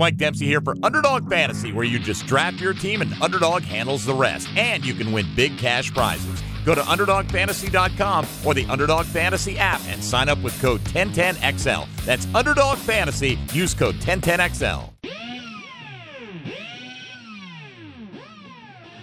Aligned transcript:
Mike 0.00 0.16
Dempsey 0.16 0.46
here 0.46 0.62
for 0.62 0.74
Underdog 0.82 1.28
Fantasy, 1.28 1.72
where 1.72 1.84
you 1.84 1.98
just 1.98 2.26
draft 2.26 2.58
your 2.58 2.72
team 2.72 3.02
and 3.02 3.12
Underdog 3.22 3.62
handles 3.62 4.06
the 4.06 4.14
rest. 4.14 4.48
And 4.56 4.82
you 4.82 4.94
can 4.94 5.12
win 5.12 5.26
big 5.36 5.58
cash 5.58 5.92
prizes. 5.92 6.42
Go 6.64 6.74
to 6.74 6.80
UnderdogFantasy.com 6.80 8.26
or 8.46 8.54
the 8.54 8.64
Underdog 8.64 9.04
Fantasy 9.04 9.58
app 9.58 9.82
and 9.88 10.02
sign 10.02 10.30
up 10.30 10.42
with 10.42 10.58
code 10.62 10.80
1010XL. 10.84 11.86
That's 12.06 12.26
Underdog 12.34 12.78
Fantasy. 12.78 13.38
Use 13.52 13.74
code 13.74 13.96
1010XL. 13.96 14.88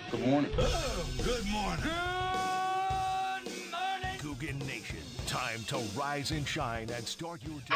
Good 0.10 0.20
morning. 0.20 0.52
Good 0.56 0.66
morning. 0.66 0.74
Good 1.24 1.46
morning. 1.46 1.84
Coogan 4.18 4.58
Nation. 4.66 4.98
Time 5.28 5.60
to 5.68 5.78
rise 5.96 6.32
and 6.32 6.48
shine 6.48 6.90
and 6.90 7.08
start 7.08 7.42
your 7.44 7.60
day. 7.70 7.76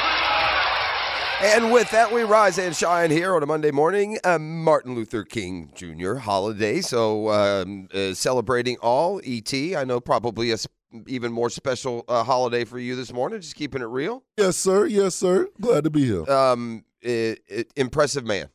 And 1.43 1.71
with 1.71 1.89
that, 1.91 2.11
we 2.13 2.21
rise 2.21 2.59
and 2.59 2.75
shine 2.75 3.09
here 3.09 3.35
on 3.35 3.41
a 3.41 3.45
Monday 3.47 3.71
morning, 3.71 4.19
uh, 4.23 4.37
Martin 4.37 4.93
Luther 4.93 5.23
King 5.23 5.71
Jr. 5.73 6.15
holiday. 6.15 6.81
So, 6.81 7.29
um, 7.31 7.87
uh, 7.93 8.13
celebrating 8.13 8.77
all 8.77 9.19
ET. 9.23 9.51
I 9.75 9.83
know 9.83 9.99
probably 9.99 10.51
a 10.51 10.53
s- 10.53 10.67
even 11.07 11.31
more 11.31 11.49
special 11.49 12.05
uh, 12.07 12.23
holiday 12.23 12.63
for 12.63 12.77
you 12.77 12.95
this 12.95 13.11
morning. 13.11 13.41
Just 13.41 13.55
keeping 13.55 13.81
it 13.81 13.85
real. 13.85 14.23
Yes, 14.37 14.55
sir. 14.55 14.85
Yes, 14.85 15.15
sir. 15.15 15.47
Glad 15.59 15.83
to 15.85 15.89
be 15.89 16.05
here. 16.05 16.29
Um, 16.29 16.85
i 17.03 17.35
i 17.51 17.65
impressive 17.75 18.23
man. 18.25 18.49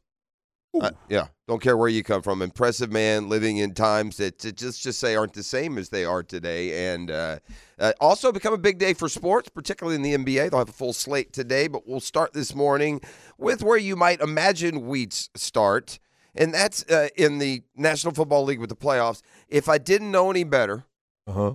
Uh, 0.80 0.90
yeah, 1.08 1.28
don't 1.48 1.62
care 1.62 1.76
where 1.76 1.88
you 1.88 2.02
come 2.02 2.22
from. 2.22 2.42
Impressive 2.42 2.92
man 2.92 3.28
living 3.28 3.56
in 3.58 3.72
times 3.74 4.16
that 4.18 4.38
just 4.38 4.82
just 4.82 4.98
say 4.98 5.16
aren't 5.16 5.32
the 5.32 5.42
same 5.42 5.78
as 5.78 5.88
they 5.88 6.04
are 6.04 6.22
today, 6.22 6.92
and 6.92 7.10
uh, 7.10 7.38
uh, 7.78 7.92
also 8.00 8.32
become 8.32 8.52
a 8.52 8.58
big 8.58 8.78
day 8.78 8.92
for 8.92 9.08
sports, 9.08 9.48
particularly 9.48 9.96
in 9.96 10.02
the 10.02 10.14
NBA. 10.14 10.50
They'll 10.50 10.58
have 10.58 10.68
a 10.68 10.72
full 10.72 10.92
slate 10.92 11.32
today, 11.32 11.68
but 11.68 11.86
we'll 11.88 12.00
start 12.00 12.32
this 12.32 12.54
morning 12.54 13.00
with 13.38 13.62
where 13.62 13.78
you 13.78 13.96
might 13.96 14.20
imagine 14.20 14.86
we'd 14.86 15.12
start, 15.12 15.98
and 16.34 16.52
that's 16.52 16.84
uh, 16.90 17.08
in 17.16 17.38
the 17.38 17.62
National 17.76 18.12
Football 18.12 18.44
League 18.44 18.60
with 18.60 18.70
the 18.70 18.76
playoffs. 18.76 19.22
If 19.48 19.68
I 19.68 19.78
didn't 19.78 20.10
know 20.10 20.30
any 20.30 20.44
better, 20.44 20.84
Uh 21.26 21.32
huh. 21.32 21.54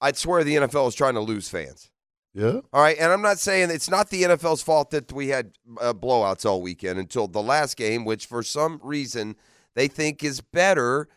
I'd 0.00 0.16
swear 0.16 0.44
the 0.44 0.56
NFL 0.56 0.88
is 0.88 0.94
trying 0.94 1.14
to 1.14 1.20
lose 1.20 1.48
fans. 1.48 1.90
Yeah. 2.38 2.60
All 2.72 2.82
right, 2.82 2.96
and 2.96 3.10
I'm 3.10 3.20
not 3.20 3.40
saying 3.40 3.70
it's 3.72 3.90
not 3.90 4.10
the 4.10 4.22
NFL's 4.22 4.62
fault 4.62 4.90
that 4.90 5.12
we 5.12 5.28
had 5.28 5.50
uh, 5.80 5.92
blowouts 5.92 6.46
all 6.46 6.62
weekend 6.62 7.00
until 7.00 7.26
the 7.26 7.42
last 7.42 7.76
game, 7.76 8.04
which 8.04 8.26
for 8.26 8.44
some 8.44 8.78
reason 8.80 9.34
they 9.74 9.88
think 9.88 10.22
is 10.22 10.40
better 10.40 11.08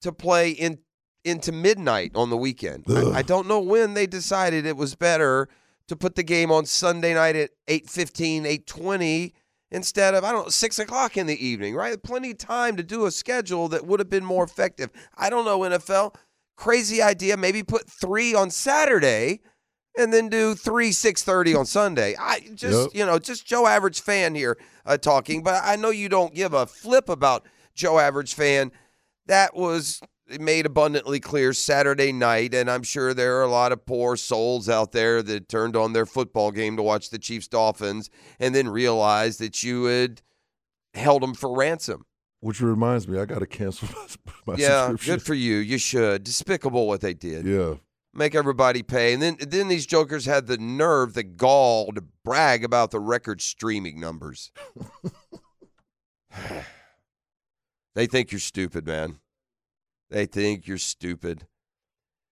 to 0.00 0.12
play 0.12 0.50
in 0.50 0.78
into 1.24 1.52
midnight 1.52 2.12
on 2.14 2.30
the 2.30 2.38
weekend. 2.38 2.84
I, 2.88 3.18
I 3.18 3.22
don't 3.22 3.46
know 3.46 3.60
when 3.60 3.92
they 3.92 4.06
decided 4.06 4.64
it 4.64 4.78
was 4.78 4.94
better 4.94 5.46
to 5.88 5.94
put 5.94 6.14
the 6.14 6.22
game 6.22 6.50
on 6.50 6.64
Sunday 6.64 7.12
night 7.12 7.36
at 7.36 7.50
8:15, 7.68 8.44
8:20 8.64 9.32
instead 9.70 10.14
of 10.14 10.24
I 10.24 10.32
don't 10.32 10.46
know 10.46 10.50
six 10.50 10.78
o'clock 10.78 11.18
in 11.18 11.26
the 11.26 11.46
evening. 11.46 11.74
Right, 11.74 12.02
plenty 12.02 12.30
of 12.30 12.38
time 12.38 12.78
to 12.78 12.82
do 12.82 13.04
a 13.04 13.10
schedule 13.10 13.68
that 13.68 13.86
would 13.86 14.00
have 14.00 14.08
been 14.08 14.24
more 14.24 14.42
effective. 14.42 14.90
I 15.18 15.28
don't 15.28 15.44
know 15.44 15.58
NFL. 15.58 16.14
Crazy 16.56 17.02
idea. 17.02 17.36
Maybe 17.36 17.62
put 17.62 17.90
three 17.90 18.34
on 18.34 18.48
Saturday 18.48 19.40
and 19.98 20.12
then 20.12 20.28
do 20.28 20.54
three 20.54 20.92
six 20.92 21.22
thirty 21.22 21.54
on 21.54 21.66
Sunday. 21.66 22.14
I 22.18 22.40
just 22.54 22.78
Yep. 22.78 22.88
you 22.94 23.06
know 23.06 23.18
just 23.18 23.46
Joe 23.46 23.66
Average 23.66 24.00
fan 24.00 24.34
here 24.34 24.58
uh, 24.86 24.96
talking, 24.98 25.42
but 25.42 25.60
I 25.64 25.76
know 25.76 25.90
you 25.90 26.08
don't 26.08 26.34
give 26.34 26.54
a 26.54 26.66
flip 26.66 27.08
about 27.08 27.46
Joe 27.74 27.98
Average 27.98 28.34
fan. 28.34 28.72
That 29.26 29.54
was 29.54 30.00
made 30.40 30.64
abundantly 30.66 31.20
clear 31.20 31.52
Saturday 31.52 32.10
night, 32.12 32.54
and 32.54 32.70
I'm 32.70 32.82
sure 32.82 33.12
there 33.12 33.38
are 33.38 33.42
a 33.42 33.50
lot 33.50 33.70
of 33.72 33.84
poor 33.84 34.16
souls 34.16 34.68
out 34.68 34.92
there 34.92 35.22
that 35.22 35.48
turned 35.48 35.76
on 35.76 35.92
their 35.92 36.06
football 36.06 36.50
game 36.50 36.76
to 36.76 36.82
watch 36.82 37.10
the 37.10 37.18
Chiefs 37.18 37.48
Dolphins 37.48 38.08
and 38.40 38.54
then 38.54 38.68
realized 38.68 39.40
that 39.40 39.62
you 39.62 39.84
had 39.84 40.22
held 40.94 41.22
them 41.22 41.34
for 41.34 41.54
ransom. 41.54 42.06
Which 42.40 42.60
reminds 42.60 43.06
me, 43.06 43.20
I 43.20 43.24
got 43.26 43.38
to 43.40 43.46
cancel 43.46 43.88
my, 43.94 44.06
my 44.54 44.58
yeah, 44.58 44.86
subscription. 44.88 45.14
good 45.14 45.22
for 45.22 45.34
you. 45.34 45.56
You 45.58 45.78
should. 45.78 46.24
Despicable 46.24 46.88
what 46.88 47.00
they 47.00 47.14
did. 47.14 47.46
yeah. 47.46 47.74
Make 48.14 48.34
everybody 48.34 48.82
pay. 48.82 49.12
And 49.12 49.22
then 49.22 49.36
then 49.40 49.68
these 49.68 49.86
jokers 49.86 50.26
had 50.26 50.46
the 50.46 50.58
nerve, 50.58 51.14
the 51.14 51.22
gall 51.22 51.92
to 51.92 52.02
brag 52.24 52.64
about 52.64 52.90
the 52.90 53.00
record 53.00 53.40
streaming 53.40 54.00
numbers. 54.00 54.52
they 57.94 58.06
think 58.06 58.32
you're 58.32 58.38
stupid, 58.38 58.86
man. 58.86 59.20
They 60.10 60.26
think 60.26 60.66
you're 60.66 60.78
stupid. 60.78 61.46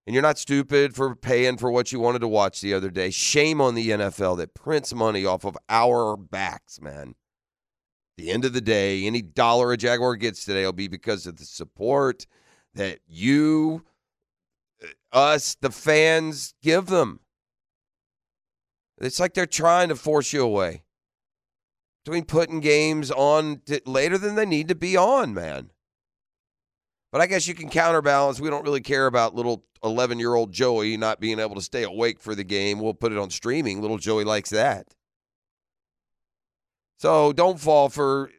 And 0.06 0.14
you're 0.14 0.22
not 0.22 0.38
stupid 0.38 0.94
for 0.94 1.14
paying 1.14 1.56
for 1.56 1.70
what 1.70 1.92
you 1.92 2.00
wanted 2.00 2.20
to 2.20 2.28
watch 2.28 2.60
the 2.60 2.74
other 2.74 2.90
day. 2.90 3.10
Shame 3.10 3.60
on 3.60 3.74
the 3.74 3.90
NFL 3.90 4.38
that 4.38 4.54
prints 4.54 4.94
money 4.94 5.24
off 5.24 5.44
of 5.44 5.56
our 5.68 6.16
backs, 6.16 6.80
man. 6.80 7.14
The 8.16 8.30
end 8.30 8.44
of 8.44 8.52
the 8.52 8.60
day, 8.60 9.06
any 9.06 9.22
dollar 9.22 9.72
a 9.72 9.76
Jaguar 9.76 10.16
gets 10.16 10.44
today 10.44 10.64
will 10.64 10.72
be 10.72 10.88
because 10.88 11.26
of 11.26 11.36
the 11.36 11.44
support 11.44 12.26
that 12.74 12.98
you 13.06 13.84
us, 15.12 15.56
the 15.60 15.70
fans, 15.70 16.54
give 16.62 16.86
them. 16.86 17.20
It's 18.98 19.20
like 19.20 19.34
they're 19.34 19.46
trying 19.46 19.88
to 19.88 19.96
force 19.96 20.32
you 20.32 20.42
away. 20.42 20.84
Between 22.04 22.24
putting 22.24 22.60
games 22.60 23.10
on 23.10 23.60
later 23.84 24.18
than 24.18 24.34
they 24.34 24.46
need 24.46 24.68
to 24.68 24.74
be 24.74 24.96
on, 24.96 25.34
man. 25.34 25.70
But 27.12 27.20
I 27.20 27.26
guess 27.26 27.48
you 27.48 27.54
can 27.54 27.68
counterbalance. 27.68 28.40
We 28.40 28.50
don't 28.50 28.64
really 28.64 28.80
care 28.80 29.06
about 29.06 29.34
little 29.34 29.64
11 29.82 30.18
year 30.18 30.34
old 30.34 30.52
Joey 30.52 30.96
not 30.96 31.20
being 31.20 31.38
able 31.38 31.56
to 31.56 31.62
stay 31.62 31.82
awake 31.82 32.20
for 32.20 32.34
the 32.34 32.44
game. 32.44 32.78
We'll 32.78 32.94
put 32.94 33.12
it 33.12 33.18
on 33.18 33.30
streaming. 33.30 33.80
Little 33.80 33.98
Joey 33.98 34.24
likes 34.24 34.50
that. 34.50 34.86
So 36.98 37.32
don't 37.32 37.58
fall 37.58 37.88
for 37.88 38.30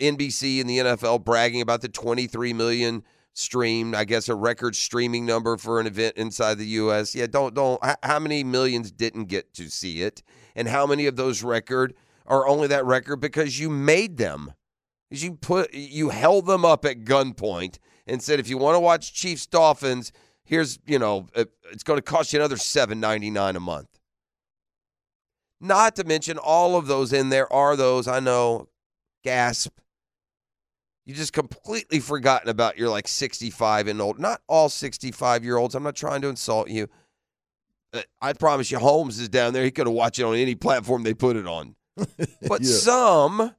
NBC 0.00 0.60
and 0.60 0.70
the 0.70 0.78
NFL 0.78 1.24
bragging 1.24 1.60
about 1.60 1.80
the 1.80 1.88
23 1.88 2.52
million 2.52 3.02
streamed. 3.36 3.94
I 3.94 4.04
guess 4.04 4.28
a 4.28 4.34
record 4.34 4.74
streaming 4.74 5.26
number 5.26 5.56
for 5.56 5.78
an 5.78 5.86
event 5.86 6.16
inside 6.16 6.54
the 6.58 6.66
U.S. 6.66 7.14
Yeah, 7.14 7.26
don't 7.26 7.54
don't. 7.54 7.80
How 8.02 8.18
many 8.18 8.42
millions 8.42 8.90
didn't 8.90 9.26
get 9.26 9.52
to 9.54 9.70
see 9.70 10.02
it, 10.02 10.22
and 10.54 10.66
how 10.68 10.86
many 10.86 11.06
of 11.06 11.16
those 11.16 11.42
record 11.42 11.94
are 12.26 12.48
only 12.48 12.66
that 12.68 12.84
record 12.84 13.16
because 13.20 13.60
you 13.60 13.70
made 13.70 14.16
them, 14.16 14.52
'Cause 15.10 15.22
you 15.22 15.34
put 15.34 15.72
you 15.72 16.08
held 16.08 16.46
them 16.46 16.64
up 16.64 16.84
at 16.84 17.04
gunpoint 17.04 17.78
and 18.06 18.22
said, 18.22 18.40
if 18.40 18.48
you 18.48 18.58
want 18.58 18.74
to 18.74 18.80
watch 18.80 19.12
Chiefs 19.14 19.46
Dolphins, 19.46 20.10
here's 20.44 20.78
you 20.86 20.98
know 20.98 21.28
uh, 21.36 21.44
it's 21.70 21.84
going 21.84 21.98
to 21.98 22.02
cost 22.02 22.32
you 22.32 22.38
another 22.40 22.56
seven 22.56 22.98
ninety 22.98 23.30
nine 23.30 23.54
a 23.54 23.60
month. 23.60 23.88
Not 25.60 25.96
to 25.96 26.04
mention 26.04 26.38
all 26.38 26.76
of 26.76 26.86
those 26.86 27.12
in 27.12 27.28
there 27.28 27.50
are 27.52 27.76
those 27.76 28.08
I 28.08 28.20
know, 28.20 28.68
gasp. 29.22 29.78
You 31.06 31.14
just 31.14 31.32
completely 31.32 32.00
forgotten 32.00 32.48
about 32.48 32.76
your 32.76 32.88
like 32.90 33.06
65 33.06 33.86
and 33.86 34.00
old. 34.02 34.18
Not 34.18 34.40
all 34.48 34.68
65 34.68 35.44
year 35.44 35.56
olds. 35.56 35.74
I'm 35.76 35.84
not 35.84 35.94
trying 35.94 36.20
to 36.22 36.28
insult 36.28 36.68
you. 36.68 36.88
I 38.20 38.32
promise 38.34 38.70
you, 38.70 38.78
Holmes 38.78 39.18
is 39.18 39.28
down 39.28 39.52
there. 39.54 39.64
He 39.64 39.70
could 39.70 39.86
have 39.86 39.94
watched 39.94 40.18
it 40.18 40.24
on 40.24 40.34
any 40.34 40.54
platform 40.56 41.02
they 41.04 41.14
put 41.14 41.36
it 41.36 41.46
on. 41.46 41.76
But 42.48 42.60
Yeah. 42.60 42.76
some 42.76 43.54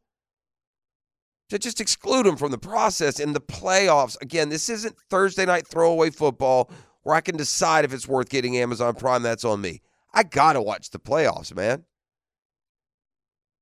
to 1.50 1.58
just 1.58 1.80
exclude 1.80 2.26
them 2.26 2.36
from 2.36 2.52
the 2.52 2.58
process 2.58 3.20
in 3.20 3.32
the 3.32 3.40
playoffs. 3.40 4.22
Again, 4.22 4.50
this 4.50 4.68
isn't 4.70 4.98
Thursday 5.10 5.46
night 5.46 5.66
throwaway 5.66 6.10
football 6.10 6.70
where 7.04 7.16
I 7.16 7.22
can 7.22 7.38
decide 7.38 7.86
if 7.86 7.94
it's 7.94 8.08
worth 8.08 8.28
getting 8.30 8.58
Amazon 8.58 8.94
Prime. 8.96 9.24
That's 9.24 9.46
on 9.46 9.62
me. 9.62 9.82
I 10.14 10.24
gotta 10.24 10.62
watch 10.62 10.90
the 10.90 11.00
playoffs, 11.00 11.56
man. 11.56 11.86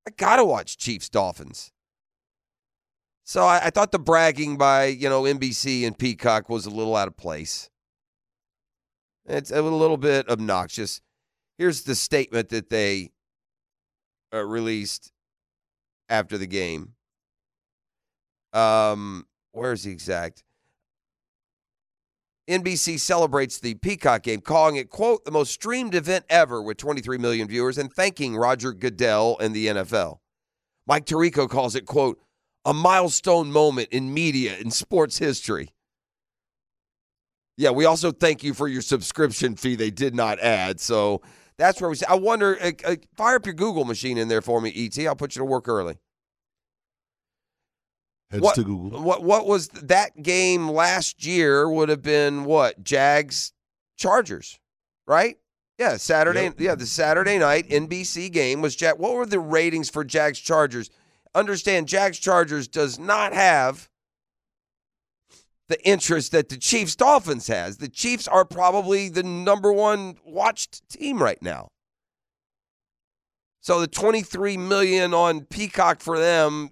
I 0.08 0.12
gotta 0.18 0.44
watch 0.44 0.78
Chiefs 0.78 1.10
Dolphins. 1.10 1.72
So 3.26 3.44
I, 3.44 3.66
I 3.66 3.70
thought 3.72 3.92
the 3.92 4.00
bragging 4.00 4.56
by 4.56 4.86
you 4.86 5.10
know 5.10 5.24
NBC 5.24 5.86
and 5.86 5.98
Peacock 5.98 6.48
was 6.48 6.66
a 6.66 6.70
little 6.70 6.96
out 6.96 7.08
of 7.08 7.18
place. 7.18 7.70
It's 9.26 9.52
a 9.52 9.62
little 9.62 9.98
bit 9.98 10.30
obnoxious. 10.30 11.02
Here's 11.58 11.82
the 11.84 11.96
statement 11.96 12.50
that 12.50 12.70
they 12.70 13.10
uh, 14.32 14.46
released 14.46 15.12
after 16.08 16.38
the 16.38 16.46
game. 16.46 16.94
Um, 18.54 19.26
where's 19.52 19.84
the 19.84 19.92
exact? 19.92 20.44
NBC 22.48 23.00
celebrates 23.00 23.60
the 23.60 23.74
Peacock 23.74 24.22
game, 24.22 24.42
calling 24.42 24.76
it, 24.76 24.92
quote, 24.92 25.26
the 25.26 25.32
most 25.32 25.52
streamed 25.52 25.96
event 25.96 26.26
ever 26.30 26.62
with 26.62 26.78
23 26.78 27.18
million 27.18 27.48
viewers 27.48 27.80
and 27.80 27.92
thanking 27.92 28.36
Roger 28.36 28.72
Goodell 28.72 29.36
and 29.40 29.56
the 29.56 29.66
NFL. 29.66 30.20
Mike 30.86 31.08
Tirico 31.08 31.50
calls 31.50 31.74
it, 31.74 31.88
quote, 31.88 32.20
a 32.66 32.74
milestone 32.74 33.52
moment 33.52 33.90
in 33.92 34.14
media 34.14 34.56
and 34.60 34.74
sports 34.74 35.20
history. 35.20 35.70
Yeah, 37.58 37.70
we 37.70 37.86
also 37.86 38.12
thank 38.12 38.44
you 38.44 38.54
for 38.54 38.68
your 38.68 38.82
subscription 38.82 39.56
fee 39.56 39.76
they 39.76 39.92
did 39.92 40.14
not 40.14 40.40
add. 40.40 40.80
So 40.80 41.22
that's 41.58 41.80
where 41.80 41.90
we 41.90 41.96
say, 41.96 42.06
I 42.10 42.16
wonder, 42.16 42.58
uh, 42.62 42.72
uh, 42.84 42.96
fire 43.16 43.38
up 43.38 43.46
your 43.46 43.56
Google 43.56 43.86
machine 43.86 44.18
in 44.18 44.28
there 44.28 44.42
for 44.42 44.60
me, 44.60 44.74
ET. 44.76 44.98
I'll 45.08 45.16
put 45.16 45.36
you 45.36 45.40
to 45.40 45.46
work 45.46 45.70
early. 45.70 45.98
Heads 48.32 48.44
what, 48.44 48.56
to 48.56 48.64
Google. 48.64 49.02
What 49.02 49.24
what 49.24 49.46
was 49.46 49.68
that 49.70 50.22
game 50.22 50.68
last 50.68 51.26
year? 51.26 51.70
Would 51.70 51.90
have 51.90 52.02
been 52.02 52.44
what 52.44 52.84
Jags 52.84 53.54
Chargers, 53.98 54.60
right? 55.08 55.38
Yeah, 55.78 55.98
Saturday. 55.98 56.46
Yep. 56.46 56.60
Yeah, 56.60 56.76
the 56.76 56.88
Saturday 56.88 57.38
night 57.38 57.70
NBC 57.70 58.32
game 58.32 58.62
was 58.62 58.76
Jag. 58.76 58.98
What 58.98 59.14
were 59.14 59.28
the 59.28 59.40
ratings 59.40 59.90
for 59.90 60.04
Jags 60.04 60.40
Chargers? 60.40 60.90
Understand, 61.36 61.88
Jags 61.88 62.18
Chargers 62.18 62.68
does 62.68 62.98
not 62.98 63.34
have 63.34 63.90
the 65.68 65.84
interest 65.86 66.32
that 66.32 66.48
the 66.50 66.58
Chiefs 66.58 66.96
Dolphins 66.96 67.48
has. 67.48 67.78
The 67.78 67.90
Chiefs 67.90 68.28
are 68.28 68.46
probably 68.46 69.10
the 69.10 69.24
number 69.24 69.74
one 69.74 70.16
watched 70.24 70.88
team 70.90 71.22
right 71.22 71.42
now. 71.42 71.68
So 73.60 73.82
the 73.82 73.88
23 73.88 74.58
million 74.58 75.14
on 75.14 75.42
Peacock 75.42 76.00
for 76.00 76.18
them 76.18 76.70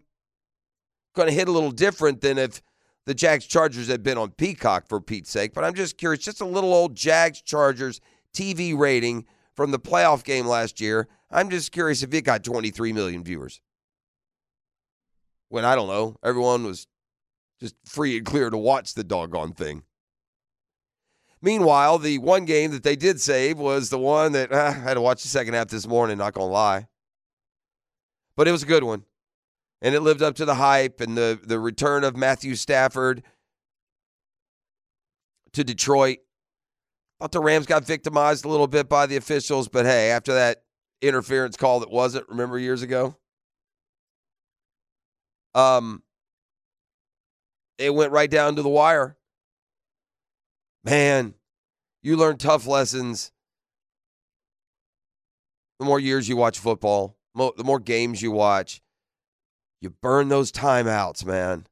going 1.13 1.27
to 1.27 1.33
hit 1.33 1.48
a 1.48 1.51
little 1.51 1.71
different 1.71 2.21
than 2.21 2.38
if 2.38 2.62
the 3.06 3.13
Jags 3.13 3.45
Chargers 3.45 3.88
had 3.88 4.01
been 4.01 4.18
on 4.18 4.31
Peacock 4.31 4.88
for 4.88 5.01
Pete's 5.01 5.30
sake. 5.30 5.54
But 5.54 5.65
I'm 5.65 5.74
just 5.74 5.98
curious, 5.98 6.24
just 6.24 6.39
a 6.39 6.45
little 6.45 6.74
old 6.74 6.95
Jags 6.95 7.42
Chargers 7.42 8.00
TV 8.33 8.77
rating 8.77 9.25
from 9.56 9.71
the 9.71 9.80
playoff 9.80 10.24
game 10.24 10.45
last 10.45 10.80
year. 10.80 11.07
I'm 11.30 11.50
just 11.50 11.71
curious 11.71 12.01
if 12.01 12.13
it 12.13 12.21
got 12.21 12.44
23 12.44 12.94
million 12.94 13.24
viewers. 13.24 13.60
When 15.54 15.66
I 15.66 15.76
don't 15.76 15.88
know, 15.88 16.16
everyone 16.24 16.64
was 16.64 16.88
just 17.60 17.76
free 17.86 18.18
and 18.18 18.26
clear 18.26 18.50
to 18.50 18.58
watch 18.58 18.96
the 18.96 19.04
doggone 19.04 19.54
thing. 19.54 19.84
Meanwhile, 21.44 22.00
the 22.00 22.18
one 22.18 22.46
game 22.46 22.72
that 22.72 22.82
they 22.82 22.96
did 22.96 23.22
save 23.22 23.60
was 23.60 23.92
the 23.92 24.00
one 24.00 24.32
that 24.32 24.52
uh, 24.52 24.56
I 24.56 24.72
had 24.72 24.94
to 24.96 25.02
watch 25.02 25.22
the 25.22 25.30
second 25.30 25.54
half 25.54 25.68
this 25.68 25.86
morning, 25.86 26.18
not 26.18 26.34
going 26.34 26.48
to 26.48 26.52
lie. 26.52 26.88
But 28.36 28.48
it 28.48 28.52
was 28.52 28.64
a 28.64 28.66
good 28.66 28.84
one 28.84 29.04
and 29.80 29.94
it 29.94 30.00
lived 30.00 30.24
up 30.24 30.34
to 30.36 30.46
the 30.46 30.56
hype 30.56 31.02
and 31.02 31.16
the 31.16 31.40
the 31.44 31.60
return 31.60 32.04
of 32.04 32.18
Matthew 32.18 32.56
Stafford 32.56 33.22
to 35.52 35.64
Detroit. 35.64 36.18
Thought 37.20 37.34
the 37.34 37.42
Rams 37.42 37.68
got 37.68 37.86
victimized 37.86 38.44
a 38.44 38.48
little 38.48 38.66
bit 38.66 38.90
by 38.90 39.06
the 39.06 39.18
officials, 39.18 39.68
but 39.68 39.86
hey, 39.86 40.10
after 40.10 40.34
that 40.34 40.64
interference 41.02 41.58
call 41.58 41.82
that 41.82 41.92
wasn't, 41.92 42.28
remember 42.28 42.58
years 42.58 42.82
ago? 42.82 43.18
Um 45.56 46.04
it 47.78 47.94
went 47.94 48.12
right 48.12 48.30
down 48.30 48.56
to 48.56 48.62
the 48.62 48.70
wire. 48.70 49.18
Man, 50.84 51.34
you 52.02 52.18
learn 52.18 52.38
tough 52.38 52.68
lessons 52.68 53.32
the 55.80 55.86
more 55.86 56.00
years 56.00 56.30
you 56.30 56.38
watch 56.38 56.60
football, 56.60 57.18
the 57.36 57.64
more 57.64 57.80
games 57.80 58.22
you 58.22 58.32
watch 58.32 58.82
you 59.84 59.90
burn 59.90 60.30
those 60.30 60.50
timeouts, 60.50 61.26
man. 61.26 61.68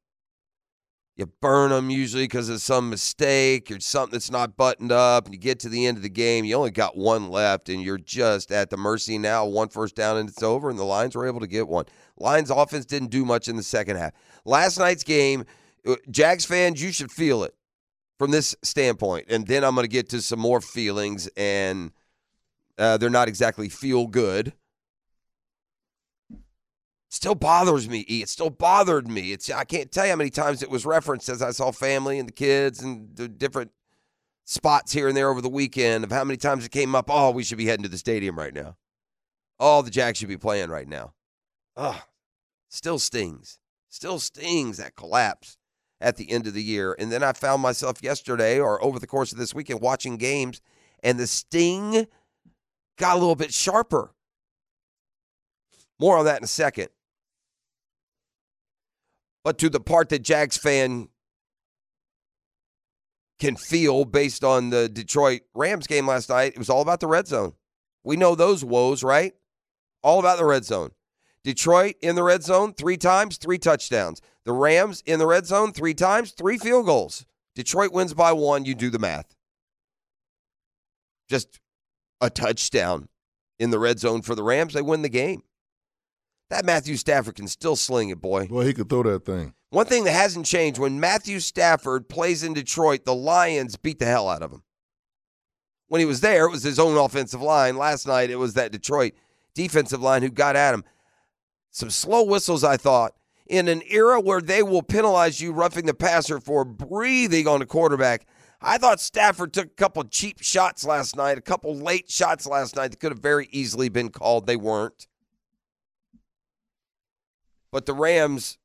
You 1.18 1.26
burn 1.42 1.72
them 1.72 1.90
usually 1.90 2.24
because 2.24 2.48
of 2.48 2.62
some 2.62 2.90
mistake 2.90 3.70
or 3.70 3.80
something 3.80 4.14
that's 4.14 4.32
not 4.32 4.56
buttoned 4.56 4.92
up, 4.92 5.26
and 5.26 5.34
you 5.34 5.40
get 5.40 5.60
to 5.60 5.70
the 5.70 5.86
end 5.86 5.98
of 5.98 6.04
the 6.04 6.10
game. 6.10 6.46
You 6.46 6.56
only 6.56 6.72
got 6.72 6.96
one 6.96 7.30
left, 7.30 7.68
and 7.70 7.82
you're 7.82 7.98
just 7.98 8.52
at 8.52 8.70
the 8.70 8.78
mercy 8.78 9.18
now. 9.18 9.46
One 9.46 9.68
first 9.68 9.96
down, 9.96 10.18
and 10.18 10.30
it's 10.30 10.42
over, 10.42 10.70
and 10.70 10.80
the 10.80 10.86
Lions 10.86 11.16
were 11.16 11.28
able 11.28 11.42
to 11.42 11.48
get 11.48 11.68
one. 11.68 11.86
Lions 12.18 12.50
offense 12.50 12.86
didn't 12.86 13.10
do 13.10 13.26
much 13.26 13.50
in 13.50 13.58
the 13.58 13.64
second 13.64 13.98
half. 13.98 14.14
Last 14.46 14.80
night's 14.80 15.04
game, 15.04 15.46
uh, 15.86 15.96
Jags 16.10 16.46
fans, 16.46 16.82
you 16.82 16.94
should 16.94 17.12
feel 17.12 17.44
it 17.44 17.54
from 18.18 18.32
this 18.32 18.56
standpoint. 18.64 19.26
And 19.30 19.46
then 19.46 19.64
I'm 19.66 19.76
going 19.76 19.84
to 19.84 19.90
get 19.90 20.10
to 20.10 20.22
some 20.22 20.40
more 20.40 20.62
feelings, 20.62 21.30
and 21.36 21.92
uh, 22.78 22.98
they're 22.98 23.10
not 23.10 23.28
exactly 23.28 23.68
feel 23.68 24.08
good 24.08 24.54
still 27.12 27.36
bothers 27.36 27.88
me. 27.88 28.06
E. 28.10 28.24
It 28.24 28.30
still 28.30 28.50
bothered 28.50 29.08
me. 29.08 29.34
It's 29.34 29.52
I 29.52 29.66
can't 29.66 29.92
tell 29.92 30.06
you 30.06 30.12
how 30.12 30.16
many 30.16 30.30
times 30.30 30.64
it 30.64 30.72
was 30.72 30.86
referenced 30.86 31.30
as 31.30 31.42
I 31.42 31.52
saw 31.52 31.72
family 31.72 32.18
and 32.18 32.28
the 32.28 32.34
kids 32.34 32.82
and 32.82 33.16
the 33.16 33.28
different 33.28 33.72
spots 34.46 34.94
here 34.94 35.08
and 35.08 35.16
there 35.16 35.30
over 35.30 35.42
the 35.42 35.50
weekend 35.50 36.04
of 36.04 36.12
how 36.12 36.24
many 36.24 36.38
times 36.38 36.66
it 36.66 36.72
came 36.72 36.96
up. 36.96 37.06
Oh, 37.10 37.32
we 37.32 37.44
should 37.44 37.58
be 37.58 37.68
heading 37.68 37.84
to 37.84 37.90
the 37.90 37.98
stadium 37.98 38.40
right 38.40 38.54
now. 38.54 38.78
Oh, 39.60 39.82
the 39.82 39.92
Jacks 39.92 40.18
should 40.18 40.30
be 40.30 40.38
playing 40.38 40.70
right 40.70 40.88
now. 40.88 41.14
Oh, 41.76 42.02
still 42.70 42.98
stings. 42.98 43.60
Still 43.90 44.18
stings 44.18 44.78
that 44.78 44.96
collapse 44.96 45.58
at 46.00 46.16
the 46.16 46.32
end 46.32 46.48
of 46.48 46.54
the 46.54 46.64
year. 46.64 46.96
And 46.98 47.12
then 47.12 47.24
I 47.24 47.34
found 47.34 47.62
myself 47.62 48.02
yesterday 48.02 48.60
or 48.60 48.84
over 48.84 48.98
the 48.98 49.06
course 49.06 49.32
of 49.32 49.38
this 49.38 49.54
weekend 49.54 49.82
watching 49.82 50.18
games, 50.18 50.62
and 51.04 51.20
the 51.20 51.28
sting 51.28 52.08
got 52.98 53.16
a 53.16 53.20
little 53.20 53.36
bit 53.36 53.54
sharper. 53.54 54.14
More 56.00 56.18
on 56.18 56.26
that 56.26 56.38
in 56.38 56.46
a 56.46 56.48
second. 56.48 56.88
But 59.44 59.58
to 59.60 59.70
the 59.70 59.80
part 59.80 60.10
that 60.10 60.20
Jags 60.20 60.58
fan 60.58 61.10
can 63.40 63.56
feel 63.56 64.06
based 64.06 64.44
on 64.44 64.70
the 64.70 64.88
Detroit 64.88 65.42
Rams 65.56 65.88
game 65.88 66.08
last 66.08 66.30
night, 66.30 66.54
it 66.54 66.60
was 66.60 66.70
all 66.70 66.82
about 66.82 67.00
the 67.00 67.08
red 67.08 67.28
zone. 67.28 67.54
We 68.04 68.16
know 68.16 68.36
those 68.36 68.64
woes, 68.64 69.04
right? 69.04 69.34
All 70.04 70.20
about 70.20 70.38
the 70.38 70.46
red 70.46 70.64
zone. 70.64 70.92
Detroit 71.44 71.96
in 72.02 72.16
the 72.16 72.24
red 72.24 72.44
zone 72.44 72.74
three 72.74 72.98
times, 72.98 73.38
three 73.38 73.58
touchdowns. 73.58 74.22
The 74.46 74.54
Rams 74.54 75.02
in 75.06 75.20
the 75.20 75.28
red 75.28 75.48
zone 75.48 75.72
three 75.72 75.94
times, 75.94 76.32
three 76.32 76.58
field 76.58 76.86
goals. 76.86 77.26
Detroit 77.56 77.92
wins 77.92 78.14
by 78.14 78.32
one. 78.32 78.66
You 78.66 78.76
do 78.76 78.90
the 78.90 79.00
math. 79.00 79.36
Just 81.30 81.60
a 82.20 82.30
touchdown 82.30 83.10
in 83.60 83.72
the 83.72 83.80
red 83.80 84.00
zone 84.00 84.22
for 84.22 84.36
the 84.36 84.44
Rams. 84.44 84.74
They 84.74 84.82
win 84.82 85.02
the 85.02 85.10
game. 85.10 85.44
That 86.52 86.66
Matthew 86.66 86.98
Stafford 86.98 87.36
can 87.36 87.48
still 87.48 87.78
sling 87.78 88.10
it, 88.10 88.20
boy. 88.20 88.50
Well, 88.52 88.66
he 88.66 88.74
could 88.74 88.90
throw 88.90 89.04
that 89.04 89.24
thing. 89.24 89.54
One 89.70 89.86
thing 89.86 90.04
that 90.04 90.12
hasn't 90.12 90.46
changed 90.46 90.82
when 90.82 91.00
Matthew 91.00 91.40
Stafford 91.40 92.10
plays 92.10 92.44
in 92.44 92.54
Detroit, 92.54 93.06
the 93.06 93.16
Lions 93.16 93.78
beat 93.78 94.00
the 94.00 94.06
hell 94.06 94.28
out 94.28 94.44
of 94.44 94.52
him. 94.52 94.64
When 95.88 96.00
he 96.00 96.06
was 96.06 96.20
there, 96.20 96.46
it 96.48 96.52
was 96.52 96.64
his 96.64 96.78
own 96.78 96.98
offensive 96.98 97.42
line. 97.42 97.78
Last 97.78 98.06
night, 98.06 98.30
it 98.30 98.36
was 98.36 98.54
that 98.56 98.74
Detroit 98.74 99.14
defensive 99.56 100.02
line 100.02 100.24
who 100.24 100.30
got 100.30 100.58
at 100.58 100.74
him. 100.74 100.84
Some 101.70 101.90
slow 101.90 102.24
whistles, 102.24 102.66
I 102.66 102.76
thought. 102.76 103.14
In 103.48 103.70
an 103.70 103.82
era 103.90 104.20
where 104.20 104.42
they 104.42 104.62
will 104.62 104.84
penalize 104.84 105.40
you 105.40 105.54
roughing 105.54 105.86
the 105.86 105.94
passer 105.94 106.42
for 106.42 106.66
breathing 106.66 107.48
on 107.48 107.62
a 107.62 107.66
quarterback, 107.66 108.26
I 108.60 108.78
thought 108.78 109.00
Stafford 109.00 109.54
took 109.54 109.68
a 109.68 109.76
couple 109.76 110.04
cheap 110.04 110.42
shots 110.42 110.84
last 110.84 111.16
night, 111.16 111.38
a 111.38 111.42
couple 111.42 111.74
late 111.78 112.12
shots 112.12 112.46
last 112.46 112.76
night 112.76 112.92
that 112.92 113.00
could 113.00 113.14
have 113.14 113.22
very 113.22 113.48
easily 113.54 113.88
been 113.88 114.10
called. 114.10 114.48
They 114.48 114.58
weren't. 114.58 115.08
But 117.72 117.86
the 117.86 117.94
Rams 117.94 118.58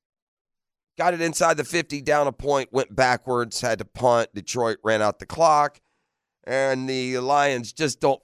got 0.98 1.14
it 1.14 1.20
inside 1.20 1.56
the 1.56 1.64
50, 1.64 2.00
down 2.02 2.26
a 2.26 2.32
point, 2.32 2.72
went 2.72 2.94
backwards, 2.94 3.60
had 3.60 3.78
to 3.78 3.84
punt. 3.84 4.30
Detroit 4.34 4.78
ran 4.82 5.02
out 5.02 5.18
the 5.18 5.26
clock. 5.26 5.80
And 6.44 6.88
the 6.88 7.18
Lions 7.18 7.72
just 7.72 8.00
don't 8.00 8.20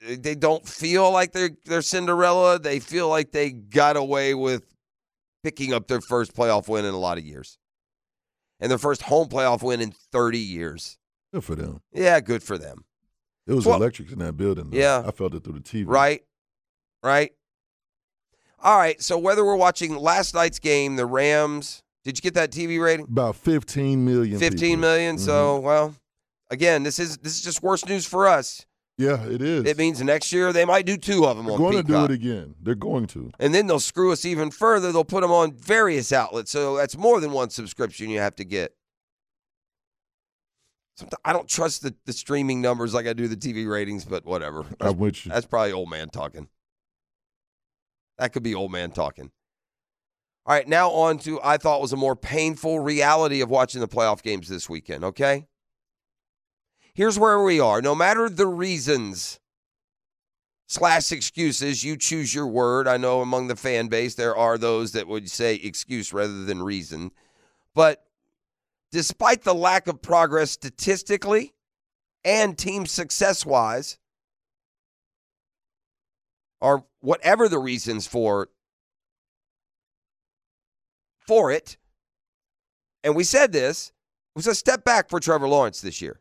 they 0.00 0.36
don't 0.36 0.64
feel 0.66 1.10
like 1.10 1.32
they're 1.32 1.50
they're 1.64 1.82
Cinderella. 1.82 2.60
They 2.60 2.78
feel 2.78 3.08
like 3.08 3.32
they 3.32 3.50
got 3.50 3.96
away 3.96 4.32
with 4.32 4.62
picking 5.42 5.72
up 5.74 5.88
their 5.88 6.00
first 6.00 6.34
playoff 6.36 6.68
win 6.68 6.84
in 6.84 6.94
a 6.94 6.98
lot 6.98 7.18
of 7.18 7.24
years. 7.24 7.58
And 8.60 8.70
their 8.70 8.78
first 8.78 9.02
home 9.02 9.28
playoff 9.28 9.60
win 9.62 9.80
in 9.80 9.90
30 10.12 10.38
years. 10.38 10.98
Good 11.34 11.42
for 11.42 11.56
them. 11.56 11.80
Yeah, 11.92 12.20
good 12.20 12.44
for 12.44 12.56
them. 12.58 12.84
It 13.48 13.54
was 13.54 13.66
Well- 13.66 13.76
electric 13.76 14.12
in 14.12 14.20
that 14.20 14.36
building. 14.36 14.70
though. 14.70 14.76
Yeah. 14.78 15.02
I 15.04 15.10
felt 15.10 15.34
it 15.34 15.42
through 15.42 15.54
the 15.54 15.60
TV. 15.60 15.84
Right? 15.88 16.24
Right? 17.02 17.32
All 18.62 18.76
right. 18.76 19.00
So 19.02 19.18
whether 19.18 19.44
we're 19.44 19.56
watching 19.56 19.96
last 19.96 20.34
night's 20.34 20.58
game, 20.58 20.96
the 20.96 21.06
Rams, 21.06 21.82
did 22.04 22.16
you 22.18 22.22
get 22.22 22.34
that 22.34 22.50
TV 22.50 22.80
rating? 22.82 23.06
About 23.06 23.36
15 23.36 24.04
million. 24.04 24.38
Fifteen 24.38 24.60
people. 24.76 24.80
million. 24.80 25.16
Mhm. 25.16 25.20
So, 25.20 25.60
well, 25.60 25.94
again, 26.50 26.82
this 26.82 26.98
is 26.98 27.18
this 27.18 27.34
is 27.34 27.42
just 27.42 27.62
worse 27.62 27.84
news 27.86 28.06
for 28.06 28.26
us. 28.26 28.64
Yeah, 28.96 29.22
it 29.26 29.40
is. 29.40 29.64
It 29.64 29.78
means 29.78 30.02
next 30.02 30.32
year 30.32 30.52
they 30.52 30.64
might 30.64 30.84
do 30.84 30.96
two 30.96 31.24
of 31.24 31.36
them 31.36 31.46
They're 31.46 31.56
going 31.56 31.70
Peacock. 31.84 31.86
to 31.86 31.92
do 32.08 32.12
it 32.12 32.16
again. 32.16 32.54
They're 32.60 32.74
going 32.74 33.06
to. 33.08 33.30
And 33.38 33.54
then 33.54 33.68
they'll 33.68 33.78
screw 33.78 34.10
us 34.10 34.24
even 34.24 34.50
further. 34.50 34.90
They'll 34.90 35.04
put 35.04 35.20
them 35.20 35.30
on 35.30 35.52
various 35.52 36.12
outlets. 36.12 36.50
So 36.50 36.76
that's 36.76 36.96
more 36.96 37.20
than 37.20 37.30
one 37.30 37.50
subscription 37.50 38.10
you 38.10 38.18
have 38.18 38.34
to 38.36 38.44
get. 38.44 38.74
Sometimes 40.96 41.20
I 41.24 41.32
don't 41.32 41.46
trust 41.48 41.82
the, 41.82 41.94
the 42.06 42.12
streaming 42.12 42.60
numbers 42.60 42.92
like 42.92 43.06
I 43.06 43.12
do 43.12 43.28
the 43.28 43.36
TV 43.36 43.70
ratings, 43.70 44.04
but 44.04 44.24
whatever. 44.26 44.64
That's, 44.80 44.92
I'm 44.92 44.98
with 44.98 45.24
you. 45.24 45.30
that's 45.30 45.46
probably 45.46 45.70
old 45.70 45.88
man 45.90 46.08
talking. 46.08 46.48
That 48.18 48.32
could 48.32 48.42
be 48.42 48.54
old 48.54 48.72
man 48.72 48.90
talking. 48.90 49.30
All 50.44 50.54
right, 50.54 50.66
now 50.66 50.90
on 50.90 51.18
to 51.20 51.38
I 51.42 51.58
thought 51.58 51.82
was 51.82 51.92
a 51.92 51.96
more 51.96 52.16
painful 52.16 52.80
reality 52.80 53.42
of 53.42 53.50
watching 53.50 53.80
the 53.80 53.88
playoff 53.88 54.22
games 54.22 54.48
this 54.48 54.68
weekend, 54.68 55.04
okay? 55.04 55.46
Here's 56.94 57.18
where 57.18 57.42
we 57.42 57.60
are. 57.60 57.82
No 57.82 57.94
matter 57.94 58.28
the 58.28 58.46
reasons 58.46 59.38
slash 60.66 61.12
excuses, 61.12 61.84
you 61.84 61.96
choose 61.96 62.34
your 62.34 62.46
word. 62.46 62.88
I 62.88 62.96
know 62.96 63.20
among 63.20 63.48
the 63.48 63.56
fan 63.56 63.88
base 63.88 64.14
there 64.14 64.36
are 64.36 64.58
those 64.58 64.92
that 64.92 65.06
would 65.06 65.30
say 65.30 65.54
excuse 65.54 66.12
rather 66.12 66.44
than 66.44 66.62
reason. 66.62 67.12
But 67.74 68.04
despite 68.90 69.44
the 69.44 69.54
lack 69.54 69.86
of 69.86 70.02
progress 70.02 70.50
statistically 70.50 71.54
and 72.24 72.56
team 72.58 72.86
success 72.86 73.46
wise, 73.46 73.98
or 76.60 76.84
whatever 77.00 77.48
the 77.48 77.58
reasons 77.58 78.06
for 78.06 78.48
for 81.26 81.52
it, 81.52 81.76
and 83.04 83.14
we 83.14 83.24
said 83.24 83.52
this, 83.52 83.92
was 84.34 84.46
a 84.46 84.54
step 84.54 84.84
back 84.84 85.10
for 85.10 85.20
Trevor 85.20 85.48
Lawrence 85.48 85.80
this 85.80 86.00
year. 86.00 86.20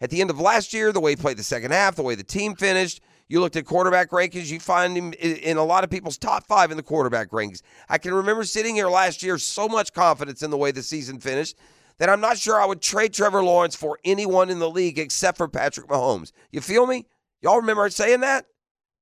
At 0.00 0.10
the 0.10 0.20
end 0.20 0.30
of 0.30 0.38
last 0.38 0.72
year, 0.72 0.92
the 0.92 1.00
way 1.00 1.12
he 1.12 1.16
played 1.16 1.38
the 1.38 1.42
second 1.42 1.72
half, 1.72 1.96
the 1.96 2.02
way 2.02 2.14
the 2.14 2.22
team 2.22 2.54
finished, 2.54 3.00
you 3.28 3.40
looked 3.40 3.56
at 3.56 3.64
quarterback 3.64 4.10
rankings, 4.10 4.52
you 4.52 4.60
find 4.60 4.96
him 4.96 5.12
in, 5.14 5.36
in 5.36 5.56
a 5.56 5.64
lot 5.64 5.84
of 5.84 5.90
people's 5.90 6.18
top 6.18 6.46
five 6.46 6.70
in 6.70 6.76
the 6.76 6.82
quarterback 6.82 7.30
rankings. 7.30 7.62
I 7.88 7.98
can 7.98 8.14
remember 8.14 8.44
sitting 8.44 8.74
here 8.74 8.88
last 8.88 9.22
year, 9.22 9.38
so 9.38 9.68
much 9.68 9.92
confidence 9.92 10.42
in 10.42 10.50
the 10.50 10.56
way 10.56 10.70
the 10.70 10.82
season 10.82 11.18
finished 11.18 11.56
that 11.98 12.08
I'm 12.08 12.20
not 12.20 12.38
sure 12.38 12.60
I 12.60 12.66
would 12.66 12.82
trade 12.82 13.14
Trevor 13.14 13.42
Lawrence 13.42 13.74
for 13.74 13.98
anyone 14.04 14.50
in 14.50 14.58
the 14.58 14.70
league 14.70 14.98
except 14.98 15.38
for 15.38 15.48
Patrick 15.48 15.88
Mahomes. 15.88 16.30
You 16.52 16.60
feel 16.60 16.86
me? 16.86 17.06
Y'all 17.40 17.56
remember 17.56 17.88
saying 17.90 18.20
that? 18.20 18.46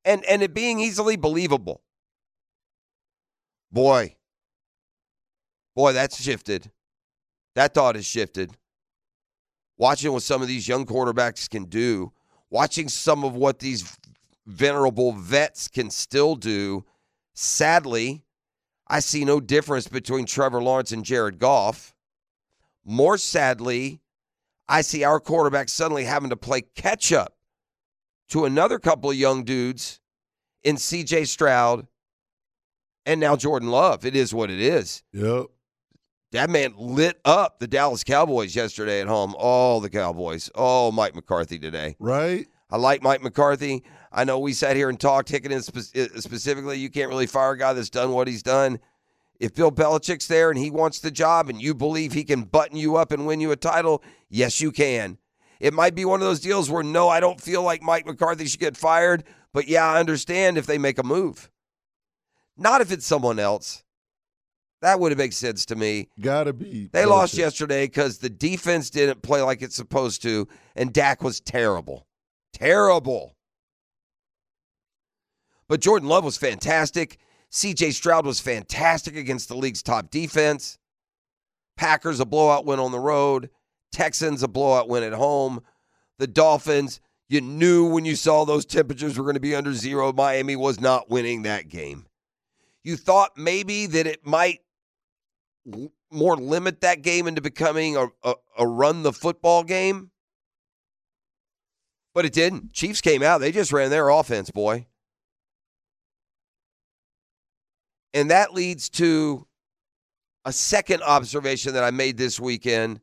And 0.04 0.24
and 0.24 0.42
it 0.42 0.54
being 0.54 0.80
easily 0.80 1.16
believable. 1.16 1.82
Boy. 3.72 4.16
Boy, 5.74 5.92
that's 5.92 6.22
shifted. 6.22 6.70
That 7.54 7.74
thought 7.74 7.96
has 7.96 8.06
shifted. 8.06 8.52
Watching 9.76 10.12
what 10.12 10.22
some 10.22 10.42
of 10.42 10.48
these 10.48 10.68
young 10.68 10.86
quarterbacks 10.86 11.50
can 11.50 11.64
do, 11.64 12.12
watching 12.50 12.88
some 12.88 13.24
of 13.24 13.34
what 13.34 13.58
these 13.58 13.98
venerable 14.46 15.12
vets 15.12 15.66
can 15.66 15.90
still 15.90 16.36
do. 16.36 16.84
Sadly, 17.32 18.22
I 18.86 19.00
see 19.00 19.24
no 19.24 19.40
difference 19.40 19.88
between 19.88 20.26
Trevor 20.26 20.62
Lawrence 20.62 20.92
and 20.92 21.04
Jared 21.04 21.38
Goff. 21.38 21.94
More 22.84 23.18
sadly, 23.18 24.00
I 24.68 24.82
see 24.82 25.02
our 25.02 25.18
quarterback 25.18 25.68
suddenly 25.68 26.04
having 26.04 26.30
to 26.30 26.36
play 26.36 26.62
catch 26.76 27.12
up 27.12 27.33
to 28.28 28.44
another 28.44 28.78
couple 28.78 29.10
of 29.10 29.16
young 29.16 29.44
dudes 29.44 30.00
in 30.62 30.76
CJ 30.76 31.26
Stroud 31.26 31.86
and 33.06 33.20
now 33.20 33.36
Jordan 33.36 33.70
Love. 33.70 34.04
It 34.04 34.16
is 34.16 34.34
what 34.34 34.50
it 34.50 34.60
is. 34.60 35.02
Yep. 35.12 35.46
That 36.32 36.50
man 36.50 36.74
lit 36.76 37.20
up 37.24 37.60
the 37.60 37.68
Dallas 37.68 38.02
Cowboys 38.02 38.56
yesterday 38.56 39.00
at 39.00 39.06
home. 39.06 39.36
All 39.38 39.80
the 39.80 39.90
Cowboys. 39.90 40.50
Oh, 40.54 40.90
Mike 40.90 41.14
McCarthy 41.14 41.58
today. 41.58 41.94
Right? 42.00 42.48
I 42.70 42.76
like 42.76 43.02
Mike 43.02 43.22
McCarthy. 43.22 43.84
I 44.10 44.24
know 44.24 44.40
we 44.40 44.52
sat 44.52 44.74
here 44.74 44.88
and 44.88 44.98
talked, 44.98 45.30
Hicken 45.30 45.62
spe- 45.62 45.96
uh, 45.96 46.20
specifically. 46.20 46.78
You 46.78 46.90
can't 46.90 47.08
really 47.08 47.26
fire 47.26 47.52
a 47.52 47.58
guy 47.58 47.72
that's 47.72 47.90
done 47.90 48.12
what 48.12 48.26
he's 48.26 48.42
done. 48.42 48.80
If 49.38 49.54
Bill 49.54 49.70
Belichick's 49.70 50.26
there 50.26 50.50
and 50.50 50.58
he 50.58 50.70
wants 50.70 51.00
the 51.00 51.10
job 51.10 51.48
and 51.48 51.60
you 51.60 51.74
believe 51.74 52.12
he 52.12 52.24
can 52.24 52.42
button 52.42 52.76
you 52.76 52.96
up 52.96 53.12
and 53.12 53.26
win 53.26 53.40
you 53.40 53.52
a 53.52 53.56
title, 53.56 54.02
yes, 54.28 54.60
you 54.60 54.72
can. 54.72 55.18
It 55.64 55.72
might 55.72 55.94
be 55.94 56.04
one 56.04 56.20
of 56.20 56.26
those 56.26 56.40
deals 56.40 56.68
where, 56.68 56.82
no, 56.82 57.08
I 57.08 57.20
don't 57.20 57.40
feel 57.40 57.62
like 57.62 57.82
Mike 57.82 58.04
McCarthy 58.04 58.44
should 58.44 58.60
get 58.60 58.76
fired, 58.76 59.24
but 59.54 59.66
yeah, 59.66 59.86
I 59.86 59.98
understand 59.98 60.58
if 60.58 60.66
they 60.66 60.76
make 60.76 60.98
a 60.98 61.02
move. 61.02 61.50
Not 62.54 62.82
if 62.82 62.92
it's 62.92 63.06
someone 63.06 63.38
else. 63.38 63.82
That 64.82 65.00
would 65.00 65.10
have 65.10 65.18
made 65.18 65.32
sense 65.32 65.64
to 65.64 65.74
me. 65.74 66.10
Gotta 66.20 66.52
be. 66.52 66.90
They 66.92 67.06
lost 67.06 67.32
yesterday 67.32 67.86
because 67.86 68.18
the 68.18 68.28
defense 68.28 68.90
didn't 68.90 69.22
play 69.22 69.40
like 69.40 69.62
it's 69.62 69.74
supposed 69.74 70.20
to, 70.24 70.46
and 70.76 70.92
Dak 70.92 71.22
was 71.22 71.40
terrible. 71.40 72.06
Terrible. 72.52 73.34
But 75.66 75.80
Jordan 75.80 76.10
Love 76.10 76.26
was 76.26 76.36
fantastic. 76.36 77.16
CJ 77.50 77.94
Stroud 77.94 78.26
was 78.26 78.38
fantastic 78.38 79.16
against 79.16 79.48
the 79.48 79.56
league's 79.56 79.82
top 79.82 80.10
defense. 80.10 80.76
Packers, 81.78 82.20
a 82.20 82.26
blowout 82.26 82.66
win 82.66 82.80
on 82.80 82.92
the 82.92 83.00
road. 83.00 83.48
Texans, 83.94 84.42
a 84.42 84.48
blowout 84.48 84.88
win 84.88 85.02
at 85.02 85.12
home. 85.12 85.62
The 86.18 86.26
Dolphins, 86.26 87.00
you 87.28 87.40
knew 87.40 87.88
when 87.88 88.04
you 88.04 88.16
saw 88.16 88.44
those 88.44 88.66
temperatures 88.66 89.16
were 89.16 89.24
going 89.24 89.34
to 89.34 89.40
be 89.40 89.54
under 89.54 89.72
zero. 89.72 90.12
Miami 90.12 90.56
was 90.56 90.80
not 90.80 91.08
winning 91.08 91.42
that 91.42 91.68
game. 91.68 92.06
You 92.82 92.96
thought 92.96 93.30
maybe 93.36 93.86
that 93.86 94.06
it 94.06 94.26
might 94.26 94.60
more 96.10 96.36
limit 96.36 96.80
that 96.82 97.02
game 97.02 97.26
into 97.26 97.40
becoming 97.40 97.96
a, 97.96 98.08
a, 98.22 98.34
a 98.58 98.66
run 98.66 99.02
the 99.02 99.12
football 99.12 99.64
game. 99.64 100.10
But 102.14 102.24
it 102.24 102.32
didn't. 102.32 102.72
Chiefs 102.72 103.00
came 103.00 103.22
out. 103.22 103.38
They 103.38 103.50
just 103.50 103.72
ran 103.72 103.90
their 103.90 104.08
offense, 104.08 104.50
boy. 104.50 104.86
And 108.12 108.30
that 108.30 108.54
leads 108.54 108.88
to 108.90 109.46
a 110.44 110.52
second 110.52 111.02
observation 111.02 111.74
that 111.74 111.82
I 111.82 111.90
made 111.90 112.16
this 112.16 112.38
weekend. 112.38 113.00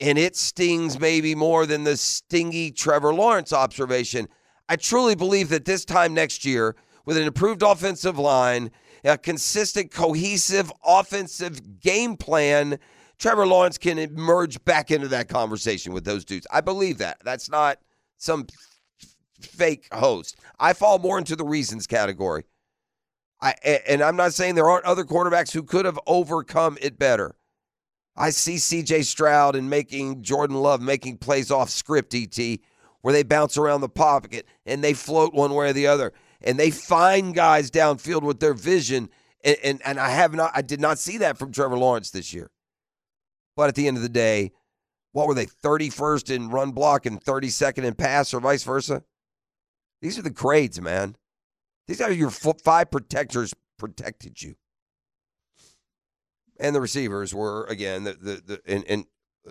And 0.00 0.18
it 0.18 0.36
stings 0.36 1.00
maybe 1.00 1.34
more 1.34 1.64
than 1.64 1.84
the 1.84 1.96
stingy 1.96 2.70
Trevor 2.70 3.14
Lawrence 3.14 3.52
observation. 3.52 4.28
I 4.68 4.76
truly 4.76 5.14
believe 5.14 5.48
that 5.48 5.64
this 5.64 5.84
time 5.84 6.12
next 6.12 6.44
year, 6.44 6.76
with 7.04 7.16
an 7.16 7.22
improved 7.22 7.62
offensive 7.62 8.18
line, 8.18 8.70
a 9.04 9.16
consistent, 9.16 9.90
cohesive 9.90 10.72
offensive 10.84 11.80
game 11.80 12.16
plan, 12.16 12.78
Trevor 13.18 13.46
Lawrence 13.46 13.78
can 13.78 13.98
emerge 13.98 14.62
back 14.64 14.90
into 14.90 15.08
that 15.08 15.28
conversation 15.28 15.92
with 15.92 16.04
those 16.04 16.24
dudes. 16.24 16.46
I 16.50 16.60
believe 16.60 16.98
that. 16.98 17.18
That's 17.24 17.48
not 17.48 17.78
some 18.18 18.46
fake 19.40 19.88
host. 19.92 20.36
I 20.58 20.72
fall 20.72 20.98
more 20.98 21.18
into 21.18 21.36
the 21.36 21.44
reasons 21.44 21.86
category. 21.86 22.44
I 23.40 23.54
and 23.86 24.02
I'm 24.02 24.16
not 24.16 24.32
saying 24.34 24.54
there 24.54 24.68
aren't 24.68 24.86
other 24.86 25.04
quarterbacks 25.04 25.52
who 25.52 25.62
could 25.62 25.84
have 25.84 26.00
overcome 26.06 26.78
it 26.80 26.98
better. 26.98 27.36
I 28.16 28.30
see 28.30 28.56
CJ 28.56 29.04
Stroud 29.04 29.56
and 29.56 29.68
making 29.68 30.22
Jordan 30.22 30.56
Love 30.56 30.80
making 30.80 31.18
plays 31.18 31.50
off 31.50 31.70
script 31.70 32.14
ET 32.14 32.38
where 33.02 33.12
they 33.12 33.22
bounce 33.22 33.56
around 33.56 33.82
the 33.82 33.88
pocket 33.88 34.46
and 34.64 34.82
they 34.82 34.94
float 34.94 35.34
one 35.34 35.54
way 35.54 35.70
or 35.70 35.72
the 35.72 35.86
other 35.86 36.12
and 36.40 36.58
they 36.58 36.70
find 36.70 37.34
guys 37.34 37.70
downfield 37.70 38.22
with 38.22 38.40
their 38.40 38.54
vision 38.54 39.08
and, 39.44 39.56
and 39.62 39.82
and 39.84 40.00
I 40.00 40.10
have 40.10 40.34
not 40.34 40.52
I 40.54 40.62
did 40.62 40.80
not 40.80 40.98
see 40.98 41.18
that 41.18 41.38
from 41.38 41.52
Trevor 41.52 41.78
Lawrence 41.78 42.10
this 42.10 42.32
year. 42.32 42.50
But 43.54 43.68
at 43.68 43.74
the 43.74 43.88
end 43.88 43.96
of 43.96 44.02
the 44.02 44.08
day, 44.08 44.52
what 45.12 45.26
were 45.26 45.34
they 45.34 45.46
31st 45.46 46.34
in 46.34 46.50
run 46.50 46.72
block 46.72 47.06
and 47.06 47.22
32nd 47.22 47.84
in 47.84 47.94
pass 47.94 48.34
or 48.34 48.40
vice 48.40 48.64
versa? 48.64 49.02
These 50.02 50.18
are 50.18 50.22
the 50.22 50.30
grades, 50.30 50.80
man. 50.80 51.16
These 51.86 52.00
are 52.00 52.10
your 52.10 52.30
five 52.30 52.90
protectors 52.90 53.54
protected 53.78 54.42
you. 54.42 54.56
And 56.58 56.74
the 56.74 56.80
receivers 56.80 57.34
were 57.34 57.64
again 57.64 58.04
the 58.04 58.12
the, 58.14 58.42
the 58.46 58.60
and, 58.66 58.84
and 58.88 59.04
uh, 59.46 59.50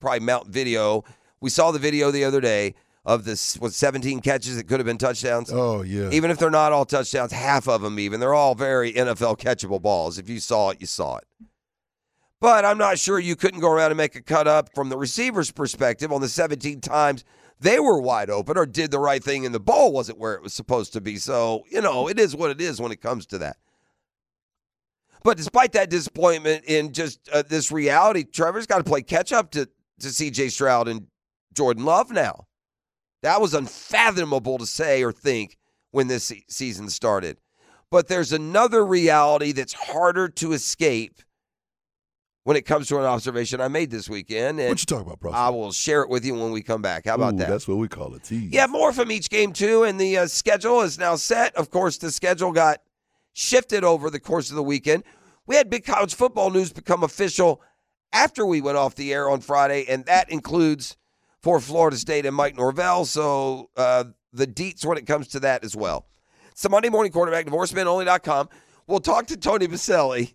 probably 0.00 0.20
mount 0.20 0.48
video. 0.48 1.04
We 1.40 1.50
saw 1.50 1.70
the 1.70 1.78
video 1.78 2.10
the 2.10 2.24
other 2.24 2.40
day 2.40 2.74
of 3.04 3.24
this 3.24 3.58
was 3.58 3.74
17 3.76 4.20
catches 4.20 4.56
that 4.56 4.68
could 4.68 4.78
have 4.78 4.86
been 4.86 4.98
touchdowns. 4.98 5.50
Oh 5.52 5.82
yeah. 5.82 6.10
Even 6.10 6.30
if 6.30 6.38
they're 6.38 6.50
not 6.50 6.72
all 6.72 6.84
touchdowns, 6.84 7.32
half 7.32 7.68
of 7.68 7.82
them 7.82 7.98
even. 7.98 8.20
They're 8.20 8.34
all 8.34 8.54
very 8.54 8.92
NFL 8.92 9.38
catchable 9.38 9.80
balls. 9.80 10.18
If 10.18 10.28
you 10.28 10.38
saw 10.38 10.70
it, 10.70 10.80
you 10.80 10.86
saw 10.86 11.16
it. 11.16 11.24
But 12.40 12.64
I'm 12.64 12.78
not 12.78 12.98
sure 12.98 13.18
you 13.18 13.36
couldn't 13.36 13.60
go 13.60 13.70
around 13.70 13.90
and 13.90 13.98
make 13.98 14.16
a 14.16 14.22
cut 14.22 14.46
up 14.46 14.74
from 14.74 14.88
the 14.88 14.96
receiver's 14.96 15.50
perspective 15.50 16.10
on 16.10 16.22
the 16.22 16.28
17 16.28 16.80
times 16.80 17.24
they 17.60 17.78
were 17.78 18.00
wide 18.00 18.30
open 18.30 18.56
or 18.56 18.66
did 18.66 18.90
the 18.90 18.98
right 18.98 19.22
thing 19.22 19.44
and 19.44 19.54
the 19.54 19.60
ball 19.60 19.92
wasn't 19.92 20.18
where 20.18 20.34
it 20.34 20.42
was 20.42 20.54
supposed 20.54 20.94
to 20.94 21.00
be. 21.00 21.16
So, 21.16 21.64
you 21.70 21.82
know, 21.82 22.08
it 22.08 22.18
is 22.18 22.34
what 22.34 22.50
it 22.50 22.60
is 22.60 22.80
when 22.80 22.90
it 22.90 23.02
comes 23.02 23.26
to 23.26 23.38
that. 23.38 23.58
But 25.22 25.36
despite 25.36 25.72
that 25.72 25.90
disappointment 25.90 26.64
in 26.64 26.92
just 26.92 27.28
uh, 27.32 27.42
this 27.46 27.70
reality, 27.70 28.24
Trevor's 28.24 28.66
got 28.66 28.78
to 28.78 28.84
play 28.84 29.02
catch 29.02 29.32
up 29.32 29.50
to, 29.52 29.66
to 29.66 30.08
CJ 30.08 30.50
Stroud 30.50 30.88
and 30.88 31.06
Jordan 31.54 31.84
Love 31.84 32.10
now. 32.10 32.46
That 33.22 33.40
was 33.40 33.52
unfathomable 33.52 34.58
to 34.58 34.66
say 34.66 35.02
or 35.02 35.12
think 35.12 35.58
when 35.90 36.08
this 36.08 36.24
se- 36.24 36.44
season 36.48 36.88
started. 36.88 37.38
But 37.90 38.08
there's 38.08 38.32
another 38.32 38.84
reality 38.84 39.52
that's 39.52 39.72
harder 39.72 40.28
to 40.28 40.52
escape 40.52 41.20
when 42.44 42.56
it 42.56 42.62
comes 42.62 42.88
to 42.88 42.98
an 42.98 43.04
observation 43.04 43.60
I 43.60 43.68
made 43.68 43.90
this 43.90 44.08
weekend, 44.08 44.60
and 44.60 44.70
What 44.70 44.80
you 44.80 44.86
talking 44.86 45.06
about, 45.06 45.20
bro? 45.20 45.32
I 45.32 45.50
will 45.50 45.72
share 45.72 46.02
it 46.02 46.08
with 46.08 46.24
you 46.24 46.34
when 46.34 46.52
we 46.52 46.62
come 46.62 46.80
back. 46.80 47.04
How 47.06 47.16
about 47.16 47.34
Ooh, 47.34 47.38
that? 47.38 47.48
That's 47.48 47.68
what 47.68 47.76
we 47.76 47.88
call 47.88 48.14
a 48.14 48.18
tease. 48.18 48.50
Yeah, 48.50 48.66
more 48.66 48.92
from 48.92 49.12
each 49.12 49.28
game 49.28 49.52
too, 49.52 49.82
and 49.84 50.00
the 50.00 50.18
uh, 50.18 50.26
schedule 50.26 50.80
is 50.80 50.98
now 50.98 51.16
set. 51.16 51.54
Of 51.56 51.70
course, 51.70 51.98
the 51.98 52.10
schedule 52.10 52.52
got 52.52 52.80
shifted 53.32 53.84
over 53.84 54.10
the 54.10 54.20
course 54.20 54.50
of 54.50 54.56
the 54.56 54.62
weekend. 54.62 55.04
We 55.46 55.56
had 55.56 55.70
big 55.70 55.84
college 55.84 56.14
football 56.14 56.50
news 56.50 56.72
become 56.72 57.02
official 57.02 57.62
after 58.12 58.44
we 58.44 58.60
went 58.60 58.76
off 58.76 58.94
the 58.94 59.12
air 59.12 59.28
on 59.30 59.40
Friday, 59.40 59.84
and 59.88 60.04
that 60.06 60.30
includes 60.30 60.96
for 61.42 61.60
Florida 61.60 61.96
State 61.96 62.26
and 62.26 62.36
Mike 62.36 62.56
Norvell. 62.56 63.04
So 63.04 63.70
uh, 63.76 64.04
the 64.32 64.46
deets 64.46 64.84
when 64.84 64.98
it 64.98 65.06
comes 65.06 65.28
to 65.28 65.40
that 65.40 65.64
as 65.64 65.74
well. 65.74 66.06
It's 66.50 66.68
Monday 66.68 66.88
morning 66.90 67.12
quarterback, 67.12 67.46
divorcemanonly.com. 67.46 68.48
We'll 68.86 69.00
talk 69.00 69.26
to 69.28 69.36
Tony 69.36 69.66
Boselli, 69.68 70.34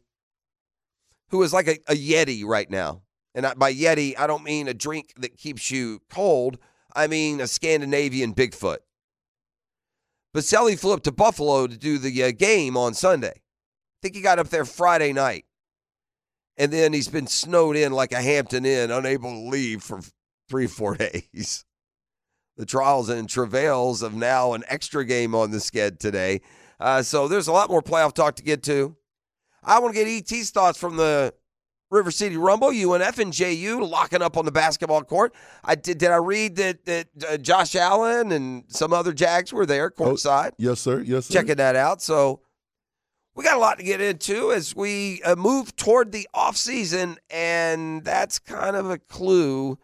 who 1.30 1.44
is 1.44 1.54
like 1.54 1.68
a, 1.68 1.78
a 1.88 1.96
Yeti 1.96 2.44
right 2.46 2.70
now. 2.70 3.02
And 3.36 3.46
I- 3.46 3.54
by 3.54 3.74
Yeti, 3.74 4.18
I 4.18 4.25
don't 4.28 4.44
mean 4.44 4.68
a 4.68 4.74
drink 4.74 5.14
that 5.18 5.38
keeps 5.38 5.70
you 5.70 6.02
cold. 6.10 6.58
I 6.96 7.08
mean 7.08 7.42
a 7.42 7.48
Scandinavian 7.48 8.34
Bigfoot. 8.34 8.78
Boselli 10.36 10.77
flew 10.77 10.94
up 10.94 11.04
to 11.04 11.13
Buffalo 11.13 11.65
to 11.65 11.77
do 11.77 11.98
the 11.98 12.24
uh, 12.24 12.32
game 12.32 12.75
on 12.75 12.94
Sunday. 12.94 13.32
I 13.36 14.00
think 14.01 14.15
he 14.15 14.22
got 14.22 14.38
up 14.38 14.50
there 14.50 14.65
Friday 14.65 15.13
night. 15.13 15.46
And 16.58 16.74
then 16.74 16.92
he's 16.92 17.08
been 17.08 17.27
snowed 17.27 17.77
in 17.77 17.94
like 17.94 18.12
a 18.12 18.22
Hampton 18.22 18.65
Inn, 18.65 18.92
unable 18.92 19.32
to 19.32 19.50
leave 19.50 19.82
for 19.82 20.01
three 20.50 20.68
four 20.68 20.96
days. 20.98 21.63
The 22.58 22.65
trials 22.65 23.10
and 23.10 23.30
travails 23.30 24.01
of 24.01 24.13
now 24.13 24.54
an 24.54 24.63
extra 24.68 25.06
game 25.06 25.34
on 25.34 25.51
the 25.51 25.58
sked 25.58 26.00
today. 26.00 26.42
Uh, 26.80 27.01
so 27.01 27.30
there's 27.30 27.48
a 27.48 27.54
lot 27.54 27.70
more 27.70 27.82
playoff 27.82 28.13
talk 28.13 28.36
to 28.36 28.44
get 28.44 28.62
to. 28.63 28.96
I 29.63 29.80
want 29.80 29.96
to 29.96 30.04
get 30.04 30.32
ET's 30.32 30.51
thoughts 30.51 30.77
from 30.77 30.98
the 30.98 31.34
River 31.92 32.12
City 32.12 32.36
Rumble, 32.38 32.70
UNF 32.70 33.20
and 33.20 33.32
JU 33.32 33.84
locking 33.84 34.22
up 34.22 34.38
on 34.38 34.46
the 34.46 34.51
basketball 34.51 35.04
court. 35.04 35.34
I 35.63 35.75
did. 35.75 35.98
Did 36.00 36.12
I 36.12 36.18
read 36.18 36.56
that 36.58 36.86
that 36.86 37.08
uh, 37.27 37.38
Josh 37.38 37.75
Allen 37.75 38.32
and 38.32 38.63
some 38.68 38.92
other 38.94 39.13
Jags 39.13 39.54
were 39.54 39.65
there 39.65 39.92
courtside? 39.92 40.51
Yes, 40.58 40.80
sir. 40.80 41.01
Yes, 41.01 41.27
sir. 41.27 41.34
checking 41.34 41.58
that 41.58 41.75
out. 41.75 42.01
So 42.01 42.42
we 43.36 43.44
got 43.44 43.58
a 43.58 43.60
lot 43.60 43.77
to 43.77 43.84
get 43.84 44.01
into 44.01 44.51
as 44.51 44.75
we 44.75 45.22
uh, 45.24 45.36
move 45.36 45.75
toward 45.75 46.12
the 46.12 46.27
off 46.34 46.58
season, 46.58 47.18
and 47.30 48.04
that's 48.04 48.39
kind 48.39 48.75
of 48.75 48.89
a 48.89 48.98
clue 48.98 49.77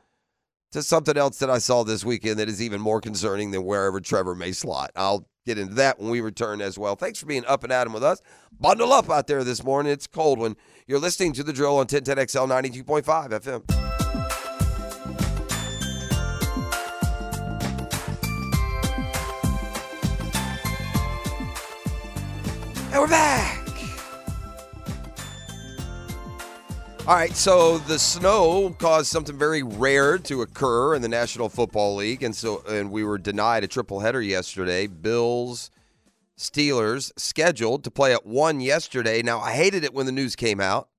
to 0.72 0.82
something 0.82 1.18
else 1.18 1.40
that 1.40 1.50
I 1.50 1.58
saw 1.58 1.84
this 1.84 2.06
weekend 2.06 2.40
that 2.40 2.48
is 2.48 2.62
even 2.62 2.80
more 2.80 3.02
concerning 3.02 3.52
than 3.52 3.66
wherever 3.66 4.00
Trevor 4.00 4.36
may 4.36 4.54
slot. 4.54 4.92
I'll 4.96 5.28
get 5.46 5.58
into 5.58 5.74
that 5.76 6.00
when 6.00 6.10
we 6.10 6.22
return 6.22 6.62
as 6.62 6.78
well. 6.78 6.96
Thanks 6.96 7.20
for 7.20 7.26
being 7.26 7.46
up 7.46 7.64
and 7.64 7.74
at 7.74 7.88
'em 7.88 7.94
with 7.94 8.04
us. 8.04 8.22
Bundle 8.60 8.94
up 8.94 9.10
out 9.10 9.28
there 9.28 9.44
this 9.44 9.64
morning. 9.64 9.92
It's 9.92 10.08
cold 10.08 10.40
when 10.40 10.56
you're 10.88 11.00
listening 11.00 11.34
to 11.34 11.44
the 11.44 11.54
drill 11.54 11.78
on 11.78 11.88
1010XL 11.88 12.48
92.5 12.48 13.32
FM. 13.32 13.64
And 22.94 23.00
we're 23.00 23.08
back. 23.08 23.61
All 27.08 27.16
right, 27.16 27.36
so 27.36 27.80
the 27.80 27.98
snow 27.98 28.76
caused 28.78 29.08
something 29.08 29.36
very 29.36 29.64
rare 29.64 30.20
to 30.20 30.44
occur 30.44 30.94
in 30.94 31.02
the 31.02 31.10
National 31.10 31.50
Football 31.50 31.96
League, 31.96 32.22
and 32.22 32.34
so 32.34 32.64
and 32.70 32.92
we 32.92 33.04
were 33.04 33.18
denied 33.18 33.64
a 33.64 33.68
triple 33.68 34.02
header 34.02 34.22
yesterday. 34.22 34.86
Bills, 34.86 35.72
Steelers 36.38 37.12
scheduled 37.18 37.84
to 37.86 37.92
play 37.92 38.14
at 38.14 38.28
one 38.28 38.62
yesterday. 38.62 39.24
Now 39.24 39.40
I 39.40 39.54
hated 39.54 39.84
it 39.84 39.96
when 39.96 40.06
the 40.06 40.12
news 40.12 40.36
came 40.36 40.62
out. 40.62 40.90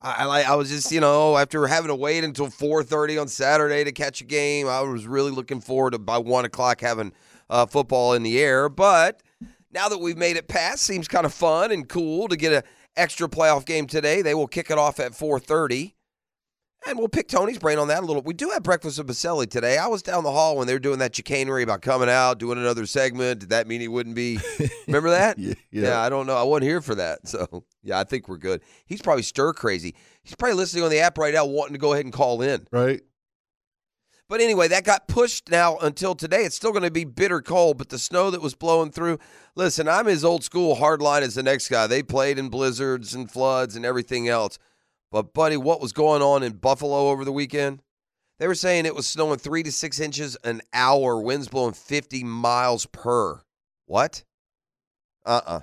I, 0.00 0.24
I 0.24 0.42
I 0.52 0.54
was 0.54 0.70
just 0.70 0.90
you 0.90 1.00
know 1.00 1.36
after 1.36 1.66
having 1.66 1.88
to 1.88 1.94
wait 1.94 2.24
until 2.24 2.48
four 2.48 2.82
thirty 2.82 3.18
on 3.18 3.28
Saturday 3.28 3.84
to 3.84 3.92
catch 3.92 4.22
a 4.22 4.24
game, 4.24 4.66
I 4.66 4.80
was 4.80 5.06
really 5.06 5.30
looking 5.30 5.60
forward 5.60 5.90
to 5.90 5.98
by 5.98 6.16
one 6.16 6.46
o'clock 6.46 6.80
having 6.80 7.12
uh, 7.50 7.66
football 7.66 8.14
in 8.14 8.22
the 8.22 8.40
air. 8.40 8.70
But 8.70 9.22
now 9.72 9.90
that 9.90 9.98
we've 9.98 10.16
made 10.16 10.38
it 10.38 10.48
past, 10.48 10.84
seems 10.84 11.06
kind 11.06 11.26
of 11.26 11.34
fun 11.34 11.70
and 11.70 11.86
cool 11.86 12.28
to 12.28 12.36
get 12.36 12.52
a 12.52 12.64
extra 12.98 13.28
playoff 13.28 13.64
game 13.64 13.86
today. 13.86 14.22
They 14.22 14.34
will 14.34 14.48
kick 14.48 14.70
it 14.70 14.78
off 14.78 15.00
at 15.00 15.12
4:30. 15.12 15.94
And 16.86 16.96
we'll 16.96 17.08
pick 17.08 17.26
Tony's 17.26 17.58
brain 17.58 17.76
on 17.78 17.88
that 17.88 18.04
a 18.04 18.06
little. 18.06 18.22
We 18.22 18.34
do 18.34 18.50
have 18.50 18.62
breakfast 18.62 18.98
with 18.98 19.08
Boselli 19.08 19.50
today. 19.50 19.78
I 19.78 19.88
was 19.88 20.00
down 20.00 20.22
the 20.22 20.30
hall 20.30 20.56
when 20.56 20.68
they 20.68 20.72
were 20.72 20.78
doing 20.78 21.00
that 21.00 21.14
chicanery 21.14 21.64
about 21.64 21.82
coming 21.82 22.08
out, 22.08 22.38
doing 22.38 22.56
another 22.56 22.86
segment. 22.86 23.40
Did 23.40 23.48
that 23.50 23.66
mean 23.66 23.80
he 23.80 23.88
wouldn't 23.88 24.14
be? 24.14 24.38
Remember 24.86 25.10
that? 25.10 25.38
Yeah, 25.38 25.54
yeah. 25.72 26.00
I 26.00 26.08
don't 26.08 26.26
know. 26.26 26.36
I 26.36 26.44
wasn't 26.44 26.64
here 26.64 26.80
for 26.80 26.94
that. 26.94 27.26
So, 27.26 27.64
yeah, 27.82 27.98
I 27.98 28.04
think 28.04 28.28
we're 28.28 28.38
good. 28.38 28.62
He's 28.86 29.02
probably 29.02 29.24
stir 29.24 29.52
crazy. 29.54 29.96
He's 30.22 30.36
probably 30.36 30.54
listening 30.54 30.84
on 30.84 30.90
the 30.90 31.00
app 31.00 31.18
right 31.18 31.34
now, 31.34 31.44
wanting 31.46 31.72
to 31.72 31.80
go 31.80 31.94
ahead 31.94 32.04
and 32.04 32.12
call 32.12 32.42
in. 32.42 32.68
Right? 32.70 33.00
But 34.28 34.42
anyway, 34.42 34.68
that 34.68 34.84
got 34.84 35.08
pushed 35.08 35.48
now 35.50 35.78
until 35.78 36.14
today. 36.14 36.44
It's 36.44 36.56
still 36.56 36.72
going 36.72 36.82
to 36.82 36.90
be 36.90 37.04
bitter 37.04 37.40
cold, 37.40 37.78
but 37.78 37.88
the 37.88 37.98
snow 37.98 38.30
that 38.30 38.42
was 38.42 38.54
blowing 38.54 38.90
through. 38.90 39.18
Listen, 39.56 39.88
I'm 39.88 40.06
as 40.06 40.24
old 40.24 40.44
school 40.44 40.76
hardline 40.76 41.22
as 41.22 41.34
the 41.34 41.42
next 41.42 41.68
guy. 41.68 41.86
They 41.86 42.02
played 42.02 42.38
in 42.38 42.50
blizzards 42.50 43.14
and 43.14 43.30
floods 43.30 43.74
and 43.74 43.86
everything 43.86 44.28
else. 44.28 44.58
But, 45.10 45.32
buddy, 45.32 45.56
what 45.56 45.80
was 45.80 45.94
going 45.94 46.20
on 46.20 46.42
in 46.42 46.52
Buffalo 46.52 47.08
over 47.08 47.24
the 47.24 47.32
weekend? 47.32 47.82
They 48.38 48.46
were 48.46 48.54
saying 48.54 48.84
it 48.84 48.94
was 48.94 49.06
snowing 49.06 49.38
three 49.38 49.62
to 49.62 49.72
six 49.72 49.98
inches 49.98 50.36
an 50.44 50.60
hour, 50.72 51.20
winds 51.20 51.48
blowing 51.48 51.72
50 51.72 52.22
miles 52.24 52.86
per. 52.86 53.40
What? 53.86 54.24
Uh 55.24 55.40
uh 55.46 55.60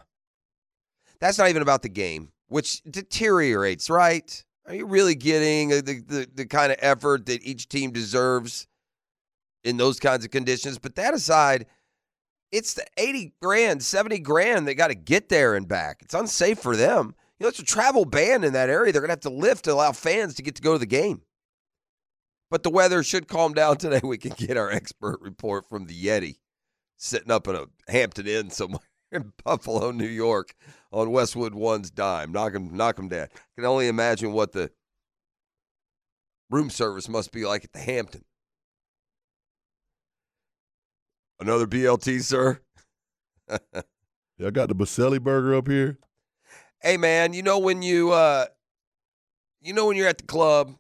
That's 1.20 1.38
not 1.38 1.50
even 1.50 1.62
about 1.62 1.84
the 1.84 1.90
game, 1.90 2.32
which 2.48 2.82
deteriorates, 2.84 3.90
right? 3.90 4.44
Are 4.68 4.74
you 4.74 4.86
really 4.86 5.16
getting 5.16 5.72
uh, 5.72 5.76
the, 5.78 6.02
the, 6.06 6.28
the 6.34 6.46
kind 6.46 6.72
of 6.72 6.78
effort 6.82 7.28
that 7.28 7.44
each 7.44 7.70
team 7.70 7.92
deserves 7.92 8.68
in 9.64 9.78
those 9.78 10.00
kinds 10.00 10.26
of 10.26 10.32
conditions? 10.32 10.80
But 10.80 10.96
that 10.96 11.14
aside, 11.14 11.68
it's 12.52 12.74
the 12.74 12.86
80 12.98 13.34
grand, 13.42 13.84
70 13.84 14.20
grand 14.20 14.68
they 14.68 14.74
got 14.74 14.88
to 14.88 14.96
get 14.96 15.30
there 15.30 15.56
and 15.56 15.68
back. 15.68 15.98
It's 16.02 16.14
unsafe 16.14 16.60
for 16.60 16.76
them. 16.76 17.14
You 17.40 17.44
know, 17.44 17.50
it's 17.50 17.60
a 17.60 17.66
travel 17.66 18.06
ban 18.06 18.44
in 18.44 18.54
that 18.54 18.70
area. 18.70 18.92
They're 18.92 19.02
going 19.02 19.10
to 19.10 19.14
have 19.14 19.20
to 19.22 19.30
lift 19.30 19.66
to 19.66 19.74
allow 19.74 19.92
fans 19.92 20.36
to 20.36 20.42
get 20.42 20.56
to 20.56 20.62
go 20.62 20.74
to 20.74 20.80
the 20.80 20.86
game. 20.86 21.22
But 22.50 22.64
the 22.64 22.70
weather 22.70 23.04
should 23.04 23.28
calm 23.28 23.54
down 23.54 23.78
today. 23.78 24.02
We 24.04 24.18
can 24.18 24.34
get 24.36 24.58
our 24.58 24.72
expert 24.72 25.20
report 25.22 25.68
from 25.70 25.86
the 25.86 26.06
Yeti 26.06 26.38
sitting 26.98 27.32
up 27.32 27.48
in 27.48 27.56
a 27.56 27.66
Hampton 27.92 28.26
Inn 28.26 28.50
somewhere 28.50 28.80
in 29.16 29.34
Buffalo, 29.44 29.92
New 29.92 30.06
York 30.08 30.56
on 30.92 31.12
Westwood 31.12 31.56
One's 31.56 31.90
dime. 31.92 32.32
Knock 32.32 32.54
him, 32.54 32.76
knock 32.76 33.00
him 33.00 33.10
down. 33.10 33.28
Can 33.56 33.66
only 33.66 33.88
imagine 33.88 34.32
what 34.34 34.52
the 34.52 34.72
room 36.50 36.70
service 36.70 37.10
must 37.10 37.32
be 37.32 37.46
like 37.46 37.64
at 37.64 37.74
the 37.74 37.80
Hampton. 37.80 38.24
Another 41.40 41.68
BLT, 41.68 42.22
sir. 42.22 42.60
Yeah, 44.38 44.48
I 44.48 44.52
got 44.52 44.68
the 44.68 44.76
Boselli 44.76 45.22
burger 45.22 45.56
up 45.56 45.70
here. 45.70 45.98
hey 46.82 46.98
man, 46.98 47.32
you 47.32 47.42
know 47.42 47.58
when 47.58 47.82
you 47.82 48.12
uh 48.12 48.48
you 49.62 49.72
know 49.72 49.86
when 49.86 49.96
you're 49.96 50.10
at 50.10 50.18
the 50.18 50.26
club 50.26 50.76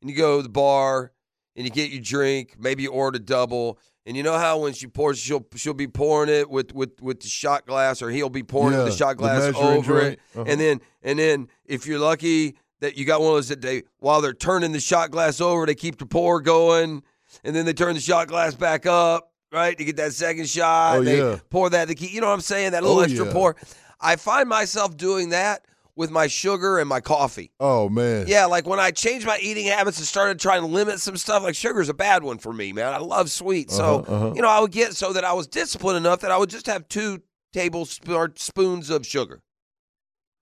and 0.00 0.10
you 0.10 0.16
go 0.16 0.38
to 0.38 0.42
the 0.42 0.48
bar 0.48 1.12
and 1.54 1.64
you 1.64 1.70
get 1.70 1.90
your 1.90 2.02
drink, 2.02 2.56
maybe 2.58 2.82
you 2.82 2.90
order 2.90 3.20
double, 3.20 3.78
and 4.06 4.16
you 4.16 4.22
know 4.22 4.36
how 4.38 4.58
when 4.58 4.72
she 4.72 4.86
pours 4.86 5.18
she'll 5.18 5.46
she'll 5.56 5.74
be 5.74 5.86
pouring 5.88 6.28
it 6.30 6.48
with 6.50 6.74
with 6.74 7.00
with 7.00 7.20
the 7.20 7.28
shot 7.28 7.66
glass 7.66 8.02
or 8.02 8.10
he'll 8.10 8.28
be 8.30 8.42
pouring 8.42 8.76
Yeah, 8.76 8.84
the 8.84 8.90
shot 8.92 9.16
glass 9.16 9.40
measuring 9.52 9.78
over 9.78 10.00
it. 10.00 10.20
Uh-huh. 10.34 10.44
And 10.46 10.60
then 10.60 10.80
and 11.02 11.18
then 11.18 11.48
if 11.64 11.86
you're 11.86 11.98
lucky 11.98 12.56
that 12.80 12.96
you 12.98 13.04
got 13.04 13.20
one 13.20 13.30
of 13.30 13.36
those 13.36 13.48
that 13.48 13.60
they 13.62 13.84
while 13.98 14.20
they're 14.20 14.34
turning 14.34 14.72
the 14.72 14.80
shot 14.80 15.10
glass 15.10 15.40
over, 15.40 15.64
they 15.66 15.74
keep 15.74 15.98
the 15.98 16.06
pour 16.06 16.40
going, 16.40 17.02
and 17.44 17.56
then 17.56 17.64
they 17.64 17.72
turn 17.72 17.94
the 17.94 18.00
shot 18.00 18.28
glass 18.28 18.54
back 18.54 18.84
up, 18.84 19.32
right? 19.52 19.76
To 19.78 19.84
get 19.84 19.96
that 19.96 20.12
second 20.12 20.48
shot. 20.48 20.98
Oh, 20.98 21.02
they 21.04 21.18
yeah. 21.18 21.38
pour 21.50 21.70
that 21.70 21.88
the 21.88 21.94
key. 21.94 22.08
You 22.08 22.20
know 22.20 22.26
what 22.26 22.34
I'm 22.34 22.40
saying? 22.40 22.72
That 22.72 22.82
little 22.82 22.98
Oh, 22.98 23.02
extra 23.02 23.24
yeah. 23.26 23.32
pour. 23.32 23.56
I 24.00 24.16
find 24.16 24.48
myself 24.48 24.96
doing 24.98 25.30
that 25.30 25.64
with 25.96 26.10
my 26.10 26.26
sugar 26.26 26.78
and 26.78 26.88
my 26.88 27.00
coffee. 27.00 27.52
Oh 27.60 27.88
man. 27.88 28.26
Yeah, 28.26 28.46
like 28.46 28.66
when 28.66 28.80
I 28.80 28.90
changed 28.90 29.26
my 29.26 29.38
eating 29.40 29.66
habits 29.66 29.98
and 29.98 30.06
started 30.06 30.40
trying 30.40 30.62
to 30.62 30.66
limit 30.66 31.00
some 31.00 31.16
stuff, 31.16 31.42
like 31.42 31.54
sugar's 31.54 31.88
a 31.88 31.94
bad 31.94 32.22
one 32.24 32.38
for 32.38 32.52
me, 32.52 32.72
man. 32.72 32.92
I 32.92 32.98
love 32.98 33.30
sweet. 33.30 33.70
So, 33.70 34.00
Uh-huh, 34.00 34.14
uh-huh. 34.14 34.32
you 34.34 34.42
know, 34.42 34.48
I 34.48 34.60
would 34.60 34.72
get 34.72 34.94
so 34.94 35.12
that 35.12 35.24
I 35.24 35.32
was 35.32 35.46
disciplined 35.46 35.98
enough 35.98 36.20
that 36.20 36.30
I 36.30 36.38
would 36.38 36.50
just 36.50 36.66
have 36.66 36.88
two 36.88 37.22
tablespoons 37.52 38.90
of 38.90 39.06
sugar. 39.06 39.42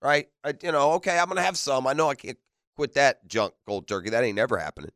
Right? 0.01 0.27
I, 0.43 0.53
you 0.61 0.71
know, 0.71 0.93
okay, 0.93 1.17
I'm 1.17 1.25
going 1.27 1.37
to 1.37 1.43
have 1.43 1.57
some. 1.57 1.87
I 1.87 1.93
know 1.93 2.09
I 2.09 2.15
can't 2.15 2.37
quit 2.75 2.93
that 2.95 3.25
junk 3.27 3.53
cold 3.65 3.87
turkey. 3.87 4.09
That 4.09 4.23
ain't 4.23 4.35
never 4.35 4.57
happening. 4.57 4.91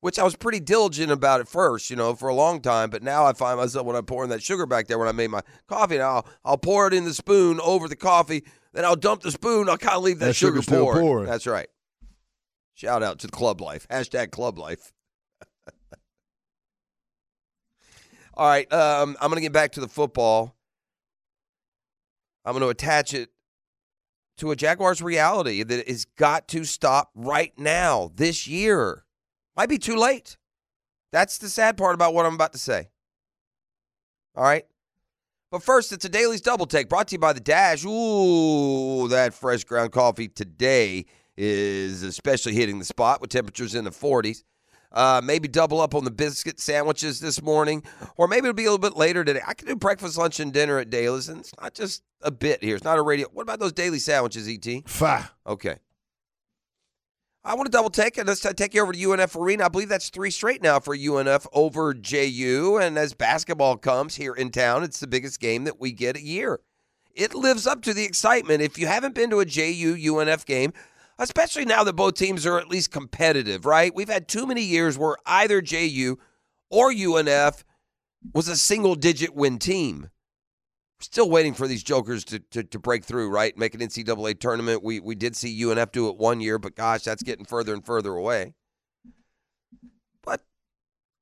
Which 0.00 0.18
I 0.18 0.24
was 0.24 0.34
pretty 0.34 0.60
diligent 0.60 1.12
about 1.12 1.40
at 1.40 1.48
first, 1.48 1.90
you 1.90 1.96
know, 1.96 2.14
for 2.14 2.28
a 2.30 2.34
long 2.34 2.60
time. 2.62 2.88
But 2.90 3.02
now 3.02 3.26
I 3.26 3.34
find 3.34 3.58
myself 3.58 3.86
when 3.86 3.94
I'm 3.96 4.06
pouring 4.06 4.30
that 4.30 4.42
sugar 4.42 4.64
back 4.64 4.86
there 4.88 4.98
when 4.98 5.08
I 5.08 5.12
made 5.12 5.30
my 5.30 5.42
coffee, 5.68 5.98
now 5.98 6.08
I'll, 6.16 6.26
I'll 6.44 6.58
pour 6.58 6.86
it 6.88 6.94
in 6.94 7.04
the 7.04 7.12
spoon 7.12 7.60
over 7.60 7.86
the 7.86 7.96
coffee. 7.96 8.42
Then 8.72 8.84
I'll 8.84 8.96
dump 8.96 9.22
the 9.22 9.30
spoon. 9.32 9.68
I'll 9.68 9.76
kind 9.78 9.96
of 9.96 10.02
leave 10.02 10.18
that, 10.20 10.26
That 10.26 10.36
sugar 10.36 10.62
pouring. 10.62 11.00
pouring. 11.00 11.26
That's 11.26 11.46
right. 11.46 11.68
Shout 12.74 13.02
out 13.02 13.18
to 13.20 13.26
the 13.26 13.32
Club 13.32 13.60
Life. 13.60 13.86
Hashtag 13.88 14.30
Club 14.30 14.58
Life. 14.58 14.92
All 18.34 18.46
right. 18.48 18.72
Um, 18.72 19.16
I'm 19.20 19.28
going 19.28 19.36
to 19.36 19.42
get 19.42 19.52
back 19.52 19.72
to 19.72 19.80
the 19.80 19.88
football. 19.88 20.54
I'm 22.44 22.52
going 22.52 22.62
to 22.62 22.68
attach 22.68 23.12
it 23.12 23.30
to 24.38 24.50
a 24.50 24.56
Jaguars 24.56 25.02
reality 25.02 25.62
that 25.62 25.86
has 25.86 26.06
got 26.06 26.48
to 26.48 26.64
stop 26.64 27.10
right 27.14 27.52
now, 27.58 28.10
this 28.14 28.46
year. 28.46 29.04
Might 29.56 29.68
be 29.68 29.76
too 29.78 29.96
late. 29.96 30.38
That's 31.12 31.36
the 31.38 31.48
sad 31.50 31.76
part 31.76 31.94
about 31.94 32.14
what 32.14 32.24
I'm 32.24 32.34
about 32.34 32.52
to 32.52 32.58
say. 32.58 32.88
All 34.34 34.44
right. 34.44 34.64
But 35.50 35.64
first, 35.64 35.90
it's 35.92 36.04
a 36.04 36.08
Daily's 36.08 36.40
Double 36.40 36.64
Take 36.64 36.88
brought 36.88 37.08
to 37.08 37.16
you 37.16 37.18
by 37.18 37.32
The 37.32 37.40
Dash. 37.40 37.84
Ooh, 37.84 39.08
that 39.08 39.34
fresh 39.34 39.64
ground 39.64 39.90
coffee 39.90 40.28
today 40.28 41.06
is 41.36 42.04
especially 42.04 42.54
hitting 42.54 42.78
the 42.78 42.84
spot 42.84 43.20
with 43.20 43.30
temperatures 43.30 43.74
in 43.74 43.82
the 43.82 43.90
40s. 43.90 44.44
Uh, 44.92 45.20
maybe 45.24 45.48
double 45.48 45.80
up 45.80 45.94
on 45.94 46.04
the 46.04 46.10
biscuit 46.10 46.60
sandwiches 46.60 47.18
this 47.18 47.42
morning, 47.42 47.82
or 48.16 48.28
maybe 48.28 48.48
it'll 48.48 48.54
be 48.54 48.64
a 48.64 48.70
little 48.70 48.78
bit 48.78 48.96
later 48.96 49.24
today. 49.24 49.40
I 49.44 49.54
can 49.54 49.66
do 49.66 49.74
breakfast, 49.74 50.16
lunch, 50.16 50.38
and 50.38 50.52
dinner 50.52 50.78
at 50.78 50.88
Daily's, 50.88 51.28
and 51.28 51.40
it's 51.40 51.52
not 51.60 51.74
just 51.74 52.02
a 52.22 52.30
bit 52.30 52.62
here. 52.62 52.76
It's 52.76 52.84
not 52.84 52.98
a 52.98 53.02
radio. 53.02 53.26
What 53.32 53.42
about 53.42 53.58
those 53.58 53.72
daily 53.72 53.98
sandwiches, 53.98 54.48
ET? 54.48 54.88
Fa. 54.88 55.30
Okay. 55.46 55.76
I 57.42 57.54
want 57.54 57.66
to 57.66 57.72
double 57.72 57.88
take 57.88 58.18
and 58.18 58.28
let's 58.28 58.40
take 58.40 58.74
you 58.74 58.82
over 58.82 58.92
to 58.92 58.98
UNF 58.98 59.34
Arena. 59.34 59.64
I 59.64 59.68
believe 59.68 59.88
that's 59.88 60.10
three 60.10 60.30
straight 60.30 60.62
now 60.62 60.78
for 60.78 60.94
UNF 60.94 61.46
over 61.54 61.94
JU. 61.94 62.78
And 62.80 62.98
as 62.98 63.14
basketball 63.14 63.78
comes 63.78 64.16
here 64.16 64.34
in 64.34 64.50
town, 64.50 64.82
it's 64.82 65.00
the 65.00 65.06
biggest 65.06 65.40
game 65.40 65.64
that 65.64 65.80
we 65.80 65.92
get 65.92 66.16
a 66.16 66.22
year. 66.22 66.60
It 67.14 67.34
lives 67.34 67.66
up 67.66 67.80
to 67.82 67.94
the 67.94 68.04
excitement. 68.04 68.60
If 68.60 68.78
you 68.78 68.86
haven't 68.86 69.14
been 69.14 69.30
to 69.30 69.40
a 69.40 69.46
JU 69.46 69.96
UNF 69.96 70.44
game, 70.44 70.74
especially 71.18 71.64
now 71.64 71.82
that 71.82 71.94
both 71.94 72.14
teams 72.14 72.44
are 72.44 72.58
at 72.58 72.68
least 72.68 72.90
competitive, 72.90 73.64
right? 73.64 73.94
We've 73.94 74.08
had 74.08 74.28
too 74.28 74.46
many 74.46 74.62
years 74.62 74.98
where 74.98 75.16
either 75.24 75.62
JU 75.62 76.18
or 76.68 76.92
UNF 76.92 77.64
was 78.34 78.48
a 78.48 78.56
single 78.56 78.94
digit 78.94 79.34
win 79.34 79.58
team. 79.58 80.10
Still 81.00 81.30
waiting 81.30 81.54
for 81.54 81.66
these 81.66 81.82
jokers 81.82 82.24
to, 82.26 82.40
to, 82.50 82.62
to 82.62 82.78
break 82.78 83.04
through, 83.04 83.30
right? 83.30 83.56
Make 83.56 83.74
an 83.74 83.80
NCAA 83.80 84.38
tournament. 84.38 84.82
We 84.82 85.00
we 85.00 85.14
did 85.14 85.34
see 85.34 85.62
UNF 85.62 85.92
do 85.92 86.08
it 86.08 86.16
one 86.16 86.40
year, 86.40 86.58
but 86.58 86.76
gosh, 86.76 87.04
that's 87.04 87.22
getting 87.22 87.46
further 87.46 87.72
and 87.72 87.84
further 87.84 88.12
away. 88.12 88.52
But 90.22 90.42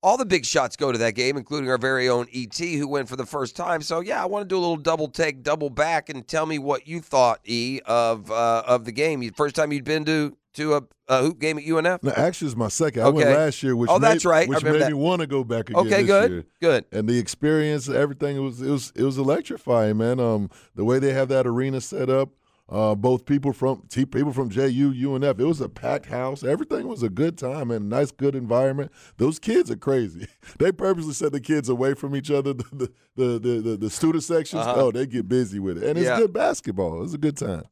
all 0.03 0.17
the 0.17 0.27
big 0.27 0.45
shots 0.45 0.77
go 0.77 0.91
to 0.91 0.99
that 0.99 1.15
game, 1.15 1.37
including 1.37 1.71
our 1.71 1.79
very 1.79 2.09
own 2.09 2.27
ET, 2.35 2.57
who 2.57 2.89
went 2.89 3.09
for 3.09 3.15
the 3.15 3.27
first 3.27 3.55
time. 3.55 3.83
So 3.83 4.01
yeah, 4.01 4.21
I 4.21 4.27
want 4.27 4.43
to 4.43 4.49
do 4.49 4.57
a 4.57 4.61
little 4.61 4.77
double 4.77 5.09
take, 5.09 5.45
double 5.45 5.71
back, 5.71 6.09
and 6.09 6.27
tell 6.27 6.47
me 6.47 6.59
what 6.59 6.89
you 6.89 7.01
thought, 7.01 7.41
E, 7.45 7.81
of 7.87 8.33
uh, 8.33 8.65
of 8.67 8.85
the 8.85 8.93
game. 8.93 9.23
First 9.35 9.55
time 9.55 9.73
you'd 9.73 9.85
been 9.85 10.05
to 10.07 10.37
to 10.55 10.75
a, 10.75 10.83
a 11.09 11.23
hoop 11.23 11.39
game 11.39 11.59
at 11.59 11.65
UNF. 11.65 12.03
No, 12.03 12.11
actually, 12.13 12.49
it's 12.49 12.57
my 12.57 12.69
second. 12.69 13.03
I 13.03 13.09
went 13.11 13.29
last 13.31 13.63
year, 13.63 13.77
which 13.77 13.91
Oh, 13.91 13.99
made, 13.99 14.09
that's 14.09 14.25
right. 14.25 14.49
Which 14.49 14.63
made 14.65 14.81
that. 14.81 14.89
me 14.89 14.95
want 14.95 15.21
to 15.21 15.27
go 15.27 15.45
back 15.45 15.71
again. 15.71 15.81
Okay, 15.87 16.03
this 16.03 16.07
good, 16.07 16.31
year. 16.31 16.45
good. 16.61 16.85
And 16.93 17.09
the 17.09 17.19
experience, 17.19 17.89
everything 17.89 18.37
it 18.37 18.41
was 18.41 18.61
it 18.63 18.71
was 18.71 18.93
it 18.97 19.03
was 19.05 19.19
electrifying, 19.19 19.99
man. 19.99 20.21
Um, 20.21 20.51
the 20.75 20.85
way 20.85 20.99
they 20.99 21.13
have 21.13 21.29
that 21.29 21.47
arena 21.47 21.81
set 21.81 22.09
up, 22.11 22.31
uh, 22.69 22.95
both 22.95 23.25
people 23.25 23.53
from 23.53 23.83
t- 23.89 24.05
people 24.07 24.33
from 24.33 24.49
JU, 24.51 24.93
UNF, 24.93 25.39
it 25.39 25.45
was 25.45 25.61
a 25.61 25.69
packed 25.69 26.07
house. 26.07 26.43
Everything 26.43 26.89
was 26.89 27.03
a 27.03 27.09
good 27.09 27.39
time 27.39 27.71
and 27.71 27.85
a 27.85 27.89
nice, 27.89 28.11
good 28.11 28.35
environment. 28.35 28.91
Those 29.19 29.39
kids 29.39 29.71
are 29.71 29.77
crazy. 29.77 30.27
They 30.59 30.73
purposely 30.73 31.13
set 31.13 31.33
the 31.33 31.41
kids 31.41 31.69
away 31.69 31.95
from 31.95 32.17
each 32.17 32.31
other. 32.31 32.53
The 32.55 32.65
the 32.73 32.93
the 33.17 33.39
the, 33.39 33.61
the, 33.61 33.77
the 33.77 33.91
student 33.91 34.25
sections, 34.25 34.63
Uh-huh. 34.63 34.75
oh, 34.87 34.91
they 34.91 35.07
get 35.07 35.29
busy 35.29 35.59
with 35.59 35.77
it, 35.83 35.85
and 35.89 35.99
it's 35.99 36.07
Yeah. 36.07 36.19
good 36.19 36.33
basketball. 36.33 37.05
It's 37.05 37.15
a 37.15 37.19
good 37.19 37.37
time. 37.37 37.65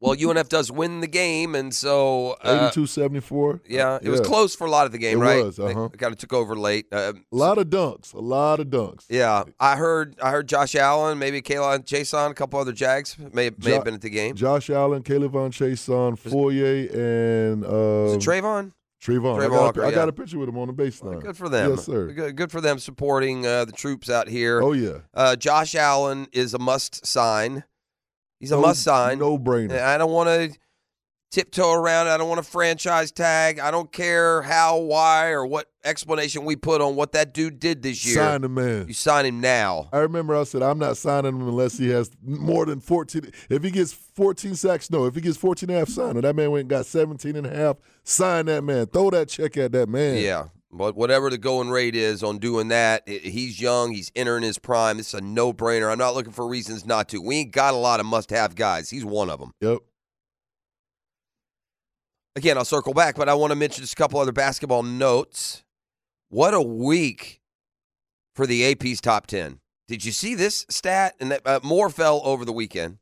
Well, 0.00 0.14
UNF 0.14 0.48
does 0.48 0.70
win 0.70 1.00
the 1.00 1.08
game, 1.08 1.56
and 1.56 1.74
so 1.74 2.36
uh, 2.42 2.70
82-74. 2.70 3.60
yeah, 3.68 3.98
it 4.00 4.08
was 4.08 4.20
close 4.20 4.54
for 4.54 4.66
a 4.66 4.70
lot 4.70 4.86
of 4.86 4.92
the 4.92 4.98
game, 4.98 5.18
right? 5.18 5.32
It 5.32 5.36
right? 5.38 5.44
was, 5.46 5.58
uh-huh. 5.58 5.88
Kind 5.98 6.12
of 6.12 6.18
took 6.18 6.32
over 6.32 6.54
late. 6.54 6.86
Uh, 6.92 7.14
A 7.32 7.36
lot 7.36 7.58
of 7.58 7.66
dunks. 7.68 8.14
A 8.14 8.20
lot 8.20 8.60
of 8.60 8.68
dunks. 8.68 9.06
Yeah, 9.08 9.42
I 9.58 9.74
heard. 9.76 10.16
I 10.22 10.30
heard 10.30 10.48
Josh 10.48 10.74
Allen, 10.76 11.18
maybe 11.18 11.42
Kayla 11.42 11.84
Jason, 11.84 12.30
a 12.30 12.34
couple 12.34 12.60
other 12.60 12.72
Jags 12.72 13.16
may 13.18 13.50
may 13.50 13.50
Jo- 13.58 13.74
have 13.74 13.84
been 13.84 13.94
at 13.94 14.00
the 14.00 14.10
game. 14.10 14.36
Josh 14.36 14.70
Allen, 14.70 15.02
Caleb 15.02 15.32
Von 15.32 15.50
Chason, 15.50 16.16
Foyer, 16.16 16.88
and 16.92 17.62
Was 17.62 18.12
uh, 18.12 18.16
it 18.16 18.20
Travon? 18.20 18.72
Travon. 19.02 19.38
Travon 19.38 19.44
I, 19.44 19.48
got, 19.48 19.50
Walker, 19.52 19.82
a- 19.82 19.88
I 19.88 19.90
got 19.92 20.08
a 20.08 20.12
picture 20.12 20.38
with 20.38 20.48
him 20.48 20.58
on 20.58 20.66
the 20.68 20.74
baseline. 20.74 21.22
Good 21.22 21.36
for 21.36 21.48
them. 21.48 21.70
Yes, 21.70 21.84
sir. 21.86 22.08
Good, 22.12 22.36
good 22.36 22.50
for 22.52 22.60
them 22.60 22.78
supporting 22.78 23.46
uh, 23.46 23.64
the 23.64 23.72
troops 23.72 24.10
out 24.10 24.28
here. 24.28 24.60
Oh 24.62 24.72
yeah, 24.72 24.98
Uh, 25.14 25.36
Josh 25.36 25.74
Allen 25.74 26.26
is 26.32 26.54
a 26.54 26.58
must 26.58 27.06
sign. 27.06 27.64
He's 28.40 28.52
a 28.52 28.56
no, 28.56 28.62
must 28.62 28.82
sign. 28.82 29.18
No 29.18 29.38
brainer. 29.38 29.80
I 29.80 29.98
don't 29.98 30.12
want 30.12 30.28
to 30.28 30.58
tiptoe 31.30 31.72
around. 31.72 32.08
I 32.08 32.16
don't 32.16 32.28
want 32.28 32.42
to 32.42 32.48
franchise 32.48 33.10
tag. 33.10 33.58
I 33.58 33.70
don't 33.70 33.90
care 33.92 34.42
how, 34.42 34.78
why, 34.78 35.30
or 35.30 35.44
what 35.46 35.70
explanation 35.84 36.44
we 36.44 36.56
put 36.56 36.80
on 36.80 36.96
what 36.96 37.12
that 37.12 37.34
dude 37.34 37.58
did 37.58 37.82
this 37.82 38.06
year. 38.06 38.16
Sign 38.16 38.42
the 38.42 38.48
man. 38.48 38.86
You 38.88 38.94
sign 38.94 39.26
him 39.26 39.40
now. 39.40 39.88
I 39.92 39.98
remember 39.98 40.36
I 40.36 40.44
said 40.44 40.62
I'm 40.62 40.78
not 40.78 40.96
signing 40.96 41.34
him 41.34 41.48
unless 41.48 41.78
he 41.78 41.88
has 41.90 42.10
more 42.22 42.66
than 42.66 42.80
14. 42.80 43.30
If 43.48 43.62
he 43.62 43.70
gets 43.70 43.92
14 43.92 44.54
sacks, 44.54 44.90
no. 44.90 45.06
If 45.06 45.14
he 45.14 45.20
gets 45.20 45.36
14 45.36 45.68
and 45.68 45.76
a 45.76 45.78
half, 45.80 45.88
sign 45.88 46.16
him. 46.16 46.22
That 46.22 46.36
man 46.36 46.50
went 46.50 46.62
and 46.62 46.70
got 46.70 46.86
17 46.86 47.36
and 47.36 47.46
a 47.46 47.54
half. 47.54 47.76
Sign 48.04 48.46
that 48.46 48.62
man. 48.62 48.86
Throw 48.86 49.10
that 49.10 49.28
check 49.28 49.56
at 49.56 49.72
that 49.72 49.88
man. 49.88 50.22
Yeah. 50.22 50.46
But 50.70 50.96
whatever 50.96 51.30
the 51.30 51.38
going 51.38 51.70
rate 51.70 51.96
is 51.96 52.22
on 52.22 52.38
doing 52.38 52.68
that, 52.68 53.08
he's 53.08 53.58
young. 53.60 53.92
He's 53.92 54.12
entering 54.14 54.42
his 54.42 54.58
prime. 54.58 54.98
It's 54.98 55.14
a 55.14 55.20
no 55.20 55.52
brainer. 55.54 55.90
I'm 55.90 55.96
not 55.98 56.14
looking 56.14 56.32
for 56.32 56.46
reasons 56.46 56.84
not 56.84 57.08
to. 57.08 57.22
We 57.22 57.36
ain't 57.36 57.52
got 57.52 57.72
a 57.72 57.78
lot 57.78 58.00
of 58.00 58.06
must 58.06 58.28
have 58.30 58.54
guys. 58.54 58.90
He's 58.90 59.04
one 59.04 59.30
of 59.30 59.40
them. 59.40 59.52
Yep. 59.62 59.78
Again, 62.36 62.58
I'll 62.58 62.64
circle 62.64 62.92
back, 62.94 63.16
but 63.16 63.28
I 63.28 63.34
want 63.34 63.50
to 63.50 63.56
mention 63.56 63.82
just 63.82 63.94
a 63.94 63.96
couple 63.96 64.20
other 64.20 64.30
basketball 64.32 64.82
notes. 64.82 65.64
What 66.28 66.52
a 66.54 66.60
week 66.62 67.40
for 68.34 68.46
the 68.46 68.70
AP's 68.70 69.00
top 69.00 69.26
10. 69.26 69.58
Did 69.88 70.04
you 70.04 70.12
see 70.12 70.34
this 70.34 70.66
stat? 70.68 71.14
And 71.18 71.30
that 71.32 71.40
uh, 71.46 71.60
more 71.62 71.88
fell 71.88 72.20
over 72.24 72.44
the 72.44 72.52
weekend. 72.52 72.98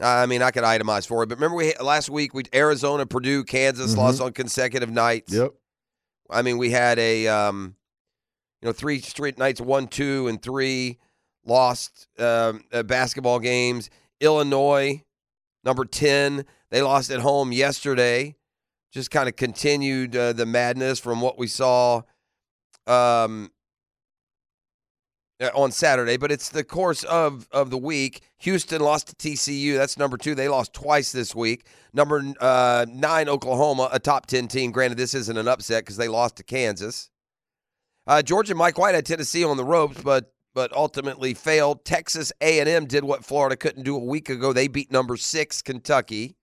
I 0.00 0.26
mean, 0.26 0.42
I 0.42 0.50
could 0.50 0.64
itemize 0.64 1.06
for 1.06 1.22
it, 1.22 1.28
but 1.28 1.36
remember 1.36 1.56
we 1.56 1.74
last 1.76 2.10
week 2.10 2.34
we 2.34 2.42
Arizona, 2.54 3.06
Purdue, 3.06 3.44
Kansas 3.44 3.94
Mhm. 3.94 3.98
lost 3.98 4.20
on 4.20 4.32
consecutive 4.32 4.90
nights. 4.90 5.32
Yep. 5.32 5.52
I 6.32 6.42
mean, 6.42 6.58
we 6.58 6.70
had 6.70 6.98
a 6.98 7.28
um, 7.28 7.76
you 8.60 8.66
know 8.66 8.72
three 8.72 9.00
straight 9.00 9.38
nights, 9.38 9.60
one, 9.60 9.86
two, 9.86 10.26
and 10.28 10.42
three 10.42 10.98
lost 11.44 12.08
um, 12.18 12.64
uh, 12.72 12.82
basketball 12.82 13.38
games. 13.38 13.90
Illinois, 14.20 15.02
number 15.64 15.84
ten, 15.84 16.44
they 16.70 16.82
lost 16.82 17.10
at 17.10 17.20
home 17.20 17.52
yesterday. 17.52 18.34
Just 18.92 19.10
kind 19.10 19.28
of 19.28 19.36
continued 19.36 20.16
uh, 20.16 20.32
the 20.32 20.44
madness 20.46 20.98
from 20.98 21.20
what 21.20 21.38
we 21.38 21.46
saw 21.46 22.02
um, 22.86 23.51
on 25.54 25.72
Saturday. 25.72 26.16
But 26.16 26.30
it's 26.32 26.48
the 26.48 26.64
course 26.64 27.04
of 27.04 27.48
of 27.52 27.70
the 27.70 27.78
week. 27.78 28.22
Houston 28.38 28.80
lost 28.80 29.08
to 29.08 29.14
TCU. 29.16 29.76
That's 29.76 29.98
number 29.98 30.16
two. 30.16 30.34
They 30.34 30.48
lost 30.48 30.72
twice 30.72 31.12
this 31.12 31.34
week. 31.34 31.66
Number 31.92 32.22
uh, 32.40 32.86
nine, 32.88 33.28
Oklahoma, 33.28 33.88
a 33.92 33.98
top 33.98 34.26
10 34.26 34.48
team. 34.48 34.72
Granted, 34.72 34.98
this 34.98 35.14
isn't 35.14 35.36
an 35.36 35.48
upset 35.48 35.82
because 35.82 35.96
they 35.96 36.08
lost 36.08 36.36
to 36.36 36.42
Kansas. 36.42 37.10
Uh, 38.06 38.22
Georgia 38.22 38.52
and 38.52 38.58
Mike 38.58 38.78
White 38.78 38.94
had 38.94 39.06
Tennessee 39.06 39.44
on 39.44 39.56
the 39.56 39.64
ropes, 39.64 40.00
but 40.02 40.32
but 40.54 40.72
ultimately 40.74 41.34
failed. 41.34 41.84
Texas 41.84 42.32
A&M 42.40 42.86
did 42.86 43.04
what 43.04 43.24
Florida 43.24 43.56
couldn't 43.56 43.84
do 43.84 43.96
a 43.96 44.04
week 44.04 44.28
ago. 44.28 44.52
They 44.52 44.68
beat 44.68 44.92
number 44.92 45.16
six, 45.16 45.62
Kentucky. 45.62 46.36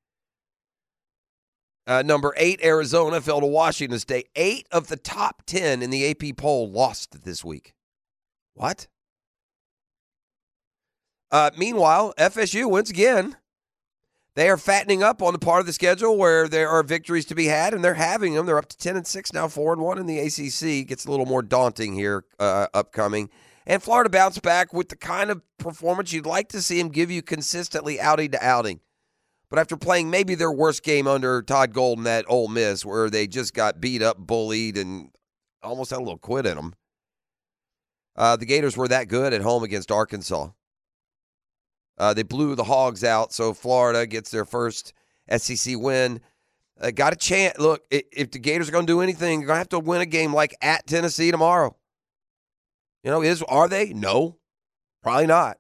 Uh, 1.86 2.04
number 2.04 2.34
eight, 2.38 2.64
Arizona 2.64 3.22
fell 3.22 3.40
to 3.40 3.48
Washington 3.48 4.00
State. 4.00 4.30
Eight 4.36 4.68
of 4.72 4.88
the 4.88 4.98
top 4.98 5.44
10 5.48 5.82
in 5.82 5.90
the 5.90 6.10
AP 6.10 6.38
poll 6.38 6.70
lost 6.70 7.24
this 7.24 7.44
week. 7.44 7.74
What? 8.60 8.88
Uh, 11.32 11.52
meanwhile, 11.58 12.14
FSU, 12.18 12.70
once 12.70 12.90
again, 12.90 13.38
they 14.36 14.50
are 14.50 14.58
fattening 14.58 15.02
up 15.02 15.22
on 15.22 15.32
the 15.32 15.40
part 15.40 15.62
of 15.62 15.66
the 15.66 15.72
schedule 15.72 16.18
where 16.18 16.50
there 16.50 16.68
are 16.68 16.84
victories 16.84 17.24
to 17.28 17.36
be 17.36 17.46
had, 17.46 17.74
and 17.74 17.82
they're 17.82 17.94
having 17.94 18.34
them. 18.34 18.46
They're 18.46 18.58
up 18.58 18.68
to 18.68 18.78
10 18.78 18.98
and 18.98 19.08
6 19.08 19.32
now, 19.32 19.48
4 19.48 19.74
and 19.74 19.82
1 19.82 19.98
in 20.00 20.08
the 20.08 20.20
ACC. 20.20 20.86
Gets 20.86 21.06
a 21.06 21.10
little 21.10 21.26
more 21.26 21.42
daunting 21.42 21.94
here 21.94 22.26
uh, 22.38 22.68
upcoming. 22.74 23.30
And 23.66 23.82
Florida 23.82 24.10
bounced 24.10 24.42
back 24.42 24.74
with 24.74 24.90
the 24.90 24.98
kind 24.98 25.32
of 25.32 25.42
performance 25.58 26.12
you'd 26.12 26.26
like 26.26 26.50
to 26.50 26.62
see 26.62 26.80
them 26.80 26.90
give 26.90 27.10
you 27.10 27.22
consistently 27.22 27.98
outing 27.98 28.32
to 28.32 28.46
outing. 28.46 28.82
But 29.50 29.60
after 29.60 29.78
playing 29.78 30.10
maybe 30.10 30.36
their 30.36 30.52
worst 30.52 30.84
game 30.84 31.08
under 31.08 31.42
Todd 31.42 31.72
Golden 31.72 32.06
at 32.08 32.26
Ole 32.28 32.50
Miss, 32.50 32.84
where 32.84 33.10
they 33.10 33.26
just 33.26 33.54
got 33.54 33.80
beat 33.80 34.02
up, 34.02 34.18
bullied, 34.18 34.78
and 34.78 35.12
almost 35.64 35.92
had 35.92 36.00
a 36.00 36.04
little 36.04 36.18
quit 36.18 36.46
in 36.46 36.58
them, 36.58 36.74
uh, 38.20 38.36
the 38.36 38.46
Gators 38.46 38.76
were 38.76 38.90
that 38.90 39.08
good 39.08 39.34
at 39.34 39.42
home 39.42 39.64
against 39.64 39.92
Arkansas. 39.92 40.50
Uh, 41.98 42.14
they 42.14 42.24
blew 42.24 42.54
the 42.54 42.66
Hogs 42.66 43.04
out, 43.04 43.32
so 43.32 43.54
Florida 43.54 44.06
gets 44.06 44.30
their 44.30 44.44
first 44.44 44.94
SEC 45.38 45.78
win. 45.78 46.20
Uh, 46.80 46.92
got 46.92 47.14
a 47.14 47.16
chance. 47.16 47.58
Look, 47.58 47.84
if 47.90 48.32
the 48.32 48.40
Gators 48.40 48.68
are 48.68 48.74
going 48.74 48.86
to 48.86 48.94
do 48.94 49.00
anything, 49.00 49.40
you're 49.40 49.48
going 49.48 49.56
to 49.56 49.60
have 49.60 49.70
to 49.70 49.80
win 49.80 50.02
a 50.02 50.06
game 50.06 50.34
like 50.34 50.54
at 50.62 50.86
Tennessee 50.86 51.32
tomorrow. 51.32 51.78
You 53.04 53.12
know, 53.12 53.22
is 53.22 53.42
are 53.44 53.70
they? 53.70 53.94
No, 53.94 54.38
probably 55.02 55.28
not. 55.28 55.58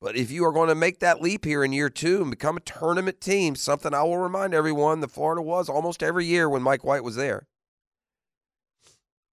But 0.00 0.16
if 0.16 0.30
you 0.30 0.46
are 0.46 0.52
going 0.52 0.68
to 0.68 0.74
make 0.74 1.00
that 1.00 1.20
leap 1.20 1.44
here 1.44 1.62
in 1.62 1.72
year 1.72 1.90
two 1.90 2.22
and 2.22 2.30
become 2.30 2.56
a 2.56 2.60
tournament 2.60 3.20
team, 3.20 3.54
something 3.54 3.92
I 3.92 4.02
will 4.02 4.18
remind 4.18 4.54
everyone 4.54 5.00
that 5.00 5.10
Florida 5.10 5.42
was 5.42 5.68
almost 5.68 6.02
every 6.02 6.24
year 6.24 6.48
when 6.48 6.62
Mike 6.62 6.84
White 6.84 7.04
was 7.04 7.16
there, 7.16 7.48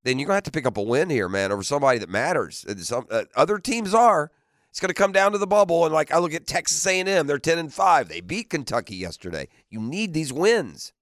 then 0.03 0.17
you're 0.17 0.27
going 0.27 0.33
to 0.33 0.37
have 0.37 0.43
to 0.43 0.51
pick 0.51 0.65
up 0.65 0.77
a 0.77 0.81
win 0.81 1.09
here, 1.09 1.29
man, 1.29 1.51
over 1.51 1.63
somebody 1.63 1.99
that 1.99 2.09
matters. 2.09 2.65
Some 2.79 3.05
uh, 3.11 3.25
other 3.35 3.59
teams 3.59 3.93
are, 3.93 4.31
It's 4.69 4.79
going 4.79 4.89
to 4.89 4.93
come 4.95 5.11
down 5.11 5.31
to 5.33 5.37
the 5.37 5.47
bubble, 5.47 5.85
and 5.85 5.93
like 5.93 6.11
I 6.11 6.17
look 6.17 6.33
at 6.33 6.47
Texas 6.47 6.85
A&M, 6.87 7.27
they're 7.27 7.37
ten 7.37 7.57
and 7.57 7.73
five. 7.73 8.07
They 8.07 8.21
beat 8.21 8.49
Kentucky 8.49 8.95
yesterday. 8.95 9.47
You 9.69 9.79
need 9.79 10.13
these 10.13 10.33
wins. 10.33 10.93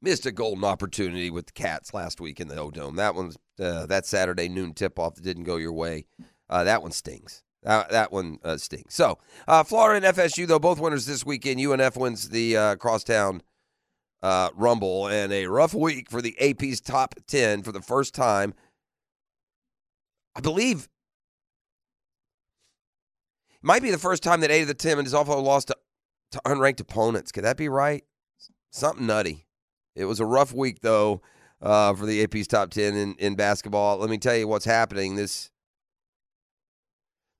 Missed 0.00 0.26
a 0.26 0.32
golden 0.32 0.64
opportunity 0.64 1.28
with 1.28 1.46
the 1.46 1.52
Cats 1.52 1.92
last 1.92 2.20
week 2.20 2.40
in 2.40 2.46
the 2.48 2.56
O 2.56 2.70
Dome. 2.70 2.96
That 2.96 3.16
one's 3.16 3.36
uh, 3.60 3.84
that 3.86 4.06
Saturday 4.06 4.48
noon 4.48 4.72
tip 4.72 4.98
off 4.98 5.16
that 5.16 5.24
didn't 5.24 5.42
go 5.42 5.56
your 5.56 5.72
way. 5.72 6.06
Uh, 6.48 6.62
that 6.64 6.82
one 6.82 6.92
stings. 6.92 7.42
That, 7.64 7.90
that 7.90 8.12
one 8.12 8.38
uh, 8.44 8.56
stings. 8.56 8.94
So 8.94 9.18
uh, 9.48 9.64
Florida 9.64 10.06
and 10.06 10.16
FSU 10.16 10.46
though 10.46 10.60
both 10.60 10.78
winners 10.78 11.04
this 11.04 11.26
weekend. 11.26 11.58
UNF 11.58 11.96
wins 11.96 12.28
the 12.28 12.56
uh, 12.56 12.76
crosstown 12.76 13.42
uh, 14.22 14.50
rumble 14.54 15.06
and 15.06 15.32
a 15.32 15.46
rough 15.46 15.74
week 15.74 16.10
for 16.10 16.20
the 16.20 16.38
AP's 16.40 16.80
top 16.80 17.14
ten 17.26 17.62
for 17.62 17.72
the 17.72 17.82
first 17.82 18.14
time. 18.14 18.54
I 20.34 20.40
believe 20.40 20.88
it 23.50 23.62
might 23.62 23.82
be 23.82 23.90
the 23.90 23.98
first 23.98 24.22
time 24.22 24.40
that 24.40 24.50
eight 24.50 24.62
of 24.62 24.68
the 24.68 24.74
ten 24.74 24.98
has 24.98 25.14
also 25.14 25.38
lost 25.38 25.68
to, 25.68 25.76
to 26.32 26.40
unranked 26.44 26.80
opponents. 26.80 27.32
Could 27.32 27.44
that 27.44 27.56
be 27.56 27.68
right? 27.68 28.04
Something 28.70 29.06
nutty. 29.06 29.46
It 29.94 30.04
was 30.04 30.20
a 30.20 30.26
rough 30.26 30.52
week 30.52 30.80
though 30.80 31.22
uh, 31.60 31.94
for 31.94 32.06
the 32.06 32.22
AP's 32.22 32.46
top 32.46 32.70
ten 32.70 32.94
in, 32.94 33.14
in 33.16 33.34
basketball. 33.34 33.98
Let 33.98 34.10
me 34.10 34.18
tell 34.18 34.36
you 34.36 34.48
what's 34.48 34.64
happening. 34.64 35.16
This 35.16 35.50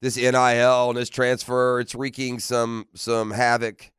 this 0.01 0.17
NIL 0.17 0.91
and 0.91 0.97
this 0.97 1.09
transfer, 1.09 1.81
it's 1.81 1.95
wreaking 1.95 2.39
some 2.39 2.87
some 2.95 3.33
havoc 3.33 3.91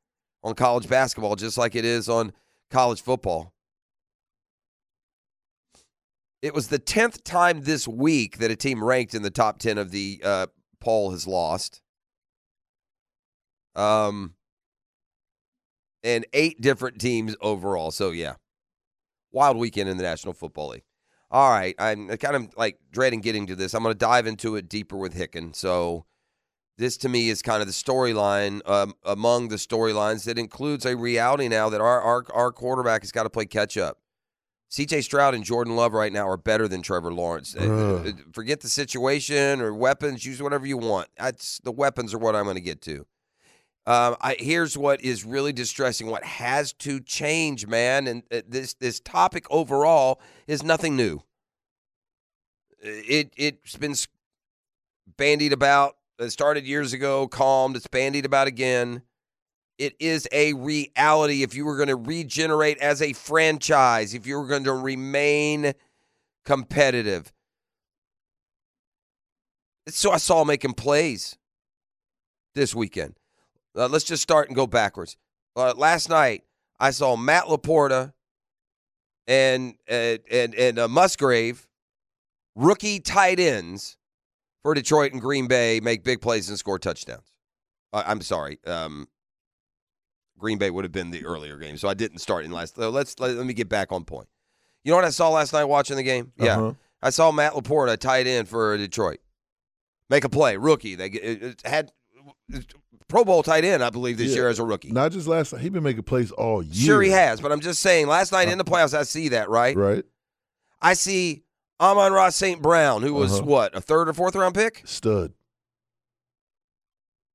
on 0.43 0.55
college 0.55 0.87
basketball, 0.87 1.35
just 1.35 1.57
like 1.57 1.75
it 1.75 1.83
is 1.83 2.07
on 2.07 2.31
college 2.69 3.01
football. 3.01 3.53
It 6.41 6.53
was 6.53 6.69
the 6.69 6.79
tenth 6.79 7.23
time 7.23 7.63
this 7.63 7.87
week 7.87 8.37
that 8.37 8.51
a 8.51 8.55
team 8.55 8.83
ranked 8.83 9.13
in 9.13 9.23
the 9.23 9.29
top 9.29 9.59
ten 9.59 9.77
of 9.77 9.91
the 9.91 10.21
uh, 10.23 10.47
poll 10.79 11.11
has 11.11 11.27
lost. 11.27 11.81
Um, 13.75 14.35
and 16.03 16.25
eight 16.33 16.61
different 16.61 16.99
teams 16.99 17.35
overall. 17.41 17.91
So 17.91 18.11
yeah, 18.11 18.35
wild 19.31 19.57
weekend 19.57 19.89
in 19.89 19.97
the 19.97 20.03
National 20.03 20.33
Football 20.33 20.69
League. 20.69 20.83
All 21.31 21.49
right, 21.51 21.75
I'm 21.77 22.07
kind 22.17 22.35
of 22.35 22.49
like 22.57 22.79
dreading 22.91 23.21
getting 23.21 23.45
to 23.47 23.55
this. 23.55 23.73
I'm 23.73 23.83
going 23.83 23.93
to 23.93 23.99
dive 23.99 24.25
into 24.25 24.55
it 24.55 24.67
deeper 24.67 24.97
with 24.97 25.13
Hicken. 25.13 25.55
So 25.55 26.05
this 26.79 26.97
to 26.97 27.09
me 27.09 27.29
is 27.29 27.41
kind 27.41 27.61
of 27.61 27.67
the 27.67 27.73
storyline 27.73 28.67
um, 28.67 28.95
among 29.03 29.49
the 29.49 29.57
storylines 29.57 30.23
that 30.23 30.39
includes 30.39 30.85
a 30.85 30.95
reality 30.95 31.47
now 31.47 31.69
that 31.69 31.81
our 31.81 32.01
our, 32.01 32.25
our 32.33 32.51
quarterback 32.51 33.01
has 33.01 33.11
got 33.11 33.23
to 33.23 33.29
play 33.29 33.45
catch 33.45 33.77
up. 33.77 33.99
CJ 34.71 35.03
Stroud 35.03 35.33
and 35.33 35.43
Jordan 35.43 35.75
Love 35.75 35.93
right 35.93 36.13
now 36.13 36.27
are 36.27 36.37
better 36.37 36.67
than 36.67 36.81
Trevor 36.81 37.11
Lawrence. 37.11 37.55
Uh, 37.55 38.11
forget 38.33 38.61
the 38.61 38.69
situation 38.69 39.61
or 39.61 39.73
weapons. 39.73 40.25
Use 40.25 40.41
whatever 40.41 40.65
you 40.65 40.77
want. 40.77 41.09
That's 41.17 41.59
the 41.59 41.71
weapons 41.71 42.13
are 42.13 42.19
what 42.19 42.35
I'm 42.35 42.43
going 42.43 42.55
to 42.55 42.61
get 42.61 42.81
to. 42.83 43.05
Um, 43.87 44.15
I, 44.21 44.35
here's 44.37 44.77
what 44.77 45.01
is 45.01 45.25
really 45.25 45.51
distressing. 45.51 46.07
What 46.07 46.23
has 46.23 46.73
to 46.73 46.99
change, 46.99 47.65
man, 47.65 48.07
and 48.07 48.23
uh, 48.31 48.41
this 48.47 48.75
this 48.75 48.99
topic 48.99 49.45
overall 49.49 50.21
is 50.47 50.63
nothing 50.63 50.95
new. 50.95 51.23
It 52.79 53.33
it's 53.35 53.75
been 53.75 53.95
bandied 55.17 55.53
about. 55.53 55.95
It 56.19 56.31
started 56.31 56.67
years 56.67 56.91
ago, 56.91 57.29
calmed. 57.29 57.77
It's 57.77 57.87
bandied 57.87 58.25
about 58.25 58.47
again. 58.47 59.03
It 59.77 59.95
is 59.99 60.27
a 60.33 60.51
reality. 60.51 61.43
If 61.43 61.55
you 61.55 61.63
were 61.63 61.77
going 61.77 61.87
to 61.87 61.95
regenerate 61.95 62.77
as 62.79 63.01
a 63.01 63.13
franchise, 63.13 64.13
if 64.13 64.27
you 64.27 64.37
were 64.37 64.47
going 64.47 64.65
to 64.65 64.73
remain 64.73 65.73
competitive, 66.43 67.31
so 69.87 70.11
I 70.11 70.17
saw 70.17 70.43
making 70.43 70.73
plays 70.73 71.37
this 72.53 72.75
weekend. 72.75 73.15
Uh, 73.73 73.87
let's 73.87 74.03
just 74.03 74.21
start 74.21 74.49
and 74.49 74.55
go 74.57 74.67
backwards. 74.67 75.15
Uh, 75.55 75.73
last 75.77 76.09
night, 76.09 76.43
I 76.81 76.91
saw 76.91 77.15
Matt 77.15 77.45
Laporta 77.45 78.11
and 79.25 79.75
and 79.87 80.19
and, 80.29 80.53
and 80.53 80.79
uh, 80.79 80.87
Musgrave, 80.89 81.65
rookie 82.55 82.99
tight 82.99 83.39
ends 83.39 83.95
for 84.63 84.73
Detroit 84.73 85.13
and 85.13 85.21
Green 85.21 85.47
Bay, 85.47 85.79
make 85.79 86.03
big 86.03 86.21
plays 86.21 86.49
and 86.49 86.57
score 86.57 86.79
touchdowns. 86.79 87.33
Uh, 87.91 88.03
I'm 88.05 88.21
sorry, 88.21 88.59
um, 88.65 89.07
Green 90.37 90.57
Bay 90.57 90.69
would 90.69 90.85
have 90.85 90.91
been 90.91 91.11
the 91.11 91.25
earlier 91.25 91.57
game, 91.57 91.77
so 91.77 91.87
I 91.87 91.93
didn't 91.93 92.19
start 92.19 92.45
in 92.45 92.51
last. 92.51 92.77
let's 92.77 93.19
let, 93.19 93.35
let, 93.35 93.45
me 93.45 93.53
get 93.53 93.69
back 93.69 93.91
on 93.91 94.05
point. 94.05 94.27
You 94.83 94.91
know 94.91 94.95
what 94.95 95.05
I 95.05 95.09
saw 95.09 95.29
last 95.29 95.53
night 95.53 95.65
watching 95.65 95.97
the 95.97 96.03
game? 96.03 96.31
Yeah, 96.37 96.57
uh-huh. 96.57 96.73
I 97.01 97.09
saw 97.09 97.31
Matt 97.31 97.53
Laporta 97.53 97.97
tight 97.97 98.27
end 98.27 98.47
for 98.47 98.77
Detroit 98.77 99.19
make 100.09 100.23
a 100.23 100.29
play, 100.29 100.57
rookie. 100.57 100.95
They 100.95 101.07
it 101.07 101.61
had 101.65 101.91
Pro 103.07 103.23
Bowl 103.23 103.43
tight 103.43 103.63
end, 103.63 103.83
I 103.83 103.89
believe, 103.89 104.17
this 104.17 104.29
yeah. 104.29 104.35
year 104.35 104.47
as 104.49 104.59
a 104.59 104.65
rookie. 104.65 104.91
Not 104.91 105.11
just 105.11 105.27
last 105.27 105.53
night. 105.53 105.61
He's 105.61 105.71
been 105.71 105.83
making 105.83 106.03
plays 106.03 106.31
all 106.31 106.61
year. 106.61 106.85
Sure, 106.85 107.01
he 107.01 107.11
has. 107.11 107.39
But 107.39 107.51
I'm 107.51 107.61
just 107.61 107.81
saying, 107.81 108.07
last 108.07 108.31
night 108.31 108.49
in 108.49 108.57
the 108.57 108.63
playoffs, 108.63 108.97
I 108.97 109.03
see 109.03 109.29
that, 109.29 109.49
right? 109.49 109.75
Right. 109.75 110.03
I 110.81 110.93
see 110.93 111.43
Amon-Ra 111.79 112.29
St. 112.29 112.61
Brown, 112.61 113.01
who 113.01 113.13
was, 113.13 113.33
uh-huh. 113.33 113.45
what, 113.45 113.75
a 113.75 113.81
third 113.81 114.09
or 114.09 114.13
fourth 114.13 114.35
round 114.35 114.55
pick? 114.55 114.81
Stud. 114.85 115.33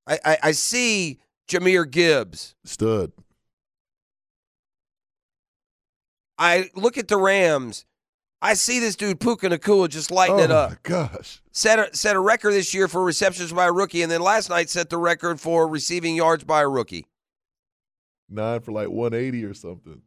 I, 0.07 0.19
I, 0.23 0.37
I 0.43 0.51
see 0.51 1.19
Jahmyr 1.47 1.89
Gibbs. 1.89 2.55
Stud. 2.63 3.11
I 6.37 6.69
look 6.75 6.97
at 6.97 7.07
the 7.07 7.17
Rams 7.17 7.85
I 8.45 8.53
see 8.53 8.79
this 8.79 8.95
dude 8.95 9.19
Puka 9.19 9.49
Nacua 9.49 9.89
just 9.89 10.11
lighting 10.11 10.35
oh 10.35 10.43
it 10.43 10.51
up. 10.51 10.69
Oh 10.69 10.73
my 10.73 10.77
gosh. 10.83 11.41
Set 11.51 11.79
a, 11.79 11.95
set 11.95 12.15
a 12.15 12.19
record 12.19 12.51
this 12.51 12.75
year 12.75 12.87
for 12.87 13.03
receptions 13.03 13.51
by 13.51 13.65
a 13.65 13.71
rookie, 13.71 14.03
and 14.03 14.11
then 14.11 14.21
last 14.21 14.51
night 14.51 14.69
set 14.69 14.91
the 14.91 14.99
record 14.99 15.41
for 15.41 15.67
receiving 15.67 16.15
yards 16.15 16.43
by 16.43 16.61
a 16.61 16.69
rookie. 16.69 17.07
Nine 18.29 18.59
for 18.59 18.71
like 18.71 18.89
180 18.89 19.45
or 19.45 19.55
something. 19.55 20.01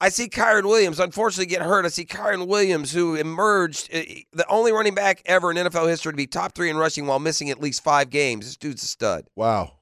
I 0.00 0.08
see 0.08 0.28
Kyren 0.28 0.64
Williams 0.64 0.98
unfortunately 0.98 1.46
get 1.46 1.60
hurt. 1.60 1.84
I 1.84 1.88
see 1.88 2.06
Kyren 2.06 2.46
Williams, 2.46 2.92
who 2.92 3.16
emerged 3.16 3.90
eh, 3.92 4.22
the 4.32 4.46
only 4.48 4.72
running 4.72 4.94
back 4.94 5.20
ever 5.26 5.50
in 5.50 5.58
NFL 5.58 5.88
history 5.88 6.12
to 6.12 6.16
be 6.16 6.26
top 6.26 6.54
three 6.54 6.70
in 6.70 6.78
rushing 6.78 7.06
while 7.06 7.18
missing 7.18 7.50
at 7.50 7.60
least 7.60 7.84
five 7.84 8.08
games. 8.08 8.46
This 8.46 8.56
dude's 8.56 8.82
a 8.82 8.86
stud. 8.86 9.26
Wow. 9.36 9.72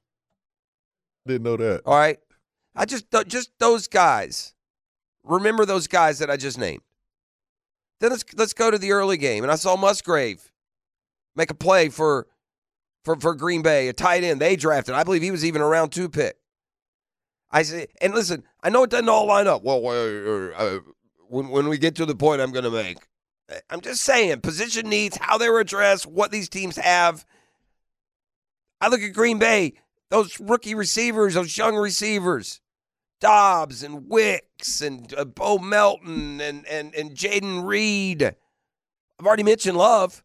Didn't 1.27 1.45
know 1.45 1.57
that. 1.57 1.83
All 1.87 1.97
right. 1.97 2.19
I 2.75 2.85
just 2.85 3.07
just 3.29 3.51
those 3.61 3.87
guys. 3.87 4.55
Remember 5.25 5.65
those 5.65 5.87
guys 5.87 6.19
that 6.19 6.31
I 6.31 6.37
just 6.37 6.59
named. 6.59 6.83
Then 8.01 8.11
let's 8.11 8.25
let's 8.35 8.55
go 8.55 8.71
to 8.71 8.79
the 8.79 8.93
early 8.93 9.19
game, 9.19 9.45
and 9.45 9.53
I 9.53 9.57
saw 9.57 9.77
Musgrave 9.77 10.51
make 11.37 11.51
a 11.51 11.55
play 11.55 11.91
for 11.91 12.27
for 13.05 13.17
for 13.17 13.35
Green 13.35 13.63
Bay, 13.63 13.89
a 13.89 13.93
tight 13.93 14.25
end 14.25 14.41
they 14.41 14.57
drafted. 14.57 14.95
I 14.95 15.05
believe 15.05 15.23
he 15.23 15.31
was 15.31 15.45
even 15.45 15.61
a 15.61 15.67
round 15.67 15.93
two 15.93 16.09
pick. 16.09 16.38
I 17.51 17.63
say, 17.63 17.87
and 18.01 18.15
listen, 18.15 18.45
I 18.63 18.71
know 18.71 18.83
it 18.83 18.91
doesn't 18.91 19.09
all 19.09 19.27
line 19.27 19.47
up. 19.47 19.63
Well, 19.63 19.87
uh, 19.87 20.81
when 21.29 21.49
when 21.49 21.69
we 21.69 21.79
get 21.79 21.95
to 21.97 22.07
the 22.07 22.15
point 22.15 22.41
I'm 22.41 22.53
going 22.53 22.65
to 22.65 22.71
make, 22.71 22.99
I'm 23.71 23.81
just 23.81 24.03
saying 24.03 24.41
position 24.41 24.89
needs, 24.89 25.17
how 25.17 25.39
they 25.39 25.49
were 25.49 25.61
addressed, 25.61 26.07
what 26.07 26.31
these 26.31 26.49
teams 26.49 26.77
have. 26.77 27.25
I 28.81 28.89
look 28.89 29.01
at 29.01 29.13
Green 29.13 29.39
Bay, 29.39 29.75
those 30.11 30.39
rookie 30.39 30.75
receivers, 30.75 31.35
those 31.35 31.57
young 31.57 31.77
receivers. 31.77 32.61
Doubs 33.21 33.83
and 33.83 34.09
Wicks 34.09 34.81
and 34.81 35.13
uh, 35.15 35.25
Bo 35.25 35.59
Melton 35.59 36.41
and 36.41 36.65
and 36.67 36.95
and 36.95 37.17
Jayden 37.17 37.67
Reed. 37.67 38.23
I've 38.23 39.27
already 39.27 39.43
mentioned 39.43 39.77
Love, 39.77 40.23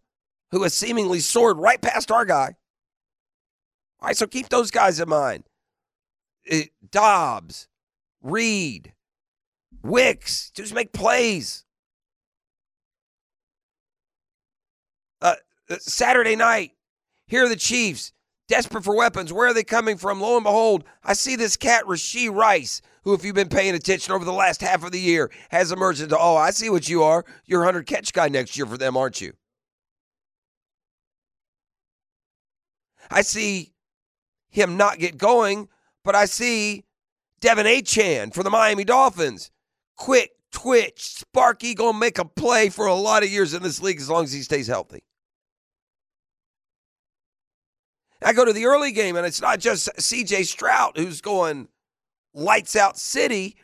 who 0.51 0.61
has 0.61 0.73
seemingly 0.75 1.19
soared 1.19 1.57
right 1.57 1.81
past 1.81 2.11
our 2.11 2.25
guy. 2.25 2.55
All 3.99 4.07
right, 4.07 4.17
so 4.17 4.27
keep 4.27 4.49
those 4.49 4.69
guys 4.69 4.99
in 4.99 5.09
mind. 5.09 5.45
It, 6.45 6.67
uh, 6.67 6.87
Doubs, 6.91 7.67
Reed, 8.21 8.93
Wicks, 9.81 10.51
just 10.51 10.73
make 10.73 10.93
plays. 10.93 11.65
Uh, 15.21 15.35
uh, 15.69 15.75
Saturday 15.79 16.35
night, 16.35 16.71
here 17.27 17.45
are 17.45 17.49
the 17.49 17.55
Chiefs 17.55 18.13
desperate 18.47 18.83
for 18.83 18.95
weapons. 18.95 19.31
Where 19.31 19.47
are 19.47 19.53
they 19.53 19.63
coming 19.63 19.97
from? 19.97 20.21
Lo 20.21 20.35
and 20.35 20.43
behold, 20.43 20.83
I 21.03 21.13
see 21.13 21.35
this 21.35 21.57
cat, 21.57 21.85
Rashee 21.85 22.33
Rice, 22.33 22.81
who, 23.03 23.13
if 23.13 23.23
you've 23.23 23.35
been 23.35 23.49
paying 23.49 23.75
attention 23.75 24.13
over 24.13 24.25
the 24.25 24.33
last 24.33 24.61
half 24.61 24.83
of 24.83 24.91
the 24.91 24.99
year, 24.99 25.31
has 25.49 25.71
emerged 25.71 26.01
into, 26.01 26.17
oh, 26.17 26.35
I 26.35 26.51
see 26.51 26.69
what 26.69 26.87
you 26.87 27.03
are. 27.03 27.25
You're 27.45 27.61
100 27.61 27.85
catch 27.85 28.13
guy 28.13 28.27
next 28.27 28.57
year 28.57 28.65
for 28.65 28.77
them, 28.77 28.97
aren't 28.97 29.21
you? 29.21 29.33
I 33.09 33.21
see 33.21 33.73
him 34.49 34.77
not 34.77 34.99
get 34.99 35.17
going, 35.17 35.67
but 36.03 36.15
I 36.15 36.25
see 36.25 36.83
De'Von 37.41 37.65
Achane 37.65 38.33
for 38.33 38.43
the 38.43 38.49
Miami 38.49 38.83
Dolphins. 38.83 39.51
Quick, 39.97 40.31
twitch, 40.51 41.01
sparky, 41.01 41.73
gonna 41.73 41.97
make 41.97 42.17
a 42.17 42.25
play 42.25 42.69
for 42.69 42.85
a 42.85 42.95
lot 42.95 43.23
of 43.23 43.29
years 43.29 43.53
in 43.53 43.63
this 43.63 43.81
league 43.81 43.99
as 43.99 44.09
long 44.09 44.23
as 44.23 44.33
he 44.33 44.41
stays 44.41 44.67
healthy. 44.67 45.03
I 48.21 48.33
go 48.33 48.45
to 48.45 48.53
the 48.53 48.65
early 48.65 48.91
game, 48.91 49.15
and 49.15 49.25
it's 49.25 49.41
not 49.41 49.59
just 49.59 49.89
CJ 49.97 50.45
Stroud 50.45 50.97
who's 50.97 51.21
going 51.21 51.67
lights 52.33 52.75
out 52.75 52.97
city. 52.97 53.57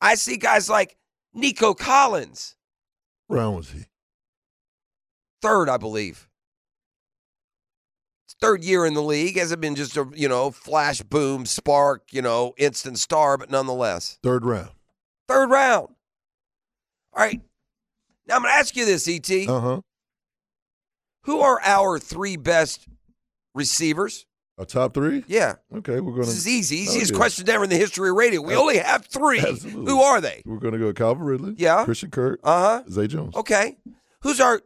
I 0.00 0.14
see 0.14 0.36
guys 0.36 0.70
like 0.70 0.96
Nico 1.32 1.74
Collins. 1.74 2.56
Round 3.28 3.56
was 3.56 3.70
he? 3.70 3.86
Third, 5.42 5.68
I 5.68 5.76
believe. 5.76 6.28
Third 8.44 8.62
year 8.62 8.84
in 8.84 8.92
the 8.92 9.02
league. 9.02 9.38
Hasn't 9.38 9.60
been 9.62 9.74
just 9.74 9.96
a 9.96 10.06
you 10.14 10.28
know 10.28 10.50
flash 10.50 11.00
boom 11.02 11.46
spark 11.46 12.02
you 12.12 12.20
know 12.20 12.52
instant 12.58 12.98
star, 12.98 13.38
but 13.38 13.50
nonetheless 13.50 14.18
Third 14.22 14.44
round. 14.44 14.70
third 15.28 15.48
round. 15.50 15.88
All 17.14 17.24
right. 17.24 17.40
Now 18.26 18.36
I'm 18.36 18.42
going 18.42 18.52
to 18.52 18.58
ask 18.58 18.76
you 18.76 18.84
this, 18.84 19.08
Et. 19.08 19.48
Uh 19.48 19.60
huh. 19.60 19.80
Who 21.24 21.40
are 21.40 21.58
our 21.62 21.98
three 21.98 22.36
best 22.36 22.86
receivers? 23.54 24.26
A 24.58 24.64
top 24.66 24.92
three? 24.94 25.24
Yeah, 25.26 25.54
Okay, 25.74 25.98
we're 26.00 26.12
gonna 26.12 26.26
this 26.26 26.36
is 26.36 26.46
easy. 26.48 26.86
Oh, 26.86 26.92
Easiest 26.92 27.14
question 27.14 27.48
ever 27.48 27.64
in 27.64 27.70
the 27.70 27.76
history 27.76 28.08
of 28.10 28.14
radio. 28.16 28.40
We 28.42 28.54
only 28.54 28.76
have 28.78 29.06
three. 29.06 29.40
Absolutely. 29.40 29.90
Who 29.90 30.00
are 30.00 30.20
they? 30.20 30.42
we're 30.44 30.58
gonna 30.58 30.78
go 30.78 30.92
Calvin 30.92 31.24
Ridley. 31.24 31.54
Yeah. 31.56 31.84
Christian 31.84 32.10
Kirk. 32.10 32.40
Uh 32.44 32.60
huh. 32.60 32.82
Zay 32.90 33.06
Jones. 33.06 33.34
Okay. 33.36 33.78
Who's 34.20 34.38
our 34.40 34.60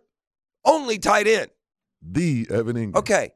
only 0.64 0.98
tight 0.98 1.26
end? 1.26 1.50
The 2.02 2.46
Evan 2.50 2.76
Engram. 2.76 2.96
Okay. 2.96 3.30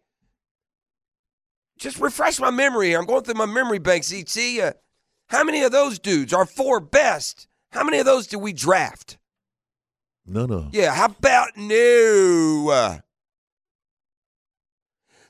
Just 1.78 1.98
refresh 2.00 2.38
my 2.40 2.50
memory. 2.50 2.94
I'm 2.94 3.06
going 3.06 3.22
through 3.24 3.34
my 3.34 3.46
memory 3.46 3.78
banks, 3.78 4.12
ET. 4.12 4.36
Uh, 4.60 4.72
how 5.28 5.42
many 5.44 5.62
of 5.62 5.72
those 5.72 5.98
dudes, 5.98 6.32
our 6.32 6.46
four 6.46 6.78
best, 6.80 7.48
how 7.70 7.82
many 7.84 7.98
of 7.98 8.06
those 8.06 8.26
did 8.26 8.36
we 8.36 8.52
draft? 8.52 9.18
No, 10.26 10.46
no. 10.46 10.68
Yeah, 10.72 10.94
how 10.94 11.06
about 11.06 11.56
no? 11.56 12.68
Uh, 12.70 12.98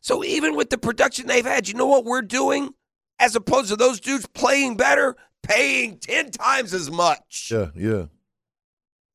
So 0.00 0.24
even 0.24 0.56
with 0.56 0.70
the 0.70 0.78
production 0.78 1.26
they've 1.26 1.46
had, 1.46 1.68
you 1.68 1.74
know 1.74 1.86
what 1.86 2.04
we're 2.04 2.22
doing? 2.22 2.74
As 3.18 3.36
opposed 3.36 3.68
to 3.68 3.76
those 3.76 4.00
dudes 4.00 4.26
playing 4.26 4.76
better, 4.76 5.16
paying 5.44 5.98
10 5.98 6.32
times 6.32 6.74
as 6.74 6.90
much. 6.90 7.50
Yeah, 7.52 7.68
yeah. 7.76 8.06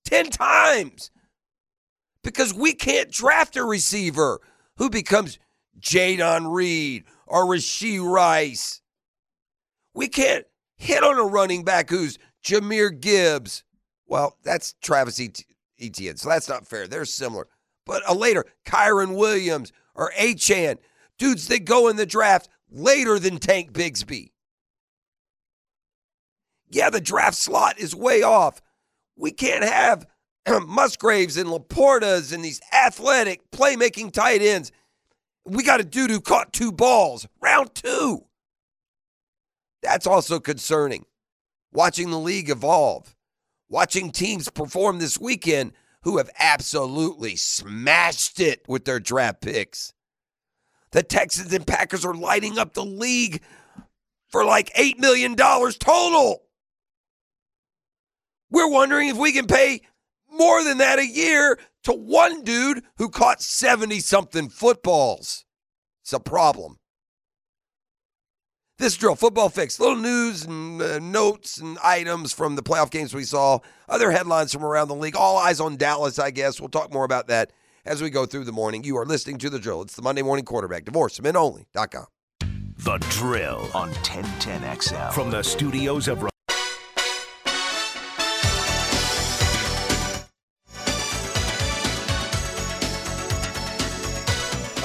10 0.06 0.30
times. 0.30 1.12
Because 2.24 2.54
we 2.54 2.74
can't 2.74 3.12
draft 3.12 3.58
a 3.58 3.64
receiver 3.66 4.40
who 4.78 4.90
becomes 4.90 5.38
Jayden 5.80 6.52
Reed 6.54 7.04
or 7.28 7.46
Rashee 7.46 8.04
Rice. 8.04 8.82
We 9.94 10.08
can't 10.08 10.46
hit 10.78 11.04
on 11.04 11.18
a 11.18 11.24
running 11.24 11.64
back 11.64 11.90
who's 11.90 12.18
Jahmyr 12.44 13.00
Gibbs. 13.00 13.64
Well, 14.06 14.38
that's 14.44 14.74
Travis 14.82 15.20
Et- 15.20 15.44
Etienne, 15.80 16.18
so 16.18 16.30
that's 16.30 16.50
not 16.50 16.68
fair. 16.68 16.88
They're 16.88 17.06
similar. 17.06 17.48
But 17.86 18.04
a 18.08 18.14
later, 18.14 18.46
Kyren 18.66 19.16
Williams 19.16 19.72
or 19.96 20.12
Achane, 20.18 20.78
dudes 21.18 21.48
that 21.48 21.66
go 21.66 21.88
in 21.88 21.96
the 21.96 22.06
draft 22.06 22.50
later 22.70 23.18
than 23.20 23.38
Tank 23.38 23.72
Bigsby. 23.74 24.32
Yeah, 26.70 26.90
the 26.90 27.02
draft 27.02 27.38
slot 27.38 27.80
is 27.80 27.96
way 27.96 28.24
off. 28.24 28.62
We 29.16 29.32
can't 29.32 29.64
have 29.64 30.06
Musgraves 30.68 31.38
and 31.38 31.50
LaPortas 31.50 32.34
and 32.34 32.44
these 32.44 32.62
athletic 32.74 33.50
playmaking 33.52 34.12
tight 34.12 34.42
ends. 34.42 34.72
We 35.48 35.64
got 35.64 35.80
a 35.80 35.86
dude 35.86 36.12
who 36.12 36.20
caught 36.20 36.52
two 36.52 36.74
balls, 36.74 37.26
round 37.42 37.74
two. 37.74 38.26
That's 39.82 40.06
also 40.06 40.40
concerning. 40.40 41.06
Watching 41.72 42.10
the 42.10 42.20
league 42.20 42.50
evolve, 42.50 43.16
watching 43.70 44.12
teams 44.12 44.50
perform 44.50 45.00
this 45.00 45.20
weekend 45.20 45.72
who 46.04 46.18
have 46.18 46.30
absolutely 46.38 47.36
smashed 47.36 48.40
it 48.40 48.66
with 48.68 48.86
their 48.86 49.00
draft 49.00 49.42
picks. 49.42 49.94
The 50.92 51.04
Texans 51.04 51.54
and 51.54 51.66
Packers 51.66 52.04
are 52.04 52.14
lighting 52.14 52.58
up 52.58 52.74
the 52.74 52.86
league 52.86 53.42
for 54.30 54.44
like 54.44 54.74
$8 54.74 55.00
million 55.00 55.36
total. 55.36 56.44
We're 58.50 58.72
wondering 58.72 59.10
if 59.10 59.18
we 59.18 59.32
can 59.32 59.48
pay 59.48 59.82
more 60.32 60.64
than 60.64 60.78
that 60.80 61.00
a 61.00 61.08
year 61.08 61.58
to 61.84 61.94
one 61.94 62.44
dude 62.44 62.84
who 62.98 63.10
caught 63.10 63.42
70 63.42 64.00
something 64.00 64.50
footballs. 64.50 65.46
It's 66.04 66.14
a 66.14 66.20
problem. 66.20 66.78
This 68.80 68.96
drill, 68.96 69.16
football 69.16 69.50
fix, 69.50 69.80
little 69.80 69.96
news 69.96 70.46
and 70.46 70.80
uh, 70.80 71.00
notes 71.00 71.58
and 71.58 71.80
items 71.84 72.32
from 72.32 72.56
the 72.56 72.62
playoff 72.62 72.92
games 72.92 73.12
we 73.14 73.24
saw, 73.24 73.60
other 73.90 74.12
headlines 74.12 74.54
from 74.54 74.64
around 74.64 74.90
the 74.90 74.96
league. 74.96 75.16
All 75.16 75.38
eyes 75.38 75.60
on 75.60 75.78
Dallas, 75.78 76.20
I 76.20 76.30
guess. 76.30 76.60
We'll 76.60 76.70
talk 76.70 76.94
more 76.94 77.04
about 77.04 77.28
that 77.28 77.52
as 77.86 78.04
we 78.04 78.12
go 78.12 78.28
through 78.28 78.44
the 78.44 78.52
morning. 78.52 78.84
You 78.84 78.98
are 78.98 79.06
listening 79.06 79.40
to 79.40 79.50
the 79.50 79.58
drill. 79.58 79.82
It's 79.82 79.96
the 79.96 80.04
Monday 80.04 80.22
morning 80.22 80.46
quarterback. 80.46 80.86
DivorceMenOnly.com. 80.86 82.06
The 82.78 82.98
Drill 83.10 83.68
on 83.74 83.92
1010XL. 83.92 85.12
From 85.12 85.32
the 85.32 85.42
studios 85.42 86.08
of 86.08 86.22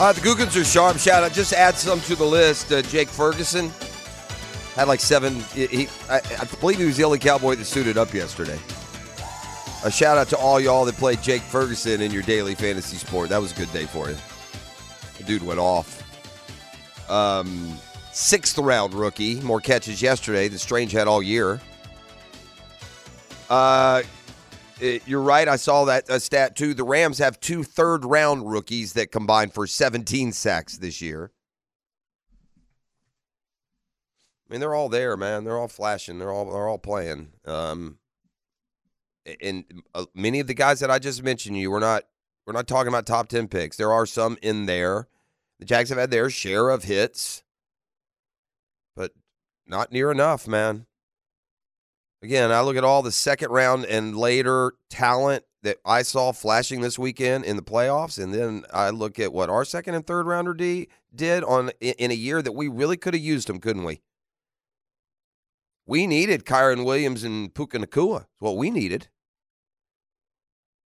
Uh, 0.02 0.12
the 0.12 0.20
Googans 0.20 0.56
are 0.56 0.64
sharp. 0.64 0.98
Shout 0.98 1.22
out. 1.22 1.30
Just 1.30 1.52
add 1.52 1.76
some 1.76 2.00
to 2.00 2.16
the 2.16 2.24
list. 2.24 2.72
Uh, 2.72 2.82
Jake 2.82 3.08
Ferguson 3.08 3.70
had 4.74 4.88
like 4.88 4.98
seven. 4.98 5.38
He, 5.54 5.86
I, 6.10 6.20
I 6.40 6.44
believe 6.58 6.78
he 6.78 6.86
was 6.86 6.96
the 6.96 7.04
only 7.04 7.20
cowboy 7.20 7.54
that 7.54 7.64
suited 7.64 7.96
up 7.96 8.12
yesterday. 8.12 8.58
A 9.84 9.92
shout 9.92 10.18
out 10.18 10.28
to 10.30 10.36
all 10.36 10.58
y'all 10.58 10.84
that 10.86 10.96
played 10.96 11.22
Jake 11.22 11.42
Ferguson 11.42 12.00
in 12.00 12.10
your 12.10 12.24
daily 12.24 12.56
fantasy 12.56 12.96
sport. 12.96 13.28
That 13.28 13.40
was 13.40 13.52
a 13.52 13.54
good 13.54 13.72
day 13.72 13.84
for 13.84 14.10
you. 14.10 14.16
The 15.18 15.22
dude 15.22 15.44
went 15.44 15.60
off. 15.60 16.02
Um, 17.08 17.78
sixth 18.10 18.58
round 18.58 18.94
rookie. 18.94 19.40
More 19.42 19.60
catches 19.60 20.02
yesterday 20.02 20.48
than 20.48 20.58
Strange 20.58 20.90
had 20.90 21.06
all 21.06 21.22
year. 21.22 21.60
Uh, 23.48 24.02
it- 24.80 25.06
you're 25.06 25.22
right. 25.22 25.46
I 25.48 25.56
saw 25.56 25.85
that 25.87 26.08
uh, 26.11 26.18
stat 26.18 26.56
too. 26.56 26.74
The 26.74 26.85
Rams 26.85 27.18
have 27.18 27.40
two 27.40 27.62
third 27.64 28.04
round 28.04 28.50
rookies 28.50 28.92
that 28.94 29.12
combined 29.12 29.52
for 29.54 29.66
17 29.66 30.32
sacks 30.32 30.78
this 30.78 31.00
year. 31.00 31.30
I 34.48 34.52
mean, 34.52 34.61
they're 34.61 34.74
all 34.74 34.88
there, 34.88 35.16
man. 35.16 35.44
They're 35.44 35.56
all 35.58 35.68
flashing. 35.68 36.18
They're 36.18 36.30
all 36.30 36.44
they're 36.52 36.68
all 36.68 36.78
playing. 36.78 37.32
Um, 37.46 37.98
and 39.40 39.64
uh, 39.94 40.06
many 40.14 40.40
of 40.40 40.46
the 40.46 40.54
guys 40.54 40.80
that 40.80 40.90
I 40.90 40.98
just 40.98 41.22
mentioned, 41.22 41.56
you 41.56 41.70
we're 41.70 41.78
not 41.78 42.04
we're 42.46 42.52
not 42.52 42.66
talking 42.66 42.88
about 42.88 43.06
top 43.06 43.28
10 43.28 43.48
picks. 43.48 43.76
There 43.76 43.92
are 43.92 44.04
some 44.04 44.37
in 44.42 44.66
there. 44.66 45.08
The 45.58 45.64
Jags 45.64 45.90
have 45.90 45.98
had 45.98 46.11
their 46.11 46.28
share 46.28 46.70
of 46.70 46.85
hits, 46.85 47.44
but 48.96 49.12
not 49.66 49.92
near 49.92 50.11
enough, 50.11 50.48
man. 50.48 50.87
Again, 52.22 52.52
I 52.52 52.61
look 52.61 52.76
at 52.76 52.85
all 52.85 53.02
the 53.02 53.11
second 53.11 53.50
round 53.50 53.85
and 53.85 54.16
later 54.16 54.74
talent 54.88 55.44
that 55.64 55.78
I 55.85 56.02
saw 56.02 56.32
flashing 56.32 56.80
this 56.80 56.98
weekend 56.98 57.44
in 57.44 57.56
the 57.56 57.62
playoffs, 57.62 58.22
and 58.22 58.32
then 58.32 58.64
I 58.72 58.90
look 58.90 59.18
at 59.18 59.32
what 59.32 59.50
our 59.50 59.64
second 59.64 59.96
and 59.96 60.06
third 60.06 60.26
rounder 60.26 60.54
D 60.54 60.88
did 61.14 61.42
on 61.42 61.70
in 61.80 62.12
a 62.12 62.14
year 62.14 62.40
that 62.40 62.52
we 62.52 62.68
really 62.68 62.96
could 62.96 63.14
have 63.14 63.22
used 63.22 63.48
them, 63.48 63.58
couldn't 63.58 63.85
we? 63.85 64.00
We 65.85 66.06
needed 66.06 66.44
Kyren 66.44 66.85
Williams 66.85 67.24
and 67.24 67.52
Puka 67.52 67.78
Nacua. 67.78 68.26
What 68.38 68.56
we 68.56 68.70
needed. 68.70 69.08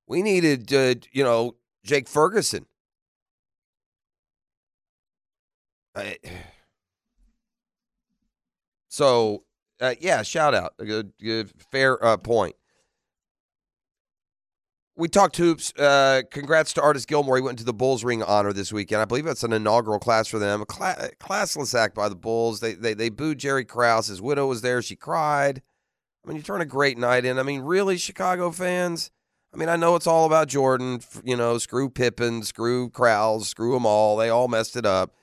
We 0.07 0.21
needed, 0.21 0.73
uh, 0.73 0.95
you 1.11 1.23
know, 1.23 1.55
Jake 1.83 2.07
Ferguson. 2.07 2.65
I- 5.95 6.17
so, 8.87 9.43
uh, 9.81 9.95
yeah, 9.99 10.21
shout 10.21 10.53
out. 10.53 10.73
Good, 10.77 11.13
good, 11.21 11.51
fair 11.71 12.03
uh, 12.03 12.17
point. 12.17 12.55
We 14.97 15.09
talked 15.09 15.35
hoops. 15.35 15.73
Uh, 15.77 16.21
congrats 16.31 16.71
to 16.73 16.81
Artis 16.81 17.05
Gilmore. 17.05 17.35
He 17.35 17.41
went 17.41 17.59
to 17.59 17.65
the 17.65 17.73
Bulls 17.73 18.05
Ring 18.05 18.23
honor 18.23 18.53
this 18.53 18.71
weekend. 18.71 19.01
I 19.01 19.05
believe 19.05 19.25
that's 19.25 19.43
an 19.43 19.51
inaugural 19.51 19.99
class 19.99 20.29
for 20.29 20.39
them. 20.39 20.61
A 20.61 20.65
cla- 20.65 21.09
classless 21.19 21.77
act 21.77 21.95
by 21.95 22.07
the 22.07 22.15
Bulls. 22.15 22.61
They, 22.61 22.73
they 22.75 22.93
they 22.93 23.09
booed 23.09 23.39
Jerry 23.39 23.65
Krause. 23.65 24.07
His 24.07 24.21
widow 24.21 24.47
was 24.47 24.61
there. 24.61 24.81
She 24.81 24.95
cried. 24.95 25.61
I 26.23 26.27
mean, 26.29 26.37
you 26.37 26.43
turn 26.43 26.61
a 26.61 26.65
great 26.65 26.97
night 26.97 27.25
in. 27.25 27.37
I 27.37 27.43
mean, 27.43 27.61
really, 27.61 27.97
Chicago 27.97 28.51
fans. 28.51 29.11
I 29.53 29.57
mean, 29.57 29.67
I 29.69 29.75
know 29.75 29.95
it's 29.95 30.07
all 30.07 30.25
about 30.25 30.47
Jordan. 30.47 31.01
You 31.25 31.35
know, 31.35 31.57
screw 31.57 31.89
Pippen, 31.89 32.43
screw 32.43 32.89
Krause, 32.89 33.49
screw 33.49 33.73
them 33.73 33.85
all. 33.85 34.15
They 34.15 34.29
all 34.29 34.47
messed 34.47 34.77
it 34.77 34.85
up. 34.85 35.13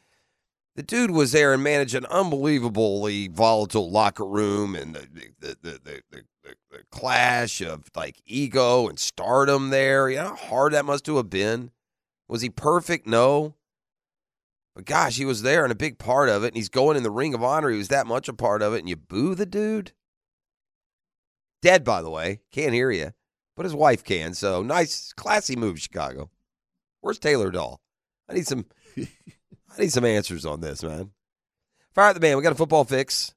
The 0.74 0.82
dude 0.82 1.10
was 1.10 1.32
there 1.32 1.52
and 1.52 1.62
managed 1.62 1.94
an 1.94 2.06
unbelievably 2.06 3.28
volatile 3.28 3.90
locker 3.90 4.24
room 4.24 4.74
and 4.74 4.94
the 4.94 5.06
the 5.38 5.56
the, 5.60 5.80
the, 5.84 6.02
the, 6.10 6.22
clash 6.90 7.60
of 7.60 7.90
like 7.94 8.20
ego 8.26 8.88
and 8.88 8.98
stardom 8.98 9.70
there. 9.70 10.08
You 10.08 10.16
know 10.16 10.28
how 10.28 10.36
hard 10.36 10.72
that 10.72 10.84
must 10.84 11.06
have 11.06 11.30
been. 11.30 11.70
Was 12.28 12.42
he 12.42 12.50
perfect? 12.50 13.06
No. 13.06 13.54
But 14.74 14.86
gosh, 14.86 15.16
he 15.16 15.24
was 15.24 15.42
there 15.42 15.64
and 15.64 15.72
a 15.72 15.76
big 15.76 15.98
part 15.98 16.28
of 16.28 16.44
it. 16.44 16.48
And 16.48 16.56
he's 16.56 16.68
going 16.70 16.96
in 16.96 17.02
the 17.02 17.10
ring 17.10 17.34
of 17.34 17.42
honor. 17.42 17.70
He 17.70 17.76
was 17.76 17.88
that 17.88 18.06
much 18.06 18.28
a 18.28 18.32
part 18.32 18.62
of 18.62 18.72
it. 18.72 18.78
And 18.78 18.88
you 18.88 18.96
boo 18.96 19.34
the 19.34 19.46
dude? 19.46 19.92
Dead, 21.60 21.84
by 21.84 22.00
the 22.00 22.10
way. 22.10 22.40
Can't 22.50 22.72
hear 22.72 22.90
you. 22.90 23.12
But 23.54 23.64
his 23.64 23.74
wife 23.74 24.02
can. 24.02 24.32
So 24.34 24.62
nice, 24.62 25.12
classy 25.12 25.56
move, 25.56 25.78
Chicago. 25.78 26.30
Where's 27.00 27.18
Taylor 27.18 27.50
Doll? 27.50 27.80
I 28.28 28.34
need 28.34 28.46
some 28.46 28.64
I 29.76 29.80
need 29.80 29.92
some 29.92 30.04
answers 30.04 30.44
on 30.44 30.60
this, 30.60 30.82
man. 30.82 31.10
Fire 31.94 32.12
the 32.12 32.20
man. 32.20 32.36
We 32.36 32.42
got 32.42 32.52
a 32.52 32.56
football 32.56 32.84
fix. 32.84 33.34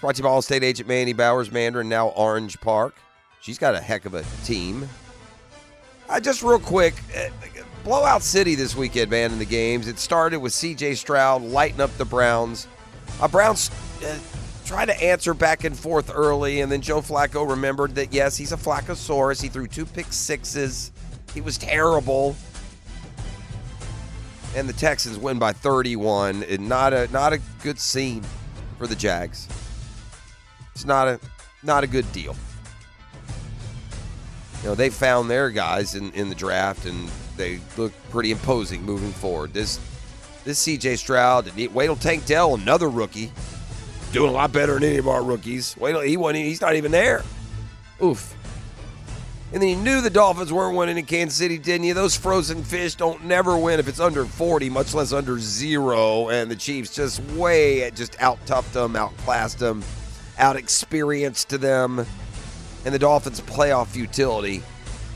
Brought 0.00 0.16
to 0.16 0.18
you 0.18 0.24
by 0.24 0.30
All-State 0.30 0.62
agent 0.62 0.88
Mandy 0.88 1.12
Bowers, 1.12 1.50
Mandarin, 1.50 1.88
now 1.88 2.08
Orange 2.08 2.60
Park. 2.60 2.94
She's 3.40 3.58
got 3.58 3.74
a 3.74 3.80
heck 3.80 4.04
of 4.04 4.14
a 4.14 4.24
team. 4.44 4.88
Uh, 6.08 6.20
just 6.20 6.42
real 6.42 6.58
quick, 6.58 6.94
uh, 7.16 7.28
blowout 7.82 8.22
city 8.22 8.54
this 8.54 8.76
weekend, 8.76 9.10
man, 9.10 9.32
in 9.32 9.38
the 9.38 9.44
games. 9.44 9.88
It 9.88 9.98
started 9.98 10.40
with 10.40 10.52
C.J. 10.52 10.96
Stroud 10.96 11.42
lighting 11.42 11.80
up 11.80 11.94
the 11.96 12.04
Browns. 12.04 12.66
Uh, 13.20 13.28
Browns 13.28 13.70
uh, 14.04 14.18
tried 14.66 14.86
to 14.86 15.02
answer 15.02 15.32
back 15.32 15.64
and 15.64 15.78
forth 15.78 16.10
early, 16.14 16.60
and 16.60 16.70
then 16.70 16.80
Joe 16.80 17.00
Flacco 17.00 17.48
remembered 17.48 17.94
that, 17.94 18.12
yes, 18.12 18.36
he's 18.36 18.52
a 18.52 18.56
Flaccosaurus. 18.56 19.40
He 19.40 19.48
threw 19.48 19.66
two 19.66 19.86
pick 19.86 20.12
sixes. 20.12 20.92
He 21.32 21.40
was 21.40 21.56
terrible. 21.56 22.36
And 24.54 24.68
the 24.68 24.72
Texans 24.72 25.18
win 25.18 25.38
by 25.38 25.52
31. 25.52 26.44
And 26.44 26.68
not 26.68 26.92
a 26.92 27.08
not 27.08 27.32
a 27.32 27.40
good 27.62 27.78
scene 27.78 28.22
for 28.78 28.86
the 28.86 28.96
Jags. 28.96 29.48
It's 30.74 30.84
not 30.84 31.08
a 31.08 31.20
not 31.62 31.84
a 31.84 31.86
good 31.86 32.10
deal. 32.12 32.36
You 34.62 34.70
know, 34.70 34.74
they 34.74 34.88
found 34.90 35.28
their 35.28 35.50
guys 35.50 35.94
in, 35.94 36.10
in 36.12 36.28
the 36.30 36.34
draft 36.34 36.86
and 36.86 37.10
they 37.36 37.60
look 37.76 37.92
pretty 38.10 38.30
imposing 38.30 38.82
moving 38.82 39.12
forward. 39.12 39.52
This 39.52 39.78
this 40.44 40.64
CJ 40.66 40.98
Stroud 40.98 41.48
and 41.48 41.74
wait 41.74 41.86
till 41.86 41.96
Tank 41.96 42.26
Dell, 42.26 42.54
another 42.54 42.88
rookie, 42.88 43.32
doing 44.12 44.30
a 44.30 44.32
lot 44.32 44.52
better 44.52 44.74
than 44.74 44.84
any 44.84 44.98
of 44.98 45.08
our 45.08 45.22
rookies. 45.22 45.76
Wait 45.78 45.92
till 45.92 46.00
he 46.00 46.16
won 46.16 46.34
he's 46.34 46.60
not 46.60 46.76
even 46.76 46.92
there. 46.92 47.22
Oof. 48.02 48.34
And 49.54 49.62
then 49.62 49.70
you 49.70 49.76
knew 49.76 50.00
the 50.00 50.10
Dolphins 50.10 50.52
weren't 50.52 50.76
winning 50.76 50.98
in 50.98 51.06
Kansas 51.06 51.38
City, 51.38 51.58
didn't 51.58 51.86
you? 51.86 51.94
Those 51.94 52.16
frozen 52.16 52.64
fish 52.64 52.96
don't 52.96 53.24
never 53.24 53.56
win 53.56 53.78
if 53.78 53.86
it's 53.86 54.00
under 54.00 54.24
40, 54.24 54.68
much 54.68 54.94
less 54.94 55.12
under 55.12 55.38
zero. 55.38 56.28
And 56.28 56.50
the 56.50 56.56
Chiefs 56.56 56.92
just 56.92 57.20
way 57.34 57.88
just 57.92 58.20
out 58.20 58.44
toughed 58.46 58.72
them, 58.72 58.96
outclassed 58.96 59.60
them, 59.60 59.84
out 60.38 60.56
experienced 60.56 61.50
to 61.50 61.58
them. 61.58 62.00
And 62.84 62.92
the 62.92 62.98
Dolphins' 62.98 63.40
playoff 63.42 63.86
futility 63.86 64.60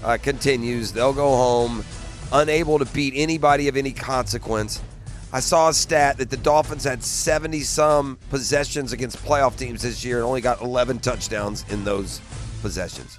uh, 0.05 0.19
continues. 0.23 0.93
They'll 0.93 1.13
go 1.13 1.31
home 1.31 1.85
unable 2.31 2.79
to 2.79 2.85
beat 2.85 3.15
anybody 3.17 3.67
of 3.67 3.77
any 3.77 3.91
consequence. 3.91 4.81
I 5.33 5.41
saw 5.41 5.71
a 5.71 5.75
stat 5.75 6.19
that 6.19 6.31
the 6.31 6.37
Dolphins 6.37 6.85
had 6.85 7.03
70 7.03 7.63
some 7.63 8.17
possessions 8.31 8.93
against 8.93 9.17
playoff 9.25 9.59
teams 9.59 9.83
this 9.83 10.05
year 10.05 10.19
and 10.19 10.27
only 10.27 10.43
got 10.43 10.61
11 10.61 11.01
touchdowns 11.01 11.65
in 11.71 11.83
those 11.83 12.21
possessions 12.63 13.19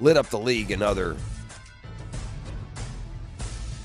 lit 0.00 0.16
up 0.16 0.26
the 0.28 0.38
league 0.38 0.70
in 0.70 0.82
other 0.82 1.16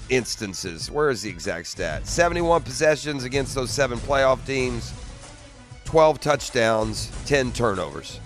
instances. 0.09 0.89
Where 0.89 1.09
is 1.09 1.21
the 1.21 1.29
exact 1.29 1.67
stat? 1.67 2.07
71 2.07 2.61
possessions 2.63 3.23
against 3.23 3.55
those 3.55 3.71
seven 3.71 3.97
playoff 3.99 4.45
teams, 4.45 4.93
12 5.85 6.19
touchdowns, 6.19 7.11
10 7.25 7.51
turnovers 7.51 8.19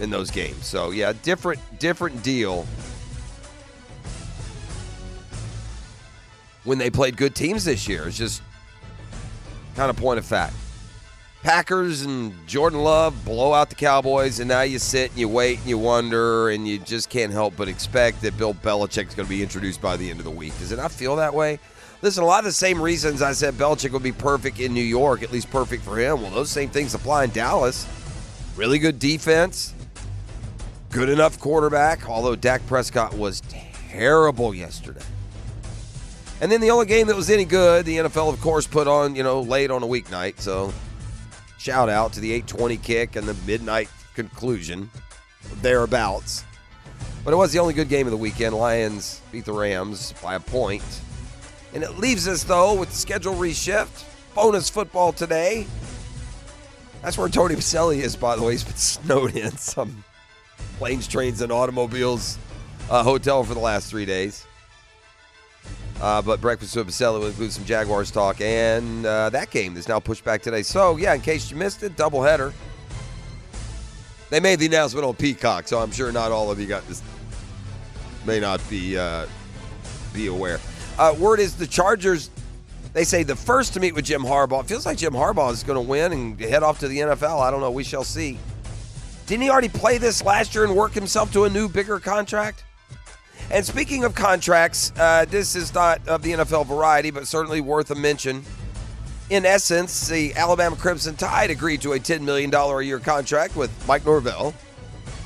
in 0.00 0.10
those 0.10 0.30
games. 0.30 0.66
So 0.66 0.90
yeah, 0.90 1.12
different 1.22 1.60
different 1.78 2.22
deal. 2.22 2.66
When 6.64 6.78
they 6.78 6.90
played 6.90 7.16
good 7.16 7.34
teams 7.34 7.64
this 7.64 7.88
year, 7.88 8.08
it's 8.08 8.18
just 8.18 8.42
kind 9.74 9.90
of 9.90 9.96
point 9.96 10.18
of 10.18 10.26
fact. 10.26 10.54
Packers 11.48 12.02
and 12.02 12.34
Jordan 12.46 12.80
Love 12.80 13.24
blow 13.24 13.54
out 13.54 13.70
the 13.70 13.74
Cowboys, 13.74 14.38
and 14.38 14.50
now 14.50 14.60
you 14.60 14.78
sit 14.78 15.08
and 15.12 15.18
you 15.18 15.30
wait 15.30 15.58
and 15.60 15.66
you 15.66 15.78
wonder, 15.78 16.50
and 16.50 16.68
you 16.68 16.78
just 16.78 17.08
can't 17.08 17.32
help 17.32 17.56
but 17.56 17.68
expect 17.68 18.20
that 18.20 18.36
Bill 18.36 18.52
Belichick's 18.52 19.14
going 19.14 19.24
to 19.24 19.30
be 19.30 19.42
introduced 19.42 19.80
by 19.80 19.96
the 19.96 20.10
end 20.10 20.18
of 20.18 20.26
the 20.26 20.30
week. 20.30 20.52
Does 20.58 20.72
it 20.72 20.76
not 20.76 20.92
feel 20.92 21.16
that 21.16 21.32
way? 21.32 21.58
Listen, 22.02 22.22
a 22.22 22.26
lot 22.26 22.40
of 22.40 22.44
the 22.44 22.52
same 22.52 22.82
reasons 22.82 23.22
I 23.22 23.32
said 23.32 23.54
Belichick 23.54 23.92
would 23.92 24.02
be 24.02 24.12
perfect 24.12 24.60
in 24.60 24.74
New 24.74 24.82
York, 24.82 25.22
at 25.22 25.32
least 25.32 25.50
perfect 25.50 25.82
for 25.84 25.96
him. 25.96 26.20
Well, 26.20 26.30
those 26.30 26.50
same 26.50 26.68
things 26.68 26.92
apply 26.92 27.24
in 27.24 27.30
Dallas. 27.30 27.88
Really 28.54 28.78
good 28.78 28.98
defense, 28.98 29.72
good 30.90 31.08
enough 31.08 31.40
quarterback, 31.40 32.10
although 32.10 32.36
Dak 32.36 32.66
Prescott 32.66 33.14
was 33.14 33.40
terrible 33.88 34.54
yesterday. 34.54 35.00
And 36.42 36.52
then 36.52 36.60
the 36.60 36.72
only 36.72 36.84
game 36.84 37.06
that 37.06 37.16
was 37.16 37.30
any 37.30 37.46
good, 37.46 37.86
the 37.86 37.96
NFL, 37.96 38.30
of 38.34 38.38
course, 38.42 38.66
put 38.66 38.86
on, 38.86 39.16
you 39.16 39.22
know, 39.22 39.40
late 39.40 39.70
on 39.70 39.82
a 39.82 39.86
weeknight. 39.86 40.40
So 40.40 40.74
Shout 41.58 41.88
out 41.88 42.12
to 42.12 42.20
the 42.20 42.32
820 42.32 42.76
kick 42.78 43.16
and 43.16 43.26
the 43.26 43.34
midnight 43.46 43.88
conclusion, 44.14 44.90
thereabouts. 45.60 46.44
But 47.24 47.34
it 47.34 47.36
was 47.36 47.52
the 47.52 47.58
only 47.58 47.74
good 47.74 47.88
game 47.88 48.06
of 48.06 48.12
the 48.12 48.16
weekend. 48.16 48.54
Lions 48.54 49.20
beat 49.32 49.44
the 49.44 49.52
Rams 49.52 50.14
by 50.22 50.36
a 50.36 50.40
point. 50.40 50.84
And 51.74 51.82
it 51.82 51.98
leaves 51.98 52.26
us, 52.26 52.44
though, 52.44 52.74
with 52.74 52.90
the 52.90 52.96
schedule 52.96 53.34
reshift. 53.34 54.04
Bonus 54.34 54.70
football 54.70 55.12
today. 55.12 55.66
That's 57.02 57.18
where 57.18 57.28
Tony 57.28 57.54
Boselli 57.54 57.98
is, 57.98 58.16
by 58.16 58.36
the 58.36 58.42
way. 58.42 58.52
He's 58.52 58.64
been 58.64 58.76
snowed 58.76 59.36
in 59.36 59.50
some 59.56 60.04
planes, 60.78 61.06
trains, 61.06 61.40
and 61.40 61.52
automobiles 61.52 62.38
uh, 62.88 63.02
hotel 63.02 63.44
for 63.44 63.54
the 63.54 63.60
last 63.60 63.90
three 63.90 64.06
days. 64.06 64.46
Uh, 66.00 66.22
but 66.22 66.40
Breakfast 66.40 66.76
with 66.76 66.88
Boselli 66.88 67.18
will 67.18 67.26
include 67.26 67.52
some 67.52 67.64
Jaguars 67.64 68.10
talk 68.10 68.40
and 68.40 69.04
uh, 69.04 69.30
that 69.30 69.50
game 69.50 69.76
is 69.76 69.88
now 69.88 69.98
pushed 69.98 70.24
back 70.24 70.42
today. 70.42 70.62
So, 70.62 70.96
yeah, 70.96 71.14
in 71.14 71.20
case 71.20 71.50
you 71.50 71.56
missed 71.56 71.82
it, 71.82 71.96
doubleheader. 71.96 72.52
They 74.30 74.40
made 74.40 74.58
the 74.58 74.66
announcement 74.66 75.06
on 75.06 75.14
Peacock, 75.14 75.66
so 75.66 75.80
I'm 75.80 75.90
sure 75.90 76.12
not 76.12 76.30
all 76.30 76.50
of 76.50 76.60
you 76.60 76.66
got 76.66 76.86
this. 76.86 77.02
May 78.26 78.40
not 78.40 78.60
be 78.68 78.96
uh, 78.96 79.26
be 80.12 80.26
aware. 80.26 80.60
Uh, 80.98 81.14
word 81.18 81.40
is 81.40 81.56
the 81.56 81.66
Chargers. 81.66 82.30
They 82.92 83.04
say 83.04 83.22
the 83.22 83.36
first 83.36 83.74
to 83.74 83.80
meet 83.80 83.94
with 83.94 84.04
Jim 84.04 84.22
Harbaugh. 84.22 84.60
It 84.60 84.66
feels 84.66 84.84
like 84.84 84.98
Jim 84.98 85.12
Harbaugh 85.12 85.52
is 85.52 85.62
going 85.62 85.82
to 85.82 85.88
win 85.88 86.12
and 86.12 86.40
head 86.40 86.62
off 86.62 86.78
to 86.80 86.88
the 86.88 86.98
NFL. 86.98 87.40
I 87.40 87.50
don't 87.50 87.60
know. 87.60 87.70
We 87.70 87.84
shall 87.84 88.04
see. 88.04 88.38
Didn't 89.26 89.42
he 89.42 89.50
already 89.50 89.68
play 89.68 89.98
this 89.98 90.24
last 90.24 90.54
year 90.54 90.64
and 90.64 90.74
work 90.74 90.92
himself 90.92 91.32
to 91.32 91.44
a 91.44 91.50
new, 91.50 91.68
bigger 91.68 92.00
contract? 92.00 92.64
And 93.50 93.64
speaking 93.64 94.04
of 94.04 94.14
contracts, 94.14 94.92
uh, 94.98 95.24
this 95.28 95.56
is 95.56 95.72
not 95.72 96.06
of 96.06 96.22
the 96.22 96.32
NFL 96.32 96.66
variety, 96.66 97.10
but 97.10 97.26
certainly 97.26 97.60
worth 97.60 97.90
a 97.90 97.94
mention. 97.94 98.44
In 99.30 99.44
essence, 99.46 100.08
the 100.08 100.34
Alabama 100.34 100.76
Crimson 100.76 101.16
Tide 101.16 101.50
agreed 101.50 101.82
to 101.82 101.92
a 101.92 101.98
$10 101.98 102.22
million 102.22 102.52
a 102.54 102.80
year 102.82 102.98
contract 102.98 103.56
with 103.56 103.70
Mike 103.86 104.04
Norvell, 104.04 104.54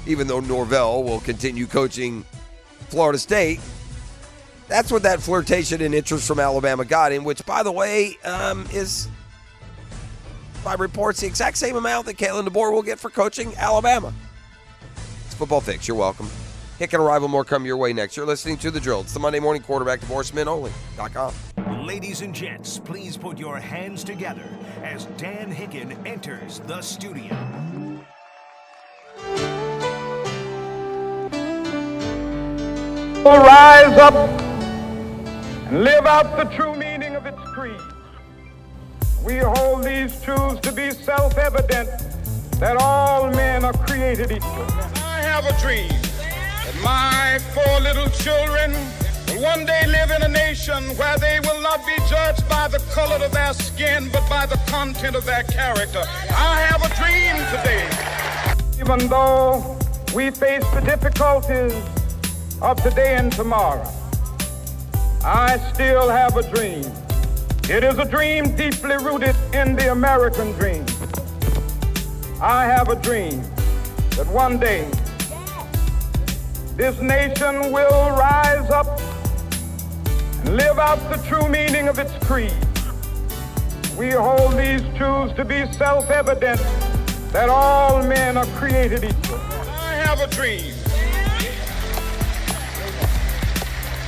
even 0.06 0.26
though 0.26 0.40
Norvell 0.40 1.04
will 1.04 1.20
continue 1.20 1.66
coaching 1.66 2.24
Florida 2.88 3.18
State. 3.18 3.60
That's 4.68 4.90
what 4.90 5.02
that 5.02 5.20
flirtation 5.20 5.82
and 5.82 5.94
interest 5.94 6.26
from 6.26 6.40
Alabama 6.40 6.84
got 6.84 7.12
in, 7.12 7.24
which, 7.24 7.44
by 7.44 7.62
the 7.62 7.72
way, 7.72 8.16
um, 8.24 8.66
is, 8.72 9.08
by 10.64 10.74
reports, 10.74 11.20
the 11.20 11.26
exact 11.26 11.58
same 11.58 11.76
amount 11.76 12.06
that 12.06 12.16
Kalen 12.16 12.46
DeBoer 12.46 12.72
will 12.72 12.82
get 12.82 12.98
for 12.98 13.10
coaching 13.10 13.54
Alabama. 13.56 14.12
It's 15.26 15.34
Football 15.34 15.60
Fix. 15.60 15.86
You're 15.86 15.96
welcome. 15.96 16.28
Hick 16.78 16.92
and 16.92 17.02
Arrival 17.02 17.28
more 17.28 17.44
come 17.44 17.64
your 17.64 17.76
way 17.76 17.92
next. 17.92 18.16
You're 18.16 18.26
listening 18.26 18.56
to 18.58 18.70
The 18.70 18.80
Drill. 18.80 19.02
It's 19.02 19.12
the 19.12 19.20
Monday 19.20 19.40
Morning 19.40 19.62
Quarterback 19.62 20.00
Divorcemen 20.00 20.46
Only.com. 20.46 21.34
Ladies 21.86 22.22
and 22.22 22.34
gents, 22.34 22.78
please 22.78 23.16
put 23.16 23.38
your 23.38 23.58
hands 23.58 24.04
together 24.04 24.48
as 24.82 25.06
Dan 25.16 25.54
Hicken 25.54 26.06
enters 26.06 26.60
the 26.60 26.80
studio. 26.80 27.36
will 33.24 33.38
rise 33.38 33.96
up 33.98 34.14
and 34.14 35.84
live 35.84 36.06
out 36.06 36.36
the 36.36 36.44
true 36.56 36.74
meaning 36.74 37.14
of 37.14 37.24
its 37.24 37.38
creed. 37.54 37.80
We 39.24 39.36
hold 39.36 39.84
these 39.84 40.20
truths 40.22 40.58
to 40.62 40.72
be 40.72 40.90
self 40.90 41.38
evident 41.38 41.88
that 42.58 42.76
all 42.80 43.30
men 43.30 43.64
are 43.64 43.72
created 43.72 44.32
equal. 44.32 44.66
I 45.04 45.20
have 45.22 45.46
a 45.46 45.56
dream 45.60 45.88
that 45.88 46.11
my 46.82 47.38
four 47.54 47.80
little 47.80 48.08
children 48.10 48.72
will 49.28 49.42
one 49.42 49.64
day 49.64 49.86
live 49.86 50.10
in 50.10 50.22
a 50.22 50.28
nation 50.28 50.82
where 50.96 51.16
they 51.18 51.40
will 51.40 51.60
not 51.60 51.84
be 51.86 51.96
judged 52.08 52.48
by 52.48 52.68
the 52.68 52.78
color 52.92 53.24
of 53.24 53.32
their 53.32 53.52
skin, 53.54 54.08
but 54.12 54.28
by 54.28 54.46
the 54.46 54.56
content 54.66 55.16
of 55.16 55.24
their 55.24 55.44
character. 55.44 56.02
I 56.30 56.60
have 56.68 56.82
a 56.82 56.90
dream 57.00 57.36
today. 57.54 57.88
Even 58.80 59.08
though 59.08 59.78
we 60.14 60.30
face 60.30 60.66
the 60.74 60.80
difficulties 60.80 61.74
of 62.60 62.82
today 62.82 63.14
and 63.16 63.32
tomorrow, 63.32 63.88
I 65.24 65.58
still 65.72 66.08
have 66.08 66.36
a 66.36 66.42
dream. 66.54 66.84
It 67.70 67.84
is 67.84 67.96
a 67.98 68.04
dream 68.04 68.56
deeply 68.56 68.96
rooted 68.96 69.36
in 69.54 69.76
the 69.76 69.92
American 69.92 70.52
dream. 70.52 70.84
I 72.40 72.64
have 72.64 72.88
a 72.88 72.96
dream 72.96 73.40
that 74.16 74.26
one 74.26 74.58
day 74.58 74.90
this 76.76 77.00
nation 77.00 77.70
will 77.70 78.10
rise 78.10 78.70
up 78.70 79.00
and 80.40 80.56
live 80.56 80.78
out 80.78 80.98
the 81.10 81.22
true 81.28 81.48
meaning 81.48 81.88
of 81.88 81.98
its 81.98 82.12
creed. 82.26 82.52
We 83.98 84.10
hold 84.10 84.56
these 84.56 84.82
truths 84.96 85.34
to 85.34 85.44
be 85.44 85.70
self 85.72 86.10
evident 86.10 86.60
that 87.32 87.48
all 87.48 88.02
men 88.02 88.36
are 88.36 88.46
created 88.56 89.04
equal. 89.04 89.38
I 89.38 89.94
have 90.04 90.20
a 90.20 90.26
dream 90.28 90.74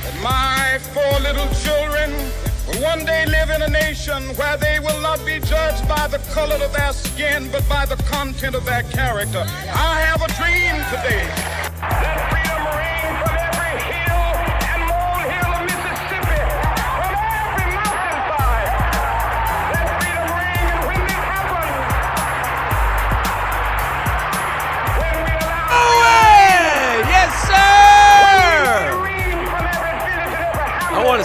that 0.03 0.19
my 0.23 0.79
four 0.93 1.19
little 1.19 1.47
children 1.61 2.11
will 2.67 2.81
one 2.83 3.05
day 3.05 3.25
live 3.27 3.51
in 3.51 3.61
a 3.61 3.69
nation 3.69 4.23
where 4.35 4.57
they 4.57 4.79
will 4.79 4.99
not 5.01 5.23
be 5.23 5.39
judged 5.39 5.87
by 5.87 6.07
the 6.07 6.17
color 6.33 6.55
of 6.55 6.73
their 6.73 6.93
skin, 6.93 7.47
but 7.51 7.67
by 7.69 7.85
the 7.85 7.95
content 8.03 8.55
of 8.55 8.65
their 8.65 8.83
character. 8.83 9.43
I 9.47 10.01
have 10.01 10.21
a 10.21 10.27
dream 10.33 10.75
today. 10.89 11.65
Let 11.81 12.29
freedom 12.31 12.44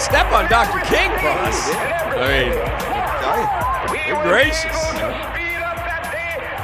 step 0.01 0.27
on 0.33 0.49
Dr. 0.49 0.81
King, 0.87 1.11
boss. 1.23 1.71
I 2.17 2.27
mean, 2.33 4.05
good 4.05 4.23
gracious. 4.23 4.79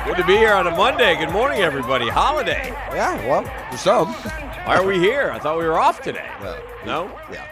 Good 0.06 0.16
to 0.18 0.24
be 0.26 0.36
here 0.36 0.54
on 0.54 0.66
a 0.66 0.70
Monday. 0.70 1.16
Good 1.16 1.30
morning, 1.30 1.60
everybody. 1.60 2.08
Holiday. 2.08 2.68
Yeah, 2.94 3.16
well, 3.28 3.42
for 3.70 3.76
some. 3.76 4.12
Why 4.12 4.76
are 4.76 4.86
we 4.86 4.98
here? 4.98 5.30
I 5.32 5.38
thought 5.38 5.58
we 5.58 5.64
were 5.64 5.78
off 5.78 6.00
today. 6.00 6.28
Well, 6.40 6.62
No? 6.86 7.06
Yeah. 7.32 7.46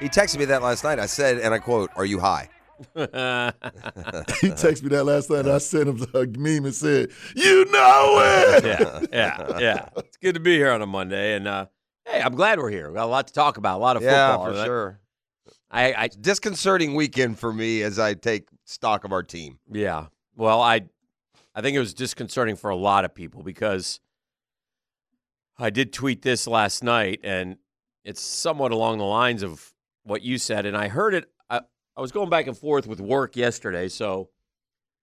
He 0.00 0.08
texted 0.08 0.38
me 0.38 0.44
that 0.46 0.62
last 0.62 0.84
night. 0.84 0.98
I 0.98 1.06
said, 1.06 1.38
and 1.38 1.52
I 1.54 1.58
quote, 1.58 1.90
"Are 1.96 2.04
you 2.04 2.18
high?" 2.20 2.50
He 2.94 4.48
texted 4.50 4.82
me 4.82 4.88
that 4.90 5.04
last 5.04 5.30
night. 5.30 5.40
and 5.40 5.50
I 5.50 5.58
sent 5.58 5.88
him 5.88 6.06
a 6.14 6.26
meme 6.38 6.66
and 6.66 6.74
said, 6.74 7.10
"You 7.34 7.64
know 7.70 8.20
it." 8.22 8.64
yeah, 8.64 9.00
yeah, 9.10 9.58
yeah. 9.58 9.88
It's 9.96 10.18
good 10.18 10.34
to 10.34 10.40
be 10.40 10.56
here 10.56 10.70
on 10.70 10.82
a 10.82 10.86
Monday, 10.86 11.34
and 11.34 11.48
uh, 11.48 11.66
hey, 12.06 12.20
I'm 12.22 12.34
glad 12.34 12.58
we're 12.58 12.70
here. 12.70 12.88
We 12.88 12.94
got 12.94 13.04
a 13.04 13.06
lot 13.06 13.26
to 13.28 13.32
talk 13.32 13.56
about, 13.56 13.78
a 13.78 13.82
lot 13.82 13.96
of 13.96 14.02
Yeah, 14.02 14.36
football. 14.36 14.52
for 14.54 14.64
sure. 14.64 15.00
I, 15.70 15.92
I, 15.94 16.08
Disconcerting 16.08 16.94
weekend 16.94 17.38
for 17.38 17.52
me 17.52 17.82
as 17.82 17.98
I 17.98 18.14
take 18.14 18.48
stock 18.64 19.04
of 19.04 19.12
our 19.12 19.22
team. 19.22 19.58
yeah. 19.70 20.06
Well, 20.36 20.60
I, 20.60 20.82
I 21.54 21.62
think 21.62 21.74
it 21.76 21.80
was 21.80 21.94
disconcerting 21.94 22.56
for 22.56 22.68
a 22.70 22.76
lot 22.76 23.04
of 23.06 23.14
people 23.14 23.42
because 23.42 24.00
I 25.58 25.70
did 25.70 25.92
tweet 25.94 26.20
this 26.20 26.46
last 26.46 26.84
night, 26.84 27.20
and 27.24 27.56
it's 28.04 28.20
somewhat 28.20 28.70
along 28.72 28.98
the 28.98 29.04
lines 29.04 29.42
of 29.42 29.72
what 30.04 30.20
you 30.22 30.36
said, 30.36 30.66
and 30.66 30.76
I 30.76 30.88
heard 30.88 31.14
it. 31.14 31.24
I, 31.48 31.62
I 31.96 32.00
was 32.02 32.12
going 32.12 32.28
back 32.28 32.46
and 32.46 32.56
forth 32.56 32.86
with 32.86 33.00
work 33.00 33.34
yesterday, 33.36 33.88
so 33.88 34.28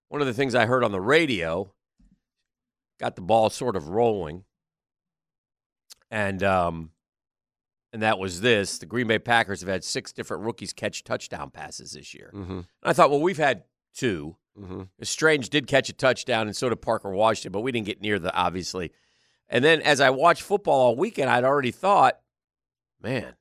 one 0.09 0.21
of 0.21 0.27
the 0.27 0.33
things 0.33 0.53
I 0.53 0.67
heard 0.67 0.83
on 0.83 0.91
the 0.91 1.01
radio 1.01 1.73
got 2.99 3.15
the 3.15 3.21
ball 3.23 3.49
sort 3.49 3.75
of 3.75 3.89
rolling, 3.89 4.43
and 6.11 6.43
um, 6.43 6.91
and 7.93 8.01
that 8.01 8.19
was 8.19 8.41
this: 8.41 8.79
the 8.79 8.85
Green 8.85 9.07
Bay 9.07 9.19
Packers 9.19 9.61
have 9.61 9.69
had 9.69 9.83
six 9.83 10.11
different 10.11 10.43
rookies 10.43 10.73
catch 10.73 11.03
touchdown 11.03 11.51
passes 11.51 11.91
this 11.93 12.13
year. 12.13 12.31
Mm-hmm. 12.33 12.51
And 12.51 12.65
I 12.83 12.91
thought, 12.93 13.09
well, 13.11 13.21
we've 13.21 13.37
had 13.37 13.63
two. 13.95 14.35
Mm-hmm. 14.59 14.83
Strange 15.03 15.49
did 15.49 15.67
catch 15.67 15.89
a 15.89 15.93
touchdown, 15.93 16.47
and 16.47 16.55
so 16.55 16.69
did 16.69 16.81
Parker 16.81 17.09
Washington, 17.11 17.51
but 17.51 17.61
we 17.61 17.71
didn't 17.71 17.85
get 17.85 18.01
near 18.01 18.19
the 18.19 18.33
obviously. 18.35 18.91
And 19.47 19.63
then 19.63 19.81
as 19.81 20.01
I 20.01 20.09
watched 20.09 20.41
football 20.41 20.79
all 20.79 20.95
weekend, 20.95 21.29
I'd 21.29 21.43
already 21.43 21.71
thought, 21.71 22.19
man, 23.01 23.35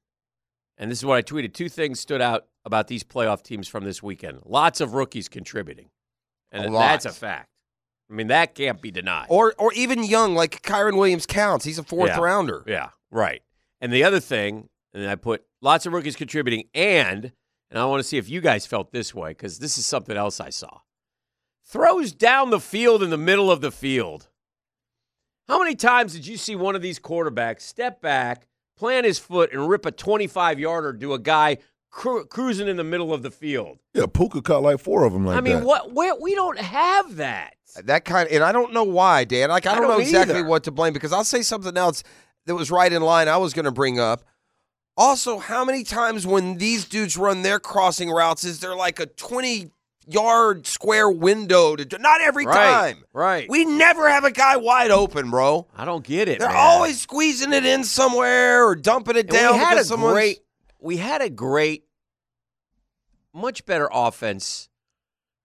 and 0.78 0.90
this 0.90 0.98
is 0.98 1.04
what 1.04 1.16
I 1.16 1.22
tweeted. 1.22 1.54
Two 1.54 1.68
things 1.68 2.00
stood 2.00 2.20
out 2.20 2.46
about 2.64 2.88
these 2.88 3.04
playoff 3.04 3.42
teams 3.42 3.68
from 3.68 3.84
this 3.84 4.02
weekend. 4.02 4.40
Lots 4.44 4.80
of 4.80 4.94
rookies 4.94 5.28
contributing, 5.28 5.90
and 6.50 6.66
A 6.66 6.70
that's 6.70 7.04
a 7.04 7.10
fact. 7.10 7.48
I 8.10 8.14
mean, 8.14 8.26
that 8.26 8.54
can't 8.54 8.80
be 8.82 8.90
denied. 8.90 9.26
Or, 9.30 9.54
or 9.56 9.72
even 9.72 10.04
young, 10.04 10.34
like 10.34 10.60
Kyren 10.62 10.96
Williams 10.98 11.24
counts. 11.24 11.64
He's 11.64 11.78
a 11.78 11.82
fourth 11.82 12.10
Yeah. 12.10 12.20
rounder. 12.20 12.62
Yeah, 12.66 12.90
right. 13.10 13.42
And 13.82 13.92
the 13.92 14.04
other 14.04 14.20
thing, 14.20 14.68
and 14.94 15.06
I 15.08 15.16
put 15.16 15.44
lots 15.60 15.84
of 15.86 15.92
rookies 15.92 16.16
contributing, 16.16 16.68
and 16.72 17.32
and 17.70 17.78
I 17.80 17.84
want 17.86 18.00
to 18.00 18.04
see 18.04 18.16
if 18.16 18.28
you 18.28 18.40
guys 18.40 18.64
felt 18.64 18.92
this 18.92 19.14
way 19.14 19.30
because 19.30 19.58
this 19.58 19.76
is 19.76 19.84
something 19.84 20.16
else 20.16 20.40
I 20.40 20.50
saw. 20.50 20.78
Throws 21.64 22.12
down 22.12 22.50
the 22.50 22.60
field 22.60 23.02
in 23.02 23.10
the 23.10 23.16
middle 23.18 23.50
of 23.50 23.60
the 23.60 23.72
field. 23.72 24.28
How 25.48 25.58
many 25.58 25.74
times 25.74 26.12
did 26.12 26.26
you 26.26 26.36
see 26.36 26.54
one 26.54 26.76
of 26.76 26.82
these 26.82 27.00
quarterbacks 27.00 27.62
step 27.62 28.00
back, 28.00 28.46
plant 28.76 29.04
his 29.04 29.18
foot, 29.18 29.52
and 29.52 29.68
rip 29.68 29.84
a 29.84 29.90
25 29.90 30.60
yarder 30.60 30.92
to 30.92 31.14
a 31.14 31.18
guy 31.18 31.56
cru- 31.90 32.24
cruising 32.26 32.68
in 32.68 32.76
the 32.76 32.84
middle 32.84 33.12
of 33.12 33.22
the 33.22 33.30
field? 33.30 33.78
Yeah, 33.94 34.06
Puka 34.06 34.42
caught 34.42 34.62
like 34.62 34.78
four 34.78 35.04
of 35.04 35.12
them 35.12 35.26
like 35.26 35.36
I 35.36 35.40
mean, 35.40 35.60
that. 35.60 35.64
what? 35.64 35.92
Where 35.92 36.14
we 36.20 36.34
don't 36.36 36.58
have 36.58 37.16
that. 37.16 37.54
That 37.84 38.04
kind 38.04 38.28
of, 38.28 38.34
and 38.34 38.44
I 38.44 38.52
don't 38.52 38.72
know 38.74 38.84
why, 38.84 39.24
Dan. 39.24 39.48
Like 39.48 39.66
I 39.66 39.72
I 39.72 39.74
don't, 39.74 39.84
don't 39.84 39.92
know 39.92 39.98
exactly 39.98 40.36
either. 40.40 40.48
what 40.48 40.64
to 40.64 40.70
blame 40.70 40.92
because 40.92 41.12
I'll 41.12 41.24
say 41.24 41.40
something 41.42 41.76
else 41.76 42.04
that 42.46 42.54
was 42.54 42.70
right 42.70 42.92
in 42.92 43.02
line. 43.02 43.28
I 43.28 43.36
was 43.36 43.52
going 43.54 43.64
to 43.64 43.70
bring 43.72 43.98
up. 43.98 44.24
Also, 44.96 45.38
how 45.38 45.64
many 45.64 45.84
times 45.84 46.26
when 46.26 46.58
these 46.58 46.84
dudes 46.84 47.16
run 47.16 47.42
their 47.42 47.58
crossing 47.58 48.10
routes 48.10 48.44
is 48.44 48.60
there 48.60 48.74
like 48.76 49.00
a 49.00 49.06
twenty 49.06 49.70
yard 50.06 50.66
square 50.66 51.08
window 51.10 51.74
to? 51.76 51.84
do- 51.84 51.96
Not 51.98 52.20
every 52.20 52.44
Right, 52.44 52.54
time. 52.94 53.04
right. 53.14 53.48
We 53.48 53.64
never 53.64 54.08
have 54.10 54.24
a 54.24 54.30
guy 54.30 54.56
wide 54.58 54.90
open, 54.90 55.30
bro. 55.30 55.66
I 55.74 55.84
don't 55.86 56.04
get 56.04 56.28
it. 56.28 56.40
They're 56.40 56.48
man. 56.48 56.56
always 56.58 57.00
squeezing 57.00 57.52
it 57.54 57.64
in 57.64 57.84
somewhere 57.84 58.66
or 58.66 58.76
dumping 58.76 59.16
it 59.16 59.20
And 59.20 59.30
down 59.30 59.52
we 59.54 59.58
had 59.60 59.78
a 59.78 59.84
someone's- 59.84 60.12
great, 60.12 60.38
we 60.78 60.98
had 60.98 61.22
a 61.22 61.30
great, 61.30 61.84
much 63.32 63.64
better 63.64 63.88
offense 63.92 64.68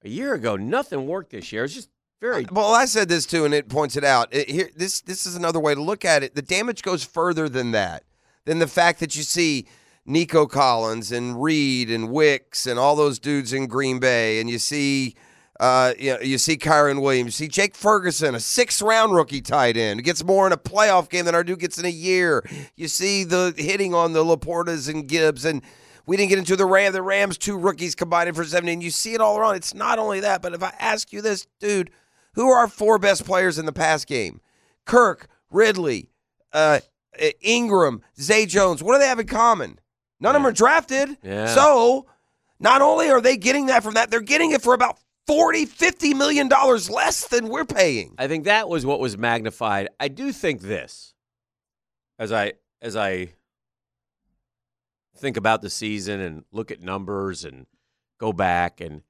a 0.04 0.10
year 0.10 0.34
ago. 0.34 0.56
Nothing 0.58 1.08
worked 1.08 1.32
this 1.32 1.52
year. 1.54 1.64
It's 1.64 1.74
just 1.74 1.90
very. 2.20 2.46
Well, 2.52 2.74
I 2.74 2.86
said 2.86 3.10
this 3.10 3.26
too, 3.26 3.46
and 3.46 3.54
it 3.54 3.70
points 3.70 3.96
it 3.96 4.04
out. 4.04 4.34
It- 4.34 4.50
here, 4.50 4.70
this 4.76 5.02
this 5.02 5.26
is 5.26 5.36
another 5.36 5.60
way 5.60 5.76
to 5.76 5.82
look 5.82 6.06
at 6.06 6.24
it. 6.24 6.36
The 6.36 6.42
damage 6.42 6.82
goes 6.82 7.04
further 7.04 7.48
than 7.50 7.72
that, 7.72 8.04
than 8.46 8.60
the 8.60 8.68
fact 8.68 9.00
that 9.00 9.16
you 9.16 9.24
see 9.24 9.68
Nico 10.06 10.46
Collins 10.46 11.12
and 11.12 11.42
Reed 11.42 11.90
and 11.92 12.10
Wicks 12.10 12.66
and 12.66 12.80
all 12.80 12.96
those 12.96 13.20
dudes 13.20 13.54
in 13.54 13.68
Green 13.68 14.00
Bay, 14.00 14.40
and 14.40 14.50
you 14.50 14.60
see. 14.60 15.16
Uh, 15.60 15.96
you, 15.98 16.14
know, 16.14 16.20
you 16.20 16.38
see 16.38 16.56
Kyren 16.56 17.02
Williams, 17.02 17.40
you 17.40 17.48
see 17.48 17.50
Jake 17.50 17.74
Ferguson, 17.74 18.36
a 18.36 18.40
six 18.40 18.80
round 18.80 19.16
rookie 19.16 19.42
tight 19.42 19.76
end, 19.76 20.04
gets 20.04 20.24
more 20.24 20.46
in 20.46 20.54
a 20.54 20.58
playoff 20.58 21.10
game 21.10 21.26
than 21.26 21.34
our 21.34 21.44
dude 21.44 21.58
gets 21.58 21.80
in 21.80 21.86
a 21.86 21.90
year. 21.90 22.48
You 22.76 22.88
see 22.88 23.24
the 23.24 23.56
hitting 23.58 23.96
on 23.96 24.14
the 24.14 24.24
LaPortas 24.24 24.88
and 24.88 25.08
Gibbs, 25.08 25.46
and 25.46 25.64
we 26.06 26.16
didn't 26.16 26.30
get 26.30 26.38
into 26.38 26.56
the 26.56 26.68
Ram. 26.68 26.94
The 26.94 27.02
Rams, 27.02 27.40
two 27.40 27.58
rookies 27.58 27.96
combined 27.96 28.36
for 28.36 28.46
17. 28.46 28.82
You 28.82 28.92
see 28.92 29.16
it 29.16 29.20
all 29.20 29.40
around. 29.40 29.56
It's 29.56 29.74
not 29.74 29.98
only 29.98 30.20
that, 30.20 30.44
but 30.44 30.54
if 30.54 30.62
I 30.62 30.74
ask 30.78 31.12
you 31.12 31.24
this, 31.24 31.48
dude, 31.60 31.90
who 32.38 32.50
are 32.50 32.60
our 32.60 32.68
four 32.68 33.00
best 33.00 33.26
players 33.26 33.58
in 33.58 33.66
the 33.66 33.74
pass 33.74 34.06
game? 34.06 34.40
Kirk, 34.86 35.28
Ridley, 35.50 36.12
uh, 36.54 36.80
Engram, 37.44 38.02
Zay 38.20 38.46
Jones. 38.46 38.84
What 38.84 38.94
do 38.94 39.00
they 39.00 39.08
have 39.08 39.20
in 39.20 39.26
common? 39.26 39.80
None 40.20 40.36
of 40.36 40.42
them 40.42 40.48
are 40.48 40.54
drafted. 40.54 41.18
Yeah. 41.24 41.48
So 41.48 42.06
not 42.60 42.82
only 42.84 43.10
are 43.10 43.22
they 43.22 43.38
getting 43.38 43.66
that 43.66 43.84
from 43.84 43.96
that, 43.96 44.12
they're 44.12 44.22
getting 44.22 44.52
it 44.52 44.62
for 44.62 44.76
about 44.76 45.00
40, 45.26 45.66
50 45.66 46.14
million 46.14 46.48
dollars 46.48 46.90
less 46.90 47.28
than 47.28 47.50
we're 47.50 47.66
paying. 47.66 48.14
I 48.20 48.28
think 48.28 48.46
that 48.46 48.70
was 48.70 48.86
what 48.86 49.00
was 49.00 49.18
magnified. 49.18 49.90
I 50.00 50.08
do 50.08 50.32
think 50.32 50.62
this, 50.62 51.16
as 52.20 52.32
I 52.32 52.54
as 52.84 52.96
I 52.96 53.30
think 55.18 55.38
about 55.38 55.64
the 55.64 55.70
season 55.72 56.20
and 56.20 56.44
look 56.52 56.70
at 56.70 56.82
numbers 56.82 57.44
and 57.44 57.66
go 58.20 58.32
back 58.32 58.80
and 58.80 59.02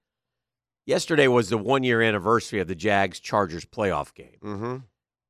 yesterday 0.88 1.28
was 1.28 1.50
the 1.50 1.58
one 1.58 1.84
year 1.84 2.02
anniversary 2.02 2.60
of 2.60 2.68
the 2.68 2.74
Jags 2.76 3.20
Chargers 3.20 3.66
playoff 3.66 4.16
game. 4.16 4.38
Mm-hmm. 4.44 4.78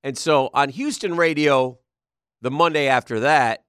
And 0.04 0.18
so 0.18 0.50
on 0.54 0.70
Houston 0.70 1.18
radio, 1.18 1.80
the 2.42 2.52
Monday 2.52 2.88
after 2.88 3.20
that, 3.22 3.66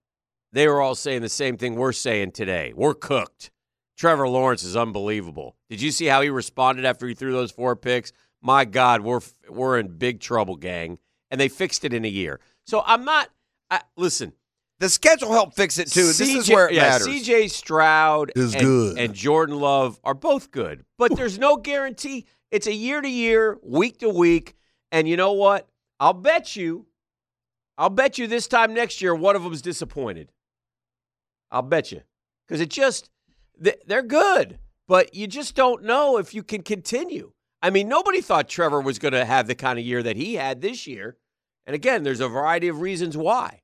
they 0.53 0.69
were 0.69 0.81
all 0.81 0.95
saying 0.95 1.23
the 1.23 1.29
same 1.29 1.57
thing 1.57 1.75
we're 1.75 1.93
saying 1.93 2.33
today. 2.33 2.73
We're 2.77 2.95
cooked. 2.95 3.51
Trevor 3.97 4.29
Lawrence 4.29 4.63
is 4.63 4.77
unbelievable. 4.77 5.57
Did 5.69 5.83
you 5.83 5.91
see 5.91 6.07
how 6.07 6.23
he 6.23 6.31
responded 6.31 6.85
after 6.85 7.09
he 7.09 7.15
threw 7.15 7.33
those 7.33 7.51
four 7.51 7.75
picks? 7.75 8.13
My 8.41 8.65
God, 8.65 9.01
we're 9.01 9.21
we're 9.49 9.79
in 9.79 9.99
big 9.99 10.21
trouble, 10.21 10.55
gang. 10.55 10.99
And 11.31 11.41
they 11.41 11.49
fixed 11.49 11.85
it 11.85 11.93
in 11.93 12.05
a 12.05 12.09
year. 12.09 12.41
So 12.65 12.83
I'm 12.87 13.05
not. 13.05 13.29
I, 13.71 13.81
listen, 13.97 14.33
The 14.81 14.89
schedule 14.89 15.33
helped 15.33 15.57
fix 15.57 15.79
it 15.79 15.91
too. 15.91 16.05
this 16.07 16.21
is 16.21 16.49
where 16.49 16.69
it 16.69 16.75
yeah, 16.75 16.91
matters. 16.91 17.09
CJ 17.09 17.51
Stroud 17.51 18.31
Is 18.37 18.55
and, 18.55 18.63
good. 18.63 18.99
and 18.99 19.13
Jordan 19.13 19.59
Love 19.59 19.99
are 20.05 20.15
both 20.15 20.53
good, 20.53 20.85
but 20.99 21.17
there's 21.17 21.39
no 21.39 21.57
guarantee. 21.57 22.27
It's 22.53 22.69
a 22.69 22.73
year 22.73 23.01
to 23.01 23.09
year, 23.09 23.59
week 23.63 23.99
to 23.99 24.09
week, 24.09 24.55
and 24.93 25.09
you 25.09 25.17
know 25.17 25.33
what? 25.33 25.69
I'll 25.99 26.13
bet 26.13 26.55
you, 26.55 26.87
I'll 27.77 27.91
bet 27.91 28.19
you 28.19 28.29
this 28.29 28.47
time 28.47 28.73
next 28.73 29.03
year 29.03 29.15
one 29.15 29.35
of 29.35 29.43
them's 29.43 29.63
disappointed. 29.63 30.31
I'll 31.51 31.63
bet 31.63 31.91
you 31.91 32.03
because 32.47 32.61
it 32.61 32.71
just 32.71 33.11
they're 33.59 34.03
good, 34.03 34.61
but 34.87 35.13
you 35.13 35.27
just 35.27 35.57
don't 35.57 35.83
know 35.83 36.19
if 36.19 36.35
you 36.35 36.45
can 36.45 36.63
continue. 36.63 37.33
I 37.61 37.71
mean, 37.71 37.89
nobody 37.89 38.21
thought 38.21 38.49
Trevor 38.49 38.81
was 38.81 39.01
going 39.01 39.15
to 39.15 39.25
have 39.25 39.49
the 39.49 39.57
kind 39.57 39.77
of 39.77 39.85
year 39.85 40.05
that 40.05 40.15
he 40.15 40.35
had 40.35 40.61
this 40.61 40.87
year, 40.87 41.17
and 41.67 41.75
again, 41.75 42.05
there's 42.05 42.21
a 42.21 42.29
variety 42.29 42.69
of 42.69 42.81
reasons 42.81 43.17
why. 43.17 43.63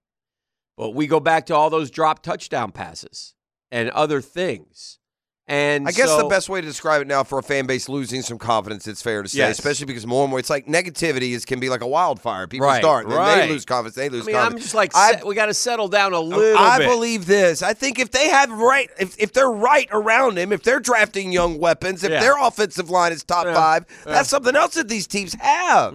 But 0.76 0.90
we 0.90 1.06
go 1.06 1.20
back 1.20 1.46
to 1.46 1.54
all 1.54 1.70
those 1.70 1.90
drop 1.90 2.22
touchdown 2.22 2.72
passes 2.72 3.34
and 3.70 3.90
other 3.90 4.20
things. 4.20 4.98
And 5.46 5.86
I 5.86 5.92
guess 5.92 6.08
so- 6.08 6.16
the 6.16 6.24
best 6.24 6.48
way 6.48 6.62
to 6.62 6.66
describe 6.66 7.02
it 7.02 7.06
now 7.06 7.22
for 7.22 7.38
a 7.38 7.42
fan 7.42 7.66
base 7.66 7.86
losing 7.90 8.22
some 8.22 8.38
confidence, 8.38 8.88
it's 8.88 9.02
fair 9.02 9.22
to 9.22 9.28
say, 9.28 9.38
Yes. 9.40 9.58
especially 9.58 9.84
because 9.84 10.06
more 10.06 10.22
and 10.24 10.30
more, 10.30 10.38
it's 10.38 10.48
like 10.48 10.66
negativity 10.66 11.32
is 11.32 11.44
can 11.44 11.60
be 11.60 11.68
like 11.68 11.82
a 11.82 11.86
wildfire. 11.86 12.46
People 12.46 12.66
Right, 12.66 12.80
start, 12.82 13.06
then 13.08 13.18
right. 13.18 13.42
they 13.42 13.50
lose 13.50 13.66
confidence, 13.66 13.94
they 13.94 14.08
lose 14.08 14.22
I 14.22 14.26
mean, 14.28 14.36
I'm 14.36 14.56
just 14.58 14.74
like 14.74 14.92
I- 14.94 15.20
we 15.24 15.34
got 15.34 15.46
to 15.46 15.54
settle 15.54 15.88
down 15.88 16.14
a 16.14 16.18
little 16.20 16.56
I 16.58 16.78
bit. 16.78 16.88
believe 16.88 17.26
this. 17.26 17.62
I 17.62 17.74
think 17.74 17.98
if 17.98 18.10
they 18.10 18.30
have 18.30 18.50
right, 18.52 18.88
if, 18.98 19.18
if 19.18 19.34
they're 19.34 19.50
right 19.50 19.86
around 19.92 20.38
him, 20.38 20.50
if 20.50 20.62
they're 20.62 20.80
drafting 20.80 21.30
young 21.30 21.58
weapons, 21.58 22.02
if 22.02 22.10
Yeah. 22.10 22.20
their 22.20 22.38
offensive 22.42 22.88
line 22.88 23.12
is 23.12 23.22
top 23.22 23.44
Yeah. 23.44 23.54
five, 23.54 23.84
Yeah. 23.86 23.96
Mm-hmm. 23.96 24.10
that's 24.12 24.30
something 24.30 24.56
else 24.56 24.74
that 24.74 24.88
these 24.88 25.06
teams 25.06 25.34
have. 25.34 25.94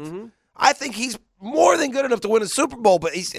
I 0.55 0.73
think 0.73 0.93
he's 0.93 1.17
more 1.41 1.75
than 1.75 1.89
good 1.89 2.05
enough 2.05 2.21
to 2.21 2.29
win 2.29 2.43
a 2.43 2.47
Super 2.47 2.77
Bowl, 2.77 2.99
but 2.99 3.13
he's. 3.15 3.33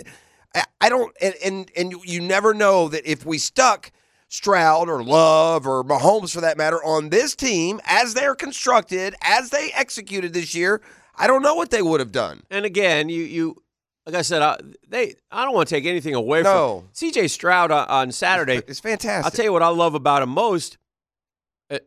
I, 0.55 0.64
I 0.80 0.88
don't, 0.88 1.14
and, 1.20 1.34
and 1.44 1.70
and 1.76 1.92
you- 2.05 2.20
never 2.20 2.53
know 2.55 2.88
that 2.88 3.07
if 3.11 3.24
we 3.24 3.38
stuck 3.38 3.92
Stroud 4.28 4.88
or 4.88 5.03
Love 5.03 5.66
or 5.66 5.82
Mahomes 5.84 6.32
for 6.32 6.40
that 6.40 6.57
matter 6.57 6.82
on 6.84 7.09
this 7.11 7.34
team 7.36 7.80
as 7.84 8.14
they're 8.14 8.34
constructed, 8.34 9.14
as 9.22 9.51
they 9.51 9.70
executed 9.74 10.32
this 10.32 10.55
year, 10.55 10.80
I 11.16 11.26
don't 11.26 11.42
know 11.42 11.55
what 11.55 11.70
they 11.70 11.82
would 11.82 12.01
have 12.01 12.12
done. 12.12 12.42
And 12.51 12.64
again, 12.64 13.09
you 13.09 13.22
you 13.22 13.62
like 14.07 14.14
I 14.14 14.22
said, 14.22 14.42
I, 14.42 14.59
they 14.88 15.14
I 15.30 15.44
don't 15.44 15.55
want 15.55 15.68
to 15.68 15.74
take 15.74 15.84
anything 15.86 16.14
away 16.14 16.42
No. 16.42 16.80
from 16.80 16.88
C.J. 16.92 17.28
Stroud 17.28 17.70
on, 17.70 17.86
on 17.88 18.12
Saturday. 18.12 18.57
It's 18.66 18.80
fantastic. 18.80 19.24
I'll 19.24 19.30
tell 19.30 19.44
you 19.44 19.53
what 19.53 19.62
I 19.62 19.68
love 19.68 19.94
about 19.94 20.22
him 20.22 20.30
most, 20.30 20.78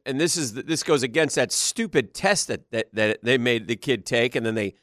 and 0.06 0.20
this 0.22 0.38
is 0.38 0.54
this 0.54 0.84
goes 0.84 1.04
against 1.04 1.36
that 1.36 1.52
stupid 1.52 2.14
test 2.14 2.48
that, 2.48 2.70
that 2.72 2.88
that 2.94 3.24
they 3.24 3.38
made 3.38 3.68
the 3.68 3.76
kid 3.76 4.06
take, 4.06 4.36
and 4.36 4.46
then 4.46 4.56
they 4.56 4.76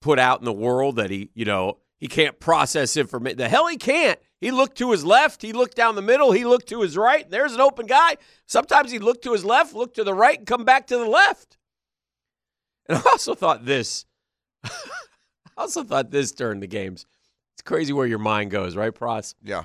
put 0.00 0.18
out 0.18 0.40
in 0.40 0.44
the 0.44 0.52
world 0.52 0.96
that 0.96 1.10
he, 1.10 1.30
you 1.34 1.44
know, 1.44 1.78
he 2.04 2.08
can't 2.08 2.38
process 2.38 2.98
information. 2.98 3.38
The 3.38 3.48
hell 3.48 3.66
he 3.66 3.78
can't. 3.78 4.20
He 4.38 4.50
looked 4.50 4.76
to 4.76 4.90
his 4.90 5.06
left, 5.06 5.40
he 5.40 5.54
looked 5.54 5.74
down 5.74 5.94
the 5.94 6.02
middle, 6.02 6.32
he 6.32 6.44
looked 6.44 6.68
to 6.68 6.82
his 6.82 6.98
right. 6.98 7.26
There's 7.30 7.54
an 7.54 7.62
open 7.62 7.86
guy. 7.86 8.18
Sometimes 8.44 8.90
he 8.90 8.98
looked 8.98 9.24
to 9.24 9.32
his 9.32 9.42
left, 9.42 9.72
look 9.72 9.94
to 9.94 10.04
the 10.04 10.12
right, 10.12 10.36
and 10.36 10.46
come 10.46 10.66
back 10.66 10.86
to 10.88 10.98
the 10.98 11.06
left. 11.06 11.56
And 12.90 12.98
I 12.98 13.02
also 13.06 13.34
thought 13.34 13.64
this. 13.64 14.04
I 14.64 14.68
also 15.56 15.82
thought 15.82 16.10
this 16.10 16.32
during 16.32 16.60
the 16.60 16.66
games. 16.66 17.06
It's 17.54 17.62
crazy 17.62 17.94
where 17.94 18.06
your 18.06 18.18
mind 18.18 18.50
goes, 18.50 18.76
right, 18.76 18.94
Pross? 18.94 19.34
yeah. 19.42 19.62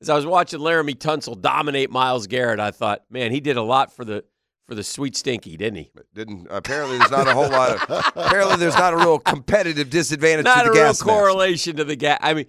As 0.00 0.08
I 0.08 0.14
was 0.14 0.24
watching 0.24 0.60
Laremy 0.60 0.94
Tunsil 0.96 1.38
dominate 1.38 1.90
Myles 1.90 2.26
Garrett, 2.26 2.58
I 2.58 2.70
thought, 2.70 3.02
man, 3.10 3.32
he 3.32 3.40
did 3.40 3.58
a 3.58 3.62
lot 3.62 3.92
for 3.94 4.02
the 4.06 4.24
for 4.68 4.74
the 4.74 4.82
sweet 4.84 5.16
stinky, 5.16 5.56
didn't 5.56 5.76
he? 5.76 5.90
Didn't 6.14 6.48
apparently 6.50 6.98
there's 6.98 7.10
not 7.10 7.28
a 7.28 7.32
whole 7.34 7.48
lot 7.48 7.70
of 7.90 8.12
apparently 8.16 8.56
there's 8.56 8.76
not 8.76 8.92
a 8.92 8.96
real 8.96 9.18
competitive 9.18 9.90
disadvantage 9.90 10.44
Not 10.44 10.56
to 10.56 10.60
a 10.62 10.64
the 10.64 10.70
real 10.72 10.82
gas 10.84 11.00
mask. 11.00 11.04
correlation 11.06 11.76
to 11.76 11.84
the 11.84 11.96
gas. 11.96 12.18
I 12.20 12.34
mean, 12.34 12.46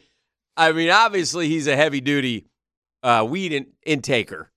I 0.55 0.72
mean, 0.72 0.89
obviously 0.89 1.47
he's 1.47 1.68
a 1.68 1.76
heavy 1.76 2.01
duty 2.01 2.47
uh, 3.03 3.26
weed 3.30 3.53
in- 3.53 3.68
intaker. 3.86 4.47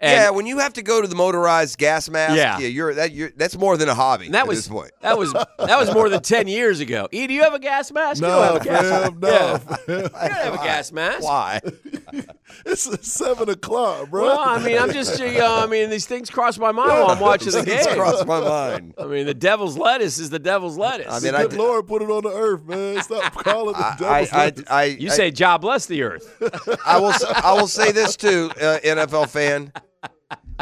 And, 0.00 0.12
yeah, 0.12 0.30
when 0.30 0.46
you 0.46 0.58
have 0.58 0.74
to 0.74 0.82
go 0.82 1.02
to 1.02 1.08
the 1.08 1.16
motorized 1.16 1.76
gas 1.76 2.08
mask, 2.08 2.36
Yeah. 2.36 2.58
yeah 2.60 2.68
you're 2.68 2.94
that 2.94 3.10
you're 3.10 3.30
that's 3.36 3.56
more 3.58 3.76
than 3.76 3.88
a 3.88 3.94
hobby 3.96 4.26
and 4.26 4.34
that 4.34 4.42
at 4.42 4.46
was 4.46 4.58
this 4.58 4.68
point. 4.68 4.92
that 5.00 5.18
was 5.18 5.32
that 5.32 5.48
was 5.58 5.92
more 5.92 6.08
than 6.08 6.22
ten 6.22 6.46
years 6.46 6.78
ago. 6.78 7.08
E, 7.10 7.26
do 7.26 7.34
you 7.34 7.42
have 7.42 7.52
a 7.54 7.58
gas 7.58 7.90
mask? 7.90 8.20
you 8.20 8.28
don't 8.28 8.36
No, 8.36 8.42
have 8.42 8.62
a 8.62 8.64
gas 8.64 8.82
fam, 8.82 9.18
no. 9.18 9.28
Yeah. 9.28 9.76
You 9.88 10.02
don't 10.02 10.12
have 10.14 10.54
a 10.54 10.58
gas 10.58 10.92
mask. 10.92 11.24
Why? 11.24 11.60
It's 12.66 13.08
seven 13.08 13.48
o'clock, 13.50 14.10
bro. 14.10 14.24
Well, 14.24 14.38
I 14.40 14.58
mean, 14.64 14.78
I'm 14.78 14.92
just, 14.92 15.20
you 15.20 15.32
know, 15.38 15.56
I 15.62 15.66
mean, 15.66 15.90
these 15.90 16.06
things 16.06 16.28
cross 16.30 16.58
my 16.58 16.72
mind 16.72 16.90
while 16.90 17.10
I'm 17.10 17.20
watching 17.20 17.52
the 17.52 17.62
game. 17.64 17.94
cross 17.94 18.24
my 18.24 18.40
mind. 18.40 18.94
I 18.98 19.04
mean, 19.04 19.26
the 19.26 19.34
devil's 19.34 19.76
lettuce 19.78 20.18
is 20.18 20.30
the 20.30 20.38
devil's 20.38 20.76
lettuce. 20.78 21.06
I 21.12 21.20
mean, 21.20 21.32
Good 21.40 21.54
I- 21.54 21.56
Lord, 21.56 21.86
put 21.86 22.02
it 22.02 22.10
on 22.10 22.22
the 22.24 22.30
earth, 22.32 22.64
man. 22.64 23.02
Stop 23.02 23.32
calling 23.44 23.74
the 23.74 23.86
I, 23.86 23.96
devil's 23.98 24.32
I, 24.32 24.44
lettuce. 24.44 24.64
I, 24.70 24.84
you 24.84 25.08
I- 25.10 25.14
say, 25.14 25.30
"God 25.30 25.58
bless 25.58 25.86
the 25.86 26.02
earth." 26.02 26.36
I 26.86 26.98
will. 26.98 27.10
s- 27.10 27.24
I 27.24 27.52
will 27.52 27.68
say 27.68 27.92
this 27.92 28.16
too, 28.16 28.50
uh, 28.60 28.78
NFL 28.82 29.28
fan. 29.28 29.72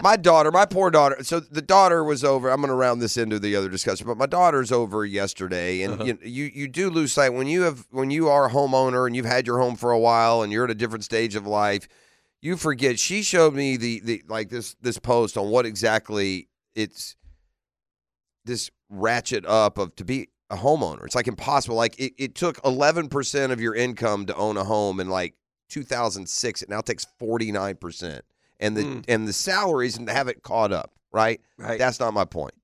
My 0.03 0.17
daughter, 0.17 0.53
my 0.53 0.67
poor 0.67 0.91
daughter. 0.91 1.25
So 1.25 1.41
the 1.41 1.63
daughter 1.63 2.05
was 2.05 2.23
over. 2.23 2.51
I'm 2.51 2.59
going 2.59 2.69
to 2.69 2.75
round 2.75 3.01
this 3.01 3.17
into 3.17 3.39
the 3.39 3.57
other 3.57 3.69
discussion, 3.69 4.07
but 4.07 4.19
my 4.19 4.27
daughter's 4.27 4.71
over 4.71 5.05
yesterday, 5.05 5.83
and 5.83 5.95
uh-huh. 5.95 6.05
you, 6.05 6.19
you 6.23 6.45
you 6.55 6.69
do 6.69 6.91
lose 6.91 7.13
sight 7.13 7.31
when 7.31 7.47
you 7.47 7.63
have 7.63 7.87
when 7.91 8.11
you 8.11 8.29
are 8.29 8.47
a 8.47 8.51
homeowner 8.51 9.07
and 9.07 9.17
you've 9.17 9.25
had 9.25 9.47
your 9.47 9.59
home 9.59 9.77
for 9.77 9.93
a 9.93 9.99
while 9.99 10.43
and 10.43 10.53
you're 10.53 10.65
at 10.65 10.71
a 10.71 10.75
different 10.75 11.05
stage 11.05 11.35
of 11.35 11.47
life. 11.47 11.89
You 12.43 12.57
forget. 12.57 12.99
She 12.99 13.23
showed 13.23 13.55
me 13.55 13.77
the 13.77 14.01
the 14.01 14.23
like 14.29 14.51
this 14.51 14.77
this 14.83 14.99
post 14.99 15.39
on 15.39 15.49
what 15.49 15.65
exactly 15.65 16.49
it's 16.75 17.17
this 18.45 18.71
ratchet 18.89 19.45
up 19.47 19.79
of 19.79 19.97
to 19.97 20.05
be 20.05 20.29
a 20.51 20.57
homeowner. 20.57 21.05
It's 21.05 21.15
like 21.15 21.29
impossible. 21.29 21.77
Like 21.77 21.99
it, 21.99 22.13
it 22.19 22.35
took 22.35 22.57
11% 22.63 23.51
of 23.51 23.61
your 23.61 23.75
income 23.75 24.27
to 24.27 24.37
own 24.37 24.57
a 24.57 24.65
home 24.65 25.01
in 25.01 25.09
like 25.09 25.35
2006. 25.71 26.63
It 26.63 26.69
now 26.69 26.81
takes 26.81 27.07
49%. 27.21 28.21
And 28.61 28.77
the 28.77 28.83
Mm. 28.85 29.05
and 29.09 29.29
the 29.29 29.33
salaries 29.33 29.97
and 29.99 30.09
have 30.09 30.29
it 30.29 30.43
caught 30.43 30.73
up, 30.73 30.93
right? 31.13 31.41
Right. 31.59 31.79
That's 31.79 32.01
not 32.01 32.15
my 32.15 32.25
point. 32.25 32.55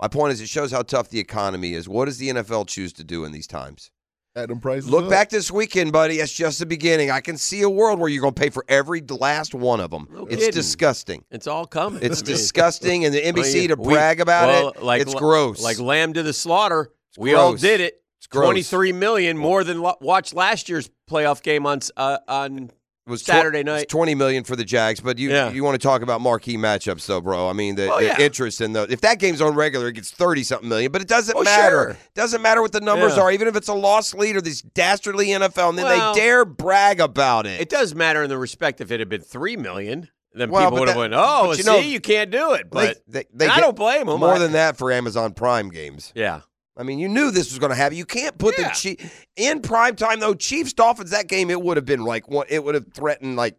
My 0.00 0.08
point 0.08 0.32
is 0.32 0.40
it 0.40 0.48
shows 0.48 0.70
how 0.70 0.82
tough 0.82 1.08
the 1.08 1.18
economy 1.18 1.74
is. 1.74 1.88
What 1.88 2.04
does 2.04 2.18
the 2.18 2.28
NFL 2.28 2.66
choose 2.66 2.92
to 2.94 3.04
do 3.04 3.24
in 3.24 3.32
these 3.32 3.46
times? 3.46 3.90
At 4.36 4.50
them 4.50 4.60
prices 4.60 4.88
Look 4.88 5.04
up. 5.04 5.10
back 5.10 5.30
this 5.30 5.50
weekend, 5.50 5.90
buddy. 5.90 6.18
That's 6.18 6.32
just 6.32 6.60
the 6.60 6.66
beginning. 6.66 7.10
I 7.10 7.20
can 7.20 7.36
see 7.36 7.62
a 7.62 7.68
world 7.70 7.98
where 7.98 8.08
you're 8.08 8.20
going 8.20 8.34
to 8.34 8.40
pay 8.40 8.50
for 8.50 8.64
every 8.68 9.00
last 9.00 9.52
one 9.54 9.80
of 9.80 9.90
them. 9.90 10.06
No 10.12 10.26
it's 10.26 10.36
kidding. 10.36 10.50
disgusting. 10.52 11.24
It's 11.32 11.48
all 11.48 11.66
coming. 11.66 12.02
It's 12.04 12.22
disgusting, 12.22 13.04
and 13.04 13.12
the 13.12 13.20
well, 13.24 13.32
NBC 13.42 13.62
yeah, 13.62 13.68
to 13.68 13.76
we- 13.76 13.94
brag 13.94 14.20
about 14.20 14.48
well, 14.48 14.68
it, 14.68 14.82
like 14.82 15.02
it's 15.02 15.14
gross. 15.14 15.60
Like 15.60 15.80
lamb 15.80 16.12
to 16.12 16.22
the 16.22 16.32
slaughter. 16.34 16.92
we 17.16 17.34
all 17.34 17.54
did 17.54 17.80
it. 17.80 18.00
It's 18.18 18.26
gross. 18.28 18.44
Twenty-three 18.44 18.92
million 18.92 19.36
more 19.38 19.64
than 19.64 19.80
lo- 19.80 19.96
watched 20.00 20.34
last 20.34 20.68
year's 20.68 20.88
playoff 21.10 21.42
game 21.42 21.66
on 21.66 21.80
uh, 21.96 22.18
on. 22.28 22.70
It 23.08 23.10
was 23.10 23.22
tw- 23.22 23.26
Saturday 23.26 23.58
was 23.60 23.64
night. 23.64 23.88
twenty 23.88 24.14
million 24.14 24.44
for 24.44 24.54
the 24.54 24.64
Jags. 24.64 25.00
But 25.00 25.18
you 25.18 25.30
Yeah. 25.30 25.50
you 25.50 25.64
want 25.64 25.80
to 25.80 25.84
talk 25.86 26.02
about 26.02 26.20
marquee 26.20 26.56
matchups, 26.58 27.06
though, 27.06 27.20
bro? 27.20 27.48
I 27.48 27.52
mean, 27.54 27.74
the, 27.74 27.90
Oh, 27.92 27.98
the 27.98 28.04
yeah. 28.06 28.20
interest 28.20 28.60
in 28.60 28.72
the 28.74 28.82
if 28.90 29.00
that 29.00 29.18
game's 29.18 29.40
on 29.40 29.54
regular, 29.54 29.88
it 29.88 29.94
gets 29.94 30.10
thirty 30.10 30.42
something 30.44 30.68
million. 30.68 30.92
But 30.92 31.00
it 31.02 31.08
doesn't 31.08 31.36
Oh, 31.36 31.42
matter. 31.42 31.70
sure. 31.70 31.96
Doesn't 32.14 32.42
matter 32.42 32.60
what 32.62 32.72
the 32.72 32.80
numbers 32.80 33.16
Yeah. 33.16 33.22
are, 33.22 33.32
even 33.32 33.48
if 33.48 33.56
it's 33.56 33.68
a 33.68 33.74
lost 33.74 34.14
leader. 34.14 34.40
These 34.40 34.60
dastardly 34.62 35.28
NFL, 35.28 35.70
and 35.70 35.78
then 35.78 35.86
Well, 35.86 36.12
they 36.14 36.20
dare 36.20 36.44
brag 36.44 37.00
about 37.00 37.46
it. 37.46 37.60
It 37.60 37.70
does 37.70 37.94
matter 37.94 38.22
in 38.22 38.28
the 38.28 38.38
respect 38.38 38.80
if 38.80 38.92
it 38.92 39.00
had 39.00 39.08
been 39.08 39.22
three 39.22 39.56
million, 39.56 40.08
then 40.34 40.50
Well, 40.50 40.66
people 40.66 40.80
would 40.80 40.88
have 40.88 40.96
went, 40.98 41.14
"Oh, 41.16 41.52
you 41.52 41.62
see, 41.62 41.70
know, 41.70 41.78
you 41.78 42.00
can't 42.00 42.30
do 42.30 42.52
it." 42.52 42.70
But 42.70 42.98
they, 43.08 43.24
they 43.32 43.46
and 43.46 43.52
I 43.52 43.60
don't 43.60 43.74
blame 43.74 44.06
them. 44.06 44.20
More 44.20 44.34
I- 44.34 44.38
than 44.38 44.52
that 44.52 44.76
for 44.76 44.92
Amazon 44.92 45.32
Prime 45.32 45.70
games. 45.70 46.12
yeah. 46.14 46.40
I 46.78 46.84
mean, 46.84 46.98
you 47.00 47.08
knew 47.08 47.30
this 47.32 47.50
was 47.50 47.58
going 47.58 47.70
to 47.70 47.76
happen. 47.76 47.98
You 47.98 48.06
can't 48.06 48.38
put 48.38 48.56
Yeah. 48.56 48.68
the 48.68 48.74
Chief 48.74 49.26
in 49.36 49.60
prime 49.60 49.96
time 49.96 50.20
though. 50.20 50.34
Chiefs 50.34 50.72
Dolphins 50.72 51.10
that 51.10 51.26
game 51.28 51.50
it 51.50 51.60
would 51.60 51.76
have 51.76 51.84
been 51.86 52.04
like 52.04 52.28
one. 52.28 52.46
It 52.48 52.62
would 52.62 52.74
have 52.76 52.92
threatened 52.94 53.36
like 53.36 53.56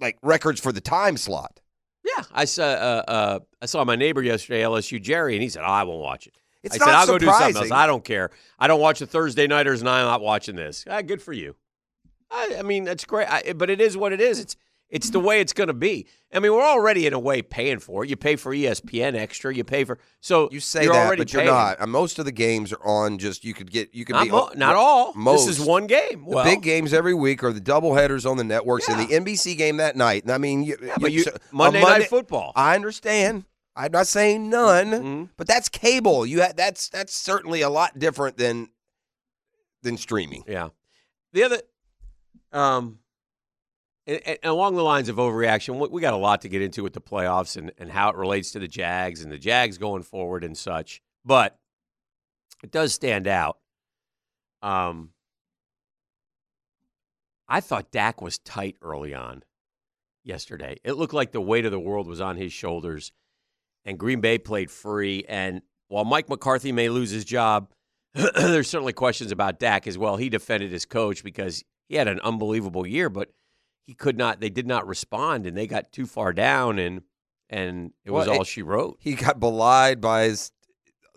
like 0.00 0.18
records 0.22 0.60
for 0.60 0.72
the 0.72 0.80
time 0.80 1.16
slot. 1.16 1.60
Yeah, 2.04 2.24
I 2.32 2.44
saw 2.46 2.64
uh, 2.64 3.04
uh, 3.08 3.38
I 3.60 3.66
saw 3.66 3.84
my 3.84 3.94
neighbor 3.96 4.22
yesterday, 4.22 4.62
LSU 4.62 5.00
Jerry, 5.00 5.34
and 5.34 5.42
he 5.42 5.48
said, 5.48 5.62
oh, 5.62 5.66
"I 5.70 5.84
won't 5.84 6.00
watch 6.00 6.26
it." 6.26 6.34
It's 6.64 6.74
I 6.74 6.78
not 6.78 6.84
said, 6.86 6.94
"I'll 6.94 7.06
go 7.06 7.18
do 7.18 7.26
something 7.26 7.42
else. 7.44 7.52
surprising. 7.54 7.72
I 7.72 7.86
don't 7.86 8.04
care. 8.04 8.30
I 8.58 8.66
don't 8.66 8.80
watch 8.80 8.98
the 8.98 9.06
Thursday 9.06 9.46
nighters, 9.46 9.80
and 9.80 9.88
I'm 9.88 10.06
not 10.06 10.20
watching 10.20 10.56
this." 10.56 10.84
Ah, 10.90 11.02
good 11.02 11.22
for 11.22 11.32
you. 11.32 11.54
I, 12.30 12.56
I 12.58 12.62
mean, 12.62 12.84
that's 12.84 13.04
great, 13.04 13.28
I, 13.28 13.52
but 13.52 13.70
it 13.70 13.80
is 13.80 13.96
what 13.96 14.12
it 14.12 14.20
is. 14.20 14.40
It's 14.40 14.56
it's 14.92 15.10
the 15.10 15.18
way 15.18 15.40
it's 15.40 15.52
going 15.52 15.66
to 15.66 15.72
be. 15.74 16.06
I 16.32 16.38
mean, 16.38 16.52
we're 16.52 16.62
already 16.62 17.06
in 17.06 17.12
a 17.14 17.18
way 17.18 17.42
paying 17.42 17.80
for 17.80 18.04
it. 18.04 18.10
You 18.10 18.16
pay 18.16 18.36
for 18.36 18.54
ESPN 18.54 19.16
extra. 19.16 19.52
You 19.52 19.64
pay 19.64 19.82
for 19.84 19.98
so 20.20 20.48
You 20.52 20.60
say 20.60 20.84
you're 20.84 20.92
that, 20.92 21.06
already 21.06 21.22
but 21.22 21.32
you're 21.32 21.44
not. 21.44 21.88
Most 21.88 22.18
of 22.20 22.24
the 22.26 22.30
games 22.32 22.72
are 22.72 22.86
on. 22.86 23.18
Just 23.18 23.42
you 23.44 23.54
could 23.54 23.70
get 23.72 23.92
you 23.94 24.04
could 24.04 24.14
Not, 24.14 24.24
be 24.24 24.30
mo- 24.30 24.50
not 24.54 24.76
all. 24.76 25.12
Most 25.14 25.46
This 25.46 25.58
is 25.58 25.64
one 25.66 25.86
game. 25.88 26.24
The 26.28 26.42
big 26.44 26.62
games 26.62 26.92
every 26.92 27.14
week 27.14 27.42
are 27.42 27.52
the 27.52 27.60
double 27.60 27.94
headers 27.94 28.24
on 28.24 28.36
the 28.36 28.44
networks 28.44 28.88
and 28.88 29.00
the 29.00 29.14
NBC 29.14 29.56
game 29.56 29.78
that 29.78 29.96
night. 29.96 30.22
And 30.22 30.30
I 30.32 30.38
mean, 30.38 30.62
you, 30.62 30.76
Yeah, 30.80 30.96
but 31.00 31.10
you, 31.10 31.22
so- 31.24 31.32
a 31.32 31.54
Monday, 31.54 31.82
Night 31.82 32.08
Football. 32.08 32.52
I 32.54 32.74
understand. 32.76 33.44
I'm 33.74 33.90
not 33.92 34.06
saying 34.06 34.50
none, 34.50 34.90
Mhm. 34.90 35.28
but 35.38 35.46
that's 35.46 35.70
cable. 35.70 36.26
You 36.26 36.42
ha- 36.42 36.52
that's 36.54 36.90
that's 36.90 37.14
certainly 37.14 37.62
a 37.62 37.70
lot 37.70 37.98
different 37.98 38.36
than 38.36 38.68
than 39.82 39.96
streaming. 39.96 40.44
Yeah. 40.46 40.68
The 41.32 41.42
other, 41.44 41.62
um, 42.52 42.98
and, 44.06 44.20
and 44.26 44.38
along 44.44 44.74
the 44.74 44.82
lines 44.82 45.08
of 45.08 45.16
overreaction, 45.16 45.90
we, 45.90 46.00
got 46.00 46.14
a 46.14 46.18
lot 46.18 46.42
to 46.42 46.48
get 46.48 46.62
into 46.62 46.82
with 46.82 46.92
the 46.92 47.00
playoffs 47.00 47.56
and, 47.56 47.72
and 47.78 47.90
how 47.90 48.08
it 48.10 48.16
relates 48.16 48.50
to 48.52 48.58
the 48.58 48.68
Jags 48.68 49.22
and 49.22 49.30
the 49.30 49.38
Jags 49.38 49.78
going 49.78 50.02
forward 50.02 50.44
and 50.44 50.56
such. 50.56 51.00
But 51.24 51.58
it 52.62 52.70
does 52.70 52.92
stand 52.92 53.26
out. 53.26 53.58
Um, 54.62 55.10
I 57.48 57.60
thought 57.60 57.90
Dak 57.90 58.22
was 58.22 58.38
tight 58.38 58.76
early 58.82 59.14
on 59.14 59.42
yesterday. 60.24 60.78
It 60.84 60.92
looked 60.92 61.14
like 61.14 61.32
the 61.32 61.40
weight 61.40 61.64
of 61.64 61.72
the 61.72 61.80
world 61.80 62.06
was 62.06 62.20
on 62.20 62.36
his 62.36 62.52
shoulders, 62.52 63.12
and 63.84 63.98
Green 63.98 64.20
Bay 64.20 64.38
played 64.38 64.70
free. 64.70 65.24
And 65.28 65.62
while 65.88 66.04
Mike 66.04 66.28
McCarthy 66.28 66.72
may 66.72 66.88
lose 66.88 67.10
his 67.10 67.24
job, 67.24 67.68
there's 68.14 68.68
certainly 68.68 68.92
questions 68.92 69.32
about 69.32 69.58
Dak 69.58 69.86
as 69.86 69.98
well. 69.98 70.16
He 70.16 70.28
defended 70.28 70.70
his 70.70 70.86
coach 70.86 71.24
because 71.24 71.64
he 71.88 71.96
had 71.96 72.08
an 72.08 72.20
unbelievable 72.20 72.86
year, 72.86 73.08
but 73.10 73.30
he 73.84 73.94
could 73.94 74.16
not. 74.16 74.40
They 74.40 74.50
did 74.50 74.66
not 74.66 74.86
respond, 74.86 75.46
and 75.46 75.56
they 75.56 75.66
got 75.66 75.92
too 75.92 76.06
far 76.06 76.32
down, 76.32 76.78
and 76.78 77.02
and 77.50 77.92
it 78.04 78.10
was 78.10 78.26
Well, 78.26 78.36
all 78.36 78.42
it- 78.42 78.46
she 78.48 78.62
wrote. 78.62 78.96
He 79.00 79.14
got 79.14 79.38
belied 79.40 80.00
by 80.00 80.24
his 80.24 80.52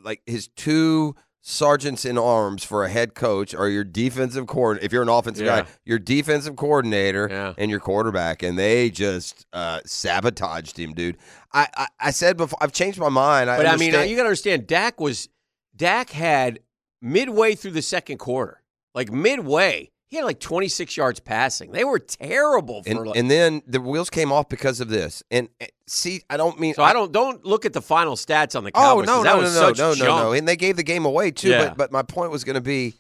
like 0.04 0.22
his 0.26 0.48
two 0.50 1.16
sergeants 1.42 2.06
in 2.06 2.18
arms 2.18 2.64
for 2.64 2.84
a 2.84 2.90
head 2.90 3.14
coach 3.14 3.54
or 3.54 3.70
your 3.70 3.84
defensive 3.84 4.48
coordinator. 4.48 4.86
If 4.86 4.92
you're 4.92 5.04
an 5.04 5.10
offensive 5.10 5.46
Yeah. 5.46 5.62
guy, 5.62 5.68
your 5.86 6.00
defensive 6.00 6.56
coordinator 6.56 7.28
Yeah. 7.30 7.54
and 7.58 7.70
your 7.70 7.80
quarterback, 7.80 8.42
and 8.42 8.58
they 8.58 8.90
just 8.90 9.46
uh, 9.54 9.80
sabotaged 9.86 10.78
him, 10.80 10.94
dude. 10.94 11.18
I, 11.54 11.68
I 11.78 11.88
I 12.00 12.12
said 12.12 12.36
before 12.38 12.58
I've 12.62 12.72
changed 12.74 12.98
my 13.00 13.10
mind. 13.10 13.48
But 13.48 13.68
I 13.68 13.76
mean, 13.78 13.94
you 13.94 14.16
got 14.16 14.24
to 14.24 14.28
understand, 14.28 14.66
Dak 14.68 15.00
was 15.00 15.30
Dak 15.76 16.10
had 16.10 16.60
midway 17.02 17.54
through 17.56 17.72
the 17.72 17.82
second 17.84 18.18
quarter, 18.18 18.62
like 18.96 19.12
midway, 19.12 19.92
he 20.16 20.20
had 20.20 20.26
like 20.26 20.40
26 20.40 20.96
yards 20.96 21.20
passing. 21.20 21.72
They 21.72 21.84
were 21.84 22.00
terrible 22.00 22.84
for. 22.84 22.90
and, 22.90 23.00
like, 23.06 23.18
and 23.18 23.30
then 23.30 23.62
the 23.68 23.82
wheels 23.82 24.10
came 24.10 24.32
off 24.32 24.48
because 24.48 24.80
of 24.80 24.88
this. 24.88 25.22
And 25.30 25.50
uh, 25.62 25.66
see, 25.88 26.22
I 26.30 26.38
don't 26.38 26.58
mean 26.60 26.74
so 26.74 26.84
I 26.84 26.94
don't 26.94 27.12
don't 27.12 27.46
look 27.46 27.66
at 27.66 27.74
the 27.74 27.82
final 27.82 28.16
stats 28.16 28.56
on 28.56 28.64
the 28.64 28.72
Oh 28.74 28.80
Cowboys. 28.80 29.08
no 29.08 29.14
'cause 29.16 29.24
no 29.26 29.30
that 29.34 29.36
no 29.38 29.42
was 29.70 29.78
no 29.78 29.84
no 29.84 29.90
no 29.90 29.96
junk. 29.96 30.08
no! 30.24 30.32
And 30.32 30.48
they 30.48 30.56
gave 30.56 30.78
the 30.78 30.84
game 30.84 31.06
away 31.06 31.32
too. 31.32 31.50
Yeah. 31.50 31.68
But 31.70 31.78
but 31.78 31.92
my 31.92 32.02
point 32.02 32.32
was 32.32 32.44
going 32.44 32.56
to 32.56 32.62
be, 32.62 32.96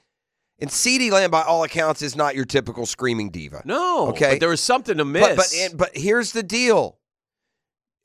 and 0.59 0.70
CeeDee 0.70 1.11
Lamb, 1.11 1.32
by 1.32 1.41
all 1.43 1.63
accounts, 1.63 2.01
is 2.01 2.16
not 2.16 2.36
your 2.36 2.45
typical 2.45 2.86
screaming 2.86 3.30
diva. 3.30 3.61
No, 3.66 4.07
Okay. 4.09 4.32
but 4.32 4.39
there 4.41 4.49
was 4.49 4.61
something 4.61 4.97
to 4.97 5.05
miss. 5.05 5.36
But 5.38 5.38
but 5.72 5.78
but 5.78 5.97
here's 5.97 6.32
the 6.34 6.43
deal. 6.43 6.97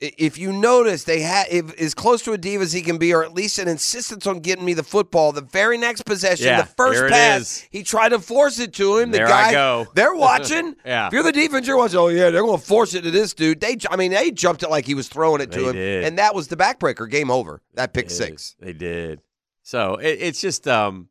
If 0.03 0.39
you 0.39 0.51
notice, 0.51 1.03
they 1.03 1.19
had 1.21 1.47
as 1.79 1.93
close 1.93 2.23
to 2.23 2.33
a 2.33 2.37
diva 2.37 2.63
as 2.63 2.73
he 2.73 2.81
can 2.81 2.97
be, 2.97 3.13
or 3.13 3.23
at 3.23 3.35
least 3.35 3.59
an 3.59 3.67
insistence 3.67 4.25
on 4.25 4.39
getting 4.39 4.65
me 4.65 4.73
the 4.73 4.81
football. 4.83 5.31
The 5.31 5.41
very 5.41 5.77
next 5.77 6.07
possession, 6.07 6.47
Yeah, 6.47 6.63
the 6.63 6.67
first 6.69 7.07
pass, 7.07 7.67
he 7.69 7.83
tried 7.83 8.09
to 8.09 8.17
force 8.19 8.57
it 8.57 8.73
to 8.73 8.97
him. 8.97 9.11
The 9.11 9.19
There 9.19 9.27
guy, 9.27 9.49
I 9.49 9.51
go. 9.51 9.85
they're 9.93 10.15
watching. 10.15 10.75
Yeah. 10.85 11.05
If 11.05 11.13
you're 11.13 11.21
the 11.21 11.31
defense, 11.31 11.67
you're 11.67 11.77
watching. 11.77 11.99
Oh 11.99 12.07
yeah, 12.07 12.31
they're 12.31 12.41
going 12.41 12.59
to 12.59 12.65
force 12.65 12.95
it 12.95 13.03
to 13.03 13.11
this 13.11 13.35
dude. 13.35 13.59
They, 13.61 13.77
I 13.91 13.95
mean, 13.95 14.11
they 14.11 14.31
jumped 14.31 14.63
it 14.63 14.71
like 14.71 14.85
he 14.87 14.95
was 14.95 15.07
throwing 15.07 15.39
it 15.39 15.51
to 15.51 15.69
him, 15.69 15.73
did. 15.75 16.03
and 16.05 16.17
that 16.17 16.33
was 16.33 16.47
the 16.47 16.57
backbreaker. 16.57 17.07
Game 17.07 17.29
over. 17.29 17.61
That 17.75 17.93
pick 17.93 18.07
They- 18.07 18.15
six. 18.15 18.55
They 18.59 18.73
did. 18.73 19.21
So 19.61 19.97
it, 19.97 20.17
it's 20.19 20.41
just, 20.41 20.67
um, 20.67 21.09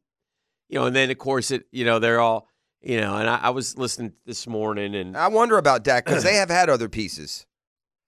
you 0.68 0.80
know, 0.80 0.86
and 0.86 0.96
then 0.96 1.10
of 1.12 1.18
course 1.18 1.52
it, 1.52 1.66
you 1.70 1.84
know, 1.84 2.00
they're 2.00 2.18
all, 2.20 2.48
you 2.82 3.00
know, 3.00 3.14
and 3.16 3.28
I, 3.30 3.36
I 3.36 3.50
was 3.50 3.78
listening 3.78 4.14
this 4.26 4.48
morning, 4.48 4.96
and 4.96 5.16
I 5.16 5.28
wonder 5.28 5.56
about 5.58 5.84
Dak 5.84 6.06
because 6.06 6.24
they 6.24 6.34
have 6.34 6.50
had 6.50 6.68
other 6.68 6.88
pieces. 6.88 7.46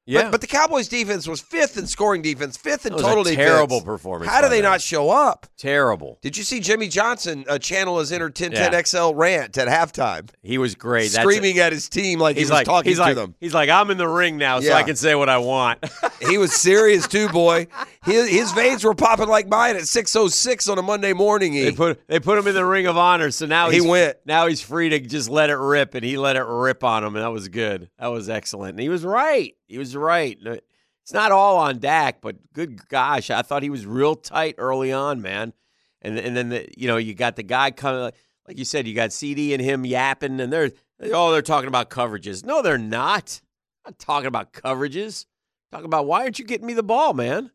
Yeah, 0.06 0.22
But, 0.22 0.32
but 0.32 0.40
the 0.40 0.46
Cowboys 0.46 0.88
defense 0.88 1.26
was 1.28 1.40
fifth 1.40 1.76
in 1.78 1.86
scoring 1.86 2.22
defense, 2.22 2.56
fifth 2.56 2.86
in 2.86 2.92
total 2.92 3.20
a 3.22 3.24
defense. 3.30 3.36
terrible 3.48 3.80
performance 3.80 4.30
How 4.30 4.40
do 4.40 4.48
they 4.48 4.60
them. 4.60 4.70
not 4.70 4.80
show 4.80 5.10
up? 5.10 5.46
terrible. 5.58 6.18
Did 6.22 6.36
you 6.36 6.42
see 6.44 6.60
Jimmy 6.60 6.88
Johnson 6.88 7.44
uh, 7.48 7.58
channel 7.58 7.98
his 8.00 8.10
inner 8.12 8.26
1010 8.26 8.72
Yeah. 8.72 8.82
XL 8.82 9.14
rant 9.14 9.56
at 9.58 9.68
halftime? 9.68 10.28
He 10.42 10.58
was 10.58 10.74
great. 10.74 11.12
That's 11.12 11.22
screaming 11.22 11.58
at 11.58 11.72
his 11.72 11.88
team 11.88 12.18
like 12.18 12.36
he's 12.36 12.48
he 12.48 12.52
was 12.52 12.58
like 12.58 12.66
talking 12.66 12.88
he's 12.90 12.98
to 12.98 13.02
like 13.04 13.14
them. 13.14 13.34
he's 13.40 13.54
like 13.54 13.68
I'm 13.70 13.90
in 13.90 13.98
the 13.98 14.08
ring 14.08 14.36
now, 14.36 14.60
so 14.60 14.72
I 14.72 14.82
can 14.82 14.96
say 14.96 15.14
what 15.14 15.28
I 15.28 15.38
want. 15.38 15.78
He 16.28 16.38
was 16.38 16.52
serious 16.54 17.08
too, 17.08 17.28
boy. 17.30 17.66
His, 18.04 18.28
his 18.28 18.52
veins 18.52 18.84
were 18.84 18.94
popping 18.94 19.26
like 19.26 19.48
mine 19.48 19.74
at 19.74 19.82
6:06 19.82 20.70
on 20.70 20.78
a 20.78 20.82
Monday 20.82 21.12
morning. 21.12 21.52
they 21.52 21.68
E. 21.68 21.72
put 21.72 22.00
they 22.06 22.20
put 22.20 22.38
him 22.38 22.46
in 22.46 22.54
the 22.54 22.64
ring 22.64 22.86
of 22.86 22.96
honor, 22.96 23.32
so 23.32 23.44
now 23.46 23.70
He 23.70 23.80
went. 23.80 24.18
Now 24.24 24.46
he's 24.46 24.60
free 24.60 24.88
to 24.90 25.00
just 25.00 25.28
let 25.28 25.50
it 25.50 25.56
rip, 25.56 25.94
and 25.96 26.04
he 26.04 26.16
let 26.16 26.36
it 26.36 26.44
rip 26.46 26.84
on 26.84 27.02
him, 27.02 27.16
and 27.16 27.24
that 27.24 27.32
was 27.32 27.48
good. 27.48 27.90
That 27.98 28.06
was 28.08 28.28
excellent. 28.28 28.72
And 28.74 28.80
he 28.80 28.88
was 28.88 29.04
right. 29.04 29.54
He 29.72 29.78
was 29.78 29.96
right. 29.96 30.38
It's 30.42 31.14
not 31.14 31.32
all 31.32 31.56
on 31.56 31.78
Dak, 31.78 32.20
but 32.20 32.52
good 32.52 32.86
gosh, 32.88 33.30
I 33.30 33.40
thought 33.40 33.62
he 33.62 33.70
was 33.70 33.86
real 33.86 34.14
tight 34.14 34.56
early 34.58 34.92
on, 34.92 35.22
man. 35.22 35.54
And 36.02 36.18
and 36.18 36.36
then 36.36 36.50
the, 36.50 36.68
you 36.76 36.88
know 36.88 36.98
you 36.98 37.14
got 37.14 37.36
the 37.36 37.42
guy 37.42 37.70
coming, 37.70 38.12
like 38.46 38.58
you 38.58 38.66
said, 38.66 38.86
you 38.86 38.94
got 38.94 39.10
CeeDee 39.10 39.54
and 39.54 39.62
him 39.62 39.86
yapping, 39.86 40.40
and 40.40 40.52
they're 40.52 40.72
oh 41.04 41.32
they're 41.32 41.40
talking 41.40 41.68
about 41.68 41.88
coverages. 41.88 42.44
No, 42.44 42.60
they're 42.60 42.76
not. 42.76 43.40
not 43.86 43.98
talking 43.98 44.26
about 44.26 44.52
coverages. 44.52 45.24
Talking 45.70 45.86
about 45.86 46.04
why 46.04 46.24
aren't 46.24 46.38
you 46.38 46.44
getting 46.44 46.66
me 46.66 46.74
the 46.74 46.82
ball, 46.82 47.14
man? 47.14 47.50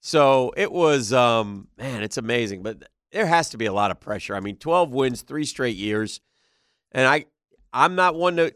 So 0.00 0.54
it 0.56 0.72
was, 0.72 1.12
um, 1.12 1.68
man, 1.76 2.02
it's 2.02 2.16
amazing. 2.16 2.62
But 2.62 2.88
there 3.12 3.26
has 3.26 3.50
to 3.50 3.58
be 3.58 3.66
a 3.66 3.74
lot 3.74 3.90
of 3.90 4.00
pressure. 4.00 4.34
I 4.34 4.40
mean, 4.40 4.56
12 4.56 4.90
wins, 4.90 5.20
three 5.20 5.44
straight 5.44 5.76
years, 5.76 6.22
and 6.92 7.06
I, 7.06 7.26
I'm 7.74 7.94
not 7.94 8.14
one 8.14 8.36
to, 8.36 8.54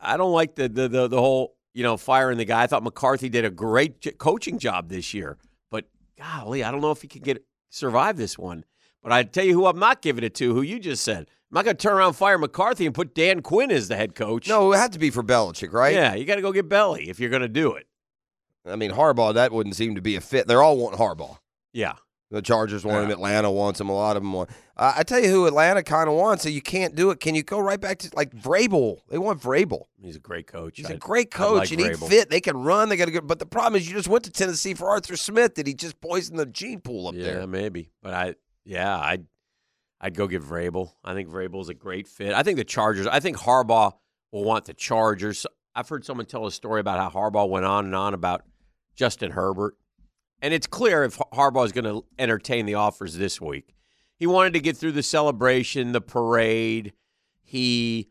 I 0.00 0.16
don't 0.16 0.32
like 0.32 0.54
the 0.54 0.70
the 0.70 0.88
the, 0.88 1.08
the 1.08 1.20
whole 1.20 1.54
you 1.74 1.82
know 1.82 1.96
firing 1.96 2.38
the 2.38 2.44
guy. 2.44 2.62
I 2.62 2.66
thought 2.66 2.82
McCarthy 2.82 3.28
did 3.28 3.44
a 3.44 3.50
great 3.50 4.18
coaching 4.18 4.58
job 4.58 4.88
this 4.88 5.14
year, 5.14 5.38
but 5.70 5.86
golly, 6.18 6.64
I 6.64 6.70
don't 6.70 6.80
know 6.80 6.90
if 6.90 7.02
he 7.02 7.08
can 7.08 7.22
get 7.22 7.44
survive 7.68 8.16
this 8.16 8.38
one. 8.38 8.64
But 9.02 9.12
I 9.12 9.22
tell 9.22 9.44
you 9.44 9.54
who 9.54 9.66
I'm 9.66 9.78
not 9.78 10.02
giving 10.02 10.24
it 10.24 10.34
to, 10.36 10.54
who 10.54 10.60
you 10.60 10.78
just 10.78 11.02
said. 11.02 11.20
I'm 11.50 11.54
not 11.54 11.64
going 11.64 11.76
to 11.76 11.82
turn 11.82 11.96
around, 11.96 12.12
fire 12.12 12.38
McCarthy, 12.38 12.84
and 12.84 12.94
put 12.94 13.14
Dan 13.14 13.40
Quinn 13.40 13.70
as 13.70 13.88
the 13.88 13.96
head 13.96 14.14
coach. 14.14 14.46
No, 14.46 14.72
it 14.72 14.76
had 14.76 14.92
to 14.92 14.98
be 14.98 15.10
for 15.10 15.22
Belichick, 15.22 15.72
right? 15.72 15.94
Yeah, 15.94 16.14
you 16.14 16.24
got 16.26 16.36
to 16.36 16.42
go 16.42 16.52
get 16.52 16.68
Belly 16.68 17.08
if 17.08 17.18
you're 17.18 17.30
going 17.30 17.42
to 17.42 17.48
do 17.48 17.72
it. 17.74 17.86
I 18.66 18.76
mean, 18.76 18.90
Harbaugh, 18.90 19.34
that 19.34 19.52
wouldn't 19.52 19.74
seem 19.74 19.94
to 19.94 20.02
be 20.02 20.16
a 20.16 20.20
fit. 20.20 20.46
They're 20.46 20.62
all 20.62 20.76
wanting 20.76 21.00
Harbaugh. 21.00 21.38
Yeah. 21.72 21.94
The 22.30 22.40
Chargers 22.40 22.84
want 22.84 23.06
him. 23.06 23.10
Atlanta 23.10 23.50
wants 23.50 23.80
him. 23.80 23.88
A 23.88 23.94
lot 23.94 24.16
of 24.16 24.22
them 24.22 24.32
want. 24.32 24.50
Uh, 24.76 24.92
I 24.96 25.02
tell 25.02 25.18
you 25.18 25.28
who 25.28 25.46
Atlanta 25.46 25.82
kind 25.82 26.08
of 26.08 26.14
wants. 26.14 26.44
So 26.44 26.48
you 26.48 26.62
can't 26.62 26.94
do 26.94 27.10
it. 27.10 27.18
Can 27.18 27.34
you 27.34 27.42
go 27.42 27.58
right 27.58 27.80
back 27.80 27.98
to 27.98 28.10
like 28.14 28.30
Vrabel? 28.30 28.98
They 29.08 29.18
want 29.18 29.40
Vrabel. 29.42 29.86
He's 30.00 30.14
a 30.14 30.20
great 30.20 30.46
coach. 30.46 30.76
He's 30.76 30.88
I- 30.88 30.94
a 30.94 30.96
great 30.96 31.32
coach, 31.32 31.70
like 31.70 31.72
and 31.72 31.80
he 31.80 32.08
fit. 32.08 32.30
They 32.30 32.40
can 32.40 32.56
run. 32.56 32.88
They 32.88 32.96
got 32.96 33.08
a 33.08 33.10
good. 33.10 33.26
But 33.26 33.40
the 33.40 33.46
problem 33.46 33.80
is, 33.80 33.88
you 33.88 33.94
just 33.94 34.08
went 34.08 34.24
to 34.24 34.30
Tennessee 34.30 34.74
for 34.74 34.88
Arthur 34.88 35.16
Smith. 35.16 35.54
Did 35.54 35.66
he 35.66 35.74
just 35.74 36.00
poison 36.00 36.36
the 36.36 36.46
gene 36.46 36.80
pool 36.80 37.08
up 37.08 37.14
yeah, 37.16 37.24
there? 37.24 37.46
maybe. 37.48 37.90
But 38.00 38.14
I, 38.14 38.34
yeah, 38.64 38.96
I'd, 38.96 39.26
I'd 40.00 40.14
go 40.14 40.28
get 40.28 40.42
Vrabel. 40.42 40.92
I 41.04 41.14
think 41.14 41.30
Vrabel 41.30 41.60
is 41.62 41.68
a 41.68 41.74
great 41.74 42.06
fit. 42.06 42.32
I 42.32 42.44
think 42.44 42.58
the 42.58 42.64
Chargers. 42.64 43.08
I 43.08 43.18
think 43.18 43.38
Harbaugh 43.38 43.92
will 44.30 44.44
want 44.44 44.66
the 44.66 44.74
Chargers. 44.74 45.46
I've 45.74 45.88
heard 45.88 46.04
someone 46.04 46.26
tell 46.26 46.46
a 46.46 46.52
story 46.52 46.80
about 46.80 46.98
how 46.98 47.10
Harbaugh 47.10 47.48
went 47.48 47.66
on 47.66 47.86
and 47.86 47.94
on 47.94 48.14
about 48.14 48.44
Justin 48.94 49.32
Herbert, 49.32 49.76
and 50.42 50.54
it's 50.54 50.66
clear 50.66 51.04
if 51.04 51.18
Harbaugh 51.18 51.66
is 51.66 51.72
going 51.72 51.84
to 51.84 52.04
entertain 52.18 52.66
the 52.66 52.74
offers 52.74 53.16
this 53.16 53.40
week. 53.40 53.74
He 54.16 54.26
wanted 54.26 54.52
to 54.54 54.60
get 54.60 54.76
through 54.76 54.92
the 54.92 55.02
celebration, 55.02 55.92
the 55.92 56.00
parade. 56.00 56.92
He 57.42 58.10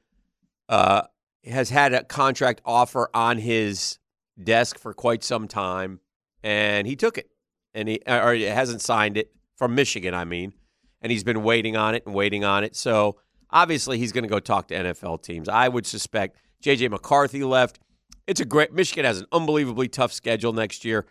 uh, 0.67 1.03
has 1.45 1.69
had 1.69 1.93
a 1.93 2.03
contract 2.03 2.61
offer 2.65 3.09
on 3.13 3.38
his 3.38 3.99
desk 4.41 4.80
for 4.80 4.93
quite 4.93 5.23
some 5.23 5.47
time, 5.47 5.99
and 6.43 6.88
he 6.88 6.95
took 6.95 7.17
it, 7.17 7.30
and 7.73 7.88
he 7.88 8.01
or 8.07 8.34
he 8.34 8.43
hasn't 8.43 8.82
signed 8.82 9.17
it 9.17 9.32
from 9.55 9.75
Michigan. 9.75 10.13
I 10.13 10.25
mean, 10.25 10.53
and 11.01 11.11
he's 11.11 11.23
been 11.23 11.43
waiting 11.43 11.77
on 11.77 11.95
it 11.95 12.05
and 12.05 12.15
waiting 12.15 12.43
on 12.43 12.63
it. 12.63 12.75
So 12.75 13.17
obviously, 13.51 13.97
he's 13.97 14.11
going 14.11 14.23
to 14.23 14.30
go 14.30 14.39
talk 14.39 14.67
to 14.69 14.75
NFL 14.75 15.23
teams. 15.23 15.47
I 15.47 15.67
would 15.67 15.86
suspect 15.86 16.38
J.J. 16.61 16.89
McCarthy 16.89 17.43
left. 17.43 17.80
It's 18.27 18.39
a 18.39 18.45
great. 18.45 18.73
Michigan 18.73 19.05
has 19.05 19.19
an 19.19 19.27
unbelievably 19.32 19.89
tough 19.89 20.11
schedule 20.11 20.53
next 20.53 20.86
year. 20.86 21.05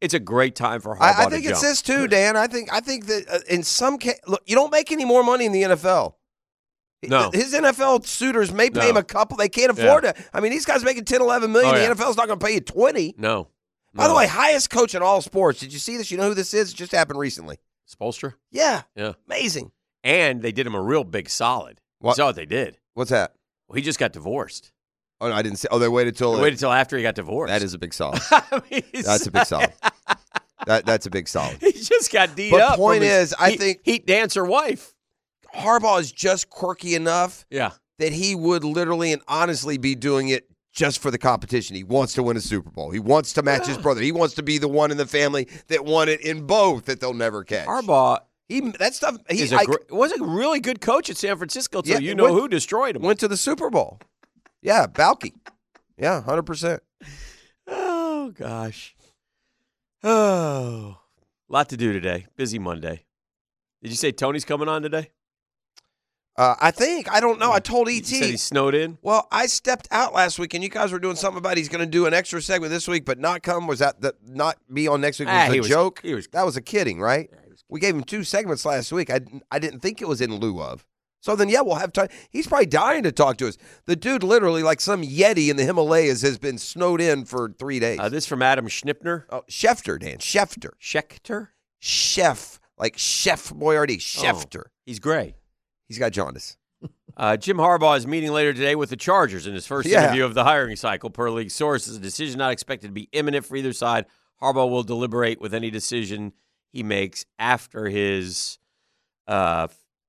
It's 0.00 0.14
a 0.14 0.20
great 0.20 0.54
time 0.54 0.80
for 0.80 0.94
Harbaugh 0.94 1.00
I, 1.18 1.24
I 1.24 1.28
think 1.28 1.44
it's 1.44 1.60
this 1.60 1.82
too, 1.82 2.06
Dan. 2.06 2.36
I 2.36 2.46
think 2.46 2.72
I 2.72 2.80
think 2.80 3.06
that 3.06 3.28
uh, 3.28 3.38
in 3.48 3.62
some 3.64 3.98
case, 3.98 4.18
look, 4.26 4.42
you 4.46 4.54
don't 4.54 4.70
make 4.70 4.92
any 4.92 5.04
more 5.04 5.24
money 5.24 5.44
in 5.44 5.52
the 5.52 5.62
NFL. 5.62 6.14
No. 7.06 7.30
His 7.32 7.54
NFL 7.54 8.06
suitors 8.06 8.52
may 8.52 8.70
pay 8.70 8.80
No. 8.80 8.90
him 8.90 8.96
a 8.96 9.02
couple. 9.04 9.36
They 9.36 9.48
can't 9.48 9.70
afford 9.70 10.04
it. 10.04 10.16
I 10.32 10.40
mean, 10.40 10.50
these 10.50 10.64
guys 10.64 10.82
making 10.84 11.04
10, 11.04 11.20
11 11.20 11.52
million. 11.52 11.70
Oh, 11.70 11.78
the 11.78 11.82
yeah. 11.84 11.94
NFL's 11.94 12.16
not 12.16 12.26
going 12.26 12.38
to 12.38 12.44
pay 12.44 12.54
you 12.54 12.60
20. 12.60 13.14
No. 13.18 13.48
By 13.94 14.08
the 14.08 14.14
way, 14.14 14.26
highest 14.26 14.70
coach 14.70 14.94
in 14.94 15.02
all 15.02 15.20
sports. 15.22 15.60
Did 15.60 15.72
you 15.72 15.78
see 15.78 15.96
this? 15.96 16.10
You 16.10 16.18
know 16.18 16.28
who 16.28 16.34
this 16.34 16.54
is? 16.54 16.72
It 16.72 16.76
just 16.76 16.92
happened 16.92 17.18
recently. 17.18 17.58
Spoelstra. 17.88 18.34
Yeah. 18.50 18.82
Yeah. 18.96 19.12
Amazing. 19.26 19.70
And 20.04 20.42
they 20.42 20.52
did 20.52 20.66
him 20.66 20.74
a 20.74 20.82
real 20.82 21.04
big 21.04 21.28
solid. 21.30 21.80
What? 22.00 22.16
Saw 22.16 22.26
what 22.26 22.36
they 22.36 22.46
did. 22.46 22.78
What's 22.94 23.10
that? 23.10 23.34
Well, 23.68 23.76
he 23.76 23.82
just 23.82 23.98
got 23.98 24.12
divorced. 24.12 24.72
Oh, 25.20 25.28
no, 25.28 25.34
I 25.34 25.42
didn't 25.42 25.58
see. 25.58 25.68
Oh, 25.70 25.78
they 25.78 25.88
waited 25.88 26.16
till. 26.16 26.32
They 26.34 26.42
waited 26.42 26.54
until 26.58 26.72
after 26.72 26.96
he 26.96 27.02
got 27.02 27.14
divorced. 27.16 27.50
that 27.52 27.62
is 27.62 27.74
a 27.74 27.78
big 27.78 27.92
solid. 27.92 28.20
I 28.30 28.62
mean, 28.70 28.82
That's 29.02 29.26
a 29.26 29.30
big 29.32 29.46
solid. 29.46 29.72
that 30.66 30.86
That's 30.86 31.06
a 31.06 31.10
big 31.10 31.28
solid. 31.28 31.58
He 31.60 31.72
just 31.72 32.12
got 32.12 32.34
D'd 32.36 32.50
But 32.50 32.60
up. 32.60 32.76
point 32.76 33.02
his 33.02 33.30
is, 33.32 33.34
I 33.38 33.56
think- 33.56 33.80
heat 33.84 34.06
dancer 34.06 34.44
wife. 34.44 34.94
Harbaugh 35.54 36.00
is 36.00 36.12
just 36.12 36.50
quirky 36.50 36.94
enough 36.94 37.46
Yeah. 37.50 37.70
that 37.98 38.12
he 38.12 38.34
would 38.34 38.64
literally 38.64 39.12
and 39.12 39.22
honestly 39.26 39.78
be 39.78 39.94
doing 39.94 40.28
it 40.28 40.46
just 40.72 41.00
for 41.00 41.10
the 41.10 41.18
competition. 41.18 41.74
He 41.74 41.82
wants 41.84 42.12
to 42.14 42.22
win 42.22 42.36
a 42.36 42.40
Super 42.40 42.70
Bowl. 42.70 42.90
He 42.90 43.00
wants 43.00 43.32
to 43.32 43.42
match 43.42 43.66
his 43.66 43.78
brother. 43.78 44.00
He 44.02 44.12
wants 44.12 44.34
to 44.34 44.42
be 44.42 44.58
the 44.58 44.68
one 44.68 44.90
in 44.90 44.96
the 44.98 45.06
family 45.06 45.48
that 45.68 45.84
won 45.84 46.08
it 46.08 46.20
in 46.20 46.46
both 46.46 46.84
that 46.84 47.00
they'll 47.00 47.14
never 47.14 47.42
catch. 47.42 47.66
Harbaugh 47.66 48.18
He 48.48 48.60
that 48.78 48.94
stuff. 48.94 49.16
He 49.30 49.42
a 49.50 49.56
I- 49.56 49.64
was 49.90 50.12
a 50.12 50.22
really 50.22 50.60
good 50.60 50.80
coach 50.80 51.10
at 51.10 51.16
San 51.16 51.36
Francisco. 51.38 51.82
So 51.82 51.92
Yeah, 51.94 51.98
you 51.98 52.14
know 52.14 52.24
went- 52.24 52.36
who 52.36 52.46
destroyed 52.48 52.94
him. 52.96 53.02
went 53.02 53.18
to 53.20 53.26
the 53.28 53.36
Super 53.36 53.70
Bowl. 53.70 53.98
Yeah, 54.62 54.86
Baalke. 54.86 55.32
Yeah, 55.96 56.22
hundred 56.22 56.44
percent. 56.44 56.82
oh 57.66 58.30
gosh. 58.36 58.94
Oh, 60.04 60.98
lot 61.48 61.68
to 61.70 61.76
do 61.76 61.92
today. 61.92 62.26
Busy 62.36 62.58
Monday. 62.58 63.04
Did 63.82 63.90
you 63.90 63.96
say 63.96 64.12
Tony's 64.12 64.44
coming 64.44 64.68
on 64.68 64.82
today? 64.82 65.10
Uh, 66.36 66.54
I 66.60 66.70
think 66.70 67.10
I 67.10 67.18
don't 67.18 67.40
know. 67.40 67.50
I 67.52 67.58
told 67.58 67.88
You 67.90 67.98
ET. 67.98 68.06
said 68.06 68.22
he's 68.30 68.42
snowed 68.42 68.74
in. 68.76 68.96
Well, 69.02 69.26
I 69.32 69.46
stepped 69.46 69.88
out 69.90 70.14
last 70.14 70.38
week, 70.38 70.54
and 70.54 70.62
you 70.62 70.70
guys 70.70 70.92
were 70.92 71.00
doing 71.00 71.16
something 71.16 71.38
about 71.38 71.56
he's 71.56 71.68
going 71.68 71.84
to 71.84 71.90
do 71.90 72.06
an 72.06 72.14
extra 72.14 72.40
segment 72.40 72.70
this 72.70 72.86
week, 72.86 73.04
but 73.04 73.18
not 73.18 73.42
come. 73.42 73.66
Was 73.66 73.80
that 73.80 74.00
the 74.00 74.14
not 74.24 74.56
be 74.72 74.86
on 74.86 75.00
next 75.00 75.18
week? 75.18 75.26
Was 75.28 75.34
Ah, 75.36 75.48
a 75.48 75.52
he 75.52 75.58
was- 75.58 75.68
joke? 75.68 76.00
he 76.02 76.14
was- 76.14 76.28
that 76.28 76.44
was 76.44 76.56
a 76.56 76.62
kidding, 76.62 77.00
right? 77.00 77.28
we 77.70 77.80
gave 77.80 77.94
him 77.94 78.02
two 78.04 78.22
segments 78.24 78.64
last 78.64 78.92
week. 78.92 79.10
I 79.10 79.20
I 79.50 79.58
didn't 79.58 79.80
think 79.80 80.00
it 80.00 80.06
was 80.08 80.20
in 80.20 80.34
lieu 80.36 80.62
of. 80.62 80.86
So 81.20 81.34
then, 81.34 81.48
yeah, 81.48 81.60
we'll 81.62 81.74
have 81.76 81.92
time. 81.92 82.08
He's 82.30 82.46
probably 82.46 82.66
dying 82.66 83.02
to 83.02 83.12
talk 83.12 83.38
to 83.38 83.48
us. 83.48 83.58
The 83.86 83.96
dude, 83.96 84.22
literally, 84.22 84.62
like 84.62 84.80
some 84.80 85.02
yeti 85.02 85.48
in 85.50 85.56
the 85.56 85.64
Himalayas, 85.64 86.22
has 86.22 86.38
been 86.38 86.58
snowed 86.58 87.00
in 87.00 87.24
for 87.24 87.52
three 87.58 87.80
days. 87.80 87.98
Uh, 87.98 88.08
this 88.08 88.26
from 88.26 88.40
Adam 88.42 88.68
Schnipner. 88.68 89.24
oh, 89.30 89.42
Schefter, 89.50 89.98
Dan, 89.98 90.18
Schefter, 90.18 90.70
Schechter. 90.80 91.48
chef, 91.80 92.60
like 92.78 92.96
Chef 92.96 93.48
Boyardee, 93.50 93.98
Schefter. 93.98 94.64
He's 94.86 95.00
gray. 95.00 95.34
He's 95.88 95.98
got 95.98 96.12
jaundice. 96.12 96.56
Uh, 97.16 97.36
Jim 97.36 97.56
Harbaugh 97.56 97.96
is 97.96 98.06
meeting 98.06 98.30
later 98.30 98.52
today 98.52 98.76
with 98.76 98.90
the 98.90 98.96
Chargers 98.96 99.44
in 99.48 99.52
his 99.52 99.66
first 99.66 99.88
Yeah. 99.88 100.04
interview 100.04 100.24
of 100.24 100.34
the 100.34 100.44
hiring 100.44 100.76
cycle, 100.76 101.10
per 101.10 101.28
league 101.30 101.50
sources. 101.50 101.96
A 101.96 102.00
decision 102.00 102.38
not 102.38 102.52
expected 102.52 102.86
to 102.86 102.92
be 102.92 103.08
imminent 103.10 103.44
for 103.44 103.56
either 103.56 103.72
side. 103.72 104.06
Harbaugh 104.40 104.70
will 104.70 104.84
deliberate 104.84 105.40
with 105.40 105.52
any 105.52 105.68
decision 105.68 106.32
he 106.72 106.84
makes 106.84 107.24
after 107.36 107.88
his 107.88 108.58
uh, 109.26 109.66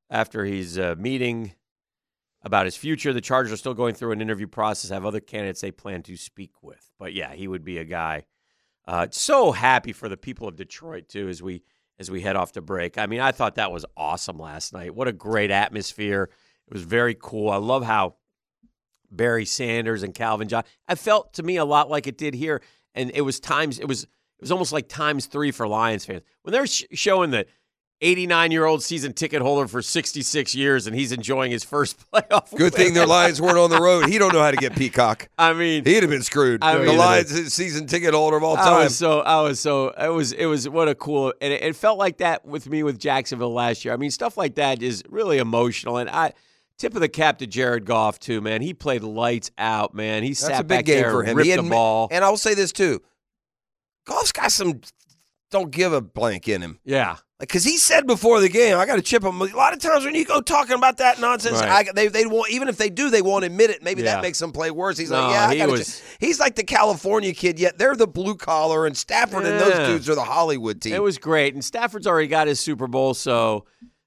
after 0.10 0.46
his 0.46 0.78
uh, 0.78 0.96
meeting 0.98 1.54
about 2.42 2.66
his 2.66 2.76
future. 2.76 3.14
The 3.14 3.22
Chargers 3.22 3.52
are 3.52 3.58
still 3.58 3.74
going 3.74 3.96
through 3.96 4.12
an 4.12 4.22
interview 4.22 4.48
process. 4.48 4.92
Have 4.92 5.06
other 5.06 5.20
candidates 5.20 5.62
they 5.62 5.72
plan 5.72 6.04
to 6.04 6.16
speak 6.18 6.52
with, 6.62 6.90
but 6.98 7.14
yeah, 7.14 7.34
he 7.34 7.48
would 7.48 7.64
be 7.64 7.78
a 7.78 7.86
guy. 7.86 8.26
Uh, 8.88 9.08
so 9.12 9.52
happy 9.52 9.92
for 9.92 10.10
the 10.10 10.18
people 10.18 10.48
of 10.48 10.56
Detroit 10.56 11.10
too 11.10 11.28
as 11.30 11.44
we 11.44 11.64
as 12.00 12.10
we 12.10 12.22
head 12.22 12.36
off 12.38 12.54
to 12.54 12.62
break. 12.62 12.98
I 12.98 13.08
mean, 13.08 13.20
I 13.20 13.32
thought 13.34 13.56
that 13.56 13.72
was 13.72 13.86
awesome 13.98 14.40
last 14.40 14.74
night. 14.74 14.96
What 14.96 15.10
a 15.10 15.14
great 15.14 15.52
atmosphere. 15.52 16.30
It 16.68 16.74
was 16.74 16.84
very 16.84 17.16
cool. 17.20 17.50
I 17.50 17.58
love 17.58 17.84
how 17.84 18.16
Barry 19.12 19.46
Sanders 19.46 20.02
and 20.02 20.14
Calvin 20.14 20.48
John. 20.48 20.64
I 20.88 20.96
felt 20.96 21.34
to 21.34 21.44
me 21.44 21.58
a 21.58 21.66
lot 21.66 21.90
like 21.90 22.08
it 22.08 22.18
did 22.18 22.34
here. 22.34 22.62
and 22.96 23.12
it 23.14 23.22
was 23.22 23.40
times 23.40 23.80
it 23.80 23.88
was 23.88 24.04
it 24.04 24.42
was 24.42 24.52
almost 24.52 24.72
like 24.72 24.88
times 24.88 25.26
three 25.26 25.52
for 25.52 25.68
Lions 25.68 26.06
fans 26.06 26.22
when 26.44 26.54
they're 26.54 26.68
sh- 26.68 26.86
showing 26.94 27.32
the 27.32 27.46
89 28.02 28.52
year 28.52 28.66
old 28.66 28.82
season 28.82 29.14
ticket 29.14 29.42
holder 29.42 29.68
for 29.68 29.82
66 29.82 30.56
years 30.56 30.88
and 30.88 30.96
he's 30.96 31.12
enjoying 31.12 31.52
his 31.52 31.64
first 31.64 31.98
playoff. 32.12 32.56
Good 32.56 32.74
thing 32.74 32.94
their. 32.94 33.06
Lions 33.06 33.42
weren't 33.42 33.58
on 33.58 33.70
the 33.70 33.80
road. 33.80 34.08
He 34.08 34.18
don't 34.18 34.34
know 34.34 34.42
how 34.42 34.52
to 34.52 34.58
get 34.58 34.76
Peacock. 34.76 35.28
I 35.38 35.54
mean, 35.54 35.84
He'd 35.84 36.04
have 36.04 36.10
been 36.10 36.24
screwed. 36.24 36.64
I 36.64 36.78
the 36.78 36.94
Lions 36.94 37.32
is 37.32 37.54
season 37.54 37.88
ticket 37.88 38.14
holder 38.14 38.38
of 38.38 38.44
all 38.44 38.58
I 38.58 38.62
time. 38.64 38.84
was 38.86 38.98
so 38.98 39.20
I 39.20 39.42
was 39.42 39.60
so 39.60 39.90
it 39.90 40.10
was 40.14 40.32
it 40.32 40.46
was 40.46 40.70
what 40.70 40.88
a 40.88 40.96
cool 40.96 41.34
and 41.42 41.54
it, 41.54 41.62
it 41.64 41.76
felt 41.76 41.98
like 41.98 42.18
that 42.18 42.46
with 42.46 42.70
me 42.70 42.84
with 42.84 43.00
Jacksonville 43.00 43.54
last 43.54 43.84
year. 43.84 43.94
I 43.94 43.98
mean, 43.98 44.12
stuff 44.12 44.38
like 44.38 44.56
that 44.56 44.82
is 44.82 45.04
really 45.10 45.38
emotional, 45.38 45.98
and 45.98 46.10
I 46.10 46.34
tip 46.80 46.96
of 46.96 47.02
the 47.02 47.10
cap 47.10 47.40
to 47.40 47.48
Jared 47.48 47.86
Goff 47.86 48.20
too, 48.20 48.42
man. 48.42 48.62
He 48.62 48.74
played 48.74 49.04
lights 49.04 49.52
out, 49.58 49.94
man. 49.94 50.24
He 50.24 50.30
That's 50.30 50.40
sat 50.40 50.62
a 50.62 50.64
big 50.64 50.80
back 50.80 50.86
game 50.86 51.02
there, 51.02 51.12
for 51.12 51.24
him. 51.24 51.38
ripped 51.38 51.50
He 51.50 51.56
the 51.56 51.64
ball. 51.64 52.08
And 52.10 52.24
I 52.24 52.30
will 52.30 52.38
say 52.38 52.54
this 52.54 52.72
too. 52.72 53.02
Goff's 54.06 54.32
got 54.32 54.52
some 54.52 54.82
don't 55.52 55.72
give 55.72 55.94
a 55.94 56.02
blank 56.02 56.48
in 56.48 56.62
him. 56.62 56.80
yeah, 56.84 57.18
Because 57.40 57.64
he 57.64 57.78
said 57.78 58.06
before 58.06 58.40
the 58.40 58.50
game, 58.50 58.78
I 58.78 58.86
got 58.86 58.98
to 58.98 59.02
chip 59.02 59.24
him. 59.24 59.42
A 59.42 59.46
lot 59.46 59.74
of 59.74 59.80
times 59.80 60.06
when 60.06 60.14
you 60.16 60.26
go 60.26 60.42
talking 60.42 60.76
about 60.76 60.98
that 60.98 61.20
nonsense, 61.20 61.60
Right. 61.62 61.88
I, 61.88 61.92
they 61.94 62.08
they 62.08 62.26
won't 62.26 62.52
even 62.52 62.68
if 62.68 62.78
they 62.78 62.90
do, 62.90 63.10
they 63.10 63.22
won't 63.22 63.46
admit 63.46 63.70
it. 63.70 63.82
Maybe 63.84 64.02
Yeah. 64.04 64.16
that 64.16 64.22
makes 64.22 64.38
them 64.40 64.52
play 64.52 64.70
worse. 64.72 64.98
He's 64.98 65.10
No, 65.10 65.22
like, 65.24 65.32
yeah, 65.34 65.48
I 65.48 65.52
he 65.54 65.58
gotta 65.60 65.72
was- 65.72 66.02
He's 66.20 66.40
like 66.40 66.56
the 66.56 66.64
California 66.64 67.34
kid, 67.34 67.60
yet 67.60 67.78
they're 67.78 67.96
the 67.96 68.08
blue 68.08 68.36
collar, 68.36 68.86
and 68.86 68.96
Stafford 68.96 69.46
and 69.46 69.60
those 69.60 69.88
dudes 69.88 70.10
are 70.10 70.16
the 70.16 70.24
Hollywood 70.24 70.82
team. 70.82 70.94
it 70.94 71.02
was 71.02 71.18
great. 71.18 71.54
And 71.54 71.64
Stafford's 71.66 72.06
already 72.08 72.28
got 72.28 72.48
his 72.48 72.60
Super 72.60 72.88
Bowl, 72.88 73.14
so. 73.14 73.66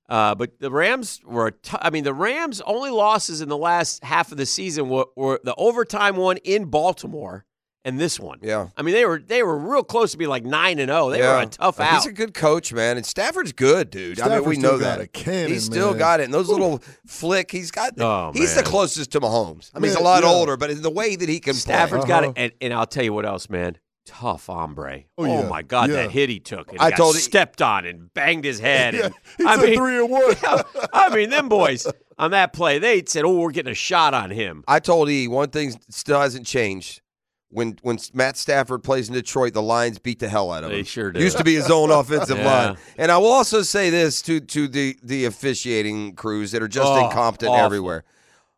Uh, 0.09 0.35
but 0.35 0.59
the 0.61 0.71
Rams 0.71 1.21
were, 1.25 1.53
t- 1.53 1.75
I 1.81 1.89
mean, 1.89 2.05
the 2.05 2.13
Rams' 2.13 2.61
only 2.67 2.91
losses 2.91 3.41
in 3.41 3.49
the 3.49 3.57
last 3.57 4.05
half 4.05 4.31
of 4.31 4.37
the 4.37 4.45
season 4.45 4.91
were, 4.91 5.07
were 5.17 5.41
the 5.43 5.55
overtime 5.55 6.17
one 6.17 6.37
in 6.39 6.67
Baltimore 6.67 7.47
and 7.85 7.99
this 7.99 8.19
one. 8.21 8.39
Yeah. 8.43 8.69
I 8.77 8.83
mean, 8.83 8.95
they 8.95 9.05
were 9.05 9.19
they 9.19 9.43
were 9.43 9.57
real 9.59 9.83
close 9.83 10.13
to 10.13 10.19
be 10.19 10.27
like 10.27 10.45
nine 10.45 10.79
and 10.79 10.89
zero. 10.89 11.11
They 11.11 11.21
were 11.21 11.41
a 11.41 11.47
tough 11.47 11.81
out. 11.81 11.95
He's 11.95 12.07
a 12.07 12.13
good 12.13 12.35
coach, 12.35 12.73
man, 12.73 12.97
and 12.97 13.05
Stafford's 13.05 13.53
good, 13.53 13.91
dude. 13.91 14.21
I 14.21 14.29
mean, 14.39 14.45
we 14.49 14.57
know 14.57 14.79
that. 14.79 15.01
a 15.01 15.07
cannon, 15.07 15.51
he's 15.53 15.65
still 15.65 15.91
man. 15.91 15.99
got 15.99 16.21
it. 16.21 16.25
And 16.25 16.35
those 16.35 16.49
little 16.49 16.83
flick, 17.07 17.51
he's 17.51 17.71
got. 17.71 17.99
Oh, 18.01 18.31
he's 18.35 18.55
the 18.55 18.63
closest 18.63 19.13
to 19.13 19.21
Mahomes. 19.21 19.71
I 19.75 19.79
mean, 19.79 19.91
he's 19.91 19.99
a 19.99 20.03
lot 20.03 20.23
yeah. 20.23 20.31
older, 20.31 20.57
but 20.57 20.71
in 20.71 20.83
the 20.83 20.91
way 20.91 21.17
that 21.17 21.29
he 21.29 21.41
can 21.41 21.55
Stafford's 21.55 22.05
play. 22.05 22.09
got 22.09 22.23
Uh-huh. 22.25 22.33
it, 22.37 22.41
and, 22.43 22.53
and 22.61 22.75
I'll 22.75 22.87
tell 22.87 23.05
you 23.05 23.13
what 23.13 23.27
else, 23.27 23.51
man. 23.51 23.79
Tough 24.05 24.47
hombre. 24.47 25.05
Oh, 25.17 25.25
Oh, 25.25 25.43
yeah. 25.43 25.49
my 25.49 25.63
God, 25.63 25.89
Yeah. 25.89 25.97
that 26.03 26.11
hit 26.11 26.29
he 26.29 26.41
took. 26.41 26.71
And 26.73 26.81
he 26.81 26.85
I 26.85 26.91
got 26.91 26.97
told 26.97 27.15
you- 27.15 27.21
stepped 27.21 27.63
on 27.63 27.85
and 27.87 28.13
banged 28.15 28.45
his 28.45 28.59
head. 28.59 28.95
Yeah, 28.95 29.05
and, 29.07 29.15
he 29.39 29.45
I 29.45 29.57
mean, 29.57 29.77
three 29.77 29.99
and 29.99 30.11
one. 30.11 30.35
I 30.93 31.15
mean, 31.15 31.31
them 31.31 31.49
boys 31.49 31.87
on 32.19 32.33
that 32.33 32.53
play, 32.53 32.79
they 32.81 33.05
said, 33.07 33.25
"Oh, 33.25 33.39
we're 33.39 33.51
getting 33.53 33.71
a 33.73 33.77
shot 33.77 34.13
on 34.15 34.31
him." 34.31 34.65
I 34.67 34.81
told 34.81 35.09
E 35.09 35.29
one 35.29 35.51
thing 35.51 35.79
still 35.89 36.21
hasn't 36.21 36.47
changed. 36.47 37.01
When 37.53 37.79
when 37.83 37.99
Matt 38.15 38.37
Stafford 38.37 38.83
plays 38.83 39.09
in 39.09 39.15
Detroit, 39.15 39.53
the 39.53 39.63
Lions 39.63 39.99
beat 39.99 40.19
the 40.19 40.29
hell 40.29 40.51
out 40.51 40.65
of 40.65 40.71
him. 40.71 40.79
They 40.79 40.83
sure 40.85 41.13
did. 41.13 41.23
Used 41.23 41.37
to 41.39 41.45
be 41.45 41.55
his 41.55 41.71
own 41.71 41.91
offensive 42.01 42.39
Yeah. 42.39 42.67
line. 42.67 42.77
And 42.97 43.13
I 43.13 43.19
will 43.19 43.31
also 43.33 43.63
say 43.63 43.91
this 43.91 44.23
to 44.23 44.41
to 44.41 44.69
the 44.69 44.97
the 45.03 45.27
officiating 45.27 46.15
crews 46.15 46.51
that 46.53 46.63
are 46.63 46.69
just 46.69 46.87
Oh, 46.89 47.05
incompetent 47.07 47.51
awful. 47.53 47.65
everywhere. 47.65 48.05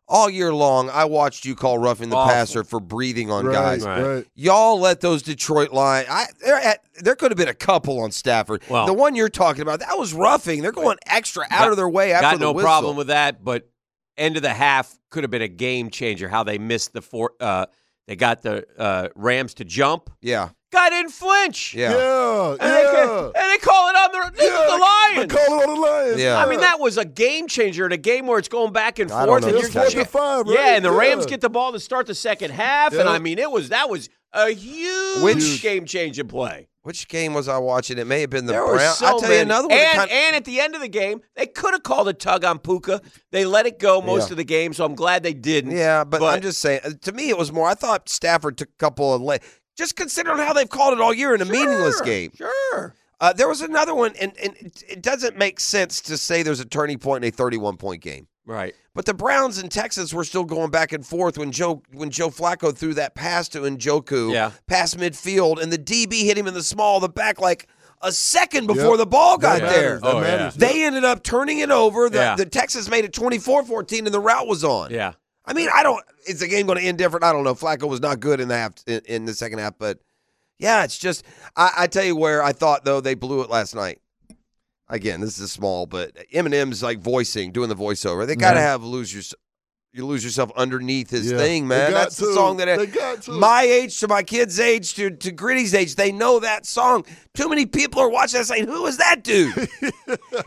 All 0.07 0.29
year 0.29 0.53
long, 0.53 0.89
I 0.91 1.05
watched 1.05 1.45
you 1.45 1.55
call 1.55 1.79
roughing 1.79 2.09
the 2.09 2.15
Awful. 2.15 2.31
passer 2.33 2.63
for 2.63 2.79
breathing 2.79 3.31
on 3.31 3.45
right, 3.47 3.53
guys. 3.53 3.83
Right. 3.83 4.01
right. 4.03 4.25
Y'all 4.35 4.79
let 4.79 5.01
those 5.01 5.23
Detroit 5.23 5.71
line. 5.73 6.05
I 6.07 6.27
there 6.43 6.57
at, 6.57 6.81
there 7.01 7.15
could 7.15 7.31
have 7.31 7.37
been 7.37 7.47
a 7.47 7.55
couple 7.55 7.99
on 7.99 8.11
Stafford. 8.11 8.61
Well- 8.69 8.85
the 8.85 8.93
one 8.93 9.15
you're 9.15 9.29
talking 9.29 9.63
about 9.63 9.79
that 9.79 9.97
was 9.97 10.13
roughing. 10.13 10.61
They're 10.61 10.71
going 10.71 10.97
extra 11.07 11.43
out 11.45 11.49
Got- 11.61 11.71
of 11.71 11.77
their 11.77 11.89
way 11.89 12.13
after 12.13 12.37
Got 12.37 12.39
no 12.39 12.51
whistle. 12.51 12.67
problem 12.67 12.95
with 12.95 13.07
that, 13.07 13.43
but 13.43 13.67
end 14.15 14.35
of 14.37 14.43
the 14.43 14.53
half 14.53 14.95
could 15.09 15.23
have 15.23 15.31
been 15.31 15.41
a 15.41 15.47
game 15.47 15.89
changer. 15.89 16.29
How 16.29 16.43
they 16.43 16.59
missed 16.59 16.93
the 16.93 17.01
four. 17.01 17.31
Uh, 17.39 17.65
they 18.07 18.15
got 18.15 18.41
the 18.41 18.65
uh, 18.77 19.09
Rams 19.15 19.53
to 19.55 19.65
jump. 19.65 20.09
Yeah, 20.21 20.49
Guy 20.71 20.89
didn't 20.89 21.11
flinch. 21.11 21.73
yeah, 21.73 21.91
Yeah, 21.91 22.49
And, 22.51 22.59
they, 22.59 22.65
yeah. 22.83 22.93
ca- 22.93 23.31
and 23.35 23.51
they 23.51 23.57
call 23.57 23.89
it 23.89 23.95
on 23.95 24.11
the, 24.11 24.31
this 24.35 24.43
is 24.43 24.51
the 24.51 25.17
They 25.21 25.27
call 25.27 25.59
it 25.61 25.69
on 25.69 25.75
the 25.75 25.81
Lions. 25.81 26.19
Yeah. 26.21 26.37
I 26.37 26.49
mean, 26.49 26.59
that 26.59 26.79
was 26.79 26.97
a 26.97 27.05
game 27.05 27.47
changer 27.47 27.85
in 27.85 27.91
a 27.93 27.97
game 27.97 28.27
where 28.27 28.37
it's 28.39 28.49
going 28.49 28.73
back 28.73 28.99
and 28.99 29.11
I 29.11 29.25
forth. 29.25 29.43
and 29.45 29.53
you're 29.53 29.69
guy. 29.69 29.83
It's 29.85 29.93
fourth 29.93 30.05
to 30.05 30.05
five, 30.05 30.45
right? 30.47 30.53
Yeah, 30.55 30.75
and 30.75 30.83
the 30.85 30.91
Yeah. 30.91 30.97
Rams 30.97 31.25
get 31.25 31.41
the 31.41 31.49
ball 31.49 31.71
to 31.71 31.79
start 31.79 32.07
the 32.07 32.15
second 32.15 32.51
half, 32.51 32.93
and 32.93 33.07
I 33.07 33.19
mean, 33.19 33.39
it 33.39 33.49
was 33.49 33.69
that 33.69 33.89
was 33.89 34.09
a 34.33 34.49
huge 34.51 35.23
Which- 35.23 35.61
game 35.61 35.85
changing 35.85 36.27
play. 36.27 36.67
Which 36.85 37.07
game 37.07 37.33
was 37.33 37.47
I 37.47 37.57
watching? 37.57 37.97
It 37.97 38.05
may 38.05 38.21
have 38.21 38.29
been 38.29 38.45
the 38.45 38.53
There 38.53 38.63
Browns. 38.65 38.99
so 38.99 39.07
I'll 39.07 39.19
tell 39.19 39.29
many. 39.29 39.37
you 39.37 39.41
another 39.41 39.67
one. 39.67 39.77
And, 39.77 39.91
kind- 39.97 40.11
and 40.11 40.35
at 40.35 40.45
the 40.45 40.59
end 40.59 40.75
of 40.75 40.81
the 40.81 40.87
game, 40.87 41.21
they 41.35 41.47
could 41.47 41.73
have 41.73 41.81
called 41.81 42.07
a 42.07 42.13
tug 42.13 42.45
on 42.45 42.59
Puka. 42.59 43.01
They 43.31 43.43
let 43.43 43.65
it 43.65 43.79
go 43.79 44.01
most 44.01 44.27
Yeah. 44.29 44.33
of 44.33 44.37
the 44.37 44.43
game, 44.43 44.71
so 44.71 44.85
I'm 44.85 44.93
glad 44.93 45.23
they 45.23 45.33
didn't. 45.33 45.71
yeah, 45.71 46.03
but, 46.03 46.21
I'm 46.21 46.41
just 46.43 46.59
saying. 46.59 46.81
uh, 46.85 46.91
To 47.01 47.11
me, 47.11 47.29
it 47.29 47.37
was 47.39 47.51
more. 47.51 47.67
I 47.67 47.73
thought 47.73 48.07
Stafford 48.07 48.57
took 48.59 48.69
a 48.69 48.77
couple 48.77 49.13
of. 49.15 49.21
Le- 49.21 49.39
just 49.75 49.95
considering 49.95 50.37
how 50.37 50.53
they've 50.53 50.69
called 50.69 50.93
it 50.93 51.01
all 51.01 51.11
year 51.13 51.33
in 51.33 51.41
a 51.41 51.45
meaningless 51.45 51.99
game. 52.01 52.31
Sure. 52.35 52.93
Uh, 53.19 53.33
there 53.33 53.47
was 53.47 53.61
another 53.61 53.95
one, 53.95 54.13
and, 54.21 54.33
and 54.37 54.55
it 54.87 55.01
doesn't 55.01 55.37
make 55.37 55.59
sense 55.59 56.01
to 56.01 56.17
say 56.17 56.43
there's 56.43 56.59
a 56.59 56.65
turning 56.65 56.99
point 56.99 57.23
in 57.25 57.29
a 57.29 57.31
31 57.31 57.77
point 57.77 58.01
game. 58.03 58.27
Right. 58.45 58.75
But 58.93 59.05
the 59.05 59.13
Browns 59.13 59.57
and 59.57 59.71
Texans 59.71 60.13
were 60.13 60.23
still 60.23 60.43
going 60.43 60.69
back 60.69 60.91
and 60.93 61.05
forth 61.05 61.37
when 61.37 61.51
Joe 61.51 61.81
when 61.93 62.11
Joe 62.11 62.29
Flacco 62.29 62.75
threw 62.75 62.93
that 62.93 63.15
pass 63.15 63.49
to 63.49 63.59
Njoku 63.61 64.31
Yeah. 64.33 64.51
past 64.67 64.97
midfield, 64.97 65.61
and 65.61 65.71
the 65.73 65.77
DB 65.77 66.23
hit 66.25 66.37
him 66.37 66.47
in 66.47 66.53
the 66.53 66.63
small 66.63 66.97
of 66.97 67.01
the 67.01 67.09
back 67.09 67.41
like 67.41 67.67
a 68.01 68.11
second 68.11 68.67
before 68.67 68.91
Yep. 68.91 68.97
the 68.99 69.05
ball 69.07 69.37
got 69.37 69.61
That 69.61 69.69
there. 69.69 69.99
matters. 69.99 70.01
That 70.01 70.15
Oh, 70.15 70.21
yeah. 70.21 70.51
They 70.55 70.83
ended 70.85 71.03
up 71.05 71.23
turning 71.23 71.59
it 71.59 71.71
over. 71.71 72.09
The, 72.09 72.17
Yeah. 72.19 72.35
the 72.35 72.45
Texans 72.45 72.89
made 72.89 73.03
it 73.05 73.13
24-14 73.13 74.05
and 74.05 74.13
the 74.13 74.19
route 74.19 74.47
was 74.47 74.63
on. 74.63 74.91
Yeah. 74.91 75.13
I 75.45 75.53
mean, 75.53 75.69
I 75.73 75.81
don't. 75.83 76.03
Is 76.27 76.39
the 76.39 76.47
game 76.47 76.65
going 76.67 76.77
to 76.79 76.83
end 76.85 76.97
different? 76.97 77.23
I 77.23 77.31
don't 77.31 77.43
know. 77.43 77.55
Flacco 77.55 77.87
was 77.87 78.01
not 78.01 78.19
good 78.19 78.39
in 78.39 78.47
the 78.47 78.57
half 78.57 78.73
in, 78.85 79.01
in 79.05 79.25
the 79.25 79.33
second 79.33 79.59
half, 79.59 79.73
but 79.79 79.99
yeah, 80.59 80.83
it's 80.83 80.97
just. 80.97 81.23
I, 81.55 81.71
I 81.79 81.87
tell 81.87 82.03
you 82.03 82.15
where 82.15 82.43
I 82.43 82.51
thought 82.51 82.83
though 82.85 82.99
they 83.01 83.13
blew 83.15 83.41
it 83.41 83.49
last 83.49 83.73
night. 83.75 83.99
Again, 84.87 85.19
this 85.21 85.39
is 85.39 85.51
small, 85.51 85.85
but 85.87 86.11
Eminem's 86.33 86.83
like 86.83 86.99
voicing, 86.99 87.51
doing 87.51 87.69
the 87.69 87.75
voiceover. 87.75 88.27
They 88.27 88.35
got 88.35 88.53
to 88.53 88.59
Yeah. 88.59 88.67
have 88.67 88.83
lose 88.83 89.11
your, 89.13 89.23
you 89.93 90.05
lose 90.05 90.23
yourself 90.23 90.51
underneath 90.55 91.09
his 91.09 91.31
Yeah. 91.31 91.37
thing, 91.39 91.67
man. 91.67 91.89
got 91.89 92.03
That's 92.03 92.17
the 92.17 92.31
song 92.35 92.57
that 92.57 92.77
They 92.77 92.85
got 92.85 93.23
to. 93.23 93.31
my 93.31 93.63
age 93.63 93.99
to 94.01 94.07
my 94.07 94.21
kid's 94.21 94.59
age 94.59 94.93
to 94.95 95.09
to 95.09 95.31
Gritty's 95.31 95.73
age, 95.73 95.95
they 95.95 96.11
know 96.11 96.39
that 96.39 96.67
song. 96.67 97.03
Too 97.33 97.49
many 97.49 97.65
people 97.65 97.99
are 97.99 98.09
watching 98.09 98.39
that 98.39 98.45
saying, 98.45 98.67
"Who 98.67 98.85
is 98.85 98.97
that 98.97 99.23
dude?" 99.23 99.55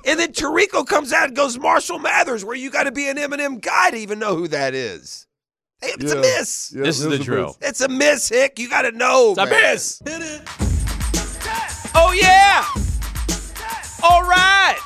and 0.07 0.21
then 0.21 0.33
Tirico 0.33 0.87
comes 0.87 1.13
out 1.13 1.29
and 1.29 1.37
goes, 1.37 1.59
"Marshall 1.59 1.99
Mathers," 1.99 2.45
where 2.45 2.55
you 2.55 2.71
got 2.71 2.85
to 2.85 2.93
be 2.93 3.09
an 3.09 3.17
Eminem 3.17 3.61
guy 3.61 3.91
to 3.91 3.97
even 3.97 4.21
know 4.21 4.37
who 4.37 4.47
that 4.49 4.73
is. 4.75 5.27
Hey, 5.81 5.95
It's 5.99 6.13
a 6.13 6.15
Yeah. 6.17 6.21
miss. 6.21 6.73
Yeah, 6.77 6.83
This 6.85 7.01
is 7.01 7.07
it 7.07 7.09
the 7.11 7.19
drill. 7.19 7.57
miss. 7.61 7.69
It's 7.71 7.81
a 7.81 7.89
miss, 7.89 8.29
Hick. 8.29 8.59
You 8.61 8.69
got 8.69 8.83
to 8.83 8.93
know. 8.93 9.31
It's 9.37 9.41
a 9.41 9.47
man. 9.47 9.75
miss. 9.75 10.01
Oh, 11.95 12.13
yeah. 12.13 12.65
All 14.09 14.23
right. 14.23 14.77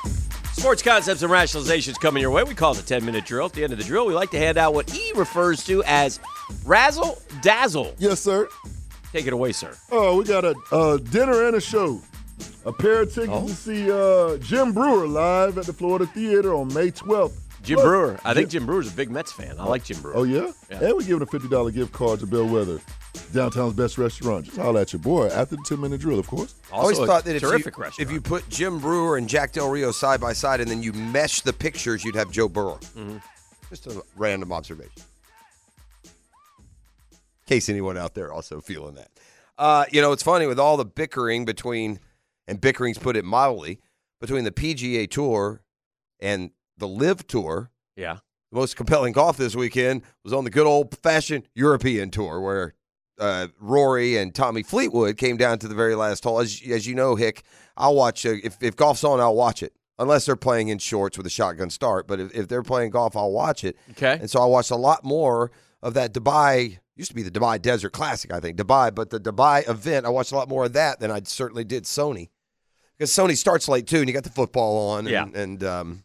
Sports 0.52 0.82
concepts 0.82 1.22
and 1.22 1.30
rationalizations 1.32 1.98
coming 1.98 2.20
your 2.20 2.30
way. 2.30 2.42
We 2.44 2.54
call 2.54 2.72
it 2.72 2.76
the 2.76 2.82
10 2.82 3.04
minute 3.04 3.24
drill. 3.24 3.46
At 3.46 3.52
the 3.52 3.64
end 3.64 3.72
of 3.72 3.78
the 3.78 3.84
drill, 3.84 4.06
we 4.06 4.14
like 4.14 4.30
to 4.30 4.38
hand 4.38 4.58
out 4.58 4.74
what 4.74 4.94
E 4.94 5.12
refers 5.16 5.64
to 5.64 5.82
as 5.84 6.20
razzle 6.64 7.20
dazzle. 7.40 7.94
Yes, 7.98 8.20
sir. 8.20 8.48
Take 9.12 9.26
it 9.26 9.32
away, 9.32 9.52
sir. 9.52 9.74
Oh, 9.90 10.18
we 10.18 10.24
got 10.24 10.44
a, 10.44 10.54
a 10.72 10.98
dinner 10.98 11.46
and 11.46 11.56
a 11.56 11.60
show. 11.60 12.00
A 12.64 12.72
pair 12.72 13.02
of 13.02 13.12
tickets 13.12 13.32
Oh. 13.32 13.46
to 13.46 13.54
see 13.54 13.90
uh, 13.90 14.36
Jim 14.38 14.72
Breuer 14.72 15.06
live 15.06 15.58
at 15.58 15.66
the 15.66 15.72
Florida 15.72 16.06
Theater 16.06 16.54
on 16.54 16.68
May 16.72 16.90
12th. 16.92 17.32
Jim 17.62 17.76
What? 17.78 17.84
Breuer. 17.84 18.20
I 18.24 18.34
think 18.34 18.48
Jim 18.50 18.66
Breuer's 18.66 18.92
a 18.92 18.96
big 18.96 19.10
Mets 19.10 19.32
fan. 19.32 19.56
I 19.58 19.64
like 19.64 19.84
Jim 19.84 20.00
Breuer. 20.00 20.16
Oh, 20.16 20.22
yeah? 20.22 20.50
Yeah. 20.70 20.78
And 20.84 20.94
we're 20.96 21.02
giving 21.04 21.22
a 21.22 21.26
$50 21.26 21.72
gift 21.74 21.92
card 21.92 22.20
to 22.20 22.26
Bellwether, 22.26 22.80
downtown's 23.32 23.74
best 23.74 23.98
restaurant. 23.98 24.46
Just 24.46 24.56
holler 24.56 24.80
at 24.80 24.92
your 24.92 25.00
boy 25.00 25.28
after 25.28 25.56
the 25.56 25.62
10 25.66 25.80
minute 25.80 26.00
drill, 26.00 26.18
of 26.18 26.26
course. 26.26 26.54
I 26.72 26.76
always 26.76 26.98
thought 26.98 27.24
that 27.24 27.36
if 27.36 27.42
you, 27.42 27.48
terrific 27.48 27.78
restaurant. 27.78 28.08
if 28.08 28.12
you 28.12 28.20
put 28.20 28.48
Jim 28.48 28.78
Breuer 28.78 29.16
and 29.16 29.28
Jack 29.28 29.52
Del 29.52 29.68
Rio 29.68 29.92
side 29.92 30.20
by 30.20 30.32
side 30.32 30.60
and 30.60 30.70
then 30.70 30.82
you 30.82 30.92
mesh 30.92 31.40
the 31.42 31.52
pictures, 31.52 32.04
you'd 32.04 32.14
have 32.14 32.30
Joe 32.30 32.48
Burrow. 32.48 32.78
Mm-hmm. 32.96 33.18
Just 33.70 33.86
a 33.86 34.02
random 34.16 34.52
observation. 34.52 35.02
In 36.04 36.10
case 37.46 37.68
anyone 37.68 37.96
out 37.96 38.14
there 38.14 38.32
also 38.32 38.60
feeling 38.60 38.94
that. 38.94 39.08
Uh, 39.58 39.84
you 39.90 40.00
know, 40.00 40.12
it's 40.12 40.22
funny 40.22 40.46
with 40.46 40.58
all 40.58 40.76
the 40.76 40.84
bickering 40.84 41.44
between, 41.44 42.00
and 42.46 42.60
bickering's 42.60 42.98
put 42.98 43.16
it 43.16 43.24
mildly, 43.24 43.80
between 44.20 44.44
the 44.44 44.50
PGA 44.52 45.10
Tour 45.10 45.62
and 46.20 46.50
the 46.78 46.88
LIV 46.88 47.26
Tour. 47.26 47.70
yeah. 47.96 48.18
The 48.50 48.58
most 48.58 48.76
compelling 48.76 49.14
golf 49.14 49.38
this 49.38 49.56
weekend 49.56 50.02
was 50.24 50.34
on 50.34 50.44
the 50.44 50.50
good 50.50 50.66
old 50.66 50.94
fashioned 50.98 51.48
European 51.54 52.10
tour 52.10 52.38
where 52.38 52.74
uh, 53.18 53.48
Rory 53.60 54.16
and 54.16 54.34
Tommy 54.34 54.62
Fleetwood 54.62 55.16
came 55.16 55.36
down 55.36 55.58
to 55.60 55.68
the 55.68 55.74
very 55.74 55.94
last 55.94 56.24
hole. 56.24 56.40
As, 56.40 56.60
as 56.70 56.86
you 56.86 56.94
know, 56.94 57.14
Hick, 57.14 57.42
I'll 57.76 57.94
watch, 57.94 58.24
uh, 58.26 58.34
if, 58.42 58.56
if 58.60 58.76
golf's 58.76 59.04
on, 59.04 59.20
I'll 59.20 59.34
watch 59.36 59.62
it. 59.62 59.72
Unless 59.98 60.26
they're 60.26 60.36
playing 60.36 60.68
in 60.68 60.78
shorts 60.78 61.16
with 61.16 61.26
a 61.26 61.30
shotgun 61.30 61.70
start. 61.70 62.08
But 62.08 62.18
if, 62.18 62.34
if 62.34 62.48
they're 62.48 62.62
playing 62.62 62.90
golf, 62.90 63.14
I'll 63.16 63.30
watch 63.30 63.62
it. 63.62 63.76
Okay. 63.92 64.18
And 64.20 64.28
so 64.28 64.40
I 64.40 64.46
watched 64.46 64.70
a 64.70 64.76
lot 64.76 65.04
more 65.04 65.52
of 65.82 65.94
that 65.94 66.12
Dubai, 66.14 66.78
used 66.96 67.10
to 67.10 67.14
be 67.14 67.22
the 67.22 67.30
Dubai 67.30 67.60
Desert 67.60 67.90
Classic, 67.92 68.32
I 68.32 68.40
think, 68.40 68.56
Dubai, 68.56 68.92
but 68.92 69.10
the 69.10 69.20
Dubai 69.20 69.68
event, 69.68 70.06
I 70.06 70.08
watched 70.08 70.32
a 70.32 70.34
lot 70.36 70.48
more 70.48 70.64
of 70.64 70.72
that 70.72 70.98
than 70.98 71.10
I 71.10 71.20
certainly 71.24 71.64
did 71.64 71.84
Sony. 71.84 72.30
Because 72.96 73.10
Sony 73.12 73.36
starts 73.36 73.68
late 73.68 73.86
too, 73.86 73.98
and 73.98 74.08
you 74.08 74.14
got 74.14 74.24
the 74.24 74.30
football 74.30 74.90
on. 74.90 75.06
And, 75.06 75.08
Yeah. 75.08 75.40
and 75.40 75.62
um, 75.62 76.04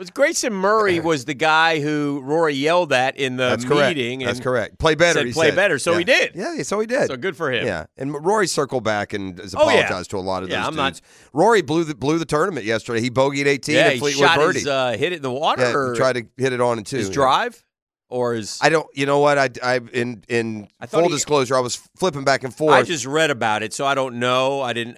Was 0.00 0.08
Grayson 0.08 0.54
Murray 0.54 0.98
was 0.98 1.26
the 1.26 1.34
guy 1.34 1.78
who 1.78 2.22
Rory 2.24 2.54
yelled 2.54 2.90
at 2.90 3.18
in 3.18 3.36
the 3.36 3.50
That's 3.50 3.66
correct. 3.66 3.96
meeting. 3.98 4.20
That's 4.20 4.40
correct. 4.40 4.78
Play 4.78 4.94
better. 4.94 5.18
said 5.18 5.26
he 5.26 5.32
play 5.34 5.48
said. 5.48 5.56
better, 5.56 5.78
so 5.78 5.92
Yeah. 5.92 5.98
he 5.98 6.04
did. 6.04 6.32
Yeah, 6.34 6.62
so 6.62 6.80
he 6.80 6.86
did. 6.86 7.08
So 7.08 7.18
good 7.18 7.36
for 7.36 7.52
him. 7.52 7.66
Yeah, 7.66 7.84
and 7.98 8.14
Rory 8.24 8.46
circled 8.46 8.82
back 8.82 9.12
and 9.12 9.38
has 9.38 9.54
Oh, 9.54 9.68
yeah. 9.68 9.80
apologized 9.80 10.08
to 10.12 10.16
a 10.16 10.20
lot 10.20 10.42
of 10.42 10.48
Yeah, 10.48 10.60
those 10.60 10.68
I'm 10.68 10.76
not- 10.76 10.94
dudes. 10.94 11.02
Rory 11.34 11.60
blew 11.60 11.84
the 11.84 11.94
blew 11.94 12.18
the 12.18 12.24
tournament 12.24 12.64
yesterday. 12.64 13.02
He 13.02 13.10
bogeyed 13.10 13.44
18 13.46 13.74
Yeah, 13.74 13.80
at 13.88 13.96
he 13.96 14.10
shot 14.12 14.38
birdie. 14.38 14.60
his 14.60 14.66
uh, 14.68 14.92
hit 14.98 15.12
it 15.12 15.16
in 15.16 15.22
the 15.22 15.30
water. 15.30 15.90
yeah, 15.92 15.94
tried 15.98 16.14
to 16.14 16.24
hit 16.42 16.54
it 16.54 16.62
on 16.62 16.78
in 16.78 16.84
two. 16.84 16.96
his 16.96 17.08
yeah. 17.08 17.12
drive 17.12 17.62
or 18.08 18.32
his. 18.32 18.58
I 18.62 18.70
don't. 18.70 18.86
You 18.94 19.04
know 19.04 19.18
what? 19.18 19.36
I, 19.36 19.50
I 19.62 19.80
in 19.92 20.24
in 20.30 20.66
I 20.80 20.86
full 20.86 21.02
he- 21.02 21.08
disclosure, 21.10 21.54
I 21.56 21.60
was 21.60 21.76
flipping 21.98 22.24
back 22.24 22.42
and 22.42 22.54
forth. 22.56 22.72
I 22.74 22.84
just 22.84 23.04
read 23.04 23.30
about 23.30 23.62
it, 23.62 23.74
so 23.74 23.84
I 23.84 23.94
don't 23.94 24.14
know. 24.18 24.62
I 24.62 24.72
didn't. 24.72 24.96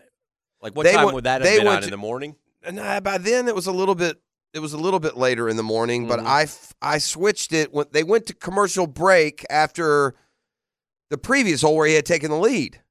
Like, 0.60 0.76
what 0.76 0.84
They 0.84 0.92
time 0.92 1.06
went- 1.06 1.16
would 1.16 1.24
that 1.24 1.42
have 1.42 1.56
been 1.58 1.66
to- 1.66 1.82
in 1.86 1.90
the 1.90 1.96
morning? 1.96 2.36
Nah, 2.70 3.00
by 3.00 3.18
then 3.18 3.48
it 3.48 3.54
was 3.56 3.66
a 3.66 3.72
little 3.72 3.96
bit. 3.96 4.18
It 4.54 4.58
was 4.60 4.72
a 4.74 4.78
little 4.78 5.00
bit 5.00 5.16
later 5.16 5.48
in 5.48 5.56
the 5.56 5.62
morning, 5.62 6.06
but 6.06 6.20
Mhm. 6.20 6.26
I 6.26 6.42
f- 6.42 6.74
I 6.82 6.98
switched 6.98 7.52
it 7.52 7.72
when 7.72 7.86
they 7.92 8.02
went 8.04 8.26
to 8.26 8.34
commercial 8.34 8.86
break 8.86 9.44
after 9.48 10.14
the 11.10 11.16
previous 11.18 11.62
hole 11.62 11.76
where 11.76 11.86
he 11.86 11.94
had 11.94 12.04
taken 12.06 12.30
the 12.30 12.38
lead. 12.38 12.82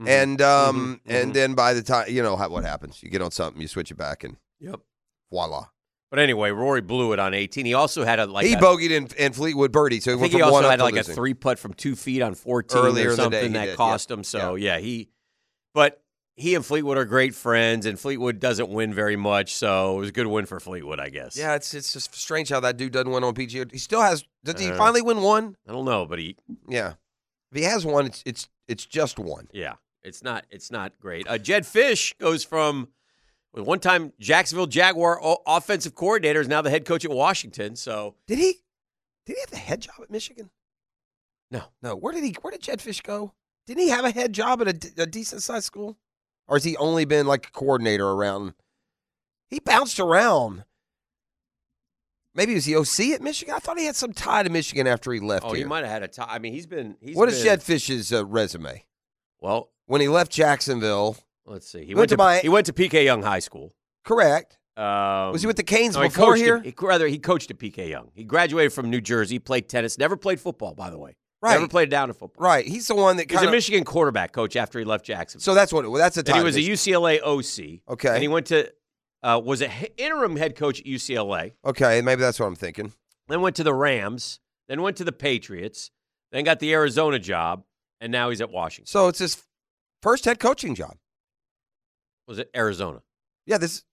Mhm. 0.00 0.08
And 0.08 0.42
um 0.42 1.00
Mhm, 1.06 1.10
and 1.12 1.30
mhm. 1.30 1.34
then 1.34 1.54
by 1.54 1.72
the 1.74 1.82
time 1.82 2.10
you 2.10 2.22
know 2.22 2.36
how, 2.36 2.48
what 2.50 2.64
happens, 2.64 3.02
you 3.02 3.08
get 3.10 3.22
on 3.22 3.30
something, 3.30 3.60
you 3.62 3.68
switch 3.68 3.90
it 3.90 3.96
back, 3.96 4.24
and 4.24 4.36
Yep. 4.60 4.80
voila. 5.30 5.68
But 6.10 6.20
anyway, 6.20 6.50
Rory 6.50 6.80
blew 6.80 7.12
it 7.12 7.18
on 7.18 7.34
18. 7.34 7.66
He 7.66 7.74
also 7.74 8.04
had 8.04 8.18
a 8.18 8.26
like. 8.26 8.46
he 8.46 8.54
a, 8.54 8.58
bogeyed 8.58 8.90
in, 8.90 9.08
in 9.18 9.32
Fleetwood 9.34 9.72
birdie, 9.72 10.00
so 10.00 10.12
he 10.12 10.16
I 10.16 10.20
think 10.20 10.32
he 10.34 10.40
also 10.42 10.68
had 10.68 10.80
like 10.80 10.96
a 10.96 11.02
three 11.04 11.34
putt 11.34 11.58
from 11.58 11.74
two 11.74 11.96
feet 11.96 12.22
on 12.22 12.34
14 12.34 12.78
Earlier 12.78 13.08
or 13.08 13.10
in 13.12 13.16
the 13.16 13.28
day 13.28 13.36
something 13.40 13.52
that 13.52 13.66
did, 13.66 13.76
cost 13.76 14.08
yeah. 14.10 14.14
him. 14.16 14.24
So 14.24 14.54
yeah. 14.54 14.78
he. 14.78 15.08
But 15.74 16.02
he 16.38 16.54
and 16.54 16.64
Fleetwood 16.64 16.96
are 16.96 17.04
great 17.04 17.34
friends, 17.34 17.84
and 17.84 17.98
Fleetwood 17.98 18.38
doesn't 18.40 18.68
win 18.70 18.94
very 18.94 19.16
much, 19.16 19.54
so 19.54 19.96
it 19.96 20.00
was 20.00 20.08
a 20.10 20.12
good 20.12 20.26
win 20.28 20.46
for 20.46 20.60
Fleetwood, 20.60 21.00
I 21.00 21.08
guess. 21.08 21.36
Yeah, 21.36 21.54
it's 21.54 21.74
it's 21.74 21.92
just 21.92 22.14
strange 22.14 22.48
how 22.48 22.60
that 22.60 22.76
dude 22.76 22.92
doesn't 22.92 23.10
win 23.10 23.24
on 23.24 23.34
PGA. 23.34 23.70
He 23.72 23.78
still 23.78 24.00
has. 24.02 24.24
Did 24.44 24.58
he 24.58 24.70
Uh, 24.70 24.76
finally 24.76 25.02
win 25.02 25.20
one? 25.20 25.56
I 25.68 25.72
don't 25.72 25.84
know, 25.84 26.06
but 26.06 26.18
he. 26.18 26.36
Yeah, 26.68 26.94
if 27.50 27.58
he 27.58 27.64
has 27.64 27.84
one, 27.84 28.06
it's 28.06 28.22
it's 28.24 28.48
it's 28.68 28.86
just 28.86 29.18
one. 29.18 29.48
Yeah, 29.52 29.74
it's 30.02 30.22
not. 30.22 30.44
It's 30.50 30.70
not 30.70 30.98
great. 31.00 31.26
Uh, 31.28 31.38
Jedd 31.38 31.64
Fisch 31.64 32.16
goes 32.18 32.44
from 32.44 32.88
one 33.52 33.80
time 33.80 34.12
Jacksonville 34.20 34.66
Jaguar 34.68 35.18
o- 35.22 35.42
offensive 35.46 35.94
coordinator 35.94 36.40
is 36.40 36.46
now 36.48 36.62
the 36.62 36.70
head 36.70 36.84
coach 36.84 37.04
at 37.04 37.10
Washington. 37.10 37.74
So 37.76 38.14
Did 38.26 38.38
he? 38.38 38.58
Did 39.26 39.34
he 39.34 39.40
have 39.40 39.50
the 39.50 39.56
head 39.56 39.80
job 39.80 39.96
at 40.02 40.10
Michigan? 40.10 40.50
no, 41.50 41.62
No. 41.82 41.96
Where 41.96 42.12
did 42.12 42.22
he? 42.24 42.36
Where 42.42 42.50
did 42.52 42.62
Jedd 42.62 42.78
Fisch 42.80 43.02
go? 43.02 43.32
Didn't 43.66 43.82
he 43.82 43.88
have 43.90 44.04
a 44.04 44.10
head 44.10 44.32
job 44.32 44.62
at 44.62 44.68
a 44.98 45.06
decent 45.06 45.42
sized 45.42 45.64
school, 45.66 45.98
or 46.48 46.56
has 46.56 46.64
he 46.64 46.76
only 46.76 47.04
been 47.04 47.26
like 47.26 47.46
a 47.46 47.50
coordinator 47.50 48.08
around? 48.08 48.54
He 49.50 49.60
bounced 49.60 50.00
around. 50.00 50.64
Maybe 52.34 52.52
he 52.52 52.54
was 52.56 52.64
the 52.66 52.76
OC 52.76 53.14
at 53.14 53.22
Michigan. 53.22 53.54
I 53.54 53.58
thought 53.58 53.78
he 53.78 53.86
had 53.86 53.96
some 53.96 54.12
tie 54.12 54.42
to 54.42 54.50
Michigan 54.50 54.86
after 54.86 55.12
he 55.12 55.20
left 55.20 55.44
oh, 55.46 55.48
here. 55.48 55.58
he 55.58 55.64
might 55.64 55.84
have 55.84 55.92
had 55.92 56.02
a 56.02 56.08
tie. 56.08 56.26
I 56.28 56.38
mean, 56.38 56.52
he's 56.52 56.66
been. 56.66 56.96
He's 57.00 57.16
what 57.16 57.28
is 57.28 57.36
been, 57.36 57.44
Jedd 57.44 57.62
Fisch's 57.62 58.12
uh, 58.12 58.24
resume? 58.24 58.84
Well, 59.40 59.70
When 59.86 60.00
he 60.00 60.08
left 60.08 60.30
Jacksonville, 60.32 61.16
let's 61.46 61.68
see. 61.68 61.84
He 61.84 61.94
Went 61.94 61.98
went, 61.98 62.08
to 62.10 62.16
to, 62.16 62.18
my- 62.18 62.38
he 62.38 62.48
went 62.48 62.66
to 62.66 62.72
PK 62.72 63.04
Yonge 63.04 63.24
High 63.24 63.38
School. 63.40 63.72
correct. 64.04 64.58
Um, 64.76 65.32
Was 65.32 65.40
he 65.42 65.48
with 65.48 65.56
the 65.56 65.64
Canes 65.64 65.96
no, 65.96 66.02
he 66.02 66.08
before 66.08 66.26
coached 66.26 66.40
here? 66.40 66.56
At, 66.58 66.64
he, 66.64 66.74
rather, 66.80 67.08
he 67.08 67.18
coached 67.18 67.50
at 67.50 67.58
PK 67.58 67.88
Yonge. 67.90 68.12
He 68.14 68.22
graduated 68.22 68.72
from 68.72 68.90
New 68.90 69.00
Jersey, 69.00 69.40
played 69.40 69.68
tennis, 69.68 69.98
never 69.98 70.16
played 70.16 70.38
football, 70.40 70.74
by 70.74 70.88
the 70.88 70.98
way. 70.98 71.16
Right. 71.40 71.54
Never 71.54 71.68
played 71.68 71.88
down 71.88 72.10
in 72.10 72.14
football. 72.14 72.44
Right. 72.44 72.66
He's 72.66 72.88
the 72.88 72.96
one 72.96 73.16
that 73.18 73.30
He 73.30 73.34
was 73.36 73.40
kind 73.40 73.48
a. 73.48 73.52
Michigan 73.52 73.84
quarterback 73.84 74.32
coach 74.32 74.56
after 74.56 74.78
he 74.78 74.84
left 74.84 75.04
Jacksonville. 75.04 75.44
So 75.44 75.54
that's 75.54 75.72
what. 75.72 75.84
Well, 75.88 76.00
that's 76.00 76.16
the 76.16 76.22
time. 76.24 76.38
he 76.38 76.42
was 76.42 76.56
a 76.56 76.60
UCLA 76.60 77.20
OC. 77.22 77.80
Okay. 77.92 78.08
And 78.08 78.22
he 78.22 78.28
went 78.28 78.46
to 78.46 78.72
uh, 79.22 79.40
was 79.44 79.62
a 79.62 79.68
he- 79.68 79.88
interim 79.96 80.36
head 80.36 80.56
coach 80.56 80.80
at 80.80 80.86
UCLA. 80.86 81.52
Okay, 81.64 82.00
maybe 82.02 82.20
that's 82.20 82.40
what 82.40 82.46
I'm 82.46 82.56
thinking. 82.56 82.92
Then 83.28 83.40
went 83.40 83.56
to 83.56 83.64
the 83.64 83.74
Rams. 83.74 84.40
Then 84.68 84.82
went 84.82 84.96
to 84.98 85.04
the 85.04 85.12
Patriots. 85.12 85.90
Then 86.32 86.44
got 86.44 86.58
the 86.60 86.72
Arizona 86.72 87.18
job, 87.18 87.64
and 88.00 88.12
now 88.12 88.30
he's 88.30 88.40
at 88.40 88.50
Washington. 88.50 88.86
So 88.90 89.08
it's 89.08 89.18
his 89.18 89.42
first 90.02 90.24
head 90.24 90.38
coaching 90.38 90.74
job. 90.74 90.96
Was 92.26 92.38
it 92.38 92.50
Arizona? 92.54 93.02
Yeah, 93.46 93.58
this. 93.58 93.84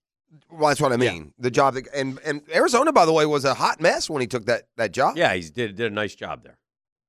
Well, 0.50 0.68
that's 0.68 0.80
what 0.80 0.92
I 0.92 0.96
mean. 0.96 1.32
The 1.38 1.50
job 1.50 1.74
that, 1.74 1.86
and 1.94 2.18
and 2.24 2.42
Arizona, 2.54 2.92
by 2.92 3.06
the 3.06 3.12
way, 3.12 3.24
was 3.24 3.44
a 3.44 3.54
hot 3.54 3.80
mess 3.80 4.10
when 4.10 4.20
he 4.20 4.26
took 4.26 4.46
that 4.46 4.64
that 4.76 4.92
job. 4.92 5.16
Yeah, 5.16 5.32
he 5.34 5.42
did 5.42 5.76
did 5.76 5.90
a 5.92 5.94
nice 5.94 6.14
job 6.14 6.42
there. 6.42 6.58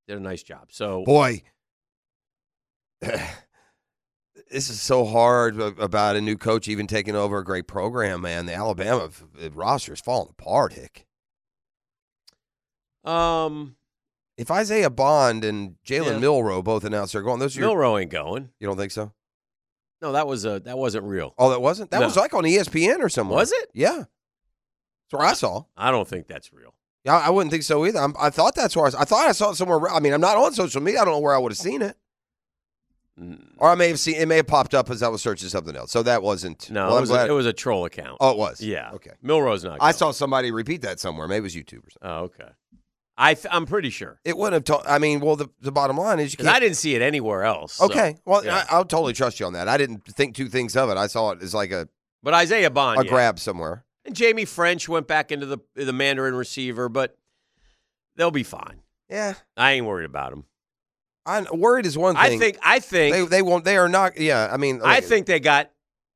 Did 0.08 0.18
a 0.18 0.22
nice 0.22 0.44
job. 0.44 0.68
So 0.72 1.04
Boy, 1.04 1.44
this 3.02 4.70
is 4.70 4.82
so 4.82 5.06
hard 5.06 5.60
about 5.60 6.16
a 6.16 6.22
new 6.22 6.38
coach 6.38 6.68
even 6.68 6.88
taking 6.88 7.16
over 7.16 7.40
a 7.40 7.44
great 7.44 7.68
program. 7.68 8.22
Man, 8.22 8.46
the 8.46 8.54
Alabama 8.54 9.10
uh, 9.44 9.50
roster 9.52 9.94
is 9.94 10.00
falling 10.02 10.30
apart. 10.32 10.74
Hick. 10.74 11.06
um, 13.04 13.76
If 14.38 14.50
Isaiah 14.52 14.90
Bond 14.90 15.44
and 15.44 15.76
Jalen 15.86 16.14
Yeah. 16.14 16.20
Milroe 16.20 16.62
both 16.62 16.84
announced 16.84 17.14
they're 17.14 17.22
going, 17.22 17.40
those 17.40 17.58
are 17.58 17.62
your, 17.62 17.70
Milroe 17.70 17.98
ain't 17.98 18.12
going. 18.12 18.50
you 18.60 18.68
don't 18.68 18.78
think 18.78 18.92
so? 18.92 19.12
No, 20.02 20.12
that 20.12 20.28
was 20.28 20.46
a 20.46 20.60
that 20.62 20.78
wasn't 20.78 21.06
real. 21.06 21.34
Oh, 21.40 21.50
that 21.50 21.60
wasn't. 21.62 21.90
That 21.92 22.02
No. 22.02 22.06
was 22.06 22.16
like 22.16 22.34
on 22.36 22.44
ESPN 22.44 23.00
or 23.00 23.10
somewhere. 23.10 23.36
Was 23.38 23.52
it? 23.52 23.70
Yeah, 23.74 23.96
that's 23.98 24.08
where 25.12 25.24
I 25.28 25.34
saw. 25.34 25.64
I 25.76 25.90
don't 25.90 26.08
think 26.08 26.28
that's 26.28 26.54
real. 26.54 26.76
Yeah, 27.08 27.18
I 27.18 27.30
wouldn't 27.30 27.52
think 27.52 27.64
so 27.64 27.86
either. 27.86 28.00
I'm, 28.00 28.14
I 28.20 28.30
thought 28.30 28.54
that's 28.54 28.76
where 28.76 28.86
I 28.86 29.06
thought 29.06 29.28
I 29.28 29.32
saw 29.32 29.52
it 29.52 29.56
somewhere. 29.56 29.90
I 29.90 30.00
mean, 30.02 30.14
I'm 30.14 30.22
not 30.22 30.38
on 30.38 30.54
social 30.54 30.82
media. 30.82 31.02
I 31.02 31.06
don't 31.06 31.14
know 31.14 31.20
where 31.20 31.34
I 31.34 31.38
would 31.38 31.52
have 31.54 31.58
seen 31.58 31.82
it, 31.82 31.96
Mm, 33.20 33.54
or 33.58 33.70
I 33.70 33.76
may 33.76 33.88
have 33.88 34.00
seen 34.00 34.16
it. 34.16 34.28
May 34.28 34.36
have 34.36 34.48
popped 34.48 34.76
up 34.76 34.90
as 34.92 35.02
I 35.02 35.08
was 35.08 35.22
searching 35.22 35.50
something 35.50 35.76
else. 35.76 35.92
So 35.92 36.04
that 36.04 36.22
wasn't. 36.22 36.70
No, 36.70 36.88
well, 36.88 36.98
it, 36.98 37.02
was 37.02 37.12
a, 37.12 37.26
it 37.28 37.32
was 37.32 37.46
a 37.48 37.54
troll 37.54 37.86
account. 37.86 38.18
oh, 38.20 38.32
it 38.32 38.38
was. 38.38 38.62
yeah. 38.62 38.92
Okay. 38.94 39.12
Milroe's 39.24 39.64
not. 39.64 39.80
I 39.82 39.92
saw 39.92 40.12
somebody 40.12 40.52
repeat 40.52 40.84
that 40.84 41.00
somewhere. 41.00 41.28
Maybe 41.28 41.40
it 41.40 41.44
was 41.44 41.56
YouTube 41.56 41.88
or 41.88 41.90
something. 41.90 42.02
Oh, 42.04 42.24
okay. 42.26 42.52
I 43.18 43.34
th- 43.34 43.48
I'm 43.50 43.66
pretty 43.66 43.90
sure 43.90 44.20
It 44.24 44.38
wouldn't 44.38 44.54
have. 44.54 44.64
told 44.66 44.86
I 44.86 45.00
mean, 45.00 45.22
well, 45.22 45.36
the, 45.36 45.50
the 45.62 45.72
bottom 45.72 45.98
line 45.98 46.20
is 46.20 46.34
you 46.34 46.38
because 46.38 46.46
can't. 46.46 46.58
I 46.58 46.60
didn't 46.60 46.78
see 46.78 46.94
it 46.94 47.02
anywhere 47.02 47.46
else. 47.46 47.74
so, 47.74 47.86
okay. 47.86 48.18
Well, 48.26 48.46
yeah. 48.46 48.66
I, 48.70 48.76
I'll 48.76 48.86
totally 48.86 49.14
trust 49.14 49.40
you 49.40 49.48
on 49.48 49.54
that. 49.54 49.68
I 49.68 49.78
didn't 49.78 50.06
think 50.06 50.36
two 50.36 50.50
things 50.50 50.76
of 50.76 50.92
it. 50.92 50.98
I 50.98 51.08
saw 51.08 51.32
it 51.32 51.42
as 51.42 51.56
like 51.56 51.72
a, 51.72 51.90
but 52.22 52.36
Isaiah 52.36 52.70
Bond, 52.70 53.00
a 53.00 53.04
yeah. 53.06 53.10
grab 53.10 53.40
somewhere. 53.40 53.86
And 54.08 54.16
Jamie 54.16 54.46
French 54.46 54.90
went 54.90 55.08
back 55.08 55.32
into 55.32 55.46
the 55.46 55.60
the 55.76 55.94
Mandarin 55.94 56.34
receiver, 56.36 56.90
but 56.90 57.18
they'll 58.16 58.32
be 58.32 58.44
fine. 58.44 58.82
Yeah. 59.10 59.36
I 59.56 59.74
ain't 59.74 59.86
worried 59.86 60.06
about 60.06 60.32
them. 60.32 60.46
I'm 61.26 61.46
worried 61.54 61.86
is 61.86 61.98
one 61.98 62.16
thing. 62.16 62.24
I 62.24 62.38
think 62.38 62.58
I 62.64 62.80
think 62.80 63.16
they 63.16 63.26
they 63.26 63.42
won't. 63.42 63.66
They 63.66 63.78
are 63.78 63.90
not. 63.90 64.18
Yeah. 64.20 64.50
I 64.52 64.58
mean, 64.58 64.82
I 64.84 65.02
think 65.02 65.28
they 65.28 65.40
got 65.40 65.72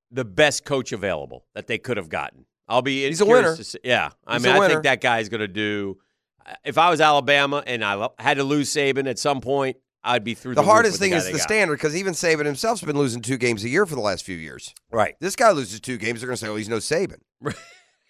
the 0.10 0.26
best 0.26 0.66
coach 0.66 0.92
available 0.92 1.46
that 1.54 1.68
they 1.68 1.78
could 1.78 1.98
have 1.98 2.10
gotten. 2.10 2.46
I'll 2.68 2.82
be 2.82 3.06
He's 3.06 3.22
a 3.22 3.26
winner. 3.26 3.56
see- 3.58 3.80
yeah, 3.84 4.12
I 4.26 4.36
He's 4.36 4.44
mean, 4.44 4.56
I 4.56 4.68
think 4.68 4.84
that 4.84 5.02
guy's 5.02 5.28
going 5.30 5.42
to 5.42 5.48
do. 5.48 5.98
Uh, 6.46 6.54
if 6.64 6.78
I 6.78 6.90
was 6.90 7.02
Alabama 7.02 7.62
and 7.68 7.84
I 7.84 8.08
had 8.18 8.38
to 8.38 8.44
lose 8.46 8.74
Saban 8.74 9.10
at 9.10 9.20
some 9.20 9.42
point, 9.42 9.76
I'd 10.04 10.24
be 10.24 10.34
through 10.34 10.56
the 10.56 10.62
the, 10.62 10.68
hardest 10.68 10.98
thing 11.00 11.12
guy 11.12 11.18
is 11.18 11.26
the 11.26 11.34
got. 11.34 11.42
standard 11.42 11.76
because 11.76 11.96
even 11.96 12.14
Saban 12.14 12.46
himself's 12.46 12.82
been 12.82 12.98
losing 12.98 13.22
two 13.22 13.38
games 13.38 13.64
a 13.66 13.70
year 13.70 13.86
for 13.86 13.96
the 13.96 14.02
last 14.02 14.24
few 14.24 14.38
years. 14.38 14.74
Right. 14.90 15.16
This 15.20 15.36
guy 15.36 15.52
loses 15.52 15.82
two 15.82 15.98
games, 15.98 16.22
they're 16.22 16.28
going 16.28 16.38
to 16.38 16.46
say, 16.46 16.50
"Oh, 16.50 16.56
he's 16.56 16.70
no 16.70 16.78
Saban." 16.78 17.20
Yes. 17.42 17.56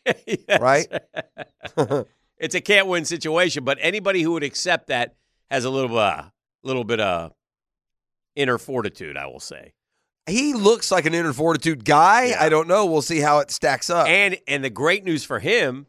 Right? 0.60 0.88
it's 2.38 2.56
a 2.56 2.62
can't 2.62 2.88
win 2.88 3.06
situation, 3.06 3.64
but 3.64 3.78
anybody 3.82 4.22
who 4.22 4.32
would 4.34 4.44
accept 4.44 4.88
that 4.88 5.16
has 5.50 5.66
a 5.66 5.70
little 5.70 5.98
uh, 5.98 6.26
little 6.64 6.84
bit 6.84 7.00
of 7.00 7.34
inner 8.36 8.58
fortitude, 8.58 9.18
I 9.18 9.28
will 9.28 9.40
say. 9.40 9.74
he 10.28 10.54
looks 10.54 10.92
like 10.92 11.06
an 11.06 11.14
inner 11.14 11.34
fortitude 11.34 11.86
guy. 11.86 12.28
Yeah. 12.28 12.44
I 12.44 12.50
don't 12.50 12.68
know. 12.68 12.86
We'll 12.86 13.02
see 13.02 13.20
how 13.20 13.40
it 13.40 13.52
stacks 13.52 13.90
up. 13.90 14.08
And 14.08 14.38
and 14.48 14.64
the 14.64 14.70
great 14.70 15.04
news 15.04 15.24
for 15.24 15.40
him 15.40 15.88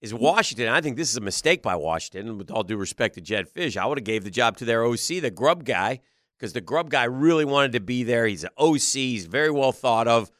is 0.00 0.14
Washington. 0.14 0.68
I 0.68 0.80
think 0.80 0.96
this 0.96 1.10
is 1.10 1.16
a 1.16 1.20
mistake 1.20 1.62
by 1.62 1.76
Washington. 1.76 2.28
And 2.28 2.38
with 2.38 2.50
all 2.50 2.62
due 2.62 2.76
respect 2.76 3.14
to 3.16 3.20
Jedd 3.20 3.52
Fisch, 3.52 3.76
I 3.76 3.86
would 3.86 3.98
have 3.98 4.04
gave 4.04 4.24
the 4.24 4.30
job 4.30 4.56
to 4.58 4.64
their 4.64 4.84
OC, 4.84 5.20
the 5.20 5.30
Grubb 5.30 5.64
guy, 5.64 6.00
because 6.38 6.52
the 6.52 6.60
Grubb 6.60 6.90
guy 6.90 7.04
really 7.04 7.44
wanted 7.44 7.72
to 7.72 7.80
be 7.80 8.02
there. 8.02 8.26
He's 8.26 8.44
an 8.44 8.50
OC. 8.56 8.80
He's 8.80 9.26
very 9.26 9.50
well 9.50 9.72
thought 9.72 10.08
of. 10.08 10.30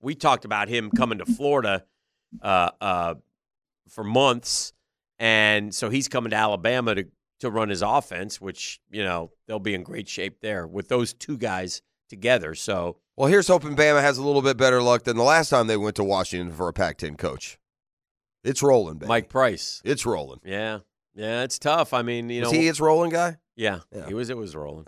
We 0.00 0.14
talked 0.14 0.44
about 0.44 0.68
him 0.68 0.90
coming 0.92 1.18
to 1.18 1.26
Florida 1.26 1.84
uh, 2.42 2.70
uh, 2.80 3.14
for 3.88 4.04
months, 4.04 4.72
and 5.18 5.74
so 5.74 5.90
he's 5.90 6.08
coming 6.08 6.30
to 6.30 6.36
Alabama 6.36 6.94
to 6.94 7.04
to 7.40 7.50
run 7.50 7.68
his 7.68 7.82
offense, 7.82 8.40
which 8.40 8.80
you 8.90 9.02
know 9.04 9.30
they'll 9.46 9.58
be 9.58 9.74
in 9.74 9.82
great 9.82 10.08
shape 10.08 10.40
there 10.40 10.66
with 10.66 10.88
those 10.88 11.12
two 11.14 11.36
guys 11.36 11.82
together. 12.08 12.54
So 12.54 12.96
well, 13.16 13.28
here's 13.28 13.48
hoping 13.48 13.76
Bama 13.76 14.00
has 14.00 14.18
a 14.18 14.22
little 14.22 14.42
bit 14.42 14.56
better 14.56 14.82
luck 14.82 15.04
than 15.04 15.16
the 15.16 15.22
last 15.22 15.48
time 15.50 15.66
they 15.66 15.76
went 15.76 15.96
to 15.96 16.04
Washington 16.04 16.52
for 16.54 16.68
a 16.68 16.72
Pac-10 16.72 17.18
coach. 17.18 17.58
It's 18.44 18.62
rolling, 18.62 18.98
baby. 18.98 19.08
Mike 19.08 19.28
Price, 19.28 19.82
It's 19.84 20.06
rolling. 20.06 20.38
yeah, 20.44 20.78
yeah, 21.14 21.42
it's 21.42 21.58
tough. 21.58 21.92
I 21.92 22.02
mean, 22.02 22.30
you 22.30 22.42
Was 22.42 22.52
know, 22.52 22.58
he 22.58 22.68
it's 22.68 22.80
rolling 22.80 23.10
guy? 23.10 23.36
Yeah, 23.56 23.80
Yeah. 23.92 24.06
he 24.06 24.14
was. 24.14 24.30
It 24.30 24.36
was 24.36 24.54
rolling. 24.54 24.86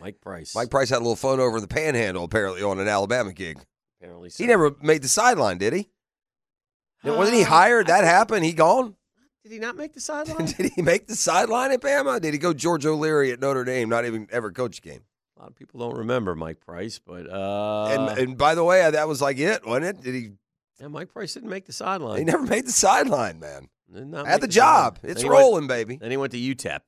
Mike 0.00 0.20
Price. 0.20 0.54
Mike 0.54 0.70
Price 0.70 0.88
had 0.90 0.96
a 0.98 1.04
little 1.04 1.16
fun 1.16 1.40
over 1.40 1.60
the 1.60 1.66
Panhandle 1.68 2.24
apparently 2.24 2.62
on 2.62 2.78
an 2.78 2.86
Alabama 2.88 3.32
gig. 3.32 3.58
apparently. 4.00 4.30
So. 4.30 4.42
He 4.42 4.48
never 4.48 4.74
made 4.80 5.02
the 5.02 5.08
sideline, 5.08 5.58
did 5.58 5.72
he? 5.72 5.90
Wasn't 7.04 7.36
he 7.36 7.42
Uh, 7.44 7.46
hired? 7.48 7.86
That 7.88 8.04
happened. 8.04 8.44
He 8.44 8.52
gone. 8.52 8.96
Did 9.42 9.52
he 9.52 9.58
not 9.58 9.76
make 9.76 9.92
the 9.92 10.00
sideline? 10.00 10.46
Did 10.56 10.72
he 10.76 10.82
make 10.82 11.08
the 11.08 11.16
sideline 11.16 11.72
at 11.72 11.80
Bama? 11.80 12.20
Did 12.20 12.32
he 12.32 12.38
go 12.38 12.52
George 12.54 12.86
O'Leary 12.86 13.32
at 13.32 13.40
Notre 13.40 13.64
Dame? 13.64 13.88
Not 13.88 14.04
even 14.06 14.28
ever 14.30 14.52
coach 14.52 14.78
a 14.78 14.82
game. 14.82 15.00
a 15.36 15.40
lot 15.40 15.48
of 15.50 15.56
people 15.56 15.80
don't 15.80 15.96
remember 15.98 16.34
Mike 16.36 16.60
Price, 16.60 17.00
but 17.04 17.28
uh, 17.28 17.86
and 17.86 18.18
and 18.18 18.38
by 18.38 18.54
the 18.54 18.62
way, 18.62 18.88
that 18.88 19.08
was 19.08 19.20
like 19.20 19.38
it, 19.38 19.66
wasn't 19.66 19.86
it? 19.86 20.00
Did 20.02 20.14
he 20.14 20.30
Yeah, 20.80 20.88
Mike 20.88 21.12
Price 21.12 21.34
didn't 21.34 21.50
make 21.50 21.66
the 21.66 21.72
sideline. 21.72 22.18
He 22.18 22.24
never 22.24 22.44
made 22.44 22.66
the 22.66 22.72
sideline, 22.72 23.40
man. 23.40 23.68
Did 23.92 24.06
not 24.06 24.26
Had 24.26 24.34
make 24.34 24.40
the 24.42 24.48
job. 24.48 24.96
sideline. 24.98 25.10
It's 25.10 25.20
Then 25.22 25.30
he 25.30 25.34
went- 25.34 25.40
rolling, 25.42 25.66
baby. 25.66 25.96
Then 25.96 26.10
he 26.12 26.16
went 26.16 26.32
to 26.32 26.38
UTEP. 26.38 26.80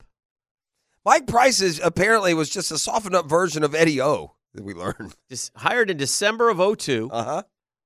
Mike 1.03 1.27
Price 1.27 1.61
is 1.61 1.79
apparently 1.83 2.33
was 2.33 2.49
just 2.49 2.71
a 2.71 2.77
softened 2.77 3.15
up 3.15 3.27
version 3.27 3.63
of 3.63 3.75
Eddie 3.75 4.01
O 4.01 4.33
that 4.53 4.63
we 4.63 4.73
learned. 4.73 5.13
Just 5.29 5.51
hired 5.57 5.89
in 5.91 5.97
December 5.97 6.49
of 6.49 6.57
02. 6.79 7.09
Uh 7.11 7.23
huh. 7.23 7.43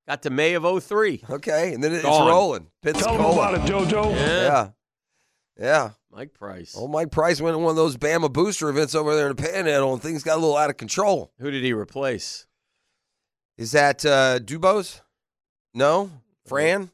Got 0.10 0.24
to 0.24 0.32
May 0.32 0.55
of 0.55 0.84
03. 0.84 1.24
Okay, 1.30 1.72
and 1.72 1.84
then 1.84 1.93
it's 1.93 2.01
Gone. 2.01 2.28
rolling. 2.28 2.68
Tell 2.84 2.93
them 2.93 3.01
Pensacola. 3.03 3.32
about 3.34 3.53
it, 3.53 3.72
JoJo. 3.72 4.16
Yeah. 4.16 4.70
Yeah. 5.60 5.89
Mike 6.12 6.34
Price. 6.34 6.74
Oh, 6.76 6.88
Mike 6.88 7.12
Price 7.12 7.39
went 7.39 7.53
to 7.53 7.60
one 7.60 7.70
of 7.70 7.76
those 7.76 7.95
Bama 7.95 8.34
booster 8.34 8.70
events 8.70 8.95
over 8.95 9.16
there 9.16 9.30
in 9.30 9.36
the 9.36 9.43
Panhandle, 9.43 9.93
and 9.93 10.01
things 10.01 10.24
got 10.24 10.34
a 10.38 10.41
little 10.41 10.57
out 10.57 10.72
of 10.72 10.78
control. 10.78 11.32
Who 11.38 11.51
did 11.51 11.64
he 11.64 11.74
replace? 11.74 12.47
Is 13.55 13.74
that 13.74 14.03
uh, 14.03 14.39
Dubose? 14.39 15.01
No, 15.76 16.10
Fran 16.47 16.89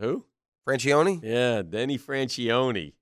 Who? 0.00 0.24
Franchione, 0.66 1.20
Yeah, 1.22 1.62
Denny 1.62 1.98
Franchione. 1.98 2.94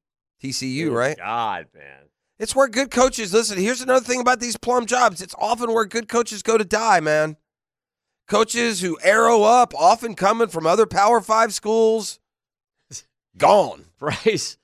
TCU, 0.44 0.84
Good 0.88 0.92
right? 0.92 1.16
God, 1.16 1.68
man. 1.74 2.02
It's 2.38 2.54
where 2.54 2.68
good 2.68 2.90
coaches. 2.90 3.32
Listen, 3.32 3.56
here's 3.56 3.80
another 3.80 4.04
thing 4.04 4.20
about 4.20 4.40
these 4.40 4.58
plum 4.58 4.84
jobs. 4.84 5.22
It's 5.22 5.34
often 5.38 5.72
where 5.72 5.86
good 5.86 6.06
coaches 6.08 6.42
go 6.42 6.58
to 6.58 6.64
die, 6.66 7.00
man. 7.00 7.38
Coaches 8.28 8.80
who 8.80 8.98
arrow 9.02 9.42
up, 9.42 9.72
often 9.74 10.14
coming 10.14 10.48
from 10.48 10.66
other 10.66 10.86
Power 10.86 11.20
Five 11.20 11.54
schools, 11.54 12.20
gone. 13.36 13.86
Price. 13.98 14.58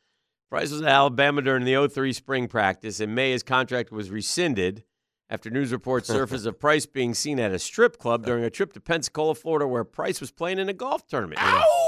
Price 0.51 0.71
was 0.71 0.83
at 0.83 0.89
Alabama 0.89 1.43
during 1.43 1.65
the 1.65 1.89
03 1.89 2.13
spring 2.13 2.47
practice. 2.47 3.01
In 3.01 3.15
May, 3.15 3.33
his 3.33 3.43
contract 3.43 3.91
was 3.91 4.11
rescinded 4.11 4.85
after 5.35 5.51
news 5.51 5.73
reports 5.73 6.07
surfaced 6.07 6.47
of 6.47 6.61
Price 6.61 6.87
being 6.87 7.13
seen 7.13 7.41
at 7.41 7.51
a 7.51 7.59
strip 7.59 7.99
club 7.99 8.25
during 8.25 8.45
a 8.45 8.51
trip 8.51 8.73
to 8.75 8.81
Pensacola, 8.81 9.35
Florida, 9.35 9.67
where 9.67 9.83
Price 9.83 10.21
was 10.21 10.31
playing 10.31 10.61
in 10.61 10.69
a 10.69 10.73
golf 10.73 11.09
tournament. 11.09 11.41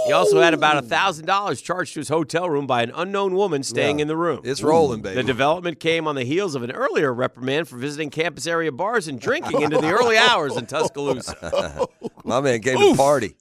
He 0.06 0.12
also 0.12 0.40
had 0.40 0.52
about 0.52 0.82
$1,000 0.84 1.62
charged 1.62 1.94
to 1.94 2.00
his 2.00 2.08
hotel 2.08 2.50
room 2.50 2.66
by 2.66 2.82
an 2.82 2.90
unknown 2.92 3.34
woman 3.36 3.62
staying 3.62 4.00
Yeah. 4.00 4.02
in 4.02 4.08
the 4.08 4.16
room. 4.16 4.40
It's 4.42 4.64
rolling, 4.64 5.00
baby. 5.00 5.14
The 5.14 5.22
development 5.22 5.78
came 5.78 6.08
on 6.08 6.16
the 6.16 6.24
heels 6.24 6.56
of 6.56 6.64
an 6.64 6.72
earlier 6.72 7.14
reprimand 7.14 7.68
for 7.68 7.76
visiting 7.76 8.10
campus 8.10 8.48
area 8.48 8.72
bars 8.72 9.06
and 9.06 9.20
drinking 9.20 9.62
into 9.62 9.78
the 9.78 9.92
early 9.92 10.16
hours 10.30 10.56
in 10.56 10.66
Tuscaloosa. 10.66 11.86
My 12.24 12.40
man 12.40 12.60
came 12.62 12.78
to 12.78 12.96
party. 12.96 13.36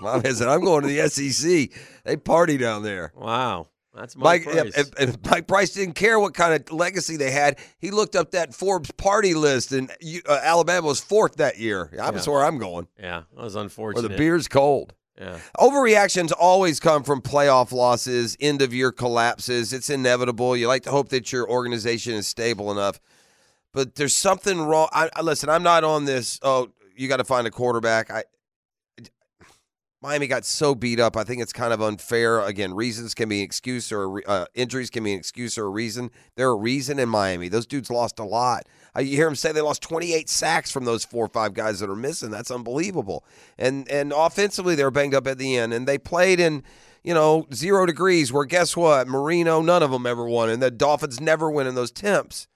My 0.00 0.18
man 0.18 0.34
said, 0.34 0.48
"I'm 0.48 0.64
going 0.64 0.80
to 0.82 0.88
the 0.88 1.06
SEC. 1.10 1.68
They 2.04 2.16
party 2.16 2.56
down 2.56 2.82
there." 2.82 3.12
Wow. 3.14 3.66
That's 3.94 4.16
Mike, 4.16 4.46
Mike, 4.46 4.54
Price. 4.54 4.78
if, 4.78 4.90
if 5.00 5.30
Mike 5.30 5.46
Price 5.46 5.70
didn't 5.72 5.94
care 5.94 6.18
what 6.18 6.32
kind 6.34 6.54
of 6.54 6.72
legacy 6.72 7.16
they 7.18 7.30
had. 7.30 7.58
He 7.78 7.90
looked 7.90 8.16
up 8.16 8.30
that 8.30 8.54
Forbes 8.54 8.90
party 8.92 9.34
list, 9.34 9.72
and 9.72 9.90
you, 10.00 10.22
uh, 10.26 10.40
Alabama 10.42 10.86
was 10.86 11.00
fourth 11.00 11.36
that 11.36 11.58
year. 11.58 11.90
That's 11.92 12.26
Yeah. 12.26 12.32
where 12.32 12.44
I'm 12.44 12.58
going. 12.58 12.88
yeah, 12.98 13.24
that 13.36 13.42
was 13.42 13.54
unfortunate. 13.54 14.08
the 14.08 14.16
beer's 14.16 14.48
cold. 14.48 14.94
Yeah. 15.20 15.38
Overreactions 15.58 16.32
always 16.38 16.80
come 16.80 17.02
from 17.02 17.20
playoff 17.20 17.70
losses, 17.70 18.34
end 18.40 18.62
of 18.62 18.72
year 18.72 18.90
collapses. 18.92 19.72
It's 19.74 19.90
inevitable. 19.90 20.56
You 20.56 20.68
like 20.68 20.84
to 20.84 20.90
hope 20.90 21.10
that 21.10 21.30
your 21.30 21.48
organization 21.48 22.14
is 22.14 22.26
stable 22.26 22.72
enough, 22.72 22.98
but 23.74 23.94
there's 23.96 24.16
something 24.16 24.60
wrong. 24.62 24.88
I, 24.90 25.10
I 25.14 25.20
listen. 25.20 25.50
I'm 25.50 25.62
not 25.62 25.84
on 25.84 26.06
this. 26.06 26.40
Oh, 26.42 26.68
you 26.96 27.08
got 27.08 27.18
to 27.18 27.24
find 27.24 27.46
a 27.46 27.50
quarterback. 27.50 28.10
I 28.10 28.24
Miami 30.02 30.26
got 30.26 30.44
so 30.44 30.74
beat 30.74 30.98
up. 30.98 31.16
I 31.16 31.22
think 31.22 31.40
it's 31.40 31.52
kind 31.52 31.72
of 31.72 31.80
unfair. 31.80 32.40
Again, 32.40 32.74
reasons 32.74 33.14
can 33.14 33.28
be 33.28 33.38
an 33.38 33.44
excuse 33.44 33.92
or 33.92 34.20
uh, 34.28 34.46
injuries 34.52 34.90
can 34.90 35.04
be 35.04 35.12
an 35.12 35.18
excuse 35.18 35.56
or 35.56 35.66
a 35.66 35.68
reason. 35.68 36.10
They're 36.34 36.50
a 36.50 36.56
reason 36.56 36.98
in 36.98 37.08
Miami. 37.08 37.48
Those 37.48 37.66
dudes 37.66 37.88
lost 37.88 38.18
a 38.18 38.24
lot. 38.24 38.66
Uh, 38.96 39.00
you 39.00 39.16
hear 39.16 39.26
them 39.26 39.36
say 39.36 39.52
they 39.52 39.60
lost 39.60 39.80
28 39.80 40.28
sacks 40.28 40.72
from 40.72 40.84
those 40.84 41.04
four 41.04 41.24
or 41.24 41.28
five 41.28 41.54
guys 41.54 41.78
that 41.78 41.88
are 41.88 41.94
missing. 41.94 42.32
That's 42.32 42.50
unbelievable. 42.50 43.24
And 43.56 43.88
and 43.88 44.12
offensively, 44.12 44.74
they 44.74 44.82
were 44.82 44.90
banged 44.90 45.14
up 45.14 45.28
at 45.28 45.38
the 45.38 45.56
end, 45.56 45.72
and 45.72 45.86
they 45.86 45.98
played 45.98 46.40
in 46.40 46.64
you 47.04 47.14
know 47.14 47.46
zero 47.54 47.86
degrees. 47.86 48.32
Where 48.32 48.44
guess 48.44 48.76
what? 48.76 49.06
Marino, 49.06 49.62
none 49.62 49.84
of 49.84 49.92
them 49.92 50.04
ever 50.04 50.26
won, 50.26 50.50
and 50.50 50.60
the 50.60 50.72
Dolphins 50.72 51.20
never 51.20 51.48
win 51.48 51.68
in 51.68 51.76
those 51.76 51.92
temps. 51.92 52.48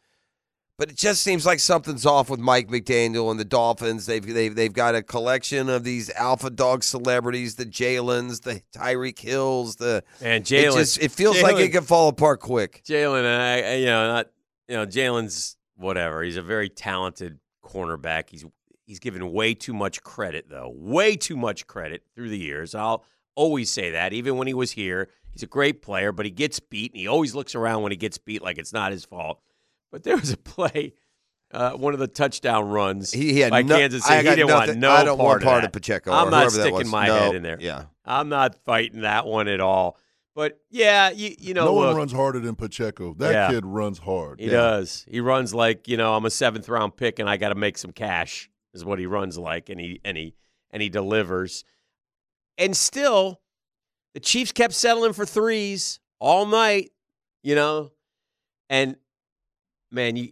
But 0.78 0.90
it 0.90 0.96
just 0.96 1.22
seems 1.22 1.46
like 1.46 1.58
something's 1.58 2.04
off 2.04 2.28
with 2.28 2.38
Mike 2.38 2.68
McDaniel 2.68 3.30
and 3.30 3.40
the 3.40 3.46
Dolphins. 3.46 4.04
They've 4.04 4.24
they've 4.26 4.54
they've 4.54 4.72
got 4.72 4.94
a 4.94 5.02
collection 5.02 5.70
of 5.70 5.84
these 5.84 6.10
alpha 6.10 6.50
dog 6.50 6.84
celebrities, 6.84 7.54
the 7.54 7.64
Jalen's, 7.64 8.40
the 8.40 8.60
Tyreek 8.76 9.18
Hills, 9.18 9.76
the 9.76 10.04
And 10.20 10.42
it 10.42 10.68
Jalen. 10.68 10.74
just 10.74 10.98
it 11.00 11.12
feels 11.12 11.40
like 11.40 11.56
it 11.56 11.70
can 11.70 11.82
fall 11.82 12.08
apart 12.08 12.40
quick. 12.40 12.82
Jalen, 12.86 13.20
and 13.20 13.42
I, 13.42 13.60
I- 13.72 13.74
you 13.76 13.86
know, 13.86 14.06
not 14.06 14.26
you 14.68 14.76
know, 14.76 14.84
Jalen's 14.86 15.56
whatever. 15.76 16.22
He's 16.22 16.36
a 16.36 16.42
very 16.42 16.68
talented 16.68 17.38
cornerback. 17.64 18.28
He's 18.28 18.44
he's 18.84 18.98
given 18.98 19.32
way 19.32 19.54
too 19.54 19.72
much 19.72 20.02
credit, 20.02 20.50
though. 20.50 20.70
Way 20.76 21.16
too 21.16 21.36
much 21.38 21.66
credit 21.66 22.02
through 22.14 22.28
the 22.28 22.38
years. 22.38 22.74
I'll 22.74 23.02
always 23.34 23.70
say 23.70 23.92
that. 23.92 24.12
Even 24.12 24.36
when 24.36 24.46
he 24.46 24.52
was 24.54 24.72
here, 24.72 25.08
he's 25.32 25.42
a 25.42 25.46
great 25.46 25.80
player, 25.80 26.12
but 26.12 26.26
he 26.26 26.30
gets 26.30 26.60
beat, 26.60 26.92
and 26.92 27.00
he 27.00 27.06
always 27.06 27.34
looks 27.34 27.54
around 27.54 27.80
when 27.82 27.92
he 27.92 27.96
gets 27.96 28.18
beat 28.18 28.42
like 28.42 28.58
it's 28.58 28.74
not 28.74 28.92
his 28.92 29.06
fault. 29.06 29.40
But 29.92 30.02
there 30.02 30.16
was 30.16 30.32
a 30.32 30.36
play, 30.36 30.94
uh, 31.52 31.72
one 31.72 31.94
of 31.94 32.00
the 32.00 32.08
touchdown 32.08 32.68
runs 32.68 33.12
He, 33.12 33.32
he 33.34 33.40
had 33.40 33.50
by 33.50 33.62
no, 33.62 33.76
Kansas 33.76 34.04
I 34.04 34.08
City. 34.08 34.18
He 34.18 34.24
got 34.24 34.34
didn't 34.36 34.48
nothing- 34.48 34.68
want 34.68 34.78
no 34.80 34.90
I 34.90 35.04
don't 35.04 35.16
part, 35.18 35.26
want 35.28 35.42
part 35.44 35.58
of, 35.58 35.64
of 35.68 35.72
that. 35.72 35.78
Pacheco. 35.78 36.12
I'm 36.12 36.30
not 36.30 36.38
whoever 36.40 36.56
that 36.56 36.60
sticking 36.62 36.74
was. 36.78 36.88
my 36.90 37.06
No. 37.06 37.14
head 37.14 37.34
in 37.36 37.42
there. 37.42 37.58
Yeah. 37.60 37.84
I'm 38.04 38.28
not 38.28 38.54
fighting 38.64 39.02
that 39.02 39.26
one 39.26 39.48
at 39.48 39.60
all. 39.60 39.96
But 40.34 40.60
yeah, 40.70 41.10
you, 41.10 41.34
you 41.38 41.54
know, 41.54 41.64
no 41.64 41.74
look, 41.74 41.86
one 41.86 41.96
runs 41.96 42.12
harder 42.12 42.40
than 42.40 42.56
Pacheco. 42.56 43.14
That 43.14 43.32
Yeah. 43.32 43.48
kid 43.48 43.64
runs 43.64 43.98
hard. 43.98 44.38
He 44.38 44.48
does. 44.48 45.06
He 45.08 45.20
runs 45.20 45.54
like 45.54 45.88
you 45.88 45.96
know 45.96 46.14
I'm 46.14 46.26
a 46.26 46.30
seventh 46.30 46.68
round 46.68 46.94
pick 46.96 47.18
and 47.18 47.30
I 47.30 47.38
got 47.38 47.48
to 47.50 47.54
make 47.54 47.78
some 47.78 47.92
cash. 47.92 48.50
Is 48.74 48.84
what 48.84 48.98
he 48.98 49.06
runs 49.06 49.38
like, 49.38 49.70
and 49.70 49.80
he 49.80 50.00
and 50.04 50.14
he 50.18 50.34
and 50.70 50.82
he 50.82 50.90
delivers. 50.90 51.64
And 52.58 52.76
still, 52.76 53.40
the 54.12 54.20
Chiefs 54.20 54.52
kept 54.52 54.74
settling 54.74 55.14
for 55.14 55.24
threes 55.24 56.00
all 56.18 56.44
night. 56.44 56.90
You 57.42 57.54
know, 57.54 57.92
and 58.68 58.96
man, 59.96 60.14
you 60.14 60.30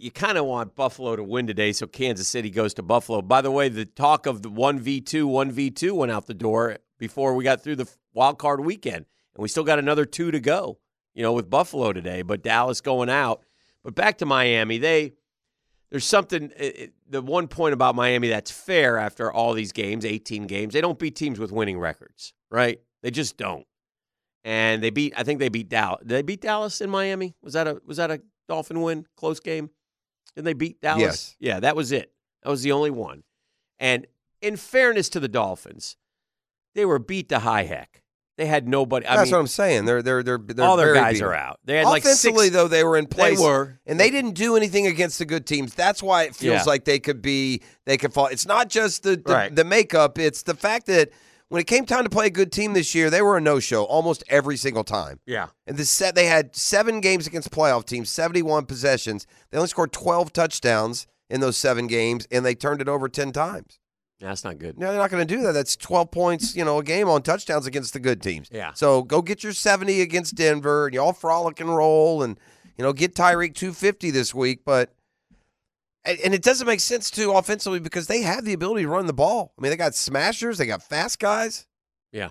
you 0.00 0.10
kind 0.10 0.38
of 0.38 0.46
want 0.46 0.74
Buffalo 0.74 1.14
to 1.14 1.22
win 1.22 1.46
today, 1.46 1.72
so 1.72 1.86
Kansas 1.86 2.26
City 2.26 2.48
goes 2.48 2.72
to 2.74 2.82
Buffalo. 2.82 3.20
By 3.20 3.42
the 3.42 3.50
way, 3.50 3.68
the 3.68 3.84
talk 3.84 4.24
of 4.24 4.40
the 4.40 4.48
one 4.48 4.78
v 4.78 5.02
two, 5.02 5.26
one 5.26 5.50
v 5.50 5.70
two 5.70 5.94
went 5.94 6.10
out 6.10 6.26
the 6.26 6.32
door 6.32 6.78
before 6.98 7.34
we 7.34 7.44
got 7.44 7.60
through 7.60 7.76
the 7.76 7.90
wild 8.14 8.38
card 8.38 8.60
weekend, 8.60 9.04
and 9.34 9.42
we 9.42 9.48
still 9.48 9.64
got 9.64 9.78
another 9.78 10.06
two 10.06 10.30
to 10.30 10.40
go. 10.40 10.78
You 11.12 11.24
know, 11.24 11.32
with 11.32 11.50
Buffalo 11.50 11.92
today, 11.92 12.22
but 12.22 12.42
Dallas 12.42 12.80
going 12.80 13.10
out. 13.10 13.42
But 13.82 13.94
back 13.94 14.18
to 14.18 14.26
Miami, 14.26 14.78
they 14.78 15.12
there's 15.90 16.06
something. 16.06 16.52
It, 16.56 16.94
the 17.08 17.20
one 17.20 17.48
point 17.48 17.74
about 17.74 17.94
Miami 17.94 18.28
that's 18.28 18.50
fair 18.50 18.96
after 18.96 19.30
all 19.30 19.52
these 19.52 19.72
games, 19.72 20.04
18 20.04 20.46
games, 20.46 20.72
they 20.72 20.80
don't 20.80 20.98
beat 20.98 21.16
teams 21.16 21.40
with 21.40 21.50
winning 21.50 21.78
records, 21.78 22.32
right? 22.50 22.80
They 23.02 23.10
just 23.10 23.36
don't. 23.36 23.66
And 24.44 24.82
they 24.82 24.90
beat. 24.90 25.12
I 25.16 25.24
think 25.24 25.40
they 25.40 25.48
beat 25.48 25.68
Dallas. 25.68 26.00
Did 26.00 26.10
they 26.10 26.22
beat 26.22 26.40
Dallas 26.40 26.80
in 26.80 26.88
Miami? 26.88 27.34
Was 27.42 27.52
that 27.54 27.66
a 27.66 27.82
was 27.84 27.98
that 27.98 28.10
a 28.10 28.22
Dolphin 28.50 28.82
win? 28.82 29.06
Close 29.16 29.38
game? 29.38 29.70
Did 30.34 30.44
they 30.44 30.54
beat 30.54 30.80
Dallas? 30.80 31.00
Yes. 31.02 31.36
Yeah, 31.38 31.60
that 31.60 31.76
was 31.76 31.92
it. 31.92 32.12
That 32.42 32.50
was 32.50 32.62
the 32.62 32.72
only 32.72 32.90
one. 32.90 33.22
And 33.78 34.06
in 34.42 34.56
fairness 34.56 35.08
to 35.10 35.20
the 35.20 35.28
Dolphins, 35.28 35.96
they 36.74 36.84
were 36.84 36.98
beat 36.98 37.28
to 37.28 37.38
high 37.38 37.62
heck. 37.62 38.02
They 38.36 38.46
had 38.46 38.66
nobody. 38.66 39.06
I 39.06 39.16
That's 39.16 39.26
mean, 39.28 39.34
what 39.36 39.40
I'm 39.40 39.46
saying. 39.46 39.84
They're 39.84 40.02
they're 40.02 40.22
they're, 40.24 40.38
they're 40.38 40.64
all 40.64 40.76
their 40.76 40.94
guys 40.94 41.18
beat 41.18 41.22
are 41.22 41.34
out. 41.34 41.60
They 41.64 41.76
had 41.76 41.84
like 41.86 42.02
Offensively, 42.02 42.46
six, 42.46 42.56
though, 42.56 42.66
they 42.68 42.82
were 42.82 42.96
in 42.96 43.06
place. 43.06 43.38
They 43.38 43.44
were. 43.44 43.78
and 43.86 44.00
they 44.00 44.10
didn't 44.10 44.32
do 44.32 44.56
anything 44.56 44.86
against 44.88 45.18
the 45.20 45.26
good 45.26 45.46
teams. 45.46 45.74
That's 45.74 46.02
why 46.02 46.24
it 46.24 46.34
feels 46.34 46.54
Yeah. 46.60 46.62
like 46.64 46.84
they 46.86 46.98
could 46.98 47.22
be 47.22 47.62
they 47.86 47.98
could 47.98 48.12
fall. 48.12 48.26
It's 48.26 48.46
not 48.46 48.68
just 48.68 49.02
the 49.04 49.16
the, 49.16 49.32
Right. 49.32 49.54
the 49.54 49.64
makeup; 49.64 50.18
it's 50.18 50.42
the 50.42 50.54
fact 50.54 50.86
that 50.86 51.10
when 51.50 51.60
it 51.60 51.66
came 51.66 51.84
time 51.84 52.04
to 52.04 52.10
play 52.10 52.26
a 52.26 52.30
good 52.30 52.52
team 52.52 52.72
this 52.72 52.94
year, 52.94 53.10
they 53.10 53.20
were 53.20 53.36
a 53.36 53.40
no 53.40 53.58
show 53.58 53.84
almost 53.84 54.22
every 54.28 54.56
single 54.56 54.84
time. 54.84 55.18
Yeah. 55.26 55.48
And 55.66 55.76
the 55.76 55.84
set 55.84 56.14
they 56.14 56.26
had 56.26 56.54
seven 56.56 57.00
games 57.00 57.26
against 57.26 57.50
playoff 57.50 57.84
teams, 57.84 58.08
seventy 58.08 58.40
one 58.40 58.66
possessions. 58.66 59.26
They 59.50 59.58
only 59.58 59.68
scored 59.68 59.92
twelve 59.92 60.32
touchdowns 60.32 61.08
in 61.28 61.40
those 61.40 61.56
seven 61.56 61.88
games, 61.88 62.26
and 62.30 62.46
they 62.46 62.54
turned 62.54 62.80
it 62.80 62.88
over 62.88 63.08
ten 63.08 63.32
times. 63.32 63.80
That's 64.20 64.44
not 64.44 64.58
good. 64.58 64.78
No, 64.78 64.88
they're 64.88 65.00
not 65.00 65.10
going 65.10 65.26
to 65.26 65.34
do 65.34 65.42
that. 65.44 65.52
That's 65.52 65.76
12 65.76 66.10
points, 66.10 66.54
you 66.54 66.62
know, 66.62 66.78
a 66.78 66.82
game 66.82 67.08
on 67.08 67.22
touchdowns 67.22 67.66
against 67.66 67.94
the 67.94 68.00
good 68.00 68.20
teams. 68.20 68.50
Yeah. 68.52 68.74
So 68.74 69.02
go 69.02 69.22
get 69.22 69.42
your 69.42 69.54
70 69.54 70.02
against 70.02 70.34
Denver, 70.34 70.86
and 70.86 70.94
y'all 70.94 71.14
frolic 71.14 71.58
and 71.58 71.74
roll, 71.74 72.22
and 72.22 72.38
you 72.76 72.84
know, 72.84 72.92
get 72.92 73.14
Tyreek 73.14 73.54
250 73.54 74.10
this 74.10 74.34
week. 74.34 74.60
But 74.66 74.92
and, 76.04 76.18
and 76.20 76.34
it 76.34 76.42
doesn't 76.42 76.66
make 76.66 76.80
sense 76.80 77.10
to 77.12 77.32
offensively 77.32 77.78
because 77.80 78.06
they 78.06 78.22
have 78.22 78.44
the 78.44 78.52
ability 78.52 78.82
to 78.82 78.88
run 78.88 79.06
the 79.06 79.12
ball. 79.12 79.52
I 79.58 79.62
mean, 79.62 79.70
they 79.70 79.76
got 79.76 79.94
smashers, 79.94 80.58
they 80.58 80.66
got 80.66 80.82
fast 80.82 81.18
guys, 81.18 81.66
Yeah. 82.12 82.30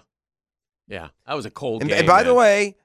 Yeah. 0.88 1.10
That 1.28 1.36
was 1.36 1.46
a 1.46 1.52
cold 1.52 1.82
and, 1.82 1.90
game. 1.90 2.00
and 2.00 2.08
by 2.08 2.24
the 2.24 2.34
way. 2.34 2.76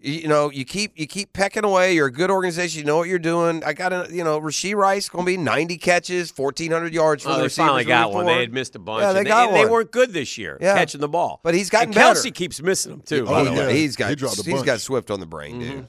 You 0.00 0.12
you 0.12 0.28
know, 0.28 0.50
you 0.50 0.66
keep 0.66 0.92
you 0.98 1.06
keep 1.06 1.32
pecking 1.32 1.64
away. 1.64 1.94
You're 1.94 2.08
a 2.08 2.12
good 2.12 2.30
organization. 2.30 2.80
You 2.80 2.84
know 2.84 2.98
what 2.98 3.08
you're 3.08 3.18
doing. 3.18 3.64
I 3.64 3.72
got 3.72 3.90
a, 3.94 4.06
you 4.10 4.22
know, 4.22 4.38
Rashee 4.38 4.74
Rice 4.74 5.08
going 5.08 5.24
to 5.24 5.26
be 5.30 5.38
90 5.38 5.78
catches, 5.78 6.36
1,400 6.36 6.92
yards 6.92 7.22
for 7.22 7.30
Oh, 7.30 7.36
the 7.36 7.42
they 7.44 7.48
finally 7.48 7.84
got 7.84 8.08
moving 8.12 8.16
one. 8.16 8.26
They 8.26 8.40
had 8.40 8.52
missed 8.52 8.76
a 8.76 8.78
bunch. 8.80 9.00
Yeah, 9.00 9.12
they 9.14 9.20
and 9.20 9.28
got 9.28 9.46
and 9.48 9.56
They 9.56 9.62
one. 9.64 9.72
weren't 9.72 9.92
good 9.92 10.12
this 10.12 10.36
year 10.36 10.58
Yeah. 10.60 10.74
catching 10.74 11.00
the 11.00 11.08
ball. 11.08 11.40
But 11.42 11.54
he's 11.54 11.70
gotten 11.70 11.88
and 11.88 11.94
better. 11.94 12.20
Kelce 12.20 12.34
keeps 12.34 12.60
missing 12.60 12.92
them 12.92 13.00
too. 13.00 13.24
Oh, 13.26 13.30
by 13.30 13.44
the 13.44 13.50
He- 13.52 13.56
yeah. 13.56 13.66
way. 13.68 13.76
He's 13.78 13.96
got 13.96 14.10
He 14.10 14.16
dropped 14.16 14.38
a 14.38 14.42
he's 14.42 14.52
bunch. 14.54 14.66
got 14.66 14.80
Swift 14.82 15.10
on 15.10 15.20
the 15.20 15.26
brain, 15.26 15.54
mm-hmm. 15.54 15.70
dude. 15.76 15.88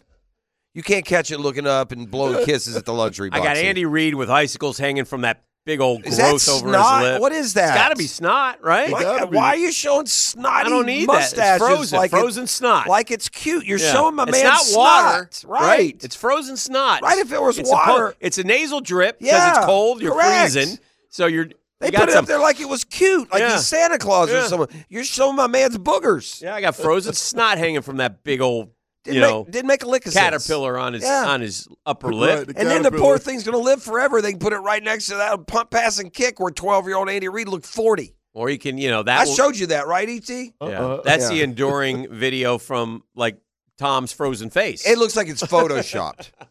You 0.75 0.83
can't 0.83 1.05
catch 1.05 1.31
it 1.31 1.39
looking 1.39 1.65
up 1.65 1.91
and 1.91 2.09
blowing 2.11 2.45
kisses 2.45 2.75
at 2.75 2.85
the 2.85 2.93
luxury 2.93 3.29
I 3.31 3.39
got 3.39 3.57
Andy 3.57 3.85
Reid 3.85 4.13
with 4.13 4.29
icicles 4.29 4.77
hanging 4.77 5.05
from 5.05 5.21
that 5.21 5.43
big 5.65 5.81
old 5.81 6.05
Is 6.05 6.17
growth 6.17 6.47
over 6.47 6.69
snot? 6.69 7.01
his 7.01 7.11
lip. 7.13 7.21
What 7.21 7.31
is 7.31 7.53
that? 7.55 7.69
It's 7.69 7.75
got 7.83 7.89
to 7.89 7.95
be 7.95 8.05
snot, 8.05 8.63
right? 8.63 8.91
Why, 9.31 9.47
are 9.53 9.55
you 9.55 9.71
showing 9.71 10.05
snotty 10.05 10.67
I 10.67 10.69
don't 10.69 10.85
need 10.85 11.07
mustaches 11.07 11.37
that. 11.37 11.55
It's 11.55 11.65
frozen, 11.65 11.97
like 11.97 12.11
frozen 12.11 12.43
it, 12.43 12.47
snot. 12.47 12.87
like 12.87 13.09
it's 13.09 13.29
cute? 13.29 13.65
You're 13.65 13.79
Yeah. 13.79 13.91
showing 13.93 14.13
my 14.15 14.23
it's 14.23 14.31
man 14.33 14.43
not 14.45 14.61
water, 14.73 15.27
snot. 15.31 15.49
Right. 15.51 16.03
It's 16.03 16.15
frozen 16.15 16.55
snot. 16.57 17.01
Right, 17.01 17.17
if 17.17 17.31
it 17.31 17.41
was 17.41 17.57
it's 17.57 17.71
water. 17.71 18.13
it's 18.19 18.37
a 18.37 18.43
nasal 18.43 18.81
drip 18.81 19.17
because 19.19 19.31
Yeah, 19.33 19.57
it's 19.57 19.65
cold. 19.65 20.01
You're 20.01 20.13
correct. 20.13 20.51
freezing, 20.51 20.77
so 21.09 21.25
you're. 21.25 21.45
they 21.79 21.89
put 21.89 22.09
it 22.09 22.11
some, 22.11 22.25
up 22.25 22.25
there 22.27 22.37
like 22.39 22.59
it 22.59 22.69
was 22.69 22.83
cute, 22.83 23.31
like 23.31 23.39
Yeah. 23.39 23.55
Santa 23.57 23.97
Claus 23.97 24.29
or 24.29 24.41
something. 24.43 24.85
You're 24.89 25.03
showing 25.03 25.35
my 25.35 25.47
man's 25.47 25.77
boogers. 25.79 26.41
Yeah, 26.43 26.53
I 26.53 26.61
got 26.61 26.75
frozen 26.75 27.13
snot 27.13 27.57
hanging 27.57 27.81
from 27.81 27.97
that 27.97 28.23
big 28.23 28.39
old, 28.39 28.69
Didn't 29.05 29.15
you 29.15 29.21
make, 29.21 29.29
know, 29.29 29.45
didn't 29.49 29.67
make 29.67 29.83
a 29.83 29.87
lick 29.87 30.05
of 30.05 30.13
sense. 30.13 30.23
caterpillar 30.23 30.77
on 30.77 30.93
his 30.93 31.03
Yeah. 31.03 31.25
on 31.27 31.39
his 31.41 31.67
upper 31.85 32.07
Right, 32.07 32.15
lip. 32.15 32.47
the 32.47 32.57
And 32.59 32.69
then 32.69 32.81
the 32.81 32.91
poor 32.91 33.17
thing's 33.17 33.43
going 33.43 33.57
to 33.57 33.63
live 33.63 33.81
forever. 33.81 34.21
They 34.21 34.31
can 34.31 34.39
put 34.39 34.51
it 34.53 34.57
right 34.57 34.83
next 34.83 35.07
to 35.07 35.15
that 35.15 35.47
pump, 35.47 35.69
pass, 35.71 35.99
and 35.99 36.11
kick 36.13 36.39
where 36.39 36.51
12 36.51 36.87
year 36.87 36.97
old 36.97 37.09
Andy 37.09 37.29
Reid 37.29 37.47
looked 37.47 37.65
40. 37.65 38.15
Or 38.33 38.49
you 38.49 38.57
can, 38.57 38.77
you 38.77 38.89
know, 38.89 39.01
that 39.03 39.21
I 39.21 39.23
will- 39.25 39.33
showed 39.33 39.55
you 39.57 39.67
that, 39.67 39.87
right, 39.87 40.09
ET? 40.09 40.29
Uh-uh, 40.59 40.69
yeah, 40.69 40.79
Uh-uh. 40.79 41.01
that's 41.03 41.29
the 41.29 41.41
enduring 41.41 42.07
video 42.13 42.57
from 42.57 43.03
like 43.15 43.37
Tom's 43.77 44.11
frozen 44.11 44.49
face. 44.49 44.85
It 44.85 44.97
looks 44.97 45.15
like 45.15 45.27
it's 45.29 45.41
photoshopped. 45.43 46.31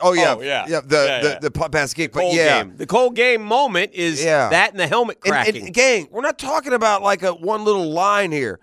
Oh 0.00 0.12
yeah, 0.12 0.34
Oh, 0.36 0.40
yeah. 0.40 0.64
yeah. 0.68 0.80
The 0.80 0.96
Yeah, 0.96 1.20
the, 1.22 1.28
yeah. 1.28 1.38
the 1.40 1.50
pump, 1.52 1.72
pass, 1.72 1.92
kick, 1.94 2.12
but 2.12 2.20
cold 2.20 2.34
yeah. 2.34 2.62
game. 2.64 2.76
The 2.76 2.86
cold 2.86 3.14
game 3.14 3.42
moment 3.42 3.92
is 3.94 4.22
Yeah. 4.22 4.48
that 4.48 4.70
and 4.70 4.78
the 4.78 4.86
helmet 4.88 5.18
And, 5.24 5.32
cracking. 5.32 5.66
and 5.66 5.74
gang, 5.74 6.08
we're 6.10 6.20
not 6.22 6.36
talking 6.38 6.72
about 6.72 7.02
like 7.02 7.22
a 7.22 7.32
one 7.32 7.64
little 7.64 7.90
line 7.90 8.30
here. 8.32 8.58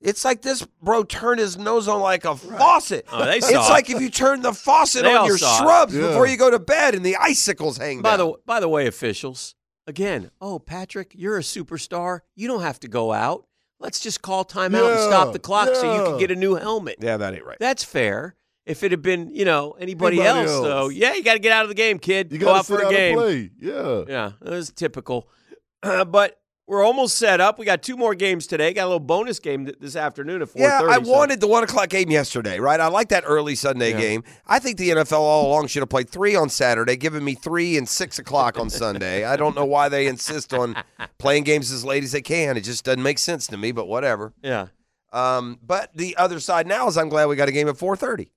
It's 0.00 0.24
like 0.24 0.42
this 0.42 0.66
bro 0.82 1.02
turned 1.04 1.40
his 1.40 1.56
nose 1.56 1.88
on 1.88 2.00
like 2.00 2.24
a 2.24 2.36
faucet. 2.36 3.06
Oh, 3.10 3.24
they 3.24 3.38
it's 3.38 3.50
it. 3.50 3.56
like 3.56 3.88
if 3.90 4.00
you 4.00 4.10
turn 4.10 4.42
the 4.42 4.52
faucet 4.52 5.02
They 5.04 5.10
on 5.12 5.16
all 5.22 5.26
your 5.26 5.38
saw 5.38 5.54
it. 5.56 5.62
shrubs 5.62 5.94
Yeah. 5.94 6.08
before 6.08 6.26
you 6.26 6.36
go 6.36 6.50
to 6.50 6.58
bed 6.58 6.94
and 6.94 7.04
the 7.04 7.16
icicles 7.16 7.78
hang 7.78 8.02
by 8.02 8.16
down. 8.16 8.28
the 8.28 8.34
by 8.44 8.60
the 8.60 8.68
way, 8.68 8.86
officials, 8.86 9.54
again, 9.86 10.30
oh 10.40 10.58
Patrick, 10.58 11.12
you're 11.14 11.38
a 11.38 11.42
superstar. 11.42 12.20
You 12.34 12.46
don't 12.46 12.60
have 12.62 12.78
to 12.80 12.88
go 12.88 13.12
out. 13.12 13.46
Let's 13.80 14.00
just 14.00 14.22
call 14.22 14.44
timeout 14.44 14.64
and 14.64 14.74
Yeah, 15.00 15.06
stop 15.06 15.32
the 15.32 15.38
clock 15.38 15.68
so 15.74 15.82
you 15.94 16.00
yeah. 16.02 16.04
can 16.10 16.18
get 16.18 16.30
a 16.30 16.36
new 16.36 16.54
helmet. 16.54 16.96
yeah, 17.00 17.16
that 17.16 17.34
ain't 17.34 17.44
right. 17.44 17.58
That's 17.58 17.82
fair. 17.84 18.34
If 18.66 18.82
it 18.82 18.90
had 18.90 19.00
been, 19.02 19.30
you 19.34 19.44
know, 19.44 19.72
anybody, 19.78 20.18
Anybody 20.20 20.40
else, 20.40 20.50
else. 20.50 20.66
though, 20.66 20.88
yeah, 20.88 21.14
you 21.14 21.22
got 21.22 21.34
to 21.34 21.38
get 21.38 21.52
out 21.52 21.62
of 21.62 21.68
the 21.68 21.74
game, 21.74 21.98
kid. 22.00 22.32
You 22.32 22.38
Go 22.38 22.46
got 22.46 22.56
out 22.58 22.66
sit 22.66 22.76
for 22.76 22.82
a 22.82 22.86
out 22.86 22.90
game. 22.90 23.18
and 23.18 23.20
play. 23.20 23.50
Yeah. 23.60 24.04
Yeah, 24.08 24.32
that 24.40 24.50
was 24.50 24.72
typical. 24.72 25.28
but 25.82 26.40
we're 26.66 26.82
almost 26.82 27.16
set 27.16 27.40
up. 27.40 27.58
We 27.58 27.64
got 27.64 27.82
two 27.82 27.96
more 27.96 28.14
games 28.14 28.46
today. 28.46 28.72
Got 28.72 28.84
a 28.84 28.88
little 28.88 29.00
bonus 29.00 29.38
game 29.38 29.66
th- 29.66 29.78
this 29.80 29.94
afternoon 29.94 30.42
at 30.42 30.48
four 30.48 30.62
Yeah, 30.62 30.80
thirty. 30.80 30.92
I 30.94 30.98
wanted 30.98 31.40
the 31.40 31.46
one 31.46 31.62
o'clock 31.62 31.88
game 31.88 32.10
yesterday, 32.10 32.58
right? 32.58 32.80
I 32.80 32.88
like 32.88 33.08
that 33.10 33.24
early 33.26 33.54
Sunday 33.54 33.90
Yeah. 33.92 34.00
game. 34.00 34.24
I 34.46 34.58
think 34.58 34.76
the 34.78 34.90
NFL 34.90 35.20
all 35.20 35.46
along 35.48 35.68
should 35.68 35.82
have 35.82 35.88
played 35.88 36.10
three 36.10 36.34
on 36.34 36.48
Saturday, 36.48 36.96
giving 36.96 37.24
me 37.24 37.34
three 37.34 37.76
and 37.76 37.88
six 37.88 38.18
o'clock 38.18 38.58
on 38.58 38.68
Sunday. 38.70 39.24
I 39.24 39.36
don't 39.36 39.54
know 39.54 39.64
why 39.64 39.88
they 39.88 40.06
insist 40.08 40.52
on 40.52 40.76
playing 41.18 41.44
games 41.44 41.70
as 41.70 41.84
late 41.84 42.02
as 42.02 42.12
they 42.12 42.22
can. 42.22 42.56
It 42.56 42.62
just 42.62 42.84
doesn't 42.84 43.02
make 43.02 43.18
sense 43.18 43.46
to 43.48 43.56
me, 43.56 43.70
but 43.72 43.86
whatever. 43.86 44.32
Yeah, 44.42 44.66
Um, 45.12 45.58
but 45.62 45.90
the 45.94 46.16
other 46.16 46.40
side 46.40 46.66
now 46.66 46.88
is 46.88 46.96
I'm 46.98 47.08
glad 47.08 47.26
we 47.26 47.36
got 47.36 47.48
a 47.48 47.52
game 47.52 47.68
at 47.68 47.76
4:30, 47.76 48.30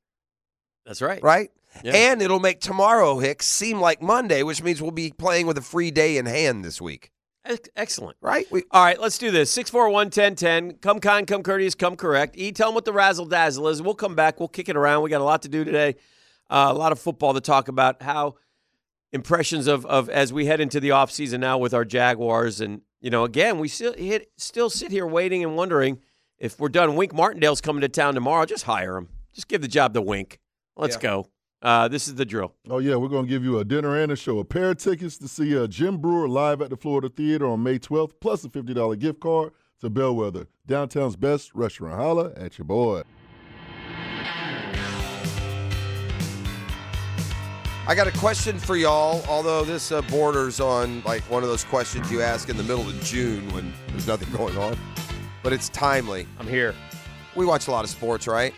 that's 0.85 1.01
right. 1.01 1.22
right? 1.23 1.49
Yeah. 1.84 1.93
And 1.95 2.22
it'll 2.22 2.39
make 2.39 2.61
tomorrow 2.61 3.19
Hicks 3.19 3.45
seem 3.47 3.80
like 3.80 4.01
Monday, 4.01 4.41
which 4.43 4.61
means 4.64 4.81
we'll 4.81 4.91
be 4.91 5.11
playing 5.11 5.45
with 5.47 5.57
a 5.57 5.61
free 5.61 5.91
day 5.91 6.18
in 6.18 6.26
hand 6.26 6.65
this 6.65 6.81
week, 6.81 7.06
Ex- 7.06 7.11
Excellent. 7.76 8.18
right? 8.22 8.45
We, 8.52 8.64
All 8.72 8.84
right, 8.84 8.99
let's 8.99 9.18
do 9.18 9.32
this. 9.32 9.49
641 9.52 9.94
1010. 10.07 10.74
Come 10.80 10.99
kind, 10.99 11.26
come 11.26 11.41
courteous, 11.41 11.74
come 11.76 11.95
correct. 11.95 12.36
E, 12.38 12.52
tell 12.52 12.68
them 12.70 12.76
what 12.76 12.86
the 12.86 12.94
razzle 12.94 13.26
dazzle 13.26 13.68
is. 13.70 13.82
We'll 13.82 13.95
come 13.95 14.16
back. 14.16 14.40
We'll 14.40 14.49
kick 14.49 14.70
it 14.70 14.76
around. 14.76 15.03
We 15.03 15.10
got 15.10 15.22
a 15.22 15.24
lot 15.24 15.41
to 15.44 15.49
do 15.49 15.64
today. 15.64 15.95
Uh, 16.49 16.68
a 16.70 16.74
lot 16.74 16.91
of 16.91 16.99
football 16.99 17.34
to 17.34 17.41
talk 17.41 17.68
about. 17.68 18.02
How 18.02 18.36
impressions 19.11 19.68
of, 19.68 19.86
of 19.88 20.10
as 20.10 20.32
we 20.32 20.45
head 20.45 20.60
into 20.60 20.80
the 20.80 20.90
offseason 20.90 21.40
now 21.40 21.57
with 21.57 21.74
our 21.74 21.86
Jaguars. 21.86 22.61
And, 22.61 22.82
you 23.02 23.10
know, 23.10 23.24
again, 23.24 23.57
we 23.57 23.68
still, 23.68 23.94
hit, 23.94 24.32
still 24.38 24.70
sit 24.70 24.91
here 24.91 25.07
waiting 25.07 25.44
and 25.44 25.56
wondering 25.56 25.99
if 26.38 26.60
we're 26.60 26.70
done. 26.70 26.95
Wink 26.95 27.14
Martindale's 27.14 27.61
coming 27.61 27.82
to 27.82 27.90
town 27.90 28.14
tomorrow. 28.14 28.45
Just 28.45 28.66
hire 28.66 28.98
him. 28.98 29.07
Just 29.34 29.48
give 29.48 29.61
the 29.61 29.68
job 29.68 29.94
to 29.95 30.02
Wink. 30.02 30.40
Let's 30.76 30.95
Yeah. 30.98 31.02
go. 31.02 31.30
Uh, 31.61 31.88
this 31.90 32.07
is 32.07 32.15
the 32.15 32.26
drill. 32.26 32.53
Oh 32.69 32.77
yeah, 32.77 32.95
we're 32.95 33.10
gonna 33.10 33.27
give 33.27 33.44
you 33.44 33.60
a 33.60 33.65
dinner 33.65 33.98
and 33.98 34.11
a 34.11 34.15
show. 34.15 34.40
A 34.40 34.45
pair 34.45 34.72
of 34.72 34.77
tickets 34.77 35.18
to 35.18 35.27
see 35.27 35.57
uh, 35.57 35.68
Jim 35.68 35.98
Breuer 35.98 36.30
live 36.30 36.61
at 36.61 36.69
the 36.69 36.77
Florida 36.77 37.10
Theater 37.10 37.48
on 37.48 37.61
May 37.64 37.77
12th, 37.80 38.14
plus 38.22 38.45
a 38.45 38.49
fifty 38.49 38.73
dollar 38.73 38.95
gift 38.95 39.19
card 39.19 39.52
to 39.81 39.90
Bellwether, 39.90 40.48
downtown's 40.65 41.18
best 41.18 41.53
restaurant. 41.53 41.95
Holla 41.95 42.31
at 42.38 42.57
your 42.57 42.65
boy. 42.65 43.03
I 47.88 47.95
got 47.95 48.07
a 48.07 48.11
question 48.19 48.60
for 48.60 48.76
y'all, 48.77 49.23
although 49.27 49.65
this 49.65 49.91
uh, 49.91 50.02
borders 50.03 50.60
on 50.60 51.02
like 51.06 51.23
one 51.23 51.44
of 51.44 51.49
those 51.49 51.64
questions 51.64 52.10
you 52.11 52.22
ask 52.22 52.48
in 52.48 52.56
the 52.56 52.64
middle 52.64 52.88
of 52.88 53.03
June 53.03 53.52
when 53.52 53.73
there's 53.88 54.07
nothing 54.07 54.31
going 54.38 54.56
on, 54.57 54.77
but 55.44 55.52
it's 55.52 55.68
timely. 55.69 56.26
I'm 56.40 56.48
here. 56.48 56.73
We 57.36 57.45
watch 57.45 57.68
a 57.68 57.72
lot 57.72 57.84
of 57.84 57.90
sports, 57.90 58.27
right? 58.27 58.53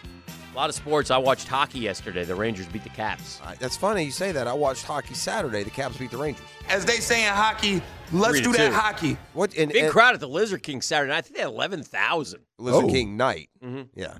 A 0.51 0.57
lot 0.57 0.67
of 0.69 0.75
sports. 0.75 1.11
I 1.11 1.17
watched 1.17 1.47
hockey 1.47 1.79
yesterday. 1.79 2.25
The 2.25 2.35
Rangers 2.35 2.67
beat 2.67 2.83
the 2.83 2.89
Caps. 2.89 3.39
Uh, 3.41 3.55
That's 3.57 3.77
funny 3.77 4.03
you 4.03 4.11
say 4.11 4.33
that. 4.33 4.47
I 4.47 4.53
watched 4.53 4.83
hockey 4.83 5.13
Saturday. 5.13 5.63
The 5.63 5.69
Caps 5.69 5.95
beat 5.97 6.11
the 6.11 6.17
Rangers. 6.17 6.43
As 6.67 6.83
they 6.83 6.97
say 6.97 7.25
in 7.25 7.33
hockey, 7.33 7.81
let's 8.11 8.33
Three 8.39 8.41
do 8.41 8.51
that 8.57 8.67
two. 8.69 8.73
hockey. 8.73 9.17
What? 9.33 9.55
And, 9.55 9.71
Big 9.71 9.83
and 9.83 9.91
crowd 9.91 10.13
at 10.13 10.19
the 10.19 10.27
Lizard 10.27 10.61
King 10.61 10.81
Saturday 10.81 11.09
night. 11.11 11.19
I 11.19 11.21
think 11.21 11.35
they 11.35 11.41
had 11.43 11.49
11,000. 11.49 12.41
Lizard 12.59 12.83
Oh. 12.83 12.87
King 12.89 13.15
night. 13.15 13.49
Mhm. 13.63 13.89
Yeah, 13.95 14.17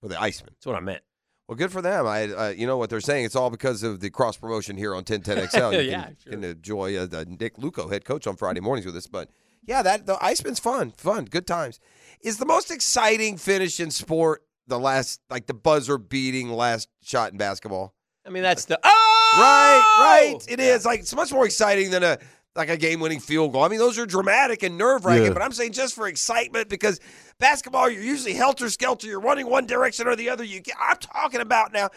for 0.00 0.06
the 0.08 0.20
Iceman. 0.20 0.50
That's 0.54 0.66
what 0.66 0.76
I 0.76 0.80
meant. 0.80 1.02
Well, 1.48 1.56
good 1.56 1.72
for 1.72 1.82
them. 1.82 2.06
I, 2.06 2.24
uh, 2.32 2.48
you 2.50 2.66
know 2.66 2.76
what 2.76 2.88
they're 2.90 3.00
saying. 3.00 3.24
It's 3.24 3.34
all 3.34 3.50
because 3.50 3.82
of 3.82 3.98
the 4.00 4.10
cross 4.10 4.36
promotion 4.36 4.76
here 4.76 4.94
on 4.94 5.02
1010XL. 5.04 5.72
You 5.82 5.90
Yeah, 5.90 6.04
can, 6.04 6.16
sure. 6.22 6.32
can 6.34 6.44
enjoy 6.44 6.96
uh, 6.96 7.06
the 7.06 7.24
Nick 7.24 7.56
Luukko, 7.56 7.90
head 7.90 8.04
coach, 8.04 8.28
on 8.28 8.36
Friday 8.36 8.60
mornings 8.60 8.86
with 8.86 8.96
us. 8.96 9.06
But 9.08 9.30
yeah, 9.66 9.82
that 9.82 10.06
the 10.06 10.22
Iceman's 10.24 10.60
fun, 10.60 10.92
fun, 10.92 11.24
good 11.24 11.46
times. 11.48 11.80
Is 12.20 12.36
the 12.38 12.46
most 12.46 12.70
exciting 12.70 13.38
finish 13.38 13.80
in 13.80 13.90
sport 13.90 14.42
the 14.68 14.78
last, 14.78 15.20
like 15.30 15.46
the 15.46 15.54
buzzer 15.54 15.98
beating 15.98 16.50
last 16.52 16.88
shot 17.02 17.32
in 17.32 17.38
basketball? 17.38 17.94
I 18.26 18.30
mean, 18.30 18.42
that's 18.42 18.66
the. 18.66 18.78
Oh! 18.82 18.94
Right, 19.36 20.30
right. 20.32 20.46
It 20.48 20.60
is 20.60 20.84
like 20.86 21.00
it's 21.00 21.14
much 21.14 21.32
more 21.32 21.44
exciting 21.44 21.90
than 21.90 22.02
a 22.02 22.18
like 22.56 22.70
a 22.70 22.76
game 22.76 22.98
winning 23.00 23.20
field 23.20 23.52
goal. 23.52 23.62
I 23.62 23.68
mean, 23.68 23.78
those 23.78 23.98
are 23.98 24.06
dramatic 24.06 24.62
and 24.62 24.76
nerve 24.78 25.04
wracking, 25.04 25.26
Yeah. 25.26 25.32
but 25.32 25.42
I'm 25.42 25.52
saying 25.52 25.72
just 25.72 25.94
for 25.94 26.08
excitement 26.08 26.68
because 26.68 26.98
basketball, 27.38 27.88
you're 27.90 28.02
usually 28.02 28.32
helter 28.34 28.68
skelter. 28.70 29.06
You're 29.06 29.20
running 29.20 29.48
one 29.48 29.66
direction 29.66 30.06
or 30.08 30.16
the 30.16 30.30
other. 30.30 30.44
You 30.44 30.60
get, 30.60 30.76
I'm 30.80 30.96
talking 30.96 31.40
about 31.40 31.72
now 31.72 31.90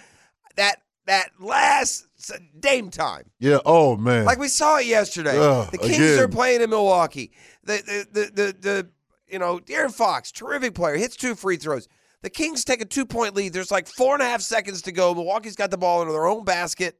that 0.58 0.82
that 1.08 1.30
last 1.40 2.06
s- 2.20 2.38
Dame 2.60 2.90
time. 2.92 3.32
Yeah. 3.40 3.60
Oh 3.66 3.96
man. 3.98 4.26
Like 4.26 4.38
we 4.40 4.50
saw 4.50 4.78
it 4.78 4.86
yesterday. 4.88 5.38
Ugh, 5.40 5.72
the 5.72 5.78
Kings 5.78 5.96
again. 5.96 6.20
are 6.20 6.28
playing 6.28 6.62
in 6.62 6.70
Milwaukee. 6.70 7.32
The 7.64 8.06
the, 8.14 8.22
the 8.22 8.32
the 8.44 8.56
the 8.60 8.90
you 9.28 9.40
know 9.40 9.60
De'Aaron 9.60 9.94
Fox, 9.94 10.32
terrific 10.32 10.76
player, 10.76 10.96
hits 10.98 11.16
two 11.16 11.34
free 11.36 11.56
throws. 11.58 11.88
The 12.24 12.30
Kings 12.30 12.64
take 12.64 12.82
a 12.82 12.86
two 12.86 13.06
point 13.06 13.36
lead. 13.36 13.54
There's 13.54 13.72
like 13.72 13.88
four 13.88 14.14
and 14.14 14.22
a 14.22 14.26
half 14.26 14.42
seconds 14.42 14.84
to 14.84 14.92
go. 14.92 15.14
Milwaukee's 15.14 15.56
got 15.56 15.72
the 15.72 15.78
ball 15.78 16.02
into 16.02 16.14
their 16.14 16.28
own 16.28 16.44
basket. 16.44 16.98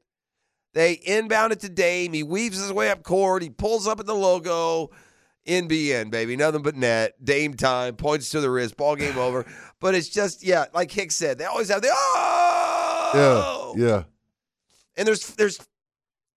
They 0.74 0.92
inbound 0.92 1.52
it 1.52 1.60
to 1.60 1.68
Dame. 1.68 2.12
He 2.12 2.22
weaves 2.22 2.58
his 2.58 2.72
way 2.72 2.90
up 2.90 3.02
court. 3.02 3.42
He 3.42 3.50
pulls 3.50 3.86
up 3.86 4.00
at 4.00 4.06
the 4.06 4.14
logo. 4.14 4.90
NBN, 5.46 6.10
baby. 6.10 6.36
Nothing 6.36 6.62
but 6.62 6.76
net. 6.76 7.12
Dame 7.22 7.54
time. 7.54 7.96
Points 7.96 8.30
to 8.30 8.40
the 8.40 8.48
wrist. 8.50 8.76
Ball 8.76 8.96
game 8.96 9.18
over. 9.18 9.44
But 9.80 9.96
it's 9.96 10.08
just, 10.08 10.44
yeah, 10.44 10.66
like 10.72 10.92
Hicks 10.92 11.16
said, 11.16 11.38
they 11.38 11.44
always 11.44 11.68
have 11.68 11.82
the 11.82 11.88
oh 11.92 13.74
yeah. 13.76 13.84
Yeah. 13.84 14.02
and 14.96 15.08
there's 15.08 15.26
there's 15.34 15.58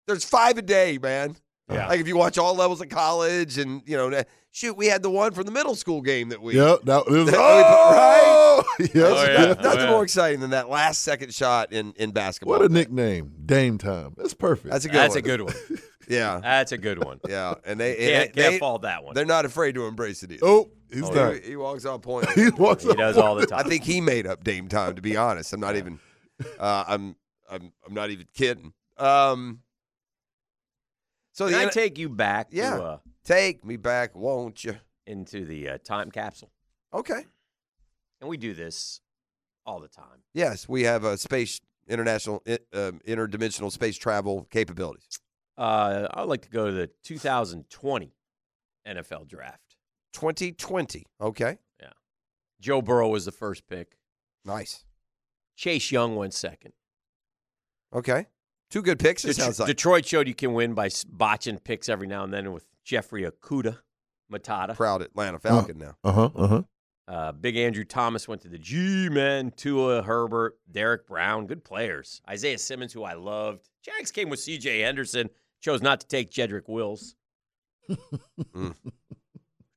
there's 0.08 0.26
five 0.26 0.58
a 0.58 0.64
day, 0.64 0.98
man. 1.00 1.36
Yeah. 1.70 1.88
Like 1.88 2.00
if 2.00 2.08
you 2.08 2.18
watch 2.18 2.40
all 2.40 2.56
levels 2.56 2.82
of 2.82 2.90
college, 2.90 3.60
and 3.60 3.84
you 3.86 3.98
know, 3.98 4.24
shoot, 4.56 4.76
we 4.78 4.88
had 4.88 5.04
the 5.04 5.10
one 5.10 5.32
from 5.34 5.44
the 5.46 5.52
middle 5.52 5.76
school 5.76 6.02
game 6.02 6.30
that 6.30 6.42
we. 6.42 6.56
Yep. 6.56 6.82
That 6.84 7.06
was, 7.10 7.26
That 7.26 7.26
we 7.26 7.32
put- 7.32 7.40
oh, 7.40 8.64
yes, 8.80 8.90
Oh, 8.96 9.24
yeah. 9.26 9.32
yes. 9.48 9.58
Nothing 9.58 9.80
Oh, 9.80 9.84
yeah. 9.84 9.90
more 9.92 10.04
exciting 10.04 10.40
than 10.40 10.52
that 10.52 10.70
last 10.70 11.02
second 11.04 11.34
shot 11.34 11.72
in 11.74 11.94
in 11.98 12.12
basketball. 12.12 12.58
What 12.60 12.66
a 12.70 12.74
nickname, 12.74 13.34
Dame 13.46 13.78
Time. 13.78 14.14
That's 14.18 14.34
perfect. 14.34 14.72
That's 14.72 14.86
a 14.86 14.90
good. 14.90 14.96
One. 14.98 15.04
That's 15.04 15.16
one. 15.16 15.20
a 15.20 15.22
good 15.22 15.42
one. 15.42 15.54
Yeah, 16.08 16.40
That's 16.40 16.72
a 16.72 16.78
good 16.78 17.04
one. 17.04 17.20
yeah, 17.28 17.56
and 17.66 17.80
they 17.80 17.96
Can't, 17.96 18.34
they, 18.36 18.42
can't 18.44 18.60
fault 18.60 18.84
that 18.84 19.04
one. 19.04 19.16
they're 19.16 19.26
not 19.26 19.44
afraid 19.44 19.74
to 19.74 19.88
embrace 19.88 20.22
it 20.22 20.32
either. 20.34 20.46
oh, 20.46 20.70
he's 20.94 21.02
Oh, 21.02 21.12
not. 21.12 21.34
He, 21.38 21.40
he 21.50 21.56
walks 21.56 21.84
on 21.84 22.00
point. 22.00 22.30
He 22.34 22.50
walks 22.52 22.84
He 22.84 22.92
up. 22.92 22.98
does 22.98 23.18
all 23.18 23.34
the 23.34 23.48
time. 23.48 23.66
I 23.66 23.68
think 23.68 23.84
he 23.84 24.02
made 24.02 24.28
up 24.28 24.44
Dame 24.44 24.68
time. 24.68 24.94
To 24.98 25.02
be 25.02 25.18
honest, 25.18 25.52
I'm 25.52 25.60
not 25.62 25.76
even. 25.76 25.98
Uh, 26.60 26.84
I'm 26.88 27.16
I'm 27.50 27.72
I'm 27.88 27.96
not 27.96 28.12
even 28.12 28.28
kidding. 28.36 28.72
Um. 29.00 29.62
So 31.34 31.46
Can 31.46 31.54
the 31.54 31.60
I 31.60 31.64
N- 31.64 31.70
take 31.72 31.98
you 31.98 32.08
back 32.08 32.50
Yeah. 32.52 32.78
to, 32.78 32.84
uh, 32.84 32.98
take 33.26 33.66
me 33.66 33.76
back, 33.76 34.16
won't 34.16 34.64
you? 34.64 34.78
into 35.08 35.46
the 35.46 35.70
uh, 35.70 35.78
time 35.84 36.12
capsule? 36.12 36.52
Okay. 36.94 37.26
And 38.22 38.30
we 38.30 38.38
do 38.38 38.54
this 38.54 39.02
all 39.66 39.80
the 39.80 39.88
time. 39.88 40.24
Yes, 40.34 40.68
we 40.68 40.84
have 40.84 41.04
a 41.04 41.18
space 41.18 41.60
international 41.88 42.44
um, 42.74 43.00
interdimensional 43.08 43.72
space 43.72 43.98
travel 43.98 44.48
capabilities. 44.50 45.20
Uh, 45.58 46.08
I'd 46.14 46.24
like 46.24 46.42
to 46.42 46.50
go 46.50 46.66
to 46.68 46.72
the 46.72 46.90
2020 47.04 48.14
NFL 48.88 49.28
draft. 49.28 49.78
2020. 50.14 51.06
Okay. 51.22 51.58
Yeah. 51.80 51.90
Joe 52.60 52.82
Burrow 52.82 53.10
was 53.10 53.26
the 53.26 53.32
first 53.32 53.68
pick. 53.68 53.98
Nice. 54.44 54.86
Chase 55.56 55.92
Young 55.92 56.16
went 56.16 56.34
second. 56.34 56.74
Okay. 57.94 58.28
Two 58.70 58.82
good 58.82 59.00
picks. 59.00 59.22
Det- 59.22 59.36
sounds 59.36 59.60
like 59.60 59.68
Detroit 59.68 60.06
showed 60.06 60.28
you 60.28 60.36
can 60.36 60.54
win 60.54 60.74
by 60.74 60.90
botching 61.08 61.60
picks 61.60 61.88
every 61.88 62.08
now 62.08 62.24
and 62.24 62.34
then 62.34 62.52
with 62.52 62.66
Jeffrey 62.86 63.24
Akuda 63.24 63.80
Matata. 64.32 64.76
proud 64.76 65.02
Atlanta 65.02 65.40
Falcon 65.40 65.78
now. 65.80 65.96
Uh 66.04 66.12
huh. 66.12 66.30
Uh 66.36 66.48
huh. 66.48 66.62
Uh, 67.08 67.32
Big 67.34 67.56
Andrew 67.58 67.84
Thomas 67.84 68.28
went 68.28 68.42
to 68.44 68.48
the 68.48 68.58
G 68.58 69.10
men. 69.10 69.52
Tua 69.56 70.02
Herbert, 70.02 70.58
Derrick 70.72 71.06
Brown, 71.06 71.46
good 71.48 71.64
players. 71.64 72.22
Isaiah 72.30 72.58
Simmons, 72.58 72.94
who 72.94 73.04
I 73.04 73.14
loved. 73.14 73.70
Jags 73.84 74.10
came 74.12 74.30
with 74.30 74.40
C.J. 74.40 74.80
Henderson. 74.80 75.30
Chose 75.62 75.82
not 75.84 76.00
to 76.02 76.08
take 76.08 76.32
Jedrick 76.32 76.68
Wills. 76.70 77.16
Mm. 78.56 78.74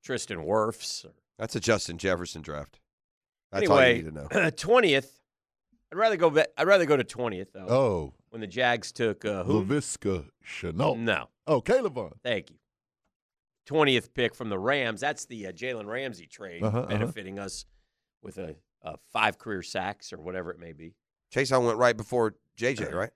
Tristan 0.03 0.39
Wirfs. 0.39 1.05
That's 1.39 1.55
a 1.57 1.61
Justin 1.61 1.99
Jefferson 1.99 2.43
draft. 2.43 2.81
That's 3.53 3.69
all 3.69 3.77
you 3.77 3.83
anyway, 3.83 4.03
need 4.03 4.15
to 4.31 4.43
know. 4.45 4.51
twentieth. 4.57 5.21
I'd 5.93 5.97
rather 5.99 6.17
go. 6.17 6.31
Be- 6.31 6.45
I'd 6.57 6.67
rather 6.67 6.87
go 6.87 6.97
to 6.97 7.05
twentieth 7.05 7.53
though. 7.53 7.67
Oh, 7.69 8.15
When 8.31 8.41
the 8.41 8.47
Jags 8.47 8.93
took 8.93 9.25
uh, 9.25 9.45
who? 9.45 9.65
Lavisca 9.65 10.27
Chanel. 10.43 10.95
No, 10.97 11.29
Oh, 11.47 11.61
Caleb 11.61 11.95
Vaughn. 11.95 12.13
thank 12.23 12.51
you. 12.51 12.57
Twentieth 13.69 14.15
pick 14.15 14.35
from 14.35 14.49
the 14.49 14.59
Rams. 14.59 15.01
That's 15.01 15.27
the 15.27 15.47
uh, 15.49 15.53
Jalen 15.53 15.87
Ramsey 15.87 16.27
trade, 16.27 16.63
Uh-huh, 16.63 16.79
uh-huh. 16.79 16.89
benefiting 16.89 17.39
us 17.39 17.67
with 18.23 18.39
a, 18.39 18.57
a 18.83 18.97
five 19.13 19.37
career 19.39 19.63
sacks 19.63 20.11
or 20.13 20.17
whatever 20.19 20.51
it 20.51 20.59
may 20.59 20.73
be. 20.73 20.95
Chase 21.31 21.53
on 21.53 21.65
went 21.67 21.77
right 21.79 21.97
before 21.97 22.35
JJ, 22.59 22.93
right? 22.95 23.11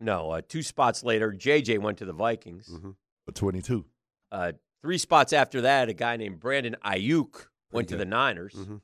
No, 0.00 0.30
uh, 0.30 0.40
two 0.48 0.62
spots 0.62 1.04
later, 1.04 1.30
JJ 1.30 1.78
went 1.78 1.98
to 1.98 2.06
the 2.06 2.14
Vikings. 2.14 2.68
Mhm. 2.72 2.94
A 3.28 3.32
22. 3.32 3.84
Uh, 4.32 4.52
three 4.80 4.96
spots 4.96 5.34
after 5.34 5.60
that, 5.60 5.90
a 5.90 5.92
guy 5.92 6.16
named 6.16 6.40
Brandon 6.40 6.74
Aiyuk 6.82 7.46
went 7.70 7.88
to 7.88 7.94
good. 7.96 8.00
the 8.00 8.04
Niners. 8.06 8.54
Mhm. 8.54 8.80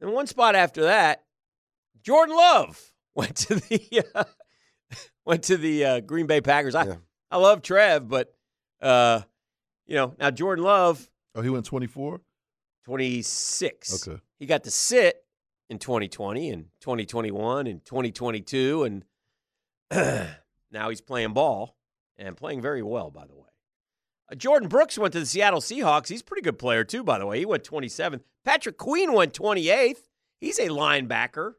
And 0.00 0.12
one 0.12 0.26
spot 0.26 0.56
after 0.56 0.82
that, 0.82 1.24
Jordan 2.02 2.34
Love 2.36 2.92
went 3.14 3.36
to 3.36 3.54
the 3.54 4.04
uh, 4.16 4.24
went 5.24 5.44
to 5.44 5.56
the 5.56 5.84
uh, 5.84 6.00
Green 6.00 6.26
Bay 6.26 6.40
Packers. 6.40 6.74
I 6.74 6.86
Yeah. 6.86 6.96
I 7.30 7.36
love 7.38 7.62
Trev, 7.62 8.08
but 8.08 8.34
uh, 8.82 9.22
you 9.86 9.96
know 9.96 10.14
now 10.18 10.30
Jordan 10.30 10.64
Love, 10.64 11.08
Oh, 11.34 11.42
he 11.42 11.50
went 11.50 11.64
24? 11.66 12.20
twenty 12.84 13.20
six. 13.22 14.06
Okay. 14.06 14.20
He 14.38 14.46
got 14.46 14.64
to 14.64 14.70
sit 14.70 15.24
in 15.68 15.78
2020 15.78 16.50
and 16.50 16.66
2021 16.80 17.66
and 17.66 17.84
2022, 17.84 18.84
and 18.84 19.04
now 20.70 20.88
he's 20.88 21.00
playing 21.00 21.32
ball 21.32 21.76
and 22.16 22.36
playing 22.36 22.60
very 22.60 22.82
well, 22.82 23.10
by 23.10 23.26
the 23.26 23.34
way. 23.34 23.42
Uh, 24.30 24.34
Jordyn 24.36 24.68
Brooks 24.68 24.96
went 24.98 25.12
to 25.12 25.20
the 25.20 25.26
Seattle 25.26 25.60
Seahawks. 25.60 26.08
He's 26.08 26.20
a 26.20 26.24
pretty 26.24 26.42
good 26.42 26.58
player, 26.58 26.84
too, 26.84 27.02
by 27.04 27.18
the 27.18 27.26
way. 27.26 27.38
He 27.38 27.44
went 27.46 27.64
27th. 27.64 28.20
Patrick 28.44 28.76
Queen 28.78 29.12
went 29.12 29.32
28th. 29.34 29.98
He's 30.40 30.58
a 30.58 30.68
linebacker. 30.68 31.54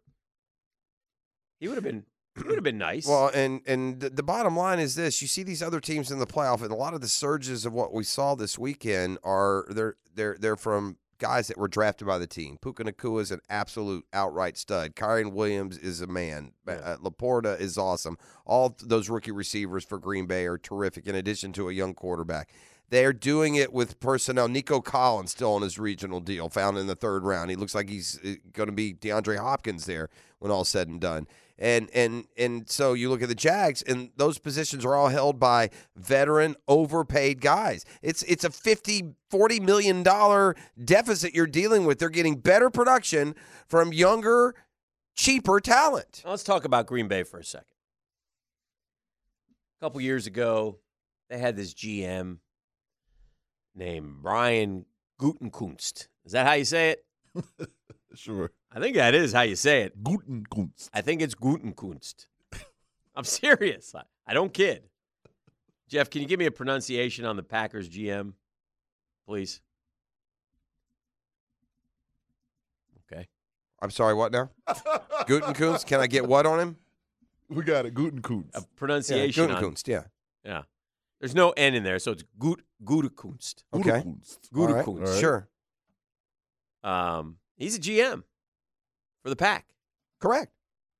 He 1.59 1.67
would 1.67 1.75
have 1.75 1.83
been. 1.83 2.03
He 2.37 2.43
would 2.43 2.55
have 2.55 2.63
been 2.63 2.77
nice. 2.77 3.07
Well, 3.07 3.31
and 3.33 3.61
and 3.65 3.99
the, 3.99 4.09
the 4.09 4.23
bottom 4.23 4.55
line 4.55 4.79
is 4.79 4.95
this: 4.95 5.21
you 5.21 5.27
see 5.27 5.43
these 5.43 5.63
other 5.63 5.79
teams 5.79 6.11
in 6.11 6.19
the 6.19 6.27
playoff, 6.27 6.61
and 6.61 6.71
a 6.71 6.75
lot 6.75 6.93
of 6.93 7.01
the 7.01 7.07
surges 7.07 7.65
of 7.65 7.73
what 7.73 7.93
we 7.93 8.03
saw 8.03 8.35
this 8.35 8.57
weekend 8.59 9.17
are 9.23 9.65
they're 9.69 9.95
they're 10.13 10.37
they're 10.39 10.55
from 10.55 10.97
guys 11.19 11.47
that 11.47 11.57
were 11.57 11.67
drafted 11.67 12.07
by 12.07 12.19
the 12.19 12.27
team. 12.27 12.57
Puka 12.61 12.83
Nacua 12.83 13.21
is 13.21 13.31
an 13.31 13.41
absolute 13.49 14.05
outright 14.13 14.55
stud. 14.55 14.95
Kyren 14.95 15.33
Williams 15.33 15.77
is 15.77 15.99
a 15.99 16.07
man. 16.07 16.51
Uh, 16.67 16.97
LaPorta 17.01 17.59
is 17.59 17.77
awesome. 17.77 18.17
All 18.45 18.77
those 18.83 19.09
rookie 19.09 19.31
receivers 19.31 19.83
for 19.83 19.97
Green 19.97 20.27
Bay 20.27 20.45
are 20.45 20.59
terrific. 20.59 21.07
In 21.07 21.15
addition 21.15 21.53
to 21.53 21.69
a 21.69 21.73
young 21.73 21.93
quarterback. 21.93 22.49
They're 22.89 23.11
doing 23.11 23.55
it 23.55 23.73
with 23.73 23.99
personnel. 23.99 24.47
Nico 24.47 24.79
Collins 24.79 25.31
still 25.31 25.55
on 25.55 25.61
his 25.61 25.77
regional 25.77 26.21
deal, 26.21 26.47
found 26.47 26.77
in 26.77 26.87
the 26.87 26.95
third 26.95 27.25
round. 27.25 27.49
He 27.49 27.57
looks 27.57 27.75
like 27.75 27.89
he's 27.89 28.17
going 28.53 28.67
to 28.67 28.73
be 28.73 28.93
DeAndre 28.93 29.39
Hopkins 29.39 29.85
there 29.87 30.09
when 30.39 30.53
all's 30.53 30.69
said 30.69 30.87
and 30.87 31.01
done. 31.01 31.27
And 31.59 31.89
and 31.93 32.25
and 32.37 32.69
so 32.69 32.93
you 32.93 33.09
look 33.09 33.23
at 33.23 33.29
the 33.29 33.35
Jags, 33.35 33.81
and 33.81 34.11
those 34.15 34.37
positions 34.37 34.85
are 34.85 34.95
all 34.95 35.07
held 35.07 35.39
by 35.39 35.69
veteran, 35.95 36.55
overpaid 36.67 37.41
guys. 37.41 37.83
It's 38.03 38.21
it's 38.23 38.43
a 38.43 38.51
50, 38.51 39.15
40 39.31 39.59
million 39.61 40.03
dollar 40.03 40.55
deficit 40.83 41.33
you're 41.33 41.47
dealing 41.47 41.85
with. 41.85 41.97
They're 41.97 42.09
getting 42.09 42.35
better 42.35 42.69
production 42.69 43.33
from 43.67 43.91
younger, 43.91 44.53
cheaper 45.15 45.59
talent. 45.59 46.21
Now 46.23 46.31
let's 46.31 46.43
talk 46.43 46.63
about 46.63 46.85
Green 46.85 47.07
Bay 47.07 47.23
for 47.23 47.39
a 47.39 47.43
second. 47.43 47.65
A 49.79 49.85
couple 49.85 49.99
years 50.01 50.27
ago, 50.27 50.77
they 51.29 51.39
had 51.39 51.55
this 51.55 51.73
GM 51.73 52.37
named 53.75 54.21
Brian 54.21 54.85
Gutenkunst. 55.19 56.07
Is 56.25 56.31
that 56.33 56.45
how 56.45 56.53
you 56.53 56.65
say 56.65 56.91
it? 56.91 57.05
Sure. 58.15 58.49
I 58.71 58.79
think 58.79 58.95
that 58.95 59.15
is 59.15 59.33
how 59.33 59.41
you 59.41 59.55
say 59.55 59.83
it. 59.83 60.03
Gutenkunst. 60.03 60.89
I 60.93 61.01
think 61.01 61.21
it's 61.21 61.35
Gutenkunst. 61.35 62.27
I'm 63.15 63.23
serious. 63.23 63.95
I, 63.95 64.03
I 64.27 64.33
don't 64.33 64.53
kid. 64.53 64.83
Jeff, 65.89 66.09
can 66.09 66.21
you 66.21 66.27
give 66.27 66.37
me 66.37 66.45
a 66.45 66.51
pronunciation 66.51 67.25
on 67.25 67.37
the 67.37 67.43
Packers 67.43 67.89
GM, 67.89 68.33
please? 69.25 69.61
Okay. 73.11 73.27
I'm 73.81 73.89
sorry, 73.89 74.13
what 74.13 74.31
now? 74.31 74.51
Gutenkunst? 74.67 75.85
Can 75.85 76.01
I 76.01 76.07
get 76.07 76.27
what 76.27 76.45
on 76.45 76.59
him? 76.59 76.77
We 77.49 77.63
got 77.63 77.85
it. 77.85 77.93
Gutenkunst. 77.93 78.53
A 78.55 78.59
Yeah, 78.59 78.65
pronunciation 78.75 79.49
on 79.49 79.63
Gutenkunst, 79.63 79.87
yeah. 79.87 80.03
Yeah. 80.43 80.63
There's 81.19 81.33
no 81.33 81.51
N 81.51 81.73
in 81.73 81.83
there, 81.83 81.99
so 81.99 82.11
it's 82.11 82.23
Gut 82.37 82.59
Gutekunst. 82.83 83.63
Okay. 83.73 83.89
Gutenkunst. 83.89 84.37
All 84.55 84.67
right, 84.67 84.85
Gutekunst. 84.85 84.87
All 84.87 84.99
right. 84.99 85.19
Sure. 85.19 85.49
Um, 86.83 87.37
he's 87.55 87.77
a 87.77 87.79
GM 87.79 88.23
for 89.27 89.31
the 89.31 89.35
Pack. 89.35 89.65
Correct. 90.21 90.53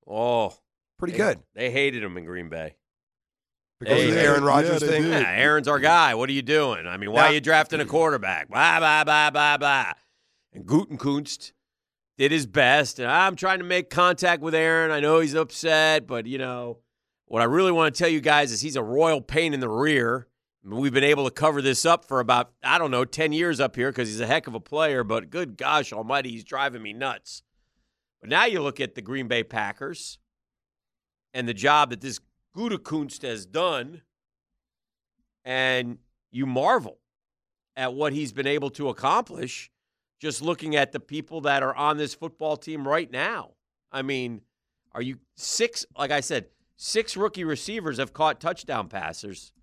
Oh, 0.05 0.53
Pretty 0.99 1.13
they- 1.13 1.17
good. 1.17 1.39
They 1.55 1.71
hated 1.71 2.03
him 2.03 2.17
in 2.17 2.25
Green 2.25 2.49
Bay. 2.49 2.75
Because 3.79 3.97
Hey, 4.01 4.09
of 4.09 4.15
the 4.15 4.21
Aaron 4.21 4.43
Rodgers 4.43 4.81
they 4.81 4.87
thing. 4.87 5.03
Yeah, 5.07 5.19
Aaron's 5.29 5.67
our 5.67 5.79
guy. 5.79 6.13
What 6.15 6.27
are 6.29 6.33
you 6.33 6.41
doing? 6.41 6.87
I 6.87 6.97
mean, 6.97 7.11
why 7.11 7.21
Now- 7.21 7.27
are 7.29 7.33
you 7.33 7.39
drafting 7.41 7.79
a 7.79 7.85
quarterback? 7.85 8.49
Blah 8.49 8.79
blah 8.79 9.03
blah 9.05 9.29
blah 9.29 9.57
blah. 9.57 9.93
And 10.51 10.65
Gutenkunst 10.65 11.51
did 12.17 12.31
his 12.31 12.45
best, 12.47 12.99
and 12.99 13.09
I'm 13.09 13.35
trying 13.37 13.59
to 13.59 13.65
make 13.65 13.89
contact 13.89 14.41
with 14.41 14.55
Aaron. 14.55 14.91
I 14.91 14.99
know 14.99 15.19
he's 15.19 15.35
upset, 15.35 16.05
but 16.07 16.25
you 16.25 16.37
know 16.39 16.79
what 17.27 17.41
I 17.41 17.45
really 17.45 17.71
want 17.71 17.93
to 17.93 17.97
tell 17.97 18.09
you 18.09 18.19
guys 18.19 18.51
is 18.51 18.59
he's 18.61 18.75
a 18.75 18.83
royal 18.83 19.21
pain 19.21 19.53
in 19.53 19.59
the 19.61 19.69
rear. 19.69 20.27
We've 20.63 20.91
been 20.93 21.03
able 21.03 21.23
to 21.25 21.31
cover 21.31 21.61
this 21.61 21.85
up 21.85 22.03
for 22.03 22.19
about 22.19 22.51
I 22.63 22.77
don't 22.79 22.91
know 22.91 23.05
ten 23.05 23.31
years 23.31 23.59
up 23.61 23.75
here 23.77 23.89
because 23.91 24.09
he's 24.09 24.19
a 24.19 24.27
heck 24.27 24.47
of 24.47 24.55
a 24.55 24.59
player. 24.59 25.03
But 25.05 25.29
good 25.29 25.55
gosh 25.55 25.93
Almighty, 25.93 26.31
he's 26.31 26.43
driving 26.43 26.81
me 26.81 26.91
nuts. 26.93 27.43
But 28.27 28.31
now 28.31 28.43
you 28.43 28.61
look 28.61 28.81
at 28.81 28.93
the 28.93 29.01
Green 29.01 29.29
Bay 29.29 29.41
Packers 29.41 30.19
and 31.33 31.47
the 31.47 31.53
job 31.53 31.91
that 31.91 32.01
this 32.01 32.19
Gutekunst 32.53 33.21
has 33.21 33.45
done 33.45 34.01
and 35.45 35.99
you 36.29 36.45
marvel 36.45 36.99
at 37.77 37.93
what 37.93 38.11
he's 38.11 38.33
been 38.33 38.45
able 38.45 38.69
to 38.71 38.89
accomplish 38.89 39.71
just 40.19 40.41
looking 40.41 40.75
at 40.75 40.91
the 40.91 40.99
people 40.99 41.39
that 41.39 41.63
are 41.63 41.73
on 41.73 41.95
this 41.95 42.13
football 42.13 42.57
team 42.57 42.85
right 42.85 43.09
now. 43.09 43.51
I 43.93 44.01
mean, 44.01 44.41
are 44.91 45.01
you 45.01 45.19
six, 45.37 45.85
like 45.97 46.11
I 46.11 46.19
said, 46.19 46.47
six 46.75 47.15
rookie 47.15 47.45
receivers 47.45 47.97
have 47.97 48.11
caught 48.11 48.41
touchdown 48.41 48.89
passers, 48.89 49.53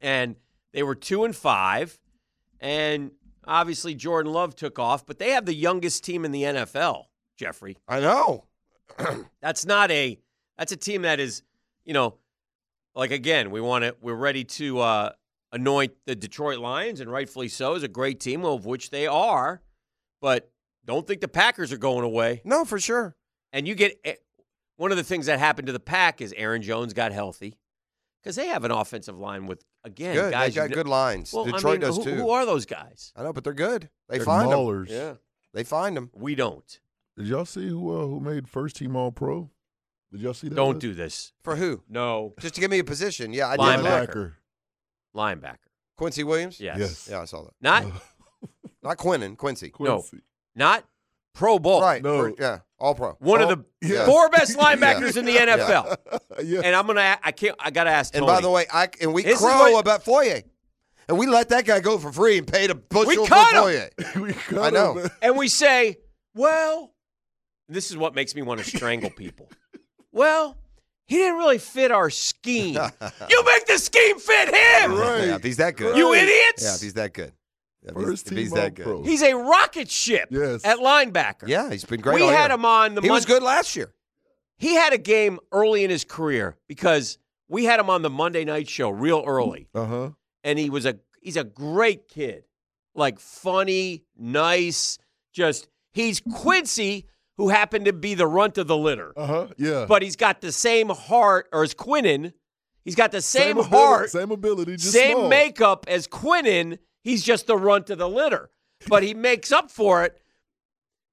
and 0.00 0.36
they 0.72 0.84
were 0.84 0.94
two 0.94 1.24
and 1.24 1.34
five. 1.34 1.98
And 2.60 3.10
obviously, 3.44 3.96
Jordan 3.96 4.32
Love 4.32 4.54
took 4.54 4.78
off, 4.78 5.04
but 5.04 5.18
they 5.18 5.30
have 5.30 5.46
the 5.46 5.54
youngest 5.54 6.04
team 6.04 6.24
in 6.24 6.30
the 6.30 6.44
NFL, 6.44 7.06
Jeffrey. 7.36 7.76
I 7.86 8.00
know. 8.00 8.44
That's 9.40 9.66
not 9.66 9.90
a 9.90 10.18
that's 10.58 10.72
a 10.72 10.76
team 10.76 11.02
that 11.02 11.20
is, 11.20 11.42
you 11.84 11.92
know, 11.92 12.14
like 12.94 13.10
again, 13.10 13.50
we 13.50 13.60
want 13.60 13.84
to 13.84 13.94
we're 14.00 14.14
ready 14.14 14.44
to 14.44 14.78
uh 14.80 15.12
anoint 15.52 15.92
the 16.06 16.14
Detroit 16.14 16.58
Lions 16.58 17.00
and 17.00 17.10
rightfully 17.10 17.48
so 17.48 17.74
is 17.74 17.82
a 17.82 17.88
great 17.88 18.20
team 18.20 18.44
of 18.44 18.64
which 18.64 18.90
they 18.90 19.06
are, 19.06 19.62
but 20.20 20.50
don't 20.84 21.06
think 21.06 21.20
the 21.20 21.28
Packers 21.28 21.72
are 21.72 21.78
going 21.78 22.04
away. 22.04 22.42
No, 22.44 22.64
for 22.64 22.78
sure. 22.78 23.16
And 23.52 23.66
you 23.68 23.74
get 23.74 23.98
eh, 24.04 24.14
one 24.76 24.90
of 24.90 24.96
the 24.96 25.04
things 25.04 25.26
that 25.26 25.38
happened 25.38 25.66
to 25.66 25.72
the 25.72 25.80
Pack 25.80 26.20
is 26.20 26.32
Aaron 26.36 26.62
Jones 26.62 26.94
got 26.94 27.12
healthy 27.12 27.58
cuz 28.24 28.36
they 28.36 28.46
have 28.46 28.64
an 28.64 28.70
offensive 28.70 29.18
line 29.18 29.46
with 29.46 29.62
again 29.84 30.14
Good. 30.14 30.32
guys 30.32 30.54
they 30.54 30.68
got 30.68 30.74
good 30.74 30.88
lines. 30.88 31.32
Well, 31.32 31.44
Detroit 31.44 31.64
I 31.64 31.70
mean, 31.72 31.80
does 31.80 31.96
who, 31.98 32.04
too. 32.04 32.14
Who 32.14 32.30
are 32.30 32.46
those 32.46 32.66
guys? 32.66 33.12
I 33.14 33.22
know, 33.24 33.32
but 33.32 33.44
they're 33.44 33.52
good. 33.52 33.90
They 34.08 34.18
They're 34.18 34.24
find 34.24 34.50
them. 34.50 34.86
Yeah, 34.88 35.14
They 35.52 35.64
find 35.64 35.96
them. 35.96 36.10
We 36.14 36.34
don't. 36.34 36.80
Did 37.16 37.26
y'all 37.28 37.44
see 37.44 37.68
who 37.68 37.96
uh, 37.96 38.06
who 38.06 38.20
made 38.20 38.48
first 38.48 38.76
team 38.76 38.94
All 38.96 39.10
Pro? 39.12 39.50
Did 40.12 40.20
y'all 40.20 40.34
see 40.34 40.48
that? 40.48 40.54
Don't 40.54 40.74
list? 40.74 40.80
do 40.80 40.94
this. 40.94 41.32
For 41.42 41.56
who? 41.56 41.82
No. 41.88 42.34
Just 42.40 42.54
to 42.56 42.60
give 42.60 42.70
me 42.70 42.78
a 42.78 42.84
position. 42.84 43.32
Yeah, 43.32 43.48
I 43.48 43.56
did. 43.56 43.60
Linebacker. 43.84 44.32
linebacker. 45.14 45.40
Linebacker. 45.42 45.56
Quincy 45.96 46.24
Williams? 46.24 46.60
Yes. 46.60 46.78
Yes. 46.78 47.08
Yeah, 47.10 47.20
I 47.22 47.24
saw 47.24 47.42
that. 47.44 47.52
Not 47.60 47.84
Not 48.82 48.98
Quinnen, 48.98 49.36
Quincy. 49.36 49.72
No. 49.80 50.04
Not 50.54 50.84
Pro 51.34 51.58
Bowl. 51.58 51.80
Right. 51.80 52.02
No. 52.02 52.18
for- 52.18 52.34
yeah. 52.38 52.58
All 52.78 52.94
pro. 52.94 53.12
One 53.20 53.42
All- 53.42 53.50
of 53.52 53.64
the 53.80 53.88
Yeah. 53.88 54.04
four 54.04 54.28
best 54.28 54.56
linebackers 54.58 55.16
in 55.16 55.24
the 55.24 55.36
NFL. 55.36 55.96
yeah. 56.44 56.60
And 56.64 56.76
I'm 56.76 56.86
gonna, 56.86 57.18
I 57.22 57.32
can't, 57.32 57.56
I 57.58 57.70
gotta 57.70 57.90
ask. 57.90 58.14
And 58.14 58.26
by 58.26 58.40
the 58.42 58.50
way, 58.50 58.66
I 58.72 58.88
and 59.00 59.14
we 59.14 59.22
This 59.22 59.38
crow 59.38 59.72
what- 59.72 59.80
about 59.80 60.04
Foye. 60.04 60.42
And 61.08 61.16
we 61.18 61.26
let 61.26 61.48
that 61.50 61.64
guy 61.64 61.78
go 61.80 61.98
for 61.98 62.10
free 62.12 62.36
and 62.36 62.46
paid 62.46 62.68
a 62.70 62.74
bushel 62.74 63.26
for 63.26 63.34
cut 63.34 63.54
him. 63.54 63.62
Foye. 63.62 64.20
we 64.20 64.32
cut 64.32 64.58
I 64.58 64.70
know. 64.70 64.94
him, 64.98 65.10
and 65.22 65.36
we 65.36 65.46
say, 65.48 65.98
well, 66.34 66.92
this 67.68 67.90
is 67.90 67.96
what 67.96 68.14
makes 68.14 68.34
me 68.34 68.42
want 68.42 68.60
to 68.60 68.66
strangle 68.66 69.10
people. 69.10 69.50
well, 70.12 70.56
he 71.06 71.16
didn't 71.16 71.38
really 71.38 71.58
fit 71.58 71.90
our 71.90 72.10
scheme. 72.10 72.74
you 73.30 73.44
make 73.44 73.66
the 73.66 73.78
scheme 73.78 74.18
fit 74.18 74.48
him. 74.48 74.92
Right. 74.94 75.26
Yeah, 75.28 75.34
if 75.36 75.44
he's 75.44 75.56
that 75.58 75.76
good. 75.76 75.96
You 75.96 76.14
idiots. 76.14 76.62
Yeah, 76.64 76.74
if 76.74 76.80
he's 76.80 76.94
that 76.94 77.12
good. 77.12 77.32
If 77.82 77.94
he's, 77.94 78.04
First 78.04 78.26
if 78.26 78.30
team 78.30 78.38
he's 78.38 78.50
that 78.52 78.74
good. 78.74 78.86
All-Pro. 78.86 79.02
He's 79.04 79.22
a 79.22 79.34
rocket 79.34 79.88
ship 79.90 80.28
Yes. 80.30 80.64
at 80.64 80.78
linebacker. 80.78 81.46
Yeah, 81.46 81.70
he's 81.70 81.84
been 81.84 82.00
great. 82.00 82.16
we 82.16 82.22
all 82.22 82.30
had 82.30 82.48
year. 82.48 82.54
him 82.56 82.64
on 82.64 82.94
the 82.96 83.00
He 83.02 83.10
was 83.10 83.24
good 83.24 83.42
last 83.42 83.76
year. 83.76 83.92
He 84.58 84.74
had 84.74 84.92
a 84.92 84.98
game 84.98 85.38
early 85.52 85.84
in 85.84 85.90
his 85.90 86.02
career 86.04 86.56
because 86.66 87.18
we 87.48 87.64
had 87.64 87.78
him 87.78 87.88
on 87.90 88.02
the 88.02 88.10
Monday 88.10 88.44
night 88.44 88.68
show 88.68 88.88
real 88.90 89.22
early. 89.26 89.68
Uh 89.74 89.84
huh. 89.84 90.10
and 90.42 90.58
he 90.58 90.70
was 90.70 90.86
a 90.86 90.98
he's 91.20 91.36
a 91.36 91.44
great 91.44 92.08
kid. 92.08 92.44
Like 92.94 93.20
funny, 93.20 94.02
nice, 94.18 94.98
just 95.32 95.68
he's 95.92 96.20
Quincy 96.32 97.06
who 97.36 97.48
happened 97.50 97.84
to 97.84 97.92
be 97.92 98.14
the 98.14 98.26
runt 98.26 98.58
of 98.58 98.66
the 98.66 98.76
litter. 98.76 99.12
Uh 99.16 99.26
huh. 99.26 99.46
Yeah. 99.56 99.86
But 99.88 100.02
he's 100.02 100.16
got 100.16 100.40
the 100.40 100.52
same 100.52 100.88
heart 100.88 101.48
or 101.52 101.62
as 101.62 101.74
Quinnen, 101.74 102.32
he's 102.84 102.94
got 102.94 103.12
the 103.12 103.20
same, 103.22 103.58
ability- 103.58 103.76
heart, 103.76 104.10
same 104.10 104.30
ability, 104.30 104.76
just 104.76 104.92
same 104.92 105.16
small. 105.16 105.28
makeup 105.28 105.84
as 105.88 106.06
Quinnen. 106.08 106.78
He's 107.04 107.22
just 107.22 107.46
the 107.46 107.56
runt 107.56 107.90
of 107.90 107.98
the 107.98 108.08
litter. 108.08 108.50
But 108.88 109.02
he 109.02 109.14
makes 109.14 109.52
up 109.52 109.70
for 109.70 110.04
it 110.04 110.20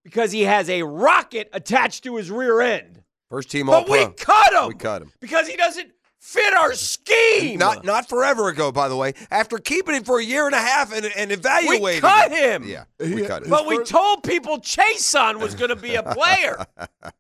because 0.04 0.32
he 0.32 0.42
has 0.42 0.70
a 0.70 0.84
rocket 0.84 1.50
attached 1.54 2.04
to 2.06 2.16
his 2.18 2.30
rear 2.32 2.62
end. 2.62 3.04
First 3.30 3.50
team 3.52 3.70
all 3.70 3.82
But 3.84 3.90
we 3.92 4.06
cut 4.16 4.54
him. 4.54 4.68
We 4.70 4.74
cut 4.76 5.02
him. 5.04 5.12
because 5.20 5.48
he 5.48 5.56
doesn't 5.56 5.92
fit 6.24 6.54
our 6.54 6.74
scheme. 6.74 7.60
Not 7.60 7.84
not 7.84 8.08
forever 8.08 8.48
ago, 8.48 8.72
by 8.72 8.88
the 8.88 8.96
way. 8.96 9.14
After 9.30 9.58
keeping 9.58 9.94
him 9.96 10.04
for 10.04 10.20
a 10.20 10.24
year 10.24 10.46
and 10.46 10.56
a 10.56 10.60
half 10.60 10.94
and, 10.94 11.06
and 11.18 11.32
evaluating 11.32 11.84
we 11.84 12.00
cut 12.00 12.32
him. 12.32 12.64
Yeah, 12.66 12.86
He- 13.04 13.14
we 13.16 13.22
cut 13.26 13.44
him. 13.44 13.50
But 13.50 13.68
we 13.68 13.78
first- 13.78 13.92
told 13.92 14.24
people 14.24 14.60
Chaisson 14.60 15.40
was 15.40 15.54
going 15.54 15.70
to 15.70 15.76
be 15.76 15.96
a 15.96 16.04
player. 16.04 16.66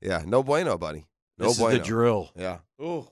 Yeah, 0.00 0.22
no 0.24 0.42
bueno, 0.44 0.78
buddy. 0.78 1.06
No 1.38 1.46
this 1.46 1.54
is 1.54 1.58
bueno. 1.58 1.78
the 1.78 1.82
drill. 1.84 2.30
Yeah. 2.36 2.58
Ooh. 2.80 3.08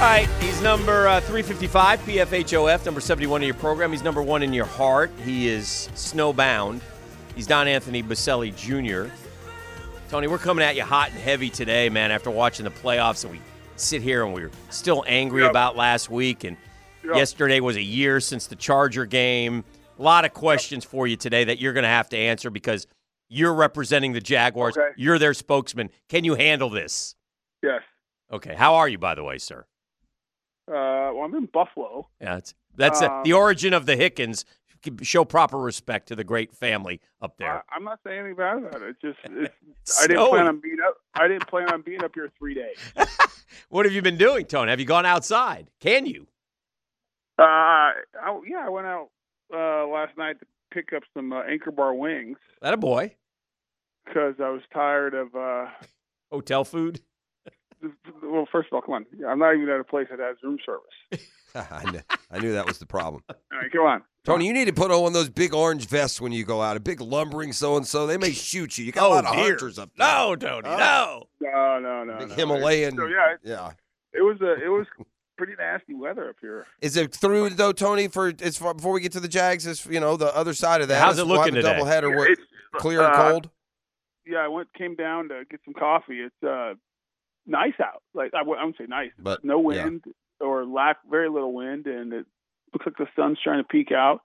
All 0.00 0.08
right, 0.08 0.28
he's 0.40 0.60
number 0.62 1.06
uh, 1.06 1.20
355, 1.20 2.00
PFHOF, 2.00 2.84
number 2.84 3.00
71 3.00 3.42
in 3.42 3.46
your 3.46 3.54
program. 3.54 3.92
He's 3.92 4.02
number 4.02 4.20
one 4.22 4.42
in 4.42 4.52
your 4.52 4.64
heart. 4.64 5.12
He 5.24 5.46
is 5.46 5.88
snowbound. 5.94 6.80
He's 7.36 7.46
Don 7.46 7.68
Anthony 7.68 8.02
Boselli 8.02 8.50
Jr. 8.56 9.12
Tony, 10.12 10.26
we're 10.26 10.36
coming 10.36 10.62
at 10.62 10.76
you 10.76 10.82
hot 10.84 11.08
and 11.08 11.18
heavy 11.18 11.48
today, 11.48 11.88
man, 11.88 12.10
after 12.10 12.30
watching 12.30 12.64
the 12.64 12.70
playoffs. 12.70 13.24
And 13.24 13.32
we 13.32 13.40
sit 13.76 14.02
here 14.02 14.26
and 14.26 14.34
we're 14.34 14.50
still 14.68 15.02
angry 15.06 15.40
Yep. 15.40 15.50
about 15.52 15.74
last 15.74 16.10
week. 16.10 16.44
And 16.44 16.58
Yep. 17.02 17.16
yesterday 17.16 17.60
was 17.60 17.76
a 17.76 17.82
year 17.82 18.20
since 18.20 18.46
the 18.46 18.54
Charger 18.54 19.06
game. 19.06 19.64
A 19.98 20.02
lot 20.02 20.26
of 20.26 20.34
questions 20.34 20.84
for 20.84 21.06
you 21.06 21.16
today 21.16 21.44
that 21.44 21.60
you're 21.60 21.72
going 21.72 21.84
to 21.84 21.88
have 21.88 22.10
to 22.10 22.18
answer 22.18 22.50
because 22.50 22.86
you're 23.30 23.54
representing 23.54 24.12
the 24.12 24.20
Jaguars. 24.20 24.76
Okay. 24.76 24.90
You're 24.98 25.18
their 25.18 25.32
spokesman. 25.32 25.88
Can 26.10 26.24
you 26.24 26.34
handle 26.34 26.68
this? 26.68 27.14
Yes. 27.62 27.80
Okay. 28.30 28.54
How 28.54 28.74
are 28.74 28.90
you, 28.90 28.98
by 28.98 29.14
the 29.14 29.24
way, 29.24 29.38
sir? 29.38 29.64
Uh, 30.68 31.08
well, 31.14 31.22
I'm 31.22 31.34
in 31.36 31.46
Buffalo. 31.46 32.10
Yeah, 32.20 32.34
that's 32.34 32.54
that's 32.76 33.00
uh, 33.00 33.06
Um, 33.10 33.22
the 33.24 33.32
origin 33.32 33.72
of 33.72 33.86
the 33.86 33.96
Hickens. 33.96 34.44
Show 35.02 35.24
proper 35.24 35.58
respect 35.58 36.08
to 36.08 36.16
the 36.16 36.24
great 36.24 36.52
family 36.52 37.00
up 37.20 37.36
there. 37.38 37.58
I, 37.70 37.76
I'm 37.76 37.84
not 37.84 38.00
saying 38.04 38.18
anything 38.18 38.36
bad 38.36 38.58
about 38.58 38.82
it. 38.82 38.82
It's 38.90 39.00
just 39.00 39.18
it's, 39.80 40.02
I 40.02 40.06
didn't 40.06 40.28
plan 40.28 40.48
on 40.48 40.60
being 40.60 40.78
up. 40.86 40.96
I 41.14 41.28
didn't 41.28 41.46
plan 41.46 41.72
on 41.72 41.82
being 41.82 42.02
up 42.02 42.12
here 42.14 42.30
three 42.38 42.54
days. 42.54 42.76
What 43.68 43.86
have 43.86 43.94
you 43.94 44.02
been 44.02 44.16
doing, 44.18 44.46
Tony? 44.46 44.70
Have 44.70 44.80
you 44.80 44.86
gone 44.86 45.06
outside? 45.06 45.70
Can 45.80 46.06
you? 46.06 46.26
Uh, 47.38 47.42
I, 47.42 48.40
yeah, 48.46 48.66
I 48.66 48.68
went 48.68 48.86
out 48.86 49.08
uh, 49.52 49.86
last 49.86 50.16
night 50.18 50.38
to 50.40 50.46
pick 50.72 50.92
up 50.92 51.02
some 51.14 51.32
uh, 51.32 51.42
Anchor 51.42 51.70
Bar 51.70 51.94
wings 51.94 52.36
That 52.60 52.74
a 52.74 52.76
boy. 52.76 53.14
because 54.04 54.34
I 54.42 54.50
was 54.50 54.62
tired 54.72 55.14
of. 55.14 55.34
Uh, 55.34 55.66
Hotel 56.30 56.64
food. 56.64 57.00
well, 58.22 58.46
first 58.50 58.68
of 58.70 58.74
all, 58.74 58.82
come 58.82 58.94
on. 58.94 59.06
I'm 59.26 59.38
not 59.38 59.54
even 59.54 59.68
at 59.68 59.80
a 59.80 59.84
place 59.84 60.08
that 60.10 60.18
has 60.18 60.36
room 60.42 60.58
service. 60.64 61.26
I, 61.54 61.90
knew, 61.90 62.00
I 62.30 62.38
knew 62.38 62.52
that 62.52 62.66
was 62.66 62.78
the 62.78 62.86
problem. 62.86 63.22
All 63.28 63.36
right, 63.58 63.70
come 63.70 63.82
on. 63.82 64.02
Tony, 64.24 64.46
you 64.46 64.52
need 64.52 64.66
to 64.66 64.72
put 64.72 64.90
on 64.92 65.00
one 65.02 65.08
of 65.08 65.14
those 65.14 65.28
big 65.30 65.52
orange 65.52 65.86
vests 65.88 66.20
when 66.20 66.30
you 66.30 66.44
go 66.44 66.62
out. 66.62 66.76
A 66.76 66.80
big 66.80 67.00
lumbering 67.00 67.52
so 67.52 67.76
and 67.76 67.86
so. 67.86 68.06
They 68.06 68.16
may 68.16 68.30
shoot 68.30 68.78
you. 68.78 68.84
You 68.84 68.92
got 68.92 69.06
a 69.06 69.08
lot 69.08 69.24
of 69.24 69.32
Oh, 69.32 69.34
dear. 69.34 69.44
hunters 69.50 69.78
up 69.80 69.90
there. 69.96 70.06
No, 70.06 70.36
Tony, 70.36 70.68
Oh. 70.68 70.76
no. 70.76 71.26
No, 71.40 71.78
no, 71.80 72.04
no. 72.04 72.18
Big 72.20 72.28
no. 72.28 72.34
Himalayan. 72.36 72.96
So 72.96 73.06
yeah, 73.06 73.32
it, 73.34 73.40
Yeah. 73.42 73.72
it 74.12 74.22
was 74.22 74.40
a, 74.40 74.52
it 74.64 74.68
was 74.68 74.86
pretty 75.36 75.54
nasty 75.58 75.94
weather 75.94 76.28
up 76.28 76.36
here. 76.40 76.66
Is 76.80 76.96
it 76.96 77.12
through 77.12 77.50
though, 77.50 77.72
Tony? 77.72 78.06
For 78.06 78.32
as 78.40 78.56
far 78.56 78.74
before 78.74 78.92
we 78.92 79.00
get 79.00 79.10
to 79.12 79.20
the 79.20 79.26
Jags, 79.28 79.66
is 79.66 79.84
you 79.86 79.98
know 79.98 80.16
the 80.16 80.34
other 80.36 80.54
side 80.54 80.82
of 80.82 80.88
that. 80.88 81.00
How's 81.02 81.18
it 81.18 81.24
looking 81.24 81.54
have 81.56 81.64
a 81.64 81.68
today? 81.68 81.80
Doubleheader. 81.82 82.16
What, 82.16 82.30
It's, 82.30 82.40
clear 82.76 83.02
and 83.02 83.12
uh, 83.14 83.30
cold. 83.30 83.50
Yeah, 84.24 84.38
I 84.38 84.48
went 84.48 84.72
came 84.74 84.94
down 84.94 85.30
to 85.30 85.42
get 85.50 85.58
some 85.64 85.74
coffee. 85.74 86.20
It's 86.20 86.42
uh 86.44 86.74
nice 87.44 87.74
out. 87.82 88.02
Like 88.14 88.30
I, 88.34 88.38
w- 88.38 88.56
I 88.56 88.62
wouldn't 88.64 88.78
say 88.78 88.86
nice, 88.88 89.10
But, 89.18 89.44
no 89.44 89.58
yeah. 89.72 89.84
wind 89.84 90.04
or 90.40 90.64
lack 90.64 90.98
very 91.10 91.28
little 91.28 91.52
wind, 91.52 91.86
and 91.88 92.12
it 92.12 92.26
looks 92.72 92.86
like 92.86 92.96
the 92.96 93.06
sun's 93.16 93.38
trying 93.42 93.58
to 93.58 93.64
peek 93.68 93.92
out. 93.92 94.20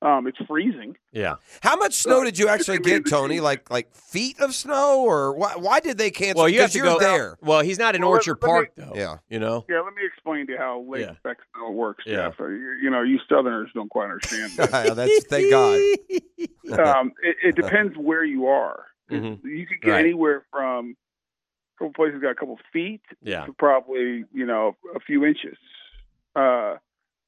Um, 0.00 0.28
it's 0.28 0.38
freezing. 0.46 0.96
Yeah. 1.10 1.34
How 1.60 1.74
much 1.74 1.94
snow 1.94 2.22
did 2.22 2.38
you 2.38 2.46
actually 2.46 2.78
get, 2.78 3.04
Tony? 3.08 3.40
Like 3.40 3.68
like 3.68 3.92
feet 3.92 4.38
of 4.38 4.54
snow, 4.54 5.00
or 5.04 5.34
why? 5.34 5.54
Why 5.56 5.80
did 5.80 5.98
they 5.98 6.12
cancel? 6.12 6.42
Well, 6.42 6.48
you 6.48 6.60
have 6.60 6.70
to 6.70 6.78
you're 6.78 6.86
go 6.86 7.00
there. 7.00 7.36
Well, 7.42 7.62
he's 7.62 7.80
not 7.80 7.96
in 7.96 8.02
Well, 8.02 8.10
Orchard 8.12 8.38
let 8.40 8.46
me- 8.46 8.52
Park 8.52 8.72
though. 8.76 8.92
Yeah. 8.94 9.16
You 9.28 9.40
know. 9.40 9.64
Yeah, 9.68 9.80
let 9.80 9.92
me 9.94 10.02
explain 10.06 10.46
to 10.46 10.52
you 10.52 10.58
how 10.58 10.82
lake 10.88 11.00
Yeah. 11.00 11.10
effect 11.10 11.40
snow 11.52 11.72
works, 11.72 12.04
Yeah. 12.06 12.28
Jeff. 12.28 12.40
Uh, 12.40 12.46
You, 12.46 12.76
you 12.80 12.90
know, 12.90 13.02
you 13.02 13.18
Southerners 13.28 13.70
don't 13.74 13.88
quite 13.90 14.04
understand. 14.04 14.52
this. 14.56 14.68
That's 14.94 15.24
thank 15.24 15.50
God. 15.50 15.80
um, 16.96 17.12
it, 17.24 17.36
it 17.42 17.56
depends 17.56 17.96
where 17.96 18.22
you 18.24 18.46
are. 18.46 18.84
Mhm. 19.10 19.42
You 19.42 19.66
could 19.66 19.80
get 19.82 19.90
Right. 19.90 20.04
anywhere 20.04 20.44
from 20.52 20.94
a 21.74 21.78
couple 21.84 21.92
places 21.94 22.22
got 22.22 22.30
a 22.30 22.34
couple 22.36 22.56
feet 22.72 23.00
Yeah. 23.20 23.46
to 23.46 23.52
probably 23.52 24.26
you 24.32 24.46
know 24.46 24.76
a 24.94 25.00
few 25.00 25.24
inches. 25.24 25.56
Uh, 26.36 26.76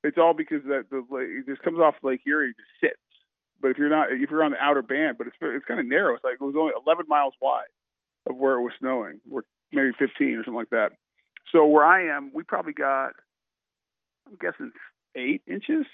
it's 0.03 0.19
all 0.19 0.35
because 0.35 0.63
that 0.65 0.85
the 0.91 1.05
it 1.17 1.47
just 1.47 1.63
comes 1.63 1.79
off 1.79 1.95
Lake 2.03 2.21
Erie, 2.27 2.51
it 2.51 2.57
just 2.57 2.81
sits. 2.81 3.01
But 3.61 3.73
if 3.73 3.79
you're 3.79 3.91
not, 3.91 4.11
if 4.11 4.31
you're 4.31 4.43
on 4.43 4.53
the 4.53 4.59
outer 4.59 4.83
band, 4.83 5.19
but 5.19 5.27
it's 5.27 5.37
it's 5.41 5.65
kind 5.67 5.81
of 5.81 5.87
narrow. 5.87 6.15
It's 6.15 6.25
like 6.25 6.35
it 6.35 6.45
was 6.45 6.55
only 6.59 6.73
11 6.87 7.07
miles 7.09 7.35
wide 7.41 7.69
of 8.27 8.37
where 8.37 8.55
it 8.55 8.63
was 8.63 8.73
snowing, 8.79 9.21
or 9.31 9.45
maybe 9.73 9.93
15 9.99 10.35
or 10.35 10.45
something 10.45 10.55
like 10.55 10.71
that. 10.71 10.93
So 11.53 11.67
where 11.67 11.85
I 11.85 12.17
am, 12.17 12.31
we 12.35 12.43
probably 12.43 12.73
got, 12.73 13.13
I'm 14.27 14.37
guessing 14.41 14.73
eight 15.17 15.43
inches. 15.47 15.87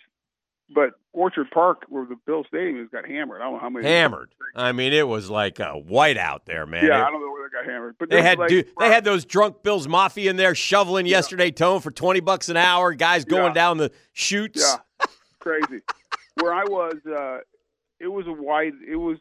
But 0.69 0.95
Orchard 1.13 1.47
Park, 1.53 1.85
where 1.89 2.05
the 2.07 2.17
Bill 2.27 2.45
Stadium 2.49 2.83
is, 2.83 2.89
got 2.91 3.07
hammered. 3.07 3.41
I 3.41 3.45
don't 3.45 3.55
know 3.55 3.59
how 3.61 3.71
many. 3.71 3.87
Hammered. 3.87 4.31
I 4.55 4.73
mean, 4.73 4.93
it 4.93 5.07
was 5.07 5.31
like 5.31 5.61
a 5.61 5.75
whiteout 5.81 6.41
there, 6.45 6.67
man. 6.67 6.85
Yeah, 6.85 7.01
It- 7.03 7.05
I 7.07 7.11
don't 7.11 7.21
know 7.21 7.31
where 7.31 7.49
they 7.49 7.53
got 7.53 7.65
hammered. 7.73 7.95
But 8.01 8.11
They 8.11 8.21
had 8.21 8.39
like, 8.39 8.51
they 8.51 8.89
had 8.89 9.05
those 9.05 9.25
drunk 9.25 9.63
Bills 9.63 9.87
Mafia 9.87 10.29
in 10.31 10.37
there 10.37 10.55
shoveling 10.57 11.07
yesterday, 11.07 11.51
Tone 11.53 11.81
for 11.81 11.91
twenty 11.93 12.21
bucks 12.21 12.49
an 12.49 12.57
hour. 12.57 12.95
Guys 12.95 13.25
going 13.25 13.45
Yeah. 13.49 13.53
down 13.53 13.77
the 13.79 13.93
chutes. 14.13 14.61
Yeah, 15.01 15.07
crazy. 15.39 15.83
Where 16.35 16.53
I 16.53 16.65
was, 16.65 16.97
uh, 17.07 17.39
it 18.01 18.09
was 18.09 18.27
a 18.27 18.33
wide. 18.33 18.73
It 18.87 18.97
was 18.97 19.19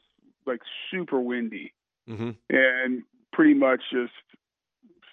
like 0.48 0.62
super 0.92 1.20
windy 1.20 1.74
hmm 2.08 2.32
and 2.52 3.02
pretty 3.34 3.54
much 3.56 3.82
just 3.92 4.14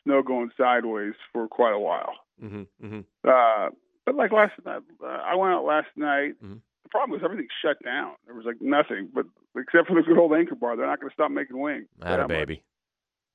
snow 0.04 0.22
going 0.22 0.50
sideways 0.56 1.14
for 1.32 1.46
quite 1.48 1.72
a 1.74 1.78
while. 1.78 2.12
hmm 2.40 2.62
hmm 2.80 3.00
Uh, 3.26 3.68
but 4.06 4.14
like 4.14 4.32
last 4.32 4.52
night, 4.64 4.82
uh, 5.02 5.06
I 5.06 5.34
went 5.34 5.52
out 5.54 5.64
last 5.64 5.88
night. 5.96 6.34
Mhm. 6.42 6.60
The 6.82 6.88
problem 6.88 7.10
was 7.12 7.22
everything 7.24 7.48
shut 7.62 7.76
down. 7.84 8.12
There 8.26 8.34
was 8.34 8.44
like 8.44 8.60
nothing, 8.60 9.08
but 9.14 9.26
except 9.56 9.88
for 9.88 9.94
the 9.94 10.02
good 10.02 10.18
old 10.18 10.32
Anchor 10.34 10.54
Bar, 10.54 10.76
they're 10.76 10.86
not 10.86 11.00
going 11.00 11.10
to 11.10 11.14
stop 11.14 11.30
making 11.30 11.58
wings. 11.58 11.86
Had 12.02 12.14
a 12.14 12.16
That 12.16 12.20
much. 12.22 12.28
baby. 12.28 12.64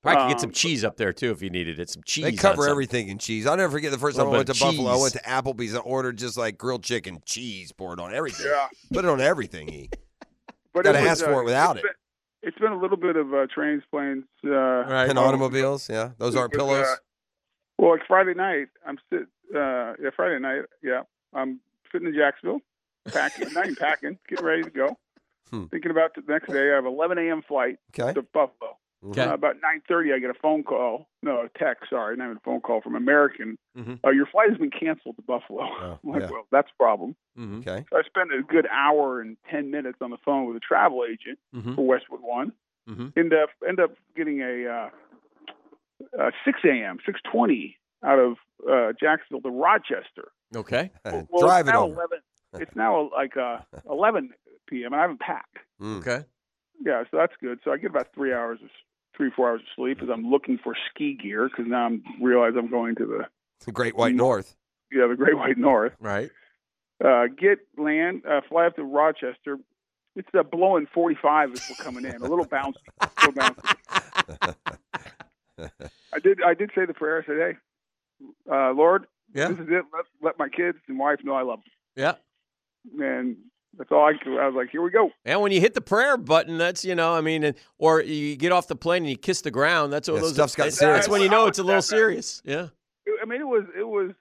Probably 0.04 0.22
could 0.24 0.30
get 0.30 0.42
some 0.42 0.50
Um, 0.50 0.54
cheese 0.54 0.84
up 0.86 0.96
there 0.98 1.12
too 1.12 1.32
if 1.32 1.42
you 1.42 1.50
needed 1.50 1.80
it. 1.80 1.90
Some 1.90 2.04
cheese. 2.04 2.24
They 2.24 2.32
cover 2.34 2.68
everything 2.70 3.08
in 3.10 3.18
cheese. 3.18 3.48
I'll 3.48 3.58
never 3.58 3.72
forget 3.72 3.92
the 3.92 3.98
first 3.98 4.16
time 4.18 4.28
I 4.28 4.30
went 4.32 4.48
to 4.48 4.54
bit 4.54 4.62
of 4.62 4.68
Buffalo. 4.68 4.92
I 4.92 5.02
went 5.02 5.14
to 5.14 5.20
Applebee's 5.22 5.74
and 5.74 5.82
ordered 5.86 6.18
just 6.18 6.38
like 6.38 6.58
grilled 6.58 6.84
chicken, 6.84 7.20
cheese 7.26 7.72
poured 7.72 8.00
on 8.00 8.14
everything. 8.14 8.46
Yeah, 8.46 8.68
Put 8.94 9.06
it 9.06 9.10
on 9.10 9.20
everything. 9.20 9.70
E. 9.70 9.90
but 10.74 10.84
Gotta 10.86 11.00
was, 11.00 11.08
ask 11.08 11.26
for 11.26 11.34
uh, 11.34 11.40
it 11.42 11.46
without 11.46 11.78
it's 11.78 11.80
it. 11.80 11.88
Been, 11.88 12.50
it's 12.50 12.58
been 12.60 12.72
a 12.74 12.80
little 12.80 12.96
bit 12.96 13.16
of 13.16 13.34
uh, 13.34 13.48
trains, 13.54 13.82
planes, 13.90 14.24
uh, 14.46 14.50
Right. 14.50 15.10
And 15.10 15.18
automobiles, 15.18 15.90
yeah, 15.90 16.12
those 16.20 16.36
aren't 16.36 16.54
It 16.54 16.58
was, 16.62 16.66
pillows. 16.68 16.98
Uh, 17.80 17.82
well, 17.84 17.92
like 17.92 18.02
Friday 18.08 18.34
night, 18.34 18.68
I'm 18.86 18.98
sit. 19.10 19.24
Uh, 19.56 19.94
yeah, 20.02 20.10
Friday 20.16 20.40
night. 20.40 20.64
Yeah, 20.84 21.04
I'm 21.34 21.60
sitting 21.92 22.08
in 22.08 22.14
Jacksonville, 22.16 22.60
packing, 23.12 23.54
not 23.54 23.66
even 23.66 23.76
packing, 23.76 24.18
getting 24.28 24.46
ready 24.46 24.64
to 24.64 24.70
go. 24.70 24.98
Hmm. 25.50 25.64
Thinking 25.68 25.92
about 25.92 26.14
the 26.14 26.22
next 26.28 26.52
day. 26.52 26.74
I 26.74 26.76
have 26.76 26.86
11 26.86 27.18
a.m. 27.20 27.42
flight 27.42 27.78
Okay, 27.98 28.12
to 28.12 28.22
Buffalo. 28.22 28.76
Okay. 29.12 29.22
Uh, 29.22 29.34
about 29.34 29.56
9:30, 29.90 30.14
I 30.14 30.20
get 30.20 30.30
a 30.30 30.34
phone 30.34 30.62
call. 30.62 31.08
No, 31.24 31.38
a 31.46 31.50
text. 31.58 31.90
Sorry, 31.90 32.18
not 32.18 32.26
even 32.26 32.36
a 32.36 32.40
phone 32.42 32.60
call 32.60 32.82
from 32.82 32.96
American. 32.96 33.58
Mhm. 33.78 33.98
Uh, 34.06 34.10
your 34.10 34.26
flight 34.26 34.50
has 34.50 34.58
been 34.58 34.72
canceled 34.72 35.16
to 35.16 35.22
Buffalo. 35.22 35.62
Oh, 35.64 36.00
like, 36.04 36.24
yeah. 36.24 36.32
well, 36.32 36.44
that's 36.52 36.68
a 36.70 36.76
problem. 36.84 37.16
Mhm. 37.40 37.60
okay. 37.66 37.86
So 37.90 37.98
I 37.98 38.02
spend 38.04 38.34
a 38.34 38.44
good 38.44 38.68
hour 38.70 39.22
and 39.22 39.38
10 39.50 39.72
minutes 39.72 40.00
on 40.02 40.10
the 40.10 40.18
phone 40.18 40.48
with 40.48 40.58
a 40.58 40.60
travel 40.60 41.06
agent 41.10 41.40
Mhm. 41.56 41.76
for 41.76 41.86
Westwood 41.88 42.20
One. 42.20 42.52
Mhm. 42.90 43.18
End 43.18 43.34
up 43.34 43.52
end 43.66 43.80
up 43.80 43.92
getting 44.18 44.42
a 44.42 44.92
uh, 46.18 46.24
uh, 46.24 46.32
6 46.46 46.60
a.m. 46.66 46.98
6:20 47.08 47.76
out 48.06 48.20
of 48.20 48.38
uh, 48.70 48.94
Jacksonville 49.00 49.42
to 49.42 49.50
Rochester. 49.50 50.32
Okay. 50.56 50.92
Well, 51.06 51.26
Drive 51.40 51.62
it's 51.68 51.70
it 51.70 51.74
now 51.74 51.84
over. 51.86 51.94
11. 51.94 52.20
It's 52.60 52.76
now 52.76 53.10
like 53.14 53.36
uh, 53.38 53.60
11 53.90 54.32
p.m. 54.70 54.94
and 54.94 54.96
I 54.96 55.02
haven't 55.02 55.20
packed. 55.20 55.58
Mm. 55.82 56.00
Okay. 56.00 56.26
Yeah, 56.86 57.04
so 57.10 57.18
that's 57.18 57.34
good. 57.42 57.60
So 57.64 57.72
I 57.72 57.78
get 57.78 57.90
about 57.90 58.08
three 58.14 58.34
hours 58.34 58.60
of 58.64 58.70
three 59.16 59.32
four 59.36 59.50
hours 59.50 59.62
of 59.62 59.68
sleep 59.76 60.00
as 60.02 60.10
I'm 60.14 60.30
looking 60.30 60.60
for 60.64 60.76
ski 60.92 61.16
gear 61.22 61.50
because 61.50 61.66
now 61.68 61.86
I'm 61.86 62.04
realize 62.22 62.54
I'm 62.58 62.70
going 62.70 62.96
to 62.96 63.06
the 63.06 63.26
The 63.66 63.72
Great 63.72 63.96
White 63.96 64.16
North. 64.16 64.56
yeah 64.92 65.08
the 65.08 65.16
Great 65.16 65.36
White 65.38 65.58
North. 65.58 65.94
Right. 66.00 66.30
Uh, 67.04 67.26
get 67.28 67.60
land, 67.78 68.24
uh, 68.30 68.42
fly 68.48 68.68
up 68.68 68.76
to 68.76 68.84
Rochester. 68.84 69.58
It's 70.16 70.28
uh, 70.38 70.42
blowing 70.44 70.88
45 70.94 71.52
as 71.54 71.62
we're 71.70 71.84
coming 71.84 72.06
in. 72.06 72.16
A 72.16 72.28
little 72.28 72.46
bouncy. 72.46 72.74
So 73.22 73.32
bouncy. 73.32 74.56
A 75.58 75.62
little 75.62 75.74
bouncy. 75.82 75.90
I 76.14 76.20
did. 76.20 76.40
I 76.46 76.54
did 76.54 76.72
say 76.76 76.86
the 76.86 76.94
prayer. 76.94 77.22
I 77.24 77.26
said, 77.26 77.38
"Hey, 77.38 77.58
uh, 78.52 78.72
Lord, 78.74 79.06
Yeah. 79.34 79.50
this 79.50 79.60
is 79.60 79.68
it. 79.70 79.84
Let, 79.94 80.06
let 80.22 80.40
my 80.40 80.50
kids 80.50 80.78
and 80.88 80.98
wife 81.00 81.20
know 81.24 81.34
I 81.34 81.42
love 81.44 81.60
them." 81.60 81.72
Yeah. 81.96 83.04
And 83.06 83.38
that's 83.78 83.92
all 83.92 84.06
I 84.06 84.14
could. 84.22 84.40
I 84.40 84.46
was 84.48 84.56
like, 84.56 84.70
"Here 84.70 84.82
we 84.82 84.90
go." 84.92 85.12
And 85.26 85.42
when 85.42 85.52
you 85.52 85.60
hit 85.62 85.74
the 85.74 85.82
prayer 85.82 86.18
button, 86.18 86.58
that's 86.58 86.86
you 86.86 86.96
know, 86.96 87.14
I 87.14 87.22
mean, 87.22 87.44
and, 87.44 87.56
or 87.78 88.02
you 88.02 88.36
get 88.36 88.52
off 88.52 88.68
the 88.68 88.76
plane 88.76 89.04
and 89.04 89.10
you 89.10 89.18
kiss 89.18 89.42
the 89.42 89.52
ground. 89.52 89.92
That's 89.94 90.08
all 90.10 90.16
Yeah, 90.16 90.22
those. 90.22 90.34
stuff's 90.34 90.56
got 90.56 90.72
serious. 90.74 90.98
that's 90.98 91.10
when 91.10 91.22
you 91.22 91.30
know 91.30 91.48
it's 91.48 91.60
a 91.60 91.64
little 91.64 91.82
serious. 91.82 92.42
Yeah. 92.46 92.68
I 93.22 93.26
mean, 93.26 93.42
it 93.42 93.48
was. 93.48 93.64
It 93.78 93.88
was. 93.88 94.12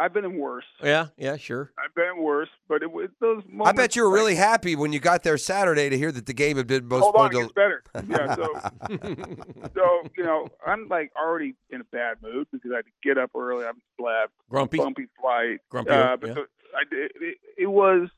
I've 0.00 0.14
been 0.14 0.24
in 0.24 0.38
worse. 0.38 0.64
Yeah. 0.82 1.08
Yeah. 1.18 1.36
Sure. 1.36 1.70
I've 1.78 1.94
been 1.94 2.22
worse, 2.22 2.48
but 2.68 2.82
it 2.82 2.90
was 2.90 3.10
those 3.20 3.42
moments. 3.46 3.68
I 3.68 3.72
bet 3.72 3.94
you 3.96 4.02
were 4.04 4.10
really 4.10 4.34
happy 4.34 4.74
when 4.74 4.92
you 4.94 4.98
got 4.98 5.22
there 5.22 5.36
Saturday 5.36 5.90
to 5.90 5.98
hear 5.98 6.10
that 6.10 6.24
the 6.26 6.32
game 6.32 6.56
had 6.56 6.66
been 6.66 6.88
Hold 6.88 7.14
on, 7.16 7.30
postponed. 7.30 7.34
it 7.34 7.40
gets 7.42 7.52
better. 7.52 7.82
Yeah, 8.08 8.34
so 8.34 9.04
so 9.74 10.08
you 10.16 10.24
know, 10.24 10.48
I'm 10.66 10.88
like 10.88 11.12
already 11.16 11.54
in 11.70 11.80
a 11.80 11.84
bad 11.84 12.16
mood 12.22 12.46
because 12.52 12.70
I 12.72 12.76
had 12.76 12.84
to 12.86 12.90
get 13.02 13.18
up 13.18 13.30
early. 13.36 13.66
I'm 13.66 13.80
slept, 13.98 14.32
Grumpy. 14.48 14.78
bumpy 14.78 15.06
flight. 15.20 15.58
Grumpy, 15.68 15.90
Uh, 15.90 16.16
but 16.16 16.28
yeah. 16.28 16.34
I 16.74 16.82
it, 16.92 17.36
it 17.58 17.66
was, 17.66 18.08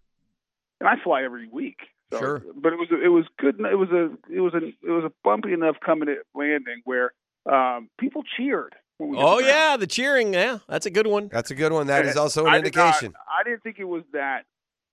and 0.81 0.89
I 0.89 0.95
fly 1.03 1.23
every 1.25 1.49
week. 1.49 1.79
So, 2.13 2.19
Sure. 2.19 2.43
But 2.55 2.75
it 2.75 2.77
was 2.77 2.89
it 2.91 3.09
was 3.09 3.25
good. 3.39 3.59
It 3.61 3.77
was 3.79 3.89
a 3.91 4.11
it 4.33 4.41
was 4.41 4.55
a 4.55 4.59
it 4.87 4.91
was 4.91 5.05
a 5.05 5.13
bumpy 5.25 5.53
enough 5.53 5.77
coming 5.85 6.09
at 6.11 6.19
landing 6.35 6.83
where 6.85 7.13
um, 7.51 7.89
people 7.99 8.23
cheered. 8.37 8.75
When 9.03 9.11
we 9.11 9.17
hit 9.17 9.25
Oh 9.27 9.41
the 9.41 9.47
yeah, 9.49 9.77
the 9.77 9.87
cheering. 9.87 10.33
Yeah, 10.35 10.59
that's 10.69 10.87
a 10.87 10.91
good 10.91 11.07
one. 11.07 11.29
That's 11.29 11.51
a 11.51 11.55
good 11.55 11.73
one. 11.73 11.87
That 11.89 12.07
is 12.07 12.17
also 12.17 12.47
an 12.47 12.53
I 12.53 12.61
did 12.61 12.75
not- 12.75 12.87
indication. 12.87 13.15
I 13.29 13.43
didn't 13.45 13.63
think 13.63 13.79
it 13.79 13.85
was 13.85 14.05
that. 14.13 14.45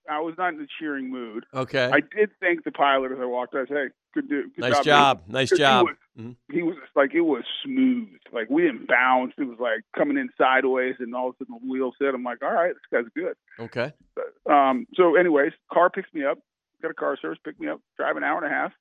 I 0.10 0.20
was 0.22 0.34
not 0.40 0.54
in 0.54 0.58
the 0.60 0.68
cheering 0.80 1.12
mood. 1.12 1.46
Okay. 1.54 1.86
I 1.94 2.00
did 2.00 2.32
thank 2.42 2.64
the 2.64 2.72
pilot 2.72 3.12
as 3.12 3.20
I 3.22 3.26
walked. 3.26 3.54
I 3.54 3.68
said, 3.68 3.78
"Hey, 3.78 3.88
good, 4.16 4.28
do, 4.28 4.44
good 4.50 4.58
nice 4.62 4.74
job, 4.78 4.84
job. 4.86 5.22
man." 5.28 5.34
Nice 5.34 5.50
'Cause 5.52 5.60
he 5.60 5.64
job. 5.64 5.86
was- 5.86 5.96
Mhm. 6.20 6.36
He 6.52 6.64
was 6.64 6.76
like 6.96 7.14
it 7.14 7.22
was 7.22 7.44
smooth. 7.64 8.10
Like 8.34 8.50
we 8.50 8.64
didn't 8.64 8.88
bounce. 8.88 9.34
It 9.38 9.44
was 9.44 9.60
like 9.60 9.82
coming 9.96 10.18
in 10.18 10.30
sideways, 10.38 10.96
and 11.00 11.14
all 11.14 11.30
of 11.30 11.36
a 11.36 11.38
sudden 11.46 11.60
the 11.62 11.72
wheel 11.72 11.94
set. 12.00 12.16
I'm 12.16 12.24
like, 12.24 12.42
all 12.44 12.52
right, 12.52 12.74
this 12.74 12.82
guy's 13.04 13.10
good. 13.16 13.36
Okay. 13.60 13.94
Um, 14.50 14.88
so, 14.96 15.16
anyways, 15.16 15.54
car 15.72 15.90
picks 15.92 16.12
me 16.14 16.26
up. 16.26 16.40
Got 16.82 16.92
a 16.92 16.94
car 16.96 17.16
service, 17.22 17.38
pick 17.46 17.60
me 17.60 17.68
up. 17.68 17.80
Drive 17.98 18.18
an 18.18 18.24
hour 18.24 18.44
and 18.44 18.52
a 18.52 18.56
half. 18.56 18.74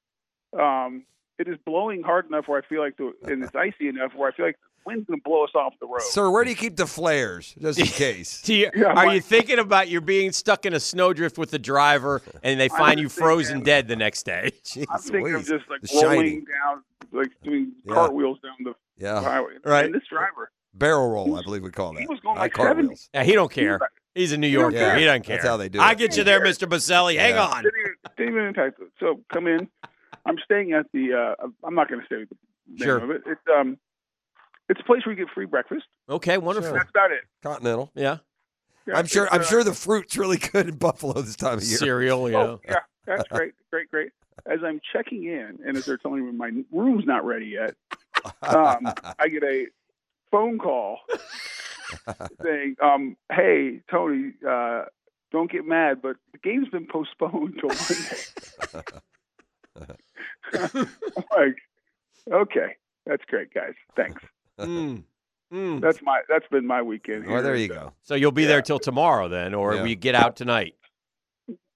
Um, 0.58 1.04
it 1.38 1.46
is 1.46 1.56
blowing 1.66 2.02
hard 2.02 2.26
enough 2.26 2.48
where 2.48 2.58
I 2.58 2.66
feel 2.66 2.80
like 2.80 2.96
the 2.96 3.12
and 3.30 3.44
it's 3.44 3.54
icy 3.54 3.88
enough 3.88 4.14
where 4.14 4.30
I 4.30 4.32
feel 4.34 4.46
like 4.46 4.58
the 4.88 4.94
wind's 4.94 5.06
gonna 5.08 5.20
blow 5.24 5.44
us 5.44 5.50
off 5.54 5.74
the 5.80 5.86
road. 5.86 6.00
Sir, 6.02 6.30
where 6.30 6.44
do 6.44 6.50
you 6.50 6.56
keep 6.56 6.76
the 6.76 6.86
flares, 6.86 7.54
just 7.60 7.78
in 7.78 7.86
case? 7.86 8.48
You, 8.48 8.70
Yeah, 8.74 8.86
are 8.86 8.94
my- 9.06 9.14
you 9.14 9.20
thinking 9.20 9.58
about 9.58 9.88
you're 9.88 10.00
being 10.00 10.32
stuck 10.32 10.66
in 10.66 10.72
a 10.74 10.80
snowdrift 10.80 11.38
with 11.38 11.50
the 11.50 11.58
driver 11.58 12.22
and 12.42 12.58
they 12.58 12.68
find 12.68 12.98
you 12.98 13.06
was 13.06 13.14
thinking- 13.14 13.24
frozen 13.28 13.60
dead 13.62 13.88
the 13.88 13.96
next 13.96 14.24
day? 14.24 14.52
Jeez 14.64 14.86
I'm 14.90 15.00
thinking 15.00 15.34
of 15.34 15.44
just 15.46 15.64
like 15.68 15.80
rolling 16.02 16.18
Shining. 16.18 16.44
down, 16.44 16.82
like 17.12 17.30
doing 17.42 17.72
Yeah. 17.84 17.94
cartwheels 17.94 18.38
down 18.40 18.54
the 18.64 18.74
Yeah. 18.96 19.20
highway. 19.22 19.54
Right. 19.64 19.84
And 19.86 19.94
this 19.94 20.02
driver, 20.10 20.50
Barrel 20.74 21.10
roll, 21.10 21.36
I 21.36 21.42
believe 21.42 21.62
we 21.62 21.70
call 21.70 21.92
that. 21.94 22.00
he 22.00 22.06
was 22.06 22.20
going 22.20 22.36
Not 22.36 22.42
like 22.42 22.52
cartwheels. 22.52 23.08
70. 23.12 23.18
Yeah, 23.18 23.24
he 23.24 23.32
don't 23.34 23.50
care. 23.50 23.80
He's 24.14 24.32
a 24.32 24.36
New 24.36 24.48
Yorker. 24.48 24.76
Yeah, 24.76 24.98
he 24.98 25.04
doesn't 25.04 25.22
care. 25.22 25.36
that's 25.36 25.46
how 25.48 25.56
they 25.56 25.68
do 25.68 25.78
it. 25.78 25.82
I 25.82 25.94
get 25.94 26.16
you 26.16 26.24
there, 26.24 26.40
Mr. 26.40 26.68
Boselli. 26.68 27.16
Hang 27.18 27.36
on. 27.36 27.62
Didn't 27.62 27.80
even, 27.80 28.52
didn't 28.52 28.58
even. 28.58 28.72
So 28.98 29.20
come 29.32 29.46
in. 29.46 29.68
I'm 30.26 30.36
staying 30.44 30.72
at 30.72 30.86
the. 30.92 31.34
Uh, 31.42 31.46
I'm 31.64 31.74
not 31.74 31.88
going 31.88 32.00
to 32.00 32.06
say 32.06 32.24
the 32.24 32.36
name 32.68 32.78
Sure. 32.84 32.98
of 32.98 33.10
it. 33.10 33.22
It's 33.26 33.40
um, 33.56 33.78
it's 34.68 34.80
a 34.80 34.84
place 34.84 35.04
where 35.06 35.14
you 35.14 35.24
get 35.24 35.32
free 35.32 35.46
breakfast. 35.46 35.84
Okay, 36.08 36.38
wonderful. 36.38 36.72
That's 36.72 36.90
about 36.90 37.12
it. 37.12 37.20
Continental. 37.42 37.90
Yeah. 37.94 38.18
Yeah, 38.88 38.96
I'm 38.96 39.06
sure. 39.06 39.28
I'm 39.30 39.42
uh, 39.42 39.44
sure 39.44 39.62
the 39.64 39.74
fruit's 39.74 40.16
really 40.16 40.38
good 40.38 40.68
in 40.68 40.76
Buffalo 40.76 41.12
this 41.20 41.36
time 41.36 41.58
of 41.58 41.64
year. 41.64 41.76
Cereal, 41.76 42.30
yeah. 42.30 42.38
Oh, 42.38 42.60
yeah, 42.66 42.76
that's 43.04 43.28
great, 43.28 43.52
great, 43.70 43.90
great. 43.90 44.12
As 44.46 44.60
I'm 44.64 44.80
checking 44.92 45.24
in, 45.24 45.58
and 45.66 45.76
as 45.76 45.84
they're 45.84 45.98
telling 45.98 46.24
me 46.24 46.32
my 46.32 46.50
room's 46.72 47.04
not 47.04 47.26
ready 47.26 47.46
yet, 47.46 47.74
um, 48.42 48.90
I 49.18 49.28
get 49.28 49.42
a 49.42 49.66
phone 50.30 50.58
call 50.58 51.00
saying, 52.42 52.76
um, 52.82 53.16
"Hey, 53.30 53.82
Tony, 53.90 54.32
uh, 54.48 54.84
don't 55.32 55.50
get 55.50 55.66
mad, 55.66 56.00
but 56.00 56.16
the 56.32 56.38
game's 56.38 56.68
been 56.68 56.86
postponed 56.86 57.60
till 57.60 57.68
Monday." 57.68 58.88
I'm 60.54 61.24
like, 61.36 61.58
okay, 62.32 62.76
that's 63.04 63.24
great, 63.26 63.52
guys. 63.52 63.74
Thanks. 63.96 64.22
Mm. 64.66 65.04
Mm. 65.52 65.80
That's 65.80 66.02
my 66.02 66.20
that's 66.28 66.46
been 66.48 66.66
my 66.66 66.82
weekend. 66.82 67.24
Well, 67.24 67.36
here. 67.36 67.42
there 67.42 67.56
you 67.56 67.68
go. 67.68 67.92
So 68.02 68.14
you'll 68.14 68.32
be 68.32 68.44
there 68.44 68.60
till 68.62 68.78
tomorrow 68.78 69.28
then, 69.28 69.54
or 69.54 69.74
Yeah. 69.76 69.82
we 69.82 69.94
get 69.94 70.14
out 70.14 70.36
tonight? 70.36 70.74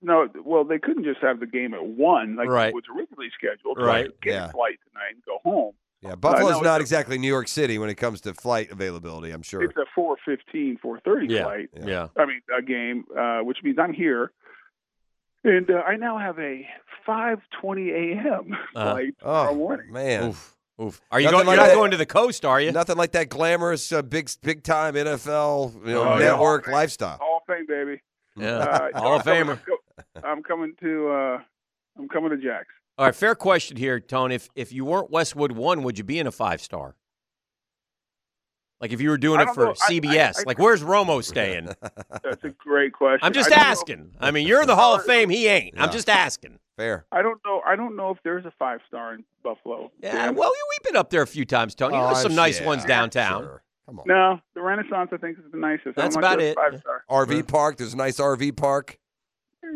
No, 0.03 0.29
well, 0.45 0.65
they 0.65 0.79
couldn't 0.79 1.05
just 1.05 1.21
have 1.21 1.41
the 1.41 1.47
game 1.47 1.73
at 1.75 1.85
one 1.85 2.37
like 2.37 2.49
Right. 2.49 2.69
it 2.69 2.75
was 2.75 2.85
originally 2.95 3.31
scheduled. 3.39 3.79
Right. 3.81 4.07
So 4.07 4.13
get 4.21 4.33
Yeah. 4.35 4.49
a 4.49 4.53
flight 4.53 4.79
tonight 4.89 5.13
and 5.15 5.23
go 5.25 5.39
home. 5.45 5.73
Yeah, 6.03 6.17
Buffalo's 6.17 6.61
not 6.61 6.81
exactly 6.81 7.17
New 7.17 7.29
York 7.29 7.47
City 7.47 7.79
when 7.79 7.89
it 7.89 7.95
comes 7.95 8.21
to 8.23 8.35
flight 8.35 8.73
availability. 8.73 9.31
I'm 9.31 9.43
sure. 9.43 9.63
It's 9.63 9.77
a 9.77 9.87
4:15, 9.95 10.77
4:30 10.79 11.29
Yeah. 11.31 11.43
flight. 11.45 11.71
Yeah. 11.75 11.85
Yeah. 11.87 12.09
I 12.17 12.27
mean, 12.27 12.41
a 12.55 12.61
game, 12.61 13.05
uh, 13.17 13.41
which 13.43 13.59
means 13.63 13.79
I'm 13.79 13.93
here, 13.93 14.33
and 15.45 15.71
uh, 15.71 15.83
I 15.87 15.95
now 15.97 16.19
have 16.19 16.39
a 16.41 16.69
5:20 17.07 17.91
a.m. 17.93 18.57
Uh, 18.75 18.93
flight 18.95 19.15
tomorrow 19.21 19.51
Oh 19.53 19.55
morning. 19.55 19.93
man, 19.93 20.31
Oof. 20.31 20.57
Oof. 20.81 21.01
Are 21.11 21.21
you 21.21 21.27
Nothing 21.27 21.37
going? 21.39 21.47
like 21.47 21.57
you're 21.57 21.63
not 21.65 21.69
that. 21.69 21.75
going 21.77 21.91
to 21.91 21.97
the 21.97 22.07
coast, 22.07 22.45
are 22.45 22.61
you? 22.61 22.73
nothing 22.73 22.97
like 22.97 23.13
that 23.13 23.29
glamorous, 23.29 23.93
uh, 23.93 24.03
big, 24.03 24.31
big 24.43 24.63
time 24.63 24.95
NFL 24.95 25.75
you 25.87 25.93
know, 25.93 26.03
Oh, 26.05 26.19
yeah. 26.19 26.25
network 26.31 26.67
lifestyle. 26.67 27.19
Hall 27.21 27.43
of 27.47 27.55
Fame, 27.55 27.67
baby. 27.67 28.01
Yeah. 28.37 28.57
Uh, 28.95 28.99
Hall 28.99 29.17
of 29.17 29.27
I'm 29.29 29.47
Famer. 29.47 29.59
coming- 29.65 30.25
I'm 30.25 30.43
coming 30.43 30.75
to. 30.81 31.09
Uh, 31.11 31.39
I'm 31.99 32.09
coming 32.09 32.31
to 32.31 32.37
Jack's. 32.39 32.69
All 32.99 33.05
right, 33.07 33.15
fair 33.15 33.35
question 33.35 33.77
here, 33.77 34.01
Tone. 34.01 34.33
If 34.33 34.49
if 34.55 34.73
you 34.73 34.85
weren't 34.87 35.11
Westwood 35.11 35.53
One, 35.53 35.83
would 35.83 35.99
you 35.99 36.05
be 36.05 36.19
in 36.19 36.27
a 36.27 36.33
five 36.33 36.61
star? 36.63 36.97
Like 38.81 38.93
if 38.93 39.01
you 39.01 39.11
were 39.11 39.19
doing 39.19 39.39
I 39.39 39.43
it 39.43 39.47
don't 39.47 39.55
for 39.55 39.65
know. 39.67 39.75
I- 39.83 39.91
CBS, 39.93 40.39
I- 40.39 40.41
I- 40.41 40.45
like 40.47 40.59
where's 40.59 40.83
Romo 40.83 41.23
staying? 41.23 41.69
That's 42.23 42.43
a 42.45 42.49
great 42.51 42.93
question. 42.93 43.21
I'm 43.23 43.33
just 43.33 43.49
I 43.53 43.57
don't 43.57 43.59
know- 43.65 43.71
asking. 43.71 44.11
I 44.21 44.31
mean, 44.31 44.47
you're 44.47 44.63
in 44.63 44.67
the 44.67 44.77
Hall 44.77 44.95
of 44.95 45.05
Fame. 45.05 45.29
He 45.29 45.47
ain't. 45.47 45.75
I'm 45.79 45.93
just 45.93 46.09
asking. 46.09 46.59
Fair. 46.83 47.07
I 47.13 47.23
don't 47.23 47.41
know. 47.45 47.63
I 47.65 47.77
don't 47.77 47.95
know 47.95 48.11
if 48.11 48.19
there's 48.25 48.45
a 48.45 48.53
five 48.59 48.81
star 48.89 49.15
in 49.15 49.23
Buffalo. 49.45 49.93
Yeah. 50.03 50.31
Well, 50.31 50.51
we've 50.51 50.83
been 50.85 50.97
up 50.97 51.11
there 51.11 51.23
a 51.23 51.27
few 51.29 51.45
times, 51.45 51.77
Tony. 51.77 51.97
Oh, 51.97 52.07
There's 52.09 52.23
some 52.23 52.35
nice 52.35 52.59
yeah, 52.61 52.67
ones 52.67 52.85
downtown. 52.85 53.43
sure. 53.43 53.63
Come 53.87 54.01
on. 54.01 54.05
No, 54.09 54.41
the 54.55 54.63
Renaissance 54.63 55.11
I 55.13 55.17
think 55.17 55.39
is 55.39 55.45
the 55.53 55.59
nicest. 55.59 55.95
That's 55.95 56.17
about 56.17 56.41
it. 56.41 56.57
it's 56.59 56.61
Five 56.61 56.81
star. 56.81 57.05
RV 57.09 57.47
park. 57.47 57.77
There's 57.77 57.95
a 57.95 57.97
nice 57.97 58.19
RV 58.19 58.57
park. 58.57 58.99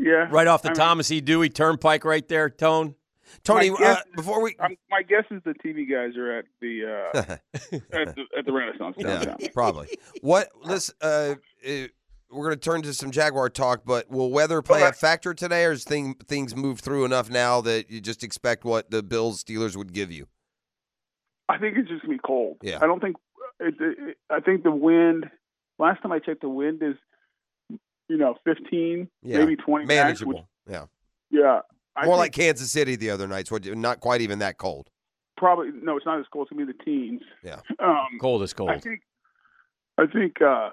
Yeah. 0.00 0.26
Right 0.30 0.48
off 0.48 0.62
the 0.62 0.70
I 0.70 0.72
mean, 0.72 0.76
Thomas 0.78 1.10
E. 1.12 1.20
Dewey 1.20 1.48
Turnpike, 1.48 2.04
right 2.04 2.26
there, 2.26 2.50
Tone. 2.50 2.96
Tony, 3.44 3.70
My 3.70 3.76
uh, 3.76 3.96
before 4.14 4.42
we, 4.42 4.56
I'm, 4.60 4.76
my 4.90 5.02
guess 5.02 5.24
is 5.30 5.42
the 5.44 5.54
TV 5.54 5.88
guys 5.88 6.16
are 6.16 6.38
at 6.38 6.44
the 6.60 7.08
uh, 7.14 7.18
at 7.92 8.16
the 8.16 8.24
at 8.36 8.46
the 8.46 8.52
Renaissance 8.52 8.96
yeah, 8.98 9.24
downtown. 9.24 9.36
probably. 9.52 9.88
What? 10.22 10.48
Listen, 10.62 10.94
uh, 11.00 11.34
uh, 11.68 11.86
we're 12.30 12.44
going 12.44 12.54
to 12.58 12.60
turn 12.60 12.82
to 12.82 12.92
some 12.94 13.10
Jaguar 13.10 13.48
talk, 13.48 13.82
but 13.84 14.10
will 14.10 14.30
weather 14.30 14.62
play 14.62 14.82
a 14.82 14.92
factor 14.92 15.32
today, 15.34 15.64
or 15.64 15.72
is 15.72 15.84
thing, 15.84 16.14
things 16.26 16.54
move 16.56 16.80
through 16.80 17.04
enough 17.04 17.30
now 17.30 17.60
that 17.62 17.90
you 17.90 18.00
just 18.00 18.24
expect 18.24 18.64
what 18.64 18.90
the 18.90 19.02
Bills 19.02 19.42
Steelers 19.44 19.76
would 19.76 19.92
give 19.92 20.10
you? 20.10 20.26
I 21.48 21.58
think 21.58 21.76
it's 21.76 21.88
just 21.88 22.02
gonna 22.02 22.14
be 22.14 22.20
cold. 22.26 22.56
Yeah. 22.62 22.78
I 22.82 22.86
don't 22.86 23.00
think. 23.00 23.16
It, 23.60 23.74
it, 23.80 24.16
I 24.28 24.40
think 24.40 24.64
the 24.64 24.70
wind. 24.72 25.26
Last 25.78 26.02
time 26.02 26.10
I 26.10 26.18
checked, 26.18 26.40
the 26.40 26.48
wind 26.48 26.82
is, 26.82 26.96
you 28.08 28.16
know, 28.16 28.34
15, 28.44 29.08
Yeah. 29.22 29.38
maybe 29.38 29.56
20 29.56 29.84
max, 29.86 30.20
which- 30.20 30.34
Manageable. 30.36 30.48
yeah. 30.68 30.86
yeah. 31.30 31.60
I 31.94 32.04
More 32.06 32.14
think 32.16 32.18
like 32.18 32.32
Kansas 32.32 32.70
City 32.70 32.96
the 32.96 33.10
other 33.10 33.26
nights. 33.28 33.50
What? 33.50 33.64
Not 33.64 34.00
quite 34.00 34.20
even 34.20 34.40
that 34.40 34.58
cold. 34.58 34.90
probably 35.36 35.68
no. 35.82 35.96
It's 35.96 36.04
not 36.04 36.18
as 36.18 36.26
cold. 36.32 36.48
It's 36.50 36.56
gonna 36.56 36.66
be 36.66 36.72
the 36.72 36.84
teens. 36.84 37.22
Yeah. 37.42 37.60
Um, 37.78 38.18
Cold 38.20 38.42
is 38.42 38.52
cold. 38.52 38.70
I 38.70 38.78
think. 38.78 39.00
I 39.98 40.06
think 40.06 40.42
uh, 40.42 40.70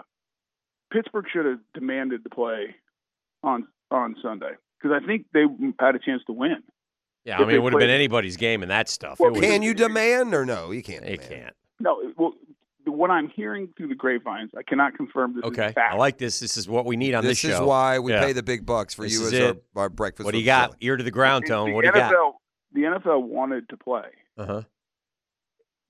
Pittsburgh 0.94 1.26
should 1.32 1.46
have 1.46 1.60
demanded 1.74 2.24
to 2.24 2.30
play 2.30 2.76
on 3.44 3.68
on 3.92 4.16
Sunday 4.22 4.52
because 4.82 4.98
I 5.02 5.06
think 5.06 5.26
they 5.34 5.44
had 5.80 5.96
a 5.96 6.00
chance 6.00 6.22
to 6.28 6.34
win. 6.34 6.64
Yeah, 7.26 7.38
I 7.40 7.46
mean, 7.46 7.56
it 7.56 7.64
would 7.64 7.74
have 7.74 7.80
been 7.80 7.90
anybody's 7.90 8.36
game 8.38 8.62
and 8.64 8.72
that 8.72 8.90
stuff. 8.90 9.18
Well, 9.20 9.34
Can 9.36 9.62
you 9.62 9.74
demand 9.74 10.34
or 10.34 10.46
no? 10.46 10.72
You 10.72 10.84
can't. 10.84 11.08
You 11.08 11.18
can't. 11.18 11.54
No, 11.80 12.02
well, 12.18 12.34
what 12.86 13.10
I'm 13.12 13.30
hearing 13.30 13.70
through 13.78 13.88
the 13.88 13.96
grapevines, 13.96 14.52
I 14.58 14.62
cannot 14.64 14.96
confirm 14.96 15.36
this 15.36 15.44
Okay, 15.46 15.68
is 15.68 15.74
fact. 15.74 15.94
I 15.94 15.96
like 15.98 16.18
this. 16.18 16.40
This 16.42 16.58
is 16.58 16.68
what 16.68 16.86
we 16.86 16.98
need 16.98 17.14
on 17.14 17.24
this, 17.24 17.42
This 17.42 17.54
is 17.54 17.60
why 17.62 18.00
we 18.00 18.12
Yeah. 18.12 18.26
pay 18.26 18.34
the 18.34 18.44
big 18.44 18.66
bucks 18.66 18.94
for 18.94 19.04
This 19.04 19.14
you 19.14 19.26
as 19.28 19.56
our, 19.76 19.84
our 19.84 19.90
breakfast. 19.90 20.26
What 20.26 20.32
do 20.32 20.38
with 20.38 20.42
you 20.42 20.46
got? 20.48 20.72
Philly. 20.72 20.78
Ear 20.82 20.98
to 20.98 21.04
the 21.04 21.12
ground, 21.12 21.46
Tone. 21.48 21.70
The 21.70 21.76
What 21.76 21.82
do 21.84 21.88
you 21.88 21.94
got? 21.94 22.12
NFL, 22.14 22.34
The 22.74 22.82
NFL 22.82 23.24
wanted 23.24 23.70
to 23.70 23.78
play, 23.78 24.10
Uh 24.38 24.46
huh. 24.46 24.62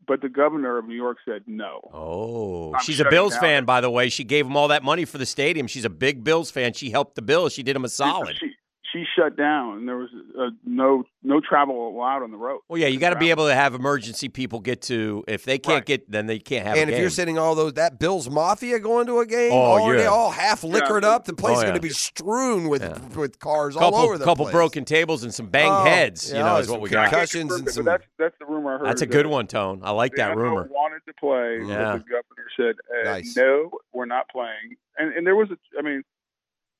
But 0.07 0.21
the 0.21 0.29
governor 0.29 0.77
of 0.77 0.87
New 0.87 0.95
York 0.95 1.17
said 1.25 1.43
no. 1.47 1.89
Oh, 1.93 2.73
I'm 2.73 2.81
she's 2.83 2.99
a 2.99 3.09
Bills 3.09 3.33
down. 3.33 3.41
fan, 3.41 3.65
by 3.65 3.81
the 3.81 3.89
way. 3.89 4.09
She 4.09 4.23
gave 4.23 4.45
them 4.45 4.55
all 4.57 4.67
that 4.69 4.83
money 4.83 5.05
for 5.05 5.17
the 5.17 5.25
stadium. 5.25 5.67
She's 5.67 5.85
a 5.85 5.89
big 5.89 6.23
Bills 6.23 6.51
fan. 6.51 6.73
She 6.73 6.89
helped 6.89 7.15
the 7.15 7.21
Bills. 7.21 7.53
She 7.53 7.63
did 7.63 7.75
them 7.75 7.85
a 7.85 7.89
solid. 7.89 8.37
She 8.37 8.52
she 8.93 9.03
shut 9.17 9.35
down, 9.35 9.77
and 9.79 9.87
there 9.89 9.97
was 9.97 10.09
uh, 10.39 10.51
no 10.63 11.03
no 11.23 11.41
travel 11.41 11.89
allowed 11.89 12.21
on 12.23 12.31
the 12.31 12.37
road. 12.37 12.61
Well, 12.69 12.79
yeah, 12.79 12.87
you 12.87 12.99
got 12.99 13.09
to 13.09 13.19
be 13.19 13.31
able 13.31 13.47
to 13.47 13.55
have 13.55 13.73
emergency 13.73 14.29
people 14.29 14.59
get 14.59 14.81
to. 14.83 15.23
If 15.27 15.43
they 15.43 15.57
can't 15.57 15.73
Right. 15.77 15.85
get, 15.85 16.11
then 16.11 16.27
they 16.27 16.37
can't 16.39 16.65
have. 16.67 16.77
and 16.77 16.89
a 16.89 16.93
if 16.93 16.99
you're 16.99 17.07
game. 17.09 17.13
sitting 17.15 17.37
all 17.39 17.55
those 17.55 17.73
that 17.73 17.99
Bills 17.99 18.29
Mafia 18.29 18.79
going 18.79 19.07
to 19.07 19.19
a 19.19 19.25
game, 19.25 19.51
Oh, 19.51 19.55
already 19.55 20.03
yeah. 20.03 20.09
all 20.09 20.29
half 20.31 20.63
liquored 20.63 21.03
up, 21.03 21.25
the 21.25 21.33
place 21.33 21.55
Oh, 21.57 21.59
is 21.59 21.63
going 21.63 21.75
to 21.75 21.81
be 21.81 21.89
strewn 21.89 22.69
with 22.69 23.15
with 23.15 23.39
cars 23.39 23.73
couple, 23.75 23.97
all 23.99 24.05
over 24.05 24.17
the 24.17 24.19
place. 24.19 24.27
A 24.27 24.29
couple 24.31 24.45
place. 24.45 24.53
broken 24.53 24.85
tables 24.85 25.23
and 25.23 25.33
some 25.33 25.47
banged 25.47 25.71
Oh, 25.73 25.83
heads, 25.83 26.31
you 26.31 26.37
know, 26.39 26.57
is 26.57 26.69
what 26.69 26.79
we 26.81 26.89
got. 26.89 27.09
concussions 27.09 27.49
But 27.51 27.59
and 27.59 27.69
some. 27.71 27.85
that's 27.85 28.03
that's 28.19 28.35
the 28.39 28.45
rumor 28.45 28.75
I 28.75 28.77
heard. 28.79 28.87
That's 28.87 29.01
a 29.01 29.05
good 29.07 29.25
that 29.25 29.29
one, 29.29 29.47
Tone. 29.47 29.81
I 29.83 29.91
like 29.91 30.13
that 30.15 30.31
NFL 30.31 30.35
rumor. 30.37 30.69
Wanted 30.71 31.01
to 31.07 31.13
play, 31.19 31.59
Yeah. 31.67 31.93
but 31.93 32.05
the 32.05 32.09
governor 32.11 32.47
said, 32.57 32.75
uh, 33.07 33.11
Nice. 33.11 33.35
"No, 33.35 33.71
we're 33.93 34.05
not 34.05 34.27
playing." 34.29 34.75
And 34.97 35.13
and 35.13 35.25
there 35.25 35.35
was 35.35 35.49
a, 35.49 35.57
I 35.79 35.81
mean, 35.81 36.03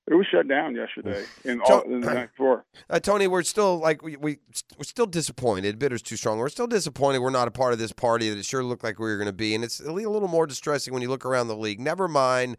it 0.08 0.16
was 0.16 0.28
shut 0.28 0.48
down 0.48 0.76
yesterday 0.76 1.24
in 1.46 1.62
all 1.62 1.82
in 1.82 2.02
the 2.02 2.08
night 2.14 2.30
before. 2.32 2.66
Uh, 2.90 3.00
Tony, 3.00 3.28
we're 3.28 3.44
still 3.44 3.78
like 3.78 4.02
we, 4.02 4.16
we 4.16 4.40
we're 4.78 4.84
still 4.84 5.06
disappointed. 5.06 5.80
Bitter's 5.80 6.02
too 6.02 6.18
strong. 6.18 6.38
We're 6.38 6.50
still 6.50 6.68
disappointed. 6.68 7.20
We're 7.20 7.30
not 7.30 7.48
a 7.48 7.52
part 7.52 7.74
of 7.74 7.80
this 7.80 7.94
party 7.94 8.30
that 8.30 8.38
it 8.38 8.46
sure 8.46 8.64
looked 8.64 8.84
like 8.84 9.00
we 9.00 9.06
were 9.06 9.18
going 9.18 9.28
to 9.28 9.34
be, 9.34 9.56
and 9.56 9.64
it's 9.64 9.80
a 9.80 9.90
a 9.90 9.94
little 9.94 10.28
more 10.28 10.46
distressing 10.46 10.94
when 10.94 11.02
you 11.02 11.10
look 11.10 11.26
around 11.26 11.48
the 11.48 11.56
league. 11.56 11.80
Never 11.80 12.08
mind. 12.08 12.58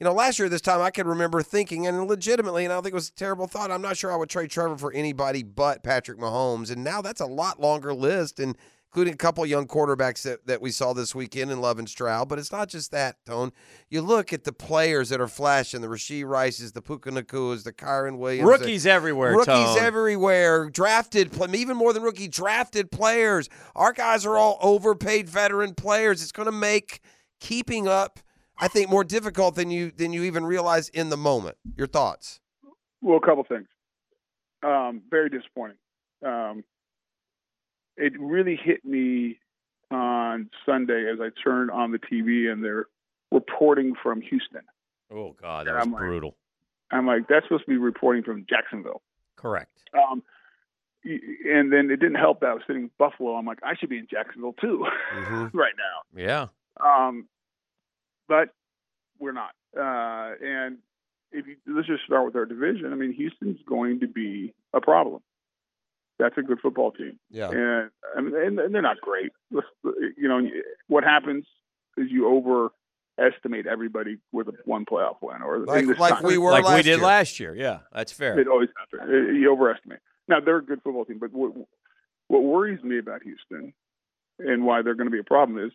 You 0.00 0.04
know, 0.04 0.14
last 0.14 0.38
year 0.38 0.48
this 0.48 0.62
time 0.62 0.80
I 0.80 0.90
could 0.90 1.06
remember 1.06 1.42
thinking, 1.42 1.86
and 1.86 2.08
legitimately, 2.08 2.64
and 2.64 2.72
I 2.72 2.76
don't 2.76 2.82
think 2.82 2.94
it 2.94 2.96
was 2.96 3.10
a 3.10 3.14
terrible 3.14 3.46
thought. 3.46 3.70
I'm 3.70 3.82
not 3.82 3.98
sure 3.98 4.10
I 4.10 4.16
would 4.16 4.30
trade 4.30 4.50
Trevor 4.50 4.78
for 4.78 4.92
anybody 4.94 5.42
but 5.42 5.82
Patrick 5.82 6.18
Mahomes, 6.18 6.70
and 6.70 6.82
now 6.82 7.02
that's 7.02 7.20
a 7.20 7.26
lot 7.26 7.60
longer 7.60 7.92
list, 7.92 8.40
and 8.40 8.56
including 8.90 9.14
a 9.14 9.16
couple 9.16 9.46
young 9.46 9.68
quarterbacks 9.68 10.22
that, 10.22 10.44
that 10.46 10.60
we 10.60 10.72
saw 10.72 10.92
this 10.92 11.14
weekend 11.14 11.50
in 11.50 11.60
Love 11.60 11.78
and 11.78 11.88
Stroud. 11.88 12.28
But 12.28 12.40
it's 12.40 12.50
not 12.50 12.68
just 12.68 12.90
that, 12.90 13.24
Tone. 13.24 13.52
You 13.88 14.02
look 14.02 14.32
at 14.32 14.42
the 14.42 14.52
players 14.52 15.10
that 15.10 15.20
are 15.20 15.28
flashing: 15.28 15.80
the 15.80 15.86
Rashee 15.86 16.26
Rices, 16.26 16.72
the 16.72 16.82
Puka 16.82 17.10
Nacuas, 17.10 17.62
the 17.62 17.72
Kyren 17.72 18.18
Williams, 18.18 18.46
the- 18.48 18.58
Rookies 18.58 18.86
everywhere. 18.86 19.32
Rookies 19.32 19.46
Tone. 19.46 19.78
everywhere, 19.78 20.68
drafted, 20.70 21.30
even 21.54 21.76
more 21.76 21.92
than 21.92 22.02
rookie, 22.02 22.28
drafted 22.28 22.90
players. 22.90 23.48
Our 23.76 23.92
guys 23.92 24.26
are 24.26 24.36
all 24.36 24.58
overpaid 24.60 25.28
veteran 25.28 25.74
players. 25.74 26.22
It's 26.22 26.32
going 26.32 26.46
to 26.46 26.52
make 26.52 27.00
keeping 27.38 27.86
up, 27.86 28.18
I 28.58 28.66
think, 28.68 28.90
more 28.90 29.04
difficult 29.04 29.54
than 29.54 29.70
you 29.70 29.92
than 29.92 30.12
you 30.12 30.24
even 30.24 30.44
realize 30.44 30.88
in 30.88 31.10
the 31.10 31.16
moment. 31.16 31.56
Your 31.76 31.86
thoughts? 31.86 32.40
Well, 33.00 33.18
a 33.18 33.26
couple 33.26 33.44
things. 33.44 33.68
Um, 34.62 35.02
very 35.08 35.30
disappointing. 35.30 35.78
Um, 36.26 36.64
it 37.96 38.12
really 38.18 38.56
hit 38.56 38.84
me 38.84 39.38
on 39.90 40.50
Sunday 40.64 41.10
as 41.12 41.18
I 41.20 41.28
turned 41.42 41.70
on 41.70 41.90
the 41.90 41.98
TV 41.98 42.50
and 42.50 42.62
they're 42.64 42.86
reporting 43.32 43.94
from 44.02 44.20
Houston. 44.20 44.62
Oh 45.12 45.34
God, 45.40 45.66
that 45.66 45.74
was 45.74 45.82
I'm 45.86 45.92
like- 45.92 46.00
brutal. 46.00 46.36
I'm 46.92 47.06
like, 47.06 47.28
that's 47.28 47.44
supposed 47.46 47.64
to 47.66 47.70
be 47.70 47.76
reporting 47.76 48.24
from 48.24 48.44
Jacksonville. 48.50 49.00
Correct. 49.36 49.70
Um, 49.94 50.24
and 51.04 51.72
then 51.72 51.88
it 51.90 51.96
didn't 52.00 52.16
help 52.16 52.40
that 52.40 52.48
I 52.50 52.54
was 52.54 52.62
sitting 52.66 52.82
in 52.84 52.90
Buffalo. 52.98 53.36
I'm 53.36 53.46
like, 53.46 53.60
I 53.62 53.74
should 53.76 53.88
be 53.90 53.98
in 53.98 54.08
Jacksonville 54.10 54.54
too 54.60 54.84
Mm-hmm. 55.14 55.56
right 55.56 55.72
now. 55.78 56.20
Yeah. 56.20 56.46
Um, 56.84 57.28
but 58.28 58.48
we're 59.20 59.30
not. 59.32 59.52
Uh, 59.76 60.34
and 60.44 60.78
if 61.30 61.46
you 61.46 61.56
let's 61.68 61.86
just 61.86 62.02
start 62.04 62.24
with 62.26 62.34
our 62.34 62.44
division. 62.44 62.92
I 62.92 62.96
mean, 62.96 63.12
Houston's 63.12 63.60
going 63.66 64.00
to 64.00 64.08
be 64.08 64.52
a 64.74 64.80
problem. 64.80 65.22
That's 66.20 66.36
a 66.36 66.42
good 66.42 66.60
football 66.60 66.92
team, 66.92 67.18
Yeah. 67.30 67.48
and 67.50 67.90
I 68.16 68.20
mean, 68.20 68.34
and, 68.36 68.58
and 68.60 68.74
they're 68.74 68.82
not 68.82 69.00
great. 69.00 69.32
You 69.50 70.28
know, 70.28 70.40
what 70.88 71.02
happens 71.02 71.46
is 71.96 72.10
you 72.10 72.28
overestimate 72.28 73.66
everybody 73.66 74.18
with 74.30 74.48
a 74.48 74.52
one 74.66 74.84
playoff 74.84 75.16
win, 75.22 75.40
or 75.42 75.60
Like 75.60 75.84
in 75.84 75.92
like 75.94 76.22
we 76.22 76.36
were 76.36 76.50
like 76.50 76.64
last 76.64 76.76
we 76.76 76.82
did 76.82 76.98
year. 76.98 77.06
last 77.06 77.40
year. 77.40 77.54
Yeah, 77.56 77.78
that's 77.92 78.12
fair. 78.12 78.38
It 78.38 78.48
always 78.48 78.68
happens. 78.78 79.10
You 79.36 79.50
overestimate. 79.50 80.00
Now 80.28 80.40
they're 80.40 80.58
a 80.58 80.64
good 80.64 80.82
football 80.82 81.04
team, 81.06 81.18
but 81.18 81.32
what, 81.32 81.52
what 82.28 82.42
worries 82.42 82.82
me 82.84 82.98
about 82.98 83.22
Houston 83.22 83.72
and 84.38 84.64
why 84.64 84.82
they're 84.82 84.94
going 84.94 85.06
to 85.08 85.10
be 85.10 85.18
a 85.18 85.24
problem 85.24 85.58
is 85.64 85.72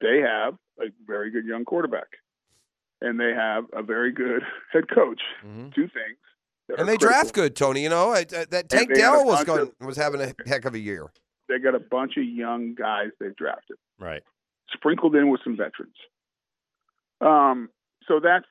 they 0.00 0.20
have 0.20 0.54
a 0.80 0.86
very 1.06 1.30
good 1.30 1.44
young 1.44 1.64
quarterback, 1.66 2.08
and 3.02 3.20
they 3.20 3.32
have 3.34 3.64
a 3.74 3.82
very 3.82 4.10
good 4.12 4.42
head 4.72 4.88
coach. 4.88 5.20
Mhm. 5.44 5.74
Two 5.74 5.88
things. 5.88 6.18
That 6.68 6.78
And 6.80 6.82
are 6.88 6.92
they 6.92 6.96
draft 6.96 7.32
good, 7.34 7.54
Tony. 7.56 7.82
You 7.82 7.88
know 7.90 8.10
I- 8.10 8.18
I- 8.20 8.46
that 8.50 8.68
Tank 8.68 8.88
they 8.90 8.94
Dell 8.96 9.24
was 9.24 9.44
going 9.44 9.62
of- 9.80 9.86
was 9.86 9.96
having 9.96 10.20
a 10.20 10.32
heck 10.46 10.64
of 10.64 10.74
a 10.74 10.78
year. 10.78 11.10
They 11.48 11.58
got 11.58 11.74
a 11.74 11.80
bunch 11.80 12.16
of 12.16 12.24
young 12.24 12.74
guys 12.74 13.10
they've 13.20 13.36
drafted, 13.36 13.76
Right. 13.98 14.22
sprinkled 14.72 15.14
in 15.14 15.28
with 15.30 15.40
some 15.44 15.56
veterans. 15.56 15.96
Um, 17.20 17.70
so 18.08 18.18
that's 18.20 18.46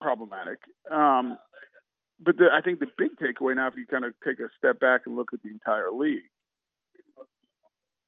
problematic. 0.00 0.58
Um, 0.90 1.38
but 2.18 2.36
the, 2.38 2.48
I 2.52 2.60
think 2.62 2.80
the 2.80 2.86
big 2.96 3.10
takeaway 3.16 3.54
now, 3.56 3.66
if 3.68 3.74
you 3.76 3.86
kind 3.86 4.04
of 4.04 4.14
take 4.24 4.38
a 4.40 4.48
step 4.56 4.80
back 4.80 5.02
and 5.06 5.14
look 5.16 5.32
at 5.34 5.42
the 5.42 5.50
entire 5.50 5.90
league, 5.92 6.24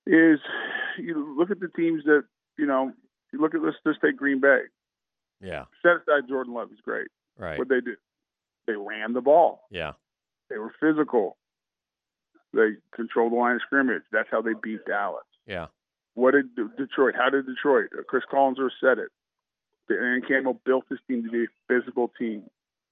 is 0.07 0.39
you 0.99 1.35
look 1.37 1.51
at 1.51 1.61
the 1.61 1.69
teams 1.77 2.05
that 2.05 2.25
you 2.59 2.67
know. 2.67 2.93
You 3.33 3.41
look 3.41 3.55
at 3.55 3.63
let's 3.63 3.77
just 3.85 4.01
take 4.01 4.17
Green 4.17 4.41
Bay. 4.41 4.61
Yeah. 5.41 5.65
Set 5.83 5.97
aside 5.97 6.29
Jordan 6.29 6.55
Love, 6.55 6.69
he's 6.71 6.81
great. 6.81 7.09
Right. 7.37 7.59
What 7.59 7.69
they 7.69 7.81
do, 7.81 7.97
they 8.67 8.75
ran 8.75 9.13
the 9.13 9.21
ball. 9.21 9.63
Yeah. 9.71 9.93
They 10.51 10.59
were 10.59 10.73
physical. 10.81 11.37
They 12.53 12.73
controlled 12.95 13.33
the 13.33 13.37
line 13.37 13.57
of 13.57 13.63
scrimmage. 13.63 14.03
That's 14.13 14.29
how 14.31 14.41
they 14.43 14.53
beat 14.63 14.85
Dallas. 14.87 15.25
Yeah. 15.47 15.67
What 16.15 16.33
did 16.33 16.55
Detroit? 16.77 17.15
How 17.17 17.31
did 17.31 17.47
Detroit? 17.47 17.91
Uh, 17.99 18.03
Chris 18.07 18.23
Collinsworth 18.33 18.71
said 18.81 18.99
it. 18.99 19.09
Aaron 19.91 20.23
Campbell 20.27 20.61
built 20.65 20.85
this 20.89 21.01
team 21.09 21.25
to 21.25 21.31
be 21.31 21.45
a 21.45 21.47
physical 21.69 22.11
team. 22.19 22.45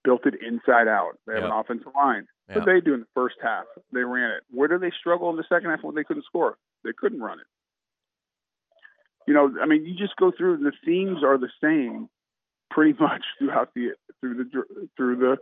Built 0.04 0.26
it 0.26 0.34
inside 0.42 0.88
out. 0.88 1.16
They 1.26 1.34
have 1.34 1.42
Yep. 1.44 1.52
an 1.52 1.58
offensive 1.58 1.92
line. 1.94 2.26
Yeah. 2.48 2.56
What 2.58 2.64
did 2.66 2.74
they 2.76 2.84
do 2.84 2.94
in 2.94 3.00
the 3.00 3.06
first 3.14 3.36
half? 3.40 3.64
They 3.92 4.00
ran 4.02 4.32
it. 4.32 4.42
Where 4.50 4.66
did 4.68 4.80
they 4.80 4.90
struggle 4.98 5.30
in 5.30 5.36
the 5.36 5.44
second 5.48 5.70
half 5.70 5.82
when 5.84 5.94
they 5.94 6.02
couldn't 6.04 6.24
score? 6.24 6.58
They 6.82 6.92
couldn't 6.92 7.20
run 7.22 7.38
it. 7.38 7.46
You 9.28 9.34
know, 9.34 9.54
I 9.62 9.66
mean, 9.66 9.84
you 9.86 9.94
just 9.94 10.16
go 10.16 10.32
through. 10.36 10.58
The 10.58 10.72
themes 10.84 11.22
are 11.22 11.38
the 11.38 11.50
same, 11.62 12.08
pretty 12.70 12.94
much 13.00 13.22
throughout 13.38 13.72
the 13.74 13.90
through 14.20 14.34
the 14.34 14.86
through 14.96 15.16
the 15.16 15.36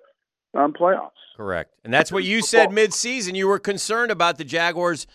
um, 0.55 0.72
playoffs. 0.72 1.10
Correct. 1.36 1.72
And 1.85 1.93
that's 1.93 2.12
what 2.12 2.24
you 2.24 2.43
said 2.43 2.72
mid-season. 2.72 3.35
You 3.35 3.48
were 3.48 3.59
concerned 3.59 4.10
about 4.10 4.39
the 4.39 4.44
Jaguars 4.44 5.06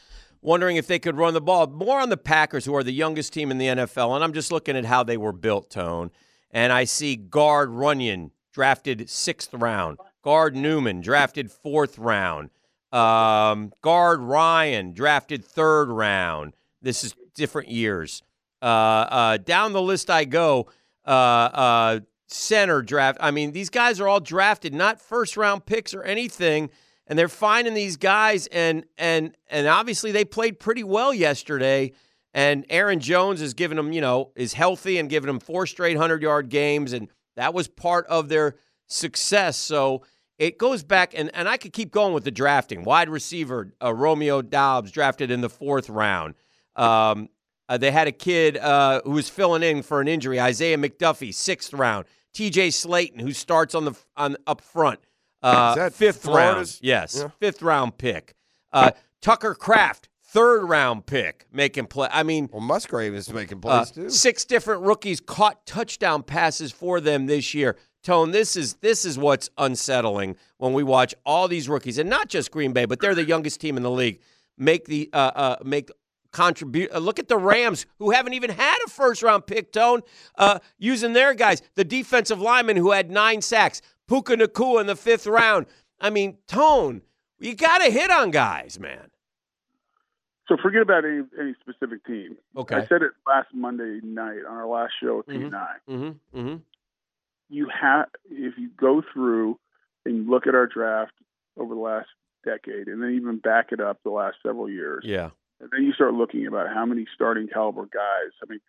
wondering 0.41 0.77
if 0.77 0.87
they 0.87 0.99
could 0.99 1.17
run 1.17 1.33
the 1.33 1.41
ball. 1.41 1.67
More 1.67 1.99
on 1.99 2.09
the 2.09 2.17
Packers, 2.17 2.65
who 2.65 2.75
are 2.75 2.83
the 2.83 2.93
youngest 2.93 3.33
team 3.33 3.51
in 3.51 3.57
the 3.57 3.67
NFL. 3.67 4.15
And 4.15 4.23
I'm 4.23 4.33
just 4.33 4.51
looking 4.51 4.77
at 4.77 4.85
how 4.85 5.03
they 5.03 5.17
were 5.17 5.31
built, 5.33 5.69
Tone. 5.69 6.11
And 6.51 6.71
I 6.71 6.85
see 6.85 7.15
guard 7.15 7.69
Runyan 7.69 8.31
drafted 8.53 9.09
sixth 9.09 9.53
round. 9.53 9.99
Guard 10.21 10.55
Newman 10.55 11.01
drafted 11.01 11.51
fourth 11.51 11.97
round. 11.97 12.49
Um, 12.91 13.73
guard 13.81 14.21
Rhyan 14.21 14.93
drafted 14.93 15.43
third 15.43 15.89
round. 15.89 16.53
This 16.81 17.03
is 17.03 17.13
different 17.35 17.69
years. 17.69 18.23
Uh, 18.61 18.65
uh, 18.65 19.37
down 19.37 19.73
the 19.73 19.81
list 19.81 20.09
I 20.09 20.23
go. 20.23 20.67
Uh, 21.05 21.09
uh, 21.09 21.99
center 22.27 22.81
draft. 22.81 23.17
I 23.21 23.31
mean, 23.31 23.51
these 23.51 23.69
guys 23.69 23.99
are 23.99 24.07
all 24.07 24.19
drafted, 24.19 24.73
not 24.73 25.01
first 25.01 25.37
round 25.37 25.65
picks 25.65 25.93
or 25.93 26.03
anything, 26.03 26.69
and 27.07 27.17
they're 27.17 27.27
finding 27.27 27.73
these 27.73 27.97
guys 27.97 28.47
and 28.47 28.85
and 28.97 29.35
and 29.49 29.67
obviously 29.67 30.11
they 30.11 30.25
played 30.25 30.59
pretty 30.59 30.83
well 30.83 31.13
yesterday. 31.13 31.93
And 32.33 32.65
Aaron 32.69 32.99
Jones 32.99 33.41
is 33.41 33.53
giving 33.53 33.77
them, 33.77 33.93
you 33.93 34.01
know, 34.01 34.31
is 34.35 34.53
healthy 34.53 34.97
and 34.97 35.09
giving 35.09 35.27
them 35.27 35.39
four 35.39 35.65
straight 35.65 35.95
hundred 35.95 36.21
yard 36.21 36.49
games, 36.49 36.91
and 36.91 37.07
that 37.37 37.53
was 37.53 37.69
part 37.69 38.05
of 38.07 38.27
their 38.27 38.55
success. 38.87 39.55
So 39.55 40.03
it 40.37 40.57
goes 40.57 40.83
back, 40.83 41.13
and 41.15 41.31
and 41.33 41.47
I 41.47 41.57
could 41.57 41.71
keep 41.71 41.91
going 41.91 42.13
with 42.13 42.25
the 42.25 42.31
drafting. 42.31 42.83
Wide 42.83 43.09
receiver 43.09 43.71
uh, 43.81 43.93
Romeo 43.93 44.41
Doubs 44.41 44.91
drafted 44.91 45.31
in 45.31 45.41
the 45.41 45.49
fourth 45.49 45.89
round. 45.89 46.35
Um, 46.75 47.29
uh, 47.69 47.77
they 47.77 47.91
had 47.91 48.07
a 48.07 48.11
kid 48.11 48.57
uh, 48.57 49.01
who 49.03 49.11
was 49.11 49.29
filling 49.29 49.63
in 49.63 49.81
for 49.81 50.01
an 50.01 50.07
injury, 50.07 50.39
Isaiah 50.39 50.77
McDuffie, 50.77 51.33
sixth 51.33 51.73
round. 51.73 52.05
T.J. 52.33 52.67
Slaton, 52.69 53.21
who 53.21 53.31
starts 53.31 53.73
on 53.75 53.85
the 53.85 53.93
on 54.17 54.35
up 54.45 54.59
front, 54.61 54.99
uh, 55.41 55.69
Is 55.71 55.75
that 55.77 55.93
fifth 55.93 56.21
Florida's? 56.23 56.73
round. 56.75 56.79
Yes, 56.81 57.17
Yeah. 57.21 57.29
fifth 57.39 57.61
round 57.61 57.97
pick. 57.97 58.35
Uh, 58.73 58.91
Tucker 59.21 59.55
Kraft, 59.55 60.09
third 60.21 60.65
round 60.65 61.05
pick, 61.05 61.45
making 61.53 61.87
play. 61.87 62.09
I 62.11 62.23
mean, 62.23 62.49
Well, 62.51 62.61
Musgrave 62.61 63.13
is 63.15 63.31
making 63.31 63.59
uh, 63.59 63.61
plays 63.61 63.91
too. 63.91 64.09
six 64.09 64.43
different 64.43 64.81
rookies 64.81 65.21
caught 65.21 65.65
touchdown 65.65 66.23
passes 66.23 66.73
for 66.73 66.99
them 66.99 67.25
this 67.27 67.53
year. 67.53 67.77
Tone, 68.03 68.31
this 68.31 68.55
is 68.57 68.75
this 68.75 69.05
is 69.05 69.17
what's 69.17 69.49
unsettling 69.57 70.35
when 70.57 70.73
we 70.73 70.83
watch 70.83 71.15
all 71.25 71.47
these 71.47 71.67
rookies, 71.69 71.97
and 71.97 72.09
not 72.09 72.27
just 72.27 72.51
Green 72.51 72.73
Bay, 72.73 72.83
but 72.85 72.99
they're 72.99 73.15
the 73.15 73.23
youngest 73.25 73.59
team 73.61 73.77
in 73.77 73.83
the 73.83 73.89
league. 73.89 74.19
Make 74.57 74.85
the 74.85 75.09
uh, 75.13 75.31
uh, 75.35 75.55
make 75.63 75.89
contribute. 76.35 76.91
Uh, 76.93 76.99
look 76.99 77.17
at 77.17 77.27
the 77.29 77.37
Rams, 77.37 77.85
who 77.97 78.11
haven't 78.11 78.33
even 78.33 78.49
had 78.49 78.77
a 78.85 78.89
first 78.89 79.23
round 79.23 79.47
pick. 79.47 79.71
Tone 79.71 80.01
uh, 80.37 80.59
using 80.77 81.13
their 81.13 81.33
guys, 81.33 81.61
the 81.75 81.83
defensive 81.85 82.41
lineman 82.41 82.75
who 82.77 82.91
had 82.91 83.09
nine 83.09 83.41
sacks, 83.41 83.81
Puka 84.07 84.35
Nacua 84.35 84.81
in 84.81 84.87
the 84.87 84.95
fifth 84.95 85.25
round. 85.25 85.65
I 85.99 86.09
mean, 86.09 86.37
Tone, 86.47 87.01
you 87.39 87.55
got 87.55 87.79
to 87.79 87.89
hit 87.89 88.11
on 88.11 88.31
guys, 88.31 88.77
man. 88.79 89.09
So 90.47 90.57
forget 90.61 90.81
about 90.83 91.05
any 91.05 91.21
any 91.39 91.55
specific 91.61 92.05
team. 92.05 92.37
Okay. 92.55 92.75
I 92.75 92.85
said 92.87 93.01
it 93.01 93.11
last 93.25 93.47
Monday 93.53 93.99
night 94.03 94.41
on 94.47 94.57
our 94.57 94.67
last 94.67 94.93
show 95.01 95.17
with 95.25 95.27
Mhm. 95.35 95.51
Nine. 95.51 95.79
Mm-hmm. 95.89 96.39
Mm-hmm. 96.39 96.55
You 97.49 97.67
have 97.81 98.07
if 98.29 98.53
you 98.57 98.69
go 98.77 99.01
through 99.13 99.57
and 100.05 100.29
look 100.29 100.45
at 100.47 100.53
our 100.53 100.67
draft, 100.67 101.13
over 101.57 101.73
the 101.73 101.79
last 101.81 102.09
decade, 102.43 102.87
and 102.87 103.01
then 103.01 103.11
even 103.15 103.37
back 103.39 103.71
it 103.71 103.79
up 103.79 103.99
the 104.03 104.11
last 104.11 104.35
several 104.43 104.69
years. 104.69 105.03
Yeah. 105.07 105.29
And 105.59 105.69
then 105.71 105.83
you 105.83 105.93
start 105.93 106.13
looking 106.13 106.47
about 106.47 106.67
how 106.73 106.85
many 106.85 107.05
starting 107.15 107.47
caliber 107.47 107.85
guys. 107.85 108.31
I 108.43 108.49
mean, 108.49 108.59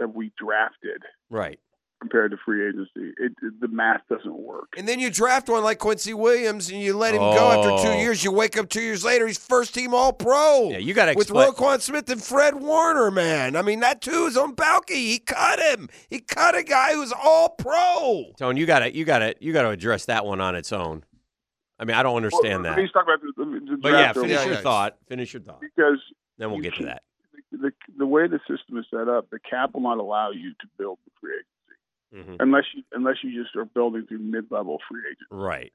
have 0.00 0.14
we 0.14 0.32
drafted 0.36 1.02
Right. 1.30 1.60
compared 2.00 2.32
to 2.32 2.36
free 2.44 2.66
agency? 2.68 3.14
It, 3.18 3.32
it 3.40 3.60
the 3.60 3.68
math 3.68 4.00
doesn't 4.10 4.34
work. 4.36 4.70
And 4.76 4.88
then 4.88 4.98
you 4.98 5.10
draft 5.10 5.48
one 5.48 5.62
like 5.62 5.78
Quincy 5.78 6.12
Williams 6.12 6.70
and 6.70 6.80
you 6.82 6.96
let 6.96 7.14
him 7.14 7.20
go 7.20 7.52
after 7.52 7.70
Oh. 7.70 7.82
two 7.92 7.98
years. 8.00 8.24
You 8.24 8.32
wake 8.32 8.56
up 8.58 8.68
two 8.68 8.80
years 8.82 9.04
later, 9.04 9.26
he's 9.28 9.38
first 9.38 9.72
team 9.74 9.94
All 9.94 10.12
Pro. 10.12 10.70
Yeah, 10.70 10.78
you 10.78 10.92
got 10.92 11.06
to 11.06 11.14
with 11.14 11.28
explain. 11.28 11.52
Roquan 11.52 11.80
Smith 11.80 12.10
and 12.10 12.22
Fred 12.22 12.56
Warner, 12.56 13.12
man. 13.12 13.54
I 13.54 13.62
mean, 13.62 13.78
that 13.80 14.00
too 14.02 14.26
is 14.26 14.36
on 14.36 14.56
Baalke. 14.56 14.90
He 14.90 15.20
cut 15.20 15.60
him. 15.60 15.88
He 16.10 16.18
cut 16.18 16.56
a 16.56 16.64
guy 16.64 16.94
who's 16.94 17.12
All 17.12 17.50
Pro. 17.50 18.32
Tone, 18.36 18.56
you 18.56 18.66
got 18.66 18.80
to 18.80 18.92
you 18.94 19.04
got 19.04 19.20
to 19.20 19.34
you 19.40 19.52
got 19.52 19.62
to 19.62 19.70
address 19.70 20.06
that 20.06 20.26
one 20.26 20.40
on 20.40 20.56
its 20.56 20.72
own. 20.72 21.04
I 21.78 21.84
mean, 21.84 21.96
I 21.96 22.02
don't 22.02 22.16
understand 22.16 22.62
Well, 22.64 22.74
that. 22.74 22.80
Let's 22.80 22.92
talk 22.92 23.02
about 23.04 23.20
the, 23.20 23.32
the, 23.36 23.60
the 23.72 23.76
But 23.80 23.92
yeah, 23.92 24.12
finish 24.12 24.32
overall. 24.32 24.46
your 24.52 24.56
thought. 24.62 24.96
Finish 25.08 25.32
your 25.32 25.42
thought. 25.42 25.60
because 25.60 25.98
Then 26.38 26.50
we'll 26.50 26.58
you 26.58 26.70
get 26.70 26.74
to 26.78 26.84
that. 26.86 27.02
the 27.52 27.72
the 27.96 28.06
way 28.06 28.26
the 28.26 28.40
system 28.48 28.78
is 28.78 28.86
set 28.90 29.08
up, 29.08 29.30
the 29.30 29.38
cap 29.38 29.74
will 29.74 29.80
not 29.82 29.98
allow 29.98 30.30
you 30.30 30.50
to 30.60 30.66
build 30.78 30.98
the 31.04 31.10
free 31.20 31.32
agency 31.34 32.30
Mhm. 32.30 32.36
unless 32.40 32.64
you 32.74 32.82
unless 32.92 33.16
you 33.22 33.42
just 33.42 33.54
are 33.56 33.64
building 33.64 34.06
through 34.06 34.18
mid 34.18 34.50
level 34.50 34.80
free 34.88 35.02
agents. 35.06 35.26
Right. 35.30 35.72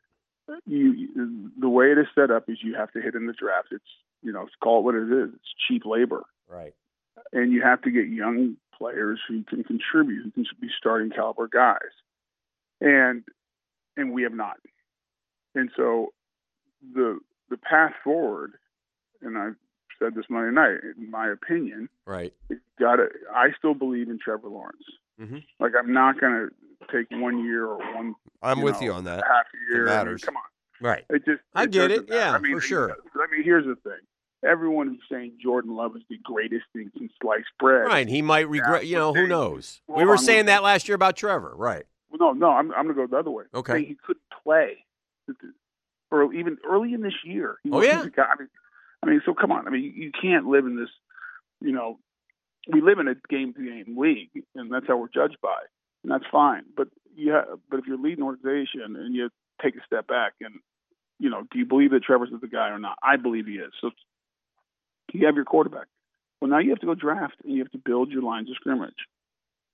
You 0.65 1.52
the 1.57 1.69
way 1.69 1.91
it 1.91 1.98
is 1.98 2.07
set 2.15 2.31
up 2.31 2.49
is 2.49 2.61
you 2.64 2.76
have 2.76 2.91
to 2.94 3.02
hit 3.02 3.15
in 3.15 3.27
the 3.27 3.34
draft. 3.34 3.68
It's 3.72 3.84
you 4.22 4.31
know, 4.34 4.41
it's 4.44 4.56
called 4.61 4.84
what 4.84 4.95
it 4.95 5.10
is. 5.11 5.34
It's 5.34 5.53
cheap 5.68 5.86
labor, 5.86 6.26
Right. 6.48 6.73
and 7.31 7.52
you 7.53 7.61
have 7.61 7.81
to 7.84 7.91
get 7.91 8.07
young 8.07 8.57
players 8.73 9.22
who 9.27 9.44
can 9.44 9.64
contribute, 9.64 10.23
who 10.23 10.31
can 10.31 10.45
be 10.60 10.69
starting 10.77 11.10
caliber 11.11 11.48
guys, 11.48 11.91
and 12.81 13.23
and 13.95 14.11
we 14.14 14.23
have 14.23 14.34
not. 14.34 14.60
And 15.56 15.72
so 15.76 16.14
the 16.94 17.19
the 17.49 17.57
path 17.57 17.94
forward, 18.03 18.53
and 19.22 19.38
I 19.38 19.52
said 19.99 20.15
this 20.15 20.26
Monday 20.30 20.51
night, 20.53 20.77
in 20.97 21.11
my 21.11 21.27
opinion, 21.30 21.89
Right. 22.05 22.34
got 22.80 22.95
to. 22.97 23.09
I 23.34 23.49
still 23.57 23.73
believe 23.73 24.09
in 24.09 24.17
Trevor 24.19 24.47
Lawrence. 24.49 24.84
Mhm. 25.19 25.43
Like 25.59 25.73
I'm 25.77 25.91
not 25.93 26.19
going 26.19 26.49
to 26.49 26.88
take 26.91 27.07
one 27.11 27.43
year 27.43 27.65
or 27.65 27.77
one. 27.95 28.15
I'm 28.41 28.59
you 28.59 28.63
with 28.65 28.76
know, 28.76 28.81
you 28.81 28.93
on 28.93 29.03
that. 29.05 29.23
Half 29.27 29.45
a 29.53 29.73
year. 29.73 29.84
I 29.84 29.89
mean, 29.89 29.97
matters. 29.97 30.23
come 30.23 30.38
on. 30.38 30.43
Right. 30.81 31.03
It 31.09 31.26
just. 31.26 31.41
I 31.53 31.65
get 31.65 31.89
doesn't 31.89 32.09
it. 32.09 32.13
Yeah. 32.15 32.31
I 32.34 32.39
mean, 32.39 32.55
for 32.55 32.61
sure. 32.61 32.91
I 32.91 33.31
mean, 33.31 33.43
here's 33.43 33.65
the 33.65 33.76
thing. 33.76 33.99
Everyone 34.41 34.93
is 34.95 35.01
saying 35.11 35.34
Jordan 35.43 35.76
Love 35.76 35.97
is 35.97 36.03
the 36.09 36.17
greatest 36.23 36.63
thing 36.71 36.89
since 36.97 37.11
sliced 37.21 37.49
bread. 37.59 37.88
Right. 37.88 38.07
He 38.07 38.21
might 38.21 38.47
regret. 38.47 38.85
You 38.85 38.95
know, 38.95 39.13
who 39.13 39.27
knows? 39.27 39.81
Hold 39.88 39.99
We 39.99 40.05
were 40.05 40.13
on, 40.13 40.17
saying 40.19 40.45
that 40.45 40.63
last 40.63 40.88
year 40.88 40.95
about 40.95 41.17
Trevor. 41.17 41.53
Right. 41.55 41.84
Well, 42.09 42.34
no, 42.34 42.47
no. 42.47 42.51
I'm 42.55 42.71
I'm 42.73 42.85
going 42.85 42.95
to 42.95 43.01
go 43.01 43.07
the 43.07 43.17
other 43.17 43.31
way. 43.31 43.43
Okay. 43.53 43.84
He 43.84 43.95
couldn't 44.05 44.23
play, 44.43 44.85
or 46.11 46.34
even 46.34 46.57
early 46.67 46.93
in 46.93 47.01
this 47.01 47.13
year. 47.26 47.57
He 47.63 47.69
Oh, 47.71 47.81
yeah? 47.81 48.05
guy- 48.15 48.23
I 48.23 48.39
mean, 48.39 48.49
I 49.01 49.07
mean, 49.07 49.21
so 49.26 49.34
come 49.34 49.51
on. 49.51 49.67
I 49.67 49.71
mean, 49.71 49.93
you, 49.95 50.11
can't 50.11 50.45
live 50.45 50.65
in 50.65 50.76
this. 50.76 50.89
You 51.61 51.71
know, 51.71 51.99
we 52.71 52.81
live 52.81 52.99
in 52.99 53.07
a 53.07 53.15
game-to-game 53.30 53.97
league, 53.97 54.43
and 54.55 54.71
that's 54.71 54.88
how 54.88 54.97
we're 54.97 55.07
judged 55.13 55.38
by, 55.41 55.59
and 56.03 56.11
that's 56.11 56.26
fine. 56.31 56.63
But 56.76 56.89
yeah, 57.15 57.43
but 57.69 57.80
if 57.80 57.85
you're 57.88 57.97
leading 57.97 58.19
an 58.19 58.26
organization 58.26 58.95
and 58.95 59.15
you 59.15 59.30
take 59.61 59.76
a 59.76 59.85
step 59.85 60.07
back, 60.07 60.34
and 60.41 60.55
you 61.19 61.30
know, 61.30 61.43
do 61.51 61.59
you 61.59 61.65
believe 61.65 61.91
that 61.91 62.03
Trevor's 62.03 62.30
is 62.30 62.41
the 62.41 62.47
guy 62.47 62.69
or 62.69 62.80
not? 62.80 62.97
I 63.03 63.17
believe 63.17 63.45
he 63.45 63.53
is. 63.53 63.71
So 63.81 63.91
you 65.13 65.26
have 65.26 65.35
your 65.35 65.45
quarterback. 65.45 65.88
Well, 66.39 66.49
now 66.49 66.59
you 66.59 66.69
have 66.69 66.80
to 66.80 66.85
go 66.85 66.95
draft, 66.95 67.35
and 67.43 67.53
you 67.53 67.59
have 67.59 67.71
to 67.71 67.77
build 67.77 68.11
your 68.11 68.21
lines 68.21 68.49
of 68.49 68.55
scrimmage. 68.55 69.07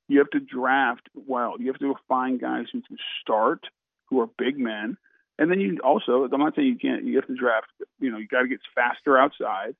You 0.07 0.19
have 0.19 0.29
to 0.31 0.39
draft 0.39 1.09
well. 1.13 1.55
You 1.59 1.67
have 1.67 1.79
to 1.79 1.95
find 2.07 2.39
guys 2.39 2.65
who 2.71 2.81
can 2.81 2.97
start, 3.21 3.61
who 4.09 4.21
are 4.21 4.27
big 4.37 4.57
men, 4.57 4.97
and 5.37 5.51
then 5.51 5.59
you 5.59 5.79
also. 5.83 6.27
I'm 6.31 6.39
not 6.39 6.55
saying 6.55 6.67
you 6.67 6.77
can't. 6.77 7.05
You 7.05 7.15
have 7.17 7.27
to 7.27 7.35
draft. 7.35 7.67
You 7.99 8.11
know, 8.11 8.17
you 8.17 8.27
got 8.27 8.41
to 8.41 8.47
get 8.47 8.59
faster 8.73 9.17
outside. 9.17 9.75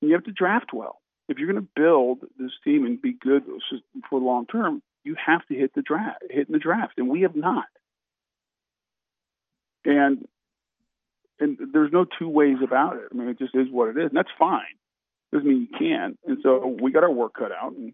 You 0.00 0.12
have 0.12 0.24
to 0.24 0.32
draft 0.32 0.72
well. 0.72 1.00
If 1.28 1.38
you're 1.38 1.50
going 1.50 1.62
to 1.62 1.68
build 1.74 2.20
this 2.38 2.52
team 2.62 2.84
and 2.84 3.00
be 3.00 3.14
good 3.14 3.44
for 4.10 4.20
the 4.20 4.26
long 4.26 4.46
term, 4.46 4.82
you 5.04 5.16
have 5.24 5.46
to 5.46 5.54
hit 5.54 5.74
the 5.74 5.82
draft, 5.82 6.22
hit 6.30 6.48
in 6.48 6.52
the 6.52 6.58
draft, 6.58 6.94
and 6.98 7.08
we 7.08 7.22
have 7.22 7.34
not. 7.34 7.64
And 9.84 10.26
and 11.40 11.58
there's 11.72 11.92
no 11.92 12.06
two 12.18 12.28
ways 12.28 12.58
about 12.62 12.96
it. 12.96 13.08
I 13.10 13.14
mean, 13.14 13.28
it 13.28 13.38
just 13.38 13.54
is 13.54 13.68
what 13.70 13.88
it 13.88 13.98
is, 13.98 14.08
and 14.08 14.16
that's 14.16 14.28
fine. 14.38 14.62
Doesn't 15.32 15.48
mean 15.48 15.68
you 15.70 15.78
can't. 15.78 16.18
And 16.26 16.38
so 16.42 16.76
we 16.80 16.92
got 16.92 17.02
our 17.02 17.10
work 17.10 17.34
cut 17.34 17.50
out. 17.50 17.72
And 17.72 17.92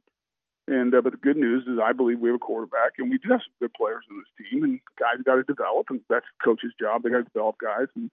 and 0.71 0.95
uh, 0.95 1.01
but 1.01 1.13
the 1.13 1.19
good 1.19 1.37
news 1.37 1.65
is, 1.67 1.79
I 1.83 1.93
believe 1.93 2.21
we 2.21 2.29
have 2.29 2.37
a 2.37 2.39
quarterback, 2.39 2.93
and 2.99 3.11
we 3.11 3.19
do 3.19 3.31
have 3.31 3.41
some 3.41 3.55
good 3.61 3.75
players 3.75 4.05
in 4.09 4.17
this 4.19 4.51
team, 4.51 4.63
and 4.63 4.81
guys 4.99 5.23
got 5.25 5.35
to 5.35 5.43
develop, 5.43 5.87
and 5.91 6.01
that's 6.09 6.25
the 6.25 6.45
coach's 6.45 6.73
job. 6.81 7.03
They 7.03 7.11
got 7.11 7.19
to 7.19 7.25
develop 7.25 7.57
guys, 7.61 7.89
and 7.97 8.09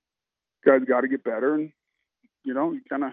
guys 0.66 0.82
got 0.88 1.02
to 1.02 1.08
get 1.08 1.24
better, 1.24 1.54
and 1.54 1.72
you 2.44 2.56
know, 2.56 2.72
you 2.72 2.82
kind 2.90 3.04
of 3.04 3.12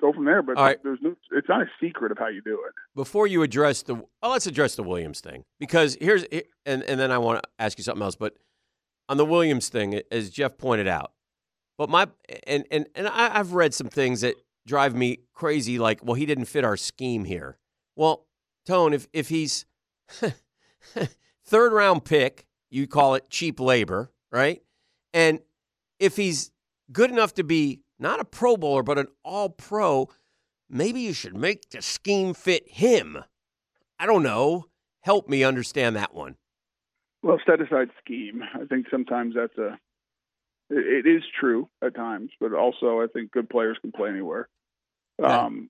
go 0.00 0.12
from 0.12 0.24
there. 0.24 0.42
But 0.42 0.56
right. 0.56 0.82
there's 0.82 1.00
no, 1.02 1.14
it's 1.32 1.50
not 1.50 1.60
a 1.60 1.66
secret 1.82 2.12
of 2.12 2.18
how 2.18 2.28
you 2.28 2.40
do 2.40 2.54
it. 2.66 2.72
Before 2.94 3.26
you 3.26 3.42
address 3.42 3.82
the, 3.82 4.02
oh, 4.22 4.30
let's 4.30 4.46
address 4.46 4.74
the 4.74 4.82
Williams 4.82 5.20
thing 5.20 5.44
because 5.58 5.98
here's, 6.00 6.24
and 6.64 6.82
and 6.82 6.98
then 6.98 7.12
I 7.12 7.18
want 7.18 7.42
to 7.42 7.48
ask 7.58 7.76
you 7.76 7.84
something 7.84 8.02
else. 8.02 8.16
But 8.16 8.36
on 9.10 9.18
the 9.18 9.26
Williams 9.26 9.68
thing, 9.68 10.00
as 10.10 10.30
Jeff 10.30 10.56
pointed 10.56 10.88
out, 10.88 11.12
but 11.76 11.90
my 11.90 12.08
and 12.46 12.64
and 12.70 12.86
and 12.94 13.06
I, 13.06 13.38
I've 13.38 13.52
read 13.52 13.74
some 13.74 13.88
things 13.88 14.22
that 14.22 14.36
drive 14.66 14.94
me 14.94 15.18
crazy. 15.34 15.78
Like, 15.78 16.02
well, 16.02 16.14
he 16.14 16.24
didn't 16.24 16.46
fit 16.46 16.64
our 16.64 16.78
scheme 16.78 17.24
here. 17.26 17.58
Well, 17.96 18.26
Tone, 18.66 18.92
if 18.92 19.08
if 19.12 19.28
he's 19.28 19.66
third 21.44 21.72
round 21.72 22.04
pick, 22.04 22.46
you 22.70 22.86
call 22.86 23.14
it 23.14 23.30
cheap 23.30 23.60
labor, 23.60 24.10
right? 24.30 24.62
And 25.12 25.40
if 25.98 26.16
he's 26.16 26.52
good 26.92 27.10
enough 27.10 27.34
to 27.34 27.44
be 27.44 27.80
not 27.98 28.20
a 28.20 28.24
Pro 28.24 28.56
Bowler 28.56 28.82
but 28.82 28.98
an 28.98 29.08
All 29.24 29.48
Pro, 29.48 30.08
maybe 30.68 31.00
you 31.00 31.12
should 31.12 31.36
make 31.36 31.70
the 31.70 31.82
scheme 31.82 32.34
fit 32.34 32.68
him. 32.68 33.18
I 33.98 34.06
don't 34.06 34.22
know. 34.22 34.66
Help 35.02 35.28
me 35.28 35.44
understand 35.44 35.96
that 35.96 36.14
one. 36.14 36.36
Well, 37.22 37.38
set 37.46 37.60
aside 37.60 37.90
scheme. 38.02 38.42
I 38.54 38.64
think 38.64 38.86
sometimes 38.90 39.34
that's 39.34 39.56
a. 39.58 39.78
It, 40.70 41.06
it 41.06 41.10
is 41.10 41.22
true 41.38 41.68
at 41.82 41.94
times, 41.94 42.30
but 42.40 42.54
also 42.54 43.00
I 43.00 43.06
think 43.12 43.30
good 43.30 43.48
players 43.50 43.76
can 43.80 43.92
play 43.92 44.08
anywhere. 44.08 44.48
Um, 45.22 45.68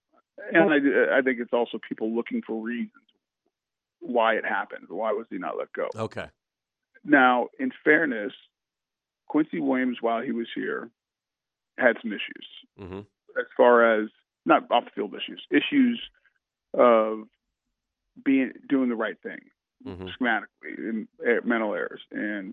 and 0.52 0.72
I, 0.72 1.18
I 1.18 1.22
think 1.22 1.38
it's 1.40 1.52
also 1.52 1.78
people 1.88 2.14
looking 2.14 2.42
for 2.46 2.60
reasons 2.62 2.92
why 4.00 4.34
it 4.34 4.44
happened. 4.44 4.86
Why 4.88 5.12
was 5.12 5.26
he 5.30 5.38
not 5.38 5.58
let 5.58 5.72
go? 5.72 5.88
Okay. 5.94 6.26
Now, 7.04 7.48
in 7.58 7.70
fairness, 7.84 8.32
Quincy 9.28 9.60
Williams, 9.60 9.98
while 10.00 10.22
he 10.22 10.32
was 10.32 10.48
here, 10.54 10.90
had 11.78 11.96
some 12.02 12.12
issues 12.12 12.46
Mm-hmm. 12.80 13.00
as 13.38 13.46
far 13.56 14.00
as 14.00 14.08
not 14.46 14.64
off 14.70 14.84
the 14.86 14.90
field 14.94 15.14
issues, 15.14 15.42
issues 15.50 16.00
of 16.74 17.24
being 18.24 18.52
doing 18.68 18.88
the 18.88 18.96
right 18.96 19.16
thing 19.22 19.40
Mm-hmm. 19.86 20.08
schematically 20.08 20.76
and 20.78 21.08
mental 21.44 21.72
errors. 21.74 22.02
And 22.10 22.52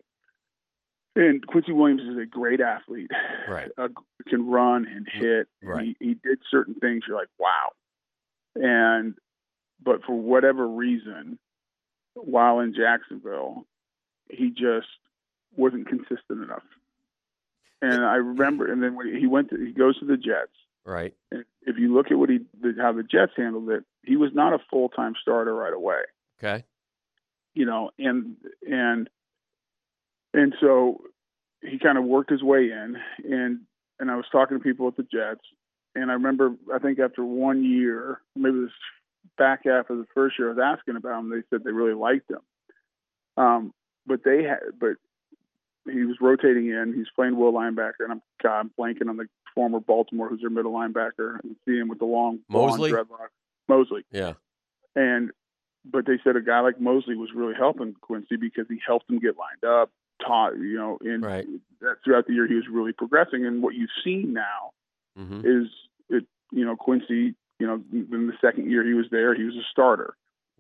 and 1.18 1.46
Quincy 1.48 1.72
Williams 1.72 2.02
is 2.04 2.18
a 2.18 2.26
great 2.26 2.62
athlete, 2.62 3.12
Right. 3.50 3.70
uh, 3.78 3.88
can 4.28 4.48
run 4.48 4.86
and 4.88 5.08
hit. 5.12 5.48
Right. 5.64 5.96
He, 6.00 6.08
he 6.08 6.14
did 6.16 6.40
certain 6.50 6.76
things. 6.76 7.04
You're 7.08 7.18
like, 7.18 7.30
wow. 7.40 7.72
And 8.56 9.16
but 9.84 10.04
for 10.06 10.14
whatever 10.16 10.68
reason, 10.68 11.38
while 12.14 12.60
in 12.60 12.74
Jacksonville, 12.74 13.66
he 14.30 14.50
just 14.50 14.88
wasn't 15.56 15.88
consistent 15.88 16.44
enough. 16.44 16.64
And 17.82 18.04
I 18.04 18.16
remember, 18.16 18.72
and 18.72 18.82
then 18.82 18.96
when 18.96 19.16
he 19.16 19.28
went 19.28 19.50
to, 19.52 19.58
he 19.58 19.72
goes 19.72 20.00
to 20.00 20.06
the 20.06 20.18
Jets. 20.18 20.52
Right. 20.84 21.14
And 21.32 21.46
if 21.62 21.78
you 21.78 21.94
look 21.94 22.10
at 22.12 22.18
what 22.18 22.30
he, 22.30 22.40
the, 22.60 22.74
how 22.82 22.92
the 22.94 23.04
Jets 23.04 23.34
handled 23.38 23.70
it, 23.70 23.84
he 24.04 24.16
was 24.16 24.32
not 24.34 24.54
a 24.54 24.60
full 24.72 24.90
time 24.90 25.14
starter 25.22 25.54
right 25.54 25.74
away 25.74 26.00
Okay. 26.40 26.64
you 27.54 27.66
know, 27.66 27.92
and 28.00 28.36
and 28.68 29.10
and 30.34 30.54
so 30.60 31.02
he 31.62 31.80
kind 31.80 31.98
of 31.98 32.04
worked 32.04 32.32
his 32.32 32.44
way 32.44 32.72
in, 32.72 32.98
and 33.24 33.62
and 34.00 34.12
I 34.12 34.16
was 34.16 34.26
talking 34.32 34.58
to 34.58 34.64
people 34.64 34.88
at 34.88 34.96
the 34.96 35.04
Jets, 35.04 35.42
and 35.96 36.10
I 36.10 36.14
remember 36.14 36.56
I 36.74 36.80
think 36.80 37.00
after 37.00 37.24
one 37.24 37.64
year, 37.64 38.22
maybe 38.36 38.62
this 38.62 38.72
back 39.38 39.62
half 39.66 39.90
of 39.90 39.98
the 39.98 40.08
first 40.14 40.38
year, 40.38 40.50
I 40.50 40.54
was 40.54 40.78
asking 40.78 40.96
about 40.96 41.20
him. 41.20 41.30
They 41.30 41.44
said 41.50 41.64
they 41.64 41.72
really 41.72 41.96
liked 41.96 42.30
him, 42.30 42.42
um, 43.44 43.74
but 44.06 44.24
they 44.24 44.44
had 44.44 44.60
but 44.80 44.96
he 45.92 46.04
was 46.04 46.18
rotating 46.22 46.68
in. 46.68 46.94
He's 46.96 47.08
playing 47.16 47.38
will 47.38 47.54
linebacker, 47.54 48.02
and 48.02 48.12
I'm 48.12 48.22
God, 48.42 48.60
I'm 48.60 48.72
blanking 48.78 49.10
on 49.10 49.18
the 49.18 49.28
former 49.56 49.80
Baltimore 49.80 50.30
who's 50.30 50.42
their 50.42 50.50
middle 50.50 50.74
linebacker. 50.74 51.38
I 51.38 51.48
see 51.66 51.78
him 51.78 51.88
with 51.88 52.00
the 52.00 52.06
long 52.06 52.40
Mosley? 52.50 52.92
dreadlock. 52.92 53.30
Mosley. 53.68 54.04
Yeah. 54.12 54.34
And 54.96 55.32
but 55.90 56.06
they 56.06 56.20
said 56.24 56.36
a 56.36 56.42
guy 56.42 56.60
like 56.60 56.80
Mosley 56.80 57.16
was 57.16 57.30
really 57.34 57.56
helping 57.56 57.96
Quincy 58.02 58.36
because 58.36 58.66
he 58.70 58.80
helped 58.86 59.10
him 59.10 59.20
get 59.20 59.36
lined 59.38 59.64
up, 59.64 59.90
taught 60.26 60.56
you 60.58 60.76
know, 60.78 60.98
and 61.02 61.24
Right. 61.24 61.46
that 61.82 61.98
throughout 62.04 62.28
the 62.28 62.34
year 62.34 62.48
he 62.48 62.56
was 62.56 62.66
really 62.72 62.94
progressing. 62.94 63.46
And 63.46 63.62
what 63.62 63.76
you've 63.76 63.90
seen 64.04 64.34
now 64.34 64.72
Mm-hmm. 65.20 65.40
is 65.46 65.68
it 66.10 66.26
you 66.52 66.64
know 66.66 66.76
Quincy, 66.76 67.34
you 67.60 67.66
know, 67.68 67.82
in 67.92 68.28
the 68.28 68.34
second 68.40 68.70
year 68.70 68.86
he 68.86 68.94
was 68.94 69.08
there, 69.12 69.34
he 69.34 69.44
was 69.44 69.56
a 69.56 69.64
starter. 69.72 70.16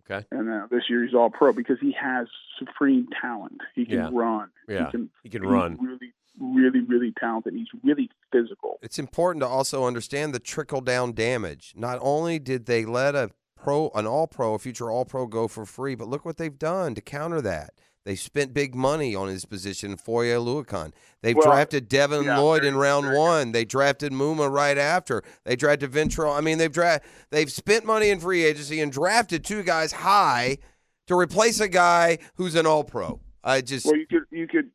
Okay. 0.10 0.26
and 0.32 0.50
uh, 0.50 0.68
this 0.72 0.84
year 0.90 1.04
he's 1.04 1.14
all 1.14 1.30
pro 1.30 1.52
because 1.52 1.78
he 1.82 1.92
has 1.92 2.28
supreme 2.58 3.08
talent. 3.22 3.60
He 3.76 3.86
can 3.86 3.96
Yeah. 3.96 4.10
run. 4.14 4.50
Yeah. 4.68 4.86
he 4.86 4.92
can, 4.92 5.10
He 5.24 5.30
can 5.30 5.44
he's 5.44 5.52
run. 5.52 5.78
Really, 5.82 6.14
really, 6.40 6.80
really 6.80 7.14
talented. 7.20 7.54
He's 7.54 7.68
really 7.84 8.10
physical. 8.32 8.80
It's 8.82 8.98
important 9.00 9.42
to 9.44 9.48
also 9.48 9.86
understand 9.86 10.34
the 10.34 10.40
trickle 10.40 10.80
down 10.82 11.12
damage. 11.12 11.74
Not 11.76 12.00
only 12.02 12.40
did 12.40 12.68
they 12.68 12.86
let 12.86 13.16
a 13.16 13.32
pro, 13.58 13.90
an 13.96 14.08
all 14.08 14.28
pro, 14.28 14.54
a 14.54 14.60
future 14.60 14.90
all 14.90 15.04
pro 15.04 15.26
go 15.28 15.48
for 15.50 15.66
free, 15.66 15.94
but 15.94 16.08
look 16.08 16.24
what 16.24 16.38
they've 16.38 16.58
done 16.58 16.96
to 16.96 17.02
counter 17.02 17.42
that. 17.42 17.72
They 18.08 18.16
spent 18.16 18.54
big 18.54 18.74
money 18.74 19.14
on 19.14 19.28
his 19.28 19.44
position, 19.44 19.98
Foye 19.98 20.28
Oluokun. 20.28 20.94
They've 21.22 21.36
Well, 21.36 21.46
drafted 21.48 21.90
Devin 21.90 22.24
yeah, 22.24 22.38
Lloyd 22.38 22.64
in 22.64 22.78
round 22.78 23.14
one. 23.14 23.52
They 23.52 23.66
drafted 23.66 24.14
Muma 24.14 24.50
right 24.50 24.78
after. 24.78 25.24
They 25.44 25.58
drafted 25.58 25.92
Ventrell. 25.92 26.34
I 26.34 26.40
mean, 26.40 26.58
they've 26.58 26.72
dra- 26.72 27.02
they've 27.32 27.52
spent 27.52 27.84
money 27.84 28.08
in 28.10 28.22
free 28.22 28.46
agency 28.46 28.80
and 28.80 28.94
drafted 28.94 29.44
two 29.44 29.62
guys 29.62 29.92
high 29.92 30.60
to 31.08 31.20
replace 31.20 31.60
a 31.60 31.68
guy 31.68 32.20
who's 32.36 32.56
an 32.56 32.66
all 32.66 32.86
pro. 32.86 33.20
I 33.44 33.60
just 33.60 33.86
Well, 33.86 33.98
you 33.98 34.08
could, 34.08 34.24
you 34.32 34.48
could, 34.48 34.72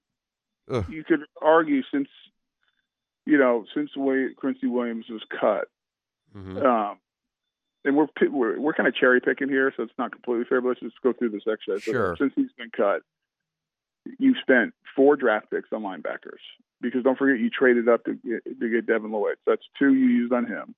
Ugh. 0.71 0.85
you 0.91 1.03
could 1.03 1.21
argue 1.41 1.81
since, 1.91 2.09
you 3.25 3.39
know, 3.39 3.65
since 3.75 3.89
the 3.95 4.03
way 4.03 4.29
Quincy 4.37 4.67
Williams 4.67 5.07
was 5.09 5.23
cut, 5.41 5.69
Mhm. 6.37 6.63
um, 6.67 6.99
and 7.87 7.97
we're 7.97 8.09
we're 8.31 8.61
we're 8.61 8.75
kind 8.75 8.89
of 8.89 8.95
cherry 8.95 9.23
picking 9.23 9.49
here, 9.49 9.73
so 9.75 9.85
it's 9.85 9.93
not 9.97 10.13
completely 10.13 10.45
fair. 10.45 10.61
But 10.61 10.69
let's 10.69 10.81
just 10.81 11.01
go 11.03 11.15
through 11.15 11.31
this 11.31 11.45
exercise. 11.51 11.83
So 11.83 11.93
Sure. 11.93 12.17
since 12.19 12.35
he's 12.37 12.53
been 12.59 12.69
cut, 12.77 13.01
you've 14.19 14.37
spent 14.43 14.75
four 14.97 15.17
draft 15.17 15.51
picks 15.51 15.73
on 15.73 15.83
linebackers 15.83 16.41
because 16.81 17.03
don't 17.05 17.19
forget 17.19 17.41
you 17.41 17.51
traded 17.51 17.89
up 17.89 18.05
to 18.05 18.15
get, 18.15 18.45
to 18.61 18.69
get 18.69 18.87
Devin 18.87 19.13
Lloyd. 19.13 19.37
So 19.45 19.53
that's 19.53 19.63
two 19.79 19.95
you 19.95 20.07
used 20.09 20.33
on 20.33 20.47
him. 20.47 20.75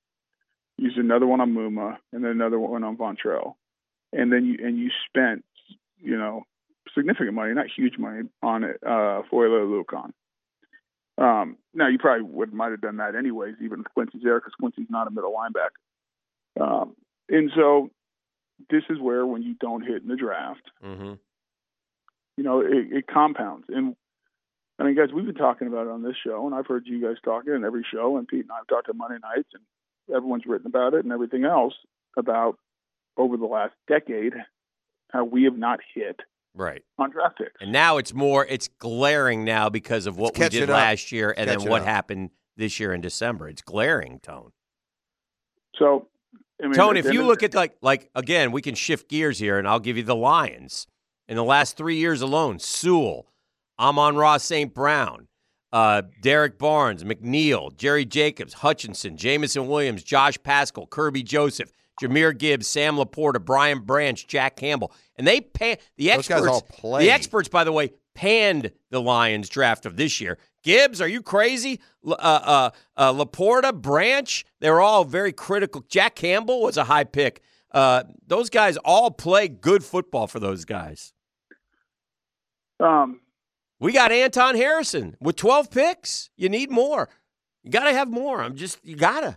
Used 0.76 0.98
another 0.98 1.26
one 1.26 1.40
on 1.40 1.55
Muma, 1.55 1.98
and 2.12 2.24
then 2.24 2.32
another 2.32 2.59
one 2.59 2.82
on 2.82 2.96
Ventrell, 2.96 3.55
and 4.12 4.32
then 4.32 4.44
you 4.44 4.59
and 4.66 4.76
you 4.76 4.90
spent 5.09 5.44
you 6.01 6.16
know 6.18 6.42
significant 6.96 7.34
money, 7.34 7.55
not 7.55 7.66
huge 7.74 7.96
money, 7.96 8.28
on 8.42 8.64
it 8.64 8.82
uh, 8.84 9.22
for 9.30 9.48
Lucan. 9.48 10.12
Um, 11.16 11.59
now 11.74 11.86
you 11.86 11.98
probably 11.98 12.24
would 12.24 12.52
might 12.52 12.72
have 12.72 12.80
done 12.80 12.96
that 12.96 13.14
anyways, 13.14 13.55
even 13.62 13.80
if 13.80 13.86
Quincy's 13.94 14.22
there, 14.24 14.40
because 14.40 14.55
Quincy's 14.59 14.90
not 14.90 15.06
a 15.06 15.10
middle 15.12 15.32
linebacker. 15.32 16.60
Um, 16.60 16.96
and 17.28 17.52
so 17.55 17.90
this 18.68 18.82
is 18.90 18.98
where 18.98 19.24
when 19.24 19.42
you 19.42 19.55
don't 19.60 19.82
hit 19.86 20.02
in 20.02 20.09
the 20.09 20.16
draft, 20.16 20.70
Mhm. 20.84 21.18
You 22.36 22.44
know, 22.44 22.61
it, 22.61 22.93
it 22.93 23.06
compounds. 23.06 23.66
And 23.69 23.97
I 24.78 24.85
mean, 24.85 24.97
guys, 24.97 25.09
we've 25.15 25.24
been 25.27 25.35
talking 25.35 25.69
about 25.69 25.86
it 25.86 25.90
on 25.90 26.02
this 26.02 26.16
show, 26.24 26.47
and 26.47 26.55
I've 26.55 26.66
heard 26.66 26.85
you 26.86 27.01
guys 27.01 27.16
talking 27.24 27.55
in 27.55 27.65
every 27.65 27.85
show, 27.93 28.16
and 28.16 28.27
Pete 28.27 28.40
and 28.43 28.51
I 28.52 28.56
have 28.59 28.66
talked 28.66 28.89
on 28.89 28.97
Monday 28.98 29.19
nights, 29.23 29.48
and 29.55 29.62
everyone's 30.16 30.44
written 30.47 30.66
about 30.66 30.94
it 30.94 31.05
and 31.05 31.12
everything 31.12 31.44
else 31.44 31.74
about 32.16 32.59
over 33.16 33.36
the 33.36 33.47
last 33.47 33.74
decade 33.89 34.35
how 35.12 35.24
we 35.24 35.44
have 35.44 35.56
not 35.56 35.78
hit 35.94 36.20
Right. 36.56 36.82
on 36.98 37.11
draft 37.11 37.39
picks. 37.39 37.52
And 37.61 37.73
now 37.73 37.98
it's 37.98 38.12
more, 38.15 38.44
it's 38.47 38.69
glaring 38.78 39.44
now 39.44 39.69
because 39.70 40.06
of 40.06 40.16
what 40.19 40.31
It's 40.31 40.39
we 40.39 40.44
catching 40.44 40.61
did 40.61 40.70
up. 40.70 40.77
last 40.77 41.11
year 41.12 41.32
and 41.36 41.48
then 41.48 41.62
what 41.69 41.82
up. 41.82 41.86
happened 41.89 42.31
this 42.56 42.78
year 42.81 42.93
in 42.93 43.01
December. 43.01 43.48
It's 43.48 43.62
glaring, 43.62 44.19
Tone. 44.20 44.51
So, 45.77 46.09
I 46.62 46.66
mean, 46.66 46.74
Tone, 46.74 46.97
if 46.97 47.12
you 47.12 47.24
look 47.24 47.43
at 47.43 47.55
like 47.55 47.77
like 47.82 48.11
again, 48.15 48.52
we 48.52 48.62
can 48.62 48.74
shift 48.77 49.09
gears 49.09 49.39
here, 49.40 49.59
and 49.59 49.66
I'll 49.66 49.81
give 49.81 49.97
you 49.97 50.05
the 50.05 50.15
Lions. 50.15 50.86
In 51.28 51.36
the 51.36 51.44
last 51.44 51.76
three 51.76 51.96
years 51.96 52.20
alone, 52.20 52.59
Sewell, 52.59 53.26
Amon-Ra 53.78 54.36
St. 54.36 54.74
Brown, 54.74 55.28
uh, 55.72 56.02
Derrick 56.20 56.59
Barnes, 56.59 57.02
McNeill, 57.02 57.74
Jerry 57.76 58.05
Jacobs, 58.05 58.55
Hutchinson, 58.55 59.16
Jameson 59.16 59.66
Williams, 59.66 60.02
Josh 60.02 60.40
Paschal, 60.42 60.86
Kerby 60.86 61.24
Joseph, 61.24 61.72
Jahmyr 62.01 62.36
Gibbs, 62.36 62.66
Sam 62.66 62.96
LaPorta, 62.96 63.44
Brian 63.44 63.80
Branch, 63.80 64.26
Jack 64.26 64.56
Campbell, 64.56 64.92
and 65.16 65.26
they 65.26 65.40
pan 65.40 65.78
the 65.96 66.10
experts. 66.10 66.28
guys 66.40 66.46
all 66.46 66.60
play. 66.62 67.05
The 67.05 67.10
experts, 67.10 67.48
by 67.48 67.64
the 67.64 67.72
way, 67.72 67.90
panned 68.14 68.70
the 68.90 69.01
Lions 69.01 69.48
draft 69.48 69.86
of 69.86 69.96
this 69.96 70.20
year. 70.20 70.38
Gibbs, 70.62 71.01
are 71.01 71.09
you 71.09 71.22
crazy? 71.22 71.80
Uh, 72.06 72.12
uh, 72.12 72.70
uh, 72.96 73.12
LaPorta, 73.12 73.74
Branch, 73.74 74.44
they're 74.60 74.80
all 74.80 75.05
very 75.05 75.32
critical. 75.32 75.84
Jack 75.88 76.14
Campbell 76.16 76.62
was 76.62 76.76
a 76.76 76.84
high 76.84 77.05
pick. 77.05 77.42
Uh, 77.70 78.05
those 78.26 78.51
guys 78.51 78.76
all 78.78 79.10
play 79.10 79.48
good 79.48 79.82
football 79.82 80.26
for 80.26 80.38
those 80.38 80.64
guys. 80.64 81.14
Um, 82.80 83.20
We 83.80 83.92
got 83.92 84.12
Anton 84.12 84.56
Harrison 84.56 85.16
with 85.20 85.36
12 85.36 85.70
picks. 85.70 86.30
You 86.36 86.48
need 86.48 86.70
more. 86.70 87.09
You 87.62 87.70
got 87.70 87.84
to 87.84 87.92
have 87.92 88.09
more. 88.09 88.42
I'm 88.42 88.56
just, 88.56 88.78
you 88.84 88.96
got 88.96 89.20
to. 89.20 89.36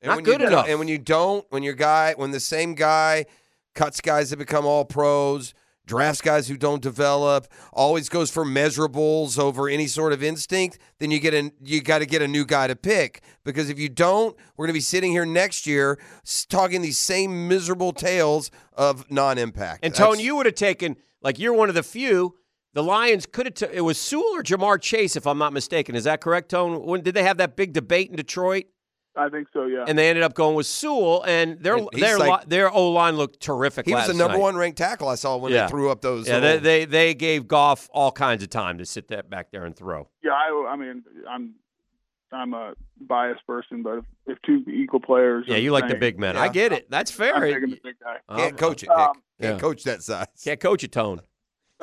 And 0.00 0.10
Not 0.10 0.16
when 0.16 0.24
good 0.24 0.40
you, 0.40 0.46
enough. 0.46 0.66
And 0.68 0.78
when 0.78 0.88
you 0.88 0.98
don't, 0.98 1.44
when 1.50 1.62
your 1.62 1.74
guy, 1.74 2.14
when 2.16 2.30
the 2.30 2.40
same 2.40 2.74
guy 2.74 3.26
cuts 3.74 4.00
guys 4.00 4.30
that 4.30 4.36
become 4.36 4.64
all 4.64 4.84
pros, 4.84 5.54
drafts 5.86 6.20
guys 6.20 6.46
who 6.46 6.56
don't 6.56 6.82
develop, 6.82 7.48
always 7.72 8.08
goes 8.08 8.30
for 8.30 8.44
measurables 8.44 9.38
over 9.38 9.68
any 9.68 9.86
sort 9.86 10.12
of 10.12 10.22
instinct, 10.22 10.78
then 11.00 11.10
you 11.10 11.18
get 11.18 11.34
a 11.34 11.50
you 11.64 11.80
got 11.80 11.98
to 11.98 12.06
get 12.06 12.22
a 12.22 12.28
new 12.28 12.44
guy 12.44 12.66
to 12.68 12.76
pick 12.76 13.22
because 13.44 13.70
if 13.70 13.78
you 13.78 13.88
don't, 13.88 14.36
we're 14.56 14.66
going 14.66 14.74
to 14.74 14.76
be 14.76 14.80
sitting 14.80 15.10
here 15.10 15.24
next 15.26 15.66
year 15.66 15.98
s- 16.24 16.44
talking 16.46 16.80
these 16.82 16.98
same 16.98 17.48
miserable 17.48 17.92
tales 17.92 18.50
of 18.74 19.10
non-impact. 19.10 19.84
And 19.84 19.94
Tone, 19.94 20.10
That's- 20.10 20.24
you 20.24 20.36
would 20.36 20.46
have 20.46 20.54
taken, 20.54 20.96
like, 21.22 21.38
you're 21.40 21.54
one 21.54 21.68
of 21.70 21.74
the 21.74 21.82
few. 21.82 22.36
The 22.78 22.84
Lions 22.84 23.26
could 23.26 23.46
have, 23.46 23.54
t- 23.54 23.66
it 23.72 23.80
was 23.80 23.98
Sewell 23.98 24.36
or 24.36 24.42
Ja'Marr 24.44 24.80
Chase, 24.80 25.16
if 25.16 25.26
I'm 25.26 25.36
not 25.36 25.52
mistaken. 25.52 25.96
Is 25.96 26.04
that 26.04 26.20
correct, 26.20 26.48
Tone? 26.48 26.86
When, 26.86 27.00
did 27.00 27.12
they 27.16 27.24
have 27.24 27.38
that 27.38 27.56
big 27.56 27.72
debate 27.72 28.08
in 28.08 28.14
Detroit? 28.14 28.66
I 29.16 29.28
think 29.30 29.48
so. 29.52 29.64
Yeah. 29.66 29.84
and 29.88 29.98
they 29.98 30.08
ended 30.08 30.22
up 30.22 30.34
going 30.34 30.54
with 30.54 30.68
Sewell, 30.68 31.24
and 31.26 31.58
their 31.60 31.74
And 31.78 31.88
their 31.94 32.16
like- 32.20 32.48
their 32.48 32.70
O 32.70 32.90
line 32.92 33.16
looked 33.16 33.40
terrific. 33.40 33.84
he 33.86 33.94
was 33.94 34.06
the 34.06 34.14
number 34.14 34.34
night. 34.36 34.42
one 34.42 34.54
ranked 34.56 34.78
tackle 34.78 35.08
I 35.08 35.16
saw 35.16 35.36
when 35.38 35.50
Yeah. 35.52 35.66
they 35.66 35.70
threw 35.70 35.90
up 35.90 36.02
those. 36.02 36.28
Yeah, 36.28 36.38
they, 36.38 36.58
they 36.58 36.84
they 36.84 37.14
gave 37.14 37.48
Goff 37.48 37.88
all 37.92 38.12
kinds 38.12 38.44
of 38.44 38.50
time 38.50 38.78
to 38.78 38.86
sit 38.86 39.08
that 39.08 39.28
back 39.28 39.50
there 39.50 39.64
and 39.64 39.74
throw. 39.74 40.08
yeah. 40.22 40.30
I, 40.30 40.68
I 40.70 40.76
mean, 40.76 41.02
I'm 41.28 41.54
I'm 42.30 42.54
a 42.54 42.74
biased 43.00 43.44
person, 43.44 43.82
but 43.82 43.98
if, 43.98 44.04
if 44.28 44.38
two 44.46 44.62
equal 44.70 45.00
players, 45.00 45.46
Yeah, 45.48 45.56
are 45.56 45.58
you 45.58 45.72
like 45.72 45.88
the 45.88 45.96
big 45.96 46.20
men. 46.20 46.36
I 46.36 46.46
get 46.46 46.72
it. 46.72 46.88
That's 46.88 47.10
fair. 47.10 47.34
I'm 47.34 47.42
It- 47.42 47.60
the 47.60 47.80
big 47.82 47.96
guy. 47.98 48.18
can't 48.36 48.52
um, 48.52 48.56
coach 48.56 48.84
it, 48.84 48.88
Um, 48.88 49.14
Can't 49.40 49.54
yeah. 49.56 49.58
coach 49.58 49.82
that 49.82 50.00
size. 50.04 50.26
Can't 50.44 50.60
coach 50.60 50.84
a 50.84 50.88
Tone. 50.88 51.22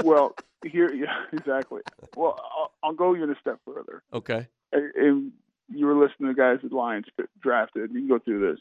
Well, 0.04 0.36
here, 0.64 0.94
yeah, 0.94 1.24
exactly. 1.34 1.82
Well, 2.16 2.40
I'll, 2.58 2.72
I'll 2.84 2.94
go 2.94 3.16
even 3.16 3.30
a 3.30 3.36
step 3.40 3.60
further. 3.66 4.04
Okay. 4.14 4.48
And- 4.72 4.92
and 4.96 5.32
you 5.70 5.86
were 5.88 5.96
listening 5.96 6.30
to 6.30 6.36
guys 6.36 6.60
that 6.64 6.72
Lions 6.72 7.06
drafted. 7.42 7.90
You 7.92 8.00
can 8.02 8.08
go 8.08 8.20
through 8.20 8.52
this. 8.52 8.60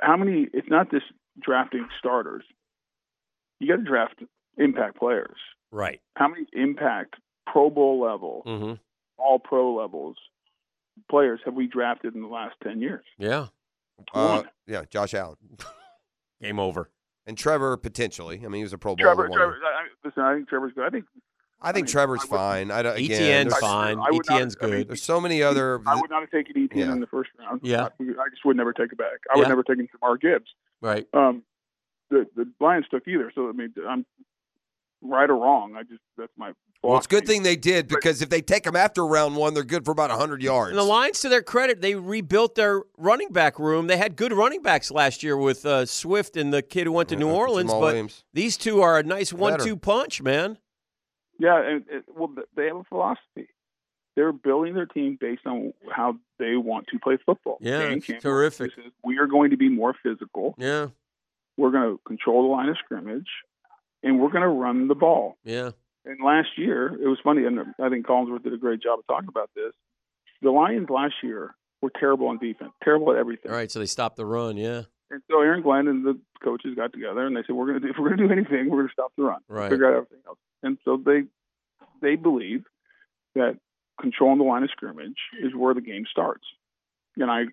How 0.00 0.16
many? 0.16 0.48
It's 0.52 0.68
not 0.68 0.90
just 0.90 1.04
drafting 1.40 1.86
starters. 1.98 2.42
You 3.60 3.68
got 3.68 3.76
to 3.76 3.82
draft 3.82 4.16
impact 4.58 4.96
players. 4.98 5.36
Right. 5.70 6.00
How 6.16 6.26
many 6.28 6.46
impact 6.52 7.14
Pro 7.46 7.70
Bowl 7.70 8.00
level, 8.00 8.42
Mm-hmm. 8.46 8.72
All 9.18 9.38
Pro 9.38 9.74
levels 9.74 10.16
players 11.08 11.40
have 11.44 11.54
we 11.54 11.66
drafted 11.68 12.14
in 12.16 12.22
the 12.22 12.26
last 12.28 12.56
ten 12.62 12.80
years? 12.80 13.04
Yeah. 13.18 13.46
Uh, 14.12 14.40
One. 14.42 14.48
yeah, 14.66 14.82
Josh 14.90 15.14
Allen 15.14 15.36
Game 16.42 16.58
over. 16.58 16.90
And 17.26 17.38
Trevor 17.38 17.76
potentially. 17.76 18.38
I 18.44 18.48
mean, 18.48 18.58
he 18.60 18.62
was 18.62 18.72
a 18.72 18.78
Pro 18.78 18.96
Bowl. 18.96 19.04
Trevor, 19.04 19.28
Trevor. 19.28 19.58
I, 19.64 19.82
I- 19.82 19.86
listen, 20.04 20.22
I 20.22 20.34
think 20.34 20.48
Trevor's 20.48 20.72
good. 20.74 20.84
I 20.84 20.90
think 20.90 21.04
I 21.64 21.70
think 21.70 21.84
I 21.84 21.86
mean, 21.86 21.92
Trevor's 21.92 22.22
I 22.24 22.26
fine. 22.26 22.70
I 22.72 22.82
don't, 22.82 22.96
again, 22.98 23.22
Etienne's 23.22 23.52
there's, 23.52 23.60
fine. 23.60 23.98
I 24.00 24.10
would 24.10 24.26
not- 24.28 24.36
Etienne's 24.36 24.56
I 24.60 24.66
mean, 24.66 24.74
good. 24.78 24.88
there's 24.88 25.02
so 25.02 25.20
many 25.20 25.42
other. 25.42 25.80
I 25.86 25.94
would 25.94 26.10
not 26.10 26.20
have 26.22 26.30
taken 26.32 26.60
Etienne 26.60 26.86
Yeah. 26.88 26.92
in 26.92 27.00
the 27.00 27.06
first 27.06 27.30
round. 27.38 27.60
Yeah. 27.62 27.82
I, 27.84 28.02
I 28.02 28.28
just 28.30 28.44
would 28.44 28.56
never 28.56 28.72
take 28.72 28.90
it 28.92 28.98
back. 28.98 29.20
I 29.32 29.38
would 29.38 29.48
never 29.48 29.62
take 29.62 29.78
Jahmyr 29.78 30.20
Gibbs. 30.20 30.50
Right. 30.80 31.06
Um, 31.14 31.44
the 32.10 32.26
the 32.34 32.50
Lions 32.60 32.86
took 32.90 33.06
either. 33.06 33.30
So 33.34 33.48
I 33.48 33.52
mean, 33.52 33.72
I'm 33.88 34.04
right 35.02 35.28
or 35.28 35.36
wrong. 35.36 35.74
I 35.76 35.82
just 35.82 36.00
that's 36.16 36.32
my. 36.36 36.52
well, 36.82 36.96
it's 36.96 37.06
a 37.06 37.08
good 37.08 37.26
thing 37.26 37.42
they 37.42 37.56
did 37.56 37.88
because 37.88 38.22
if 38.22 38.28
they 38.28 38.40
take 38.40 38.64
them 38.64 38.76
after 38.76 39.06
round 39.06 39.36
one, 39.36 39.54
they're 39.54 39.64
good 39.64 39.84
for 39.84 39.90
about 39.90 40.10
hundred 40.10 40.42
yards. 40.42 40.70
And 40.70 40.78
the 40.78 40.84
Lions, 40.84 41.20
to 41.20 41.28
their 41.28 41.42
credit, 41.42 41.80
they 41.80 41.94
rebuilt 41.94 42.54
their 42.54 42.82
running 42.96 43.32
back 43.32 43.58
room. 43.58 43.86
They 43.86 43.96
had 43.96 44.16
good 44.16 44.32
running 44.32 44.62
backs 44.62 44.90
last 44.90 45.22
year 45.22 45.36
with 45.36 45.66
uh, 45.66 45.86
Swift 45.86 46.36
and 46.36 46.52
the 46.52 46.62
kid 46.62 46.86
who 46.86 46.92
went 46.92 47.08
to 47.10 47.16
New 47.16 47.30
Orleans. 47.30 47.70
Jamaal 47.70 47.80
but 47.80 47.86
Williams. 47.86 48.24
these 48.32 48.56
two 48.56 48.80
are 48.82 48.98
a 48.98 49.02
nice 49.02 49.32
one-two 49.32 49.76
punch, 49.76 50.22
man. 50.22 50.58
Yeah, 51.38 51.60
and 51.60 51.84
it, 51.90 52.04
well, 52.14 52.32
they 52.56 52.66
have 52.66 52.76
a 52.76 52.84
philosophy. 52.84 53.48
They're 54.14 54.32
building 54.32 54.74
their 54.74 54.86
team 54.86 55.16
based 55.18 55.46
on 55.46 55.72
how 55.90 56.16
they 56.38 56.54
want 56.56 56.86
to 56.92 56.98
play 56.98 57.18
football. 57.24 57.58
Yeah, 57.60 57.80
it's 57.80 58.06
terrific. 58.22 58.72
says, 58.74 58.92
we 59.02 59.18
are 59.18 59.26
going 59.26 59.50
to 59.50 59.56
be 59.56 59.68
more 59.68 59.94
physical. 60.02 60.54
Yeah. 60.58 60.88
We're 61.56 61.70
going 61.70 61.96
to 61.96 62.00
control 62.06 62.42
the 62.42 62.48
line 62.48 62.68
of 62.68 62.76
scrimmage, 62.84 63.28
and 64.02 64.20
we're 64.20 64.30
going 64.30 64.42
to 64.42 64.48
run 64.48 64.88
the 64.88 64.94
ball. 64.94 65.36
Yeah. 65.44 65.70
And 66.04 66.18
last 66.24 66.48
year, 66.56 66.88
it 67.00 67.06
was 67.06 67.18
funny, 67.22 67.44
and 67.44 67.60
I 67.80 67.88
think 67.88 68.06
Collinsworth 68.06 68.42
did 68.42 68.52
a 68.52 68.56
great 68.58 68.82
job 68.82 68.98
of 68.98 69.06
talking 69.06 69.28
about 69.28 69.50
this. 69.54 69.72
The 70.40 70.50
Lions 70.50 70.90
last 70.90 71.14
year 71.22 71.54
were 71.80 71.92
terrible 71.98 72.26
on 72.28 72.38
defense, 72.38 72.72
terrible 72.82 73.12
at 73.12 73.18
everything. 73.18 73.50
All 73.52 73.56
right, 73.56 73.70
so 73.70 73.78
they 73.78 73.86
stopped 73.86 74.16
the 74.16 74.26
run. 74.26 74.56
Yeah. 74.56 74.82
And 75.10 75.22
so 75.30 75.40
Aaron 75.40 75.62
Glenn 75.62 75.86
and 75.88 76.04
the 76.04 76.18
coaches 76.42 76.74
got 76.74 76.92
together 76.92 77.26
and 77.26 77.36
they 77.36 77.42
said, 77.46 77.54
"We're 77.54 77.66
going 77.66 77.80
to 77.80 77.86
do 77.86 77.90
if 77.90 77.96
we're 77.98 78.08
going 78.08 78.18
to 78.18 78.26
do 78.28 78.32
anything, 78.32 78.70
we're 78.70 78.78
going 78.78 78.88
to 78.88 78.92
stop 78.92 79.12
the 79.16 79.24
run, 79.24 79.40
Right. 79.46 79.70
figure 79.70 79.86
out 79.86 79.94
everything 79.94 80.20
else." 80.26 80.38
And 80.62 80.78
so 80.84 80.96
they 80.96 81.24
they 82.00 82.16
believe 82.16 82.64
that 83.34 83.58
controlling 84.00 84.38
the 84.38 84.44
line 84.44 84.62
of 84.62 84.70
scrimmage 84.70 85.18
is 85.40 85.54
where 85.54 85.74
the 85.74 85.82
game 85.82 86.06
starts. 86.10 86.44
And 87.16 87.30
I 87.30 87.44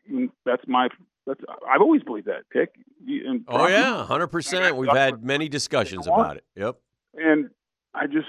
that's 0.45 0.63
my 0.67 0.87
That's 1.29 1.41
I've 1.71 1.81
always 1.81 2.01
believed 2.03 2.27
that. 2.27 2.49
Pick. 2.51 2.73
And 3.07 3.45
Oh 3.47 3.67
yeah, 3.67 4.03
hundred 4.05 4.27
percent. 4.27 4.75
We've 4.75 4.89
had 4.91 5.23
many 5.23 5.47
discussions 5.47 6.07
about 6.07 6.37
it. 6.37 6.43
Yep. 6.55 6.77
And 7.15 7.49
I 7.93 8.07
just, 8.07 8.27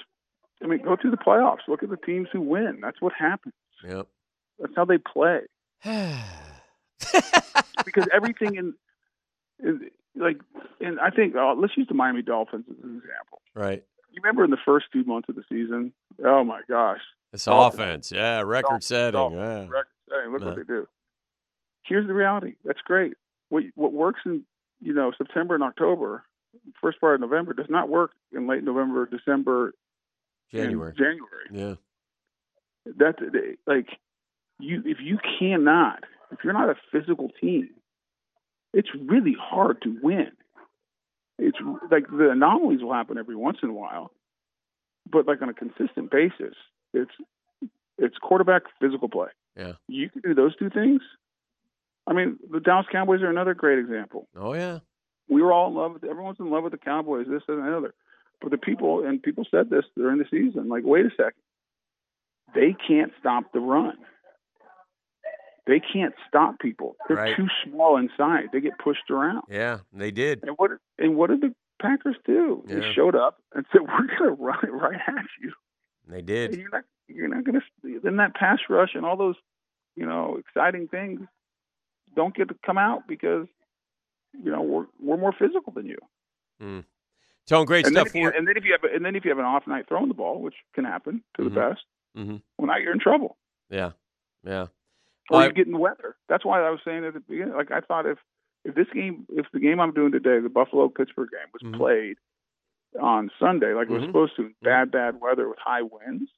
I 0.62 0.66
mean, 0.66 0.82
go 0.85 0.97
through 1.01 1.10
the 1.12 1.16
playoffs. 1.16 1.60
Look 1.66 1.82
at 1.82 1.89
the 1.90 1.97
teams 1.97 2.28
who 2.32 2.40
win. 2.43 2.78
That's 2.82 3.01
what 3.01 3.12
happens. 3.18 3.55
Yep. 3.86 4.06
That's 4.59 4.72
how 4.77 4.85
they 4.85 4.98
play. 4.98 5.40
because 7.85 8.06
everything 8.12 8.56
in, 8.56 8.74
in 9.62 9.90
like, 10.16 10.36
and 10.81 11.01
I 11.01 11.10
think 11.10 11.35
uh, 11.36 11.55
let's 11.55 11.77
use 11.77 11.86
the 11.89 11.94
Miami 11.94 12.22
Dolphins 12.22 12.64
as 12.70 12.77
an 12.85 12.97
example. 13.02 13.40
Right. 13.55 13.82
You 14.12 14.20
remember 14.22 14.44
in 14.44 14.51
the 14.51 14.59
first 14.64 14.86
two 14.93 15.05
months 15.05 15.28
of 15.28 15.36
the 15.36 15.44
season? 15.48 15.93
Oh 16.24 16.43
my 16.44 16.60
gosh, 16.68 17.01
This 17.32 17.44
Dolphins. 17.44 17.81
offense, 17.81 18.12
yeah, 18.12 18.43
record 18.43 18.82
setting. 18.82 19.12
Dolphins, 19.12 19.40
Yeah. 19.40 19.68
record 19.68 19.86
setting. 20.09 20.32
Look 20.32 20.44
what 20.44 20.56
they 20.56 20.64
do. 20.64 20.89
Here's 21.90 22.06
the 22.06 22.14
reality. 22.14 22.54
That's 22.64 22.80
great. 22.82 23.14
What 23.48 23.64
what 23.74 23.92
works 23.92 24.20
in 24.24 24.44
you 24.80 24.94
know 24.94 25.10
September 25.18 25.56
and 25.56 25.64
October, 25.64 26.22
first 26.80 27.00
part 27.00 27.16
of 27.16 27.20
November 27.20 27.52
does 27.52 27.68
not 27.68 27.88
work 27.88 28.12
in 28.32 28.46
late 28.46 28.62
November, 28.62 29.06
December, 29.06 29.74
January. 30.52 30.94
January. 30.96 31.48
Yeah. 31.52 31.74
That's 32.96 33.18
like 33.66 33.88
you 34.60 34.82
if 34.86 34.98
you 35.02 35.18
cannot 35.40 36.04
if 36.30 36.38
you're 36.44 36.52
not 36.52 36.70
a 36.70 36.76
physical 36.92 37.28
team, 37.40 37.70
it's 38.72 38.88
really 38.94 39.34
hard 39.38 39.82
to 39.82 39.98
win. 40.00 40.30
It's 41.40 41.58
like 41.90 42.06
the 42.08 42.30
anomalies 42.30 42.82
will 42.82 42.94
happen 42.94 43.18
every 43.18 43.34
once 43.34 43.58
in 43.64 43.70
a 43.70 43.72
while, 43.72 44.12
but 45.10 45.26
like 45.26 45.42
on 45.42 45.48
a 45.48 45.54
consistent 45.54 46.12
basis, 46.12 46.54
it's 46.94 47.10
it's 47.98 48.16
quarterback 48.18 48.62
physical 48.80 49.08
play. 49.08 49.30
Yeah. 49.56 49.72
You 49.88 50.08
can 50.08 50.22
do 50.22 50.34
those 50.34 50.54
two 50.56 50.70
things. 50.70 51.02
I 52.11 52.12
mean, 52.12 52.39
the 52.51 52.59
Dallas 52.61 52.87
Cowboys 52.91 53.23
are 53.23 53.31
another 53.31 53.55
great 53.55 53.78
example. 53.78 54.28
Oh 54.37 54.53
yeah. 54.55 54.81
We 55.28 55.41
were 55.43 55.53
all 55.53 55.69
in 55.69 55.74
love 55.74 55.93
with 55.93 56.05
everyone's 56.05 56.41
in 56.41 56.51
love 56.51 56.65
with 56.65 56.73
the 56.73 56.78
Cowboys, 56.78 57.27
this 57.31 57.43
and 57.47 57.65
the 57.65 57.77
other. 57.77 57.95
But 58.43 58.51
the 58.51 58.59
people 58.59 59.07
and 59.07 59.23
people 59.23 59.45
said 59.51 59.70
this 59.70 59.85
during 59.97 60.19
the 60.19 60.24
season, 60.31 60.69
like, 60.69 60.82
wait 60.85 61.07
a 61.07 61.11
second. 61.11 61.35
They 62.55 62.74
can't 62.89 63.12
stop 63.20 63.53
the 63.53 63.61
run. 63.61 63.97
They 65.66 65.78
can't 65.81 66.15
stop 66.27 66.59
people. 66.59 66.97
They're 67.07 67.16
Right. 67.16 67.37
too 67.37 67.47
small 67.65 67.97
inside. 67.97 68.49
They 68.53 68.61
get 68.61 68.77
pushed 68.78 69.09
around. 69.11 69.45
Yeah, 69.49 69.81
they 69.93 70.11
did. 70.11 70.41
And 70.43 70.57
what 70.57 70.73
and 70.99 71.16
what 71.16 71.31
did 71.31 71.43
the 71.43 71.55
Packers 71.81 72.16
do? 72.24 72.65
Yeah. 72.66 72.81
They 72.81 72.93
showed 72.93 73.15
up 73.15 73.41
and 73.55 73.65
said, 73.70 73.82
"We're 73.87 74.07
going 74.07 74.37
to 74.37 74.43
run 74.43 74.59
it 74.65 74.73
right 74.73 75.01
at 75.07 75.24
you." 75.41 75.53
They 76.09 76.19
And 76.19 76.27
did. 76.27 76.57
you're 76.57 76.70
not 76.70 76.85
you're 77.07 77.28
not 77.28 77.45
going 77.45 77.61
to. 77.61 78.01
Then 78.03 78.16
that 78.16 78.35
pass 78.35 78.59
rush 78.69 78.95
and 78.95 79.05
all 79.07 79.16
those, 79.16 79.37
you 79.95 80.07
know, 80.07 80.39
exciting 80.39 80.89
things 80.89 81.20
don't 82.15 82.35
get 82.35 82.49
to 82.49 82.55
come 82.65 82.78
out 82.78 83.07
because 83.09 83.47
you 84.32 84.51
know 84.51 84.62
we're 84.62 84.87
we're 85.01 85.16
more 85.16 85.32
physical 85.32 85.73
than 85.73 85.87
you. 85.87 85.99
Mm. 86.62 86.85
Tone, 87.47 87.65
great 87.66 87.87
and, 87.87 87.97
then 87.97 88.05
stuff. 88.07 88.15
if 88.15 88.20
you, 88.20 88.31
and 88.31 88.47
then 88.47 88.57
if 88.57 88.65
you 88.65 88.73
have 88.73 88.85
and 88.93 89.05
then 89.05 89.16
if 89.16 89.24
you 89.24 89.31
have 89.31 89.39
an 89.39 89.45
off 89.45 89.66
night 89.66 89.87
throwing 89.89 90.09
the 90.09 90.15
ball, 90.15 90.41
which 90.41 90.55
can 90.74 90.85
happen 90.85 91.23
to 91.37 91.43
Mhm. 91.43 91.45
the 91.45 91.51
best, 91.61 91.85
hmm 92.15 92.37
well 92.59 92.66
now 92.69 92.77
you're 92.77 92.93
in 92.93 93.01
trouble. 93.01 93.37
Yeah. 93.70 93.93
Yeah. 94.45 94.66
Or 95.31 95.43
Uh, 95.43 95.47
you 95.47 95.53
get 95.53 95.66
in 95.66 95.73
the 95.73 95.78
weather. 95.78 96.16
That's 96.28 96.45
why 96.45 96.61
I 96.62 96.70
was 96.70 96.81
saying 96.85 97.05
at 97.05 97.15
the 97.15 97.20
beginning. 97.20 97.55
Like 97.55 97.70
I 97.70 97.81
thought 97.81 98.07
if 98.07 98.19
if 98.65 98.74
this 98.74 98.89
game, 98.93 99.27
if 99.31 99.47
the 99.53 99.59
game 99.61 99.81
I'm 99.81 99.93
doing 99.93 100.12
today, 100.12 100.39
the 100.39 100.49
Buffalo 100.51 100.89
Pittsburgh 100.89 101.31
game, 101.31 101.49
was 101.53 101.62
Mhm. 101.62 101.77
played 101.78 102.16
on 103.01 103.31
Sunday 103.39 103.73
like 103.73 103.89
it 103.89 103.93
was 103.93 104.03
Mhm. 104.03 104.07
supposed 104.07 104.37
to, 104.37 104.53
bad 104.62 104.91
bad 104.91 105.20
weather 105.20 105.49
with 105.49 105.59
high 105.59 105.82
winds, 105.82 106.31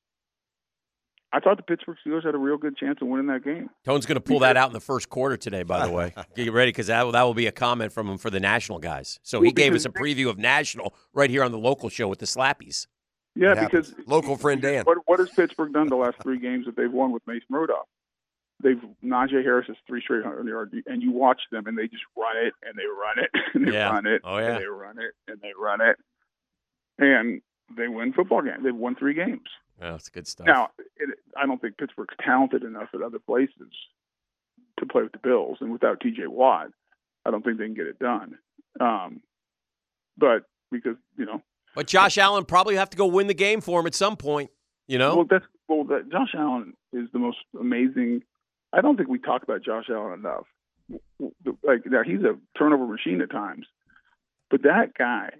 I 1.35 1.41
thought 1.41 1.57
the 1.57 1.63
Pittsburgh 1.63 1.97
Steelers 2.07 2.27
had 2.27 2.35
a 2.35 2.39
real 2.39 2.59
good 2.59 2.77
chance 2.77 2.99
of 3.01 3.09
winning 3.09 3.27
that 3.29 3.43
game. 3.43 3.71
Tone's 3.85 4.05
going 4.05 4.17
to 4.17 4.21
pull 4.21 4.41
that 4.41 4.57
out 4.59 4.69
in 4.69 4.75
the 4.75 4.81
first 4.81 5.09
quarter 5.09 5.37
today, 5.39 5.63
by 5.63 5.87
the 5.87 5.93
way. 5.93 6.13
Get 6.37 6.53
ready 6.53 6.69
because 6.71 6.89
that, 6.89 7.03
will- 7.05 7.13
that 7.13 7.23
will 7.23 7.33
be 7.35 7.47
a 7.47 7.53
comment 7.53 7.93
from 7.93 8.07
him 8.09 8.19
for 8.19 8.29
the 8.31 8.41
national 8.41 8.79
guys. 8.81 9.19
So 9.23 9.41
he 9.41 9.47
Well, 9.49 9.53
gave 9.55 9.75
us 9.75 9.85
a 9.87 9.89
preview 9.91 10.29
of 10.29 10.37
national 10.39 10.95
right 11.15 11.31
here 11.31 11.43
on 11.43 11.51
the 11.53 11.59
local 11.59 11.89
show 11.89 12.07
with 12.09 12.19
the 12.19 12.27
Slappies. 12.27 12.87
Yeah, 13.35 13.53
It 13.53 13.59
happens. 13.59 13.91
because 13.93 14.07
local 14.07 14.37
friend 14.37 14.61
Dan. 14.61 14.85
What 14.85 14.99
what 15.07 15.19
has 15.21 15.31
Pittsburgh 15.31 15.73
done 15.73 15.87
the 15.89 15.97
last 15.97 16.17
three 16.23 16.39
games 16.39 16.67
that 16.67 16.77
they've 16.77 16.93
won 16.93 17.13
with 17.13 17.23
Mason 17.27 17.47
Rudolph? 17.49 17.89
They've 18.63 18.79
Najee 19.03 19.43
Harris 19.43 19.71
is 19.71 19.77
three 19.87 20.03
straight 20.03 20.23
hundred 20.23 20.47
yard, 20.47 20.75
and 20.87 21.03
you 21.03 21.13
watch 21.13 21.41
them 21.51 21.67
and 21.67 21.79
they 21.79 21.89
just 21.89 22.05
run 22.15 22.37
it 22.37 22.53
and 22.63 22.75
they 22.77 22.85
run 22.85 23.25
it 23.25 23.31
and 23.55 23.67
they 23.67 23.73
Yeah. 23.73 23.89
run 23.91 24.05
it 24.07 24.21
Oh, 24.23 24.37
yeah. 24.37 24.49
and 24.57 24.61
they 24.63 24.67
run 24.67 24.99
it 24.99 25.15
and 25.29 25.41
they 25.41 25.51
run 25.59 25.81
it, 25.81 25.97
and 26.99 27.41
they 27.75 27.89
win 27.89 28.13
football 28.13 28.43
games. 28.43 28.63
They've 28.63 28.75
won 28.75 28.97
three 28.97 29.15
games. 29.15 29.49
Yeah, 29.83 29.93
that's 29.93 30.09
good 30.09 30.29
stuff. 30.29 30.47
Now, 30.47 30.71
it, 30.79 31.19
I 31.37 31.45
don't 31.45 31.61
think 31.61 31.77
Pittsburgh's 31.77 32.15
talented 32.25 32.63
enough 32.63 32.91
at 32.95 33.03
other 33.03 33.19
places 33.19 33.73
to 34.79 34.87
play 34.87 35.03
with 35.03 35.13
the 35.13 35.19
Bills, 35.19 35.59
and 35.61 35.73
without 35.73 36.01
T.J. 36.01 36.29
Watt, 36.29 36.69
I 37.27 37.33
don't 37.33 37.45
think 37.45 37.59
they 37.59 37.65
can 37.65 37.75
get 37.75 37.89
it 37.89 37.99
done. 37.99 38.39
Um, 38.81 39.21
but 40.17 40.45
because 40.71 40.97
you 41.19 41.27
know, 41.27 41.43
but 41.75 41.89
Josh 41.89 42.17
Allen 42.17 42.45
probably 42.45 42.77
have 42.77 42.91
to 42.91 42.97
go 42.97 43.07
win 43.07 43.27
the 43.27 43.35
game 43.35 43.61
for 43.61 43.81
him 43.81 43.87
at 43.87 43.95
some 43.95 44.17
point. 44.17 44.51
You 44.87 44.99
know? 44.99 45.17
Well, 45.17 45.27
that's 45.29 45.45
well. 45.69 45.85
That 45.85 46.11
Josh 46.11 46.35
Allen 46.37 46.75
is 46.93 47.09
the 47.13 47.19
most 47.19 47.39
amazing. 47.59 48.23
I 48.73 48.83
don't 48.83 48.97
think 48.97 49.09
we 49.09 49.19
talk 49.19 49.43
about 49.43 49.65
Josh 49.65 49.87
Allen 49.91 50.13
enough. 50.13 50.47
Like 51.63 51.87
now, 51.87 52.03
he's 52.05 52.23
a 52.23 52.39
turnover 52.57 52.87
machine 52.87 53.21
at 53.21 53.31
times, 53.31 53.67
but 54.49 54.63
that 54.63 54.95
guy, 54.97 55.31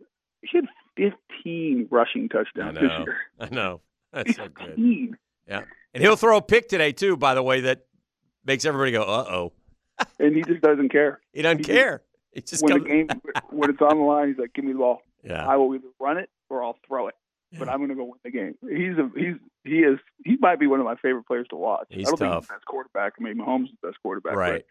he 0.43 0.59
had 0.59 0.67
15 0.97 1.89
rushing 1.91 2.29
I 2.31 2.37
touchdowns 2.37 2.75
this 2.75 2.89
know. 2.89 3.05
year. 3.05 3.17
I 3.39 3.49
know. 3.51 3.81
That's 4.13 4.37
so 4.37 4.49
good. 4.49 5.17
Yeah. 5.49 5.63
And 5.95 6.03
he'll 6.03 6.17
throw 6.17 6.37
a 6.39 6.43
pick 6.43 6.69
today, 6.69 6.93
too, 6.93 7.17
by 7.17 7.35
the 7.35 7.43
way, 7.43 7.63
that 7.63 7.87
makes 8.45 8.65
everybody 8.65 8.93
go, 8.93 9.03
uh 9.03 9.25
oh. 9.29 9.53
and 10.19 10.35
he 10.35 10.43
just 10.43 10.63
doesn't 10.63 10.89
care. 10.91 11.21
He 11.33 11.43
doesn't 11.43 11.59
He- 11.59 11.65
care. 11.65 12.03
He 12.33 12.41
just 12.41 12.63
when 12.63 12.73
comes. 12.73 12.85
the 12.85 12.89
game, 12.89 13.09
when 13.51 13.69
it's 13.71 13.83
on 13.83 13.99
the 13.99 14.05
line, 14.05 14.29
he's 14.29 14.39
like, 14.39 14.55
"Give 14.55 14.65
me 14.65 14.73
the 14.73 14.79
ball. 14.79 15.03
yeah. 15.23 15.47
I 15.47 15.57
will 15.57 15.75
either 15.75 15.89
run 16.01 16.17
it 16.17 16.31
or 16.49 16.65
I'll 16.65 16.79
throw 16.89 17.09
it." 17.09 17.15
But 17.59 17.69
I'm 17.69 17.77
going 17.77 17.91
to 17.91 17.95
go 17.95 18.05
win 18.05 18.19
the 18.25 18.31
game. 18.31 18.55
He's 18.63 18.97
a 18.97 19.11
he's 19.15 19.35
he 19.65 19.81
is 19.81 19.99
he 20.25 20.39
might 20.41 20.59
be 20.59 20.67
one 20.67 20.81
of 20.81 20.87
my 20.87 20.95
favorite 20.97 21.25
players 21.27 21.47
to 21.51 21.57
watch. 21.57 21.89
He's 21.91 22.07
I 22.07 22.11
don't 22.11 22.19
think 22.19 22.31
tough. 22.33 22.43
he's 22.45 22.49
the 22.49 22.55
best 22.55 22.65
quarterback. 22.65 23.13
Maybe 23.21 23.39
Mahomes 23.39 23.65
is 23.65 23.71
the 23.83 23.89
best 23.89 23.99
quarterback. 24.03 24.33
but 24.33 24.39
Right. 24.39 24.65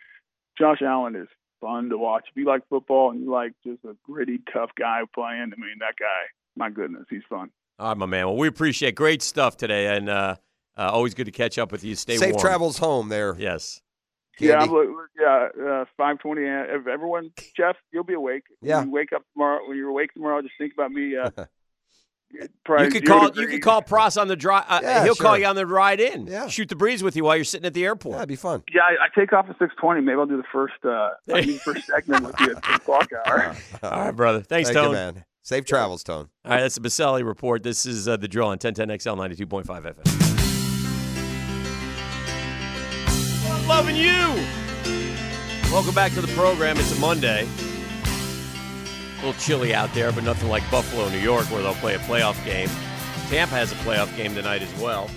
Josh 0.57 0.81
Allen 0.81 1.15
is 1.15 1.27
fun 1.59 1.89
to 1.89 1.97
watch. 1.99 2.26
If 2.31 2.35
you 2.38 2.45
like 2.45 2.68
football 2.68 3.11
and 3.11 3.22
you 3.22 3.30
like 3.30 3.53
just 3.63 3.84
a 3.85 3.95
gritty, 4.03 4.39
tough 4.51 4.72
guy 4.76 5.01
playing, 5.13 5.51
I 5.55 5.59
mean, 5.61 5.77
that 5.81 5.95
guy, 5.99 6.23
my 6.57 6.72
goodness, 6.72 7.05
he's 7.11 7.22
fun. 7.30 7.51
All 7.82 7.88
right, 7.90 7.98
my 7.98 8.06
man. 8.06 8.28
Well, 8.28 8.38
we 8.38 8.48
appreciate 8.48 8.94
great 8.94 9.24
stuff 9.24 9.58
today, 9.58 9.95
and 9.95 10.08
uh, 10.08 10.36
uh, 10.78 10.82
always 10.91 11.16
good 11.16 11.26
to 11.26 11.32
catch 11.32 11.58
up 11.58 11.72
with 11.72 11.84
you. 11.84 11.95
Stay 11.95 12.16
Safe 12.18 12.34
warm. 12.34 12.41
travels 12.41 12.78
home 12.78 13.10
there. 13.10 13.36
Yes. 13.40 13.82
Yeah, 14.40 14.60
Candy. 14.60 14.66
I'm, 14.66 14.72
look- 14.72 14.88
look, 14.90 15.10
yeah, 15.20 15.48
uh, 15.68 15.86
five 15.98 16.20
twenty. 16.20 16.45
Everyone, 16.45 17.32
Jeff, 17.58 17.76
you'll 17.91 18.03
be 18.03 18.14
awake. 18.14 18.44
Yeah. 18.62 18.78
When 18.80 18.88
you 18.90 18.94
wake 18.94 19.14
up 19.14 19.24
tomorrow. 19.34 19.68
When 19.68 19.78
you're 19.78 19.90
awake 19.90 20.14
tomorrow, 20.14 20.41
just 20.44 20.53
think 20.60 20.74
about 20.74 20.91
me. 20.91 21.16
Uh, 21.18 21.32
probably 22.66 22.86
You 22.86 22.91
could 22.91 23.06
zero 23.08 23.20
call. 23.20 23.36
You 23.41 23.48
could 23.48 23.62
call 23.64 23.82
Pross 23.82 24.16
on 24.16 24.28
the 24.28 24.36
drive. 24.36 24.66
Uh, 24.70 24.80
Yeah, 24.84 25.03
he'll 25.03 25.16
call 25.16 25.36
you 25.38 25.45
on 25.48 25.56
the 25.56 25.66
ride 25.66 25.99
in. 25.99 26.28
Yeah. 26.28 26.48
Shoot 26.49 26.70
the 26.70 26.76
breeze 26.76 27.02
with 27.03 27.16
you 27.16 27.24
while 27.24 27.36
you're 27.36 27.44
sitting 27.45 27.66
at 27.66 27.74
the 27.74 27.82
Yeah, 27.82 27.88
airport. 27.88 28.18
it'd 28.18 28.30
be 28.30 28.36
fun. 28.36 28.64
Yeah, 28.74 28.82
I, 28.82 29.06
I 29.06 29.20
take 29.20 29.34
off 29.34 29.49
at 29.49 29.58
six 29.60 29.74
twenty. 29.80 30.02
Maybe 30.02 30.18
I'll 30.20 30.28
do 30.28 30.38
the 30.38 30.44
first. 30.52 30.76
Uh, 30.86 31.10
I'll 31.34 31.41
do 31.41 31.53
the 31.53 31.60
first 31.60 31.88
segment 31.88 32.26
with 32.28 32.40
you 32.41 32.52
at 32.56 32.64
six 32.64 32.76
o'clock 32.78 33.10
hour. 33.26 33.56
All 33.84 33.90
right, 34.06 34.12
brother. 34.16 34.41
Thanks, 34.41 34.70
Thank 34.70 34.78
you, 34.78 34.84
Tone. 34.84 34.94
man. 34.94 35.26
Safe 35.43 35.65
travels, 35.65 36.03
Tone. 36.03 36.30
All 36.45 36.51
right, 36.51 36.61
that's 36.61 36.76
the 36.76 36.81
Boselli 36.81 37.26
report. 37.26 37.63
This 37.63 37.88
is 37.88 38.07
uh, 38.07 38.15
the 38.15 38.27
drill 38.27 38.49
on 38.49 38.59
1010XL 38.59 39.18
92.5 39.18 39.65
FM. 39.65 40.05
I'm 43.49 43.68
loving 43.68 43.95
you. 43.95 44.35
Welcome 45.72 45.95
back 45.95 46.11
to 46.13 46.22
the 46.22 46.31
program. 46.35 46.77
It's 46.77 46.95
a 46.95 46.99
Monday. 46.99 47.47
A 47.47 49.26
little 49.26 49.34
chilly 49.41 49.73
out 49.73 49.91
there, 49.95 50.11
but 50.11 50.23
nothing 50.23 50.47
like 50.47 50.69
Buffalo, 50.69 51.09
New 51.09 51.18
York, 51.18 51.45
where 51.45 51.63
they'll 51.63 51.73
play 51.76 51.95
a 51.95 51.99
playoff 51.99 52.43
game. 52.45 52.69
Tampa 53.30 53.55
has 53.55 53.72
a 53.72 53.76
playoff 53.76 54.15
game 54.15 54.35
tonight 54.35 54.61
as 54.61 54.80
well. 54.80 55.09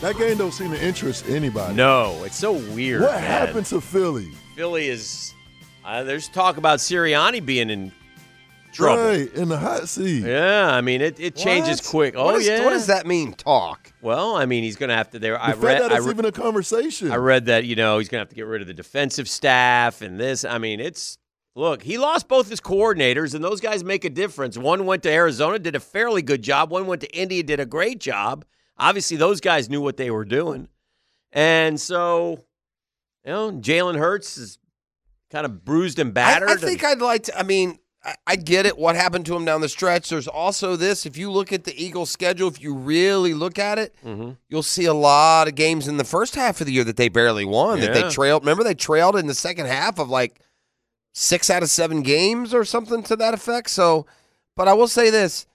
That 0.00 0.16
game 0.16 0.38
don't 0.38 0.52
seem 0.52 0.70
to 0.70 0.80
interest 0.80 1.28
anybody. 1.28 1.74
No, 1.74 2.22
it's 2.22 2.36
so 2.36 2.52
weird. 2.52 3.00
What 3.02 3.14
man. 3.14 3.22
happened 3.24 3.66
to 3.66 3.80
Philly? 3.80 4.30
Philly 4.54 4.86
is. 4.88 5.34
Uh, 5.84 6.04
there's 6.04 6.28
talk 6.28 6.56
about 6.56 6.78
Sirianni 6.78 7.44
being 7.44 7.70
in 7.70 7.90
trouble. 8.72 9.02
Right, 9.04 9.32
in 9.34 9.48
the 9.48 9.58
hot 9.58 9.88
seat. 9.88 10.24
Yeah, 10.24 10.68
I 10.72 10.80
mean 10.80 11.00
it, 11.00 11.18
it 11.20 11.36
changes 11.36 11.80
What? 11.82 11.90
quick. 11.90 12.14
Oh 12.16 12.24
What 12.26 12.34
is- 12.36 12.46
yeah. 12.46 12.64
What 12.64 12.70
does 12.70 12.86
that 12.86 13.06
mean, 13.06 13.32
talk? 13.34 13.92
Well, 14.02 14.36
I 14.36 14.46
mean 14.46 14.62
he's 14.64 14.76
going 14.76 14.88
to 14.90 14.94
have 14.96 15.10
to. 15.10 15.18
There, 15.18 15.34
The 15.34 15.42
I 15.44 15.46
fact 15.52 15.62
read. 15.62 15.82
that 15.82 15.92
I, 15.92 15.96
it's 15.96 16.06
re- 16.06 16.12
even 16.12 16.24
a 16.24 16.32
conversation. 16.32 17.10
I 17.10 17.16
read 17.16 17.46
that 17.46 17.64
you 17.64 17.74
know 17.76 17.98
he's 17.98 18.08
going 18.08 18.18
to 18.18 18.22
have 18.22 18.28
to 18.30 18.34
get 18.36 18.46
rid 18.46 18.60
of 18.60 18.66
the 18.68 18.74
defensive 18.74 19.28
staff 19.28 20.02
and 20.02 20.18
this. 20.18 20.44
I 20.44 20.58
mean 20.58 20.80
it's. 20.80 21.18
Look, 21.56 21.82
he 21.82 21.98
lost 21.98 22.28
both 22.28 22.48
his 22.48 22.60
coordinators, 22.60 23.34
and 23.34 23.42
those 23.42 23.60
guys 23.60 23.82
make 23.82 24.04
a 24.04 24.10
difference. 24.10 24.56
One 24.56 24.86
went 24.86 25.02
to 25.02 25.10
Arizona, 25.10 25.58
did 25.58 25.74
a 25.74 25.80
fairly 25.80 26.22
good 26.22 26.40
job. 26.40 26.70
One 26.70 26.86
went 26.86 27.00
to 27.00 27.12
India, 27.12 27.42
did 27.42 27.58
a 27.58 27.66
great 27.66 27.98
job. 27.98 28.44
Obviously, 28.78 29.16
those 29.16 29.40
guys 29.40 29.68
knew 29.68 29.80
what 29.80 29.96
they 29.96 30.08
were 30.08 30.24
doing, 30.24 30.68
and 31.32 31.80
so 31.80 32.38
you 33.24 33.32
know 33.32 33.50
Jalen 33.52 33.98
Hurts 33.98 34.38
is 34.38 34.58
kind 35.32 35.44
of 35.44 35.64
bruised 35.64 35.98
and 35.98 36.10
I, 36.10 36.12
battered. 36.12 36.48
I 36.50 36.56
think 36.56 36.84
I'd 36.84 37.00
like 37.00 37.24
to. 37.24 37.36
I 37.36 37.42
mean, 37.42 37.80
I, 38.26 38.36
get 38.36 38.66
it. 38.66 38.78
What 38.78 38.96
happened 38.96 39.26
to 39.26 39.36
him 39.36 39.44
down 39.44 39.60
the 39.60 39.68
stretch? 39.68 40.08
There's 40.10 40.28
also 40.28 40.76
this. 40.76 41.06
If 41.06 41.16
you 41.16 41.30
look 41.30 41.52
at 41.52 41.64
the 41.64 41.74
Eagles' 41.82 42.10
schedule, 42.10 42.48
if 42.48 42.60
you 42.62 42.74
really 42.74 43.34
look 43.34 43.58
at 43.58 43.78
it, 43.78 43.94
Mm-hmm. 44.04 44.30
you'll 44.48 44.62
see 44.62 44.84
a 44.84 44.94
lot 44.94 45.48
of 45.48 45.54
games 45.54 45.88
in 45.88 45.96
the 45.96 46.04
first 46.04 46.34
half 46.34 46.60
of 46.60 46.66
the 46.66 46.72
year 46.72 46.84
that 46.84 46.96
they 46.96 47.08
barely 47.08 47.44
won. 47.44 47.80
That 47.80 47.92
they 47.94 48.08
trailed. 48.10 48.42
Remember, 48.42 48.62
they 48.64 48.74
trailed 48.74 49.16
in 49.16 49.26
the 49.26 49.34
second 49.34 49.66
half 49.66 49.98
of 49.98 50.08
like 50.08 50.40
six 51.14 51.50
out 51.50 51.62
of 51.62 51.70
seven 51.70 52.02
games 52.02 52.54
or 52.54 52.64
something 52.64 53.02
to 53.04 53.16
that 53.16 53.34
effect. 53.34 53.70
So, 53.70 54.06
but 54.56 54.68
I 54.68 54.74
will 54.74 54.88
say 54.88 55.10
this: 55.10 55.46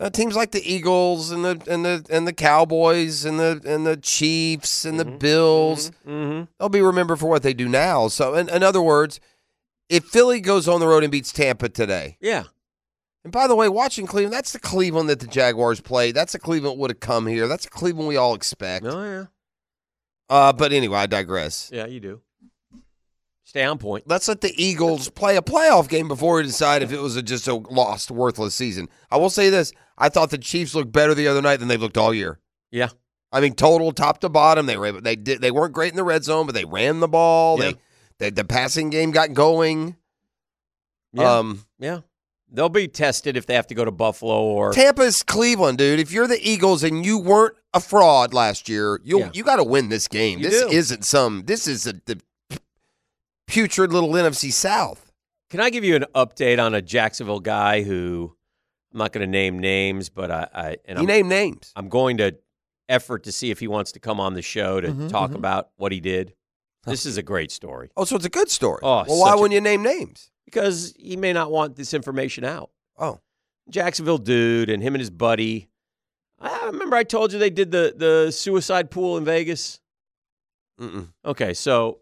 uh, 0.00 0.10
teams 0.10 0.36
like 0.36 0.52
the 0.52 0.62
Eagles 0.72 1.30
and 1.30 1.44
the 1.44 1.60
and 1.68 1.84
the 1.84 2.04
and 2.10 2.26
the 2.26 2.32
Cowboys 2.32 3.24
and 3.24 3.38
the 3.40 3.60
and 3.64 3.86
the 3.86 3.96
Chiefs 3.96 4.84
and 4.84 4.98
the 5.00 5.04
Bills, 5.04 5.90
Mm-hmm. 6.06 6.44
they'll 6.58 6.68
be 6.68 6.82
remembered 6.82 7.18
for 7.18 7.26
what 7.28 7.42
they 7.42 7.54
do 7.54 7.68
now. 7.68 8.08
So, 8.08 8.34
in, 8.34 8.48
in 8.48 8.62
other 8.62 8.82
words, 8.82 9.20
if 9.92 10.04
Philly 10.04 10.40
goes 10.40 10.66
on 10.68 10.80
the 10.80 10.86
road 10.88 11.02
and 11.04 11.12
beats 11.12 11.32
Tampa 11.32 11.68
today, 11.68 12.16
Yeah. 12.20 12.44
and 13.24 13.32
by 13.32 13.46
the 13.46 13.54
way, 13.54 13.68
watching 13.68 14.06
Cleveland, 14.06 14.32
that's 14.34 14.52
the 14.52 14.58
Cleveland 14.58 15.08
that 15.08 15.20
the 15.20 15.26
Jaguars 15.26 15.80
played. 15.80 16.14
That's 16.14 16.32
the 16.32 16.38
Cleveland 16.38 16.78
would 16.78 16.90
have 16.90 17.00
come 17.00 17.26
here. 17.26 17.46
That's 17.46 17.64
the 17.64 17.70
Cleveland 17.70 18.08
we 18.08 18.16
all 18.16 18.34
expect. 18.34 18.84
Oh 18.86 19.02
yeah. 19.04 19.24
Uh, 20.28 20.52
but 20.52 20.72
anyway, 20.72 20.98
I 20.98 21.06
digress. 21.06 21.70
Yeah, 21.72 21.86
you 21.86 22.00
do. 22.00 22.20
Stay 23.44 23.64
on 23.64 23.76
point. 23.76 24.04
Let's 24.06 24.28
let 24.28 24.40
the 24.40 24.54
Eagles 24.56 25.10
play 25.10 25.36
a 25.36 25.42
playoff 25.42 25.88
game 25.88 26.08
before 26.08 26.36
we 26.36 26.42
decide 26.44 26.82
if 26.82 26.90
it 26.92 27.00
was 27.00 27.16
a, 27.16 27.22
just 27.22 27.48
a 27.48 27.54
lost, 27.54 28.10
worthless 28.10 28.54
season. 28.54 28.88
I 29.10 29.18
will 29.18 29.28
say 29.30 29.50
this: 29.50 29.72
I 29.98 30.08
thought 30.08 30.30
the 30.30 30.38
Chiefs 30.38 30.74
looked 30.74 30.92
better 30.92 31.14
the 31.14 31.28
other 31.28 31.42
night 31.42 31.58
than 31.58 31.68
they've 31.68 31.80
looked 31.80 31.98
all 31.98 32.14
year. 32.14 32.38
Yeah. 32.70 32.88
I 33.30 33.40
mean, 33.40 33.54
total 33.54 33.92
top 33.92 34.20
to 34.20 34.28
bottom, 34.28 34.66
they 34.66 34.76
were 34.78 34.92
they 35.00 35.16
did 35.16 35.42
they 35.42 35.50
weren't 35.50 35.74
great 35.74 35.90
in 35.90 35.96
the 35.96 36.04
red 36.04 36.24
zone, 36.24 36.46
but 36.46 36.54
they 36.54 36.64
ran 36.64 37.00
the 37.00 37.08
ball. 37.08 37.58
Yeah. 37.58 37.72
They, 37.72 37.76
they 38.22 38.30
the 38.30 38.44
passing 38.44 38.88
game 38.90 39.10
got 39.10 39.32
going. 39.34 39.96
Yeah. 41.12 41.38
Um, 41.38 41.66
Yeah. 41.78 42.00
They'll 42.54 42.68
be 42.68 42.86
tested 42.86 43.36
if 43.38 43.46
they 43.46 43.54
have 43.54 43.66
to 43.68 43.74
go 43.74 43.82
to 43.84 43.90
Buffalo 43.90 44.42
or 44.42 44.72
Tampa's 44.74 45.22
Cleveland, 45.22 45.78
dude. 45.78 45.98
If 45.98 46.12
you're 46.12 46.26
the 46.26 46.38
Eagles 46.46 46.82
and 46.84 47.04
you 47.04 47.18
weren't 47.18 47.54
a 47.72 47.80
fraud 47.80 48.34
last 48.34 48.68
year, 48.68 49.00
you 49.02 49.20
Yeah. 49.20 49.30
you 49.32 49.42
got 49.42 49.56
to 49.56 49.64
win 49.64 49.88
this 49.88 50.06
game. 50.06 50.38
You 50.38 50.50
this 50.50 50.62
do. 50.62 50.68
isn't 50.68 51.04
some. 51.06 51.44
This 51.46 51.66
is 51.66 51.86
a, 51.86 51.94
the 52.04 52.20
putrid 53.46 53.92
little 53.92 54.10
NFC 54.10 54.52
South. 54.52 55.12
Can 55.50 55.60
I 55.60 55.70
give 55.70 55.82
you 55.84 55.96
an 55.96 56.04
update 56.14 56.62
on 56.62 56.74
a 56.74 56.82
Jacksonville 56.82 57.40
guy 57.40 57.82
who 57.82 58.34
I'm 58.92 58.98
not 58.98 59.12
going 59.12 59.26
to 59.26 59.30
name 59.30 59.58
names, 59.58 60.08
but 60.10 60.30
I, 60.30 60.48
I 60.54 60.68
and 60.86 60.98
You 60.98 61.02
I'm, 61.02 61.06
name 61.06 61.28
names. 61.28 61.72
I'm 61.76 61.88
going 61.88 62.18
to 62.18 62.36
effort 62.88 63.24
to 63.24 63.32
see 63.32 63.50
if 63.50 63.60
he 63.60 63.68
wants 63.68 63.92
to 63.92 64.00
come 64.00 64.20
on 64.20 64.34
the 64.34 64.42
show 64.42 64.80
to 64.80 64.88
Mhm, 64.88 65.08
talk 65.10 65.30
mhm. 65.30 65.36
about 65.36 65.70
what 65.76 65.92
he 65.92 66.00
did. 66.00 66.34
This 66.84 67.06
is 67.06 67.16
a 67.16 67.22
great 67.22 67.50
story 67.52 67.90
Oh, 67.96 68.04
so 68.04 68.16
it's 68.16 68.24
a 68.24 68.28
good 68.30 68.50
story. 68.50 68.80
Oh, 68.82 69.04
well, 69.06 69.20
why 69.20 69.32
a- 69.32 69.36
wouldn't 69.36 69.52
you 69.54 69.60
name 69.60 69.82
names? 69.82 70.30
because 70.44 70.92
he 70.98 71.16
may 71.16 71.32
not 71.32 71.50
want 71.50 71.76
this 71.76 71.94
information 71.94 72.44
out. 72.44 72.70
Oh, 72.98 73.20
Jacksonville 73.70 74.18
dude 74.18 74.68
and 74.68 74.82
him 74.82 74.94
and 74.94 75.00
his 75.00 75.08
buddy. 75.10 75.68
I 76.38 76.66
remember 76.66 76.96
I 76.96 77.04
told 77.04 77.32
you 77.32 77.38
they 77.38 77.48
did 77.50 77.70
the 77.70 77.94
the 77.96 78.30
suicide 78.32 78.90
pool 78.90 79.16
in 79.16 79.24
Vegas. 79.24 79.80
Mm-mm. 80.80 81.08
Okay, 81.24 81.54
so 81.54 82.00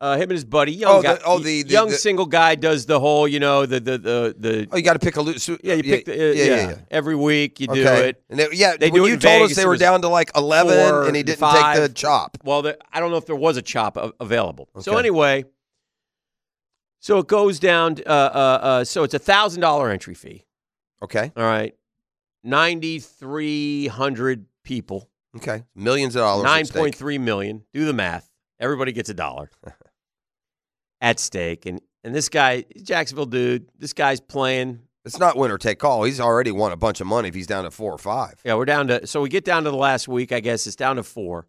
uh, 0.00 0.14
him 0.16 0.22
and 0.24 0.32
his 0.32 0.44
buddy, 0.44 0.72
young 0.72 0.96
Oh, 0.96 1.02
guy, 1.02 1.14
the- 1.14 1.22
oh, 1.24 1.38
the- 1.38 1.62
the- 1.62 1.70
young 1.70 1.88
the- 1.88 1.94
single 1.96 2.26
guy, 2.26 2.54
does 2.54 2.84
the 2.86 3.00
whole, 3.00 3.26
you 3.26 3.40
know, 3.40 3.64
the 3.66 3.80
the 3.80 3.96
the 3.98 4.36
the. 4.38 4.68
oh, 4.70 4.76
you 4.76 4.82
got 4.82 4.92
to 4.92 4.98
pick 4.98 5.16
a 5.16 5.22
loose. 5.22 5.48
yeah, 5.62 5.74
you 5.74 5.82
pick 5.82 6.04
the 6.04 6.12
uh, 6.30 6.32
yeah, 6.34 6.74
every 6.90 7.16
week 7.16 7.60
you 7.60 7.66
do 7.66 7.80
Okay. 7.80 8.08
it. 8.10 8.22
And 8.28 8.38
they, 8.38 8.48
yeah, 8.52 8.76
They 8.76 8.90
when 8.90 9.02
do 9.02 9.08
you 9.08 9.16
told 9.16 9.22
Vegas, 9.40 9.52
us 9.52 9.56
they 9.56 9.66
were 9.66 9.76
down 9.78 10.02
to 10.02 10.08
like 10.08 10.30
eleven, 10.36 10.76
four 10.90 11.06
and 11.06 11.16
he 11.16 11.22
didn't 11.22 11.38
five. 11.38 11.76
take 11.76 11.88
the 11.88 11.94
chop. 11.94 12.36
Well, 12.44 12.62
the, 12.62 12.78
I 12.92 13.00
don't 13.00 13.10
know 13.10 13.16
if 13.16 13.26
there 13.26 13.36
was 13.36 13.56
a 13.56 13.62
chop 13.62 13.96
available. 14.20 14.68
So 14.80 14.98
anyway, 14.98 15.44
so 17.00 17.18
it 17.18 17.26
goes 17.26 17.58
down. 17.58 17.96
Uh, 18.06 18.10
uh, 18.10 18.58
uh, 18.62 18.84
so 18.84 19.02
it's 19.02 19.14
a 19.14 19.18
thousand 19.18 19.60
dollar 19.60 19.90
entry 19.90 20.14
fee. 20.14 20.44
Okay, 21.02 21.30
All 21.36 21.42
right, 21.44 21.74
ninety 22.42 22.98
three 22.98 23.86
hundred 23.86 24.46
people, 24.64 25.08
okay, 25.36 25.64
millions 25.74 26.16
of 26.16 26.20
dollars. 26.20 26.44
nine 26.44 26.66
point 26.66 26.94
three 26.94 27.18
million. 27.18 27.62
Do 27.72 27.84
the 27.84 27.92
math. 27.92 28.30
Everybody 28.58 28.92
gets 28.92 29.10
a 29.10 29.14
dollar 29.14 29.50
at 31.00 31.18
stake, 31.20 31.66
and 31.66 31.80
and 32.04 32.14
this 32.14 32.28
guy, 32.28 32.64
Jacksonville 32.82 33.26
dude, 33.26 33.68
this 33.78 33.92
guy's 33.92 34.20
playing. 34.20 34.80
It's 35.04 35.18
not 35.18 35.36
winner 35.36 35.56
take 35.58 35.84
all. 35.84 36.02
He's 36.04 36.18
already 36.20 36.50
won 36.50 36.72
a 36.72 36.76
bunch 36.76 37.00
of 37.00 37.06
money 37.06 37.28
if 37.28 37.34
he's 37.34 37.46
down 37.46 37.62
to 37.64 37.70
four 37.70 37.92
or 37.92 37.98
five 37.98 38.40
Yeah, 38.44 38.54
we're 38.54 38.64
down 38.64 38.88
to. 38.88 39.06
So 39.06 39.20
we 39.20 39.28
get 39.28 39.44
down 39.44 39.62
to 39.64 39.70
the 39.70 39.76
last 39.76 40.08
week. 40.08 40.32
I 40.32 40.40
guess 40.40 40.66
it's 40.66 40.74
down 40.76 40.96
to 40.96 41.02
four. 41.04 41.46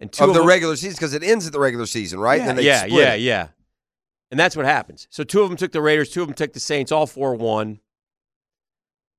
And 0.00 0.10
two 0.10 0.24
of 0.24 0.30
of 0.30 0.34
the 0.34 0.40
them- 0.40 0.48
regular 0.48 0.74
season 0.76 0.96
because 0.96 1.14
it 1.14 1.22
ends 1.22 1.46
at 1.46 1.52
the 1.52 1.60
regular 1.60 1.86
season, 1.86 2.18
right? 2.18 2.40
Yeah, 2.40 2.58
yeah, 2.58 2.86
yeah, 2.86 3.14
it. 3.14 3.20
yeah. 3.20 3.48
And 4.30 4.38
that's 4.40 4.56
what 4.56 4.64
happens. 4.66 5.06
So 5.10 5.22
two 5.24 5.42
of 5.42 5.48
them 5.48 5.56
took 5.56 5.72
the 5.72 5.82
Raiders, 5.82 6.10
two 6.10 6.22
of 6.22 6.28
them 6.28 6.34
took 6.34 6.52
the 6.52 6.60
Saints, 6.60 6.90
all 6.90 7.06
four 7.06 7.34
won. 7.34 7.80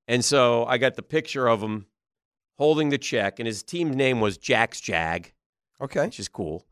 And 0.08 0.26
so 0.26 0.66
I 0.66 0.78
got 0.78 0.96
the 0.96 1.04
picture 1.04 1.48
of 1.48 1.62
him 1.62 1.86
holding 2.58 2.90
the 2.90 2.98
check, 2.98 3.40
and 3.40 3.48
his 3.48 3.64
team's 3.64 3.96
name 3.96 4.20
was 4.20 4.38
Jack's 4.38 4.82
Jag, 4.82 5.34
Okay, 5.80 6.06
which 6.06 6.20
is 6.20 6.28
cool. 6.28 6.66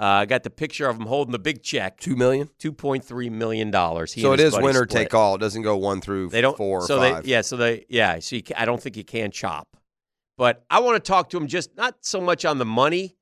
Uh, 0.00 0.04
I 0.04 0.26
got 0.26 0.44
the 0.44 0.50
picture 0.50 0.88
of 0.88 0.96
him 0.96 1.06
holding 1.06 1.32
the 1.32 1.40
big 1.40 1.62
check, 1.62 1.98
two 1.98 2.14
million. 2.14 2.48
two 2.58 2.72
point 2.72 3.04
three 3.04 3.30
million 3.30 3.70
dollars. 3.72 4.14
So 4.14 4.32
it 4.32 4.38
is 4.38 4.56
winner 4.56 4.86
take 4.86 5.12
all. 5.12 5.34
It 5.34 5.38
doesn't 5.38 5.62
go 5.62 5.76
one 5.76 6.00
through 6.00 6.28
They 6.28 6.40
don't 6.40 6.56
four 6.56 6.82
or 6.82 6.86
so 6.86 6.98
five. 6.98 7.24
They, 7.24 7.30
yeah, 7.30 7.40
so 7.40 7.56
they 7.56 7.84
yeah. 7.88 8.20
So 8.20 8.36
you, 8.36 8.42
I 8.56 8.64
don't 8.64 8.80
think 8.80 8.96
you 8.96 9.02
can 9.04 9.32
chop, 9.32 9.66
but 10.36 10.64
I 10.70 10.80
want 10.80 11.02
to 11.02 11.08
talk 11.08 11.30
to 11.30 11.36
him 11.36 11.48
just 11.48 11.76
not 11.76 11.96
so 12.02 12.20
much 12.20 12.44
on 12.44 12.58
the 12.58 12.64
money 12.64 13.16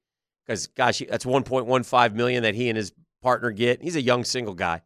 because 0.47 0.67
gosh, 0.67 1.03
that's 1.09 1.25
one 1.25 1.45
point 1.45 1.65
one 1.65 1.83
five 1.83 2.15
million 2.15 2.43
that 2.43 2.55
he 2.55 2.69
and 2.69 2.77
his 2.77 2.93
partner 3.23 3.53
get. 3.53 3.81
He's 3.83 3.97
a 3.97 4.03
young 4.03 4.23
single 4.23 4.53
guy, 4.55 4.83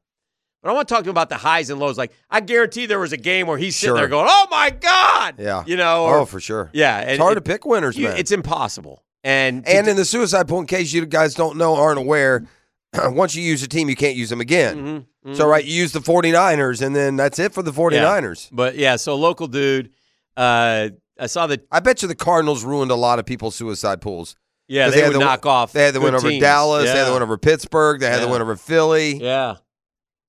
but 0.62 0.70
I 0.70 0.72
want 0.74 0.86
to 0.86 0.94
talk 0.94 1.02
to 1.02 1.10
him 1.10 1.14
about 1.14 1.28
the 1.28 1.38
highs 1.38 1.70
and 1.70 1.80
lows. 1.80 1.98
Like 1.98 2.12
I 2.30 2.38
guarantee 2.40 2.86
there 2.86 3.00
was 3.00 3.12
a 3.12 3.16
game 3.16 3.48
where 3.48 3.58
he's 3.58 3.74
sitting 3.74 3.94
Sure. 3.94 3.98
there 3.98 4.06
going, 4.08 4.28
"Oh 4.30 4.46
my 4.48 4.70
god," 4.70 5.34
Yeah. 5.40 5.64
you 5.66 5.76
know, 5.76 6.04
or, 6.04 6.18
oh, 6.20 6.24
for 6.24 6.38
sure. 6.38 6.70
yeah, 6.72 7.00
It's 7.00 7.18
hard 7.18 7.32
it- 7.32 7.34
to 7.36 7.40
pick 7.40 7.66
winners, 7.66 7.98
you- 7.98 8.06
man. 8.06 8.16
It's 8.16 8.30
impossible. 8.30 9.02
And 9.22 9.66
and 9.68 9.86
in 9.88 9.96
the 9.96 10.04
suicide 10.04 10.48
pool, 10.48 10.60
in 10.60 10.66
case 10.66 10.92
you 10.92 11.04
guys 11.06 11.34
don't 11.34 11.56
know, 11.58 11.74
aren't 11.76 11.98
aware, 11.98 12.46
once 12.94 13.34
you 13.34 13.42
use 13.42 13.62
a 13.62 13.68
team, 13.68 13.88
you 13.88 13.96
can't 13.96 14.16
use 14.16 14.30
them 14.30 14.40
again. 14.40 15.06
Mhm, 15.24 15.36
So, 15.36 15.44
mhm. 15.44 15.50
right, 15.50 15.64
you 15.64 15.74
use 15.74 15.92
the 15.92 16.00
49ers, 16.00 16.80
and 16.84 16.96
then 16.96 17.16
that's 17.16 17.38
it 17.38 17.52
for 17.52 17.62
the 17.62 17.72
49ers. 17.72 18.48
but 18.52 18.76
yeah, 18.76 18.96
so 18.96 19.14
local 19.16 19.46
dude. 19.46 19.90
Uh, 20.36 20.88
I 21.18 21.26
saw 21.26 21.46
the 21.46 21.60
I 21.70 21.80
bet 21.80 22.00
you 22.02 22.08
the 22.08 22.14
Cardinals 22.14 22.64
ruined 22.64 22.90
a 22.90 22.94
lot 22.96 23.18
of 23.18 23.26
people's 23.26 23.54
suicide 23.54 24.00
pools. 24.00 24.36
Yeah, 24.68 24.88
they, 24.88 25.00
had 25.00 25.08
would 25.08 25.16
the 25.16 25.18
knock 25.24 25.44
off. 25.44 25.72
They 25.72 25.82
had 25.84 25.94
the 25.94 26.00
win 26.00 26.14
over 26.14 26.30
teams. 26.30 26.40
Dallas. 26.40 26.84
They 26.84 26.90
had 26.96 27.04
the 27.04 27.08
Yeah. 27.08 27.14
win 27.14 27.22
over 27.24 27.36
Pittsburgh. 27.36 28.00
They 28.00 28.06
had 28.08 28.20
the 28.22 28.26
Yeah. 28.26 28.32
win 28.32 28.40
over 28.40 28.54
Philly. 28.56 29.16
Yeah. 29.16 29.56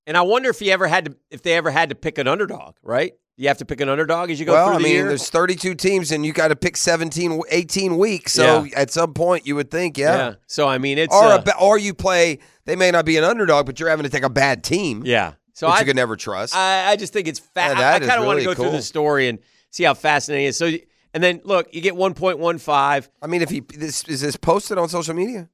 And 0.06 0.16
I 0.16 0.22
wonder 0.22 0.50
if 0.50 0.58
he 0.58 0.72
ever 0.72 0.88
had 0.88 1.04
to 1.06 1.16
if 1.30 1.42
they 1.42 1.54
ever 1.54 1.70
had 1.70 1.88
to 1.90 1.94
pick 1.94 2.18
an 2.18 2.26
underdog, 2.26 2.74
right? 2.82 3.12
You 3.42 3.48
have 3.48 3.58
to 3.58 3.64
pick 3.64 3.80
an 3.80 3.88
underdog 3.88 4.30
as 4.30 4.38
you 4.38 4.46
go 4.46 4.52
well, 4.52 4.66
through 4.68 4.74
I 4.74 4.78
the 4.78 4.84
mean, 4.84 4.92
year. 4.92 5.08
there's 5.08 5.28
32 5.28 5.74
teams, 5.74 6.12
and 6.12 6.24
you 6.24 6.32
got 6.32 6.48
to 6.48 6.56
pick 6.56 6.76
17, 6.76 7.42
18 7.50 7.98
weeks. 7.98 8.34
So 8.34 8.62
Yeah. 8.62 8.78
at 8.78 8.92
some 8.92 9.14
point, 9.14 9.48
you 9.48 9.56
would 9.56 9.68
think, 9.68 9.98
yeah. 9.98 10.34
So 10.46 10.68
I 10.68 10.78
mean, 10.78 10.96
it's 10.96 11.12
Or, 11.12 11.24
uh, 11.24 11.42
a, 11.44 11.58
or 11.58 11.76
you 11.76 11.92
play, 11.92 12.38
they 12.66 12.76
may 12.76 12.92
not 12.92 13.04
be 13.04 13.16
an 13.16 13.24
underdog, 13.24 13.66
but 13.66 13.80
you're 13.80 13.88
having 13.88 14.04
to 14.04 14.10
take 14.10 14.22
a 14.22 14.30
bad 14.30 14.62
team, 14.62 15.02
yeah. 15.04 15.32
So 15.54 15.66
which 15.66 15.74
I, 15.76 15.80
you 15.80 15.86
could 15.86 15.96
never 15.96 16.14
trust. 16.14 16.54
I 16.54 16.92
I 16.92 16.96
just 16.96 17.12
think 17.12 17.26
it's 17.26 17.40
Yeah, 17.40 17.66
fast. 17.68 17.78
that 17.78 17.94
I, 17.94 18.04
is 18.04 18.08
kind 18.08 18.20
of 18.20 18.26
want 18.26 18.38
to 18.38 18.44
really 18.44 18.54
go 18.54 18.62
through 18.62 18.76
the 18.76 18.82
story 18.82 19.26
and 19.28 19.40
see 19.70 19.82
how 19.82 19.94
fascinating 19.94 20.46
it 20.46 20.50
is. 20.50 20.56
So 20.56 20.70
and 21.12 21.22
then 21.22 21.40
look, 21.44 21.74
you 21.74 21.80
get 21.80 21.94
1.15. 21.94 23.08
I 23.20 23.26
mean, 23.26 23.42
if 23.42 23.50
he 23.50 23.58
this 23.60 24.04
is 24.04 24.20
this 24.20 24.36
posted 24.36 24.78
on 24.78 24.88
social 24.88 25.14
media? 25.14 25.48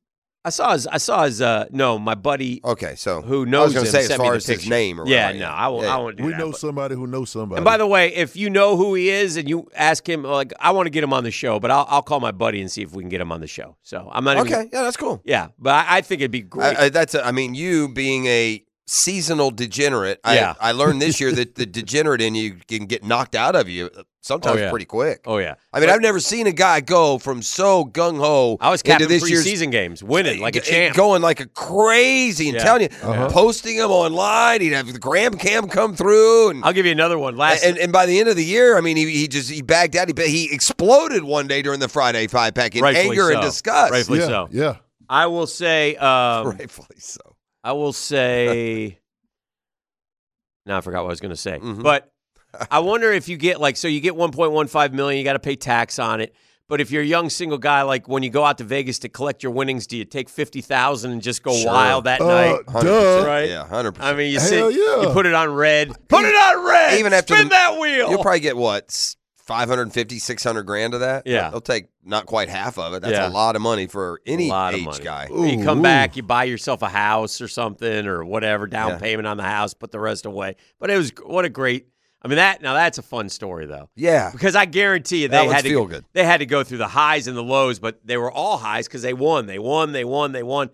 I 0.44 0.50
saw 0.50 0.72
his. 0.72 0.86
I 0.86 0.98
saw 0.98 1.24
his. 1.24 1.42
Uh, 1.42 1.66
no, 1.70 1.98
my 1.98 2.14
buddy 2.14 2.60
Okay, 2.64 2.94
so 2.94 3.20
who 3.20 3.38
I 3.38 3.40
was 3.40 3.48
knows 3.48 3.74
gonna 3.74 3.86
him 3.86 3.92
say 3.92 3.98
as 4.00 4.06
sent 4.06 4.20
me 4.20 4.24
far 4.24 4.32
the 4.32 4.36
as 4.36 4.46
his 4.46 4.56
picture. 4.58 4.70
name 4.70 5.00
or 5.00 5.06
yeah, 5.06 5.26
whatever, 5.26 5.38
no. 5.44 5.50
I 5.50 5.68
won't. 5.68 5.84
Yeah. 5.84 5.94
I 5.94 5.96
won't 5.98 6.16
do 6.16 6.24
We 6.24 6.30
that. 6.30 6.38
know 6.38 6.50
but- 6.52 6.60
somebody 6.60 6.94
who 6.94 7.06
knows 7.06 7.30
somebody. 7.30 7.58
And 7.58 7.64
by 7.64 7.76
the 7.76 7.86
way, 7.86 8.14
if 8.14 8.36
you 8.36 8.48
know 8.48 8.76
who 8.76 8.94
he 8.94 9.08
is 9.10 9.36
and 9.36 9.48
you 9.48 9.68
ask 9.74 10.08
him, 10.08 10.22
like, 10.22 10.52
I 10.60 10.70
want 10.70 10.86
to 10.86 10.90
get 10.90 11.02
him 11.04 11.12
on 11.12 11.24
the 11.24 11.30
show, 11.32 11.58
but 11.60 11.70
I'll, 11.70 11.86
I'll 11.90 12.02
call 12.02 12.20
my 12.20 12.30
buddy 12.32 12.60
and 12.60 12.70
see 12.70 12.82
if 12.82 12.92
we 12.92 13.02
can 13.02 13.10
get 13.10 13.20
him 13.20 13.32
on 13.32 13.40
the 13.40 13.46
show. 13.46 13.76
So 13.82 14.08
I'm 14.12 14.24
not 14.24 14.36
even. 14.38 14.46
Okay, 14.52 14.68
yeah, 14.72 14.82
that's 14.84 14.96
cool. 14.96 15.20
Yeah, 15.24 15.48
but 15.58 15.74
I, 15.74 15.98
I 15.98 16.00
think 16.02 16.20
it'd 16.22 16.30
be 16.30 16.42
great. 16.42 16.78
I, 16.78 16.84
I, 16.84 16.88
that's 16.88 17.14
a, 17.14 17.26
I 17.26 17.32
mean, 17.32 17.54
you 17.54 17.88
being 17.88 18.26
a 18.26 18.64
seasonal 18.86 19.50
degenerate, 19.50 20.18
Yeah. 20.24 20.54
I, 20.60 20.68
I 20.70 20.72
learned 20.72 21.02
this 21.02 21.20
year 21.20 21.30
that 21.38 21.56
the 21.56 21.66
degenerate 21.66 22.22
in 22.22 22.34
you 22.34 22.56
can 22.68 22.86
get 22.86 23.04
knocked 23.04 23.34
out 23.34 23.54
of 23.54 23.68
you 23.68 23.90
sometimes 24.20 24.60
Oh, 24.60 24.64
yeah. 24.64 24.70
pretty 24.70 24.84
quick. 24.84 25.20
oh 25.26 25.38
yeah. 25.38 25.54
I 25.72 25.80
mean, 25.80 25.88
But 25.88 25.94
I've 25.94 26.00
never 26.00 26.20
seen 26.20 26.46
a 26.46 26.52
guy 26.52 26.80
go 26.80 27.18
from 27.18 27.40
so 27.42 27.84
gung 27.84 28.18
ho 28.18 28.56
I 28.60 28.70
was 28.70 28.80
into 28.82 28.92
capping 28.92 29.08
this 29.08 29.28
year's 29.30 29.46
preseason 29.46 29.70
games, 29.70 30.02
winning 30.02 30.40
like 30.40 30.56
a 30.56 30.60
champ. 30.60 30.96
going 30.96 31.22
like 31.22 31.40
a 31.40 31.46
crazy 31.46 32.48
and 32.48 32.56
Yeah. 32.56 32.64
telling 32.64 32.82
you, 32.82 32.88
Uh-huh. 33.02 33.28
posting 33.30 33.76
them 33.76 33.90
online. 33.90 34.60
He'd 34.60 34.72
have 34.72 34.92
the 34.92 34.98
Graham 34.98 35.38
Cam 35.38 35.68
come 35.68 35.94
through, 35.94 36.50
and 36.50 36.64
I'll 36.64 36.72
give 36.72 36.84
you 36.86 36.92
another 36.92 37.18
one. 37.18 37.36
Last 37.36 37.64
and, 37.64 37.78
and 37.78 37.92
by 37.92 38.06
the 38.06 38.18
end 38.20 38.28
of 38.28 38.36
the 38.36 38.44
year, 38.44 38.76
I 38.76 38.80
mean, 38.80 38.96
he, 38.96 39.06
he 39.10 39.28
just 39.28 39.50
he 39.50 39.62
bagged 39.62 39.96
out. 39.96 40.08
He 40.18 40.26
he 40.28 40.52
exploded 40.52 41.22
one 41.24 41.46
day 41.46 41.62
during 41.62 41.80
the 41.80 41.88
Friday 41.88 42.26
five 42.26 42.54
pack 42.54 42.74
in 42.76 42.82
Rightfully 42.82 43.10
anger 43.10 43.30
and 43.30 43.40
disgust. 43.42 43.92
Rightfully 43.92 44.18
yeah, 44.20 44.26
so. 44.26 44.48
yeah. 44.50 44.76
I 45.08 45.26
will 45.26 45.46
say, 45.46 45.96
um, 45.96 46.46
Rightfully 46.58 46.98
so. 46.98 47.20
I 47.64 47.72
will 47.72 47.92
say. 47.92 48.98
now 50.66 50.78
I 50.78 50.80
forgot 50.80 51.02
what 51.02 51.08
I 51.08 51.12
was 51.12 51.20
going 51.20 51.30
to 51.30 51.36
say, 51.36 51.58
Mhm. 51.58 51.82
but 51.82 52.12
I 52.70 52.78
wonder 52.80 53.12
if 53.12 53.28
you 53.28 53.36
get 53.36 53.60
like 53.60 53.76
so 53.76 53.88
you 53.88 54.00
get 54.00 54.14
1.15 54.14 54.92
million, 54.92 55.18
you 55.18 55.24
got 55.24 55.34
to 55.34 55.38
pay 55.38 55.56
tax 55.56 55.98
on 55.98 56.20
it, 56.20 56.34
But 56.68 56.80
if 56.82 56.90
you're 56.90 57.02
a 57.02 57.06
young 57.06 57.30
single 57.30 57.58
guy, 57.58 57.82
like 57.82 58.08
when 58.08 58.22
you 58.22 58.30
go 58.30 58.44
out 58.44 58.58
to 58.58 58.64
Vegas 58.64 58.98
to 59.00 59.08
collect 59.08 59.42
your 59.42 59.52
winnings, 59.52 59.86
do 59.86 59.96
you 59.96 60.04
take 60.04 60.28
fifty 60.28 60.60
thousand 60.60 61.12
and 61.12 61.22
just 61.22 61.42
go 61.42 61.54
Sure. 61.54 61.72
wild 61.72 62.04
that 62.04 62.20
Uh, 62.20 62.26
night? 62.26 62.60
100%. 62.66 62.82
Duh. 62.84 63.24
Right? 63.26 63.48
Yeah, 63.48 63.66
100%. 63.70 63.96
I 64.00 64.14
mean, 64.14 64.30
you 64.32 64.38
Hell 64.38 64.48
sit, 64.48 64.74
yeah. 64.74 65.02
you 65.02 65.08
put 65.12 65.24
it 65.26 65.34
on 65.34 65.52
red, 65.54 65.92
put 66.08 66.24
it 66.24 66.34
on 66.34 66.66
red. 66.66 66.98
Even 66.98 67.12
after 67.14 67.34
spin 67.34 67.48
the- 67.48 67.54
that 67.54 67.78
wheel. 67.80 68.10
You'll 68.10 68.22
probably 68.22 68.40
get 68.40 68.56
what? 68.56 68.84
s- 68.90 69.16
550, 69.38 70.18
600 70.18 70.62
grand 70.64 70.92
of 70.92 71.00
that? 71.00 71.22
Yeah. 71.26 71.48
They'll 71.48 71.62
take 71.62 71.86
not 72.04 72.26
quite 72.26 72.50
half 72.50 72.78
of 72.78 72.92
it. 72.92 73.00
That's 73.00 73.12
Yeah. 73.14 73.28
a 73.28 73.30
lot 73.30 73.56
of 73.56 73.62
money 73.62 73.86
for 73.86 74.20
any 74.26 74.48
a 74.48 74.52
lot 74.52 74.74
age 74.74 74.84
money. 74.84 75.02
guy. 75.02 75.28
you 75.30 75.64
come 75.64 75.78
ooh. 75.80 75.82
back, 75.82 76.16
you 76.16 76.22
buy 76.22 76.44
yourself 76.44 76.82
a 76.82 76.88
house 76.88 77.40
or 77.40 77.48
something 77.48 78.06
or 78.06 78.24
whatever, 78.26 78.66
down 78.66 78.90
Yeah. 78.90 78.98
payment 78.98 79.26
on 79.26 79.38
the 79.38 79.42
house, 79.44 79.72
put 79.72 79.90
the 79.90 80.00
rest 80.00 80.26
away. 80.26 80.56
But 80.78 80.90
it 80.90 80.98
was 80.98 81.12
what 81.24 81.46
a 81.46 81.48
great. 81.48 81.86
I 82.20 82.28
mean 82.28 82.36
that 82.36 82.62
now 82.62 82.74
that's 82.74 82.98
a 82.98 83.02
fun 83.02 83.28
story 83.28 83.66
though. 83.66 83.88
Yeah. 83.94 84.30
Because 84.32 84.56
I 84.56 84.64
guarantee 84.64 85.22
you 85.22 85.28
they 85.28 85.46
had 85.46 85.62
to 85.62 85.68
feel 85.70 85.86
good. 85.86 86.04
they 86.12 86.24
had 86.24 86.38
to 86.38 86.46
go 86.46 86.64
through 86.64 86.78
the 86.78 86.88
highs 86.88 87.28
and 87.28 87.36
the 87.36 87.42
lows, 87.42 87.78
but 87.78 88.04
they 88.04 88.16
were 88.16 88.30
all 88.30 88.58
highs 88.58 88.88
because 88.88 89.02
they 89.02 89.14
won, 89.14 89.46
they 89.46 89.58
won, 89.58 89.92
they 89.92 90.04
won, 90.04 90.32
they 90.32 90.42
won. 90.42 90.70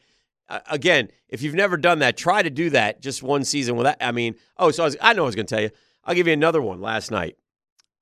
Uh, 0.49 0.61
again, 0.71 1.09
if 1.29 1.43
you've 1.43 1.55
never 1.55 1.77
done 1.77 2.01
that, 2.01 2.17
try 2.17 2.43
to 2.43 2.51
do 2.51 2.71
that 2.71 3.01
just 3.01 3.23
one 3.23 3.45
season 3.45 3.77
without. 3.77 3.97
I 4.01 4.13
mean, 4.13 4.35
oh, 4.59 4.71
so 4.71 4.83
I, 4.83 4.87
was, 4.87 4.97
I 5.01 5.13
know 5.13 5.23
I 5.23 5.27
was 5.27 5.35
going 5.35 5.47
to 5.47 5.55
tell 5.55 5.63
you. 5.63 5.71
I'll 6.05 6.15
give 6.15 6.27
you 6.27 6.35
another 6.35 6.61
one. 6.61 6.81
Last 6.81 7.11
night, 7.11 7.37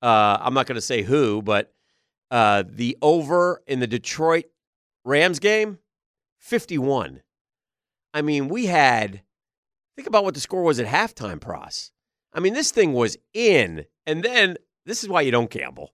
uh, 0.02 0.39
I'm 0.40 0.55
not 0.55 0.66
going 0.66 0.77
to 0.77 0.81
say 0.81 1.02
who, 1.02 1.40
but 1.40 1.73
uh, 2.31 2.64
the 2.69 2.98
over 3.01 3.62
in 3.66 3.78
the 3.78 3.86
Detroit 3.86 4.47
Rams 5.05 5.39
game, 5.39 5.78
51. 6.39 7.23
I 8.14 8.23
mean, 8.23 8.48
we 8.48 8.66
had. 8.66 9.23
Think 9.94 10.09
about 10.09 10.24
what 10.24 10.35
the 10.35 10.40
score 10.40 10.62
was 10.62 10.81
at 10.81 10.86
halftime, 10.86 11.40
Pros. 11.40 11.91
I 12.33 12.41
mean, 12.41 12.55
this 12.55 12.71
thing 12.71 12.93
was 12.93 13.17
in, 13.35 13.85
and 14.07 14.23
then 14.23 14.57
this 14.87 15.03
is 15.03 15.09
why 15.09 15.21
you 15.23 15.31
don't 15.31 15.51
gamble. 15.51 15.93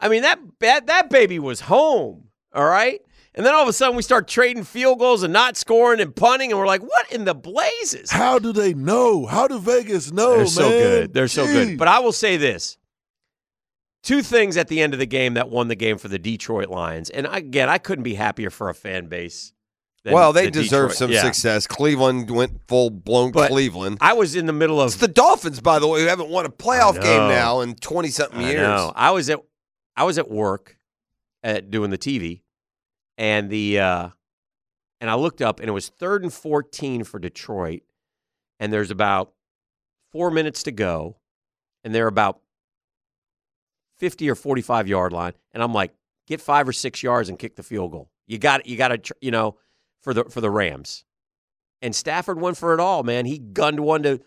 I 0.00 0.08
mean, 0.08 0.22
that 0.22 0.38
that, 0.60 0.86
that 0.86 1.10
baby 1.10 1.38
was 1.38 1.60
home, 1.62 2.28
all 2.54 2.66
right? 2.66 3.00
And 3.34 3.46
then 3.46 3.54
all 3.54 3.62
of 3.62 3.68
a 3.68 3.72
sudden 3.72 3.94
we 3.96 4.02
start 4.02 4.26
trading 4.26 4.64
field 4.64 4.98
goals 4.98 5.22
and 5.22 5.32
not 5.32 5.56
scoring 5.56 6.00
and 6.00 6.14
punting, 6.14 6.50
and 6.50 6.58
we're 6.58 6.66
like, 6.66 6.82
what 6.82 7.12
in 7.12 7.24
the 7.24 7.34
blazes? 7.34 8.10
How 8.10 8.38
do 8.38 8.52
they 8.52 8.74
know? 8.74 9.26
How 9.26 9.46
do 9.46 9.58
Vegas 9.58 10.10
know, 10.10 10.30
They're 10.30 10.38
man? 10.38 10.46
so 10.48 10.68
good. 10.70 11.14
They're 11.14 11.28
so 11.28 11.46
good. 11.46 11.78
But 11.78 11.88
I 11.88 12.00
will 12.00 12.12
say 12.12 12.36
this. 12.36 12.78
Two 14.02 14.22
things 14.22 14.56
at 14.56 14.68
the 14.68 14.80
end 14.80 14.92
of 14.92 14.98
the 14.98 15.06
game 15.06 15.34
that 15.34 15.50
won 15.50 15.68
the 15.68 15.74
game 15.74 15.98
for 15.98 16.08
the 16.08 16.18
Detroit 16.18 16.68
Lions. 16.68 17.10
And 17.10 17.26
again, 17.30 17.68
I 17.68 17.78
couldn't 17.78 18.04
be 18.04 18.14
happier 18.14 18.50
for 18.50 18.68
a 18.68 18.74
fan 18.74 19.06
base. 19.06 19.52
Than 20.08 20.14
well, 20.14 20.32
they 20.32 20.46
the 20.46 20.50
deserve 20.50 20.90
Detroit- 20.90 20.96
some 20.98 21.10
yeah. 21.12 21.22
success. 21.22 21.66
Cleveland 21.66 22.30
went 22.30 22.60
full 22.68 22.90
blown 22.90 23.32
But 23.32 23.50
Cleveland. 23.50 23.98
I 24.00 24.12
was 24.14 24.34
in 24.34 24.46
the 24.46 24.52
middle 24.52 24.80
of 24.80 24.88
It's 24.88 24.96
the 24.96 25.08
Dolphins, 25.08 25.60
by 25.60 25.78
the 25.78 25.86
way, 25.86 26.00
who 26.02 26.06
haven't 26.06 26.28
won 26.28 26.44
a 26.46 26.50
playoff 26.50 26.94
game 27.00 27.28
now 27.28 27.60
in 27.60 27.74
twenty 27.76 28.08
something 28.08 28.40
years. 28.40 28.56
know. 28.60 28.92
I 28.94 29.10
was 29.12 29.30
at 29.30 29.40
I 29.96 30.04
was 30.04 30.18
at 30.18 30.30
work 30.30 30.76
at 31.42 31.70
doing 31.70 31.90
the 31.90 31.98
TV, 31.98 32.42
and 33.16 33.48
the 33.50 33.78
uh, 33.80 34.08
and 35.00 35.08
I 35.10 35.14
looked 35.14 35.40
up, 35.42 35.60
and 35.60 35.68
it 35.68 35.72
was 35.72 35.88
third 35.88 36.22
and 36.22 36.32
fourteen 36.32 37.04
for 37.04 37.18
Detroit, 37.18 37.82
and 38.60 38.72
there's 38.72 38.90
about 38.90 39.32
four 40.12 40.30
minutes 40.30 40.62
to 40.64 40.72
go, 40.72 41.16
and 41.84 41.94
they're 41.94 42.06
about 42.08 42.40
fifty 43.98 44.28
or 44.30 44.34
forty-five 44.34 44.88
yard 44.88 45.12
line, 45.12 45.32
and 45.52 45.62
I'm 45.62 45.72
like, 45.74 45.92
get 46.26 46.40
five 46.40 46.68
or 46.68 46.72
six 46.72 47.02
yards 47.02 47.28
and 47.28 47.38
kick 47.38 47.56
the 47.56 47.62
field 47.62 47.92
goal. 47.92 48.10
You 48.26 48.38
got 48.38 48.66
you 48.66 48.76
got 48.76 48.88
to 49.04 49.14
you 49.20 49.30
know 49.30 49.56
for 50.00 50.14
the 50.14 50.24
for 50.24 50.40
the 50.40 50.50
Rams, 50.50 51.04
and 51.82 51.94
Stafford 51.94 52.40
went 52.40 52.56
for 52.56 52.74
it 52.74 52.80
all, 52.80 53.02
man. 53.02 53.26
He 53.26 53.38
gunned 53.38 53.80
one 53.80 54.02
to. 54.04 54.20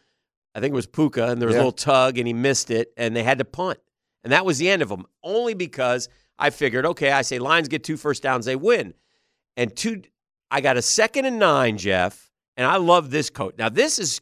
I 0.54 0.60
think 0.60 0.74
it 0.74 0.76
was 0.76 0.88
Puka, 0.88 1.30
and 1.30 1.42
there 1.42 1.48
was 1.48 1.56
Yeah. 1.56 1.60
a 1.60 1.64
little 1.64 1.72
tug, 1.72 2.18
and 2.18 2.28
he 2.28 2.34
missed 2.34 2.72
it, 2.72 2.92
and 2.98 3.16
they 3.16 3.24
had 3.24 3.38
to 3.38 3.46
punt. 3.46 3.80
And 4.24 4.34
that 4.34 4.46
was 4.46 4.58
the 4.58 4.70
end 4.70 4.82
of 4.82 4.90
them, 4.90 5.06
only 5.24 5.54
because 5.54 6.10
I 6.38 6.50
figured, 6.50 6.86
okay, 6.86 7.12
I 7.12 7.22
say 7.22 7.40
Lions 7.40 7.68
get 7.70 7.84
two 7.84 7.96
first 7.98 8.22
downs, 8.22 8.46
they 8.46 8.56
win. 8.58 8.94
And 9.56 9.76
two, 9.76 10.02
I 10.50 10.60
got 10.60 10.76
a 10.76 10.82
second 10.82 11.26
and 11.26 11.40
nine, 11.40 11.78
Jeff, 11.78 12.32
and 12.58 12.68
I 12.68 12.76
love 12.78 13.12
this 13.12 13.30
coach. 13.30 13.56
Now, 13.58 13.70
this 13.70 13.98
is 13.98 14.20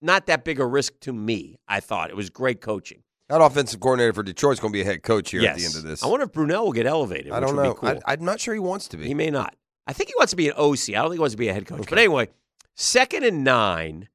not 0.00 0.26
that 0.26 0.44
big 0.44 0.60
a 0.60 0.66
risk 0.66 1.00
to 1.00 1.12
me, 1.12 1.58
I 1.66 1.80
thought. 1.80 2.10
It 2.10 2.16
was 2.16 2.30
great 2.30 2.60
coaching. 2.60 3.02
That 3.28 3.40
offensive 3.40 3.80
coordinator 3.80 4.12
for 4.12 4.22
Detroit's 4.22 4.60
going 4.60 4.72
to 4.72 4.76
be 4.76 4.82
a 4.82 4.84
head 4.84 5.02
coach 5.02 5.30
here 5.30 5.40
yes. 5.40 5.54
at 5.54 5.58
the 5.58 5.64
end 5.66 5.74
of 5.76 5.82
this. 5.82 6.02
I 6.02 6.06
wonder 6.06 6.24
if 6.24 6.32
Brunell 6.32 6.64
will 6.64 6.72
get 6.72 6.86
elevated. 6.86 7.32
I 7.32 7.40
don't 7.40 7.56
know. 7.56 7.74
Be 7.74 7.80
cool. 7.80 8.00
I, 8.06 8.12
I'm 8.12 8.24
not 8.24 8.40
sure 8.40 8.54
he 8.54 8.60
wants 8.60 8.88
to 8.88 8.96
be. 8.96 9.06
He 9.06 9.14
may 9.14 9.30
not. 9.30 9.56
I 9.86 9.92
think 9.92 10.08
he 10.08 10.14
wants 10.16 10.30
to 10.30 10.36
be 10.36 10.48
an 10.48 10.54
OC. 10.56 10.90
I 10.90 10.92
don't 10.92 11.04
think 11.04 11.14
he 11.14 11.20
wants 11.20 11.34
to 11.34 11.38
be 11.38 11.48
a 11.48 11.52
head 11.52 11.66
coach. 11.66 11.88
But 11.88 11.98
anyway, 11.98 12.28
second 12.74 13.24
and 13.24 13.44
nine. 13.44 14.08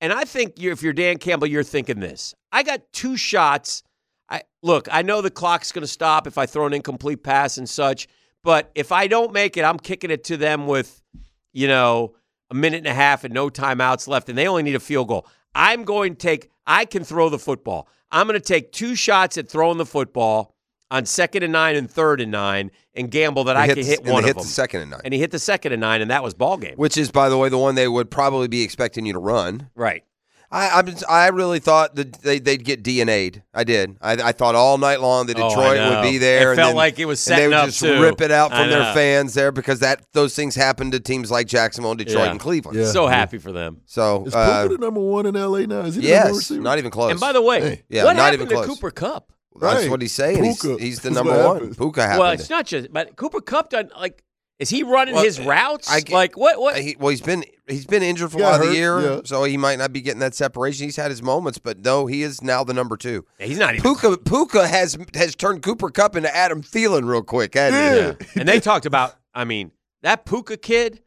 And 0.00 0.12
I 0.12 0.24
think 0.24 0.58
you 0.58 0.72
if 0.72 0.82
you're 0.82 0.92
Dan 0.92 1.18
Campbell, 1.18 1.46
you're 1.46 1.62
thinking 1.62 2.00
this. 2.00 2.34
I 2.52 2.62
got 2.62 2.82
two 2.92 3.16
shots. 3.16 3.82
I 4.28 4.42
look, 4.62 4.88
I 4.90 5.02
know 5.02 5.22
the 5.22 5.30
clock's 5.30 5.72
going 5.72 5.82
to 5.82 5.88
stop 5.88 6.26
if 6.26 6.36
I 6.36 6.46
throw 6.46 6.66
an 6.66 6.74
incomplete 6.74 7.22
pass 7.22 7.56
and 7.56 7.68
such, 7.68 8.08
but 8.42 8.70
if 8.74 8.92
I 8.92 9.06
don't 9.06 9.32
make 9.32 9.56
it, 9.56 9.64
I'm 9.64 9.78
kicking 9.78 10.10
it 10.10 10.24
to 10.24 10.36
them 10.36 10.66
with, 10.66 11.02
you 11.52 11.68
know, 11.68 12.14
a 12.50 12.54
minute 12.54 12.78
and 12.78 12.86
a 12.86 12.94
half 12.94 13.24
and 13.24 13.32
no 13.32 13.48
timeouts 13.48 14.06
left, 14.08 14.28
and 14.28 14.36
they 14.36 14.46
only 14.46 14.62
need 14.62 14.74
a 14.74 14.80
field 14.80 15.08
goal. 15.08 15.26
I'm 15.54 15.84
going 15.84 16.14
to 16.14 16.18
take, 16.18 16.50
I 16.66 16.84
can 16.84 17.02
throw 17.04 17.28
the 17.28 17.38
football. 17.38 17.88
I'm 18.10 18.26
going 18.26 18.38
to 18.38 18.44
take 18.44 18.72
two 18.72 18.94
shots 18.94 19.38
at 19.38 19.48
throwing 19.48 19.78
the 19.78 19.86
football 19.86 20.55
on 20.90 21.04
second 21.06 21.42
and 21.42 21.52
nine 21.52 21.74
and 21.76 21.90
third 21.90 22.20
and 22.20 22.30
nine 22.30 22.70
and 22.94 23.10
gamble 23.10 23.44
that 23.44 23.56
He 23.56 23.62
I 23.62 23.66
hit 23.66 23.74
can 23.76 23.86
hit 23.86 23.98
and 24.00 24.08
one 24.12 24.22
they 24.22 24.30
of 24.30 24.36
hit 24.36 24.40
them. 24.42 24.46
the 24.46 24.52
second 24.52 24.80
and 24.82 24.90
nine. 24.92 25.00
And 25.04 25.12
he 25.14 25.20
hit 25.20 25.30
the 25.30 25.38
second 25.38 25.72
and 25.72 25.80
nine, 25.80 26.00
and 26.00 26.10
that 26.10 26.22
was 26.22 26.34
ball 26.34 26.56
game. 26.56 26.74
Which 26.76 26.96
is, 26.96 27.10
by 27.10 27.28
the 27.28 27.36
way, 27.38 27.48
the 27.48 27.58
one 27.58 27.74
they 27.74 27.88
would 27.88 28.10
probably 28.10 28.48
be 28.48 28.62
expecting 28.62 29.04
you 29.06 29.12
to 29.14 29.18
run. 29.18 29.68
Right. 29.74 30.04
I 30.48 30.80
I, 31.08 31.24
I 31.24 31.28
really 31.30 31.58
thought 31.58 31.96
that 31.96 32.22
they, 32.22 32.38
they'd 32.38 32.64
get 32.64 32.84
DNA'd. 32.84 33.42
I 33.52 33.64
did. 33.64 33.96
I, 34.00 34.12
I 34.12 34.30
thought 34.30 34.54
all 34.54 34.78
night 34.78 35.00
long 35.00 35.26
that 35.26 35.36
Oh, 35.40 35.48
Detroit 35.48 35.76
know. 35.76 35.90
would 36.00 36.02
be 36.08 36.18
there. 36.18 36.50
It 36.50 36.50
and 36.52 36.56
felt 36.56 36.68
then- 36.68 36.76
like 36.76 37.00
it 37.00 37.04
was 37.06 37.26
and 37.26 37.32
they 37.32 37.36
setting 37.42 37.48
would 37.50 37.56
up, 37.58 37.66
just 37.66 37.80
too. 37.80 38.00
rip 38.00 38.20
it 38.20 38.30
out 38.30 38.52
from 38.52 38.70
their 38.70 38.94
fans 38.94 39.34
there 39.34 39.50
because 39.50 39.80
that 39.80 40.02
those 40.12 40.36
things 40.36 40.54
happen 40.54 40.92
to 40.92 41.00
teams 41.00 41.32
like 41.32 41.48
Jacksonville, 41.48 41.90
and 41.90 41.98
Detroit, 41.98 42.26
Yeah. 42.26 42.30
and 42.30 42.38
Cleveland. 42.38 42.78
Yeah. 42.78 42.86
so 42.92 43.08
happy 43.08 43.38
for 43.38 43.50
them. 43.50 43.80
So 43.86 44.24
Is 44.24 44.36
uh, 44.36 44.62
Puka 44.68 44.76
the 44.76 44.84
number 44.86 45.00
one 45.00 45.26
in 45.26 45.34
LA 45.34 45.66
now? 45.66 45.80
Is 45.80 45.96
he 45.96 46.02
the 46.02 46.10
number 46.12 46.24
one 46.26 46.34
yes, 46.36 46.50
not 46.52 46.78
even 46.78 46.90
close. 46.92 47.10
And 47.10 47.18
by 47.20 47.32
the 47.32 47.42
way, 47.42 47.60
Hey. 47.60 47.82
Yeah, 47.88 48.04
what 48.04 48.14
not 48.14 48.26
happened 48.26 48.42
even 48.42 48.48
to 48.50 48.54
close. 48.54 48.66
Cooper 48.78 48.92
Kupp? 48.92 49.32
That's 49.60 49.82
Right. 49.82 49.90
what 49.90 50.02
he's 50.02 50.12
saying. 50.12 50.42
He's, 50.44 50.60
Puka 50.60 50.82
he's 50.82 51.00
the 51.00 51.10
number 51.10 51.44
one. 51.46 51.74
Puka 51.74 52.02
happened. 52.02 52.20
Well, 52.20 52.32
it's 52.32 52.50
not 52.50 52.66
just, 52.66 52.92
but 52.92 53.16
Cooper 53.16 53.40
Kupp 53.40 53.70
done 53.70 53.90
like. 53.98 54.22
Is 54.58 54.70
he 54.70 54.82
running 54.84 55.14
Well, 55.14 55.22
his 55.24 55.38
routes? 55.38 55.86
I- 55.90 56.02
like 56.10 56.34
what? 56.38 56.58
What? 56.58 56.78
He, 56.78 56.96
well, 56.98 57.10
he's 57.10 57.20
been 57.20 57.44
he's 57.68 57.84
been 57.84 58.02
injured 58.02 58.32
for 58.32 58.38
a 58.38 58.40
Got 58.40 58.50
lot 58.52 58.60
of 58.62 58.68
the 58.68 58.74
year, 58.74 59.00
yeah. 59.00 59.20
so 59.24 59.44
he 59.44 59.58
might 59.58 59.78
not 59.78 59.92
be 59.92 60.00
getting 60.00 60.20
that 60.20 60.34
separation. 60.34 60.84
He's 60.86 60.96
had 60.96 61.10
his 61.10 61.22
moments, 61.22 61.58
but 61.58 61.84
no, 61.84 62.06
he 62.06 62.22
is 62.22 62.40
now 62.42 62.64
the 62.64 62.72
number 62.72 62.96
two. 62.96 63.26
he's 63.38 63.58
not 63.58 63.74
even. 63.74 63.82
Puka 63.82 64.16
Puka 64.16 64.66
has 64.66 64.96
has 65.14 65.34
turned 65.34 65.62
Cooper 65.62 65.90
Kupp 65.90 66.16
into 66.16 66.34
Adam 66.34 66.62
Thielen 66.62 67.06
real 67.06 67.22
quick, 67.22 67.52
hasn't 67.52 68.18
he? 68.22 68.26
Yeah. 68.34 68.40
and 68.40 68.48
they 68.48 68.58
talked 68.58 68.86
about. 68.86 69.14
I 69.34 69.44
mean, 69.44 69.72
that 70.00 70.24
Puka 70.24 70.56
kid, 70.56 71.02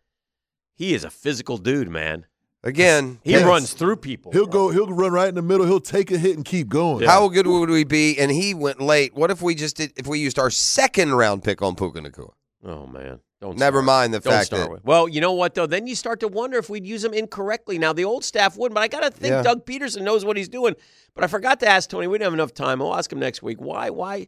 he 0.76 0.94
is 0.94 1.04
a 1.04 1.10
physical 1.10 1.58
dude, 1.58 1.90
man. 1.90 2.28
Again, 2.64 3.20
He 3.24 3.32
Yes. 3.32 3.46
runs 3.46 3.74
through 3.74 3.98
people. 3.98 4.32
He'll 4.34 4.46
go. 4.46 4.70
He'll 4.70 4.88
run 4.88 5.14
right 5.14 5.30
in 5.30 5.36
the 5.36 5.42
middle. 5.42 5.66
He'll 5.66 5.80
take 5.80 6.12
a 6.12 6.18
hit 6.18 6.36
and 6.36 6.44
keep 6.44 6.68
going. 6.68 7.06
how 7.08 7.28
good 7.30 7.48
would 7.48 7.70
we 7.70 7.86
be? 7.86 8.18
And 8.20 8.30
he 8.32 8.54
went 8.54 8.82
late. 8.82 9.14
What 9.16 9.32
if 9.32 9.42
we 9.42 9.56
just 9.56 9.78
did? 9.78 9.94
If 9.96 10.08
we 10.08 10.20
used 10.20 10.38
our 10.38 10.50
second 10.50 11.14
round 11.14 11.44
pick 11.44 11.62
on 11.62 11.76
Puka 11.76 12.02
Nacua? 12.02 12.32
Oh 12.66 12.86
man, 12.86 13.22
don't. 13.40 13.58
Never 13.58 13.78
start. 13.78 13.86
mind 13.86 14.14
the 14.14 14.20
Don't 14.20 14.34
fact 14.34 14.48
start 14.48 14.64
that 14.64 14.72
with. 14.72 14.84
Well, 14.84 15.08
you 15.08 15.22
know 15.22 15.32
what 15.32 15.54
though? 15.56 15.68
Then 15.68 15.88
you 15.88 15.96
start 15.96 16.20
to 16.20 16.28
wonder 16.28 16.58
if 16.58 16.70
we'd 16.70 16.86
use 16.86 17.02
him 17.06 17.14
incorrectly. 17.14 17.78
Now 17.78 17.94
the 17.94 18.04
old 18.04 18.26
staff 18.26 18.58
wouldn't, 18.58 18.76
but 18.76 18.82
I 18.82 18.90
got 18.90 19.04
to 19.04 19.10
think 19.12 19.32
Yeah. 19.32 19.42
Doug 19.42 19.66
Pederson 19.66 20.02
knows 20.02 20.26
what 20.26 20.36
he's 20.36 20.50
doing. 20.50 20.76
But 21.16 21.24
I 21.24 21.28
forgot 21.28 21.62
to 21.62 21.68
ask 21.70 21.90
Tony. 21.90 22.08
We 22.08 22.16
didn't 22.18 22.26
have 22.26 22.34
enough 22.34 22.54
time. 22.54 22.82
I'll 22.82 22.94
ask 22.94 23.10
him 23.10 23.20
next 23.20 23.42
week. 23.42 23.62
Why? 23.62 23.90
Why? 23.90 24.28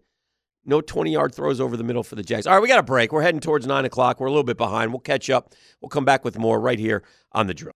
No 0.63 0.79
20 0.79 1.11
yard 1.11 1.33
throws 1.35 1.59
over 1.59 1.75
the 1.75 1.83
middle 1.83 2.03
for 2.03 2.15
the 2.15 2.23
Jags. 2.23 2.45
All 2.47 2.53
right, 2.53 2.61
we 2.61 2.67
got 2.69 2.79
a 2.79 2.83
break. 2.83 3.11
We're 3.11 3.23
heading 3.23 3.41
towards 3.41 3.65
nine 3.67 3.83
o'clock. 3.83 4.19
We're 4.21 4.27
a 4.27 4.31
little 4.31 4.43
bit 4.43 4.57
behind. 4.57 4.93
We'll 4.93 4.99
catch 4.99 5.29
up. 5.29 5.53
We'll 5.81 5.89
come 5.89 6.05
back 6.05 6.23
with 6.23 6.37
more 6.37 6.61
right 6.61 6.77
here 6.79 7.03
on 7.33 7.47
the 7.47 7.53
drill. 7.53 7.73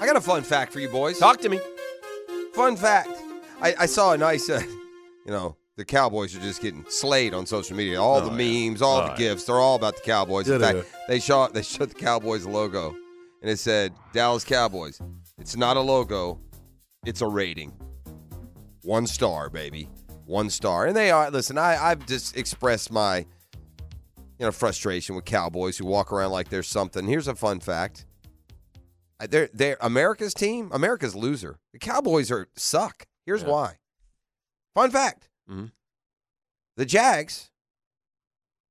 I 0.00 0.06
got 0.06 0.16
a 0.16 0.20
fun 0.20 0.42
fact 0.42 0.72
for 0.72 0.80
you 0.80 0.88
boys. 0.88 1.18
Talk 1.18 1.40
to 1.40 1.48
me. 1.48 1.58
Fun 2.52 2.76
fact. 2.76 3.10
I, 3.60 3.74
I 3.80 3.86
saw 3.86 4.12
a 4.12 4.18
nice, 4.18 4.48
uh, 4.50 4.60
you 5.24 5.32
know, 5.32 5.56
the 5.76 5.84
Cowboys 5.84 6.34
are 6.36 6.40
just 6.40 6.60
getting 6.62 6.84
slayed 6.88 7.34
on 7.34 7.46
social 7.46 7.76
media. 7.76 8.00
All 8.00 8.16
Oh, 8.18 8.28
the 8.28 8.42
yeah. 8.42 8.68
memes, 8.68 8.82
all 8.82 8.98
Oh, 9.00 9.04
the 9.04 9.10
yeah. 9.12 9.16
gifts, 9.16 9.44
they're 9.44 9.56
all 9.58 9.76
about 9.76 9.96
the 9.96 10.02
Cowboys. 10.02 10.48
In 10.48 10.60
fact, 10.60 10.78
they 11.08 11.18
showed 11.20 11.52
they 11.54 11.62
showed 11.62 11.90
the 11.90 11.94
Cowboys 11.94 12.44
logo, 12.46 12.94
and 13.42 13.50
it 13.50 13.58
said 13.58 13.92
Dallas 14.12 14.44
Cowboys. 14.44 15.00
It's 15.38 15.56
not 15.56 15.76
a 15.76 15.80
logo, 15.80 16.40
it's 17.04 17.20
a 17.20 17.26
rating. 17.26 17.72
One 18.82 19.06
star, 19.06 19.50
baby, 19.50 19.88
one 20.26 20.48
star. 20.48 20.86
And 20.86 20.96
they 20.96 21.10
are. 21.10 21.30
Listen, 21.30 21.58
I 21.58 21.76
I've 21.82 22.06
just 22.06 22.36
expressed 22.36 22.90
my, 22.92 23.18
you 23.18 23.26
know, 24.46 24.52
frustration 24.52 25.14
with 25.16 25.24
Cowboys 25.26 25.76
who 25.76 25.84
walk 25.86 26.10
around 26.12 26.30
like 26.30 26.48
there's 26.48 26.68
something. 26.68 27.06
Here's 27.06 27.28
a 27.28 27.34
fun 27.34 27.60
fact. 27.60 28.05
Uh, 29.18 29.26
They're 29.28 29.48
they're 29.54 29.78
America's 29.80 30.34
team. 30.34 30.70
America's 30.72 31.14
loser. 31.14 31.58
The 31.72 31.78
Cowboys 31.78 32.30
are 32.30 32.48
suck. 32.56 33.06
Here's 33.24 33.42
Yeah. 33.42 33.48
why. 33.48 33.78
Fun 34.74 34.90
fact. 34.90 35.28
Mhm. 35.48 35.72
The 36.76 36.84
Jags 36.84 37.50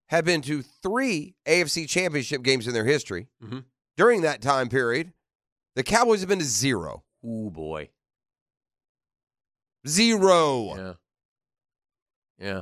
have 0.09 0.23
been 0.25 0.41
to 0.43 0.61
three 0.61 1.35
AFC 1.47 1.87
championship 1.87 2.43
games 2.43 2.67
in 2.67 2.73
their 2.75 2.85
history. 2.85 3.27
Mhm. 3.41 3.65
During 3.97 4.21
that 4.21 4.41
time 4.43 4.69
period, 4.69 5.13
the 5.75 5.83
Cowboys 5.83 6.19
have 6.19 6.29
been 6.29 6.37
to 6.39 6.45
zero. 6.45 7.03
Ooh 7.25 7.49
boy. 7.49 7.89
Zero. 9.87 10.75
Yeah. 10.75 10.93
Yeah. 12.37 12.61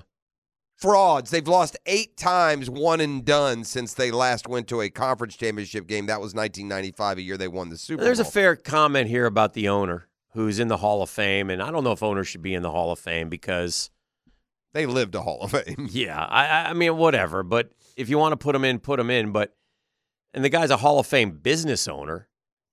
Frauds. 0.83 1.31
They've 1.31 1.47
lost 1.47 1.77
eight 1.85 2.17
times, 2.17 2.69
one 2.69 2.99
and 2.99 3.23
done 3.25 3.63
since 3.63 3.93
they 3.93 4.11
last 4.11 4.47
went 4.47 4.67
to 4.67 4.81
a 4.81 4.89
conference 4.89 5.35
championship 5.35 5.87
game. 5.87 6.05
That 6.07 6.19
was 6.21 6.35
1995, 6.35 7.17
a 7.17 7.21
year 7.21 7.37
they 7.37 7.47
won 7.47 7.69
the 7.69 7.77
Super 7.77 7.97
Bowl. 7.99 8.05
There's 8.05 8.19
a 8.19 8.25
fair 8.25 8.55
comment 8.55 9.07
here 9.09 9.25
about 9.25 9.53
the 9.53 9.69
owner 9.69 10.07
who's 10.33 10.59
in 10.59 10.67
the 10.67 10.77
Hall 10.77 11.01
of 11.01 11.09
Fame, 11.09 11.49
and 11.49 11.61
I 11.63 11.71
don't 11.71 11.83
know 11.83 11.91
if 11.93 12.03
owners 12.03 12.27
should 12.27 12.41
be 12.41 12.53
in 12.53 12.61
the 12.63 12.71
Hall 12.71 12.91
of 12.91 12.99
Fame 12.99 13.29
because 13.29 13.89
they 14.73 14.85
lived 14.85 15.15
a 15.15 15.21
Hall 15.21 15.41
of 15.41 15.51
Fame. 15.51 15.87
Yeah, 15.91 16.19
I, 16.23 16.47
I- 16.47 16.69
I 16.69 16.73
mean, 16.73 16.97
whatever. 16.97 17.43
But 17.43 17.71
if 17.95 18.09
you 18.09 18.17
want 18.17 18.33
to 18.33 18.37
put 18.37 18.53
them 18.53 18.65
in, 18.65 18.79
put 18.79 18.97
them 18.97 19.09
in. 19.09 19.31
But 19.31 19.55
and 20.33 20.43
the 20.43 20.49
guy's 20.49 20.69
a 20.71 20.77
Hall 20.77 20.99
of 20.99 21.07
Fame 21.07 21.31
business 21.31 21.87
owner, 21.87 22.27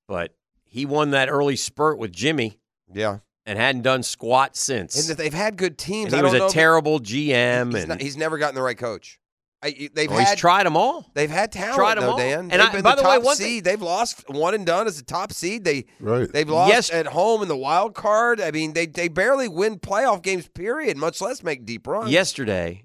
but 0.09 0.35
he 0.65 0.85
won 0.87 1.11
that 1.11 1.29
early 1.29 1.57
spurt 1.57 1.99
with 1.99 2.13
Jimmy 2.13 2.59
Yeah. 2.93 3.19
And 3.51 3.59
hadn't 3.59 3.83
done 3.83 4.03
squat 4.03 4.57
since. 4.57 5.09
And 5.09 5.19
they've 5.19 5.35
had 5.35 5.57
good 5.57 5.77
teams. 5.77 6.13
And 6.13 6.15
he 6.15 6.21
I 6.21 6.23
was 6.23 6.33
don't 6.33 6.37
a 6.37 6.39
know 6.45 6.47
if- 6.47 6.53
terrible 6.53 7.01
GM, 7.01 7.67
He's, 7.73 7.75
and 7.83 7.89
not- 7.89 8.01
he's 8.01 8.17
never 8.17 8.39
gotten 8.39 8.55
the 8.55 8.63
right 8.63 8.79
coach. 8.79 9.19
I, 9.63 9.91
they've 9.93 10.09
well, 10.09 10.21
had 10.21 10.29
he's 10.29 10.39
tried 10.39 10.65
them 10.65 10.75
all. 10.75 11.05
They've 11.13 11.29
had 11.29 11.53
talent, 11.53 11.75
Tried 11.75 11.99
'em 11.99 12.05
though, 12.05 12.11
all. 12.13 12.17
Dan. 12.17 12.39
And 12.39 12.51
they've 12.53 12.61
I- 12.63 12.73
been 12.73 12.83
by 12.83 12.95
the 12.95 13.03
the 13.03 13.09
way, 13.09 13.17
top 13.17 13.25
one 13.25 13.37
thing- 13.37 13.63
They've 13.63 13.83
lost 13.83 14.25
one 14.31 14.55
and 14.55 14.65
done 14.65 14.87
as 14.87 14.99
a 14.99 15.05
top 15.05 15.33
seed. 15.35 15.65
They 15.65 15.85
Right. 16.01 16.33
they've 16.33 16.49
lost 16.49 16.73
Yes. 16.73 16.91
at 16.91 17.07
home 17.09 17.43
in 17.43 17.49
the 17.49 17.57
wild 17.59 17.95
card. 17.95 18.41
I 18.41 18.53
mean, 18.53 18.73
they 18.73 18.87
they 18.87 19.09
barely 19.09 19.49
win 19.49 19.79
playoff 19.79 20.23
games. 20.23 20.49
Period. 20.49 20.97
Much 20.97 21.21
less 21.21 21.43
make 21.43 21.67
deep 21.67 21.87
runs. 21.87 22.11
Yesterday, 22.11 22.85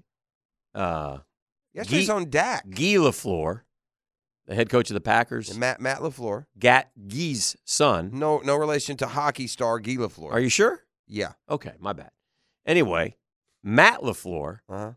uh, 0.74 1.18
Yesterday's 1.72 2.08
Guy- 2.08 2.14
on 2.14 2.28
Dak. 2.28 2.68
Guy 2.68 2.96
Lafleur, 2.96 3.62
the 4.46 4.54
head 4.54 4.68
coach 4.68 4.90
of 4.90 4.94
the 4.94 5.00
Packers, 5.00 5.50
And 5.50 5.58
Matt 5.60 5.80
Matt 5.80 5.98
Lafleur. 5.98 6.46
Gat 6.58 6.90
Gee's 7.06 7.56
son. 7.64 8.10
No 8.12 8.38
no 8.38 8.56
relation 8.56 8.96
to 8.98 9.06
hockey 9.06 9.46
star 9.46 9.78
Guy 9.80 9.96
Lafleur. 9.96 10.32
Are 10.32 10.40
you 10.40 10.48
sure? 10.48 10.82
Yeah. 11.06 11.32
Okay, 11.50 11.72
my 11.78 11.92
bad. 11.92 12.10
Anyway, 12.64 13.16
Matt 13.62 14.00
Lafleur 14.02 14.58
Uh-huh. 14.68 14.92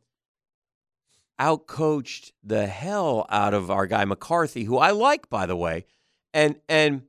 outcoached 1.40 2.32
the 2.44 2.68
hell 2.68 3.26
out 3.30 3.54
of 3.54 3.72
our 3.72 3.88
guy 3.88 4.06
McCarthy, 4.06 4.64
who 4.66 4.78
I 4.78 4.92
like, 4.92 5.30
by 5.30 5.46
the 5.46 5.56
way. 5.56 5.86
And 6.34 6.56
and 6.68 7.04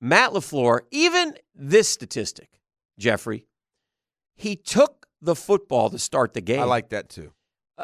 Matt 0.00 0.32
LaFleur, 0.32 0.80
even 0.90 1.34
this 1.54 1.88
statistic, 1.88 2.60
Jeffrey, 2.98 3.46
he 4.34 4.56
took 4.56 5.06
the 5.22 5.36
football 5.36 5.90
to 5.90 5.98
start 5.98 6.32
the 6.34 6.40
game. 6.40 6.60
I 6.60 6.64
like 6.64 6.88
that 6.90 7.08
too. 7.10 7.32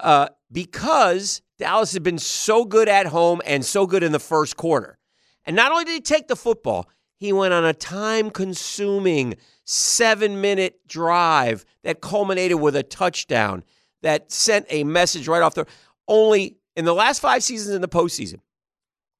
Uh, 0.03 0.29
because 0.51 1.43
Dallas 1.59 1.93
had 1.93 2.03
been 2.03 2.19
so 2.19 2.65
good 2.65 2.89
at 2.89 3.07
home 3.07 3.41
and 3.45 3.65
so 3.65 3.87
good 3.87 4.03
in 4.03 4.13
the 4.13 4.19
first 4.19 4.57
quarter. 4.57 4.99
And 5.45 5.55
not 5.57 5.73
only 5.73 5.85
did 5.85 5.93
he 5.95 6.01
take 6.01 6.29
the 6.29 6.37
football, 6.37 6.89
he 7.19 7.33
went 7.33 7.55
on 7.55 7.65
a 7.65 7.73
time 7.73 8.31
consuming 8.31 9.37
seven 9.65 10.41
minute 10.41 10.81
drive 10.87 11.65
that 11.83 12.01
culminated 12.01 12.61
with 12.61 12.77
a 12.77 12.83
touchdown 12.83 13.65
that 14.03 14.31
sent 14.31 14.67
a 14.69 14.85
message 14.85 15.29
right 15.29 15.43
off 15.43 15.55
the. 15.55 15.67
Only 16.09 16.59
in 16.77 16.85
the 16.85 16.95
last 16.95 17.21
five 17.21 17.43
seasons 17.43 17.75
in 17.75 17.81
the 17.81 17.89
postseason, 17.89 18.39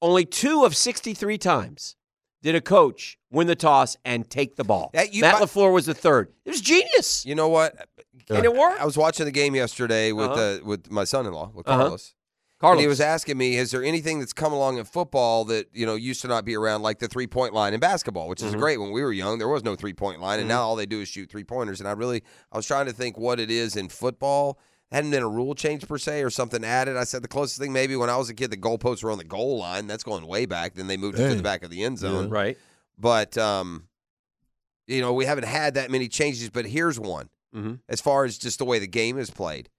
only 0.03 0.25
two 0.25 0.65
of 0.65 0.77
63 0.77 1.39
times 1.39 1.97
did 2.43 2.55
a 2.55 2.61
coach 2.61 3.19
win 3.31 3.47
the 3.49 3.57
toss 3.57 3.97
and 4.05 4.29
take 4.31 4.55
the 4.57 4.63
ball. 4.63 4.91
That 4.93 5.13
you- 5.13 5.23
Matt 5.23 5.37
LaFleur 5.43 5.73
was 5.73 5.87
the 5.87 5.95
third. 5.95 6.33
It 6.45 6.51
was 6.51 6.61
genius. 6.61 7.25
You 7.27 7.35
know 7.35 7.49
what? 7.49 7.89
And 8.29 8.45
it 8.45 8.55
worked. 8.55 8.81
I 8.81 8.85
was 8.85 8.97
watching 8.97 9.25
the 9.27 9.33
game 9.33 9.55
yesterday 9.55 10.13
with 10.13 10.31
Uh-huh. 10.31 10.41
uh, 10.41 10.59
with 10.65 10.91
my 10.91 11.05
son-in-law 11.05 11.53
with 11.55 11.69
Uh-huh. 11.69 11.79
Carlos. 11.83 12.15
Carlos. 12.59 12.77
And 12.77 12.81
he 12.81 12.87
was 12.89 13.01
asking 13.03 13.37
me, 13.37 13.57
is 13.59 13.71
there 13.71 13.85
anything 13.85 14.19
that's 14.19 14.33
come 14.33 14.51
along 14.53 14.79
in 14.79 14.85
football 14.87 15.45
that, 15.45 15.69
you 15.75 15.85
know, 15.85 15.95
used 15.95 16.23
to 16.23 16.29
not 16.29 16.47
be 16.47 16.57
around, 16.57 16.81
like 16.81 16.99
the 17.01 17.07
three 17.07 17.27
point 17.27 17.53
line 17.53 17.75
in 17.75 17.81
basketball, 17.81 18.29
which 18.29 18.43
is 18.43 18.55
Mhm. 18.55 18.59
great. 18.59 18.81
When 18.81 18.93
we 18.93 19.03
were 19.03 19.13
young, 19.13 19.37
there 19.39 19.47
was 19.49 19.63
no 19.63 19.77
three 19.77 19.93
point 19.93 20.21
line, 20.23 20.39
and 20.41 20.47
Mhm. 20.47 20.55
now 20.55 20.63
all 20.63 20.75
they 20.75 20.87
do 20.87 21.03
is 21.03 21.09
shoot 21.09 21.31
three 21.31 21.45
pointers. 21.45 21.81
And 21.81 21.89
I 21.89 21.93
really, 21.93 22.23
I 22.51 22.57
was 22.57 22.67
trying 22.67 22.87
to 22.87 22.95
think 22.95 23.19
what 23.19 23.39
it 23.39 23.51
is 23.51 23.77
in 23.77 23.89
football. 23.91 24.59
Hadn't 24.91 25.11
been 25.11 25.23
a 25.23 25.29
rule 25.29 25.55
change 25.55 25.87
per 25.87 25.99
se 25.99 26.23
or 26.23 26.31
something 26.31 26.65
added. 26.65 26.97
I 26.97 27.05
said 27.05 27.23
the 27.23 27.29
closest 27.29 27.59
thing 27.61 27.73
maybe 27.75 27.95
when 27.97 28.09
I 28.09 28.17
was 28.17 28.31
a 28.31 28.35
kid, 28.35 28.51
the 28.51 28.57
goalposts 28.57 29.03
were 29.03 29.11
on 29.11 29.19
the 29.19 29.25
goal 29.25 29.59
line. 29.59 29.87
That's 29.87 30.05
going 30.05 30.27
way 30.27 30.47
back. 30.47 30.75
Then 30.77 30.87
they 30.87 30.97
moved 30.97 31.17
it 31.19 31.23
to 31.23 31.29
Dang. 31.29 31.37
the 31.39 31.43
back 31.43 31.63
of 31.63 31.71
the 31.71 31.83
end 31.85 31.99
zone. 31.99 32.31
right. 32.31 32.57
But, 32.99 33.37
um, 33.37 33.89
you 34.87 35.01
know, 35.03 35.13
we 35.13 35.27
haven't 35.27 35.45
had 35.45 35.75
that 35.75 35.91
many 35.91 36.09
changes. 36.09 36.49
But 36.51 36.67
here's 36.67 36.99
one 36.99 37.29
Mm-hmm. 37.55 37.75
as 37.89 38.01
far 38.01 38.25
as 38.25 38.37
just 38.37 38.59
the 38.59 38.65
way 38.65 38.79
the 38.79 38.87
game 38.87 39.19
is 39.19 39.31
played. 39.31 39.71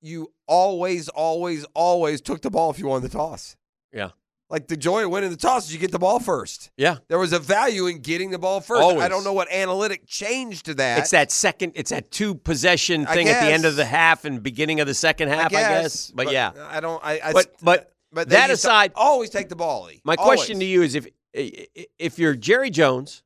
You 0.00 0.32
always, 0.46 1.08
always, 1.08 1.64
always 1.74 2.20
took 2.20 2.42
the 2.42 2.50
ball 2.50 2.70
if 2.70 2.78
you 2.78 2.86
won 2.86 3.02
the 3.02 3.08
toss. 3.08 3.56
Yeah. 3.92 4.10
Like 4.50 4.68
the 4.68 4.76
joy 4.76 5.04
of 5.04 5.10
winning 5.10 5.30
the 5.30 5.36
toss 5.36 5.66
is 5.66 5.74
you 5.74 5.78
get 5.78 5.90
the 5.90 5.98
ball 5.98 6.20
first. 6.20 6.70
Yeah. 6.76 6.98
There 7.08 7.18
was 7.18 7.32
a 7.32 7.38
value 7.38 7.86
in 7.86 7.98
getting 7.98 8.30
the 8.30 8.38
ball 8.38 8.60
first. 8.60 8.80
Always. 8.80 9.02
I 9.02 9.08
don't 9.08 9.24
know 9.24 9.34
what 9.34 9.50
analytic 9.52 10.06
changed 10.06 10.66
to 10.66 10.74
that. 10.74 11.00
It's 11.00 11.10
that 11.10 11.30
second, 11.30 11.72
it's 11.74 11.90
that 11.90 12.10
two 12.10 12.34
possession 12.34 13.06
I 13.06 13.14
thing 13.14 13.28
at 13.28 13.44
the 13.44 13.52
end 13.52 13.64
of 13.64 13.76
the 13.76 13.84
half 13.84 14.24
and 14.24 14.42
beginning 14.42 14.80
of 14.80 14.86
the 14.86 14.94
second 14.94 15.28
half, 15.28 15.46
I 15.46 15.60
guess. 15.60 16.10
But, 16.10 16.32
yeah. 16.32 16.52
I 16.70 16.80
don't. 16.80 17.04
I. 17.04 17.20
I 17.22 17.32
But 17.32 17.56
but 17.60 17.92
but 18.10 18.28
that 18.30 18.50
aside, 18.50 18.92
always 18.94 19.28
take 19.28 19.48
the 19.48 19.56
ball. 19.56 19.90
My 20.04 20.16
question 20.16 20.60
to 20.60 20.64
you 20.64 20.82
is 20.82 20.94
if 20.94 21.06
if 21.34 22.18
you're 22.18 22.34
Jerry 22.34 22.70
Jones, 22.70 23.22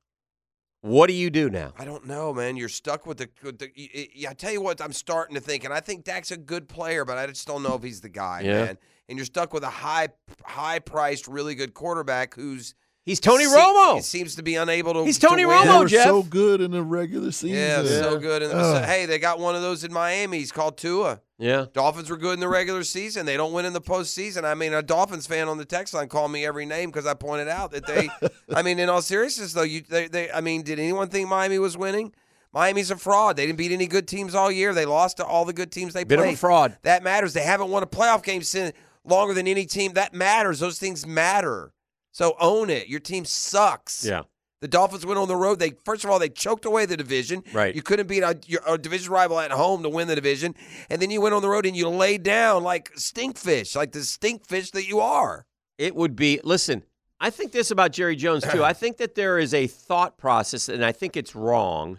what 0.82 1.06
do 1.06 1.14
you 1.14 1.30
do 1.30 1.48
now? 1.48 1.72
I 1.78 1.84
don't 1.84 2.06
know, 2.06 2.32
man. 2.34 2.56
You're 2.56 2.68
stuck 2.68 3.06
with 3.06 3.18
the. 3.18 3.28
With 3.42 3.58
the 3.58 3.70
y- 3.76 4.08
y- 4.22 4.28
I 4.30 4.34
tell 4.34 4.52
you 4.52 4.60
what, 4.60 4.80
I'm 4.82 4.92
starting 4.92 5.34
to 5.34 5.40
think, 5.40 5.64
and 5.64 5.72
I 5.72 5.80
think 5.80 6.04
Dak's 6.04 6.30
a 6.30 6.36
good 6.36 6.68
player, 6.68 7.04
but 7.04 7.16
I 7.18 7.26
just 7.28 7.46
don't 7.46 7.62
know 7.62 7.74
if 7.74 7.82
he's 7.82 8.00
the 8.02 8.08
guy, 8.08 8.42
Yeah. 8.44 8.64
man. 8.64 8.78
And 9.08 9.18
you're 9.18 9.24
stuck 9.26 9.52
with 9.54 9.62
a 9.64 9.70
high, 9.70 10.08
high 10.44 10.78
priced, 10.78 11.26
really 11.28 11.54
good 11.54 11.72
quarterback 11.74 12.34
who's 12.34 12.74
He's 13.04 13.18
Tony 13.18 13.44
se- 13.46 13.56
Romo. 13.56 14.00
seems 14.00 14.36
to 14.36 14.44
be 14.44 14.54
unable 14.54 14.94
to. 14.94 15.04
He's 15.04 15.18
to 15.18 15.26
Tony 15.26 15.44
win. 15.44 15.56
Romo, 15.58 15.82
They 15.84 15.90
Jeff. 15.90 16.04
so 16.04 16.22
good 16.22 16.60
in 16.60 16.70
the 16.70 16.82
regular 16.84 17.32
season. 17.32 17.56
Yeah, 17.58 17.82
so 17.82 18.16
good. 18.18 18.42
And 18.44 18.52
Ugh. 18.52 18.84
hey, 18.84 19.06
they 19.06 19.18
got 19.18 19.40
one 19.40 19.56
of 19.56 19.62
those 19.62 19.82
in 19.82 19.92
Miami. 19.92 20.38
He's 20.38 20.52
called 20.52 20.76
Tua. 20.78 21.20
Yeah. 21.42 21.66
Dolphins 21.72 22.08
were 22.08 22.16
good 22.16 22.34
in 22.34 22.40
the 22.40 22.48
regular 22.48 22.84
season. 22.84 23.26
They 23.26 23.36
don't 23.36 23.52
win 23.52 23.64
in 23.64 23.72
the 23.72 23.80
postseason. 23.80 24.44
I 24.44 24.54
mean, 24.54 24.72
a 24.72 24.80
Dolphins 24.80 25.26
fan 25.26 25.48
on 25.48 25.58
the 25.58 25.64
text 25.64 25.92
line 25.92 26.08
called 26.08 26.30
me 26.30 26.46
every 26.46 26.64
name 26.64 26.90
because 26.90 27.04
I 27.04 27.14
pointed 27.14 27.48
out 27.48 27.72
that 27.72 27.84
they. 27.86 28.08
I 28.54 28.62
mean, 28.62 28.78
in 28.78 28.88
all 28.88 29.02
seriousness, 29.02 29.52
though, 29.52 29.62
you 29.64 29.80
they, 29.80 30.06
they 30.06 30.30
I 30.30 30.40
mean, 30.40 30.62
did 30.62 30.78
anyone 30.78 31.08
think 31.08 31.28
Miami 31.28 31.58
was 31.58 31.76
winning? 31.76 32.14
Miami's 32.52 32.90
a 32.92 32.96
fraud. 32.96 33.36
They 33.36 33.44
didn't 33.46 33.58
beat 33.58 33.72
any 33.72 33.86
good 33.88 34.06
teams 34.06 34.34
all 34.36 34.52
year. 34.52 34.72
They 34.72 34.84
lost 34.84 35.16
to 35.16 35.24
all 35.24 35.44
the 35.44 35.52
good 35.52 35.72
teams 35.72 35.94
they 35.94 36.04
Bit 36.04 36.18
of 36.20 36.24
played. 36.26 36.34
a 36.34 36.38
fraud. 36.38 36.78
That 36.82 37.02
matters. 37.02 37.32
They 37.32 37.42
haven't 37.42 37.70
won 37.70 37.82
a 37.82 37.86
playoff 37.86 38.22
game 38.22 38.42
since 38.42 38.72
longer 39.04 39.34
than 39.34 39.48
any 39.48 39.66
team. 39.66 39.94
That 39.94 40.14
matters. 40.14 40.60
Those 40.60 40.78
things 40.78 41.06
matter. 41.06 41.72
So 42.12 42.36
own 42.38 42.70
it. 42.70 42.88
Your 42.88 43.00
team 43.00 43.24
sucks. 43.24 44.04
Yeah. 44.04 44.22
The 44.62 44.68
Dolphins 44.68 45.04
went 45.04 45.18
on 45.18 45.26
the 45.26 45.34
road. 45.34 45.58
They 45.58 45.72
first 45.84 46.04
of 46.04 46.10
all 46.10 46.20
they 46.20 46.28
choked 46.28 46.64
away 46.64 46.86
the 46.86 46.96
division. 46.96 47.42
Right. 47.52 47.74
You 47.74 47.82
couldn't 47.82 48.06
beat 48.06 48.22
a, 48.22 48.38
your, 48.46 48.60
a 48.64 48.78
division 48.78 49.12
rival 49.12 49.40
at 49.40 49.50
home 49.50 49.82
to 49.82 49.88
win 49.88 50.06
the 50.06 50.14
division, 50.14 50.54
and 50.88 51.02
then 51.02 51.10
you 51.10 51.20
went 51.20 51.34
on 51.34 51.42
the 51.42 51.48
road 51.48 51.66
and 51.66 51.76
you 51.76 51.88
laid 51.88 52.22
down 52.22 52.62
like 52.62 52.94
stinkfish, 52.94 53.74
like 53.74 53.90
the 53.90 53.98
stinkfish 53.98 54.70
that 54.70 54.86
you 54.86 55.00
are. 55.00 55.46
It 55.78 55.96
would 55.96 56.14
be 56.14 56.38
listen, 56.44 56.84
I 57.20 57.30
think 57.30 57.50
this 57.50 57.72
about 57.72 57.90
Jerry 57.90 58.14
Jones 58.14 58.44
too. 58.48 58.62
I 58.72 58.72
think 58.72 58.98
that 58.98 59.16
there 59.16 59.36
is 59.36 59.52
a 59.52 59.66
thought 59.66 60.16
process, 60.16 60.68
and 60.68 60.84
I 60.84 60.92
think 60.92 61.16
it's 61.16 61.34
wrong 61.34 61.98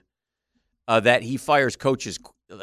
uh, 0.88 1.02
that 1.02 1.22
he 1.22 1.36
fires 1.36 1.76
coaches. 1.76 2.18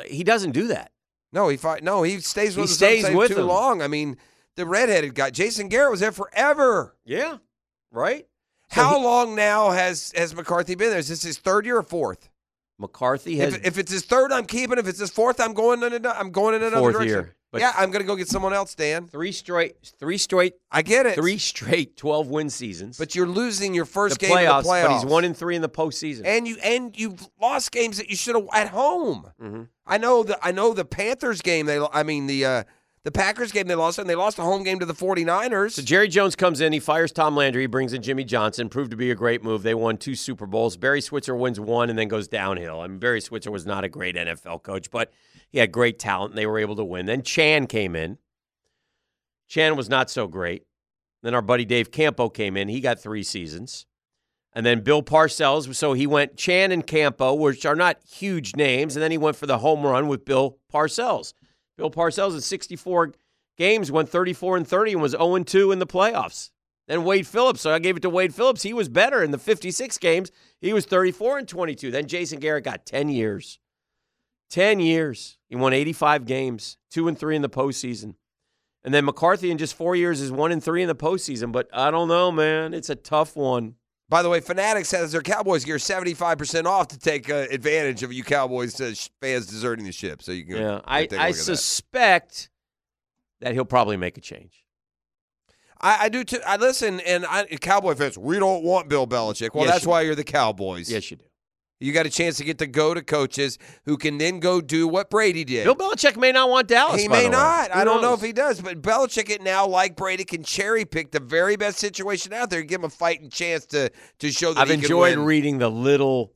He 0.06 0.24
doesn't 0.24 0.52
do 0.52 0.68
that. 0.68 0.92
No, 1.30 1.48
he 1.50 1.58
fight. 1.58 1.84
No, 1.84 2.04
he 2.04 2.20
stays 2.20 2.54
He 2.54 2.60
with 2.62 2.70
us 2.70 2.76
stays 2.76 3.10
with 3.10 3.28
too 3.28 3.34
them. 3.34 3.48
long. 3.48 3.82
I 3.82 3.86
mean, 3.86 4.16
the 4.56 4.64
redheaded 4.64 5.14
guy, 5.14 5.28
Jason 5.28 5.68
Garrett, 5.68 5.90
was 5.90 6.00
there 6.00 6.10
forever. 6.10 6.96
Yeah. 7.04 7.36
Right? 7.92 8.26
So 8.72 8.82
How 8.82 8.98
he- 8.98 9.04
long 9.04 9.34
now 9.34 9.70
has 9.70 10.12
has 10.16 10.34
McCarthy 10.34 10.74
been 10.74 10.90
there? 10.90 10.98
Is 10.98 11.08
this 11.08 11.22
his 11.22 11.38
third 11.38 11.66
year 11.66 11.78
or 11.78 11.82
fourth? 11.82 12.28
McCarthy 12.78 13.36
has 13.38 13.54
If, 13.54 13.66
if 13.66 13.78
it's 13.78 13.92
his 13.92 14.02
third, 14.04 14.32
I'm 14.32 14.46
keeping. 14.46 14.78
If 14.78 14.86
it's 14.88 14.98
his 15.00 15.10
fourth, 15.10 15.38
I'm 15.40 15.52
going 15.52 15.82
in. 15.82 15.92
ano- 15.92 16.14
I'm 16.16 16.30
going 16.30 16.54
in 16.54 16.62
another 16.62 16.76
Fourth 16.78 16.92
direction. 16.94 17.08
year. 17.10 17.36
But- 17.52 17.60
yeah, 17.62 17.72
I'm 17.76 17.90
going 17.90 18.00
to 18.00 18.06
go 18.06 18.14
get 18.14 18.28
someone 18.28 18.52
else, 18.54 18.74
Dan. 18.76 19.08
three 19.08 19.32
straight 19.32 19.74
three 19.98 20.16
straight 20.18 20.54
I 20.70 20.82
get 20.82 21.04
it. 21.04 21.16
three 21.16 21.36
straight 21.36 21.96
12 21.96 22.28
win 22.28 22.48
seasons. 22.48 22.96
but 22.96 23.16
you're 23.16 23.26
losing 23.26 23.74
your 23.74 23.84
first 23.84 24.20
the 24.20 24.26
game 24.28 24.36
playoffs, 24.36 24.58
in 24.60 24.62
the 24.64 24.68
playoffs. 24.70 24.86
but 24.86 24.92
he's 24.94 25.04
1 25.04 25.24
and 25.24 25.36
3 25.36 25.56
in 25.56 25.62
the 25.62 25.68
postseason. 25.68 26.22
and 26.24 26.46
you 26.46 26.56
and 26.62 26.96
you've 26.96 27.28
lost 27.42 27.72
games 27.72 27.96
that 27.98 28.08
you 28.08 28.14
should 28.14 28.36
have 28.36 28.46
at 28.54 28.68
home. 28.68 29.26
Mhm. 29.42 29.68
I 29.84 29.98
know 29.98 30.22
the 30.22 30.38
I 30.46 30.52
know 30.52 30.72
the 30.74 30.84
Panthers 30.84 31.42
game. 31.42 31.66
They 31.66 31.80
I 31.92 32.04
mean 32.04 32.28
the 32.28 32.44
uh, 32.44 32.62
the 33.02 33.10
Packers 33.10 33.50
game 33.50 33.66
they 33.66 33.74
lost 33.74 33.98
and 33.98 34.08
they 34.08 34.14
lost 34.14 34.38
a 34.38 34.42
home 34.42 34.62
game 34.62 34.78
to 34.78 34.86
the 34.86 34.94
49ers. 34.94 35.72
So 35.72 35.82
Jerry 35.82 36.08
Jones 36.08 36.36
comes 36.36 36.60
in, 36.60 36.72
he 36.72 36.80
fires 36.80 37.12
Tom 37.12 37.34
Landry, 37.34 37.62
he 37.62 37.66
brings 37.66 37.92
in 37.92 38.02
Jimmy 38.02 38.24
Johnson, 38.24 38.68
proved 38.68 38.90
to 38.90 38.96
be 38.96 39.10
a 39.10 39.14
great 39.14 39.42
move. 39.42 39.62
They 39.62 39.74
won 39.74 39.96
two 39.96 40.14
Super 40.14 40.46
Bowls. 40.46 40.76
Barry 40.76 41.00
Switzer 41.00 41.34
wins 41.34 41.58
one 41.58 41.88
and 41.88 41.98
then 41.98 42.08
goes 42.08 42.28
downhill. 42.28 42.80
I 42.80 42.88
mean, 42.88 42.98
Barry 42.98 43.20
Switzer 43.20 43.50
was 43.50 43.64
not 43.64 43.84
a 43.84 43.88
great 43.88 44.16
NFL 44.16 44.62
coach, 44.62 44.90
but 44.90 45.12
he 45.48 45.58
had 45.58 45.72
great 45.72 45.98
talent 45.98 46.32
and 46.32 46.38
they 46.38 46.46
were 46.46 46.58
able 46.58 46.76
to 46.76 46.84
win. 46.84 47.06
Then 47.06 47.22
Chan 47.22 47.68
came 47.68 47.96
in. 47.96 48.18
Chan 49.48 49.76
was 49.76 49.88
not 49.88 50.10
so 50.10 50.26
great. 50.26 50.64
Then 51.22 51.34
our 51.34 51.42
buddy 51.42 51.64
Dave 51.64 51.90
Campo 51.90 52.28
came 52.28 52.56
in. 52.56 52.68
He 52.68 52.80
got 52.80 53.00
three 53.00 53.22
seasons. 53.22 53.86
And 54.52 54.66
then 54.66 54.80
Bill 54.80 55.02
Parcells. 55.02 55.74
So 55.74 55.92
he 55.92 56.06
went 56.06 56.36
Chan 56.36 56.72
and 56.72 56.86
Campo, 56.86 57.34
which 57.34 57.64
are 57.64 57.76
not 57.76 57.98
huge 58.08 58.56
names. 58.56 58.96
And 58.96 59.02
then 59.02 59.10
he 59.10 59.18
went 59.18 59.36
for 59.36 59.46
the 59.46 59.58
home 59.58 59.82
run 59.82 60.08
with 60.08 60.24
Bill 60.24 60.58
Parcells. 60.72 61.32
Bill 61.80 61.90
Parcells 61.90 62.34
in 62.34 62.42
64 62.42 63.14
games 63.56 63.90
went 63.90 64.10
34 64.10 64.58
and 64.58 64.68
30 64.68 64.92
and 64.92 65.02
was 65.02 65.12
0 65.12 65.34
and 65.34 65.46
2 65.46 65.72
in 65.72 65.78
the 65.78 65.86
playoffs. 65.86 66.50
Then 66.86 67.04
Wade 67.04 67.26
Phillips. 67.26 67.62
So 67.62 67.72
I 67.72 67.78
gave 67.78 67.96
it 67.96 68.00
to 68.02 68.10
Wade 68.10 68.34
Phillips. 68.34 68.62
He 68.62 68.74
was 68.74 68.90
better 68.90 69.22
in 69.22 69.30
the 69.30 69.38
56 69.38 69.96
games. 69.98 70.30
He 70.60 70.74
was 70.74 70.84
34 70.84 71.38
and 71.38 71.48
22. 71.48 71.90
Then 71.90 72.06
Jason 72.06 72.38
Garrett 72.38 72.64
got 72.64 72.84
10 72.84 73.08
years. 73.08 73.58
10 74.50 74.80
years. 74.80 75.38
He 75.48 75.56
won 75.56 75.72
85 75.72 76.26
games, 76.26 76.76
two 76.90 77.08
and 77.08 77.18
three 77.18 77.34
in 77.34 77.42
the 77.42 77.48
postseason. 77.48 78.16
And 78.84 78.92
then 78.92 79.06
McCarthy 79.06 79.50
in 79.50 79.56
just 79.56 79.74
four 79.74 79.96
years 79.96 80.20
is 80.20 80.30
one 80.30 80.52
and 80.52 80.62
three 80.62 80.82
in 80.82 80.88
the 80.88 80.94
postseason. 80.94 81.50
But 81.50 81.68
I 81.72 81.90
don't 81.90 82.08
know, 82.08 82.30
man. 82.30 82.74
It's 82.74 82.90
a 82.90 82.94
tough 82.94 83.36
one. 83.36 83.76
By 84.10 84.22
the 84.22 84.28
way, 84.28 84.40
Fanatics 84.40 84.90
has 84.90 85.12
their 85.12 85.22
Cowboys 85.22 85.64
gear 85.64 85.76
75% 85.76 86.64
off 86.66 86.88
to 86.88 86.98
take 86.98 87.30
uh, 87.30 87.46
advantage 87.50 88.02
of 88.02 88.12
you 88.12 88.24
Cowboys 88.24 88.78
uh, 88.80 88.92
fans 89.22 89.46
deserting 89.46 89.84
the 89.84 89.92
ship. 89.92 90.20
So 90.20 90.32
you 90.32 90.44
can 90.44 90.56
Yeah, 90.56 90.80
I, 90.84 91.02
take 91.06 91.12
a 91.12 91.22
I 91.22 91.28
look 91.28 91.30
at 91.30 91.36
that. 91.36 91.42
suspect 91.56 92.50
that 93.40 93.52
he'll 93.54 93.64
probably 93.64 93.96
make 93.96 94.18
a 94.18 94.20
change. 94.20 94.64
I, 95.80 96.06
I 96.06 96.08
do 96.08 96.24
too. 96.24 96.40
I 96.44 96.56
listen, 96.56 96.98
and 97.00 97.24
I, 97.24 97.46
Cowboy 97.46 97.94
fans, 97.94 98.18
we 98.18 98.38
don't 98.40 98.64
want 98.64 98.88
Bill 98.88 99.06
Belichick. 99.06 99.54
Well, 99.54 99.64
Yes, 99.64 99.74
that's 99.76 99.86
why 99.86 100.02
you're 100.02 100.14
the 100.16 100.24
Cowboys. 100.24 100.90
Yes, 100.90 101.10
you 101.10 101.16
do. 101.16 101.24
You 101.80 101.92
got 101.92 102.04
a 102.04 102.10
chance 102.10 102.36
to 102.36 102.44
get 102.44 102.58
to 102.58 102.66
go 102.66 102.92
to 102.92 103.02
coaches 103.02 103.56
who 103.86 103.96
can 103.96 104.18
then 104.18 104.38
go 104.38 104.60
do 104.60 104.86
what 104.86 105.08
Brady 105.08 105.44
did. 105.44 105.64
Bill 105.64 105.74
Belichick 105.74 106.16
may 106.18 106.30
not 106.30 106.50
want 106.50 106.68
Dallas. 106.68 107.00
he 107.00 107.08
may 107.08 107.28
not. 107.28 107.70
Who 107.70 107.80
I 107.80 107.84
don't 107.84 108.02
know 108.02 108.12
if 108.12 108.20
he 108.20 108.32
does, 108.34 108.60
but 108.60 108.82
Belichick 108.82 109.30
it 109.30 109.42
now, 109.42 109.66
like 109.66 109.96
Brady, 109.96 110.24
can 110.24 110.42
cherry 110.42 110.84
pick 110.84 111.10
the 111.10 111.20
very 111.20 111.56
best 111.56 111.78
situation 111.78 112.34
out 112.34 112.50
there, 112.50 112.62
give 112.62 112.80
him 112.80 112.84
a 112.84 112.90
fighting 112.90 113.30
chance 113.30 113.64
to 113.66 113.90
to 114.18 114.30
show 114.30 114.52
that 114.52 114.60
I've 114.60 114.68
he 114.68 114.74
can 114.74 114.84
enjoyed 114.84 115.16
reading 115.18 115.58
the 115.58 115.70
little 115.70 116.34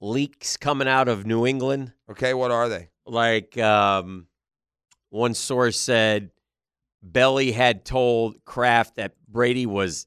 leaks 0.00 0.56
coming 0.56 0.88
out 0.88 1.06
of 1.08 1.24
New 1.24 1.46
England. 1.46 1.92
Okay, 2.10 2.34
what 2.34 2.50
are 2.50 2.68
they? 2.68 2.90
Like 3.06 3.56
um, 3.58 4.26
one 5.10 5.34
source 5.34 5.78
said, 5.78 6.30
Belly 7.02 7.52
had 7.52 7.84
told 7.84 8.44
Kraft 8.44 8.96
that 8.96 9.12
Brady 9.28 9.66
was 9.66 10.06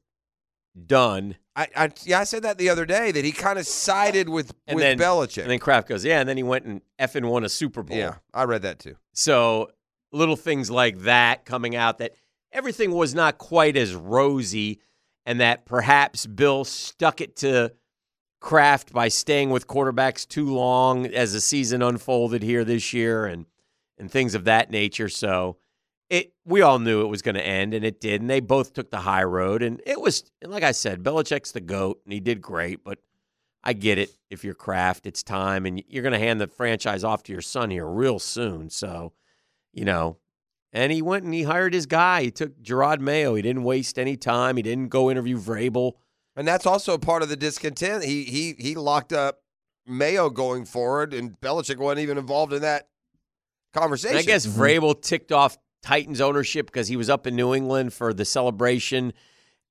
done, 0.86 1.36
I, 1.56 1.68
I 1.76 1.92
yeah, 2.04 2.20
I 2.20 2.24
said 2.24 2.44
that 2.44 2.58
the 2.58 2.70
other 2.70 2.86
day 2.86 3.12
that 3.12 3.24
he 3.24 3.32
kind 3.32 3.60
of 3.60 3.68
sided 3.68 4.28
with 4.28 4.54
and 4.68 4.76
with 4.76 4.84
then 4.84 4.98
Belichick. 4.98 5.44
and 5.44 5.52
then 5.52 5.60
Kraft 5.60 5.88
goes, 5.88 6.04
yeah, 6.04 6.20
and 6.20 6.28
then 6.28 6.38
he 6.38 6.44
went 6.44 6.66
and 6.66 6.82
effing 7.00 7.26
won 7.30 7.44
a 7.44 7.50
Super 7.50 7.84
Bowl. 7.84 7.98
yeah, 7.98 8.16
I 8.34 8.46
read 8.46 8.64
that 8.64 8.80
too. 8.80 8.96
So 9.14 9.70
little 10.12 10.36
things 10.36 10.72
like 10.72 11.00
that 11.02 11.46
coming 11.46 11.76
out 11.76 12.00
that 12.00 12.14
everything 12.52 12.92
was 12.92 13.14
not 13.14 13.38
quite 13.38 13.78
as 13.78 13.94
rosy, 13.94 14.80
and 15.26 15.40
that 15.42 15.66
perhaps 15.66 16.26
Bill 16.26 16.64
stuck 16.64 17.22
it 17.22 17.36
to 17.38 17.74
Kraft 18.40 18.92
by 18.92 19.08
staying 19.08 19.52
with 19.52 19.68
quarterbacks 19.68 20.28
too 20.28 20.54
long 20.54 21.06
as 21.06 21.34
the 21.34 21.42
season 21.42 21.82
unfolded 21.82 22.42
here 22.44 22.66
this 22.66 22.94
year, 22.94 23.26
and 23.26 23.46
and 24.00 24.12
things 24.12 24.34
of 24.34 24.46
that 24.46 24.72
nature. 24.72 25.08
So 25.08 25.58
it 26.14 26.34
we 26.46 26.62
all 26.62 26.80
knew 26.80 27.02
it 27.02 27.08
was 27.08 27.22
going 27.22 27.36
to 27.36 27.46
end, 27.46 27.74
and 27.74 27.84
it 27.84 28.00
did, 28.00 28.22
and 28.22 28.30
they 28.30 28.40
both 28.40 28.74
took 28.74 28.92
the 28.92 29.00
high 29.00 29.24
road, 29.24 29.64
and 29.64 29.82
it 29.86 30.00
was 30.00 30.24
and 30.42 30.52
like 30.52 30.64
I 30.64 30.72
said, 30.72 31.04
Belichick's 31.04 31.52
the 31.52 31.62
goat, 31.62 32.02
and 32.06 32.14
he 32.14 32.20
did 32.20 32.42
great, 32.42 32.84
but. 32.84 33.00
I 33.66 33.72
get 33.72 33.98
it. 33.98 34.10
If 34.30 34.44
you're 34.44 34.56
Kraft, 34.56 35.06
it's 35.06 35.24
time, 35.24 35.66
and 35.66 35.82
you're 35.88 36.04
going 36.04 36.12
to 36.12 36.20
hand 36.20 36.42
the 36.42 36.48
franchise 36.48 37.06
off 37.06 37.24
to 37.24 37.32
your 37.32 37.42
son 37.42 37.70
here 37.70 37.88
real 37.88 38.20
soon. 38.20 38.70
So, 38.70 39.14
you 39.72 39.86
know. 39.86 40.18
And 40.74 40.92
he 40.92 41.02
went 41.02 41.24
and 41.24 41.34
he 41.34 41.44
hired 41.44 41.74
his 41.74 41.86
guy. 41.86 42.24
He 42.24 42.32
took 42.32 42.62
Gerard 42.62 43.00
Mayo. 43.00 43.36
He 43.36 43.42
didn't 43.42 43.64
waste 43.64 43.98
any 43.98 44.18
time. 44.18 44.58
He 44.58 44.64
didn't 44.64 44.90
go 44.90 45.10
interview 45.10 45.38
Vrabel. 45.38 45.94
And 46.36 46.46
that's 46.46 46.66
also 46.66 46.98
part 46.98 47.24
of 47.24 47.30
the 47.30 47.38
discontent. 47.38 48.04
He 48.04 48.26
he 48.26 48.56
he 48.58 48.76
locked 48.76 49.14
up 49.14 49.44
Mayo 49.88 50.30
going 50.30 50.66
forward, 50.66 51.14
and 51.14 51.40
Belichick 51.40 51.78
wasn't 51.78 52.02
even 52.02 52.18
involved 52.18 52.52
in 52.52 52.64
that 52.64 52.90
conversation. 53.74 54.18
And 54.18 54.24
I 54.24 54.28
guess 54.28 54.46
mm-hmm. 54.46 54.62
Vrabel 54.62 55.02
ticked 55.02 55.32
off 55.32 55.58
Titans 55.84 56.20
ownership 56.22 56.66
because 56.66 56.88
he 56.88 56.96
was 56.96 57.10
up 57.10 57.28
in 57.28 57.36
New 57.36 57.54
England 57.54 57.94
for 57.94 58.14
the 58.14 58.26
celebration. 58.26 59.14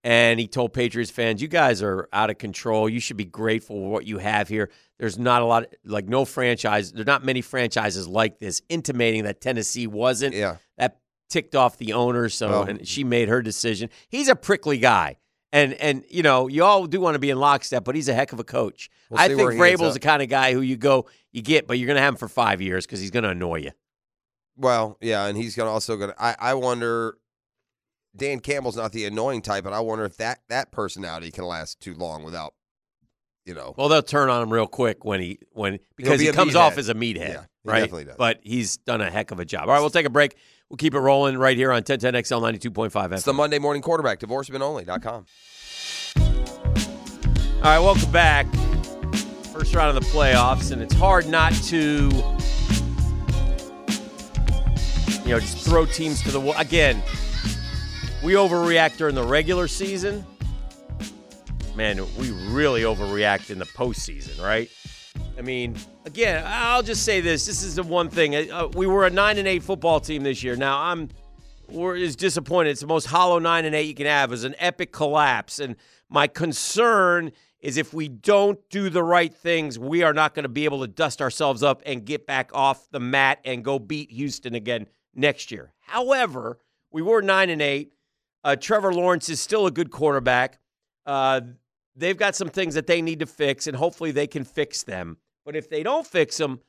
And 0.05 0.40
he 0.40 0.48
told 0.48 0.72
Patriots 0.72 1.12
fans, 1.12 1.40
you 1.40 1.47
guys 1.48 1.80
are 1.80 2.09
out 2.12 2.28
of 2.28 2.36
control. 2.39 2.89
You 2.89 2.98
should 2.98 3.16
be 3.16 3.24
grateful 3.24 3.76
for 3.76 3.89
what 3.90 4.05
you 4.05 4.18
have 4.18 4.48
here. 4.48 4.68
There's 4.98 5.16
not 5.16 5.43
a 5.43 5.44
lot, 5.44 5.66
like 5.84 6.09
no 6.09 6.24
franchise, 6.24 6.93
there's 6.93 7.06
not 7.06 7.24
many 7.24 7.40
franchises 7.40 8.09
like 8.09 8.39
this, 8.40 8.62
intimating 8.68 9.24
that 9.24 9.40
Tennessee 9.40 9.86
wasn't. 9.86 10.34
Yeah. 10.34 10.56
That 10.76 10.98
ticked 11.30 11.55
off 11.55 11.76
the 11.78 11.93
owner, 11.93 12.28
so 12.28 12.48
Oh. 12.48 12.62
and 12.62 12.86
she 12.86 13.05
made 13.05 13.28
her 13.28 13.43
decision. 13.43 13.90
He's 14.09 14.28
a 14.28 14.34
prickly 14.36 14.78
guy. 14.78 15.18
And 15.52 15.74
and 15.74 16.05
you 16.09 16.22
know, 16.22 16.48
you 16.48 16.64
all 16.64 16.86
do 16.86 17.01
want 17.01 17.14
to 17.14 17.18
be 17.20 17.30
in 17.30 17.39
lockstep, 17.39 17.84
but 17.84 17.94
he's 17.94 18.09
a 18.09 18.14
heck 18.14 18.32
of 18.32 18.40
a 18.40 18.44
coach. 18.44 18.89
We'll 19.10 19.20
I 19.20 19.28
think 19.28 19.40
Vrabel's 19.40 19.94
the 19.94 20.01
kind 20.01 20.22
of 20.22 20.28
guy 20.28 20.52
who 20.55 20.62
you 20.62 20.76
go, 20.76 21.06
you 21.30 21.43
get, 21.43 21.66
but 21.68 21.78
you're 21.78 21.86
gonna 21.86 22.01
have 22.01 22.14
him 22.14 22.18
for 22.18 22.28
five 22.28 22.60
years 22.60 22.86
because 22.86 23.01
he's 23.01 23.10
gonna 23.10 23.28
annoy 23.30 23.56
you. 23.60 23.70
Well, 24.57 24.99
yeah, 25.01 25.27
and 25.27 25.37
he's 25.37 25.55
gonna 25.57 25.70
also 25.70 25.97
gonna. 25.97 26.15
I 26.19 26.35
I 26.39 26.55
wonder. 26.55 27.16
Dan 28.15 28.41
Campbell's 28.41 28.77
not 28.77 28.93
the 28.93 29.07
annoying 29.07 29.41
type, 29.41 29.65
but 29.65 29.73
I 29.73 29.81
wonder 29.81 30.05
if 30.05 30.19
that 30.19 30.41
that 30.51 30.70
personality 30.70 31.31
can 31.31 31.45
last 31.45 31.81
too 31.81 31.95
long 31.95 32.23
without, 32.24 32.53
you 33.47 33.55
know. 33.55 33.74
Well, 33.79 33.89
they'll 33.89 34.03
turn 34.03 34.29
on 34.29 34.43
him 34.43 34.53
real 34.53 34.66
quick 34.66 35.03
when 35.05 35.20
he 35.20 35.39
when 35.53 35.79
because 35.97 36.19
be 36.19 36.27
he 36.27 36.33
comes 36.33 36.55
off 36.55 36.77
as 36.77 36.91
a 36.91 36.95
meathead, 36.95 37.16
Yeah, 37.16 37.41
he 37.65 37.70
right? 37.70 37.81
definitely 37.81 38.05
does. 38.05 38.16
But 38.19 38.41
he's 38.43 38.77
done 38.77 39.01
a 39.01 39.11
heck 39.11 39.31
of 39.31 39.41
a 39.41 39.47
job. 39.47 39.62
All 39.62 39.74
right, 39.74 39.81
we'll 39.81 39.89
take 39.89 40.05
a 40.05 40.11
break. 40.11 40.37
We'll 40.69 40.77
keep 40.77 40.95
it 40.95 41.01
rolling 41.01 41.39
right 41.39 41.57
here 41.57 41.73
on 41.73 41.83
1010XL 41.83 42.43
92.5 42.61 43.12
It's 43.12 43.24
the 43.24 43.33
Monday 43.33 43.59
morning 43.59 43.81
quarterback, 43.83 44.20
divorcementonly.com. 44.20 45.27
All 46.16 47.62
right, 47.62 47.79
welcome 47.79 48.11
back. 48.11 48.47
First 49.53 49.74
round 49.74 49.97
of 49.97 50.03
the 50.03 50.09
playoffs, 50.11 50.73
and 50.73 50.83
it's 50.83 50.95
hard 50.95 51.29
not 51.29 51.53
to, 51.65 52.11
you 55.32 55.38
know, 55.38 55.40
just 55.40 55.66
throw 55.66 55.86
teams 55.86 56.20
to 56.20 56.30
the 56.30 56.38
wall. 56.38 56.52
Again, 56.59 57.02
we 58.22 58.34
overreact 58.34 58.98
during 58.98 59.14
the 59.14 59.24
regular 59.24 59.66
season. 59.66 60.26
Man, 61.74 62.04
we 62.18 62.32
really 62.50 62.82
overreact 62.82 63.48
in 63.48 63.59
the 63.59 63.64
postseason, 63.64 64.42
right? 64.44 64.70
I 65.38 65.40
mean, 65.40 65.74
again, 66.04 66.44
I'll 66.46 66.82
just 66.82 67.06
say 67.06 67.22
this: 67.22 67.46
this 67.46 67.62
is 67.62 67.76
the 67.76 67.82
one 67.82 68.10
thing. 68.10 68.50
Uh, 68.50 68.68
we 68.74 68.86
were 68.86 69.06
a 69.06 69.10
nine 69.10 69.38
and 69.38 69.48
eight 69.48 69.62
football 69.62 70.00
team 70.00 70.22
this 70.22 70.42
year. 70.42 70.54
Now 70.54 70.78
I'm 70.78 71.09
we're 71.66 71.96
is 71.96 72.14
disappointed. 72.14 72.68
It's 72.68 72.82
the 72.82 72.86
most 72.86 73.06
hollow 73.06 73.38
nine 73.38 73.64
and 73.64 73.74
eight 73.74 73.86
you 73.86 73.94
can 73.94 74.04
have. 74.04 74.28
Was 74.28 74.44
an 74.44 74.54
epic 74.59 74.92
collapse, 74.92 75.60
and 75.60 75.76
my 76.10 76.26
concern 76.26 77.32
is 77.59 77.78
if 77.78 77.94
we 77.94 78.06
don't 78.06 78.59
do 78.68 78.90
the 78.90 79.02
right 79.02 79.34
things, 79.34 79.78
we 79.78 80.02
are 80.02 80.12
not 80.12 80.34
going 80.34 80.42
to 80.42 80.50
be 80.50 80.66
able 80.66 80.82
to 80.82 80.88
dust 80.88 81.22
ourselves 81.22 81.62
up 81.62 81.80
and 81.86 82.04
get 82.04 82.26
back 82.26 82.50
off 82.52 82.86
the 82.90 83.00
mat 83.00 83.38
and 83.46 83.64
go 83.64 83.78
beat 83.78 84.10
Houston 84.10 84.54
again 84.54 84.86
next 85.14 85.51
year. 85.51 85.72
However, 85.80 86.59
we 86.90 87.02
were 87.02 87.22
nine 87.22 87.51
and 87.51 87.62
eight. 87.62 87.93
Uh, 88.44 88.56
Trevor 88.56 88.93
Lawrence 88.93 89.28
is 89.28 89.40
still 89.40 89.66
a 89.66 89.70
good 89.70 89.90
quarterback. 89.90 90.59
Uh, 91.06 91.40
they've 91.94 92.16
got 92.16 92.34
some 92.34 92.48
things 92.48 92.74
that 92.74 92.86
they 92.86 93.02
need 93.02 93.20
to 93.20 93.26
fix, 93.26 93.66
and 93.66 93.76
hopefully 93.76 94.10
they 94.10 94.26
can 94.26 94.44
fix 94.44 94.82
them. 94.82 95.16
But 95.44 95.56
if 95.56 95.68
they 95.68 95.82
don't 95.82 96.06
fix 96.06 96.36
them, 96.36 96.60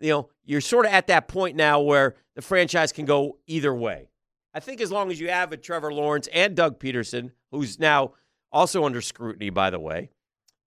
you 0.00 0.10
know, 0.10 0.28
you're 0.44 0.60
sort 0.60 0.86
of 0.86 0.92
at 0.92 1.08
that 1.08 1.28
point 1.28 1.56
now 1.56 1.80
where 1.80 2.14
the 2.34 2.42
franchise 2.42 2.92
can 2.92 3.04
go 3.04 3.38
either 3.46 3.74
way. 3.74 4.08
I 4.54 4.60
think 4.60 4.80
as 4.80 4.90
long 4.90 5.10
as 5.10 5.20
you 5.20 5.28
have 5.28 5.52
a 5.52 5.56
Trevor 5.56 5.92
Lawrence 5.92 6.28
and 6.32 6.56
Doug 6.56 6.78
Pederson, 6.78 7.32
who's 7.50 7.78
now 7.78 8.12
also 8.50 8.84
under 8.84 9.00
scrutiny, 9.00 9.50
by 9.50 9.70
the 9.70 9.80
way, 9.80 10.10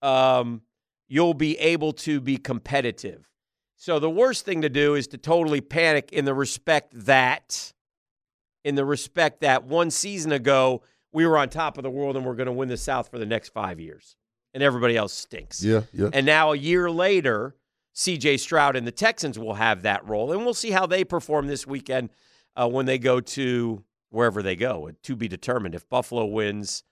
um, 0.02 0.62
you'll 1.08 1.34
be 1.34 1.58
able 1.60 1.94
to 1.94 2.22
be 2.22 2.38
competitive. 2.38 3.28
So 3.82 3.98
the 3.98 4.12
worst 4.12 4.46
thing 4.46 4.62
to 4.62 4.70
do 4.70 4.94
is 4.94 5.08
to 5.08 5.18
totally 5.18 5.60
panic 5.60 6.12
in 6.12 6.24
the 6.24 6.36
respect 6.36 6.92
that, 7.08 7.74
in 8.64 8.76
the 8.76 8.86
respect 8.86 9.42
that 9.42 9.64
one 9.64 9.90
season 9.90 10.32
ago 10.32 10.84
we 11.12 11.26
were 11.26 11.36
on 11.36 11.50
top 11.50 11.80
of 11.80 11.84
the 11.84 11.90
world 11.90 12.16
and 12.16 12.24
we're 12.24 12.36
going 12.36 12.46
to 12.46 12.52
win 12.52 12.70
the 12.70 12.78
South 12.78 13.10
for 13.10 13.18
the 13.18 13.26
next 13.26 13.50
five 13.50 13.80
years, 13.80 14.16
and 14.54 14.62
everybody 14.62 14.96
else 14.96 15.14
stinks. 15.14 15.64
Yeah, 15.64 15.82
yeah. 15.94 16.12
And 16.14 16.28
now 16.28 16.52
a 16.52 16.56
year 16.56 16.92
later, 16.92 17.56
CJ 17.96 18.42
Stroud 18.42 18.76
and 18.76 18.86
the 18.86 18.92
Texans 18.92 19.40
will 19.40 19.56
have 19.56 19.82
that 19.82 20.08
role, 20.08 20.32
and 20.32 20.46
we'll 20.46 20.54
see 20.54 20.70
how 20.70 20.86
they 20.86 21.04
perform 21.04 21.48
this 21.48 21.66
weekend 21.66 22.12
uh, 22.56 22.70
when 22.70 22.86
they 22.86 23.00
go 23.00 23.20
to 23.20 23.84
wherever 24.12 24.44
they 24.44 24.56
go. 24.56 24.92
To 24.92 25.16
be 25.16 25.28
determined. 25.28 25.74
If 25.74 25.90
Buffalo 25.90 26.26
wins, 26.26 26.84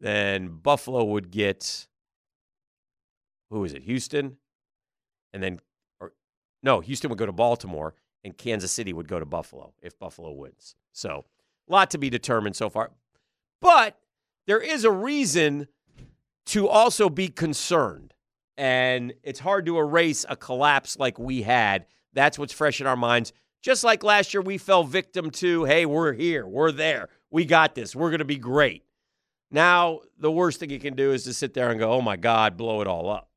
then 0.00 0.48
Buffalo 0.48 1.04
would 1.04 1.30
get 1.30 1.86
who 3.48 3.62
is 3.62 3.74
it? 3.74 3.84
Houston, 3.84 4.38
and 5.32 5.40
then 5.40 5.60
no, 6.62 6.80
Houston 6.80 7.10
would 7.10 7.18
go 7.18 7.26
to 7.26 7.32
Baltimore, 7.32 7.94
and 8.24 8.36
Kansas 8.36 8.70
City 8.70 8.92
would 8.92 9.08
go 9.08 9.18
to 9.18 9.26
Buffalo 9.26 9.72
if 9.82 9.98
Buffalo 9.98 10.32
wins. 10.32 10.76
So, 10.92 11.24
a 11.68 11.72
lot 11.72 11.90
to 11.90 11.98
be 11.98 12.10
determined 12.10 12.56
so 12.56 12.68
far, 12.70 12.90
but 13.60 13.98
there 14.46 14.60
is 14.60 14.84
a 14.84 14.90
reason 14.90 15.68
to 16.46 16.68
also 16.68 17.08
be 17.08 17.28
concerned. 17.28 18.14
And 18.56 19.14
it's 19.22 19.40
hard 19.40 19.66
to 19.66 19.78
erase 19.78 20.26
a 20.28 20.36
collapse 20.36 20.98
like 20.98 21.18
we 21.18 21.42
had. 21.42 21.86
That's 22.12 22.38
what's 22.38 22.52
fresh 22.52 22.80
in 22.80 22.86
our 22.86 22.96
minds. 22.96 23.32
Just 23.62 23.84
like 23.84 24.02
last 24.02 24.34
year, 24.34 24.42
we 24.42 24.58
fell 24.58 24.84
victim 24.84 25.30
to, 25.30 25.64
hey, 25.64 25.86
we're 25.86 26.12
here, 26.12 26.46
we're 26.46 26.72
there, 26.72 27.08
we 27.30 27.44
got 27.44 27.74
this, 27.74 27.94
we're 27.94 28.10
going 28.10 28.18
to 28.18 28.24
be 28.24 28.36
great. 28.36 28.82
Now, 29.52 30.00
the 30.18 30.32
worst 30.32 30.58
thing 30.58 30.70
you 30.70 30.80
can 30.80 30.96
do 30.96 31.12
is 31.12 31.24
to 31.24 31.34
sit 31.34 31.54
there 31.54 31.70
and 31.70 31.78
go, 31.78 31.92
oh 31.92 32.00
my 32.00 32.16
God, 32.16 32.56
blow 32.56 32.80
it 32.80 32.88
all 32.88 33.08
up. 33.08 33.28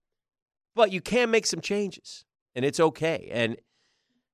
But 0.73 0.91
you 0.91 0.99
can 0.99 1.29
make 1.29 1.45
some 1.45 1.61
changes, 1.61 2.25
and 2.55 2.63
it's 2.65 2.79
okay. 2.79 3.29
And 3.31 3.57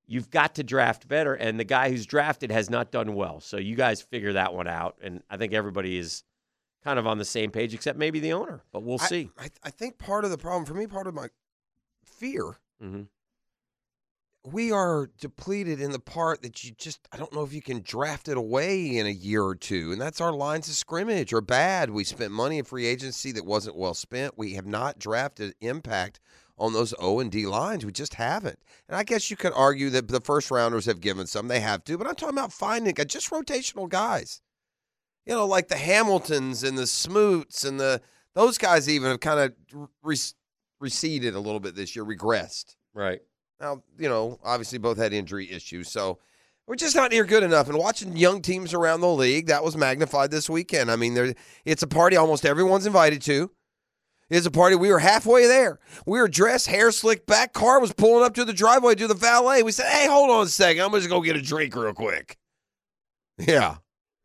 you've 0.05 0.29
got 0.29 0.55
to 0.55 0.63
draft 0.63 1.07
better. 1.07 1.33
And 1.33 1.59
the 1.59 1.63
guy 1.63 1.89
who's 1.89 2.05
drafted 2.05 2.51
has 2.51 2.69
not 2.69 2.91
done 2.91 3.13
well. 3.15 3.39
So 3.39 3.57
you 3.57 3.75
guys 3.75 4.01
figure 4.01 4.33
that 4.33 4.53
one 4.53 4.67
out. 4.67 4.97
And 5.01 5.21
I 5.29 5.37
think 5.37 5.53
everybody 5.53 5.97
is 5.97 6.23
kind 6.83 6.97
of 6.99 7.07
on 7.07 7.17
the 7.17 7.25
same 7.25 7.51
page, 7.51 7.73
except 7.73 7.97
maybe 7.97 8.19
the 8.19 8.33
owner. 8.33 8.63
But 8.71 8.83
we'll 8.83 9.01
I- 9.01 9.05
see. 9.05 9.29
I, 9.37 9.49
I 9.63 9.69
think 9.69 9.97
part 9.97 10.25
of 10.25 10.31
the 10.31 10.37
problem 10.37 10.65
for 10.65 10.73
me, 10.73 10.87
part 10.87 11.07
of 11.07 11.13
my 11.13 11.27
fear, 12.05 12.55
Mhm. 12.83 13.07
we 14.43 14.71
are 14.71 15.07
depleted 15.19 15.79
in 15.79 15.91
the 15.91 15.99
part 15.99 16.41
that 16.41 16.63
you 16.63 16.71
just 16.71 17.07
I 17.11 17.17
don't 17.17 17.31
know 17.33 17.43
if 17.43 17.53
you 17.53 17.61
can 17.61 17.81
draft 17.83 18.27
it 18.27 18.37
away 18.37 18.97
in 18.97 19.05
a 19.05 19.09
year 19.11 19.43
or 19.43 19.53
two, 19.55 19.91
and 19.91 20.01
that's 20.01 20.19
our 20.19 20.33
lines 20.33 20.67
of 20.67 20.73
scrimmage 20.73 21.31
are 21.31 21.41
bad. 21.41 21.91
We 21.91 22.03
spent 22.03 22.31
money 22.31 22.57
in 22.57 22.65
free 22.65 22.87
agency 22.87 23.31
that 23.33 23.45
wasn't 23.45 23.75
well 23.75 23.93
spent. 23.93 24.37
We 24.37 24.55
have 24.55 24.65
not 24.65 24.97
drafted 24.97 25.53
impact 25.61 26.19
on 26.61 26.73
those 26.73 26.93
O 26.99 27.19
and 27.19 27.31
D 27.31 27.47
lines. 27.47 27.85
We 27.85 27.91
just 27.91 28.13
haven't. 28.13 28.59
And 28.87 28.95
I 28.95 29.03
guess 29.03 29.31
you 29.31 29.35
could 29.35 29.51
argue 29.55 29.89
that 29.89 30.07
the 30.07 30.21
first 30.21 30.51
rounders 30.51 30.85
have 30.85 31.01
given 31.01 31.25
some. 31.25 31.47
They 31.47 31.59
have 31.59 31.83
to, 31.85 31.97
but 31.97 32.07
I'm 32.07 32.15
talking 32.15 32.37
about 32.37 32.53
finding 32.53 32.93
just 32.93 33.31
rotational 33.31 33.89
guys. 33.89 34.41
You 35.25 35.33
know, 35.33 35.47
like 35.47 35.67
the 35.67 35.75
Hamiltons 35.75 36.63
and 36.63 36.77
the 36.77 36.87
Smoots 36.87 37.63
and 37.63 37.79
the 37.79 38.01
those 38.35 38.57
guys 38.57 38.87
even 38.87 39.09
have 39.09 39.19
kind 39.19 39.39
of 39.39 39.89
re- 40.03 40.15
receded 40.79 41.35
a 41.35 41.39
little 41.39 41.59
bit 41.59 41.75
this 41.75 41.95
year, 41.95 42.05
regressed. 42.05 42.75
Right. 42.93 43.21
Now, 43.59 43.83
you 43.97 44.07
know, 44.07 44.39
obviously 44.43 44.77
both 44.77 44.97
had 44.97 45.13
injury 45.13 45.51
issues, 45.51 45.91
so 45.91 46.19
we're 46.67 46.75
just 46.75 46.95
not 46.95 47.11
near 47.11 47.25
good 47.25 47.43
enough. 47.43 47.69
And 47.69 47.77
watching 47.77 48.15
young 48.15 48.41
teams 48.41 48.73
around 48.73 49.01
the 49.01 49.09
league, 49.09 49.47
that 49.47 49.63
was 49.63 49.75
magnified 49.75 50.31
this 50.31 50.49
weekend. 50.49 50.89
I 50.91 50.95
mean, 50.95 51.15
there 51.15 51.33
it's 51.65 51.83
a 51.83 51.87
party 51.87 52.15
almost 52.17 52.45
everyone's 52.45 52.85
invited 52.85 53.21
to. 53.23 53.51
It's 54.31 54.45
a 54.45 54.51
party. 54.51 54.77
We 54.77 54.89
were 54.89 54.99
halfway 54.99 55.45
there. 55.45 55.79
We 56.05 56.17
were 56.17 56.29
dressed, 56.29 56.67
hair 56.67 56.91
slicked 56.91 57.27
back. 57.27 57.51
Car 57.51 57.81
was 57.81 57.91
pulling 57.91 58.23
up 58.23 58.33
to 58.35 58.45
the 58.45 58.53
driveway 58.53 58.95
to 58.95 59.07
the 59.07 59.13
valet. 59.13 59.61
We 59.61 59.73
said, 59.73 59.91
"Hey, 59.91 60.07
hold 60.07 60.29
on 60.29 60.45
a 60.45 60.49
second. 60.49 60.81
I'm 60.81 60.91
just 60.93 61.09
gonna 61.09 61.19
go 61.19 61.25
get 61.25 61.35
a 61.35 61.41
drink 61.41 61.75
real 61.75 61.93
quick." 61.93 62.37
Yeah. 63.37 63.77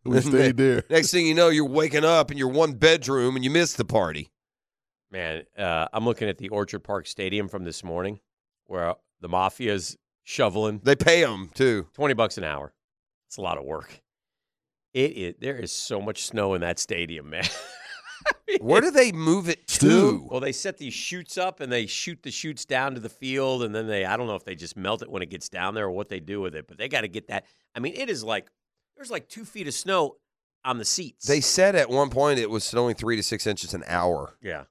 We 0.04 0.20
stayed 0.22 0.56
there. 0.56 0.84
Next 0.88 1.10
thing 1.10 1.26
you 1.26 1.34
know, 1.34 1.48
you're 1.48 1.68
waking 1.68 2.04
up 2.04 2.30
in 2.30 2.38
your 2.38 2.48
one 2.48 2.74
bedroom 2.74 3.34
and 3.34 3.44
you 3.44 3.50
missed 3.50 3.78
the 3.78 3.84
party. 3.84 4.30
Man, 5.10 5.42
uh, 5.58 5.88
I'm 5.92 6.04
looking 6.04 6.28
at 6.28 6.38
the 6.38 6.50
Orchard 6.50 6.80
Park 6.84 7.08
Stadium 7.08 7.48
from 7.48 7.64
this 7.64 7.82
morning 7.82 8.20
where 8.66 8.94
the 9.20 9.28
mafia's 9.28 9.96
shoveling. 10.22 10.80
They 10.84 10.94
pay 10.94 11.22
them 11.22 11.50
too. 11.52 11.88
20 11.94 12.14
bucks 12.14 12.38
an 12.38 12.44
hour. 12.44 12.72
It's 13.28 13.38
a 13.38 13.42
lot 13.42 13.58
of 13.58 13.64
work. 13.64 14.00
It 14.94 15.12
is, 15.12 15.34
there 15.40 15.56
is 15.56 15.72
so 15.72 16.00
much 16.00 16.24
snow 16.26 16.54
in 16.54 16.60
that 16.60 16.78
stadium, 16.78 17.30
man. 17.30 17.44
Where 18.60 18.80
do 18.80 18.90
they 18.90 19.12
move 19.12 19.48
it 19.48 19.66
to? 19.68 20.26
Well, 20.30 20.40
they 20.40 20.52
set 20.52 20.78
these 20.78 20.94
shoots 20.94 21.36
up 21.36 21.60
and 21.60 21.70
they 21.70 21.86
shoot 21.86 22.22
the 22.22 22.30
shoots 22.30 22.64
down 22.64 22.94
to 22.94 23.00
the 23.00 23.08
field, 23.08 23.62
and 23.62 23.74
then 23.74 23.86
they, 23.86 24.04
I 24.04 24.16
don't 24.16 24.26
know 24.26 24.36
if 24.36 24.44
they 24.44 24.54
just 24.54 24.76
melt 24.76 25.02
it 25.02 25.10
when 25.10 25.22
it 25.22 25.30
gets 25.30 25.48
down 25.48 25.74
there 25.74 25.86
or 25.86 25.90
what 25.90 26.08
they 26.08 26.20
do 26.20 26.40
with 26.40 26.54
it, 26.54 26.66
but 26.68 26.78
they 26.78 26.88
got 26.88 27.00
to 27.02 27.08
get 27.08 27.28
that. 27.28 27.44
I 27.74 27.80
mean, 27.80 27.94
it 27.96 28.08
is 28.08 28.22
like, 28.22 28.48
there's 28.96 29.10
like 29.10 29.28
two 29.28 29.44
feet 29.44 29.66
of 29.68 29.74
snow 29.74 30.16
on 30.64 30.78
the 30.78 30.84
seats. 30.84 31.26
They 31.26 31.40
said 31.40 31.76
at 31.76 31.90
one 31.90 32.10
point 32.10 32.38
it 32.38 32.50
was 32.50 32.64
snowing 32.64 32.94
three 32.94 33.16
to 33.16 33.22
six 33.22 33.46
inches 33.46 33.74
an 33.74 33.84
hour. 33.86 34.36
yeah. 34.42 34.64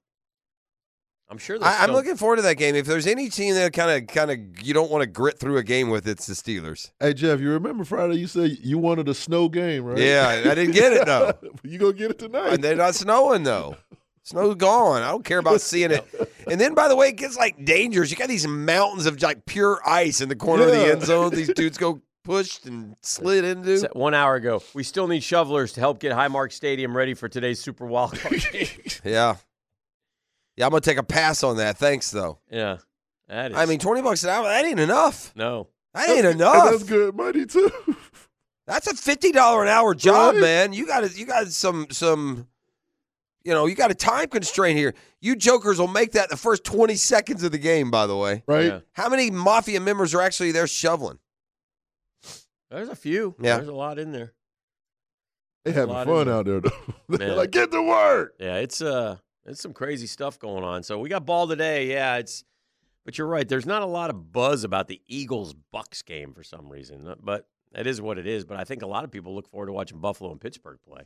I'm 1.28 1.38
sure 1.40 1.58
I, 1.62 1.84
I'm 1.84 1.92
looking 1.92 2.18
forward 2.18 2.36
to 2.36 2.42
that 2.44 2.56
game. 2.56 2.76
If 2.76 2.86
there's 2.86 3.08
any 3.08 3.30
team 3.30 3.56
that 3.56 3.74
kind 3.74 3.90
of, 3.90 4.08
kind 4.08 4.30
of, 4.30 4.62
you 4.62 4.74
don't 4.74 4.92
want 4.92 5.02
to 5.02 5.08
grit 5.08 5.40
through 5.40 5.58
a 5.58 5.64
game 5.64 5.90
with, 5.90 6.08
it's 6.08 6.28
the 6.28 6.34
Steelers. 6.34 6.92
Hey 7.00 7.14
Jeff, 7.14 7.40
you 7.40 7.50
remember 7.52 7.84
Friday? 7.84 8.16
You 8.16 8.28
said 8.28 8.58
you 8.62 8.78
wanted 8.78 9.10
a 9.10 9.14
snow 9.14 9.50
game, 9.50 9.86
right? 9.86 9.98
Yeah, 9.98 10.44
I 10.46 10.54
didn't 10.54 10.74
get 10.74 10.94
it 10.94 11.06
though. 11.06 11.34
you 11.64 11.80
gonna 11.80 11.94
get 11.94 12.12
it 12.12 12.20
tonight? 12.20 12.54
And 12.54 12.64
they're 12.64 12.76
not 12.76 12.94
snowing 12.96 13.44
though. 13.44 13.76
Snow's 14.24 14.56
gone. 14.56 15.04
I 15.04 15.12
don't 15.12 15.24
care 15.26 15.40
about 15.40 15.62
seeing 15.62 15.92
it. 15.92 16.04
And 16.48 16.60
then, 16.60 16.74
by 16.74 16.88
the 16.88 16.96
way, 16.96 17.10
it 17.10 17.18
gets 17.18 17.38
like 17.38 17.64
dangerous. 17.64 18.10
You 18.10 18.18
got 18.18 18.28
these 18.28 18.48
mountains 18.48 19.06
of 19.06 19.22
like 19.22 19.46
pure 19.46 19.80
ice 19.86 20.22
in 20.22 20.30
the 20.30 20.36
corner 20.36 20.64
of 20.64 20.72
the 20.72 20.92
end 20.92 21.04
zone. 21.04 21.30
These 21.32 21.54
dudes 21.54 21.78
go 21.78 22.02
pushed 22.24 22.66
and 22.66 22.96
slid 23.02 23.46
into. 23.46 23.88
One 23.94 24.14
hour 24.14 24.36
ago, 24.36 24.62
we 24.74 24.84
still 24.84 25.08
need 25.08 25.24
shovelers 25.24 25.74
to 25.74 25.80
help 25.80 26.00
get 26.00 26.12
Highmark 26.12 26.52
Stadium 26.52 26.98
ready 26.98 27.14
for 27.14 27.30
today's 27.30 27.62
Super 27.62 27.86
Wild 27.86 28.20
Card 28.20 28.44
game. 28.52 28.68
Yeah, 29.04 29.36
yeah. 30.58 30.66
I'm 30.66 30.72
gonna 30.72 30.82
take 30.82 30.98
a 30.98 31.04
pass 31.04 31.44
on 31.44 31.58
that. 31.58 31.78
Thanks 31.78 32.12
though. 32.12 32.40
yeah, 32.50 32.78
that 33.28 33.52
is. 33.52 33.58
I 33.58 33.66
mean, 33.66 33.80
twenty 33.80 34.02
bucks 34.02 34.24
an 34.24 34.30
hour. 34.30 34.44
That 34.44 34.66
ain't 34.66 34.80
enough. 34.80 35.32
no. 35.36 35.68
That 35.94 36.10
ain't 36.10 36.26
And 36.26 36.36
enough. 36.36 36.72
that's 36.72 36.84
good 36.84 37.16
money 37.16 37.46
too. 37.46 37.72
That's 38.68 38.88
a 38.88 38.96
fifty 38.96 39.32
dollar 39.32 39.62
an 39.64 39.70
hour 39.70 39.94
job, 39.96 40.34
Right. 40.36 40.42
man. 40.42 40.74
You 40.74 40.86
got 40.88 41.16
you 41.18 41.26
got 41.26 41.48
some 41.50 41.88
some. 41.92 42.48
You 43.46 43.54
know, 43.54 43.68
you 43.68 43.76
got 43.76 43.92
a 43.92 43.96
time 43.96 44.28
constraint 44.28 44.76
here. 44.78 44.96
You 45.22 45.36
jokers 45.36 45.78
will 45.80 45.88
make 45.88 46.14
that 46.14 46.30
the 46.32 46.36
first 46.38 46.64
twenty 46.64 46.96
seconds 46.96 47.44
of 47.44 47.52
the 47.52 47.60
game. 47.60 47.92
By 47.92 48.08
the 48.08 48.18
way, 48.18 48.44
right? 48.48 48.66
Yeah. 48.66 48.80
how 48.94 49.08
many 49.08 49.30
mafia 49.32 49.80
members 49.80 50.14
are 50.16 50.22
actually 50.22 50.52
there 50.52 50.66
shoveling? 50.68 51.20
There's 52.72 52.90
a 52.90 52.96
few. 52.96 53.36
Yeah. 53.40 53.58
There's 53.58 53.68
a 53.70 53.74
lot 53.74 54.00
in 54.00 54.12
there. 54.12 54.34
They 55.64 55.72
having 55.72 55.94
fun 55.96 56.28
out 56.28 56.46
there 56.46 56.60
though. 56.60 56.72
They're 57.10 57.28
Man. 57.30 57.38
like, 57.38 57.52
get 57.52 57.72
to 57.72 57.82
work. 57.82 58.34
Yeah, 58.40 58.56
it's 58.58 58.82
uh 58.82 59.18
it's 59.46 59.62
some 59.62 59.74
crazy 59.74 60.08
stuff 60.08 60.40
going 60.40 60.64
on. 60.64 60.84
So 60.84 61.00
we 61.00 61.10
got 61.10 61.26
ball 61.26 61.48
today. 61.48 61.88
Yeah, 61.92 62.18
it's 62.18 62.44
but 63.06 63.18
you're 63.18 63.28
right. 63.28 63.48
There's 63.48 63.66
not 63.66 63.82
a 63.84 63.86
lot 63.88 64.10
of 64.10 64.32
buzz 64.32 64.64
about 64.64 64.88
the 64.88 65.02
Eagles 65.08 65.54
Bucks 65.72 66.02
game 66.02 66.34
for 66.34 66.44
some 66.44 66.70
reason. 66.70 67.08
Uh, 67.08 67.16
But 67.22 67.48
it 67.76 67.86
is 67.88 68.02
what 68.02 68.18
it 68.18 68.26
is. 68.26 68.46
But 68.46 68.58
I 68.58 68.64
think 68.64 68.82
a 68.82 68.88
lot 68.88 69.04
of 69.04 69.12
people 69.12 69.36
look 69.36 69.48
forward 69.48 69.68
to 69.68 69.74
watching 69.74 70.00
Buffalo 70.00 70.32
and 70.32 70.42
Pittsburgh 70.42 70.80
play. 70.88 71.04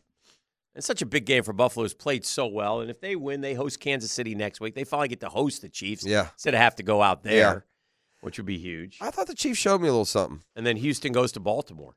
It's 0.75 0.85
such 0.87 1.01
a 1.01 1.05
big 1.05 1.25
game 1.25 1.43
for 1.43 1.51
Buffalo. 1.51 1.83
Who's 1.83 1.93
played 1.93 2.23
so 2.25 2.45
well, 2.47 2.79
and 2.79 2.89
if 2.89 3.01
they 3.01 3.15
win, 3.15 3.41
they 3.41 3.53
host 3.55 3.79
Kansas 3.79 4.11
City 4.11 4.35
next 4.35 4.61
week. 4.61 4.75
They 4.75 4.83
finally 4.85 5.07
get 5.09 5.19
to 5.21 5.29
host 5.29 5.61
the 5.61 5.67
Chiefs 5.69 6.05
Yeah. 6.05 6.29
instead 6.33 6.53
of 6.53 6.59
have 6.61 6.75
to 6.75 6.83
go 6.83 7.01
out 7.01 7.23
there, 7.23 7.35
Yeah. 7.35 7.59
which 8.21 8.37
would 8.37 8.45
be 8.45 8.59
huge. 8.59 8.97
I 9.01 9.09
thought 9.11 9.27
the 9.27 9.35
Chiefs 9.35 9.59
showed 9.59 9.81
me 9.81 9.87
a 9.87 9.91
little 9.91 10.05
something. 10.05 10.43
And 10.55 10.65
then 10.65 10.77
Houston 10.77 11.11
goes 11.11 11.31
to 11.33 11.39
Baltimore. 11.41 11.95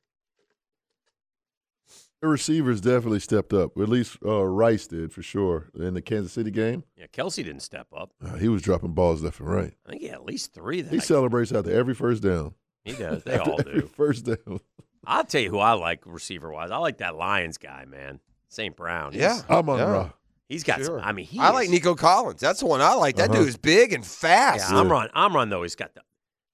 The 2.22 2.28
receivers 2.28 2.80
definitely 2.80 3.18
stepped 3.18 3.52
up. 3.52 3.76
At 3.78 3.88
least 3.88 4.16
uh, 4.24 4.44
Rice 4.44 4.86
did 4.86 5.12
for 5.12 5.22
sure 5.22 5.70
in 5.74 5.94
the 5.94 6.00
Kansas 6.00 6.32
City 6.32 6.52
game. 6.52 6.84
Yeah, 6.96 7.06
Kelce 7.08 7.36
didn't 7.44 7.60
step 7.62 7.88
up. 7.96 8.12
Uh, 8.24 8.36
he 8.36 8.48
was 8.48 8.62
dropping 8.62 8.92
balls 8.92 9.22
left 9.22 9.40
and 9.40 9.48
right. 9.50 9.74
I 9.84 9.90
think 9.90 10.02
he 10.02 10.06
had 10.08 10.16
at 10.18 10.24
least 10.24 10.54
three. 10.54 10.82
That 10.82 10.92
He 10.92 10.98
I- 10.98 11.00
celebrates 11.00 11.50
after 11.52 11.72
every 11.72 11.94
first 11.94 12.22
down. 12.22 12.54
he 12.84 12.92
does. 12.92 13.24
They 13.24 13.34
After 13.38 13.50
all 13.50 13.60
every 13.60 13.80
do. 13.80 13.86
First 13.88 14.24
down. 14.26 14.60
I'll 15.04 15.24
tell 15.24 15.40
you 15.40 15.50
who 15.50 15.58
I 15.58 15.72
like 15.72 16.02
receiver 16.06 16.52
wise. 16.52 16.70
I 16.70 16.76
like 16.76 16.98
that 16.98 17.16
Lions 17.16 17.58
guy, 17.58 17.86
man. 17.86 18.20
St. 18.48 18.76
Brown. 18.76 19.12
He's- 19.14 19.44
Yeah. 19.48 19.58
I'm 19.58 19.68
on 19.68 19.78
Yeah. 19.80 19.90
Ra. 19.90 20.10
He's 20.48 20.62
got 20.62 20.76
Sure. 20.78 21.00
some. 21.00 21.08
I 21.08 21.10
mean, 21.12 21.24
he 21.26 21.40
I 21.40 21.50
like 21.50 21.70
Nico 21.70 21.96
Collins. 21.96 22.38
That's 22.40 22.60
the 22.60 22.66
one 22.66 22.80
I 22.80 22.94
like. 22.94 23.16
That 23.16 23.30
Uh-huh. 23.30 23.40
dude 23.40 23.48
is 23.48 23.56
big 23.56 23.92
and 23.92 24.06
fast. 24.06 24.70
Yeah, 24.70 24.76
Amron. 24.76 25.10
Amron 25.12 25.50
though, 25.50 25.62
he's 25.62 25.74
got 25.74 25.92
the. 25.94 26.02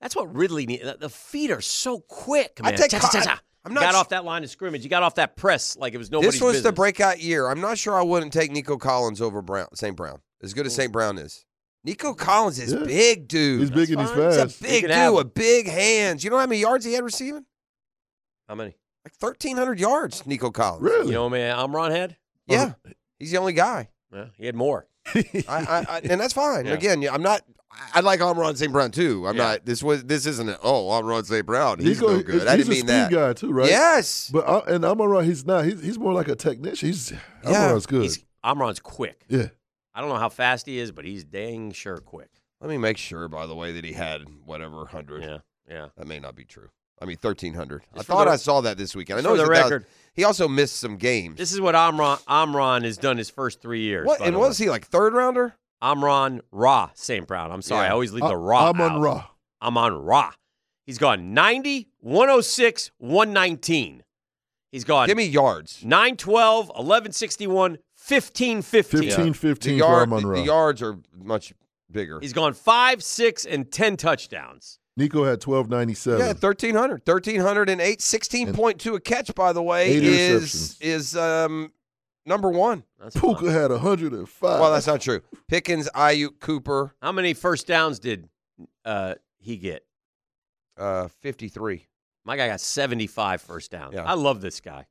That's 0.00 0.16
what 0.16 0.34
Ridley 0.34 0.64
needs. 0.64 0.84
The, 0.84 0.96
the 0.98 1.10
feet 1.10 1.50
are 1.50 1.60
so 1.60 1.98
quick, 2.00 2.58
I 2.62 2.72
take 2.72 2.90
Cha, 2.90 3.00
cha, 3.00 3.08
cha, 3.08 3.12
Col- 3.18 3.22
cha. 3.22 3.40
I'm 3.64 3.74
not 3.74 3.82
got 3.82 3.92
sh- 3.92 3.96
off 3.96 4.08
that 4.10 4.24
line 4.24 4.44
of 4.44 4.50
scrimmage. 4.50 4.82
You 4.84 4.88
got 4.90 5.02
off 5.02 5.16
that 5.16 5.36
press 5.36 5.76
like 5.76 5.92
it 5.94 5.98
was 5.98 6.10
nobody's 6.10 6.34
this 6.34 6.40
was 6.42 6.52
business. 6.54 6.64
the 6.70 6.72
breakout 6.72 7.20
year. 7.20 7.48
I'm 7.48 7.60
not 7.60 7.76
sure 7.78 7.94
I 7.98 8.02
wouldn't 8.02 8.32
take 8.32 8.50
Nico 8.50 8.76
Collins 8.78 9.20
over 9.20 9.42
Brown, 9.42 9.68
St. 9.74 9.96
Brown. 9.96 10.20
As 10.42 10.54
good 10.54 10.66
as 10.66 10.74
St. 10.74 10.92
Brown 10.92 11.18
is. 11.18 11.44
Nico 11.84 12.14
Collins 12.14 12.58
is 12.58 12.72
Yeah. 12.72 12.84
big, 12.84 13.28
dude. 13.28 13.60
He's 13.60 13.70
big 13.70 13.90
and 13.90 14.00
he's 14.00 14.10
fine. 14.10 14.30
He's 14.30 14.36
a 14.36 14.62
big 14.62 14.80
can 14.82 14.90
dude 14.90 14.90
have 14.90 15.14
with 15.14 15.34
big 15.34 15.68
hands. 15.68 16.24
You 16.24 16.30
know 16.30 16.38
how 16.38 16.46
many 16.46 16.60
yards 16.60 16.84
he 16.84 16.92
had 16.94 17.04
receiving? 17.04 17.44
How 18.48 18.54
many? 18.54 18.76
Like 19.04 19.14
1,300 19.20 19.78
yards, 19.80 20.26
Nico 20.26 20.50
Collins. 20.50 20.82
Really? 20.82 21.06
You 21.08 21.12
know, 21.12 21.28
man, 21.30 21.56
Amron 21.56 21.90
had. 21.90 22.16
Yeah. 22.46 22.72
He's 23.18 23.30
the 23.30 23.38
only 23.38 23.52
guy. 23.52 23.90
Yeah, 24.12 24.26
he 24.38 24.46
had 24.46 24.54
more. 24.54 24.87
I, 25.14 25.42
I, 25.48 25.86
I, 25.88 26.00
and 26.04 26.20
that's 26.20 26.32
fine. 26.32 26.66
Yeah. 26.66 26.72
Again, 26.74 27.06
I'm 27.10 27.22
not. 27.22 27.42
I 27.94 28.00
like 28.00 28.18
Amron 28.20 28.56
St. 28.56 28.72
Brown 28.72 28.90
too. 28.90 29.26
I'm 29.26 29.36
Yeah. 29.36 29.42
not. 29.44 29.64
This 29.66 29.82
was. 29.82 30.04
This 30.04 30.26
isn't. 30.26 30.48
A, 30.48 30.58
oh, 30.62 30.88
Amron 31.00 31.24
St. 31.24 31.44
Brown. 31.46 31.78
He's 31.78 32.00
Nico, 32.00 32.16
no 32.16 32.22
good. 32.22 32.34
he's 32.34 32.46
I 32.46 32.56
didn't 32.56 32.68
a 32.68 32.70
mean 32.70 32.78
speed 32.80 32.88
that. 32.88 33.10
guy 33.12 33.32
too, 33.34 33.52
right? 33.52 33.68
Yes. 33.68 34.30
But 34.32 34.48
uh, 34.48 34.62
and 34.66 34.84
I'm 34.84 35.00
right. 35.00 35.24
He's 35.24 35.44
not. 35.46 35.64
He's 35.64 35.80
he's 35.82 35.98
more 35.98 36.12
like 36.12 36.28
a 36.28 36.34
technician. 36.34 36.88
He's 36.88 37.12
Yeah. 37.44 37.70
Amaron's 37.70 37.86
good. 37.86 38.02
He's 38.02 38.24
Amron's 38.44 38.80
quick. 38.80 39.24
yeah. 39.28 39.48
I 39.94 40.00
don't 40.00 40.10
know 40.10 40.16
how 40.16 40.28
fast 40.28 40.66
he 40.66 40.78
is, 40.78 40.92
but 40.92 41.04
he's 41.04 41.24
dang 41.24 41.72
sure 41.72 41.98
quick. 41.98 42.28
Let 42.60 42.70
me 42.70 42.78
make 42.78 42.96
sure, 42.98 43.28
by 43.28 43.46
the 43.46 43.54
way, 43.54 43.72
that 43.72 43.84
he 43.84 43.92
had 43.92 44.22
whatever 44.44 44.84
hundred. 44.86 45.22
Yeah, 45.22 45.38
yeah. 45.68 45.88
That 45.96 46.06
may 46.06 46.20
not 46.20 46.34
be 46.36 46.44
true. 46.44 46.68
I 47.00 47.04
mean, 47.04 47.16
1,300. 47.20 47.82
I 47.92 47.96
Just 47.96 48.06
for 48.06 48.12
thought 48.12 48.24
the- 48.24 48.30
I 48.32 48.36
saw 48.36 48.60
that 48.62 48.76
this 48.78 48.94
weekend. 48.96 49.18
I 49.20 49.22
know 49.22 49.30
for 49.30 49.36
the 49.38 49.42
a 49.44 49.46
thousand- 49.46 49.62
record. 49.72 49.86
He 50.14 50.24
also 50.24 50.48
missed 50.48 50.76
some 50.80 50.96
games. 50.96 51.36
This 51.38 51.52
is 51.52 51.60
what 51.60 51.74
Amron 51.76 52.20
Amron 52.24 52.82
has 52.84 52.96
done 52.98 53.18
his 53.18 53.30
first 53.30 53.60
three 53.62 53.82
years. 53.82 54.04
what? 54.06 54.20
And 54.20 54.36
was 54.36 54.58
he 54.58 54.68
like 54.68 54.86
third 54.86 55.14
rounder? 55.14 55.54
Amron 55.80 56.40
Ra 56.50 56.90
St. 56.94 57.24
Brown. 57.26 57.52
I'm 57.52 57.62
sorry, 57.62 57.84
Yeah. 57.84 57.90
I 57.90 57.92
always 57.92 58.12
leave 58.12 58.24
I- 58.24 58.28
the 58.30 58.36
Ra. 58.36 58.70
I'm 58.70 58.80
on. 58.80 59.00
Raw. 59.00 59.24
I'm 59.60 59.76
on 59.78 59.94
Ra. 60.04 60.32
He's 60.86 60.98
gone 60.98 61.34
90, 61.34 61.88
106, 62.00 62.90
119. 62.98 64.02
He's 64.72 64.84
gone 64.84 65.06
Give 65.06 65.16
me 65.16 65.24
yards. 65.24 65.84
912, 65.84 66.68
1161, 66.74 67.78
15, 67.96 68.62
15. 68.62 69.00
15 69.02 69.26
The, 69.28 69.34
15 69.34 69.76
yard, 69.78 70.08
the, 70.10 70.14
Amon 70.14 70.22
the 70.24 70.28
Ra. 70.28 70.42
yards 70.42 70.82
are 70.82 70.98
much 71.16 71.52
bigger. 71.90 72.18
He's 72.20 72.32
gone 72.32 72.54
5, 72.54 73.02
6, 73.04 73.44
and 73.46 73.70
10 73.70 73.96
touchdowns. 73.96 74.78
Nico 74.98 75.22
had 75.22 75.44
1297. 75.44 76.18
Yeah, 76.18 76.26
1,300. 76.32 77.02
1,308. 77.06 77.98
16.2 78.00 78.94
a 78.96 79.00
catch, 79.00 79.32
by 79.34 79.52
the 79.52 79.62
way, 79.62 79.92
Eight 79.92 80.02
is 80.02 80.76
is 80.80 81.16
um 81.16 81.72
number 82.26 82.50
one. 82.50 82.82
That's 83.00 83.18
Puka 83.18 83.44
fine. 83.44 83.54
had 83.54 83.70
105. 83.70 84.60
Well, 84.60 84.72
that's 84.72 84.88
not 84.88 85.00
true. 85.00 85.20
Pickens, 85.46 85.88
Aiyuk, 85.94 86.40
Cooper, 86.40 86.94
How 87.00 87.12
many 87.12 87.32
first 87.32 87.68
downs 87.68 88.00
did 88.00 88.28
uh, 88.84 89.14
he 89.38 89.56
get? 89.56 89.84
uh, 90.76 91.08
53. 91.20 91.86
My 92.24 92.36
guy 92.36 92.48
got 92.48 92.60
75 92.60 93.40
first 93.40 93.70
downs. 93.70 93.94
Yeah. 93.94 94.04
I 94.04 94.14
love 94.14 94.40
this 94.40 94.60
guy. 94.60 94.86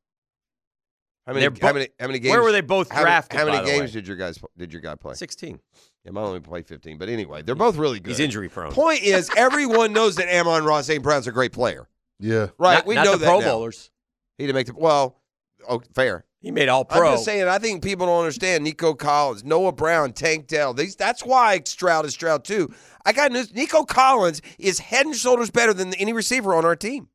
How 1.26 1.34
many? 1.34 1.48
They're 1.50 1.68
how 1.68 1.74
many? 1.74 1.90
How 2.00 2.08
many 2.08 2.20
games? 2.20 2.32
Where 2.32 2.42
were 2.42 2.54
they 2.54 2.62
both 2.62 2.90
how, 2.90 3.02
drafted, 3.02 3.38
How 3.38 3.46
many 3.46 3.58
by 3.58 3.64
the 3.66 3.72
games 3.72 3.92
way? 3.92 4.00
did 4.00 4.08
your 4.08 4.16
guys? 4.16 4.40
Did 4.58 4.72
your 4.72 4.82
guy 4.82 4.96
play? 4.96 5.14
16. 5.16 5.60
Yeah, 6.08 6.12
mine 6.12 6.24
only 6.24 6.40
played 6.40 6.66
15. 6.66 6.98
But 6.98 7.10
anyway, 7.10 7.42
they're 7.42 7.54
both 7.54 7.76
really 7.76 8.00
good. 8.00 8.12
He's 8.12 8.22
injury 8.22 8.48
prone. 8.48 8.72
Point 8.72 9.02
is, 9.02 9.30
everyone 9.38 9.92
knows 9.92 10.16
that 10.16 10.34
Amon-Ra 10.34 10.80
St. 10.80 11.04
Brown's 11.04 11.28
a 11.28 11.34
great 11.34 11.52
player. 11.52 11.90
Yeah. 12.18 12.48
Right. 12.58 12.76
Not, 12.76 12.86
we 12.86 12.96
not 12.96 13.06
know 13.06 13.12
the 13.12 13.18
that 13.18 13.26
Pro 13.26 13.40
now. 13.42 13.46
Bowlers. 13.46 13.92
He 14.38 14.46
didn't 14.46 14.56
make 14.56 14.68
the 14.68 14.74
well. 14.74 15.20
Oh, 15.68 15.82
fair. 15.94 16.24
He 16.40 16.52
made 16.52 16.70
all 16.70 16.86
pro. 16.86 17.08
I'm 17.08 17.14
just 17.16 17.26
saying. 17.26 17.50
I 17.50 17.58
think 17.60 17.84
people 17.84 18.06
don't 18.06 18.20
understand. 18.20 18.64
Nico 18.64 18.94
Collins, 18.94 19.44
Noah 19.44 19.74
Brown, 19.74 20.14
Tank 20.14 20.48
Dell. 20.48 20.74
These. 20.74 20.96
That's 20.96 21.26
why 21.26 21.60
Stroud 21.66 22.06
is 22.06 22.14
Stroud 22.14 22.46
too. 22.46 22.74
I 23.06 23.12
got 23.12 23.34
news. 23.34 23.54
Nico 23.54 23.84
Collins 23.84 24.42
is 24.58 24.80
head 24.80 25.06
and 25.06 25.16
shoulders 25.16 25.52
better 25.52 25.74
than 25.74 25.94
any 25.96 26.14
receiver 26.14 26.56
on 26.56 26.64
our 26.64 26.76
team. 26.76 27.10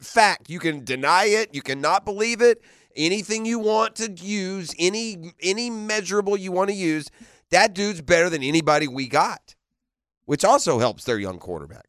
Fact. 0.00 0.48
You 0.48 0.60
can 0.60 0.84
deny 0.84 1.24
it. 1.24 1.54
You 1.54 1.62
cannot 1.62 2.04
believe 2.04 2.40
it. 2.40 2.62
Anything 2.96 3.44
you 3.44 3.58
want 3.58 3.96
to 3.96 4.10
use, 4.10 4.74
any 4.78 5.32
any 5.40 5.68
measurable 5.70 6.36
you 6.36 6.52
want 6.52 6.70
to 6.70 6.76
use, 6.76 7.10
that 7.50 7.74
dude's 7.74 8.00
better 8.00 8.30
than 8.30 8.42
anybody 8.42 8.86
we 8.86 9.08
got, 9.08 9.56
which 10.26 10.44
also 10.44 10.78
helps 10.78 11.04
their 11.04 11.18
young 11.18 11.38
quarterback. 11.38 11.86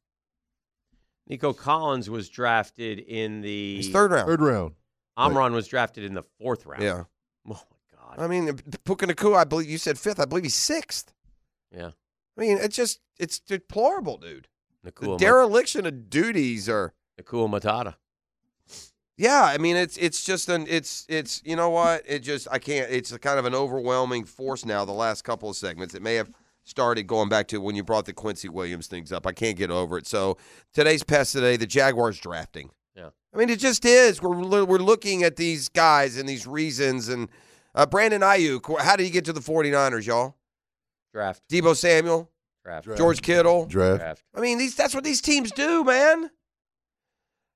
Nico 1.28 1.54
Collins 1.54 2.10
was 2.10 2.30
drafted 2.30 3.00
in 3.00 3.42
the 3.42 3.78
He's 3.78 3.90
third 3.90 4.12
round. 4.12 4.28
Third 4.28 4.42
round. 4.42 4.74
Amron 5.18 5.54
was 5.54 5.68
drafted 5.68 6.04
in 6.04 6.14
the 6.14 6.24
fourth 6.40 6.66
round. 6.66 6.84
Yeah. 6.84 7.04
Oh 7.48 7.54
my 7.54 7.56
God. 7.96 8.20
I 8.20 8.28
mean, 8.28 8.54
Puka 8.84 9.08
Nacua, 9.08 9.38
I 9.38 9.44
believe 9.44 9.70
you 9.70 9.78
said 9.78 9.98
fifth. 9.98 10.20
I 10.20 10.26
believe 10.26 10.44
he's 10.44 10.56
sixth. 10.56 11.14
Yeah. 11.72 11.92
I 12.38 12.42
mean, 12.42 12.58
it's 12.58 12.76
just 12.76 13.00
it's 13.18 13.40
deplorable, 13.40 14.18
dude. 14.18 14.48
The 14.84 14.92
Nacua, 14.92 15.18
dereliction 15.18 15.86
of 15.86 16.10
duties 16.10 16.70
are. 16.70 16.94
Nacua 17.20 17.50
Matata. 17.50 17.96
Yeah, 19.18 19.44
I 19.44 19.58
mean, 19.58 19.78
it's 19.78 19.96
it's 19.98 20.26
just 20.26 20.50
an 20.50 20.66
it's 20.68 21.06
it's 21.08 21.42
you 21.46 21.56
know 21.56 21.70
what 21.70 22.04
it 22.06 22.20
just 22.20 22.48
I 22.52 22.60
can't. 22.60 22.92
It's 22.92 23.14
a 23.14 23.20
kind 23.20 23.40
of 23.40 23.46
an 23.46 23.56
overwhelming 23.56 24.26
force 24.26 24.66
now. 24.66 24.84
The 24.84 24.92
last 24.92 25.24
couple 25.24 25.50
of 25.50 25.56
segments, 25.56 25.96
it 25.96 26.02
may 26.02 26.16
have 26.16 26.30
started 26.66 27.04
going 27.04 27.30
back 27.30 27.48
to 27.48 27.62
when 27.62 27.76
you 27.76 27.84
brought 27.84 28.06
the 28.06 28.14
Quincy 28.14 28.50
Williams 28.50 28.88
things 28.88 29.14
up. 29.14 29.26
I 29.26 29.32
can't 29.32 29.56
get 29.58 29.72
over 29.72 29.98
it. 29.98 30.06
So 30.06 30.38
today's 30.74 31.04
pest 31.04 31.32
today, 31.32 31.56
the 31.56 31.68
Jaguars 31.68 32.20
drafting. 32.20 32.72
Yeah. 32.94 33.10
I 33.34 33.38
mean, 33.38 33.50
it 33.50 33.60
just 33.60 33.86
is. 33.86 34.22
We're 34.22 34.66
we're 34.66 34.80
looking 34.80 35.24
at 35.24 35.38
these 35.38 35.70
guys 35.70 36.18
and 36.18 36.28
these 36.28 36.46
reasons. 36.46 37.08
And 37.08 37.30
uh, 37.74 37.86
Brandon 37.86 38.22
Aiyuk, 38.22 38.82
how 38.82 38.98
did 38.98 39.04
he 39.06 39.10
get 39.12 39.24
to 39.26 39.34
the 39.34 39.40
49ers, 39.40 40.06
y'all? 40.06 40.36
Draft. 41.14 41.42
Debo 41.50 41.74
Samuel, 41.74 42.30
Draft. 42.66 42.84
Draft. 42.84 42.98
George 42.98 43.22
Kittle. 43.22 43.66
Draft. 43.66 44.02
Draft. 44.02 44.24
I 44.36 44.42
mean, 44.42 44.58
these 44.58 44.76
that's 44.76 44.94
what 44.94 45.06
these 45.06 45.22
teams 45.22 45.54
do, 45.54 45.86
man. 45.86 46.32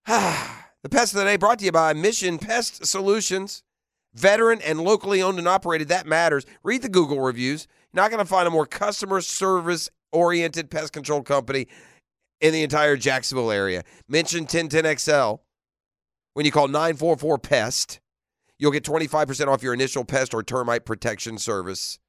the 0.83 0.89
pest 0.89 1.13
of 1.13 1.19
the 1.19 1.25
day 1.25 1.37
brought 1.37 1.59
to 1.59 1.65
you 1.65 1.71
by 1.71 1.93
Mission 1.93 2.37
Pest 2.37 2.85
Solutions. 2.85 3.63
Veteran 4.13 4.61
and 4.61 4.81
locally 4.81 5.21
owned 5.21 5.37
and 5.37 5.47
operated, 5.47 5.87
that 5.89 6.07
matters. 6.07 6.45
Read 6.63 6.81
the 6.81 6.89
Google 6.89 7.21
reviews. 7.21 7.67
You're 7.93 8.01
not 8.01 8.11
going 8.11 8.23
to 8.23 8.29
find 8.29 8.47
a 8.47 8.51
more 8.51 8.65
customer 8.65 9.21
service 9.21 9.89
oriented 10.11 10.71
pest 10.71 10.93
control 10.93 11.21
company 11.21 11.67
in 12.41 12.53
the 12.53 12.63
entire 12.63 12.97
Jacksonville 12.97 13.51
area. 13.51 13.83
Mention 14.07 14.45
1010XL 14.45 15.39
when 16.33 16.45
you 16.45 16.51
call 16.51 16.67
944 16.67 17.37
PEST. 17.37 17.99
You'll 18.57 18.71
get 18.71 18.83
25% 18.83 19.47
off 19.47 19.63
your 19.63 19.73
initial 19.73 20.03
pest 20.03 20.33
or 20.33 20.43
termite 20.43 20.85
protection 20.85 21.37
service. 21.37 21.99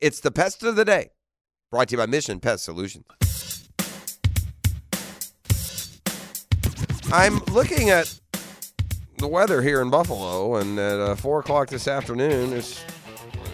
It's 0.00 0.20
the 0.20 0.30
pest 0.30 0.62
of 0.62 0.76
the 0.76 0.84
day. 0.84 1.10
Brought 1.70 1.88
to 1.88 1.92
you 1.92 1.98
by 1.98 2.06
Mission 2.06 2.40
Pest 2.40 2.64
Solutions. 2.64 3.04
I'm 7.12 7.38
looking 7.52 7.90
at 7.90 8.12
the 9.18 9.26
weather 9.26 9.62
here 9.62 9.82
in 9.82 9.90
Buffalo, 9.90 10.56
and 10.56 10.78
at 10.78 10.98
uh, 11.00 11.14
4 11.16 11.40
o'clock 11.40 11.68
this 11.68 11.88
afternoon, 11.88 12.52
it's, 12.52 12.84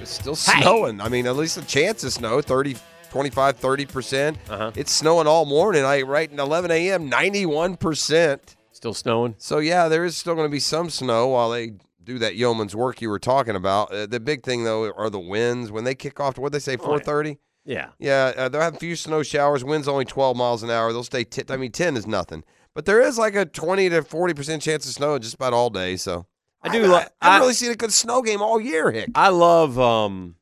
it's 0.00 0.10
still 0.10 0.36
snowing. 0.36 1.00
I 1.00 1.08
mean, 1.08 1.26
at 1.26 1.36
least 1.36 1.56
the 1.56 1.62
chance 1.62 2.04
of 2.04 2.12
snow 2.12 2.42
30, 2.42 2.76
25, 3.10 3.58
30%. 3.58 4.36
Uh-huh. 4.48 4.70
It's 4.76 4.92
snowing 4.92 5.26
all 5.26 5.46
morning. 5.46 5.84
I 5.84 6.02
Right 6.02 6.30
at 6.30 6.38
11 6.38 6.70
a.m., 6.70 7.10
91%. 7.10 8.40
Still 8.72 8.92
snowing. 8.94 9.34
So, 9.38 9.58
yeah, 9.58 9.88
there 9.88 10.04
is 10.04 10.16
still 10.18 10.34
going 10.34 10.46
to 10.46 10.52
be 10.52 10.60
some 10.60 10.90
snow 10.90 11.28
while 11.28 11.50
they 11.50 11.72
do 12.04 12.18
that 12.18 12.36
yeoman's 12.36 12.76
work 12.76 13.00
you 13.00 13.08
were 13.08 13.18
talking 13.18 13.56
about. 13.56 13.90
Uh, 13.92 14.04
the 14.06 14.20
big 14.20 14.42
thing, 14.44 14.64
though, 14.64 14.92
are 14.92 15.08
the 15.08 15.18
winds. 15.18 15.72
When 15.72 15.84
they 15.84 15.94
kick 15.94 16.20
off, 16.20 16.36
what 16.36 16.52
they 16.52 16.58
say, 16.58 16.72
Oh, 16.72 16.82
yeah. 16.82 16.86
430? 17.04 17.38
Yeah. 17.64 17.88
Yeah, 17.98 18.32
uh, 18.36 18.48
they'll 18.50 18.60
have 18.60 18.76
a 18.76 18.78
few 18.78 18.94
snow 18.96 19.22
showers. 19.22 19.64
Winds 19.64 19.88
only 19.88 20.04
12 20.04 20.36
miles 20.36 20.62
an 20.62 20.70
hour. 20.70 20.92
They'll 20.92 21.02
stay. 21.02 21.24
T- 21.24 21.42
I 21.48 21.54
I 21.54 21.56
mean, 21.56 21.72
10 21.72 21.96
is 21.96 22.06
nothing, 22.06 22.44
but 22.76 22.84
there 22.84 23.00
is 23.00 23.16
like 23.16 23.34
a 23.34 23.46
20 23.46 23.88
to 23.88 24.02
40 24.02 24.34
percent 24.34 24.62
chance 24.62 24.86
of 24.86 24.92
snow 24.92 25.18
just 25.18 25.34
about 25.34 25.54
all 25.54 25.70
day. 25.70 25.96
So 25.96 26.26
I 26.62 26.68
do 26.68 26.84
I, 26.84 26.86
lo- 26.86 26.94
I, 26.96 26.98
haven't 27.00 27.10
I- 27.22 27.38
really 27.38 27.54
seen 27.54 27.70
a 27.72 27.74
good 27.74 27.92
snow 27.92 28.20
game 28.20 28.42
all 28.42 28.60
year, 28.60 28.90
Hick. 28.92 29.10
I 29.14 29.30
love 29.30 29.78
um 29.78 30.36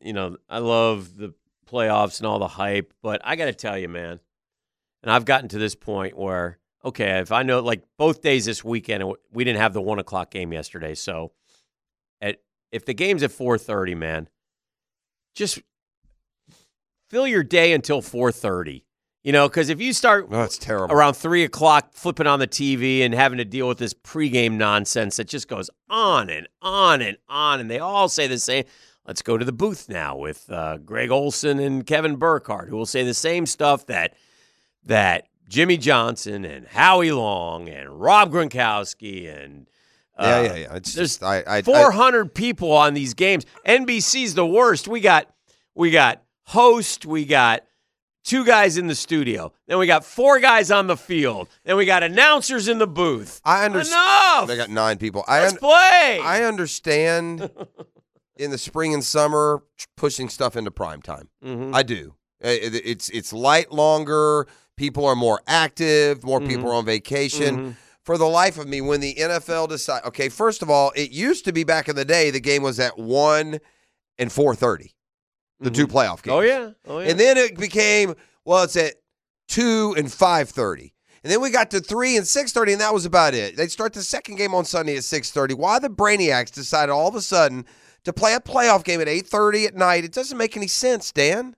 you 0.00 0.12
know, 0.12 0.36
I 0.48 0.58
love 0.60 1.16
the 1.18 1.34
playoffs 1.70 2.20
and 2.20 2.26
all 2.26 2.38
the 2.38 2.46
hype, 2.48 2.94
but 3.02 3.20
I 3.24 3.34
got 3.36 3.46
to 3.46 3.52
tell 3.52 3.76
you, 3.76 3.88
man. 3.88 4.20
And 5.02 5.10
I've 5.12 5.24
gotten 5.24 5.48
to 5.50 5.58
this 5.58 5.74
point 5.74 6.16
where 6.16 6.58
okay, 6.84 7.18
if 7.18 7.32
I 7.32 7.42
know 7.42 7.60
like 7.60 7.82
both 7.98 8.22
days 8.22 8.44
this 8.44 8.62
weekend, 8.62 9.02
we 9.32 9.42
didn't 9.42 9.60
have 9.60 9.72
the 9.72 9.82
one 9.82 9.98
o'clock 9.98 10.30
game 10.30 10.52
yesterday, 10.52 10.94
so 10.94 11.32
at 12.20 12.40
if 12.70 12.84
the 12.84 12.94
game's 12.94 13.24
at 13.24 13.32
four 13.32 13.58
thirty, 13.58 13.96
man, 13.96 14.28
just 15.34 15.60
fill 17.10 17.26
your 17.26 17.42
day 17.42 17.72
until 17.72 18.00
four 18.00 18.30
thirty. 18.30 18.85
You 19.26 19.32
know, 19.32 19.48
because 19.48 19.70
if 19.70 19.80
you 19.80 19.92
start 19.92 20.28
Oh, 20.30 20.42
it's 20.44 20.56
terrible. 20.56 20.94
around 20.94 21.14
three 21.14 21.42
o'clock 21.42 21.88
flipping 21.94 22.28
on 22.28 22.38
the 22.38 22.46
TV 22.46 23.00
and 23.00 23.12
having 23.12 23.38
to 23.38 23.44
deal 23.44 23.66
with 23.66 23.78
this 23.78 23.92
pregame 23.92 24.52
nonsense 24.52 25.16
that 25.16 25.26
just 25.26 25.48
goes 25.48 25.68
on 25.90 26.30
and 26.30 26.46
on 26.62 27.02
and 27.02 27.16
on. 27.28 27.58
And 27.58 27.68
they 27.68 27.80
all 27.80 28.08
say 28.08 28.28
the 28.28 28.38
same. 28.38 28.66
Let's 29.04 29.22
go 29.22 29.36
to 29.36 29.44
the 29.44 29.50
booth 29.50 29.88
now 29.88 30.16
with 30.16 30.48
uh, 30.48 30.76
Greg 30.76 31.10
Olson 31.10 31.58
and 31.58 31.84
Kevin 31.84 32.14
Burkhardt, 32.14 32.68
who 32.68 32.76
will 32.76 32.86
say 32.86 33.02
the 33.02 33.14
same 33.14 33.46
stuff 33.46 33.86
that 33.86 34.14
that 34.84 35.26
Jimmy 35.48 35.76
Johnson 35.76 36.44
and 36.44 36.64
Howie 36.68 37.10
Long 37.10 37.68
and 37.68 38.00
Rob 38.00 38.30
Gronkowski 38.30 39.28
and 39.28 39.66
uh, 40.16 40.42
yeah, 40.44 40.52
yeah, 40.52 40.54
yeah. 40.54 40.76
It's 40.76 40.94
there's 40.94 41.20
I, 41.20 41.38
I, 41.38 41.56
I 41.56 41.62
400 41.62 42.32
people 42.32 42.70
on 42.70 42.94
these 42.94 43.14
games. 43.14 43.44
NBC's 43.66 44.34
the 44.34 44.46
worst. 44.46 44.86
We 44.86 45.00
got 45.00 45.28
we 45.74 45.90
got 45.90 46.22
host, 46.44 47.04
we 47.06 47.24
got 47.24 47.64
two 48.26 48.44
guys 48.44 48.76
in 48.76 48.86
the 48.88 48.94
studio. 48.94 49.52
Then 49.66 49.78
we 49.78 49.86
got 49.86 50.04
four 50.04 50.38
guys 50.40 50.70
on 50.70 50.86
the 50.86 50.96
field. 50.96 51.48
Then 51.64 51.76
we 51.76 51.86
got 51.86 52.02
announcers 52.02 52.68
in 52.68 52.78
the 52.78 52.86
booth. 52.86 53.40
I 53.44 53.64
understand. 53.64 53.94
Enough. 54.38 54.48
They 54.48 54.56
got 54.56 54.68
nine 54.70 54.98
people. 54.98 55.24
I 55.26 55.40
Let's 55.40 55.52
un- 55.54 55.58
play. 55.58 56.20
I 56.22 56.42
understand 56.44 57.50
in 58.36 58.50
the 58.50 58.58
spring 58.58 58.92
and 58.92 59.02
summer 59.02 59.62
pushing 59.96 60.28
stuff 60.28 60.56
into 60.56 60.70
prime 60.70 61.00
time. 61.00 61.28
Mhm. 61.44 61.74
I 61.74 61.82
do. 61.82 62.14
It's 62.40 63.08
it's 63.08 63.32
light 63.32 63.72
longer. 63.72 64.46
People 64.76 65.06
are 65.06 65.16
more 65.16 65.40
active. 65.46 66.22
More 66.22 66.38
Mm-hmm. 66.40 66.48
people 66.48 66.70
are 66.70 66.74
on 66.74 66.84
vacation. 66.84 67.76
For 68.02 68.18
the 68.18 68.26
life 68.26 68.56
of 68.58 68.68
me, 68.68 68.80
when 68.80 69.00
the 69.00 69.14
NFL 69.14 69.68
decide, 69.68 70.04
okay, 70.04 70.28
first 70.28 70.62
of 70.62 70.70
all, 70.70 70.92
it 70.94 71.10
used 71.10 71.44
to 71.46 71.52
be 71.52 71.64
back 71.64 71.88
in 71.88 71.96
the 71.96 72.04
day 72.04 72.30
the 72.30 72.38
game 72.38 72.62
was 72.62 72.78
at 72.78 72.96
one 72.98 73.58
and 74.18 74.30
four 74.30 74.54
thirty, 74.54 74.94
the 75.60 75.70
two 75.70 75.86
mm-hmm. 75.86 75.96
playoff 75.96 76.18
oh, 76.18 76.22
games. 76.22 76.32
oh 76.32 76.40
yeah. 76.40 76.70
Oh 76.86 76.98
yeah. 77.00 77.10
And 77.10 77.20
then 77.20 77.36
it 77.36 77.56
became, 77.56 78.14
well, 78.44 78.64
it's 78.64 78.76
at 78.76 78.94
two 79.48 79.94
and 79.96 80.12
five 80.12 80.48
thirty. 80.50 80.94
And 81.24 81.32
then 81.32 81.40
we 81.40 81.50
got 81.50 81.70
to 81.72 81.80
three 81.80 82.16
and 82.16 82.26
six 82.26 82.52
thirty, 82.52 82.72
and 82.72 82.80
that 82.80 82.94
was 82.94 83.04
about 83.04 83.34
it. 83.34 83.56
They'd 83.56 83.70
start 83.70 83.92
the 83.92 84.02
second 84.02 84.36
game 84.36 84.54
on 84.54 84.64
Sunday 84.64 84.96
at 84.96 85.04
six 85.04 85.30
thirty. 85.30 85.54
Why 85.54 85.78
the 85.78 85.88
Brainiacs 85.88 86.52
decided 86.52 86.92
all 86.92 87.08
of 87.08 87.14
a 87.14 87.20
sudden 87.20 87.64
to 88.04 88.12
play 88.12 88.34
a 88.34 88.40
playoff 88.40 88.84
game 88.84 89.00
at 89.00 89.08
eight 89.08 89.26
thirty 89.26 89.66
at 89.66 89.74
night? 89.74 90.04
It 90.04 90.12
doesn't 90.12 90.38
make 90.38 90.56
any 90.56 90.68
sense, 90.68 91.10
Dan. 91.12 91.56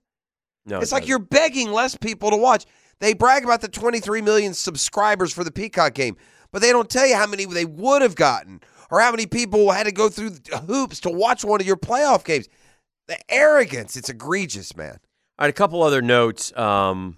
no, 0.65 0.79
it's 0.79 0.91
it 0.91 0.95
like 0.95 1.03
doesn't. 1.03 1.09
you're 1.09 1.19
begging 1.19 1.71
less 1.71 1.95
people 1.95 2.31
to 2.31 2.37
watch. 2.37 2.65
They 2.99 3.13
brag 3.13 3.45
about 3.45 3.61
the 3.61 3.69
23 3.69 4.21
million 4.21 4.53
subscribers 4.53 5.31
for 5.31 5.45
the 5.45 5.51
Peacock 5.51 5.93
game, 5.93 6.17
but 6.51 6.61
they 6.61 6.71
don't 6.71 6.89
tell 6.89 7.07
you 7.07 7.15
how 7.15 7.27
many 7.27 7.45
they 7.45 7.63
would 7.65 8.01
have 8.01 8.15
gotten 8.15 8.59
or 8.91 8.99
how 8.99 9.11
many 9.11 9.25
people 9.25 9.71
had 9.71 9.85
to 9.85 9.91
go 9.91 10.09
through 10.09 10.31
the 10.31 10.57
hoops 10.57 10.99
to 11.01 11.09
watch 11.09 11.45
one 11.45 11.61
of 11.61 11.67
your 11.67 11.77
playoff 11.77 12.25
games. 12.25 12.49
The 13.09 13.17
arrogance, 13.29 13.97
it's 13.97 14.07
egregious, 14.09 14.77
man. 14.77 14.99
All 15.37 15.45
right, 15.45 15.49
a 15.49 15.53
couple 15.53 15.83
other 15.83 16.01
notes. 16.01 16.55
Um, 16.55 17.17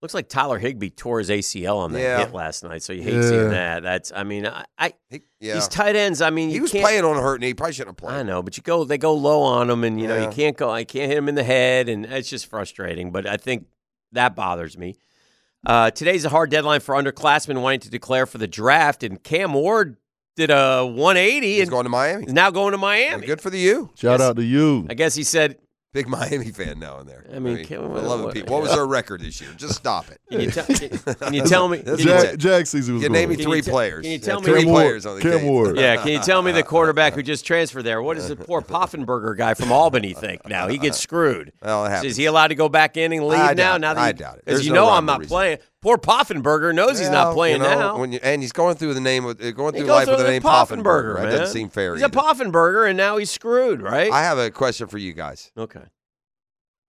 looks 0.00 0.14
like 0.14 0.28
Tyler 0.28 0.58
Higbee 0.58 0.90
tore 0.90 1.18
his 1.18 1.28
ACL 1.28 1.78
on 1.78 1.92
that 1.92 2.00
Yeah. 2.00 2.18
hit 2.18 2.32
last 2.32 2.62
night, 2.62 2.82
so 2.82 2.92
you 2.92 3.02
hate 3.02 3.14
Yeah. 3.14 3.28
seeing 3.28 3.50
that. 3.50 3.82
That's, 3.82 4.12
I 4.14 4.22
mean, 4.22 4.46
I, 4.46 4.64
I 4.78 4.92
He, 5.10 5.22
yeah. 5.40 5.54
these 5.54 5.66
tight 5.66 5.96
ends. 5.96 6.20
I 6.22 6.30
mean, 6.30 6.50
he 6.50 6.60
was 6.60 6.70
playing 6.70 7.04
on 7.04 7.16
a 7.16 7.20
hurt 7.20 7.40
knee. 7.40 7.48
He 7.48 7.54
probably 7.54 7.72
shouldn't 7.72 7.98
have 8.00 8.08
played. 8.08 8.14
I 8.20 8.22
know, 8.22 8.42
but 8.42 8.56
you 8.56 8.62
go, 8.62 8.84
they 8.84 8.96
go 8.98 9.12
low 9.14 9.42
on 9.42 9.68
him, 9.70 9.82
and 9.82 10.00
you 10.00 10.06
know 10.06 10.20
you 10.22 10.28
can't 10.30 10.56
go. 10.56 10.70
I 10.70 10.84
can't 10.84 11.08
hit 11.08 11.18
him 11.18 11.28
in 11.28 11.34
the 11.34 11.44
head, 11.44 11.88
and 11.88 12.06
it's 12.06 12.30
just 12.30 12.46
frustrating. 12.46 13.10
But 13.10 13.26
I 13.26 13.36
think 13.38 13.66
that 14.12 14.36
bothers 14.36 14.78
me. 14.78 14.96
Uh, 15.66 15.90
today's 15.90 16.24
a 16.26 16.28
hard 16.28 16.50
deadline 16.50 16.80
for 16.80 16.94
underclassmen 16.94 17.60
wanting 17.62 17.80
to 17.80 17.90
declare 17.90 18.26
for 18.26 18.38
the 18.38 18.46
draft, 18.46 19.02
and 19.02 19.20
Cam 19.22 19.54
Ward 19.54 19.96
did 20.36 20.50
a 20.50 20.84
180 20.84 21.46
He's 21.46 21.60
and 21.62 21.70
going 21.70 21.84
to 21.84 21.90
Miami. 21.90 22.24
is 22.26 22.32
now 22.32 22.50
going 22.50 22.72
to 22.72 22.78
Miami. 22.78 23.26
Good 23.26 23.40
for 23.40 23.50
the 23.50 23.58
U. 23.60 23.90
Shout 23.96 24.20
out 24.20 24.36
to 24.36 24.42
you. 24.44 24.86
I 24.90 24.94
guess 24.94 25.14
he 25.14 25.22
said 25.22 25.58
Big 25.92 26.08
Miami 26.08 26.50
fan 26.50 26.80
now 26.80 26.98
and 26.98 27.08
there. 27.08 27.24
I 27.32 27.38
mean, 27.38 27.64
can- 27.64 27.78
I 27.78 27.86
what- 27.86 28.02
love 28.02 28.20
it. 28.36 28.42
what- 28.42 28.50
What 28.50 28.60
was 28.62 28.70
yeah. 28.70 28.76
their 28.78 28.86
record 28.86 29.20
this 29.20 29.40
year? 29.40 29.50
Just 29.56 29.76
stop 29.76 30.10
it. 30.10 30.18
Can 30.28 30.40
you, 30.40 30.50
tell- 30.50 30.64
can, 30.66 30.88
can 31.20 31.34
you 31.34 31.42
tell 31.42 31.68
me? 31.68 31.76
That's 31.78 32.02
can 32.02 32.08
you- 32.08 32.14
it. 32.16 32.22
Jag, 32.30 32.38
Jag 32.40 32.66
season 32.66 32.94
was 32.94 33.04
You 33.04 33.10
name 33.10 33.28
me 33.28 33.36
Can 33.36 33.44
three 33.44 33.62
te- 33.62 33.70
players. 33.70 34.02
can 34.02 34.10
you 34.10 34.18
Yeah, 34.18 34.24
tell 34.24 34.40
me- 34.40 34.46
three 34.46 34.62
Cam 34.64 34.72
Ward. 34.72 34.82
players 34.82 35.06
on 35.06 35.14
the 35.16 35.22
Cam 35.22 35.32
case. 35.38 35.42
Ward. 35.44 35.76
Yeah, 35.78 35.96
can 35.98 36.08
you 36.08 36.18
tell 36.18 36.42
me 36.42 36.50
the 36.50 36.62
quarterback 36.74 37.12
who 37.14 37.22
just 37.22 37.46
transferred 37.46 37.82
there? 37.82 38.02
What 38.02 38.16
does 38.16 38.26
the 38.28 38.34
poor 38.34 38.60
Poffenberger 38.60 39.36
guy 39.38 39.54
from 39.54 39.70
Albany 39.70 40.14
think 40.14 40.48
now? 40.48 40.66
He 40.66 40.78
gets 40.78 40.98
screwed. 40.98 41.52
Well, 41.62 41.84
it 41.84 41.86
So 41.86 41.90
happens. 41.92 42.10
is 42.10 42.16
he 42.16 42.24
allowed 42.26 42.48
to 42.48 42.56
go 42.56 42.68
back 42.68 42.96
in 42.96 43.12
and 43.12 43.24
leave 43.28 43.38
I 43.38 43.48
now? 43.48 43.54
doubt 43.54 43.80
now 43.82 43.94
that 43.94 44.00
I 44.02 44.06
he- 44.08 44.12
doubt 44.14 44.38
it. 44.38 44.44
Because 44.46 44.58
There's 44.58 44.66
you 44.66 44.72
no 44.72 44.80
know 44.86 44.86
rhyme 44.88 44.96
I'm 44.96 45.04
or 45.04 45.06
not 45.06 45.18
reason. 45.20 45.28
playing. 45.28 45.58
Poor 45.84 45.98
Poffenberger 45.98 46.74
knows 46.74 46.98
he's 46.98 47.10
Well, 47.10 47.26
not 47.26 47.34
playing 47.34 47.58
you 47.60 47.68
know, 47.68 47.78
now. 47.78 47.98
When 47.98 48.10
you, 48.10 48.18
and 48.22 48.40
he's 48.40 48.52
going 48.52 48.74
through 48.76 48.94
the 48.94 49.02
name 49.02 49.26
of 49.26 49.38
uh, 49.38 49.50
going 49.50 49.74
He 49.74 49.80
through 49.80 49.86
goes 49.88 50.06
life 50.06 50.08
with 50.08 50.18
the 50.18 50.24
name 50.24 50.40
Poffenberger, 50.40 51.16
That 51.16 51.22
man. 51.24 51.30
doesn't 51.32 51.52
seem 51.52 51.68
fair. 51.68 51.92
He's 51.94 52.02
a 52.02 52.06
either. 52.06 52.18
Poffenberger, 52.18 52.88
and 52.88 52.96
now 52.96 53.18
he's 53.18 53.30
screwed, 53.30 53.82
right? 53.82 54.10
I 54.10 54.22
have 54.22 54.38
a 54.38 54.50
question 54.50 54.88
for 54.88 54.96
you 54.96 55.12
guys, 55.12 55.52
okay. 55.58 55.82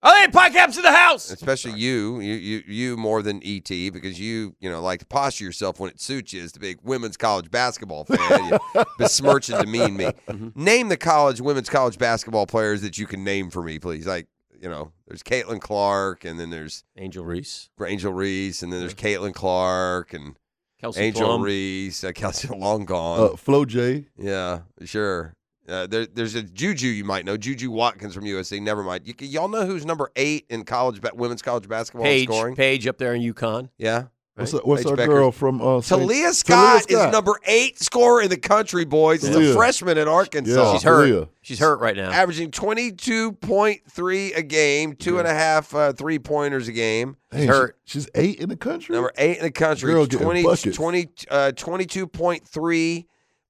Oh, 0.07 0.15
hey, 0.19 0.27
podcaps 0.27 0.77
in 0.77 0.83
the 0.83 0.91
house. 0.91 1.29
especially 1.31 1.73
you, 1.73 2.19
you, 2.19 2.35
you, 2.35 2.63
you 2.67 2.97
more 2.97 3.21
than 3.21 3.41
ET, 3.43 3.67
because 3.67 4.17
you, 4.19 4.55
you 4.59 4.69
know, 4.69 4.79
like 4.79 4.99
to 4.99 5.05
posture 5.05 5.43
yourself 5.43 5.79
when 5.79 5.89
it 5.89 5.99
suits 5.99 6.31
you 6.31 6.41
as 6.43 6.51
the 6.53 6.59
big 6.59 6.77
women's 6.83 7.17
college 7.17 7.49
basketball 7.51 8.05
fan. 8.05 8.59
you 8.75 8.83
besmirch 8.99 9.49
and 9.49 9.59
demean 9.65 9.97
me. 9.97 10.05
Mm-hmm. 10.29 10.49
Name 10.63 10.89
the 10.89 10.97
college 10.97 11.41
women's 11.41 11.69
college 11.69 11.97
basketball 11.97 12.45
players 12.45 12.81
that 12.83 12.97
you 12.99 13.07
can 13.07 13.23
name 13.23 13.49
for 13.49 13.63
me, 13.63 13.79
please. 13.79 14.05
Like, 14.05 14.27
you 14.65 14.71
know, 14.71 14.91
there's 15.07 15.21
Caitlin 15.21 15.61
Clark, 15.61 16.25
and 16.25 16.39
then 16.39 16.49
there's 16.49 16.83
Angel 16.97 17.23
Reese, 17.23 17.69
Angel 17.85 18.11
Reese, 18.11 18.63
and 18.63 18.73
then 18.73 18.79
there's 18.79 18.95
Caitlin 18.95 19.31
Clark 19.31 20.11
and 20.11 20.35
Kelsey 20.81 21.01
Angel 21.01 21.27
Plum. 21.27 21.43
Reese, 21.43 22.03
uh, 22.03 22.11
Kelsey 22.13 22.47
long 22.57 22.83
gone. 22.85 23.33
Uh, 23.33 23.35
Flo 23.35 23.65
J. 23.65 24.07
Yeah, 24.17 24.61
sure. 24.83 25.35
Uh, 25.69 25.85
there, 25.85 26.07
there's 26.07 26.33
a 26.33 26.41
Juju 26.41 26.87
you 26.87 27.03
might 27.03 27.25
know, 27.25 27.37
Juju 27.37 27.69
Watkins 27.69 28.15
from 28.15 28.23
USC. 28.23 28.59
Never 28.59 28.81
mind. 28.81 29.03
You, 29.05 29.13
y'all 29.19 29.47
know 29.47 29.67
who's 29.67 29.85
number 29.85 30.11
eight 30.15 30.47
in 30.49 30.63
college 30.63 30.99
ba- 30.99 31.11
women's 31.13 31.43
college 31.43 31.69
basketball 31.69 32.07
in 32.07 32.11
Paige, 32.11 32.27
scoring? 32.27 32.55
Paige 32.55 32.87
up 32.87 32.97
there 32.97 33.13
in 33.13 33.21
UConn. 33.21 33.69
Yeah. 33.77 34.05
What's, 34.35 34.51
that- 34.51 34.67
what's 34.67 34.85
our 34.85 34.97
Becker. 34.97 35.13
girl 35.13 35.31
from 35.31 35.61
uh, 35.61 35.79
Saint- 35.79 36.01
Taliah 36.01 36.33
Scott, 36.33 36.83
Scott. 36.83 37.07
is 37.07 37.11
number 37.13 37.39
eight 37.45 37.79
scorer 37.79 38.21
in 38.21 38.29
the 38.29 38.35
country, 38.37 38.83
boys. 38.83 39.21
She's 39.21 39.33
a 39.35 39.53
freshman 39.53 39.97
at 39.97 40.09
Arkansas. 40.09 40.51
Yeah, 40.61 40.73
She's 40.73 40.83
hurt. 40.83 41.07
Taliah. 41.09 41.29
She's 41.41 41.59
hurt 41.59 41.79
right 41.79 41.95
now. 41.95 42.11
Averaging 42.11 42.51
22.3 42.51 44.35
a 44.37 44.43
game, 44.43 44.93
two 44.95 45.19
and 45.19 45.27
a 45.27 45.33
half 45.33 45.73
uh, 45.73 45.93
three 45.93 46.19
pointers 46.19 46.67
a 46.67 46.71
game. 46.73 47.17
Dang, 47.31 47.41
she- 47.41 47.47
hurt. 47.47 47.77
she's 47.85 48.09
eight 48.15 48.39
in 48.39 48.49
the 48.49 48.57
country. 48.57 48.93
Number 48.93 49.11
eight 49.17 49.37
in 49.37 49.43
the 49.43 49.51
country. 49.51 49.91
Girl 49.93 50.05
getting 50.05 50.25
20, 50.25 50.43
buckets. 50.43 50.75
20, 50.75 51.07
uh, 51.29 51.51
22.3 51.55 53.05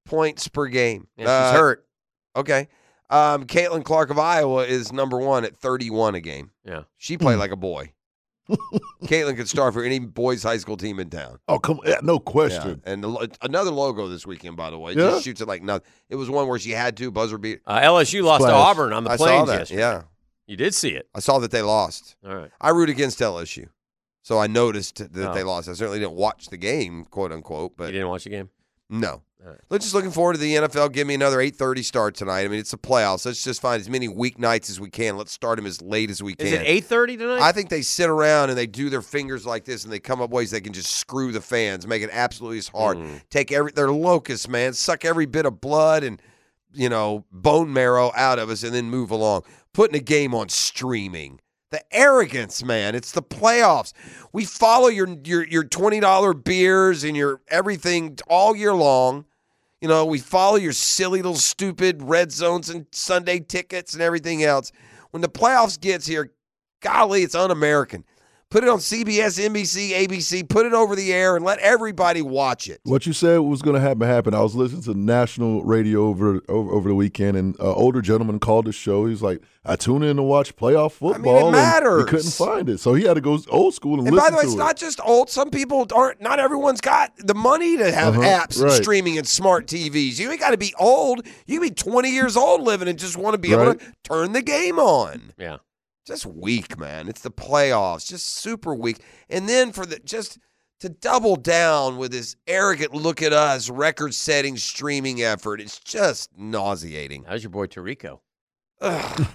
points 0.06 0.48
per 0.48 0.68
game. 0.68 1.08
Yeah, 1.18 1.24
she's 1.24 1.30
Uh, 1.30 1.54
hurt. 1.60 1.86
Okay. 2.36 2.68
Um, 3.10 3.46
Caitlin 3.46 3.84
Clark 3.84 4.10
of 4.10 4.20
Iowa 4.20 4.66
is 4.66 4.92
number 4.92 5.18
one 5.18 5.46
at 5.46 5.56
31 5.56 6.16
a 6.16 6.22
game. 6.22 6.52
Yeah. 6.64 6.84
She 6.98 7.16
Hmm. 7.16 7.22
played 7.24 7.36
like 7.38 7.52
a 7.52 7.56
boy. 7.56 7.92
Caitlin 9.06 9.36
could 9.36 9.50
start 9.50 9.74
for 9.74 9.84
any 9.84 10.00
boys' 10.00 10.44
high 10.44 10.58
school 10.58 10.78
team 10.78 11.00
in 11.00 11.10
town. 11.10 11.40
Oh, 11.48 11.60
come 11.60 11.80
yeah, 11.86 12.00
no 12.04 12.14
Yeah. 12.14 12.20
question. 12.20 12.82
And 12.86 13.04
the 13.04 13.36
another 13.42 13.72
logo 13.72 14.08
this 14.08 14.26
weekend, 14.26 14.56
by 14.58 14.70
the 14.70 14.78
way. 14.78 14.92
Yeah? 14.94 15.12
Just 15.12 15.24
shoots 15.26 15.42
it 15.42 15.48
like 15.48 15.64
nothing. 15.64 15.88
It 16.10 16.16
was 16.16 16.30
one 16.30 16.48
where 16.48 16.60
she 16.60 16.72
had 16.72 16.96
to 16.98 17.12
buzzer 17.12 17.38
beat. 17.38 17.62
Uh, 17.66 17.80
LSU 17.82 18.24
lost 18.24 18.44
to 18.46 18.52
Auburn 18.52 18.94
on 18.94 19.04
the 19.04 19.12
I 19.12 19.16
saw 19.16 19.26
plains 19.26 19.50
yesterday. 19.50 19.80
Yeah. 19.82 20.02
You 20.48 20.58
did 20.58 20.76
see 20.76 20.90
it. 20.90 21.08
I 21.16 21.20
saw 21.22 21.40
that 21.40 21.50
they 21.52 21.62
lost. 21.64 22.16
All 22.26 22.36
right. 22.36 22.52
I 22.62 22.70
root 22.70 22.90
against 22.90 23.20
LSU. 23.20 23.68
So 24.22 24.40
I 24.40 24.48
noticed 24.48 24.98
that 25.14 25.30
Oh. 25.30 25.34
they 25.34 25.44
lost. 25.44 25.68
I 25.70 25.74
certainly 25.74 26.00
didn't 26.00 26.14
watch 26.16 26.48
the 26.50 26.58
game, 26.58 27.06
quote 27.06 27.32
unquote, 27.32 27.76
But 27.78 27.86
you 27.86 27.88
but 27.88 27.92
didn't 27.94 28.10
watch 28.10 28.24
the 28.26 28.30
game? 28.32 28.50
no. 28.90 29.22
All 29.46 29.52
right. 29.52 29.62
Let's 29.70 29.86
just 29.86 29.94
looking 29.94 30.10
forward 30.10 30.34
to 30.34 30.40
the 30.40 30.56
NFL. 30.56 30.92
Give 30.92 31.06
me 31.06 31.14
another 31.14 31.38
8:30 31.38 31.84
start 31.84 32.16
tonight. 32.16 32.46
I 32.46 32.48
mean, 32.48 32.60
it's 32.60 32.72
the 32.72 32.78
playoffs. 32.78 33.28
Let's 33.28 33.44
just 33.44 33.62
find 33.62 33.80
as 33.80 33.88
many 33.88 34.08
weeknights 34.08 34.72
as 34.72 34.80
we 34.80 34.90
can. 34.90 35.18
Let's 35.18 35.32
start 35.32 35.58
them 35.58 35.68
as 35.68 35.84
late 35.84 36.10
as 36.10 36.24
we 36.24 36.34
can. 36.34 36.48
Is 36.48 36.54
it 36.54 36.66
8.30 36.66 37.18
tonight? 37.18 37.42
I 37.42 37.52
think 37.52 37.70
they 37.70 37.84
sit 37.84 38.10
around 38.10 38.50
and 38.50 38.58
they 38.58 38.66
do 38.66 38.90
their 38.90 39.04
fingers 39.04 39.46
like 39.46 39.66
this 39.66 39.84
and 39.84 39.94
they 39.94 40.00
come 40.00 40.20
up 40.20 40.32
ways 40.32 40.50
they 40.50 40.62
can 40.62 40.74
just 40.74 40.92
screw 40.94 41.32
the 41.32 41.42
fans, 41.42 41.86
make 41.86 42.02
it 42.02 42.10
absolutely 42.12 42.58
as 42.58 42.70
hard. 42.70 42.98
Mm. 42.98 43.22
Take 43.30 43.52
every 43.52 43.72
they're 43.72 43.92
locusts, 43.92 44.48
man. 44.48 44.74
Suck 44.74 45.06
every 45.06 45.28
bit 45.28 45.46
of 45.46 45.62
blood 45.62 46.04
and 46.04 46.20
you 46.74 46.90
know 46.90 47.26
bone 47.32 47.72
marrow 47.72 48.12
out 48.16 48.40
of 48.40 48.50
us 48.50 48.64
and 48.64 48.74
then 48.74 48.90
move 48.90 49.12
along. 49.12 49.44
Putting 49.74 49.96
a 49.96 50.04
game 50.04 50.34
on 50.34 50.50
streaming. 50.50 51.40
The 51.70 51.84
arrogance, 51.92 52.64
man. 52.64 52.96
It's 52.96 53.12
the 53.12 53.22
playoffs. 53.22 53.94
We 54.34 54.46
follow 54.46 54.88
your 54.88 55.08
your 55.24 55.46
your 55.46 55.64
twenty 55.64 56.00
dollar 56.00 56.34
beers 56.34 57.04
and 57.04 57.16
your 57.16 57.42
everything 57.48 58.18
all 58.28 58.56
year 58.56 58.74
long. 58.74 59.26
You 59.86 59.90
know, 59.90 60.04
we 60.04 60.18
follow 60.18 60.56
your 60.56 60.74
silly 60.74 61.22
little 61.22 61.38
stupid 61.38 62.02
red 62.02 62.32
zones 62.32 62.72
and 62.72 62.88
Sunday 62.92 63.40
tickets 63.40 63.94
and 63.94 64.02
everything 64.02 64.44
else. 64.44 64.72
When 65.12 65.22
the 65.22 65.30
playoffs 65.30 65.80
gets 65.80 66.08
here, 66.08 66.32
golly, 66.82 67.22
it's 67.22 67.36
un-American. 67.36 68.04
Put 68.56 68.64
it 68.64 68.70
on 68.70 68.80
CBS, 68.80 69.38
NBC, 69.38 69.90
ABC. 70.08 70.48
Put 70.48 70.66
it 70.66 70.72
over 70.72 70.96
the 70.96 71.12
air 71.12 71.36
and 71.36 71.44
let 71.44 71.60
everybody 71.60 72.22
watch 72.22 72.70
it. 72.70 72.80
What 72.84 73.06
you 73.06 73.12
said 73.12 73.40
was 73.40 73.62
going 73.62 73.74
to 73.74 73.82
happen 73.82 74.08
happened. 74.08 74.34
I 74.34 74.40
was 74.40 74.56
listening 74.56 74.84
to 74.84 74.94
national 74.94 75.66
radio 75.66 76.06
over 76.08 76.40
over, 76.48 76.72
over 76.72 76.88
the 76.88 76.96
weekend, 76.96 77.36
and 77.36 77.60
an 77.60 77.66
older 77.66 78.02
gentleman 78.02 78.40
called 78.40 78.64
the 78.64 78.72
show. 78.72 79.08
He's 79.08 79.22
like, 79.22 79.42
"I 79.66 79.76
tune 79.76 80.04
in 80.04 80.16
to 80.16 80.24
watch 80.24 80.56
playoff 80.56 80.94
football, 80.94 81.52
matters. 81.52 82.04
and 82.04 82.10
he 82.10 82.16
couldn't 82.16 82.32
find 82.32 82.70
it, 82.70 82.80
so 82.80 82.94
he 82.94 83.04
had 83.04 83.16
to 83.16 83.22
go 83.22 83.38
old 83.50 83.74
school 83.74 84.00
and, 84.00 84.08
And 84.08 84.16
listen 84.16 84.26
by 84.26 84.32
the 84.32 84.38
way, 84.38 84.44
it's 84.44 84.54
it." 84.54 84.58
not 84.58 84.78
just 84.78 85.02
old. 85.04 85.30
Some 85.30 85.50
people 85.50 85.86
aren't. 85.94 86.22
Not 86.22 86.40
everyone's 86.40 86.80
got 86.80 87.12
the 87.18 87.36
money 87.36 87.76
to 87.76 87.92
have 87.92 88.18
Uh-huh, 88.18 88.22
apps 88.26 88.62
and 88.62 88.72
streaming 88.72 89.18
and 89.18 89.28
smart 89.28 89.68
TVs. 89.68 90.18
You 90.18 90.32
ain't 90.32 90.40
got 90.40 90.52
to 90.52 90.58
be 90.58 90.74
old. 90.80 91.28
You 91.46 91.60
can 91.60 91.68
be 91.68 91.76
20 91.76 92.10
years 92.10 92.38
old 92.38 92.62
living 92.62 92.88
and 92.88 92.98
just 92.98 93.18
want 93.18 93.34
to 93.34 93.38
be 93.38 93.52
able 93.52 93.74
to 93.76 93.80
turn 94.06 94.32
the 94.32 94.42
game 94.42 94.80
on. 94.80 95.34
yeah. 95.38 95.58
Just 96.06 96.26
weak, 96.26 96.78
man. 96.78 97.08
It's 97.08 97.22
the 97.22 97.32
playoffs, 97.32 98.08
just 98.08 98.28
super 98.28 98.76
weak. 98.76 99.00
And 99.30 99.50
then 99.50 99.72
for 99.72 99.88
the 99.88 100.00
just 100.00 100.38
to 100.82 100.90
double 100.90 101.36
down 101.36 101.98
with 101.98 102.12
this 102.12 102.36
arrogant 102.46 102.94
look 102.94 103.24
at 103.24 103.34
us 103.34 103.70
record-setting 103.70 104.58
streaming 104.58 105.24
effort, 105.24 105.60
it's 105.60 105.80
just 105.80 106.30
nauseating. 106.38 107.24
How's 107.24 107.42
your 107.44 107.50
boy 107.50 107.66
Tirico? 107.66 108.20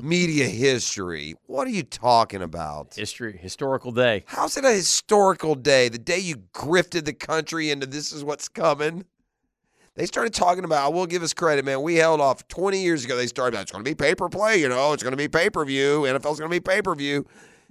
Media 0.00 0.46
history. 0.46 1.34
What 1.46 1.68
are 1.68 1.72
you 1.72 1.84
talking 1.84 2.42
about? 2.42 2.94
History, 2.94 3.36
historical 3.36 3.92
day. 3.92 4.24
How's 4.26 4.56
it 4.56 4.64
a 4.64 4.72
historical 4.72 5.54
day? 5.54 5.88
The 5.88 5.98
day 5.98 6.18
you 6.18 6.36
grifted 6.52 7.04
the 7.04 7.12
country 7.12 7.70
into 7.70 7.86
this 7.86 8.12
is 8.12 8.24
what's 8.24 8.48
coming. 8.48 9.04
They 9.96 10.06
started 10.06 10.32
talking 10.32 10.64
about, 10.64 10.84
I 10.84 10.88
will 10.88 11.06
give 11.06 11.22
us 11.22 11.34
credit, 11.34 11.64
man. 11.64 11.82
We 11.82 11.96
held 11.96 12.20
off 12.20 12.46
20 12.48 12.80
years 12.80 13.04
ago. 13.04 13.16
They 13.16 13.26
started 13.26 13.54
about, 13.56 13.62
it's 13.62 13.72
going 13.72 13.84
to 13.84 13.90
be 13.90 13.94
pay 13.94 14.14
per 14.14 14.28
play, 14.28 14.60
you 14.60 14.68
know, 14.68 14.92
it's 14.92 15.02
going 15.02 15.12
to 15.12 15.16
be 15.16 15.28
pay 15.28 15.50
per 15.50 15.64
view. 15.64 16.02
NFL's 16.02 16.38
going 16.38 16.50
to 16.50 16.54
be 16.54 16.60
pay 16.60 16.80
per 16.80 16.94
view. 16.94 17.26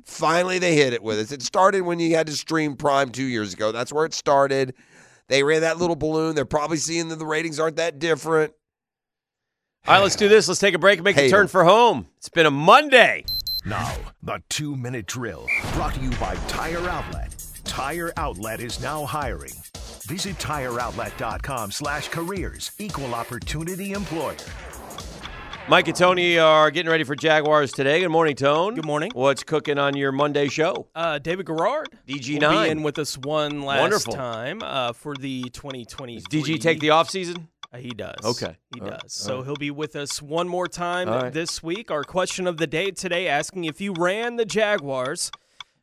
Finally, 0.06 0.60
they 0.60 0.76
hit 0.76 0.94
it 0.94 1.02
with 1.04 1.20
us. 1.20 1.32
It 1.32 1.42
started 1.42 1.82
when 1.82 2.00
you 2.00 2.16
had 2.16 2.28
to 2.28 2.34
stream 2.34 2.76
Prime 2.76 3.10
two 3.12 3.24
years 3.24 3.54
ago. 3.54 3.72
That's 3.72 3.92
where 3.94 4.06
it 4.06 4.14
started. 4.14 4.74
They 5.28 5.44
ran 5.44 5.62
that 5.62 5.78
little 5.78 5.96
balloon. 5.96 6.36
They're 6.36 6.46
probably 6.46 6.78
seeing 6.78 7.10
that 7.10 7.18
the 7.18 7.26
ratings 7.26 7.60
aren't 7.60 7.76
that 7.78 8.00
different. 8.00 8.54
All 9.88 9.96
right, 9.96 10.02
let's 10.04 10.16
do 10.16 10.28
this. 10.28 10.48
Let's 10.48 10.60
take 10.60 10.74
a 10.74 10.80
break 10.80 10.98
and 11.00 11.06
make 11.06 11.16
Hate 11.16 11.26
the 11.26 11.32
turn 11.32 11.42
'em. 11.44 11.48
for 11.48 11.64
home. 11.64 12.08
It's 12.18 12.30
been 12.30 12.46
a 12.46 12.52
Monday. 12.52 13.24
Now, 13.66 13.94
the 14.24 14.42
two 14.50 14.76
minute 14.76 15.06
drill 15.06 15.48
brought 15.74 15.94
to 15.96 16.02
you 16.02 16.10
by 16.12 16.36
Tire 16.48 16.88
Outlet. 16.90 17.36
Tire 17.66 18.12
Outlet 18.18 18.60
is 18.62 18.82
now 18.82 19.06
hiring. 19.06 19.54
Visit 20.10 20.38
tireoutlet.com 20.40 21.70
slash 21.70 22.08
careers. 22.08 22.72
Equal 22.80 23.14
opportunity 23.14 23.92
employer. 23.92 24.36
Mike 25.68 25.88
and 25.88 25.96
Tony 25.96 26.40
are 26.40 26.72
getting 26.72 26.90
ready 26.90 27.04
for 27.04 27.14
Jaguars 27.16 27.72
today. 27.72 28.00
Good 28.00 28.10
morning, 28.10 28.36
Tone. 28.36 28.74
Good 28.74 28.88
morning. 28.88 29.12
What's 29.14 29.44
cooking 29.44 29.78
on 29.78 29.96
your 29.96 30.12
Monday 30.12 30.48
show? 30.48 30.88
Uh, 30.96 31.20
David 31.20 31.46
Garrard 31.46 31.90
DG9. 32.08 32.42
will 32.42 32.64
be 32.64 32.70
in 32.72 32.82
with 32.82 32.98
us 32.98 33.20
one 33.20 33.62
last 33.62 33.82
Wonderful. 33.82 34.14
time 34.14 34.64
uh, 34.64 34.94
for 34.94 35.16
the 35.16 35.44
2020. 35.52 36.16
Does 36.16 36.26
DG 36.26 36.60
take 36.60 36.80
the 36.80 36.90
off 36.90 37.12
season? 37.12 37.48
Uh, 37.72 37.78
he 37.78 37.92
does. 37.92 38.16
Okay. 38.26 38.58
He 38.74 38.82
All 38.82 38.88
does. 38.88 38.94
right. 39.04 39.12
So 39.12 39.32
All 39.34 39.38
right. 39.42 39.46
he'll 39.46 39.56
be 39.58 39.70
with 39.70 39.96
us 39.96 40.24
one 40.24 40.48
more 40.48 40.68
time 40.68 41.08
All 41.08 41.22
right. 41.22 41.32
this 41.32 41.62
week. 41.62 41.92
Our 41.92 42.04
question 42.04 42.48
of 42.48 42.58
the 42.58 42.66
day 42.66 42.90
today 42.90 43.28
asking 43.28 43.66
if 43.66 43.80
you 43.80 43.94
ran 43.94 44.38
the 44.38 44.46
Jaguars, 44.46 45.30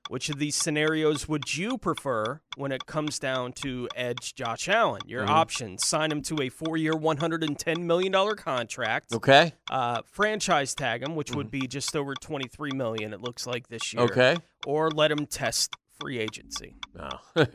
which 0.09 0.29
of 0.29 0.39
these 0.39 0.55
scenarios 0.55 1.29
would 1.29 1.57
you 1.57 1.79
prefer 1.79 2.41
when 2.57 2.71
it 2.73 2.87
comes 2.87 3.19
down 3.19 3.53
to 3.53 3.89
edge 3.97 4.35
Josh 4.35 4.69
Allen? 4.69 5.01
Your 5.07 5.25
Mhm. 5.27 5.31
options 5.31 5.87
sign 5.87 6.13
him 6.13 6.23
to 6.23 6.41
a 6.43 6.49
four 6.49 6.77
year, 6.77 6.93
$110 6.93 7.85
million 7.87 8.37
contract. 8.37 9.13
Okay. 9.13 9.55
Uh, 9.71 10.03
franchise 10.05 10.75
tag 10.75 11.03
him, 11.03 11.17
which 11.17 11.33
would 11.35 11.51
be 11.51 11.67
just 11.67 11.95
over 11.97 12.15
23 12.15 12.71
million, 12.73 13.13
it 13.13 13.21
looks 13.21 13.47
like 13.47 13.69
this 13.69 13.93
year. 13.93 14.03
Okay. 14.05 14.37
Or 14.67 14.91
let 14.91 15.11
him 15.11 15.27
test 15.27 15.75
free 16.01 16.19
agency. 16.19 16.75
Oh. 16.99 17.47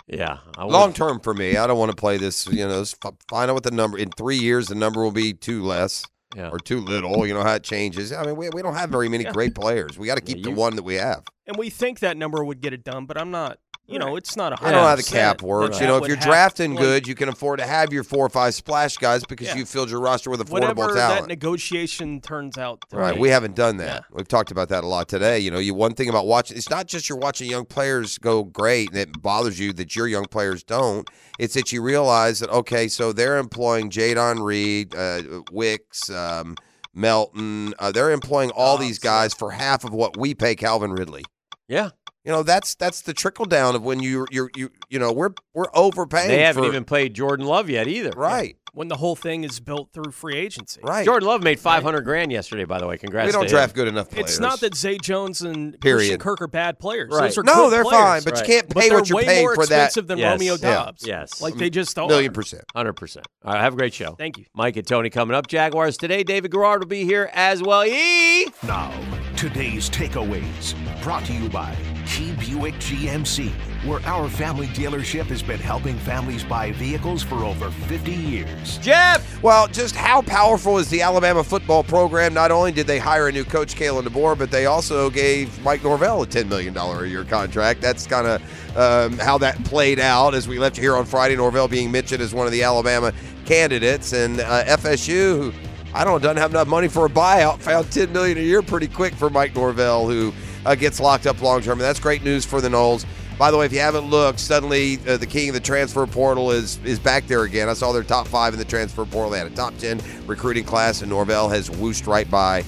yeah. 0.07 0.39
Long 0.59 0.93
term 0.93 1.21
for 1.21 1.35
me, 1.35 1.57
I 1.57 1.67
don't 1.67 1.79
want 1.79 1.91
to 1.91 1.97
play 1.97 2.17
this. 2.19 2.47
You 2.47 2.67
know, 2.69 2.85
find 3.29 3.51
out 3.51 3.55
what 3.55 3.63
the 3.63 3.71
number 3.71 3.99
in 3.99 4.11
three 4.11 4.37
years. 4.39 4.69
The 4.69 4.75
number 4.75 5.03
will 5.03 5.13
be 5.13 5.33
two 5.33 5.63
less 5.63 6.05
Yeah. 6.37 6.51
or 6.51 6.59
too 6.59 6.81
little. 6.81 7.27
You 7.27 7.35
know 7.35 7.43
how 7.43 7.55
it 7.55 7.63
changes. 7.65 8.13
I 8.13 8.25
mean, 8.25 8.37
we, 8.37 8.49
we 8.51 8.63
don't 8.63 8.75
have 8.75 8.91
very 8.91 9.09
many 9.09 9.25
Yeah. 9.25 9.33
great 9.33 9.55
players. 9.55 9.99
We 9.99 10.07
got 10.07 10.17
to 10.17 10.21
keep 10.23 10.39
Yeah, 10.39 10.45
the 10.45 10.51
one 10.53 10.77
that 10.77 10.83
we 10.83 10.95
have. 10.95 11.25
And 11.47 11.57
we 11.57 11.71
think 11.71 12.01
that 12.01 12.17
number 12.17 12.43
would 12.45 12.61
get 12.61 12.73
it 12.73 12.85
done, 12.85 13.07
but 13.07 13.19
I'm 13.19 13.31
not. 13.31 13.59
You 13.93 13.99
know, 13.99 14.17
it's 14.17 14.37
not 14.37 14.53
a 14.53 14.57
I 14.61 14.71
don't 14.71 14.81
know 14.81 14.89
how 14.89 14.97
the 14.97 15.03
100% 15.03 15.11
cap 15.13 15.43
works. 15.43 15.77
that 15.79 15.83
You 15.83 15.89
know, 15.89 15.95
would 15.95 16.03
if 16.05 16.09
you're 16.09 16.17
have- 16.17 16.25
drafting 16.27 16.75
like, 16.75 16.83
good, 16.83 17.07
you 17.07 17.15
can 17.15 17.29
afford 17.29 17.59
to 17.61 17.67
have 17.67 17.93
your 17.93 18.03
four 18.05 18.25
or 18.27 18.29
five 18.29 18.55
splash 18.55 18.97
guys 18.97 19.23
because 19.25 19.49
Yeah. 19.49 19.57
you 19.57 19.65
filled 19.67 19.91
your 19.91 20.01
roster 20.01 20.31
with 20.31 20.41
affordable 20.41 20.77
whatever 20.77 20.95
that 20.95 21.09
talent. 21.15 21.29
negotiation 21.29 22.21
turns 22.21 22.57
out. 22.59 22.83
To 22.91 22.97
Right, 22.97 23.15
be. 23.15 23.21
we 23.21 23.29
haven't 23.29 23.55
done 23.55 23.77
that. 23.77 24.05
We've 24.13 24.27
talked 24.27 24.51
about 24.51 24.69
that 24.71 24.83
a 24.85 24.87
lot 24.87 25.09
today. 25.09 25.39
You 25.39 25.51
know, 25.51 25.59
you 25.59 25.75
one 25.75 25.95
thing 25.95 26.09
about 26.09 26.27
watching 26.27 26.57
it's 26.57 26.71
not 26.71 26.87
just 26.87 27.09
you're 27.09 27.19
watching 27.19 27.51
young 27.51 27.65
players 27.67 28.19
go 28.19 28.45
great 28.45 28.89
and 28.91 28.99
it 28.99 29.21
bothers 29.23 29.59
you 29.61 29.73
that 29.75 29.95
your 29.95 30.09
young 30.09 30.25
players 30.27 30.63
don't. 30.65 31.09
It's 31.39 31.55
that 31.55 31.73
you 31.73 31.83
realize 31.83 32.39
that 32.41 32.51
okay, 32.51 32.89
so 32.89 33.13
they're 33.13 33.37
employing 33.39 33.91
Jayden 33.91 34.43
Reed, 34.43 34.95
uh, 34.95 35.23
Wicks, 35.51 36.09
um, 36.11 36.57
Melton. 36.95 37.75
Uh, 37.79 37.91
they're 37.93 38.11
employing 38.11 38.51
all 38.51 38.77
these 38.79 38.99
guys 38.99 39.35
for 39.35 39.51
half 39.51 39.85
of 39.85 39.93
what 39.93 40.17
we 40.17 40.35
pay 40.35 40.55
Calvin 40.55 40.93
Ridley. 40.93 41.25
Yeah. 41.69 41.91
You 42.25 42.31
know, 42.33 42.43
that's 42.45 42.75
that's 42.77 43.03
the 43.03 43.13
trickle 43.13 43.47
down 43.47 43.75
of 43.75 43.83
when 43.83 44.01
you 44.01 44.27
you 44.31 44.49
you 44.55 44.71
you 44.89 44.99
know 44.99 45.13
we're 45.13 45.31
we're 45.55 45.67
overpaying. 45.75 46.29
They 46.29 46.43
haven't 46.43 46.63
for- 46.63 46.69
even 46.69 46.85
played 46.85 47.15
Jordan 47.15 47.47
Love 47.47 47.69
yet 47.69 47.89
either. 47.89 48.11
right. 48.15 48.57
when 48.75 48.89
the 48.89 48.97
whole 48.97 49.15
thing 49.17 49.45
is 49.45 49.61
built 49.61 49.91
through 49.93 50.11
free 50.13 50.37
agency. 50.37 50.81
Right. 50.83 51.05
Jordan 51.05 51.29
Love 51.29 51.43
made 51.43 51.61
500 51.61 52.01
grand 52.03 52.33
yesterday, 52.33 52.65
by 52.65 52.79
the 52.79 52.87
way. 52.87 52.97
Congrats. 52.97 53.27
We 53.27 53.33
don't 53.33 53.43
to 53.43 53.49
draft 53.51 53.73
him. 53.73 53.85
good 53.85 53.89
enough 53.89 54.09
players. 54.09 54.31
It's 54.31 54.39
not 54.41 54.61
that 54.61 54.75
Zay 54.75 54.97
Jones 54.97 55.43
and 55.43 55.79
Period. 55.81 55.97
Christian 55.99 56.19
Kirk 56.21 56.41
are 56.41 56.47
bad 56.49 56.79
players. 56.79 57.11
Right. 57.13 57.23
Those 57.25 57.37
are 57.39 57.43
No, 57.43 57.55
good 57.65 57.73
they're 57.73 57.83
players. 57.85 58.01
fine, 58.03 58.23
but 58.25 58.39
you 58.39 58.47
can't 58.47 58.71
pay 58.75 58.89
they're 58.89 58.99
what 59.01 59.09
you're 59.11 59.17
way 59.17 59.25
paying 59.27 59.45
more 59.45 59.55
for 59.57 59.67
that. 59.67 59.87
expensive 59.87 60.07
than 60.07 60.19
Yes. 60.19 60.31
Romeo 60.39 60.57
Yeah. 60.63 60.91
Yes. 61.01 61.43
like 61.43 61.57
they 61.57 61.69
just 61.71 61.99
are. 61.99 62.07
Million 62.09 62.33
percent. 62.33 62.63
100%. 62.75 63.27
All 63.45 63.53
right, 63.53 63.61
have 63.61 63.75
a 63.75 63.77
great 63.77 63.93
show. 63.93 64.13
Thank 64.15 64.39
you. 64.39 64.45
Mike 64.55 64.77
and 64.77 64.87
Tony 64.87 65.11
coming 65.11 65.35
up. 65.37 65.49
Jaguars 65.49 65.97
today. 65.99 66.23
David 66.23 66.51
Garrard 66.53 66.81
will 66.81 66.89
be 66.89 67.05
here 67.05 67.29
as 67.35 67.63
well. 67.63 67.85
E! 67.85 68.47
Now, 68.63 68.91
today's 69.37 69.91
takeaways 69.91 70.75
brought 71.03 71.25
to 71.27 71.33
you 71.35 71.49
by 71.51 71.77
Key 72.07 72.33
Buick 72.33 72.75
GMC, 72.75 73.51
where 73.85 74.01
our 74.07 74.29
family 74.29 74.67
dealership 74.69 75.25
has 75.27 75.43
been 75.43 75.61
helping 75.61 75.99
families 75.99 76.45
buy 76.45 76.73
vehicles 76.73 77.23
for 77.23 77.45
over 77.45 77.71
50 77.71 78.13
years. 78.13 78.79
Jeff! 78.79 79.43
Well, 79.43 79.69
just 79.69 79.95
how 79.95 80.23
powerful 80.23 80.79
is 80.79 80.89
the 80.89 81.03
Alabama 81.03 81.43
football 81.45 81.83
program? 81.85 82.35
Not 82.35 82.51
only 82.51 82.73
did 82.73 82.87
they 82.87 82.99
hire 82.99 83.29
a 83.29 83.33
new 83.33 83.45
coach, 83.45 83.75
Kalen 83.75 84.05
DeBoer, 84.05 84.39
but 84.39 84.51
they 84.51 84.67
also 84.67 85.11
gave 85.11 85.63
Mike 85.63 85.83
Norvell 85.83 86.23
a 86.23 86.27
$10 86.27 86.49
million 86.49 86.77
a 86.77 87.05
year 87.07 87.25
contract. 87.25 87.81
That's 87.81 88.07
kind 88.07 88.27
of 88.27 88.77
um, 88.77 89.19
how 89.19 89.39
that 89.39 89.63
played 89.65 90.01
out 90.01 90.35
as 90.35 90.49
we 90.49 90.59
left 90.59 90.77
here 90.77 90.97
on 90.97 91.05
Friday. 91.05 91.37
Norvell 91.37 91.69
being 91.69 91.91
mentioned 91.91 92.23
as 92.23 92.35
one 92.35 92.47
of 92.47 92.53
the 92.53 92.63
Alabama 92.63 93.13
candidates. 93.45 94.13
And 94.13 94.41
uh, 94.41 94.65
FSU, 94.65 95.37
who 95.37 95.53
I 95.95 96.05
don't 96.05 96.15
know, 96.15 96.19
doesn't 96.19 96.39
have 96.39 96.51
enough 96.51 96.69
money 96.69 96.89
for 96.89 97.05
a 97.05 97.11
buyout, 97.11 97.59
found 97.61 97.91
10 97.93 98.13
million 98.13 98.39
a 98.39 98.41
year 98.41 98.63
pretty 98.63 98.89
quick 98.89 99.15
for 99.15 99.29
Mike 99.29 99.55
Norvell, 99.55 100.09
who 100.09 100.33
uh, 100.65 100.75
gets 100.75 101.01
locked 101.01 101.27
up 101.27 101.41
long 101.43 101.63
term. 101.63 101.73
And 101.73 101.83
that's 101.83 102.01
great 102.01 102.23
news 102.23 102.45
for 102.45 102.61
the 102.61 102.69
Noles. 102.69 103.05
By 103.39 103.51
the 103.51 103.57
way, 103.59 103.67
if 103.67 103.73
you 103.73 103.81
haven't 103.81 104.09
looked, 104.09 104.39
suddenly 104.39 104.99
uh, 105.09 105.17
the 105.17 105.27
king 105.27 105.49
of 105.49 105.55
the 105.55 105.61
transfer 105.61 106.07
portal 106.07 106.51
is 106.51 106.79
is 106.85 106.99
back 106.99 107.27
there 107.27 107.43
again. 107.43 107.69
I 107.69 107.75
saw 107.75 107.93
their 107.93 108.05
top 108.05 108.29
five 108.29 108.53
in 108.53 108.59
the 108.59 108.65
transfer 108.65 109.05
portal. 109.05 109.31
They 109.31 109.39
had 109.39 109.47
a 109.47 109.55
top 109.55 109.77
ten 109.79 110.01
recruiting 110.27 110.65
class, 110.65 111.01
and 111.01 111.11
Norvell 111.11 111.49
has 111.49 111.71
whooshed 111.71 112.07
right 112.07 112.31
by 112.31 112.65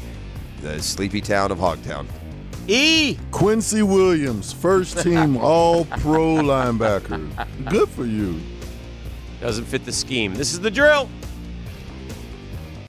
the 0.62 0.82
sleepy 0.82 1.20
town 1.20 1.52
of 1.52 1.58
Hogtown. 1.58 2.06
E! 2.66 3.18
Quincy 3.30 3.82
Williams, 3.82 4.52
first 4.52 4.98
team 5.00 5.36
All 5.40 5.84
Pro 5.84 6.36
linebacker. 6.36 7.30
Good 7.70 7.90
for 7.90 8.06
you. 8.06 8.40
Doesn't 9.40 9.66
fit 9.66 9.84
the 9.84 9.92
scheme. 9.92 10.34
This 10.34 10.54
is 10.54 10.60
the 10.60 10.70
drill. 10.70 11.10